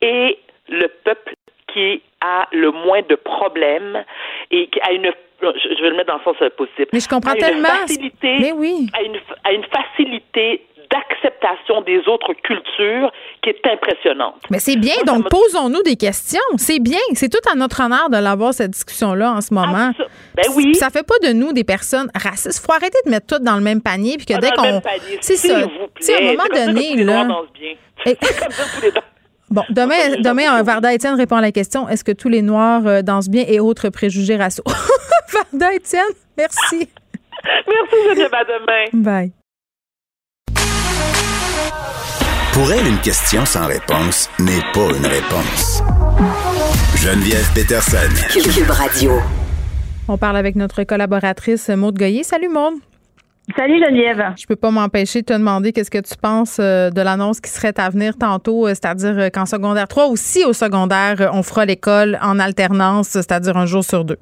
Et 0.00 0.38
le 0.68 0.86
peuple 1.04 1.34
qui 1.72 2.00
a 2.20 2.46
le 2.52 2.70
moins 2.70 3.00
de 3.08 3.14
problèmes 3.14 4.04
et 4.50 4.68
qui 4.68 4.80
a 4.80 4.92
une 4.92 5.10
je 5.42 5.82
vais 5.82 5.88
le 5.88 5.96
mettre 5.96 6.08
dans 6.12 6.18
le 6.18 6.22
sens 6.22 6.36
euh, 6.42 6.50
possible. 6.50 6.88
Mais 6.92 7.00
je 7.00 7.08
comprends 7.08 7.32
tellement. 7.32 7.66
Facilité, 7.68 8.36
Mais 8.40 8.52
oui. 8.52 8.88
a 8.92 9.02
une, 9.02 9.16
a 9.44 9.52
une 9.52 9.64
facilité 9.64 10.66
d'acceptation 10.90 11.80
des 11.80 12.06
autres 12.08 12.34
cultures 12.34 13.10
qui 13.42 13.48
est 13.48 13.66
impressionnante. 13.66 14.34
Mais 14.50 14.58
c'est 14.58 14.76
bien, 14.76 14.96
donc 15.06 15.30
posons-nous 15.30 15.82
des 15.82 15.96
questions. 15.96 16.40
C'est 16.58 16.78
bien. 16.78 16.98
C'est 17.14 17.30
tout 17.30 17.40
à 17.50 17.54
notre 17.54 17.82
honneur 17.82 18.10
de 18.10 18.18
l'avoir, 18.18 18.52
cette 18.52 18.72
discussion-là, 18.72 19.32
en 19.32 19.40
ce 19.40 19.54
moment. 19.54 19.92
Ben 20.34 20.44
oui. 20.56 20.74
Ça 20.74 20.90
fait 20.90 21.06
pas 21.06 21.18
de 21.26 21.32
nous 21.32 21.54
des 21.54 21.64
personnes 21.64 22.10
racistes. 22.14 22.62
faut 22.64 22.72
arrêter 22.72 22.98
de 23.06 23.10
mettre 23.10 23.26
tout 23.38 23.42
dans 23.42 23.54
le 23.56 23.62
même 23.62 23.80
panier. 23.80 24.16
Puis 24.18 24.26
que 24.26 24.34
Ah, 24.34 24.40
dès 24.40 24.50
qu'on. 24.50 24.82
C'est 25.22 25.36
ça. 25.36 25.60
sais, 26.00 26.14
à 26.16 26.18
un 26.18 26.32
moment 26.32 26.42
C'est 26.52 26.66
donné, 26.66 26.96
là. 27.02 27.28
C'est 28.04 28.18
comme 28.18 28.28
ça 28.50 28.64
que 28.64 28.76
tous 28.76 28.82
les 28.82 28.90
Noirs- 28.92 29.04
Bon, 29.50 29.64
demain, 29.70 30.20
demain 30.22 30.62
Varda 30.62 30.94
Étienne 30.94 31.14
répond 31.14 31.34
à 31.36 31.40
la 31.40 31.50
question 31.50 31.88
est-ce 31.88 32.04
que 32.04 32.12
tous 32.12 32.28
les 32.28 32.40
Noirs 32.40 32.86
euh, 32.86 33.02
dansent 33.02 33.28
bien 33.28 33.44
et 33.48 33.58
autres 33.58 33.88
préjugés 33.88 34.36
raciaux? 34.36 34.62
Varda 35.32 35.74
Étienne, 35.74 36.04
merci. 36.38 36.88
Merci, 37.44 37.96
Geneviève. 38.08 38.30
À 38.32 38.44
demain. 38.44 39.02
Bye. 39.02 39.32
Pour 42.52 42.70
elle, 42.72 42.86
une 42.86 43.00
question 43.00 43.44
sans 43.44 43.66
réponse 43.66 44.28
n'est 44.38 44.62
pas 44.72 44.96
une 44.96 45.06
réponse. 45.06 45.82
Geneviève 46.96 47.48
Peterson. 47.54 47.98
Cube 48.32 48.70
Radio. 48.70 49.12
On 50.06 50.18
parle 50.18 50.36
avec 50.36 50.54
notre 50.54 50.84
collaboratrice 50.84 51.70
Maude 51.70 51.98
Goyer. 51.98 52.22
Salut 52.22 52.48
Maude. 52.48 52.74
Salut 53.56 53.80
Geneviève. 53.80 54.34
Je 54.38 54.46
peux 54.46 54.56
pas 54.56 54.70
m'empêcher 54.70 55.22
de 55.22 55.26
te 55.26 55.32
demander 55.32 55.72
qu'est-ce 55.72 55.90
que 55.90 55.98
tu 55.98 56.14
penses 56.16 56.58
euh, 56.60 56.90
de 56.90 57.00
l'annonce 57.00 57.40
qui 57.40 57.50
serait 57.50 57.78
à 57.78 57.90
venir 57.90 58.16
tantôt, 58.16 58.66
euh, 58.66 58.70
c'est-à-dire 58.70 59.18
euh, 59.18 59.28
qu'en 59.28 59.46
secondaire 59.46 59.88
3 59.88 60.06
aussi 60.06 60.44
au 60.44 60.52
secondaire, 60.52 61.30
on 61.32 61.42
fera 61.42 61.64
l'école 61.64 62.18
en 62.22 62.38
alternance, 62.38 63.08
c'est-à-dire 63.08 63.56
un 63.56 63.66
jour 63.66 63.82
sur 63.82 64.04
deux. 64.04 64.18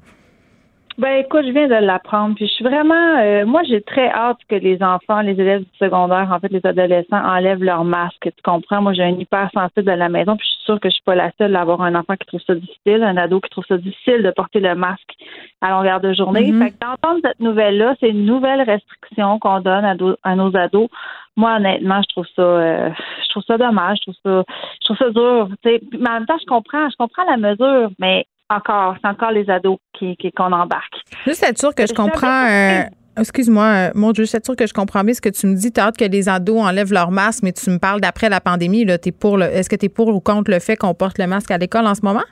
Ben 0.99 1.21
écoute, 1.25 1.45
je 1.47 1.53
viens 1.53 1.69
de 1.69 1.87
l'apprendre. 1.87 2.35
Puis 2.35 2.49
je 2.49 2.53
suis 2.55 2.65
vraiment, 2.65 3.19
euh, 3.21 3.47
moi 3.47 3.63
j'ai 3.63 3.81
très 3.83 4.11
hâte 4.11 4.39
que 4.49 4.57
les 4.57 4.83
enfants, 4.83 5.21
les 5.21 5.41
élèves 5.41 5.61
du 5.61 5.79
secondaire, 5.79 6.29
en 6.33 6.41
fait 6.41 6.51
les 6.51 6.67
adolescents 6.67 7.25
enlèvent 7.25 7.63
leur 7.63 7.85
masque. 7.85 8.23
Tu 8.25 8.43
comprends? 8.43 8.83
Moi 8.83 8.95
j'ai 8.95 9.05
un 9.05 9.17
hypersensible 9.17 9.89
à 9.91 9.95
la 9.95 10.09
maison. 10.09 10.37
Puis 10.37 10.49
je 10.49 10.55
suis 10.55 10.65
sûre 10.65 10.81
que 10.81 10.89
je 10.89 10.95
suis 10.95 11.05
pas 11.05 11.15
la 11.15 11.31
seule 11.39 11.55
à 11.55 11.61
avoir 11.61 11.83
un 11.83 11.95
enfant 11.95 12.15
qui 12.17 12.27
trouve 12.27 12.41
ça 12.45 12.57
difficile, 12.57 13.05
un 13.05 13.17
ado 13.17 13.41
qui 13.41 13.49
trouve 13.49 13.65
ça 13.69 13.79
difficile 13.79 14.25
de 14.25 14.33
porter 14.33 14.59
le 14.59 14.75
masque 14.75 15.15
à 15.61 15.71
longueur 15.71 16.01
de 16.01 16.13
journée. 16.15 16.51
Mm-hmm. 16.51 16.65
Fait 16.65 16.71
que 16.73 16.85
d'entendre 16.85 17.21
cette 17.25 17.39
nouvelle 17.39 17.79
là, 17.79 17.95
c'est 18.01 18.09
une 18.09 18.27
nouvelle 18.27 18.63
restriction 18.63 19.39
qu'on 19.39 19.61
donne 19.61 19.85
à, 19.85 19.95
à, 20.25 20.35
nos 20.35 20.57
ados. 20.57 20.89
Moi 21.37 21.59
honnêtement, 21.59 22.03
je 22.03 22.09
trouve 22.09 22.27
ça, 22.35 22.43
euh, 22.43 22.91
je 23.23 23.29
trouve 23.29 23.45
ça 23.45 23.57
dommage. 23.57 23.99
Je 23.99 24.11
trouve 24.11 24.21
ça, 24.25 24.53
je 24.81 24.85
trouve 24.85 24.97
ça 24.97 25.11
dur. 25.11 25.49
Mais 25.65 26.11
en 26.11 26.15
même 26.15 26.27
temps, 26.27 26.39
je 26.41 26.47
comprends, 26.47 26.91
je 26.91 26.97
comprends 26.97 27.25
la 27.25 27.37
mesure, 27.37 27.91
mais 28.01 28.27
encore, 28.51 28.97
c'est 29.01 29.09
encore 29.09 29.31
les 29.31 29.49
ados 29.51 29.79
qui, 29.93 30.17
qui 30.17 30.33
qu'on 30.33 30.53
embarque. 30.53 30.95
Juste 31.27 31.43
être 31.43 31.59
sûr 31.59 31.75
que 31.75 31.87
je 31.87 31.95
comprends. 31.95 32.47
Euh, 32.49 32.83
excuse-moi, 33.19 33.65
euh, 33.65 33.91
mon 33.95 34.13
Dieu, 34.13 34.25
juste 34.25 34.35
être 34.35 34.47
sûr 34.47 34.57
que 34.57 34.67
je 34.67 34.73
comprends 34.73 35.05
bien 35.05 35.15
ce 35.15 35.21
que 35.21 35.29
tu 35.29 35.47
me 35.47 35.55
dis. 35.55 35.73
Tu 35.73 35.81
as 35.81 35.85
hâte 35.85 35.97
que 35.97 36.05
les 36.05 36.29
ados 36.29 36.61
enlèvent 36.61 36.93
leur 36.93 37.11
masque, 37.11 37.43
mais 37.43 37.53
tu 37.53 37.71
me 37.71 37.79
parles 37.79 38.01
d'après 38.01 38.29
la 38.29 38.41
pandémie. 38.41 38.85
Là, 38.85 38.97
es 39.05 39.13
pour 39.13 39.37
le, 39.37 39.47
est-ce 39.47 39.69
que 39.69 39.77
tu 39.77 39.87
es 39.87 39.89
pour 39.89 40.09
ou 40.09 40.21
contre 40.21 40.51
le 40.51 40.61
fait 40.61 40.77
qu'on 40.77 40.95
porte 40.95 41.19
le 41.19 41.27
masque 41.27 41.51
à 41.51 41.59
l'école 41.59 41.87
en 41.87 41.95
ce 41.95 42.03
moment? 42.03 42.25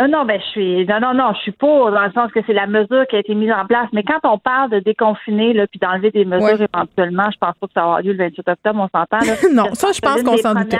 Euh, 0.00 0.06
non, 0.06 0.24
ben 0.24 0.40
je 0.40 0.46
suis 0.50 0.86
non, 0.86 1.00
non, 1.00 1.12
non, 1.12 1.32
je 1.34 1.40
suis 1.40 1.52
pour 1.52 1.90
dans 1.90 2.04
le 2.04 2.12
sens 2.12 2.30
que 2.30 2.38
c'est 2.46 2.52
la 2.52 2.68
mesure 2.68 3.04
qui 3.08 3.16
a 3.16 3.18
été 3.18 3.34
mise 3.34 3.50
en 3.50 3.66
place. 3.66 3.88
Mais 3.92 4.04
quand 4.04 4.20
on 4.22 4.38
parle 4.38 4.70
de 4.70 4.78
déconfiner 4.78 5.52
là, 5.54 5.66
puis 5.66 5.80
d'enlever 5.80 6.12
des 6.12 6.24
mesures 6.24 6.60
éventuellement, 6.62 7.28
je 7.32 7.38
pense 7.38 7.54
pas 7.58 7.66
que 7.66 7.72
ça 7.74 7.82
avoir 7.82 8.02
lieu 8.02 8.12
le 8.12 8.18
28 8.18 8.48
octobre, 8.48 8.88
on 8.92 8.98
s'entend. 8.98 9.18
non, 9.52 9.74
ça, 9.74 9.88
je 9.92 10.00
pense 10.00 10.22
qu'on 10.22 10.36
s'en 10.36 10.54
doute. 10.54 10.76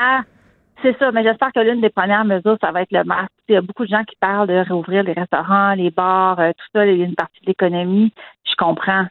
C'est 0.82 0.96
ça, 0.98 1.10
mais 1.10 1.24
j'espère 1.24 1.52
que 1.52 1.60
l'une 1.60 1.80
des 1.80 1.90
premières 1.90 2.24
mesures, 2.24 2.56
ça 2.60 2.70
va 2.70 2.82
être 2.82 2.92
le 2.92 3.02
masque. 3.02 3.32
Il 3.48 3.54
y 3.54 3.56
a 3.56 3.62
beaucoup 3.62 3.84
de 3.84 3.90
gens 3.90 4.04
qui 4.04 4.14
parlent 4.20 4.46
de 4.46 4.54
réouvrir 4.54 5.02
les 5.02 5.12
restaurants, 5.12 5.74
les 5.74 5.90
bars, 5.90 6.38
euh, 6.38 6.52
tout 6.56 6.66
ça, 6.72 6.86
il 6.86 6.98
y 6.98 7.02
a 7.02 7.06
une 7.06 7.16
partie 7.16 7.40
de 7.40 7.46
l'économie. 7.46 8.12
Je 8.48 8.54
comprends. 8.56 9.06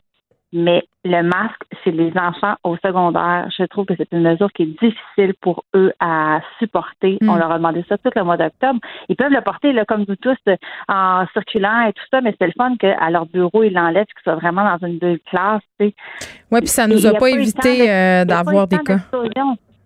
Mais 0.53 0.85
le 1.03 1.23
masque, 1.23 1.61
c'est 1.83 1.91
les 1.91 2.13
enfants 2.15 2.55
au 2.63 2.77
secondaire. 2.77 3.49
Je 3.57 3.65
trouve 3.65 3.85
que 3.85 3.95
c'est 3.97 4.07
une 4.13 4.21
mesure 4.21 4.49
qui 4.53 4.63
est 4.63 4.81
difficile 4.81 5.33
pour 5.41 5.65
eux 5.75 5.91
à 5.99 6.39
supporter. 6.57 7.17
On 7.21 7.35
leur 7.35 7.51
a 7.51 7.57
demandé 7.57 7.83
ça 7.89 7.97
tout 7.97 8.11
le 8.15 8.23
mois 8.23 8.37
d'octobre. 8.37 8.79
Ils 9.09 9.17
peuvent 9.17 9.31
le 9.31 9.41
porter, 9.41 9.73
là, 9.73 9.83
comme 9.83 10.05
nous 10.07 10.15
tous, 10.15 10.37
en 10.87 11.25
circulant 11.33 11.87
et 11.87 11.93
tout 11.93 12.03
ça, 12.11 12.21
mais 12.21 12.33
c'est 12.39 12.47
le 12.47 12.53
fun 12.57 12.77
qu'à 12.77 13.09
leur 13.09 13.25
bureau, 13.25 13.63
ils 13.63 13.73
l'enlèvent, 13.73 14.05
qu'ils 14.05 14.23
soient 14.23 14.35
vraiment 14.35 14.63
dans 14.63 14.87
une 14.87 14.99
bulle 14.99 15.19
classe. 15.29 15.61
Oui, 15.81 15.93
puis 16.59 16.67
ça 16.67 16.87
nous 16.87 17.05
a, 17.05 17.13
pas, 17.13 17.29
évité 17.29 17.91
euh, 17.91 18.23
d'avoir 18.23 18.67
des 18.67 18.77
cas. 18.79 18.99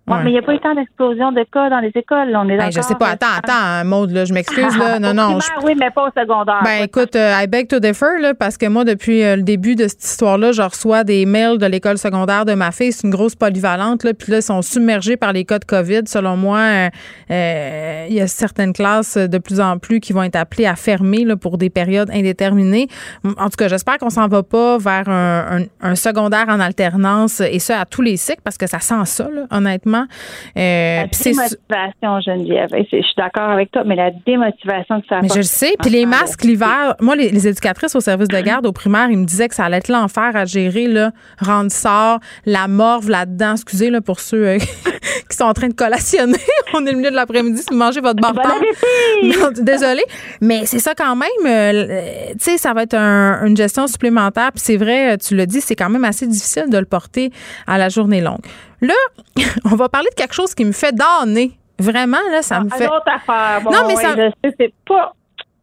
Ouais. 0.08 0.16
mais 0.24 0.30
il 0.30 0.32
n'y 0.32 0.38
a 0.38 0.42
pas 0.42 0.52
eu 0.54 0.58
tant 0.58 0.74
d'explosion 0.74 1.30
de 1.30 1.44
cas 1.52 1.70
dans 1.70 1.78
les 1.78 1.92
écoles. 1.94 2.34
On 2.34 2.48
est 2.48 2.56
ben, 2.56 2.72
je 2.72 2.80
sais 2.80 2.96
pas. 2.96 3.10
Attends, 3.10 3.26
attends, 3.38 3.84
Maude, 3.84 4.10
là, 4.10 4.24
je 4.24 4.32
m'excuse. 4.34 4.76
là. 4.76 4.98
Non, 5.02 5.14
non. 5.14 5.38
Oui, 5.62 5.74
mais 5.78 5.90
pas 5.90 6.08
au 6.08 6.20
secondaire. 6.20 6.60
Ben, 6.64 6.82
écoute, 6.84 7.14
euh, 7.14 7.40
I 7.40 7.46
beg 7.46 7.68
to 7.68 7.78
differ, 7.78 8.18
là, 8.20 8.34
parce 8.34 8.56
que 8.56 8.66
moi, 8.66 8.84
depuis 8.84 9.22
euh, 9.22 9.36
le 9.36 9.42
début 9.42 9.74
de 9.76 9.86
cette 9.86 10.02
histoire-là, 10.04 10.52
je 10.52 10.62
reçois 10.62 11.04
des 11.04 11.24
mails 11.24 11.58
de 11.58 11.66
l'école 11.66 11.98
secondaire 11.98 12.44
de 12.44 12.54
ma 12.54 12.72
fille. 12.72 12.92
C'est 12.92 13.06
une 13.06 13.12
grosse 13.12 13.36
polyvalente, 13.36 14.02
là. 14.02 14.12
Puis 14.12 14.32
là, 14.32 14.38
ils 14.38 14.42
sont 14.42 14.60
submergés 14.62 15.16
par 15.16 15.32
les 15.32 15.44
cas 15.44 15.58
de 15.60 15.64
COVID. 15.64 16.02
Selon 16.06 16.36
moi, 16.36 16.58
euh, 17.30 18.06
il 18.08 18.14
y 18.14 18.20
a 18.20 18.26
certaines 18.26 18.72
classes 18.72 19.16
de 19.16 19.38
plus 19.38 19.60
en 19.60 19.78
plus 19.78 20.00
qui 20.00 20.12
vont 20.12 20.24
être 20.24 20.36
appelées 20.36 20.66
à 20.66 20.74
fermer 20.74 21.24
là, 21.24 21.36
pour 21.36 21.58
des 21.58 21.70
périodes 21.70 22.10
indéterminées. 22.10 22.88
En 23.38 23.44
tout 23.46 23.56
cas, 23.56 23.68
j'espère 23.68 23.98
qu'on 23.98 24.10
s'en 24.10 24.26
va 24.26 24.42
pas 24.42 24.78
vers 24.78 25.08
un, 25.08 25.60
un, 25.60 25.90
un, 25.90 25.94
secondaire 25.94 26.46
en 26.48 26.60
alternance 26.60 27.40
et 27.40 27.58
ça 27.58 27.80
à 27.80 27.84
tous 27.84 28.02
les 28.02 28.16
cycles 28.16 28.42
parce 28.42 28.58
que 28.58 28.66
ça 28.66 28.80
sent 28.80 29.04
ça, 29.04 29.28
là, 29.32 29.46
honnêtement. 29.50 29.91
Euh, 29.96 31.02
la 31.02 31.06
démotivation, 31.06 32.20
Geneviève. 32.20 32.68
Je 32.72 32.96
suis 32.96 33.14
d'accord 33.16 33.50
avec 33.50 33.70
toi, 33.70 33.82
mais 33.84 33.96
la 33.96 34.10
démotivation 34.10 35.00
que 35.00 35.06
ça 35.08 35.20
Mais 35.22 35.28
je 35.28 35.36
le 35.36 35.42
sais. 35.42 35.74
Puis 35.80 35.90
les 35.90 36.06
masques 36.06 36.44
l'hiver, 36.44 36.94
moi, 37.00 37.16
les, 37.16 37.46
éducatrices 37.46 37.94
au 37.94 38.00
service 38.00 38.28
de 38.28 38.40
garde 38.40 38.66
au 38.66 38.72
primaire, 38.72 39.08
ils 39.10 39.18
me 39.18 39.24
disaient 39.24 39.48
que 39.48 39.54
ça 39.54 39.64
allait 39.64 39.78
être 39.78 39.88
l'enfer 39.88 40.30
à 40.34 40.44
gérer, 40.44 40.86
là, 40.86 41.12
rendre 41.40 41.70
sort, 41.70 42.20
la 42.46 42.68
morve 42.68 43.10
là-dedans. 43.10 43.52
Excusez, 43.52 43.90
là, 43.90 44.00
pour 44.00 44.20
ceux 44.20 44.46
euh, 44.46 44.58
qui 45.30 45.36
sont 45.36 45.44
en 45.44 45.54
train 45.54 45.68
de 45.68 45.74
collationner. 45.74 46.38
On 46.74 46.86
est 46.86 46.92
le 46.92 46.98
milieu 46.98 47.10
de 47.10 47.16
l'après-midi, 47.16 47.58
si 47.62 47.66
vous 47.70 47.76
mangez 47.76 48.00
votre 48.00 48.20
bar 48.20 48.34
Désolée. 49.60 50.04
Mais 50.40 50.66
c'est 50.66 50.78
ça 50.78 50.94
quand 50.94 51.16
même. 51.16 51.28
Euh, 51.46 52.32
tu 52.32 52.36
sais, 52.38 52.58
ça 52.58 52.72
va 52.72 52.82
être 52.84 52.94
une 52.94 53.56
gestion 53.56 53.86
supplémentaire. 53.86 54.52
Puis 54.52 54.62
c'est 54.64 54.76
vrai, 54.76 55.18
tu 55.18 55.36
l'as 55.36 55.46
dit, 55.46 55.60
c'est 55.60 55.76
quand 55.76 55.90
même 55.90 56.04
assez 56.04 56.26
difficile 56.26 56.70
de 56.70 56.78
le 56.78 56.84
porter 56.84 57.30
à 57.66 57.78
la 57.78 57.88
journée 57.88 58.20
longue. 58.20 58.40
Là, 58.82 58.94
on 59.64 59.76
va 59.76 59.88
parler 59.88 60.08
de 60.10 60.14
quelque 60.14 60.34
chose 60.34 60.54
qui 60.54 60.64
me 60.64 60.72
fait 60.72 60.94
donner. 60.94 61.52
Vraiment, 61.78 62.18
là, 62.30 62.42
ça 62.42 62.60
me 62.60 62.68
ah, 62.70 62.76
fait. 62.76 62.86
Autre 62.86 63.06
affaire. 63.06 63.62
non, 63.64 63.88
mais 63.88 63.96
ça. 63.96 64.14
c'est 64.42 64.74
pas 64.86 65.14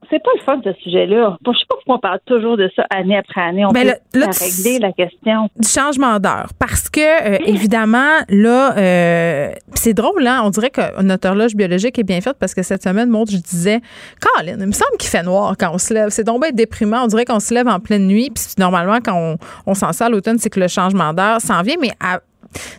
c'est 0.10 0.20
pas 0.20 0.32
le 0.36 0.42
fun 0.44 0.60
ce 0.64 0.74
sujet-là. 0.82 1.38
Je 1.46 1.52
sais 1.52 1.66
pas 1.68 1.76
pourquoi 1.76 1.96
on 1.96 2.00
parle 2.00 2.20
toujours 2.26 2.58
de 2.58 2.70
ça 2.76 2.86
année 2.90 3.18
après 3.18 3.42
année. 3.42 3.66
On 3.66 3.72
ben 3.72 3.96
peut 4.12 4.20
régler 4.20 4.80
la 4.80 4.92
question. 4.92 5.50
Du 5.56 5.68
changement 5.68 6.20
d'heure. 6.20 6.50
Parce 6.58 6.90
que, 6.90 7.00
euh, 7.00 7.38
évidemment, 7.46 8.18
là, 8.30 8.76
euh, 8.78 9.52
c'est 9.74 9.94
drôle, 9.94 10.26
hein? 10.26 10.42
On 10.44 10.50
dirait 10.50 10.72
que 10.72 11.02
notre 11.02 11.30
horloge 11.30 11.56
biologique 11.56 12.00
est 12.00 12.04
bien 12.04 12.22
faite 12.22 12.38
parce 12.40 12.54
que 12.54 12.64
cette 12.64 12.84
semaine, 12.84 13.10
montre, 13.10 13.32
je 13.32 13.38
disais, 13.38 13.82
Colin, 14.20 14.58
il 14.60 14.68
me 14.68 14.72
semble 14.72 14.98
qu'il 14.98 15.10
fait 15.10 15.24
noir 15.24 15.56
quand 15.60 15.72
on 15.74 15.78
se 15.78 15.94
lève. 15.94 16.10
C'est 16.10 16.24
donc 16.24 16.42
bien 16.42 16.52
déprimant. 16.52 17.04
On 17.04 17.08
dirait 17.08 17.26
qu'on 17.26 17.40
se 17.40 17.54
lève 17.54 17.68
en 17.68 17.80
pleine 17.80 18.08
nuit. 18.08 18.32
Puis 18.34 18.44
normalement, 18.58 19.00
quand 19.04 19.16
on, 19.16 19.38
on 19.68 19.74
s'en 19.76 19.94
sort 19.94 20.08
à 20.08 20.10
l'automne, 20.10 20.40
c'est 20.40 20.50
que 20.50 20.60
le 20.60 20.68
changement 20.68 21.14
d'heure 21.14 21.40
s'en 21.40 21.62
vient. 21.62 21.76
Mais 21.80 21.92
à, 22.00 22.20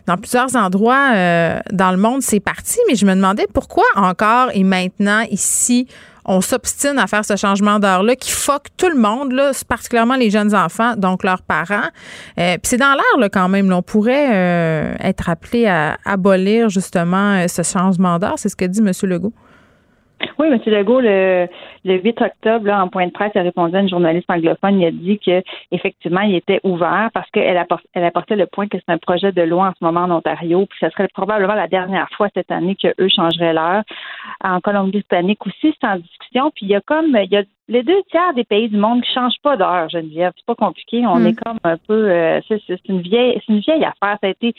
dans 0.07 0.17
plusieurs 0.17 0.55
endroits 0.55 1.11
euh, 1.13 1.59
dans 1.71 1.91
le 1.91 1.97
monde, 1.97 2.21
c'est 2.21 2.39
parti, 2.39 2.79
mais 2.87 2.95
je 2.95 3.05
me 3.05 3.15
demandais 3.15 3.47
pourquoi 3.53 3.85
encore 3.95 4.49
et 4.53 4.63
maintenant 4.63 5.21
ici, 5.29 5.87
on 6.25 6.41
s'obstine 6.41 6.99
à 6.99 7.07
faire 7.07 7.25
ce 7.25 7.35
changement 7.35 7.79
d'heure-là 7.79 8.15
qui 8.15 8.31
foque 8.31 8.67
tout 8.77 8.89
le 8.89 8.99
monde, 8.99 9.31
là, 9.31 9.51
particulièrement 9.67 10.15
les 10.15 10.29
jeunes 10.29 10.53
enfants, 10.53 10.95
donc 10.95 11.23
leurs 11.23 11.41
parents. 11.41 11.89
Euh, 12.37 12.53
Puis 12.53 12.61
c'est 12.63 12.77
dans 12.77 12.93
l'air 12.93 13.29
quand 13.31 13.49
même. 13.49 13.71
on 13.73 13.81
pourrait 13.81 14.29
euh, 14.31 14.93
être 14.99 15.29
appelé 15.29 15.65
à 15.65 15.97
abolir 16.05 16.69
justement 16.69 17.47
ce 17.47 17.63
changement 17.63 18.19
d'heure. 18.19 18.35
C'est 18.37 18.49
ce 18.49 18.55
que 18.55 18.65
dit 18.65 18.79
M. 18.79 18.91
Legault. 19.09 19.33
Oui, 20.37 20.47
M. 20.47 20.59
Legault, 20.67 21.01
le, 21.01 21.47
le 21.83 21.99
8 21.99 22.21
octobre, 22.21 22.65
là, 22.67 22.83
en 22.83 22.87
point 22.87 23.07
de 23.07 23.11
presse, 23.11 23.31
il 23.35 23.39
a 23.39 23.43
répondu 23.43 23.75
à 23.75 23.79
une 23.79 23.89
journaliste 23.89 24.29
anglophone. 24.29 24.79
Il 24.79 24.85
a 24.85 24.91
dit 24.91 25.19
que 25.19 25.41
effectivement, 25.71 26.21
il 26.21 26.35
était 26.35 26.59
ouvert 26.63 27.09
parce 27.13 27.29
qu'elle 27.31 27.57
apportait, 27.57 27.87
elle 27.93 28.03
apportait 28.03 28.35
le 28.35 28.45
point 28.45 28.67
que 28.67 28.77
c'est 28.77 28.93
un 28.93 28.97
projet 28.97 29.31
de 29.31 29.41
loi 29.41 29.67
en 29.67 29.71
ce 29.71 29.83
moment 29.83 30.01
en 30.01 30.11
Ontario, 30.11 30.65
puis 30.67 30.77
ce 30.79 30.89
serait 30.89 31.07
probablement 31.13 31.55
la 31.55 31.67
dernière 31.67 32.09
fois 32.11 32.29
cette 32.33 32.51
année 32.51 32.75
qu'eux 32.75 33.09
changeraient 33.09 33.53
l'heure. 33.53 33.83
En 34.43 34.59
Colombie-Britannique 34.59 35.45
aussi, 35.45 35.75
c'est 35.79 35.87
en 35.87 35.97
discussion. 35.97 36.51
Puis 36.55 36.65
il 36.65 36.69
y 36.69 36.75
a 36.75 36.81
comme 36.81 37.17
il 37.21 37.31
y 37.31 37.37
a 37.37 37.43
les 37.67 37.83
deux 37.83 38.01
tiers 38.09 38.33
des 38.33 38.43
pays 38.43 38.67
du 38.67 38.77
monde 38.77 39.01
qui 39.01 39.13
changent 39.13 39.39
pas 39.41 39.55
d'heure, 39.55 39.87
Geneviève. 39.89 40.33
C'est 40.35 40.45
pas 40.45 40.55
compliqué. 40.55 41.05
On 41.07 41.19
mm. 41.19 41.27
est 41.27 41.41
comme 41.41 41.57
un 41.63 41.77
peu 41.77 42.11
euh, 42.11 42.41
c'est, 42.47 42.59
une 42.89 43.01
vieille 43.01 43.41
c'est 43.45 43.53
une 43.53 43.59
vieille 43.59 43.85
affaire. 43.85 44.17
Ça 44.21 44.27
a 44.27 44.29
été 44.29 44.53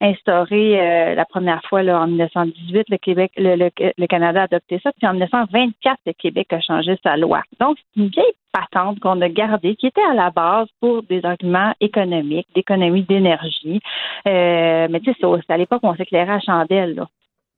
instauré 0.00 0.80
euh, 0.80 1.14
la 1.14 1.24
première 1.24 1.62
fois 1.68 1.82
là, 1.82 2.00
en 2.00 2.06
1918. 2.06 2.88
Le 2.88 2.96
Québec, 2.98 3.32
le, 3.36 3.56
le, 3.56 4.06
Canada 4.06 4.40
a 4.40 4.44
adopté 4.44 4.78
ça. 4.82 4.92
Puis 4.92 5.06
en 5.06 5.12
1924, 5.12 5.98
le 6.06 6.12
Québec 6.12 6.52
a 6.52 6.60
changé 6.60 6.98
sa 7.02 7.16
loi. 7.16 7.42
Donc, 7.60 7.76
c'est 7.78 8.00
une 8.02 8.08
vieille 8.08 8.24
patente 8.52 9.00
qu'on 9.00 9.20
a 9.20 9.28
gardée, 9.28 9.76
qui 9.76 9.86
était 9.86 10.02
à 10.10 10.14
la 10.14 10.30
base 10.30 10.68
pour 10.80 11.02
des 11.02 11.24
arguments 11.24 11.74
économiques, 11.80 12.48
d'économie 12.54 13.02
d'énergie. 13.02 13.80
Euh, 14.26 14.88
mais 14.90 15.00
tu 15.00 15.12
sais, 15.12 15.18
c'est 15.20 15.52
à 15.52 15.56
l'époque 15.56 15.80
on 15.82 15.94
s'éclairait 15.94 16.32
à 16.32 16.40
chandelle. 16.40 16.94
Là. 16.94 17.06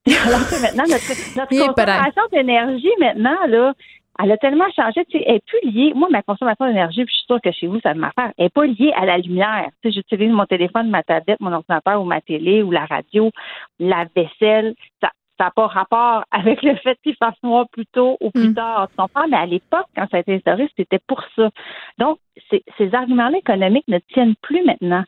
Alors 0.27 0.48
que 0.48 0.62
maintenant, 0.62 0.85
notre, 0.89 1.36
notre 1.36 1.74
consommation 1.74 2.23
d'énergie, 2.32 2.93
maintenant, 2.98 3.36
là, 3.47 3.74
elle 4.23 4.32
a 4.32 4.36
tellement 4.36 4.70
changé, 4.74 5.05
tu 5.07 5.19
sais, 5.19 5.24
elle 5.27 5.36
est 5.36 5.47
plus 5.47 5.70
liée. 5.70 5.93
Moi, 5.95 6.09
ma 6.11 6.23
consommation 6.23 6.66
d'énergie, 6.66 7.05
je 7.07 7.12
suis 7.12 7.24
sûre 7.27 7.40
que 7.43 7.53
chez 7.53 7.66
vous, 7.66 7.81
ça 7.81 7.95
m'affaire, 7.95 8.32
elle 8.36 8.47
n'est 8.47 8.51
pas 8.51 8.66
liée 8.66 8.93
à 8.97 9.07
la 9.07 9.19
lumière. 9.19 9.70
Tu 9.82 9.89
sais, 9.89 9.95
j'utilise 9.95 10.32
mon 10.32 10.47
téléphone, 10.47 10.90
ma 10.90 11.03
tablette, 11.03 11.40
mon 11.40 11.53
ordinateur 11.53 12.03
ou 12.03 12.05
ma 12.05 12.20
télé 12.20 12.62
ou 12.62 12.70
la 12.70 12.85
radio, 12.85 13.31
la 13.78 14.07
vaisselle. 14.16 14.74
Ça, 15.01 15.11
n'a 15.40 15.53
pas 15.53 15.69
rapport 15.69 16.24
avec 16.32 16.62
le 16.62 16.74
fait 16.77 16.99
qu'il 17.03 17.15
fasse 17.15 17.40
noir 17.45 17.66
plus 17.70 17.86
tôt 17.86 18.16
ou 18.20 18.31
plus 18.31 18.49
mm. 18.49 18.55
tard. 18.55 18.89
Tu 18.90 18.97
comprends? 18.97 19.28
Mais 19.28 19.36
à 19.36 19.47
l'époque, 19.47 19.86
quand 19.95 20.09
ça 20.11 20.16
a 20.16 20.20
été 20.20 20.35
instauré, 20.35 20.69
c'était 20.77 21.01
pour 21.07 21.23
ça. 21.36 21.51
Donc, 21.99 22.19
ces 22.51 22.95
arguments-là 22.95 23.39
économiques 23.39 23.86
ne 23.89 23.99
tiennent 24.12 24.35
plus 24.43 24.65
maintenant. 24.65 25.05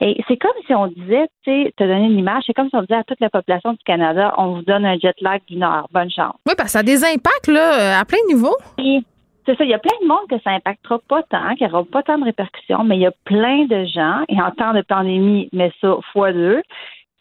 Et 0.00 0.20
c'est 0.28 0.36
comme 0.36 0.52
si 0.66 0.74
on 0.74 0.86
disait, 0.86 1.26
tu 1.44 1.50
sais, 1.50 1.72
te 1.76 1.84
donner 1.84 2.06
une 2.06 2.18
image, 2.18 2.44
c'est 2.46 2.54
comme 2.54 2.68
si 2.68 2.76
on 2.76 2.82
disait 2.82 2.96
à 2.96 3.04
toute 3.04 3.20
la 3.20 3.30
population 3.30 3.72
du 3.72 3.82
Canada, 3.84 4.34
on 4.38 4.54
vous 4.54 4.62
donne 4.62 4.86
un 4.86 4.98
jet 4.98 5.14
lag 5.20 5.40
du 5.46 5.56
Nord. 5.56 5.88
Bonne 5.92 6.10
chance. 6.10 6.34
Oui, 6.46 6.54
parce 6.56 6.68
que 6.68 6.72
ça 6.72 6.78
a 6.80 6.82
des 6.82 7.04
impacts, 7.04 7.48
là, 7.48 7.98
à 7.98 8.04
plein 8.04 8.18
de 8.28 8.34
niveaux. 8.34 8.56
c'est 8.76 9.56
ça, 9.56 9.64
il 9.64 9.70
y 9.70 9.74
a 9.74 9.78
plein 9.78 9.96
de 10.02 10.06
monde 10.06 10.28
que 10.30 10.38
ça 10.42 10.50
impactera 10.50 10.98
pas 11.08 11.22
tant, 11.24 11.54
qu'il 11.56 11.66
n'y 11.66 11.72
aura 11.72 11.84
pas 11.84 12.02
tant 12.02 12.18
de 12.18 12.24
répercussions, 12.24 12.84
mais 12.84 12.96
il 12.96 13.02
y 13.02 13.06
a 13.06 13.12
plein 13.24 13.64
de 13.64 13.84
gens, 13.86 14.22
et 14.28 14.40
en 14.40 14.50
temps 14.50 14.74
de 14.74 14.82
pandémie, 14.82 15.48
mais 15.52 15.72
ça 15.80 15.96
fois 16.12 16.32
deux, 16.32 16.62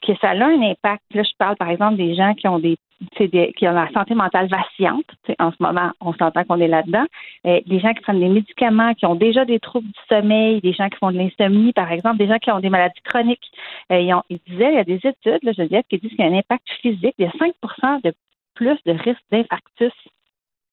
que 0.02 0.16
ça 0.22 0.30
a 0.32 0.36
un 0.36 0.62
impact. 0.62 1.04
Là, 1.14 1.24
je 1.24 1.32
parle 1.38 1.56
par 1.58 1.70
exemple 1.70 1.98
des 1.98 2.16
gens 2.16 2.34
qui 2.34 2.48
ont 2.48 2.60
des, 2.60 2.78
qui 3.16 3.68
ont 3.68 3.72
la 3.72 3.92
santé 3.92 4.16
mentale 4.16 4.48
vacillante. 4.48 5.06
En 5.40 5.52
ce 5.52 5.58
moment, 5.60 5.92
on 6.02 6.14
s'entend 6.14 6.44
qu'on 6.44 6.60
est 6.60 6.68
là-dedans. 6.68 7.06
Euh, 7.46 7.62
des 7.66 7.80
gens 7.80 7.94
qui 7.94 8.02
prennent 8.02 8.20
des 8.20 8.30
médicaments, 8.30 8.94
qui 8.94 9.06
ont 9.06 9.16
déjà 9.16 9.46
des 9.46 9.60
troubles 9.60 9.88
du 9.88 10.00
sommeil, 10.10 10.62
des 10.62 10.74
gens 10.74 10.90
qui 10.90 10.98
font 10.98 11.12
de 11.12 11.18
l'insomnie, 11.18 11.74
par 11.74 11.92
exemple, 11.92 12.18
des 12.18 12.28
gens 12.28 12.40
qui 12.40 12.52
ont 12.52 12.60
des 12.60 12.70
maladies 12.70 13.02
chroniques. 13.04 13.52
Euh, 13.92 14.00
ils, 14.30 14.40
disaient, 14.48 14.72
il 14.72 14.76
y 14.76 14.80
a 14.80 14.84
des 14.84 14.96
études, 14.96 15.44
là, 15.44 15.52
je 15.58 15.82
qui 15.90 15.98
disent 15.98 16.12
qu'il 16.12 16.20
y 16.20 16.24
a 16.24 16.32
un 16.32 16.38
impact 16.38 16.68
physique. 16.82 17.16
Il 17.18 17.26
y 17.26 17.28
a 17.28 17.32
5% 17.32 18.02
de 18.04 18.14
plus 18.56 18.78
de 18.86 18.92
risque 18.92 19.24
d'infarctus 19.32 19.94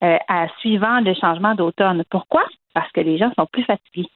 à 0.00 0.48
suivant 0.58 1.00
le 1.00 1.14
changement 1.14 1.54
d'automne. 1.54 2.04
Pourquoi? 2.10 2.44
Parce 2.74 2.90
que 2.92 3.00
les 3.00 3.16
gens 3.16 3.32
sont 3.38 3.46
plus 3.46 3.64
fatigués. 3.64 4.10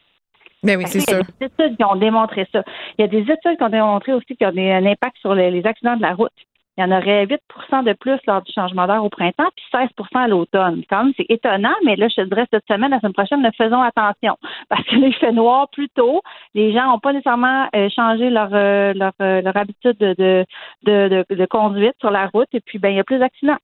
Ben 0.62 0.76
oui, 0.76 0.84
c'est 0.86 1.00
sûr. 1.00 1.22
Il 1.40 1.44
y 1.44 1.44
a 1.44 1.48
des 1.48 1.64
études 1.64 1.76
qui 1.76 1.84
ont 1.84 1.96
démontré 1.96 2.48
ça. 2.52 2.62
Il 2.98 3.02
y 3.02 3.04
a 3.04 3.08
des 3.08 3.20
études 3.20 3.56
qui 3.56 3.62
ont 3.62 3.68
démontré 3.68 4.12
aussi 4.12 4.26
qu'il 4.26 4.36
y 4.40 4.44
a 4.44 4.76
un 4.76 4.86
impact 4.86 5.16
sur 5.18 5.34
les, 5.34 5.64
accidents 5.64 5.96
de 5.96 6.02
la 6.02 6.14
route. 6.14 6.32
Il 6.76 6.82
y 6.82 6.84
en 6.84 6.96
aurait 6.96 7.26
8% 7.26 7.84
de 7.84 7.92
plus 7.92 8.20
lors 8.28 8.40
du 8.42 8.52
changement 8.52 8.86
d'heure 8.86 9.04
au 9.04 9.08
printemps, 9.08 9.48
puis 9.56 9.64
16% 9.72 9.88
à 10.14 10.28
l'automne. 10.28 10.82
Quand 10.88 11.04
même, 11.04 11.12
c'est 11.16 11.26
étonnant, 11.28 11.74
mais 11.84 11.96
là, 11.96 12.06
je 12.08 12.22
te 12.22 12.28
dirais 12.28 12.46
cette 12.52 12.66
semaine, 12.68 12.92
la 12.92 13.00
semaine 13.00 13.14
prochaine, 13.14 13.42
ne 13.42 13.50
faisons 13.50 13.82
attention. 13.82 14.36
Parce 14.68 14.84
que 14.84 14.94
il 14.94 15.14
fait 15.14 15.32
noir 15.32 15.68
plus 15.70 15.88
tôt. 15.88 16.22
Les 16.54 16.72
gens 16.72 16.86
n'ont 16.86 17.00
pas 17.00 17.12
nécessairement 17.12 17.68
euh, 17.74 17.88
changé 17.88 18.30
leur, 18.30 18.50
euh, 18.52 18.92
leur, 18.94 19.12
euh, 19.20 19.42
leur 19.42 19.56
habitude 19.56 19.96
de, 19.98 20.14
de, 20.16 20.44
de, 20.84 21.34
de, 21.34 21.46
conduite 21.46 21.94
sur 21.98 22.12
la 22.12 22.28
route, 22.28 22.48
et 22.52 22.60
puis 22.60 22.78
ben, 22.78 22.90
il 22.90 22.96
y 22.96 23.00
a 23.00 23.04
plus 23.04 23.18
d'accidents. 23.18 23.58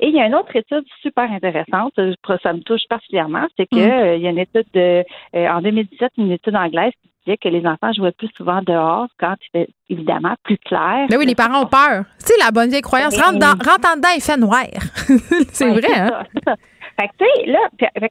Et 0.00 0.08
il 0.08 0.14
y 0.14 0.20
a 0.20 0.26
une 0.26 0.34
autre 0.34 0.54
étude 0.54 0.84
super 1.02 1.30
intéressante, 1.30 1.94
ça 2.42 2.52
me 2.52 2.60
touche 2.60 2.82
particulièrement, 2.88 3.46
c'est 3.56 3.66
qu'il 3.66 3.78
mm. 3.78 4.20
y 4.20 4.26
a 4.26 4.30
une 4.30 4.38
étude 4.38 4.66
de, 4.74 5.04
en 5.34 5.60
2017, 5.60 6.12
une 6.18 6.32
étude 6.32 6.56
anglaise 6.56 6.92
qui 7.02 7.10
disait 7.26 7.36
que 7.36 7.48
les 7.48 7.66
enfants 7.66 7.92
jouaient 7.92 8.12
plus 8.12 8.30
souvent 8.36 8.60
dehors 8.62 9.06
quand 9.18 9.34
il 9.40 9.48
fait 9.52 9.68
évidemment 9.88 10.34
plus 10.42 10.58
clair. 10.58 11.06
Mais 11.10 11.16
oui, 11.16 11.26
les 11.26 11.34
parents 11.34 11.62
ont 11.62 11.66
peur. 11.66 12.04
Tu 12.20 12.26
sais, 12.26 12.34
la 12.42 12.50
bonne 12.50 12.70
vieille 12.70 12.82
croyance, 12.82 13.16
rentre, 13.20 13.38
dans, 13.38 13.52
rentre 13.52 13.92
en 13.92 13.96
dedans, 13.96 14.08
il 14.14 14.22
fait 14.22 14.36
noir. 14.36 14.64
c'est 15.52 15.70
vrai, 15.70 15.94
hein? 15.94 16.24
Fait 16.98 17.08
que, 17.08 17.14
tu 17.18 17.24
sais, 17.24 17.50
là, 17.50 17.58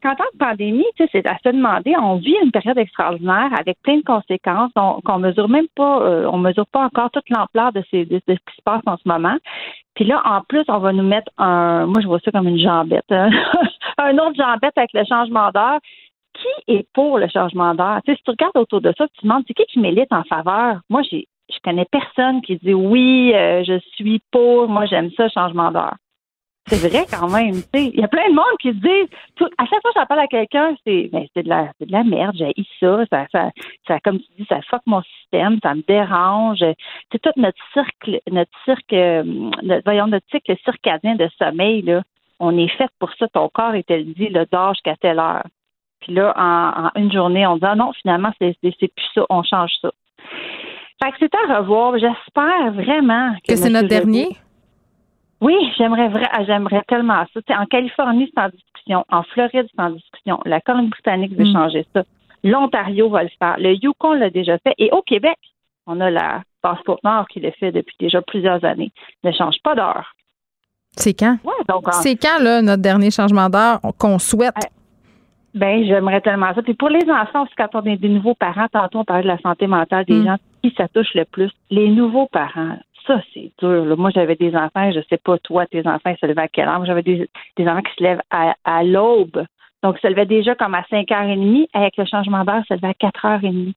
en 0.06 0.16
temps 0.16 0.24
de 0.34 0.38
pandémie, 0.38 0.86
tu 0.96 1.04
sais, 1.04 1.10
c'est 1.12 1.28
à 1.28 1.38
se 1.38 1.50
demander, 1.50 1.94
on 1.98 2.16
vit 2.16 2.36
une 2.44 2.52
période 2.52 2.78
extraordinaire 2.78 3.50
avec 3.58 3.78
plein 3.82 3.98
de 3.98 4.04
conséquences 4.04 4.72
qu'on 4.76 5.20
mesure 5.20 5.48
même 5.48 5.68
pas, 5.76 6.02
euh, 6.02 6.30
on 6.32 6.38
mesure 6.38 6.68
pas 6.68 6.84
encore 6.86 7.10
toute 7.12 7.30
l'ampleur 7.30 7.72
de, 7.72 7.84
ces, 7.90 8.06
ce 8.06 8.18
qui 8.34 8.56
se 8.56 8.62
passe 8.66 8.82
en 8.86 8.98
ce 8.98 9.08
moment. 9.08 9.38
Puis 9.96 10.06
là, 10.06 10.22
en 10.26 10.42
plus, 10.42 10.64
on 10.68 10.80
va 10.80 10.92
nous 10.92 11.04
mettre 11.04 11.32
un, 11.38 11.86
moi, 11.86 12.02
je 12.02 12.08
vois 12.08 12.20
ça 12.20 12.32
comme 12.32 12.48
une 12.48 12.60
jambette, 12.60 13.12
hein. 13.12 13.30
un 14.00 14.18
autre 14.18 14.36
jambette 14.36 14.78
avec 14.78 14.92
le 14.94 15.06
changement 15.06 15.52
d'heure 15.52 15.80
qui 16.34 16.74
est 16.74 16.88
pour 16.94 17.20
le 17.20 17.28
changement 17.28 17.76
d'heure? 17.76 18.02
Tu 18.06 18.12
sais, 18.12 18.18
si 18.18 18.24
tu 18.24 18.32
regardes 18.32 18.58
autour 18.58 18.82
de 18.82 18.94
ça, 18.98 19.08
tu 19.08 19.22
te 19.22 19.24
demandes, 19.24 19.44
c'est 19.48 19.54
qui 19.54 19.66
qui 19.66 19.80
milite 19.80 20.12
en 20.12 20.24
faveur? 20.24 20.80
Moi, 20.90 21.04
j'ai, 21.10 21.28
je 21.50 21.58
connais 21.64 21.86
personne 21.86 22.42
qui 22.42 22.58
dit 22.58 22.74
oui, 22.74 23.34
euh, 23.36 23.64
je 23.64 23.80
suis 23.96 24.22
pour, 24.32 24.68
moi, 24.68 24.86
j'aime 24.86 25.12
ça, 25.12 25.30
changement 25.30 25.72
d'heure. 25.72 25.96
C'est 26.68 26.88
vrai 26.88 27.06
quand 27.10 27.30
même. 27.30 27.56
Il 27.74 28.00
y 28.00 28.04
a 28.04 28.08
plein 28.08 28.30
de 28.30 28.36
monde 28.36 28.58
qui 28.62 28.70
se 28.70 28.76
disent, 28.76 29.10
à 29.58 29.66
chaque 29.66 29.82
fois 29.82 29.92
que 29.92 30.00
j'appelle 30.00 30.20
à 30.20 30.28
quelqu'un, 30.28 30.76
c'est 30.86 31.10
ben, 31.12 31.26
c'est 31.34 31.44
de 31.44 31.50
la 31.50 31.72
c'est 31.78 31.88
de 31.88 31.92
la 31.92 32.04
merde, 32.04 32.36
j'ai 32.38 32.54
ça, 32.80 33.06
ça, 33.12 33.26
ça, 33.32 33.52
ça, 33.86 34.00
comme 34.00 34.20
tu 34.20 34.28
dis, 34.38 34.46
ça 34.48 34.62
fuck 34.70 34.82
mon 34.86 35.02
système, 35.02 35.60
ça 35.62 35.76
me 35.76 35.84
dérange. 35.86 36.64
C'est 37.12 37.22
tout 37.22 37.32
notre 37.36 37.58
cercle, 37.74 38.20
notre 38.32 38.52
cirque, 38.64 38.94
euh, 38.94 39.24
notre, 39.62 39.84
voyons, 39.84 40.08
notre 40.08 40.26
cycle 40.32 40.56
circadien 40.64 41.16
de 41.16 41.28
sommeil, 41.38 41.82
là. 41.82 42.02
On 42.40 42.58
est 42.58 42.70
fait 42.70 42.90
pour 43.00 43.12
ça, 43.20 43.28
ton 43.28 43.50
corps 43.50 43.76
est 43.76 43.90
le 43.90 44.04
dit, 44.04 44.30
le 44.30 44.46
d'âge 44.46 44.78
qu'à 44.84 44.96
telle 44.96 45.20
heure. 45.20 45.46
Puis 46.00 46.14
là, 46.14 46.34
en, 46.36 47.00
une 47.00 47.12
journée, 47.12 47.46
on 47.46 47.56
dit 47.58 47.66
ah 47.66 47.76
non, 47.76 47.92
finalement, 48.02 48.32
c'est 48.40 48.56
plus 48.62 49.10
ça, 49.14 49.26
on 49.30 49.44
change 49.44 49.72
ça. 49.82 49.92
Fait 51.04 51.12
que 51.12 51.18
c'est 51.20 51.36
à 51.36 51.60
revoir. 51.60 51.98
J'espère 51.98 52.72
vraiment 52.72 53.36
que, 53.48 53.56
c'est 53.56 53.70
notre 53.70 53.90
dernier? 53.90 54.38
Oui, 55.44 55.56
j'aimerais 55.78 56.10
ah, 56.32 56.46
j'aimerais 56.46 56.84
tellement 56.88 57.26
ça. 57.34 57.60
en 57.60 57.66
Californie, 57.66 58.32
c'est 58.34 58.42
en 58.42 58.48
discussion. 58.48 59.06
En 59.12 59.24
Floride, 59.24 59.68
c'est 59.70 59.82
en 59.82 59.90
discussion. 59.90 60.40
La 60.46 60.62
Colombie-Britannique 60.62 61.38
veut 61.38 61.44
mm. 61.44 61.54
changer 61.54 61.86
ça. 61.94 62.04
L'Ontario 62.46 63.10
va 63.10 63.24
le 63.24 63.30
faire. 63.38 63.58
Le 63.60 63.74
Yukon 63.74 64.14
l'a 64.14 64.30
déjà 64.30 64.58
fait. 64.60 64.74
Et 64.78 64.90
au 64.94 65.02
Québec, 65.02 65.38
on 65.86 66.00
a 66.00 66.10
la 66.10 66.44
Passeport 66.62 67.00
Nord 67.04 67.28
qui 67.28 67.42
le 67.42 67.52
fait 67.52 67.74
depuis 67.74 67.96
déjà 68.00 68.22
plusieurs 68.22 68.64
années. 68.64 68.94
Ne 69.26 69.34
change 69.34 69.58
pas 69.62 69.76
d'heure. 69.76 70.16
C'est 70.96 71.14
quand? 71.14 71.38
c'est 71.92 72.16
quand, 72.16 72.40
là, 72.42 72.62
notre 72.62 72.82
dernier 72.82 73.12
changement 73.12 73.50
d'heure 73.50 73.82
qu'on 73.98 74.20
souhaite? 74.20 74.54
Ben, 75.54 75.86
j'aimerais 75.86 76.22
tellement 76.22 76.54
ça. 76.54 76.62
Puis 76.62 76.74
pour 76.74 76.90
les 76.90 77.10
enfants, 77.10 77.44
aussi, 77.44 77.54
quand 77.58 77.70
on 77.74 77.84
est 77.84 77.98
des 77.98 78.10
nouveaux 78.10 78.36
parents, 78.36 78.68
tantôt 78.72 79.00
on 79.00 79.04
parlait 79.04 79.24
de 79.24 79.28
la 79.28 79.40
santé 79.40 79.68
mentale 79.68 80.06
des 80.06 80.20
mm. 80.20 80.26
gens, 80.26 80.38
qui 80.64 80.74
ça 80.78 80.88
touche 80.88 81.14
le 81.16 81.26
plus? 81.26 81.52
Les 81.70 81.90
nouveaux 81.90 82.28
parents. 82.28 82.78
Ça, 83.06 83.22
c'est 83.34 83.52
dur. 83.60 83.98
Moi, 83.98 84.12
j'avais 84.14 84.36
des 84.36 84.56
enfants, 84.56 84.92
je 84.92 85.02
sais 85.10 85.18
pas, 85.18 85.38
toi, 85.40 85.66
tes 85.66 85.86
enfants, 85.88 86.12
ils 86.12 86.18
se 86.18 86.26
levaient 86.26 86.44
à 86.44 86.48
quelle 86.48 86.68
heure? 86.68 86.86
J'avais 86.86 87.04
des, 87.04 87.28
enfants 87.60 87.82
qui 87.82 87.96
se 87.98 88.04
lèvent 88.04 88.22
à, 88.30 88.84
l'aube. 88.84 89.46
Donc, 89.82 89.98
ils 89.98 90.02
se 90.02 90.08
levaient 90.08 90.26
déjà 90.26 90.56
comme 90.56 90.76
à 90.76 90.84
5h30. 90.84 91.68
Avec 91.74 91.98
le 91.98 92.06
changement 92.06 92.46
d'heure, 92.46 92.62
ils 92.64 92.68
se 92.68 92.74
levaient 92.74 92.96
à 93.00 93.10
4h30. 93.10 93.74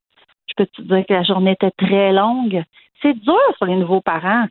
Je 0.49 0.55
peux 0.57 0.67
te 0.67 0.83
dire 0.83 1.05
que 1.07 1.13
la 1.13 1.23
journée 1.25 1.53
était 1.53 1.73
très 1.73 2.13
longue. 2.13 2.63
C'est 3.03 3.15
dur 3.15 3.55
pour 3.59 3.67
les 3.67 3.77
nouveaux 3.77 4.01
parents 4.01 4.47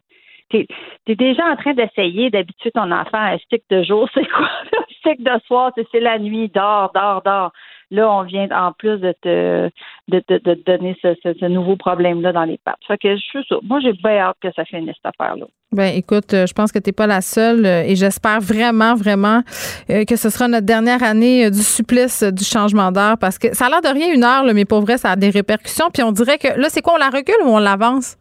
tu 0.50 0.68
es, 1.08 1.16
déjà 1.16 1.48
en 1.48 1.56
train 1.56 1.74
d'essayer 1.74 2.30
d'habituer 2.30 2.72
ton 2.72 2.92
enfant 2.92 3.18
à 3.18 3.34
un 3.34 3.38
stick 3.40 3.64
de 3.70 3.84
jour. 3.84 4.08
C'est 4.14 4.28
quoi? 4.30 4.50
Un 4.78 4.94
stick 5.00 5.24
de 5.24 5.40
soir, 5.46 5.72
c'est 5.92 6.00
la 6.00 6.20
nuit, 6.20 6.50
dors, 6.50 6.92
dors, 6.94 7.22
dors. 7.22 7.52
Là, 7.92 8.12
on 8.12 8.24
vient 8.24 8.48
en 8.52 8.72
plus 8.74 8.98
de 8.98 9.14
te, 9.22 9.70
de, 10.08 10.24
de, 10.30 10.64
donner 10.66 10.98
ce, 11.02 11.46
nouveau 11.48 11.76
problème-là 11.76 12.32
dans 12.34 12.44
les 12.44 12.60
pattes. 12.64 12.78
Je 12.90 13.18
suis. 13.18 13.46
Moi, 13.64 13.80
j'ai 13.82 13.94
bien 13.94 14.18
hâte 14.18 14.38
que 14.42 14.52
ça 14.56 14.66
finisse 14.66 14.96
cette 14.96 15.14
affaire-là. 15.20 15.46
Ben, 15.72 15.94
écoute, 15.94 16.34
euh, 16.34 16.46
je 16.46 16.54
pense 16.54 16.72
que 16.72 16.80
tu 16.80 16.90
n'es 16.90 16.94
pas 16.94 17.08
la 17.08 17.22
seule 17.22 17.66
euh, 17.66 17.84
et 17.84 17.96
j'espère 17.96 18.40
vraiment, 18.40 18.96
vraiment 18.96 19.42
euh, 19.90 20.06
que 20.06 20.16
ce 20.16 20.30
sera 20.30 20.48
notre 20.48 20.66
dernière 20.66 21.04
année 21.04 21.52
du 21.52 21.62
supplice 21.62 22.24
du 22.24 22.46
changement 22.46 22.92
d'heure 22.92 23.18
parce 23.18 23.38
que 23.38 23.54
ça 23.54 23.66
a 23.66 23.70
l'air 23.70 23.82
de 23.82 23.90
rien 23.90 24.14
une 24.14 24.24
heure, 24.24 24.46
mais 24.54 24.66
pour 24.66 24.82
vrai, 24.82 24.98
ça 24.98 25.12
a 25.12 25.16
des 25.16 25.30
répercussions. 25.30 25.90
Puis 25.94 26.02
on 26.02 26.12
dirait 26.12 26.38
que 26.38 26.48
là, 26.60 26.70
c'est 26.70 26.82
quoi, 26.82 26.94
on 26.94 26.98
la 26.98 27.10
recule 27.10 27.36
ou 27.44 27.50
on 27.50 27.60
l'avance? 27.60 28.16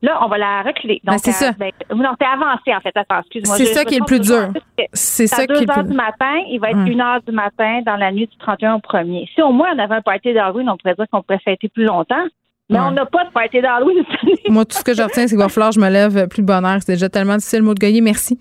Là, 0.00 0.18
on 0.24 0.28
va 0.28 0.38
la 0.38 0.62
reculer. 0.62 1.00
Ben, 1.02 1.18
c'est 1.18 1.32
ça. 1.32 1.52
Ben, 1.58 1.72
non, 1.94 2.14
c'est 2.20 2.26
avancé, 2.26 2.74
en 2.74 2.80
fait. 2.80 2.92
Attends, 2.94 3.20
excuse-moi. 3.20 3.56
C'est 3.56 3.66
ça 3.66 3.84
qui 3.84 3.96
est 3.96 3.98
le 3.98 4.04
plus 4.04 4.20
dur. 4.20 4.52
C'est 4.92 5.26
ça 5.26 5.44
qui 5.46 5.52
est 5.52 5.60
le 5.60 5.66
plus 5.66 5.76
heures 5.76 5.84
du 5.84 5.94
matin, 5.94 6.34
il 6.48 6.58
va 6.60 6.70
être 6.70 6.86
une 6.86 7.00
heure 7.00 7.20
du 7.26 7.32
matin 7.32 7.80
dans 7.84 7.96
la 7.96 8.12
nuit 8.12 8.26
du 8.26 8.36
31 8.38 8.74
au 8.74 8.78
1er. 8.78 9.28
Si 9.34 9.42
au 9.42 9.50
moins 9.50 9.68
on 9.74 9.78
avait 9.78 9.96
un 9.96 10.02
party 10.02 10.32
d'Halloween, 10.32 10.68
on 10.70 10.76
pourrait 10.76 10.94
dire 10.94 11.06
qu'on 11.10 11.22
pourrait 11.22 11.40
fêter 11.44 11.68
plus 11.68 11.84
longtemps. 11.84 12.26
Mais 12.70 12.78
on 12.78 12.90
n'a 12.90 13.06
pas 13.06 13.24
de 13.24 13.30
party 13.30 13.62
d'Halloween 13.62 14.04
Moi, 14.50 14.64
tout 14.66 14.76
ce 14.76 14.84
que 14.84 14.94
je 14.94 15.02
retiens, 15.02 15.22
c'est 15.26 15.34
qu'il 15.34 15.38
va 15.38 15.48
falloir 15.48 15.70
que 15.70 15.76
je 15.76 15.80
me 15.80 15.88
lève 15.88 16.28
plus 16.28 16.42
de 16.42 16.46
bonheur. 16.46 16.78
C'est 16.80 16.92
déjà 16.92 17.08
tellement 17.08 17.36
difficile, 17.36 17.62
mot 17.62 17.74
de 17.74 17.80
Goyer. 17.80 18.02
Merci. 18.02 18.38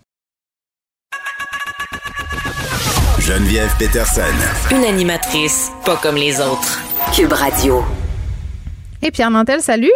Geneviève 3.19 3.73
Peterson. 3.79 4.21
Une 4.71 4.83
animatrice 4.83 5.71
pas 5.85 5.97
comme 5.97 6.15
les 6.15 6.39
autres. 6.39 6.81
Cube 7.15 7.33
Radio. 7.33 7.83
Et 9.01 9.11
Pierre 9.11 9.31
Nantel, 9.31 9.61
salut. 9.61 9.91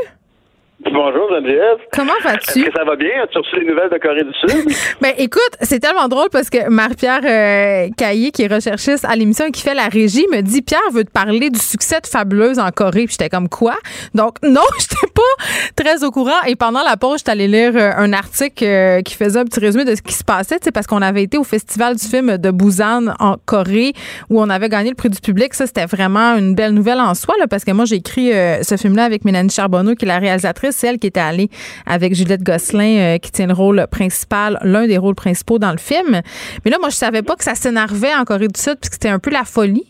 Bonjour 0.83 1.29
Geneviève. 1.29 1.77
Comment 1.93 2.13
vas-tu? 2.23 2.63
ça 2.75 2.83
va 2.83 2.95
bien? 2.95 3.09
As-tu 3.23 3.37
reçu 3.37 3.59
les 3.59 3.65
nouvelles 3.67 3.89
de 3.91 3.97
Corée 3.99 4.23
du 4.23 4.33
Sud? 4.33 4.75
ben 5.01 5.13
écoute, 5.17 5.51
c'est 5.61 5.79
tellement 5.79 6.07
drôle 6.07 6.29
parce 6.31 6.49
que 6.49 6.69
Marie-Pierre 6.69 7.21
euh, 7.23 7.89
Caillé, 7.95 8.31
qui 8.31 8.43
est 8.43 8.53
recherchiste 8.53 9.05
à 9.05 9.15
l'émission 9.15 9.45
et 9.45 9.51
qui 9.51 9.61
fait 9.61 9.75
la 9.75 9.89
régie, 9.89 10.25
me 10.31 10.41
dit 10.41 10.63
Pierre 10.63 10.79
veut 10.91 11.03
te 11.03 11.11
parler 11.11 11.51
du 11.51 11.59
succès 11.59 11.99
de 12.01 12.07
Fabuleuse 12.07 12.57
en 12.57 12.71
Corée. 12.71 13.05
Puis 13.05 13.11
j'étais 13.11 13.29
comme 13.29 13.47
quoi? 13.47 13.75
Donc 14.15 14.37
non, 14.43 14.61
j'étais 14.79 15.11
pas 15.13 15.45
très 15.75 16.03
au 16.03 16.09
courant. 16.09 16.41
Et 16.47 16.55
pendant 16.55 16.83
la 16.83 16.97
pause, 16.97 17.19
j'étais 17.19 17.31
allée 17.31 17.47
lire 17.47 17.73
euh, 17.75 17.91
un 17.95 18.11
article 18.11 18.63
euh, 18.65 19.01
qui 19.01 19.13
faisait 19.13 19.39
un 19.39 19.45
petit 19.45 19.59
résumé 19.59 19.85
de 19.85 19.93
ce 19.93 20.01
qui 20.01 20.13
se 20.13 20.23
passait, 20.23 20.57
parce 20.73 20.87
qu'on 20.87 21.03
avait 21.03 21.23
été 21.23 21.37
au 21.37 21.43
Festival 21.43 21.95
du 21.95 22.07
film 22.07 22.37
de 22.37 22.49
Busan 22.49 23.13
en 23.19 23.35
Corée 23.45 23.93
où 24.31 24.41
on 24.41 24.49
avait 24.49 24.69
gagné 24.69 24.89
le 24.89 24.95
prix 24.95 25.09
du 25.09 25.19
public. 25.19 25.53
Ça, 25.53 25.67
c'était 25.67 25.85
vraiment 25.85 26.35
une 26.37 26.55
belle 26.55 26.73
nouvelle 26.73 26.99
en 26.99 27.13
soi, 27.13 27.35
là, 27.39 27.45
parce 27.47 27.65
que 27.65 27.71
moi, 27.71 27.85
j'ai 27.85 27.97
écrit 27.97 28.31
ce 28.31 28.77
film-là 28.77 29.03
avec 29.03 29.25
Mélanie 29.25 29.49
Charbonneau, 29.49 29.93
qui 29.95 30.05
est 30.05 30.07
la 30.07 30.19
réalisatrice 30.19 30.70
celle 30.71 30.99
qui 30.99 31.07
était 31.07 31.19
allée 31.19 31.49
avec 31.85 32.13
Juliette 32.13 32.43
Gosselin, 32.43 33.15
euh, 33.15 33.17
qui 33.17 33.31
tient 33.31 33.47
le 33.47 33.53
rôle 33.53 33.85
principal, 33.89 34.57
l'un 34.63 34.87
des 34.87 34.97
rôles 34.97 35.15
principaux 35.15 35.59
dans 35.59 35.71
le 35.71 35.77
film. 35.77 36.21
Mais 36.65 36.71
là, 36.71 36.77
moi, 36.79 36.89
je 36.89 36.95
savais 36.95 37.21
pas 37.21 37.35
que 37.35 37.43
ça 37.43 37.55
s'énervait 37.55 38.13
en 38.13 38.23
Corée 38.23 38.47
du 38.47 38.59
Sud, 38.59 38.77
puisque 38.79 38.93
c'était 38.93 39.09
un 39.09 39.19
peu 39.19 39.31
la 39.31 39.43
folie. 39.43 39.87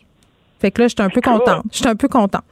Fait 0.59 0.71
que 0.71 0.81
là, 0.81 0.87
j'étais 0.87 1.01
un 1.01 1.09
peu 1.09 1.21
contente. 1.21 1.63
J'étais 1.71 1.89
un 1.89 1.95
peu 1.95 2.07
contente. 2.07 2.43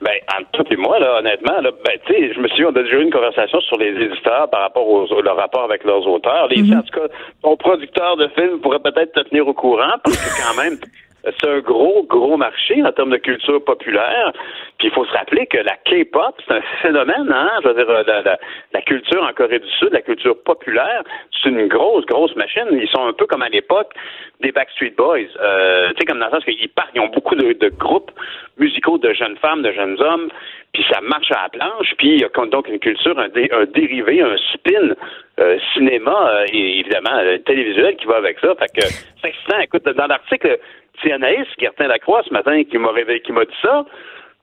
Ben, 0.00 0.12
entre 0.38 0.50
toi 0.52 0.64
et 0.70 0.76
moi, 0.76 0.98
là, 1.00 1.18
honnêtement, 1.18 1.60
là, 1.60 1.70
ben, 1.84 1.98
tu 2.06 2.12
sais, 2.12 2.32
je 2.32 2.38
me 2.38 2.48
suis 2.48 2.64
on 2.64 2.68
a 2.68 2.82
déjà 2.82 2.96
eu 2.96 3.02
une 3.02 3.10
conversation 3.10 3.60
sur 3.62 3.78
les 3.78 3.90
éditeurs 3.90 4.48
par 4.48 4.60
rapport 4.60 4.86
aux, 4.86 5.20
leur 5.22 5.36
rapport 5.36 5.64
avec 5.64 5.82
leurs 5.82 6.06
auteurs. 6.06 6.46
Les, 6.48 6.62
mm-hmm. 6.62 6.78
En 6.78 6.82
tout 6.82 7.00
cas, 7.00 7.06
ton 7.42 7.56
producteur 7.56 8.16
de 8.16 8.28
film 8.28 8.60
pourrait 8.60 8.78
peut-être 8.78 9.12
te 9.12 9.20
tenir 9.28 9.48
au 9.48 9.54
courant, 9.54 9.94
parce 10.04 10.16
que 10.16 10.42
quand 10.42 10.62
même, 10.62 10.78
c'est 11.24 11.48
un 11.48 11.58
gros, 11.58 12.04
gros 12.04 12.36
marché 12.36 12.82
en 12.82 12.92
termes 12.92 13.10
de 13.10 13.16
culture 13.16 13.62
populaire. 13.64 14.32
Puis 14.78 14.88
il 14.88 14.94
faut 14.94 15.04
se 15.04 15.12
rappeler 15.12 15.46
que 15.46 15.58
la 15.58 15.76
K-pop, 15.84 16.40
c'est 16.46 16.54
un 16.54 16.62
phénomène, 16.82 17.30
hein? 17.32 17.50
Je 17.62 17.68
veux 17.68 17.74
dire, 17.74 17.86
la, 18.06 18.38
la, 18.72 18.82
culture 18.82 19.22
en 19.22 19.32
Corée 19.32 19.58
du 19.58 19.68
Sud, 19.78 19.90
la 19.92 20.02
culture 20.02 20.40
populaire, 20.42 21.02
c'est 21.42 21.48
une 21.48 21.66
grosse, 21.66 22.06
grosse 22.06 22.34
machine. 22.36 22.66
Ils 22.70 22.88
sont 22.88 23.04
un 23.06 23.12
peu 23.12 23.26
comme 23.26 23.42
à 23.42 23.48
l'époque 23.48 23.92
des 24.40 24.52
Backstreet 24.52 24.94
Boys. 24.96 25.26
Euh, 25.40 25.88
tu 25.90 25.96
sais, 25.98 26.04
comme 26.06 26.20
dans 26.20 26.26
le 26.26 26.32
sens 26.32 26.44
qu'ils 26.44 26.68
partent, 26.68 26.90
ils 26.94 27.00
ont 27.00 27.08
beaucoup 27.08 27.34
de, 27.34 27.68
groupes 27.70 28.12
musicaux 28.56 28.98
de 28.98 29.12
jeunes 29.12 29.36
femmes, 29.38 29.62
de 29.62 29.72
jeunes 29.72 30.00
hommes, 30.00 30.28
puis 30.72 30.84
ça 30.90 31.00
marche 31.00 31.30
à 31.32 31.42
la 31.42 31.48
planche, 31.48 31.94
puis 31.96 32.14
il 32.14 32.20
y 32.20 32.24
a 32.24 32.28
donc 32.28 32.68
une 32.68 32.78
culture, 32.78 33.18
un, 33.18 33.28
dérivé, 33.28 34.20
un 34.22 34.36
spin 34.52 34.94
euh, 35.40 35.58
cinéma 35.72 36.30
euh, 36.30 36.46
et 36.52 36.80
évidemment 36.80 37.16
euh, 37.18 37.38
télévisuel 37.38 37.96
qui 37.96 38.06
va 38.06 38.16
avec 38.16 38.38
ça. 38.40 38.54
Fait 38.56 38.66
que 38.66 38.86
c'est 39.20 39.28
excitant. 39.28 39.60
Écoute, 39.60 39.84
dans 39.84 40.06
l'article, 40.06 40.58
c'est 41.02 41.12
Anaïs 41.12 41.46
Gertin-Lacroix 41.58 42.22
ce 42.24 42.32
matin 42.32 42.62
qui 42.64 42.78
m'a 42.78 42.90
réveillé, 42.92 43.20
qui 43.20 43.32
m'a 43.32 43.44
dit 43.44 43.56
ça, 43.62 43.84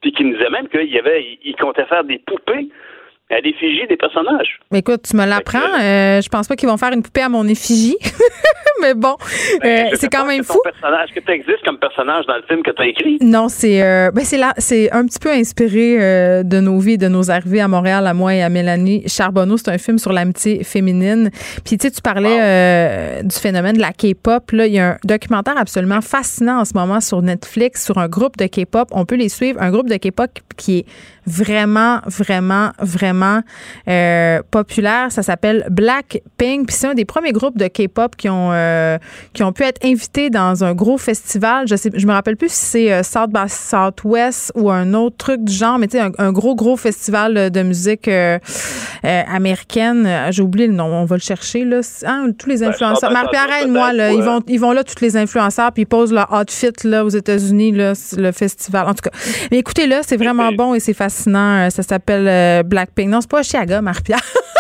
puis 0.02 0.12
qui 0.12 0.24
nous 0.24 0.38
disait 0.38 0.50
même 0.50 0.68
qu'il 0.68 0.92
y 0.92 1.00
avait, 1.00 1.40
il 1.44 1.56
comptait 1.56 1.86
faire 1.86 2.04
des 2.04 2.20
poupées 2.20 2.70
à 3.30 3.40
l'effigie 3.40 3.88
des 3.88 3.98
personnages. 3.98 4.60
Mais 4.72 4.80
écoute, 4.80 5.02
tu 5.10 5.16
me 5.16 5.26
l'apprends. 5.26 5.60
Euh, 5.82 6.22
je 6.22 6.30
pense 6.30 6.48
pas 6.48 6.56
qu'ils 6.56 6.70
vont 6.70 6.78
faire 6.78 6.94
une 6.94 7.02
poupée 7.02 7.24
à 7.24 7.30
mon 7.30 7.48
effigie. 7.48 7.98
mais 8.82 8.94
bon, 8.94 9.16
ben, 9.62 9.88
euh, 9.88 9.96
c'est 9.96 10.10
quand 10.10 10.26
même 10.26 10.44
fou. 10.44 10.60
Personnage, 10.64 11.10
que 11.14 11.20
tu 11.20 11.32
existes 11.32 11.64
comme 11.64 11.80
personnage 11.80 12.26
dans 12.26 12.36
le 12.36 12.44
film 12.44 12.62
que 12.64 12.72
tu 12.72 12.82
as 12.82 12.88
écrit? 12.88 13.18
Non, 13.22 13.50
c'est 13.50 13.82
euh, 13.82 14.12
ben 14.12 14.24
c'est 14.24 14.38
là, 14.38 14.54
c'est 14.58 14.92
un 14.92 15.06
petit 15.06 15.20
peu 15.20 15.32
inspiré 15.32 15.98
euh, 16.00 16.44
de 16.44 16.60
nos 16.60 16.80
vies, 16.80 16.98
de 16.98 17.08
nos 17.08 17.32
arrivées 17.32 17.62
à 17.62 17.68
Montréal, 17.68 18.06
à 18.08 18.14
moi 18.14 18.36
et 18.36 18.44
à 18.44 18.50
Mélanie 18.50 19.08
Charbonneau. 19.08 19.58
C'est 19.58 19.72
un 19.72 19.78
film 19.78 19.98
sur 19.98 20.14
l'amitié 20.14 20.64
féminine. 20.64 21.30
Puis 21.66 21.78
tu 21.78 21.88
sais, 21.88 21.92
tu 21.92 22.02
parlais 22.02 23.24
du 23.24 23.36
phénomène 23.36 23.76
de 23.76 23.82
la 23.82 23.92
K-pop. 23.92 24.52
Là, 24.52 24.68
il 24.68 24.74
y 24.74 24.80
a 24.80 24.92
un 24.92 24.98
documentaire 25.04 25.58
absolument 25.58 26.02
fascinant 26.02 26.60
en 26.60 26.66
ce 26.66 26.74
moment 26.76 27.02
sur 27.02 27.22
Netflix 27.22 27.86
sur 27.86 27.98
un 27.98 28.08
groupe 28.08 28.38
de 28.38 28.46
K-pop. 28.46 28.90
On 28.92 29.06
peut 29.06 29.16
les 29.16 29.30
suivre. 29.30 29.62
Un 29.62 29.72
groupe 29.72 29.90
de 29.90 29.96
K-pop 29.96 30.30
qui 30.58 30.80
est 30.80 30.86
vraiment, 31.28 32.00
vraiment, 32.06 32.72
vraiment 32.80 33.42
euh, 33.88 34.42
populaire. 34.52 35.12
Ça 35.12 35.24
s'appelle 35.24 35.66
Blackpink. 35.70 36.68
Puis 36.68 36.76
c'est 36.76 36.88
un 36.88 36.94
des 36.94 37.06
premiers 37.06 37.32
groupes 37.32 37.58
de 37.58 37.68
K-pop 37.68 38.16
qui 38.16 38.30
ont 38.30 38.52
euh, 38.52 38.98
qui 39.34 39.44
ont 39.44 39.52
pu 39.52 39.64
être 39.64 39.84
invités 39.84 40.30
dans 40.30 40.64
un 40.64 40.74
gros 40.74 40.98
festival. 40.98 41.68
Je 41.68 41.76
sais, 41.76 41.90
je 41.94 42.08
me 42.08 42.14
rappelle 42.14 42.38
plus 42.38 42.52
si 42.52 42.66
c'est 42.66 42.94
euh, 42.94 43.04
South 43.04 43.32
by 43.32 43.50
Southwest 43.50 44.52
ou 44.56 44.70
un 44.70 44.94
autre 44.94 45.18
truc 45.18 45.44
du 45.44 45.54
genre, 45.54 45.80
mais 45.80 45.88
tu 45.88 45.98
sais 45.98 46.04
un, 46.18 46.32
gros 46.32 46.56
gros 46.56 46.78
festival 46.78 47.50
de 47.50 47.62
musique 47.64 48.10
américaine. 49.04 50.10
J'ai 50.32 50.42
oublié 50.42 50.68
le 50.68 50.74
nom. 50.74 50.86
On 50.86 51.06
va 51.06 51.16
le 51.16 51.22
chercher 51.22 51.66
là. 51.66 51.82
Hein, 52.06 52.30
tous 52.38 52.50
les 52.50 52.64
influenceurs. 52.64 53.12
Marie-Pierre 53.12 53.64
et 53.64 53.68
moi 53.68 53.94
là, 53.94 54.12
ils 54.12 54.22
vont 54.22 54.42
ils 54.48 54.60
vont 54.60 54.72
là 54.72 54.84
tous 54.84 55.02
les 55.02 55.18
influenceurs 55.18 55.72
puis 55.72 55.84
ils 55.84 55.88
posent 55.88 56.12
leur 56.12 56.32
outfit 56.34 56.72
là 56.84 57.06
aux 57.06 57.10
États-Unis 57.10 57.72
là, 57.72 57.94
le 58.18 58.32
festival. 58.32 58.88
En 58.88 58.94
tout 58.94 59.10
cas, 59.10 59.18
mais 59.52 59.58
écoutez 59.60 59.88
là, 59.88 60.02
c'est 60.06 60.18
vraiment 60.18 60.52
bon 60.52 60.74
et 60.74 60.80
c'est 60.80 60.94
fascinant. 61.16 61.70
Ça 61.70 61.84
s'appelle 61.84 62.28
euh, 62.28 62.64
Blackpink. 62.64 63.10
Non, 63.10 63.22
c'est 63.22 63.30
pas 63.30 63.44
Chicago, 63.44 63.82
Marie-Pierre. 63.82 64.20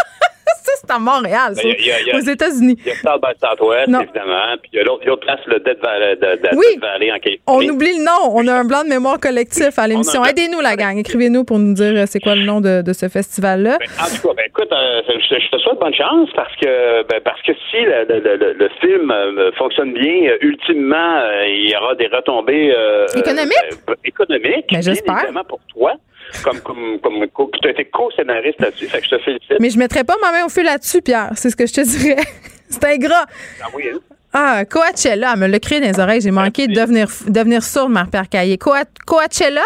c'est 0.85 0.93
à 0.93 0.99
Montréal, 0.99 1.53
ben, 1.55 1.75
aux 2.15 2.25
États-Unis. 2.25 2.77
Il 2.79 2.87
y 2.87 2.91
a 2.91 2.95
South 2.95 3.21
by 3.21 3.33
Southwest, 3.39 3.87
évidemment. 3.87 4.57
Puis 4.61 4.71
il 4.73 4.77
y 4.77 4.79
a 4.79 4.83
l'autre 4.83 5.15
place, 5.21 5.39
le 5.47 5.59
Dead 5.59 5.77
Valley, 5.81 6.15
de, 6.15 6.41
de 6.41 6.55
oui. 6.55 6.65
Valley 6.81 7.11
en 7.11 7.19
Californie. 7.19 7.69
On 7.69 7.73
oublie 7.73 7.97
le 7.97 8.03
nom. 8.03 8.31
On 8.35 8.47
a 8.47 8.53
un 8.53 8.63
blanc 8.65 8.83
de 8.83 8.89
mémoire 8.89 9.19
collectif 9.19 9.77
à 9.77 9.87
l'émission. 9.87 10.23
Aidez-nous, 10.23 10.61
la 10.61 10.75
gang. 10.75 10.97
Écrivez-nous 10.97 11.43
pour 11.43 11.59
nous 11.59 11.73
dire 11.73 11.93
euh, 11.95 12.03
c'est 12.07 12.19
quoi 12.19 12.35
le 12.35 12.43
nom 12.43 12.61
de, 12.61 12.81
de 12.81 12.93
ce 12.93 13.07
festival-là. 13.07 13.77
Ben, 13.79 13.87
en 13.99 14.05
tout 14.05 14.27
cas, 14.27 14.33
ben, 14.35 14.45
écoute, 14.47 14.71
euh, 14.71 15.01
je, 15.07 15.49
te 15.49 15.57
souhaite 15.57 15.79
bonne 15.79 15.93
chance 15.93 16.29
parce 16.35 16.55
que, 16.57 17.03
ben, 17.07 17.19
parce 17.23 17.41
que 17.41 17.53
si 17.71 17.81
le, 17.81 18.05
le, 18.07 18.53
le, 18.53 18.69
film 18.81 19.11
euh, 19.11 19.51
fonctionne 19.57 19.93
bien, 19.93 20.33
ultimement, 20.41 21.21
il 21.47 21.69
y 21.69 21.75
aura 21.75 21.95
des 21.95 22.07
retombées 22.07 22.73
économiques? 23.15 23.55
économiques. 24.03 24.75
J'espère. 24.81 25.17
Évidemment 25.17 25.43
pour 25.47 25.59
toi 25.73 25.93
comme, 26.43 26.59
comme, 26.61 26.99
comme, 27.01 27.49
tu 27.61 27.67
as 27.67 27.71
été 27.71 27.85
co-scénariste 27.85 28.59
là-dessus. 28.61 28.87
Fait 28.87 28.99
que 28.99 29.05
je 29.05 29.15
te 29.15 29.19
félicite. 29.19 29.59
Mais 29.59 29.69
je 29.69 29.77
mettrais 29.77 30.03
pas 30.03 30.15
ma 30.21 30.31
main 30.31 30.45
au 30.45 30.49
feu 30.49 30.63
là-dessus, 30.63 31.01
Pierre. 31.01 31.31
C'est 31.35 31.49
ce 31.49 31.55
que 31.55 31.65
je 31.65 31.73
te 31.73 31.81
dirais. 31.81 32.23
C'est 32.69 32.83
ingrat. 32.85 33.25
Ah 33.61 33.67
oui, 33.75 33.83
hein? 33.93 33.99
Ah, 34.37 34.65
Coachella, 34.65 35.31
elle 35.33 35.39
me 35.39 35.47
l'a 35.47 35.59
crié 35.59 35.79
dans 35.79 35.87
les 35.87 35.97
oreilles. 35.97 36.19
J'ai 36.19 36.31
manqué 36.31 36.67
de 36.67 36.73
devenir, 36.73 37.07
devenir 37.29 37.63
sourde, 37.63 37.89
Marie-Pierre 37.89 38.27
Caillé. 38.27 38.57
Coachella? 38.57 39.61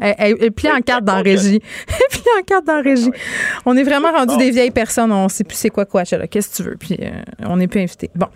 Elle, 0.00 0.36
elle, 0.40 0.52
plie 0.52 0.70
en 0.70 0.80
carte 0.80 1.04
dans 1.04 1.22
régie. 1.22 1.60
Elle 1.88 2.20
plie 2.20 2.30
en 2.38 2.42
carte 2.42 2.64
dans 2.64 2.82
régie. 2.82 3.10
On 3.64 3.76
est 3.76 3.82
vraiment 3.82 4.10
rendu 4.10 4.36
des 4.36 4.50
vieilles 4.50 4.72
personnes. 4.72 5.12
On 5.12 5.28
sait 5.28 5.44
plus 5.44 5.56
c'est 5.56 5.70
quoi 5.70 5.84
Coachella. 5.84 6.26
Qu'est-ce 6.26 6.50
que 6.50 6.62
tu 6.62 6.68
veux? 6.68 6.76
Puis 6.76 6.96
euh, 7.00 7.10
on 7.48 7.56
n'est 7.56 7.68
plus 7.68 7.80
invité. 7.80 8.10
Bon. 8.14 8.26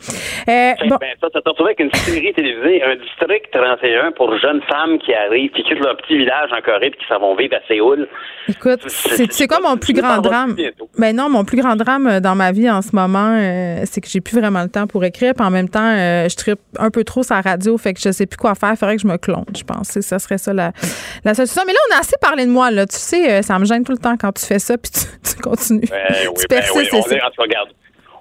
Euh, 0.48 0.72
bon. 0.88 0.96
Ben, 1.00 1.10
ça, 1.20 1.28
t'as 1.32 1.40
retrouvé 1.44 1.70
avec 1.70 1.80
une 1.80 1.92
série 1.94 2.32
télévisée, 2.32 2.82
un 2.82 2.96
district 2.96 3.50
31 3.52 4.12
pour 4.12 4.36
jeunes 4.38 4.62
femmes 4.68 4.98
qui 4.98 5.12
arrivent, 5.14 5.50
qui 5.50 5.62
quittent 5.64 5.84
leur 5.84 5.96
petit 5.96 6.16
village 6.16 6.50
en 6.52 6.62
Corée 6.62 6.90
puis 6.90 7.00
qui 7.00 7.06
s'en 7.08 7.18
vont 7.18 7.34
vivre 7.34 7.56
à 7.56 7.66
Séoul. 7.66 8.08
Écoute, 8.48 8.80
c'est 8.88 9.46
quoi 9.46 9.60
mon 9.60 9.76
plus 9.76 9.92
grand 9.92 10.18
drame? 10.18 10.56
Ben 10.98 11.14
non, 11.14 11.28
mon 11.28 11.44
plus 11.44 11.56
grand 11.56 11.76
drame 11.76 12.06
euh, 12.06 12.20
dans 12.20 12.34
ma 12.34 12.52
vie 12.52 12.70
en 12.70 12.82
ce 12.82 12.94
moment, 12.94 13.36
euh, 13.36 13.82
c'est 13.84 14.00
que 14.00 14.08
j'ai 14.08 14.20
plus 14.20 14.38
vraiment 14.38 14.62
le 14.62 14.68
temps 14.68 14.86
pour 14.86 15.04
écrire. 15.04 15.34
Puis 15.34 15.46
en 15.46 15.50
même 15.50 15.68
temps, 15.72 15.94
euh, 15.96 16.28
je 16.28 16.36
tripe 16.36 16.60
un 16.78 16.90
peu 16.90 17.04
trop 17.04 17.22
sa 17.22 17.40
radio, 17.40 17.76
fait 17.78 17.94
que 17.94 18.00
je 18.00 18.12
sais 18.12 18.26
plus 18.26 18.36
quoi 18.36 18.54
faire. 18.54 18.72
Il 18.72 18.76
faudrait 18.76 18.96
que 18.96 19.02
je 19.02 19.06
me 19.06 19.16
clone, 19.16 19.44
je 19.56 19.64
pense. 19.64 20.00
Ça 20.00 20.18
serait 20.18 20.38
ça 20.38 20.52
la, 20.52 20.72
la 21.24 21.34
solution. 21.34 21.62
Mais 21.66 21.72
là, 21.72 21.78
on 21.90 21.96
a 21.96 22.00
assez 22.00 22.16
parlé 22.20 22.46
de 22.46 22.50
moi. 22.50 22.70
Là. 22.70 22.86
Tu 22.86 22.96
sais, 22.96 23.42
ça 23.42 23.58
me 23.58 23.64
gêne 23.64 23.84
tout 23.84 23.92
le 23.92 23.98
temps 23.98 24.16
quand 24.16 24.32
tu 24.32 24.46
fais 24.46 24.58
ça, 24.58 24.76
puis 24.78 24.90
tu, 24.92 25.42
continues. 25.42 25.88
Ben, 25.90 26.28
oui, 26.28 26.34
tu 26.38 26.46
ben 26.48 26.62
oui. 26.74 26.88
On 26.92 27.10
est, 27.10 27.20
regarde, 27.38 27.70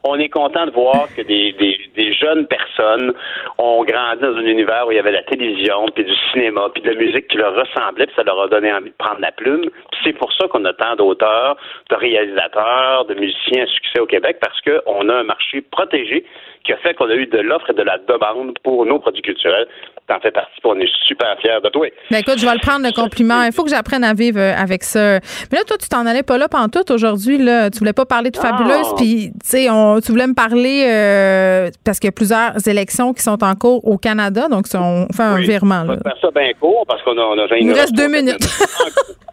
on 0.03 0.19
est 0.19 0.29
content 0.29 0.65
de 0.65 0.71
voir 0.71 1.07
que 1.15 1.21
des, 1.21 1.53
des, 1.53 1.79
des, 1.95 2.13
jeunes 2.13 2.47
personnes 2.47 3.13
ont 3.57 3.83
grandi 3.83 4.21
dans 4.21 4.35
un 4.35 4.45
univers 4.45 4.87
où 4.87 4.91
il 4.91 4.95
y 4.95 4.99
avait 4.99 5.11
la 5.11 5.23
télévision, 5.23 5.85
puis 5.93 6.03
du 6.03 6.15
cinéma, 6.31 6.69
puis 6.73 6.81
de 6.81 6.89
la 6.89 6.95
musique 6.95 7.27
qui 7.27 7.37
leur 7.37 7.53
ressemblait, 7.53 8.07
puis 8.07 8.15
ça 8.15 8.23
leur 8.23 8.41
a 8.41 8.47
donné 8.47 8.73
envie 8.73 8.89
de 8.89 8.95
prendre 8.97 9.19
la 9.19 9.31
plume. 9.31 9.69
c'est 10.03 10.13
pour 10.13 10.31
ça 10.33 10.47
qu'on 10.47 10.65
a 10.65 10.73
tant 10.73 10.95
d'auteurs, 10.95 11.57
de 11.89 11.95
réalisateurs, 11.95 13.05
de 13.05 13.13
musiciens 13.13 13.63
à 13.63 13.67
succès 13.67 13.99
au 13.99 14.07
Québec, 14.07 14.37
parce 14.41 14.59
qu'on 14.61 15.09
a 15.09 15.13
un 15.13 15.23
marché 15.23 15.61
protégé 15.61 16.25
qui 16.63 16.73
a 16.73 16.77
fait 16.77 16.93
qu'on 16.93 17.09
a 17.09 17.15
eu 17.15 17.27
de 17.27 17.39
l'offre 17.39 17.69
et 17.69 17.73
de 17.73 17.81
la 17.81 17.97
demande 17.97 18.57
pour 18.63 18.85
nos 18.85 18.99
produits 18.99 19.21
culturels. 19.21 19.67
T'en 20.07 20.19
fais 20.19 20.31
partie, 20.31 20.51
on 20.63 20.79
est 20.79 20.89
super 21.07 21.37
fiers 21.41 21.59
de 21.63 21.69
toi. 21.69 21.87
Ben 22.09 22.17
écoute, 22.19 22.37
je 22.37 22.45
vais 22.45 22.53
le 22.53 22.59
prendre 22.59 22.85
le 22.85 22.91
compliment. 22.91 23.43
Il 23.43 23.51
faut 23.51 23.63
que 23.63 23.69
j'apprenne 23.69 24.03
à 24.03 24.13
vivre 24.13 24.39
euh, 24.39 24.53
avec 24.55 24.83
ça. 24.83 25.19
Mais 25.51 25.57
là, 25.57 25.63
toi, 25.65 25.77
tu 25.77 25.87
t'en 25.87 26.05
allais 26.05 26.23
pas 26.23 26.37
là 26.37 26.49
pendant 26.49 26.67
tout 26.67 26.91
aujourd'hui. 26.91 27.37
Là. 27.37 27.69
Tu 27.69 27.79
voulais 27.79 27.93
pas 27.93 28.05
parler 28.05 28.31
de 28.31 28.37
Fabuleuse, 28.37 28.93
puis 28.97 29.31
tu 29.31 29.39
sais, 29.43 29.67
tu 30.03 30.11
voulais 30.11 30.27
me 30.27 30.35
parler 30.35 30.85
euh, 30.87 31.69
parce 31.85 31.99
qu'il 31.99 32.07
y 32.07 32.09
a 32.09 32.13
plusieurs 32.13 32.67
élections 32.67 33.13
qui 33.13 33.21
sont 33.21 33.43
en 33.43 33.55
cours 33.55 33.87
au 33.87 33.97
Canada, 33.97 34.47
donc 34.49 34.65
on 34.73 35.07
fait 35.13 35.23
un 35.23 35.37
virement. 35.37 35.83
Là. 35.83 35.93
On 35.93 36.09
va 36.09 36.11
faire 36.11 36.21
ça 36.21 36.31
bien 36.31 36.51
court 36.59 36.85
parce 36.87 37.01
qu'on 37.03 37.17
a, 37.17 37.21
on 37.21 37.37
a 37.37 37.57
Il 37.57 37.67
nous 37.67 37.75
reste 37.75 37.95
deux 37.95 38.07
minutes. 38.07 38.41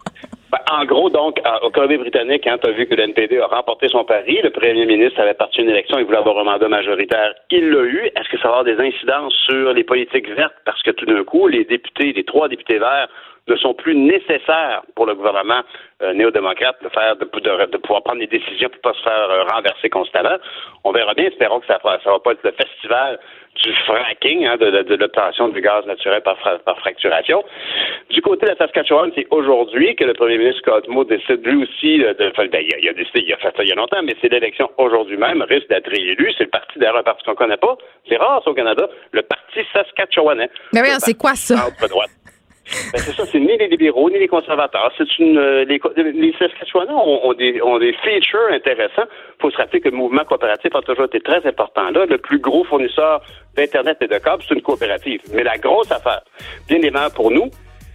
Ben, 0.50 0.58
en 0.70 0.84
gros, 0.86 1.10
donc, 1.10 1.38
au 1.62 1.70
Colombie-Britannique, 1.70 2.44
quand 2.44 2.56
tu 2.56 2.70
as 2.70 2.72
vu 2.72 2.86
que 2.86 2.94
le 2.94 3.02
NPD 3.02 3.38
a 3.38 3.46
remporté 3.46 3.88
son 3.88 4.04
pari, 4.04 4.40
le 4.42 4.48
premier 4.48 4.86
ministre 4.86 5.20
avait 5.20 5.34
parti 5.34 5.60
une 5.60 5.68
élection, 5.68 5.98
il 5.98 6.06
voulait 6.06 6.18
avoir 6.18 6.38
un 6.38 6.44
mandat 6.44 6.68
majoritaire, 6.68 7.34
il 7.50 7.68
l'a 7.70 7.82
eu. 7.82 8.06
Est-ce 8.16 8.30
que 8.30 8.38
ça 8.38 8.48
va 8.48 8.58
avoir 8.60 8.64
des 8.64 8.80
incidences 8.82 9.34
sur 9.46 9.74
les 9.74 9.84
politiques 9.84 10.28
vertes? 10.30 10.54
Parce 10.64 10.82
que 10.82 10.90
tout 10.92 11.04
d'un 11.04 11.22
coup, 11.24 11.48
les 11.48 11.64
députés, 11.64 12.14
les 12.14 12.24
trois 12.24 12.48
députés 12.48 12.78
verts 12.78 13.08
ne 13.46 13.56
sont 13.56 13.74
plus 13.74 13.94
nécessaires 13.94 14.82
pour 14.94 15.06
le 15.06 15.14
gouvernement 15.14 15.60
euh, 16.02 16.12
néo-démocrate 16.14 16.76
de 16.82 16.88
faire 16.90 17.16
de, 17.16 17.24
pouvoir 17.24 18.02
prendre 18.02 18.20
des 18.20 18.26
décisions 18.26 18.68
pour 18.68 18.80
pas 18.80 18.98
se 18.98 19.02
faire 19.02 19.30
euh, 19.30 19.42
renverser 19.44 19.90
constamment. 19.90 20.36
On 20.84 20.92
verra 20.92 21.14
bien, 21.14 21.26
espérons 21.26 21.60
que 21.60 21.66
ça 21.66 21.78
ne 21.82 22.10
va 22.10 22.18
pas 22.20 22.32
être 22.32 22.44
le 22.44 22.52
festival 22.52 23.18
du 23.62 23.72
fracking, 23.86 24.46
hein, 24.46 24.56
de, 24.56 24.82
de, 24.82 24.94
l'obtention 24.94 25.48
du 25.48 25.60
gaz 25.60 25.84
naturel 25.86 26.22
par, 26.22 26.36
par 26.64 26.78
fracturation. 26.78 27.44
Du 28.10 28.22
côté 28.22 28.46
de 28.46 28.52
la 28.52 28.56
Saskatchewan, 28.56 29.10
c'est 29.14 29.26
aujourd'hui 29.30 29.94
que 29.96 30.04
le 30.04 30.14
premier 30.14 30.38
ministre 30.38 30.60
Scott 30.60 30.88
Moe 30.88 31.04
décide 31.04 31.44
lui 31.44 31.64
aussi 31.64 31.98
de, 31.98 32.12
de 32.12 32.32
ben, 32.48 32.62
il, 32.62 32.88
a, 32.88 32.92
décidé, 32.92 33.24
il 33.26 33.32
a 33.32 33.36
fait 33.38 33.54
ça 33.56 33.62
il 33.62 33.68
y 33.68 33.72
a 33.72 33.74
longtemps, 33.74 34.02
mais 34.02 34.14
c'est 34.20 34.30
l'élection 34.30 34.70
aujourd'hui 34.78 35.16
même, 35.16 35.42
risque 35.42 35.68
d'être 35.68 35.90
réélu. 35.90 36.32
C'est 36.38 36.44
le 36.44 36.50
parti 36.50 36.78
d'ailleurs 36.78 36.98
un 36.98 37.02
parti 37.02 37.24
qu'on 37.24 37.34
connaît 37.34 37.56
pas. 37.56 37.76
C'est 38.08 38.16
rare 38.16 38.42
au 38.46 38.54
Canada, 38.54 38.88
le 39.12 39.22
parti 39.22 39.60
saskatchewanais. 39.72 40.50
Mais 40.72 40.82
oui, 40.82 40.88
c'est 40.98 41.14
quoi 41.14 41.34
ça? 41.34 41.56
Ben, 42.92 42.98
c'est 42.98 43.12
ça, 43.12 43.24
c'est 43.26 43.40
ni 43.40 43.56
les 43.56 43.68
libéraux 43.68 44.10
ni 44.10 44.18
les 44.18 44.28
conservateurs. 44.28 44.92
C'est 44.96 45.18
une 45.18 45.38
euh, 45.38 45.64
les, 45.64 45.80
les 46.12 46.34
Saskatchewanais 46.38 46.92
ont, 46.92 47.32
des, 47.34 47.60
ont 47.62 47.78
des 47.78 47.92
features 48.04 48.48
intéressants. 48.52 49.06
Il 49.06 49.40
faut 49.40 49.50
se 49.50 49.56
rappeler 49.56 49.80
que 49.80 49.88
le 49.88 49.96
mouvement 49.96 50.24
coopératif 50.24 50.74
a 50.74 50.82
toujours 50.82 51.06
été 51.06 51.20
très 51.20 51.46
important 51.46 51.90
là. 51.90 52.06
Le 52.06 52.18
plus 52.18 52.38
gros 52.38 52.64
fournisseur 52.64 53.22
d'Internet 53.56 53.98
et 54.00 54.06
de 54.06 54.18
câbles, 54.18 54.42
c'est 54.46 54.54
une 54.54 54.62
coopérative. 54.62 55.20
Mais 55.32 55.42
la 55.42 55.56
grosse 55.56 55.90
affaire, 55.90 56.22
bien 56.68 56.78
évidemment 56.78 57.10
pour 57.10 57.30
nous, 57.30 57.50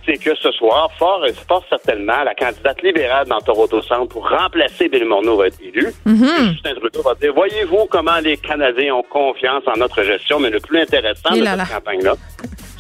c'est 0.06 0.18
que 0.18 0.36
ce 0.36 0.52
soir, 0.52 0.90
fort, 0.98 1.26
fort 1.48 1.64
certainement, 1.70 2.24
la 2.24 2.36
candidate 2.36 2.82
libérale 2.82 3.28
dans 3.28 3.40
Toronto 3.40 3.82
Centre 3.82 4.10
pour 4.10 4.30
remplacer 4.30 4.90
Bill 4.90 5.06
Morneau 5.06 5.38
va 5.38 5.48
être 5.48 5.60
élue. 5.62 5.92
Mm-hmm. 6.06 6.52
Justin 6.52 6.76
Trudeau 6.76 7.02
va 7.04 7.16
dire, 7.16 7.34
voyez-vous 7.34 7.86
comment 7.90 8.20
les 8.22 8.38
Canadiens 8.38 8.96
ont 8.96 9.04
confiance 9.04 9.64
en 9.68 9.78
notre 9.78 10.04
gestion, 10.04 10.40
mais 10.40 10.50
le 10.50 10.60
plus 10.60 10.80
intéressant 10.82 11.32
de 11.32 11.46
cette 11.46 11.74
campagne-là, 11.74 12.16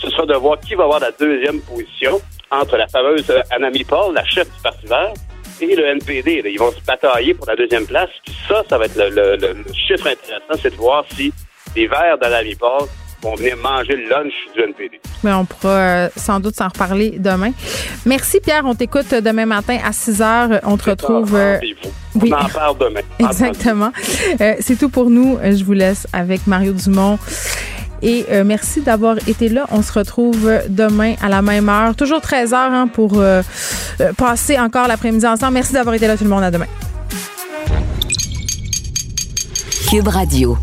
ce 0.04 0.10
sera 0.10 0.26
de 0.26 0.34
voir 0.36 0.60
qui 0.60 0.76
va 0.76 0.84
avoir 0.84 1.00
la 1.00 1.12
deuxième 1.12 1.62
position 1.62 2.22
entre 2.52 2.78
la 2.78 2.88
fameuse 2.88 3.30
euh, 3.30 3.42
Anami 3.52 3.84
Paul, 3.84 4.14
la 4.14 4.26
chef 4.26 4.48
du 4.54 4.62
Parti 4.62 4.86
vert, 4.86 5.14
et 5.62 5.76
le 5.76 5.86
NPD. 5.86 6.44
Ils 6.46 6.60
vont 6.60 6.72
se 6.72 6.82
batailler 6.86 7.34
pour 7.34 7.48
la 7.48 7.56
deuxième 7.56 7.86
place. 7.86 8.10
Puis 8.26 8.36
ça, 8.48 8.64
ça 8.70 8.78
va 8.78 8.86
être 8.86 8.98
le, 8.98 9.38
chiffre 9.74 10.08
intéressant, 10.08 10.62
c'est 10.62 10.72
de 10.72 10.76
voir 10.76 11.06
si 11.16 11.34
les 11.76 11.88
Verts 11.88 12.18
d'Anami 12.20 12.56
Paul 12.56 12.88
vont 13.22 13.36
venir 13.36 13.56
manger 13.56 13.96
le 13.96 14.10
lunch 14.10 14.34
du 14.54 14.62
NPD. 14.62 15.00
Mais 15.24 15.32
on 15.32 15.46
pourra 15.46 15.70
euh, 15.70 16.10
sans 16.18 16.42
doute 16.42 16.56
s'en 16.56 16.68
reparler 16.68 17.12
demain. 17.18 17.52
Merci 18.06 18.42
Pierre, 18.42 18.64
on 18.66 18.76
t'écoute 18.76 19.14
demain 19.14 19.46
matin 19.46 19.78
à 19.84 19.94
6 19.94 20.22
heures. 20.22 20.60
On 20.64 20.76
te 20.76 20.90
retrouve. 20.90 21.34
Euh, 21.34 21.58
on 22.16 22.32
en 22.32 22.50
parle 22.50 22.78
demain. 22.78 23.00
Exactement. 23.20 23.92
c'est 24.60 24.78
tout 24.78 24.90
pour 24.90 25.10
nous. 25.10 25.40
Je 25.42 25.64
vous 25.64 25.72
laisse 25.72 26.06
avec 26.12 26.46
Mario 26.48 26.74
Dumont. 26.74 27.18
Et 28.04 28.26
euh, 28.30 28.44
merci 28.44 28.82
d'avoir 28.82 29.18
été 29.28 29.48
là. 29.48 29.66
On 29.72 29.82
se 29.82 29.94
retrouve 29.94 30.52
demain 30.68 31.16
à 31.22 31.30
la 31.30 31.42
même 31.42 31.70
heure, 31.70 31.96
toujours 31.96 32.20
13 32.20 32.54
heures 32.54 32.72
hein, 32.72 32.88
pour 32.88 33.14
euh, 33.16 33.42
euh, 34.02 34.12
passer 34.14 34.60
encore 34.60 34.90
l'après-midi 34.90 35.26
ensemble. 35.26 35.54
Merci 35.54 35.74
d'avoir 35.74 35.96
été 35.96 36.06
là 36.06 36.18
tout 36.18 36.26
le 36.26 36.30
monde. 36.30 36.44
À 36.44 36.52
demain. 36.52 36.68
Cube 39.90 40.08
Radio. 40.10 40.58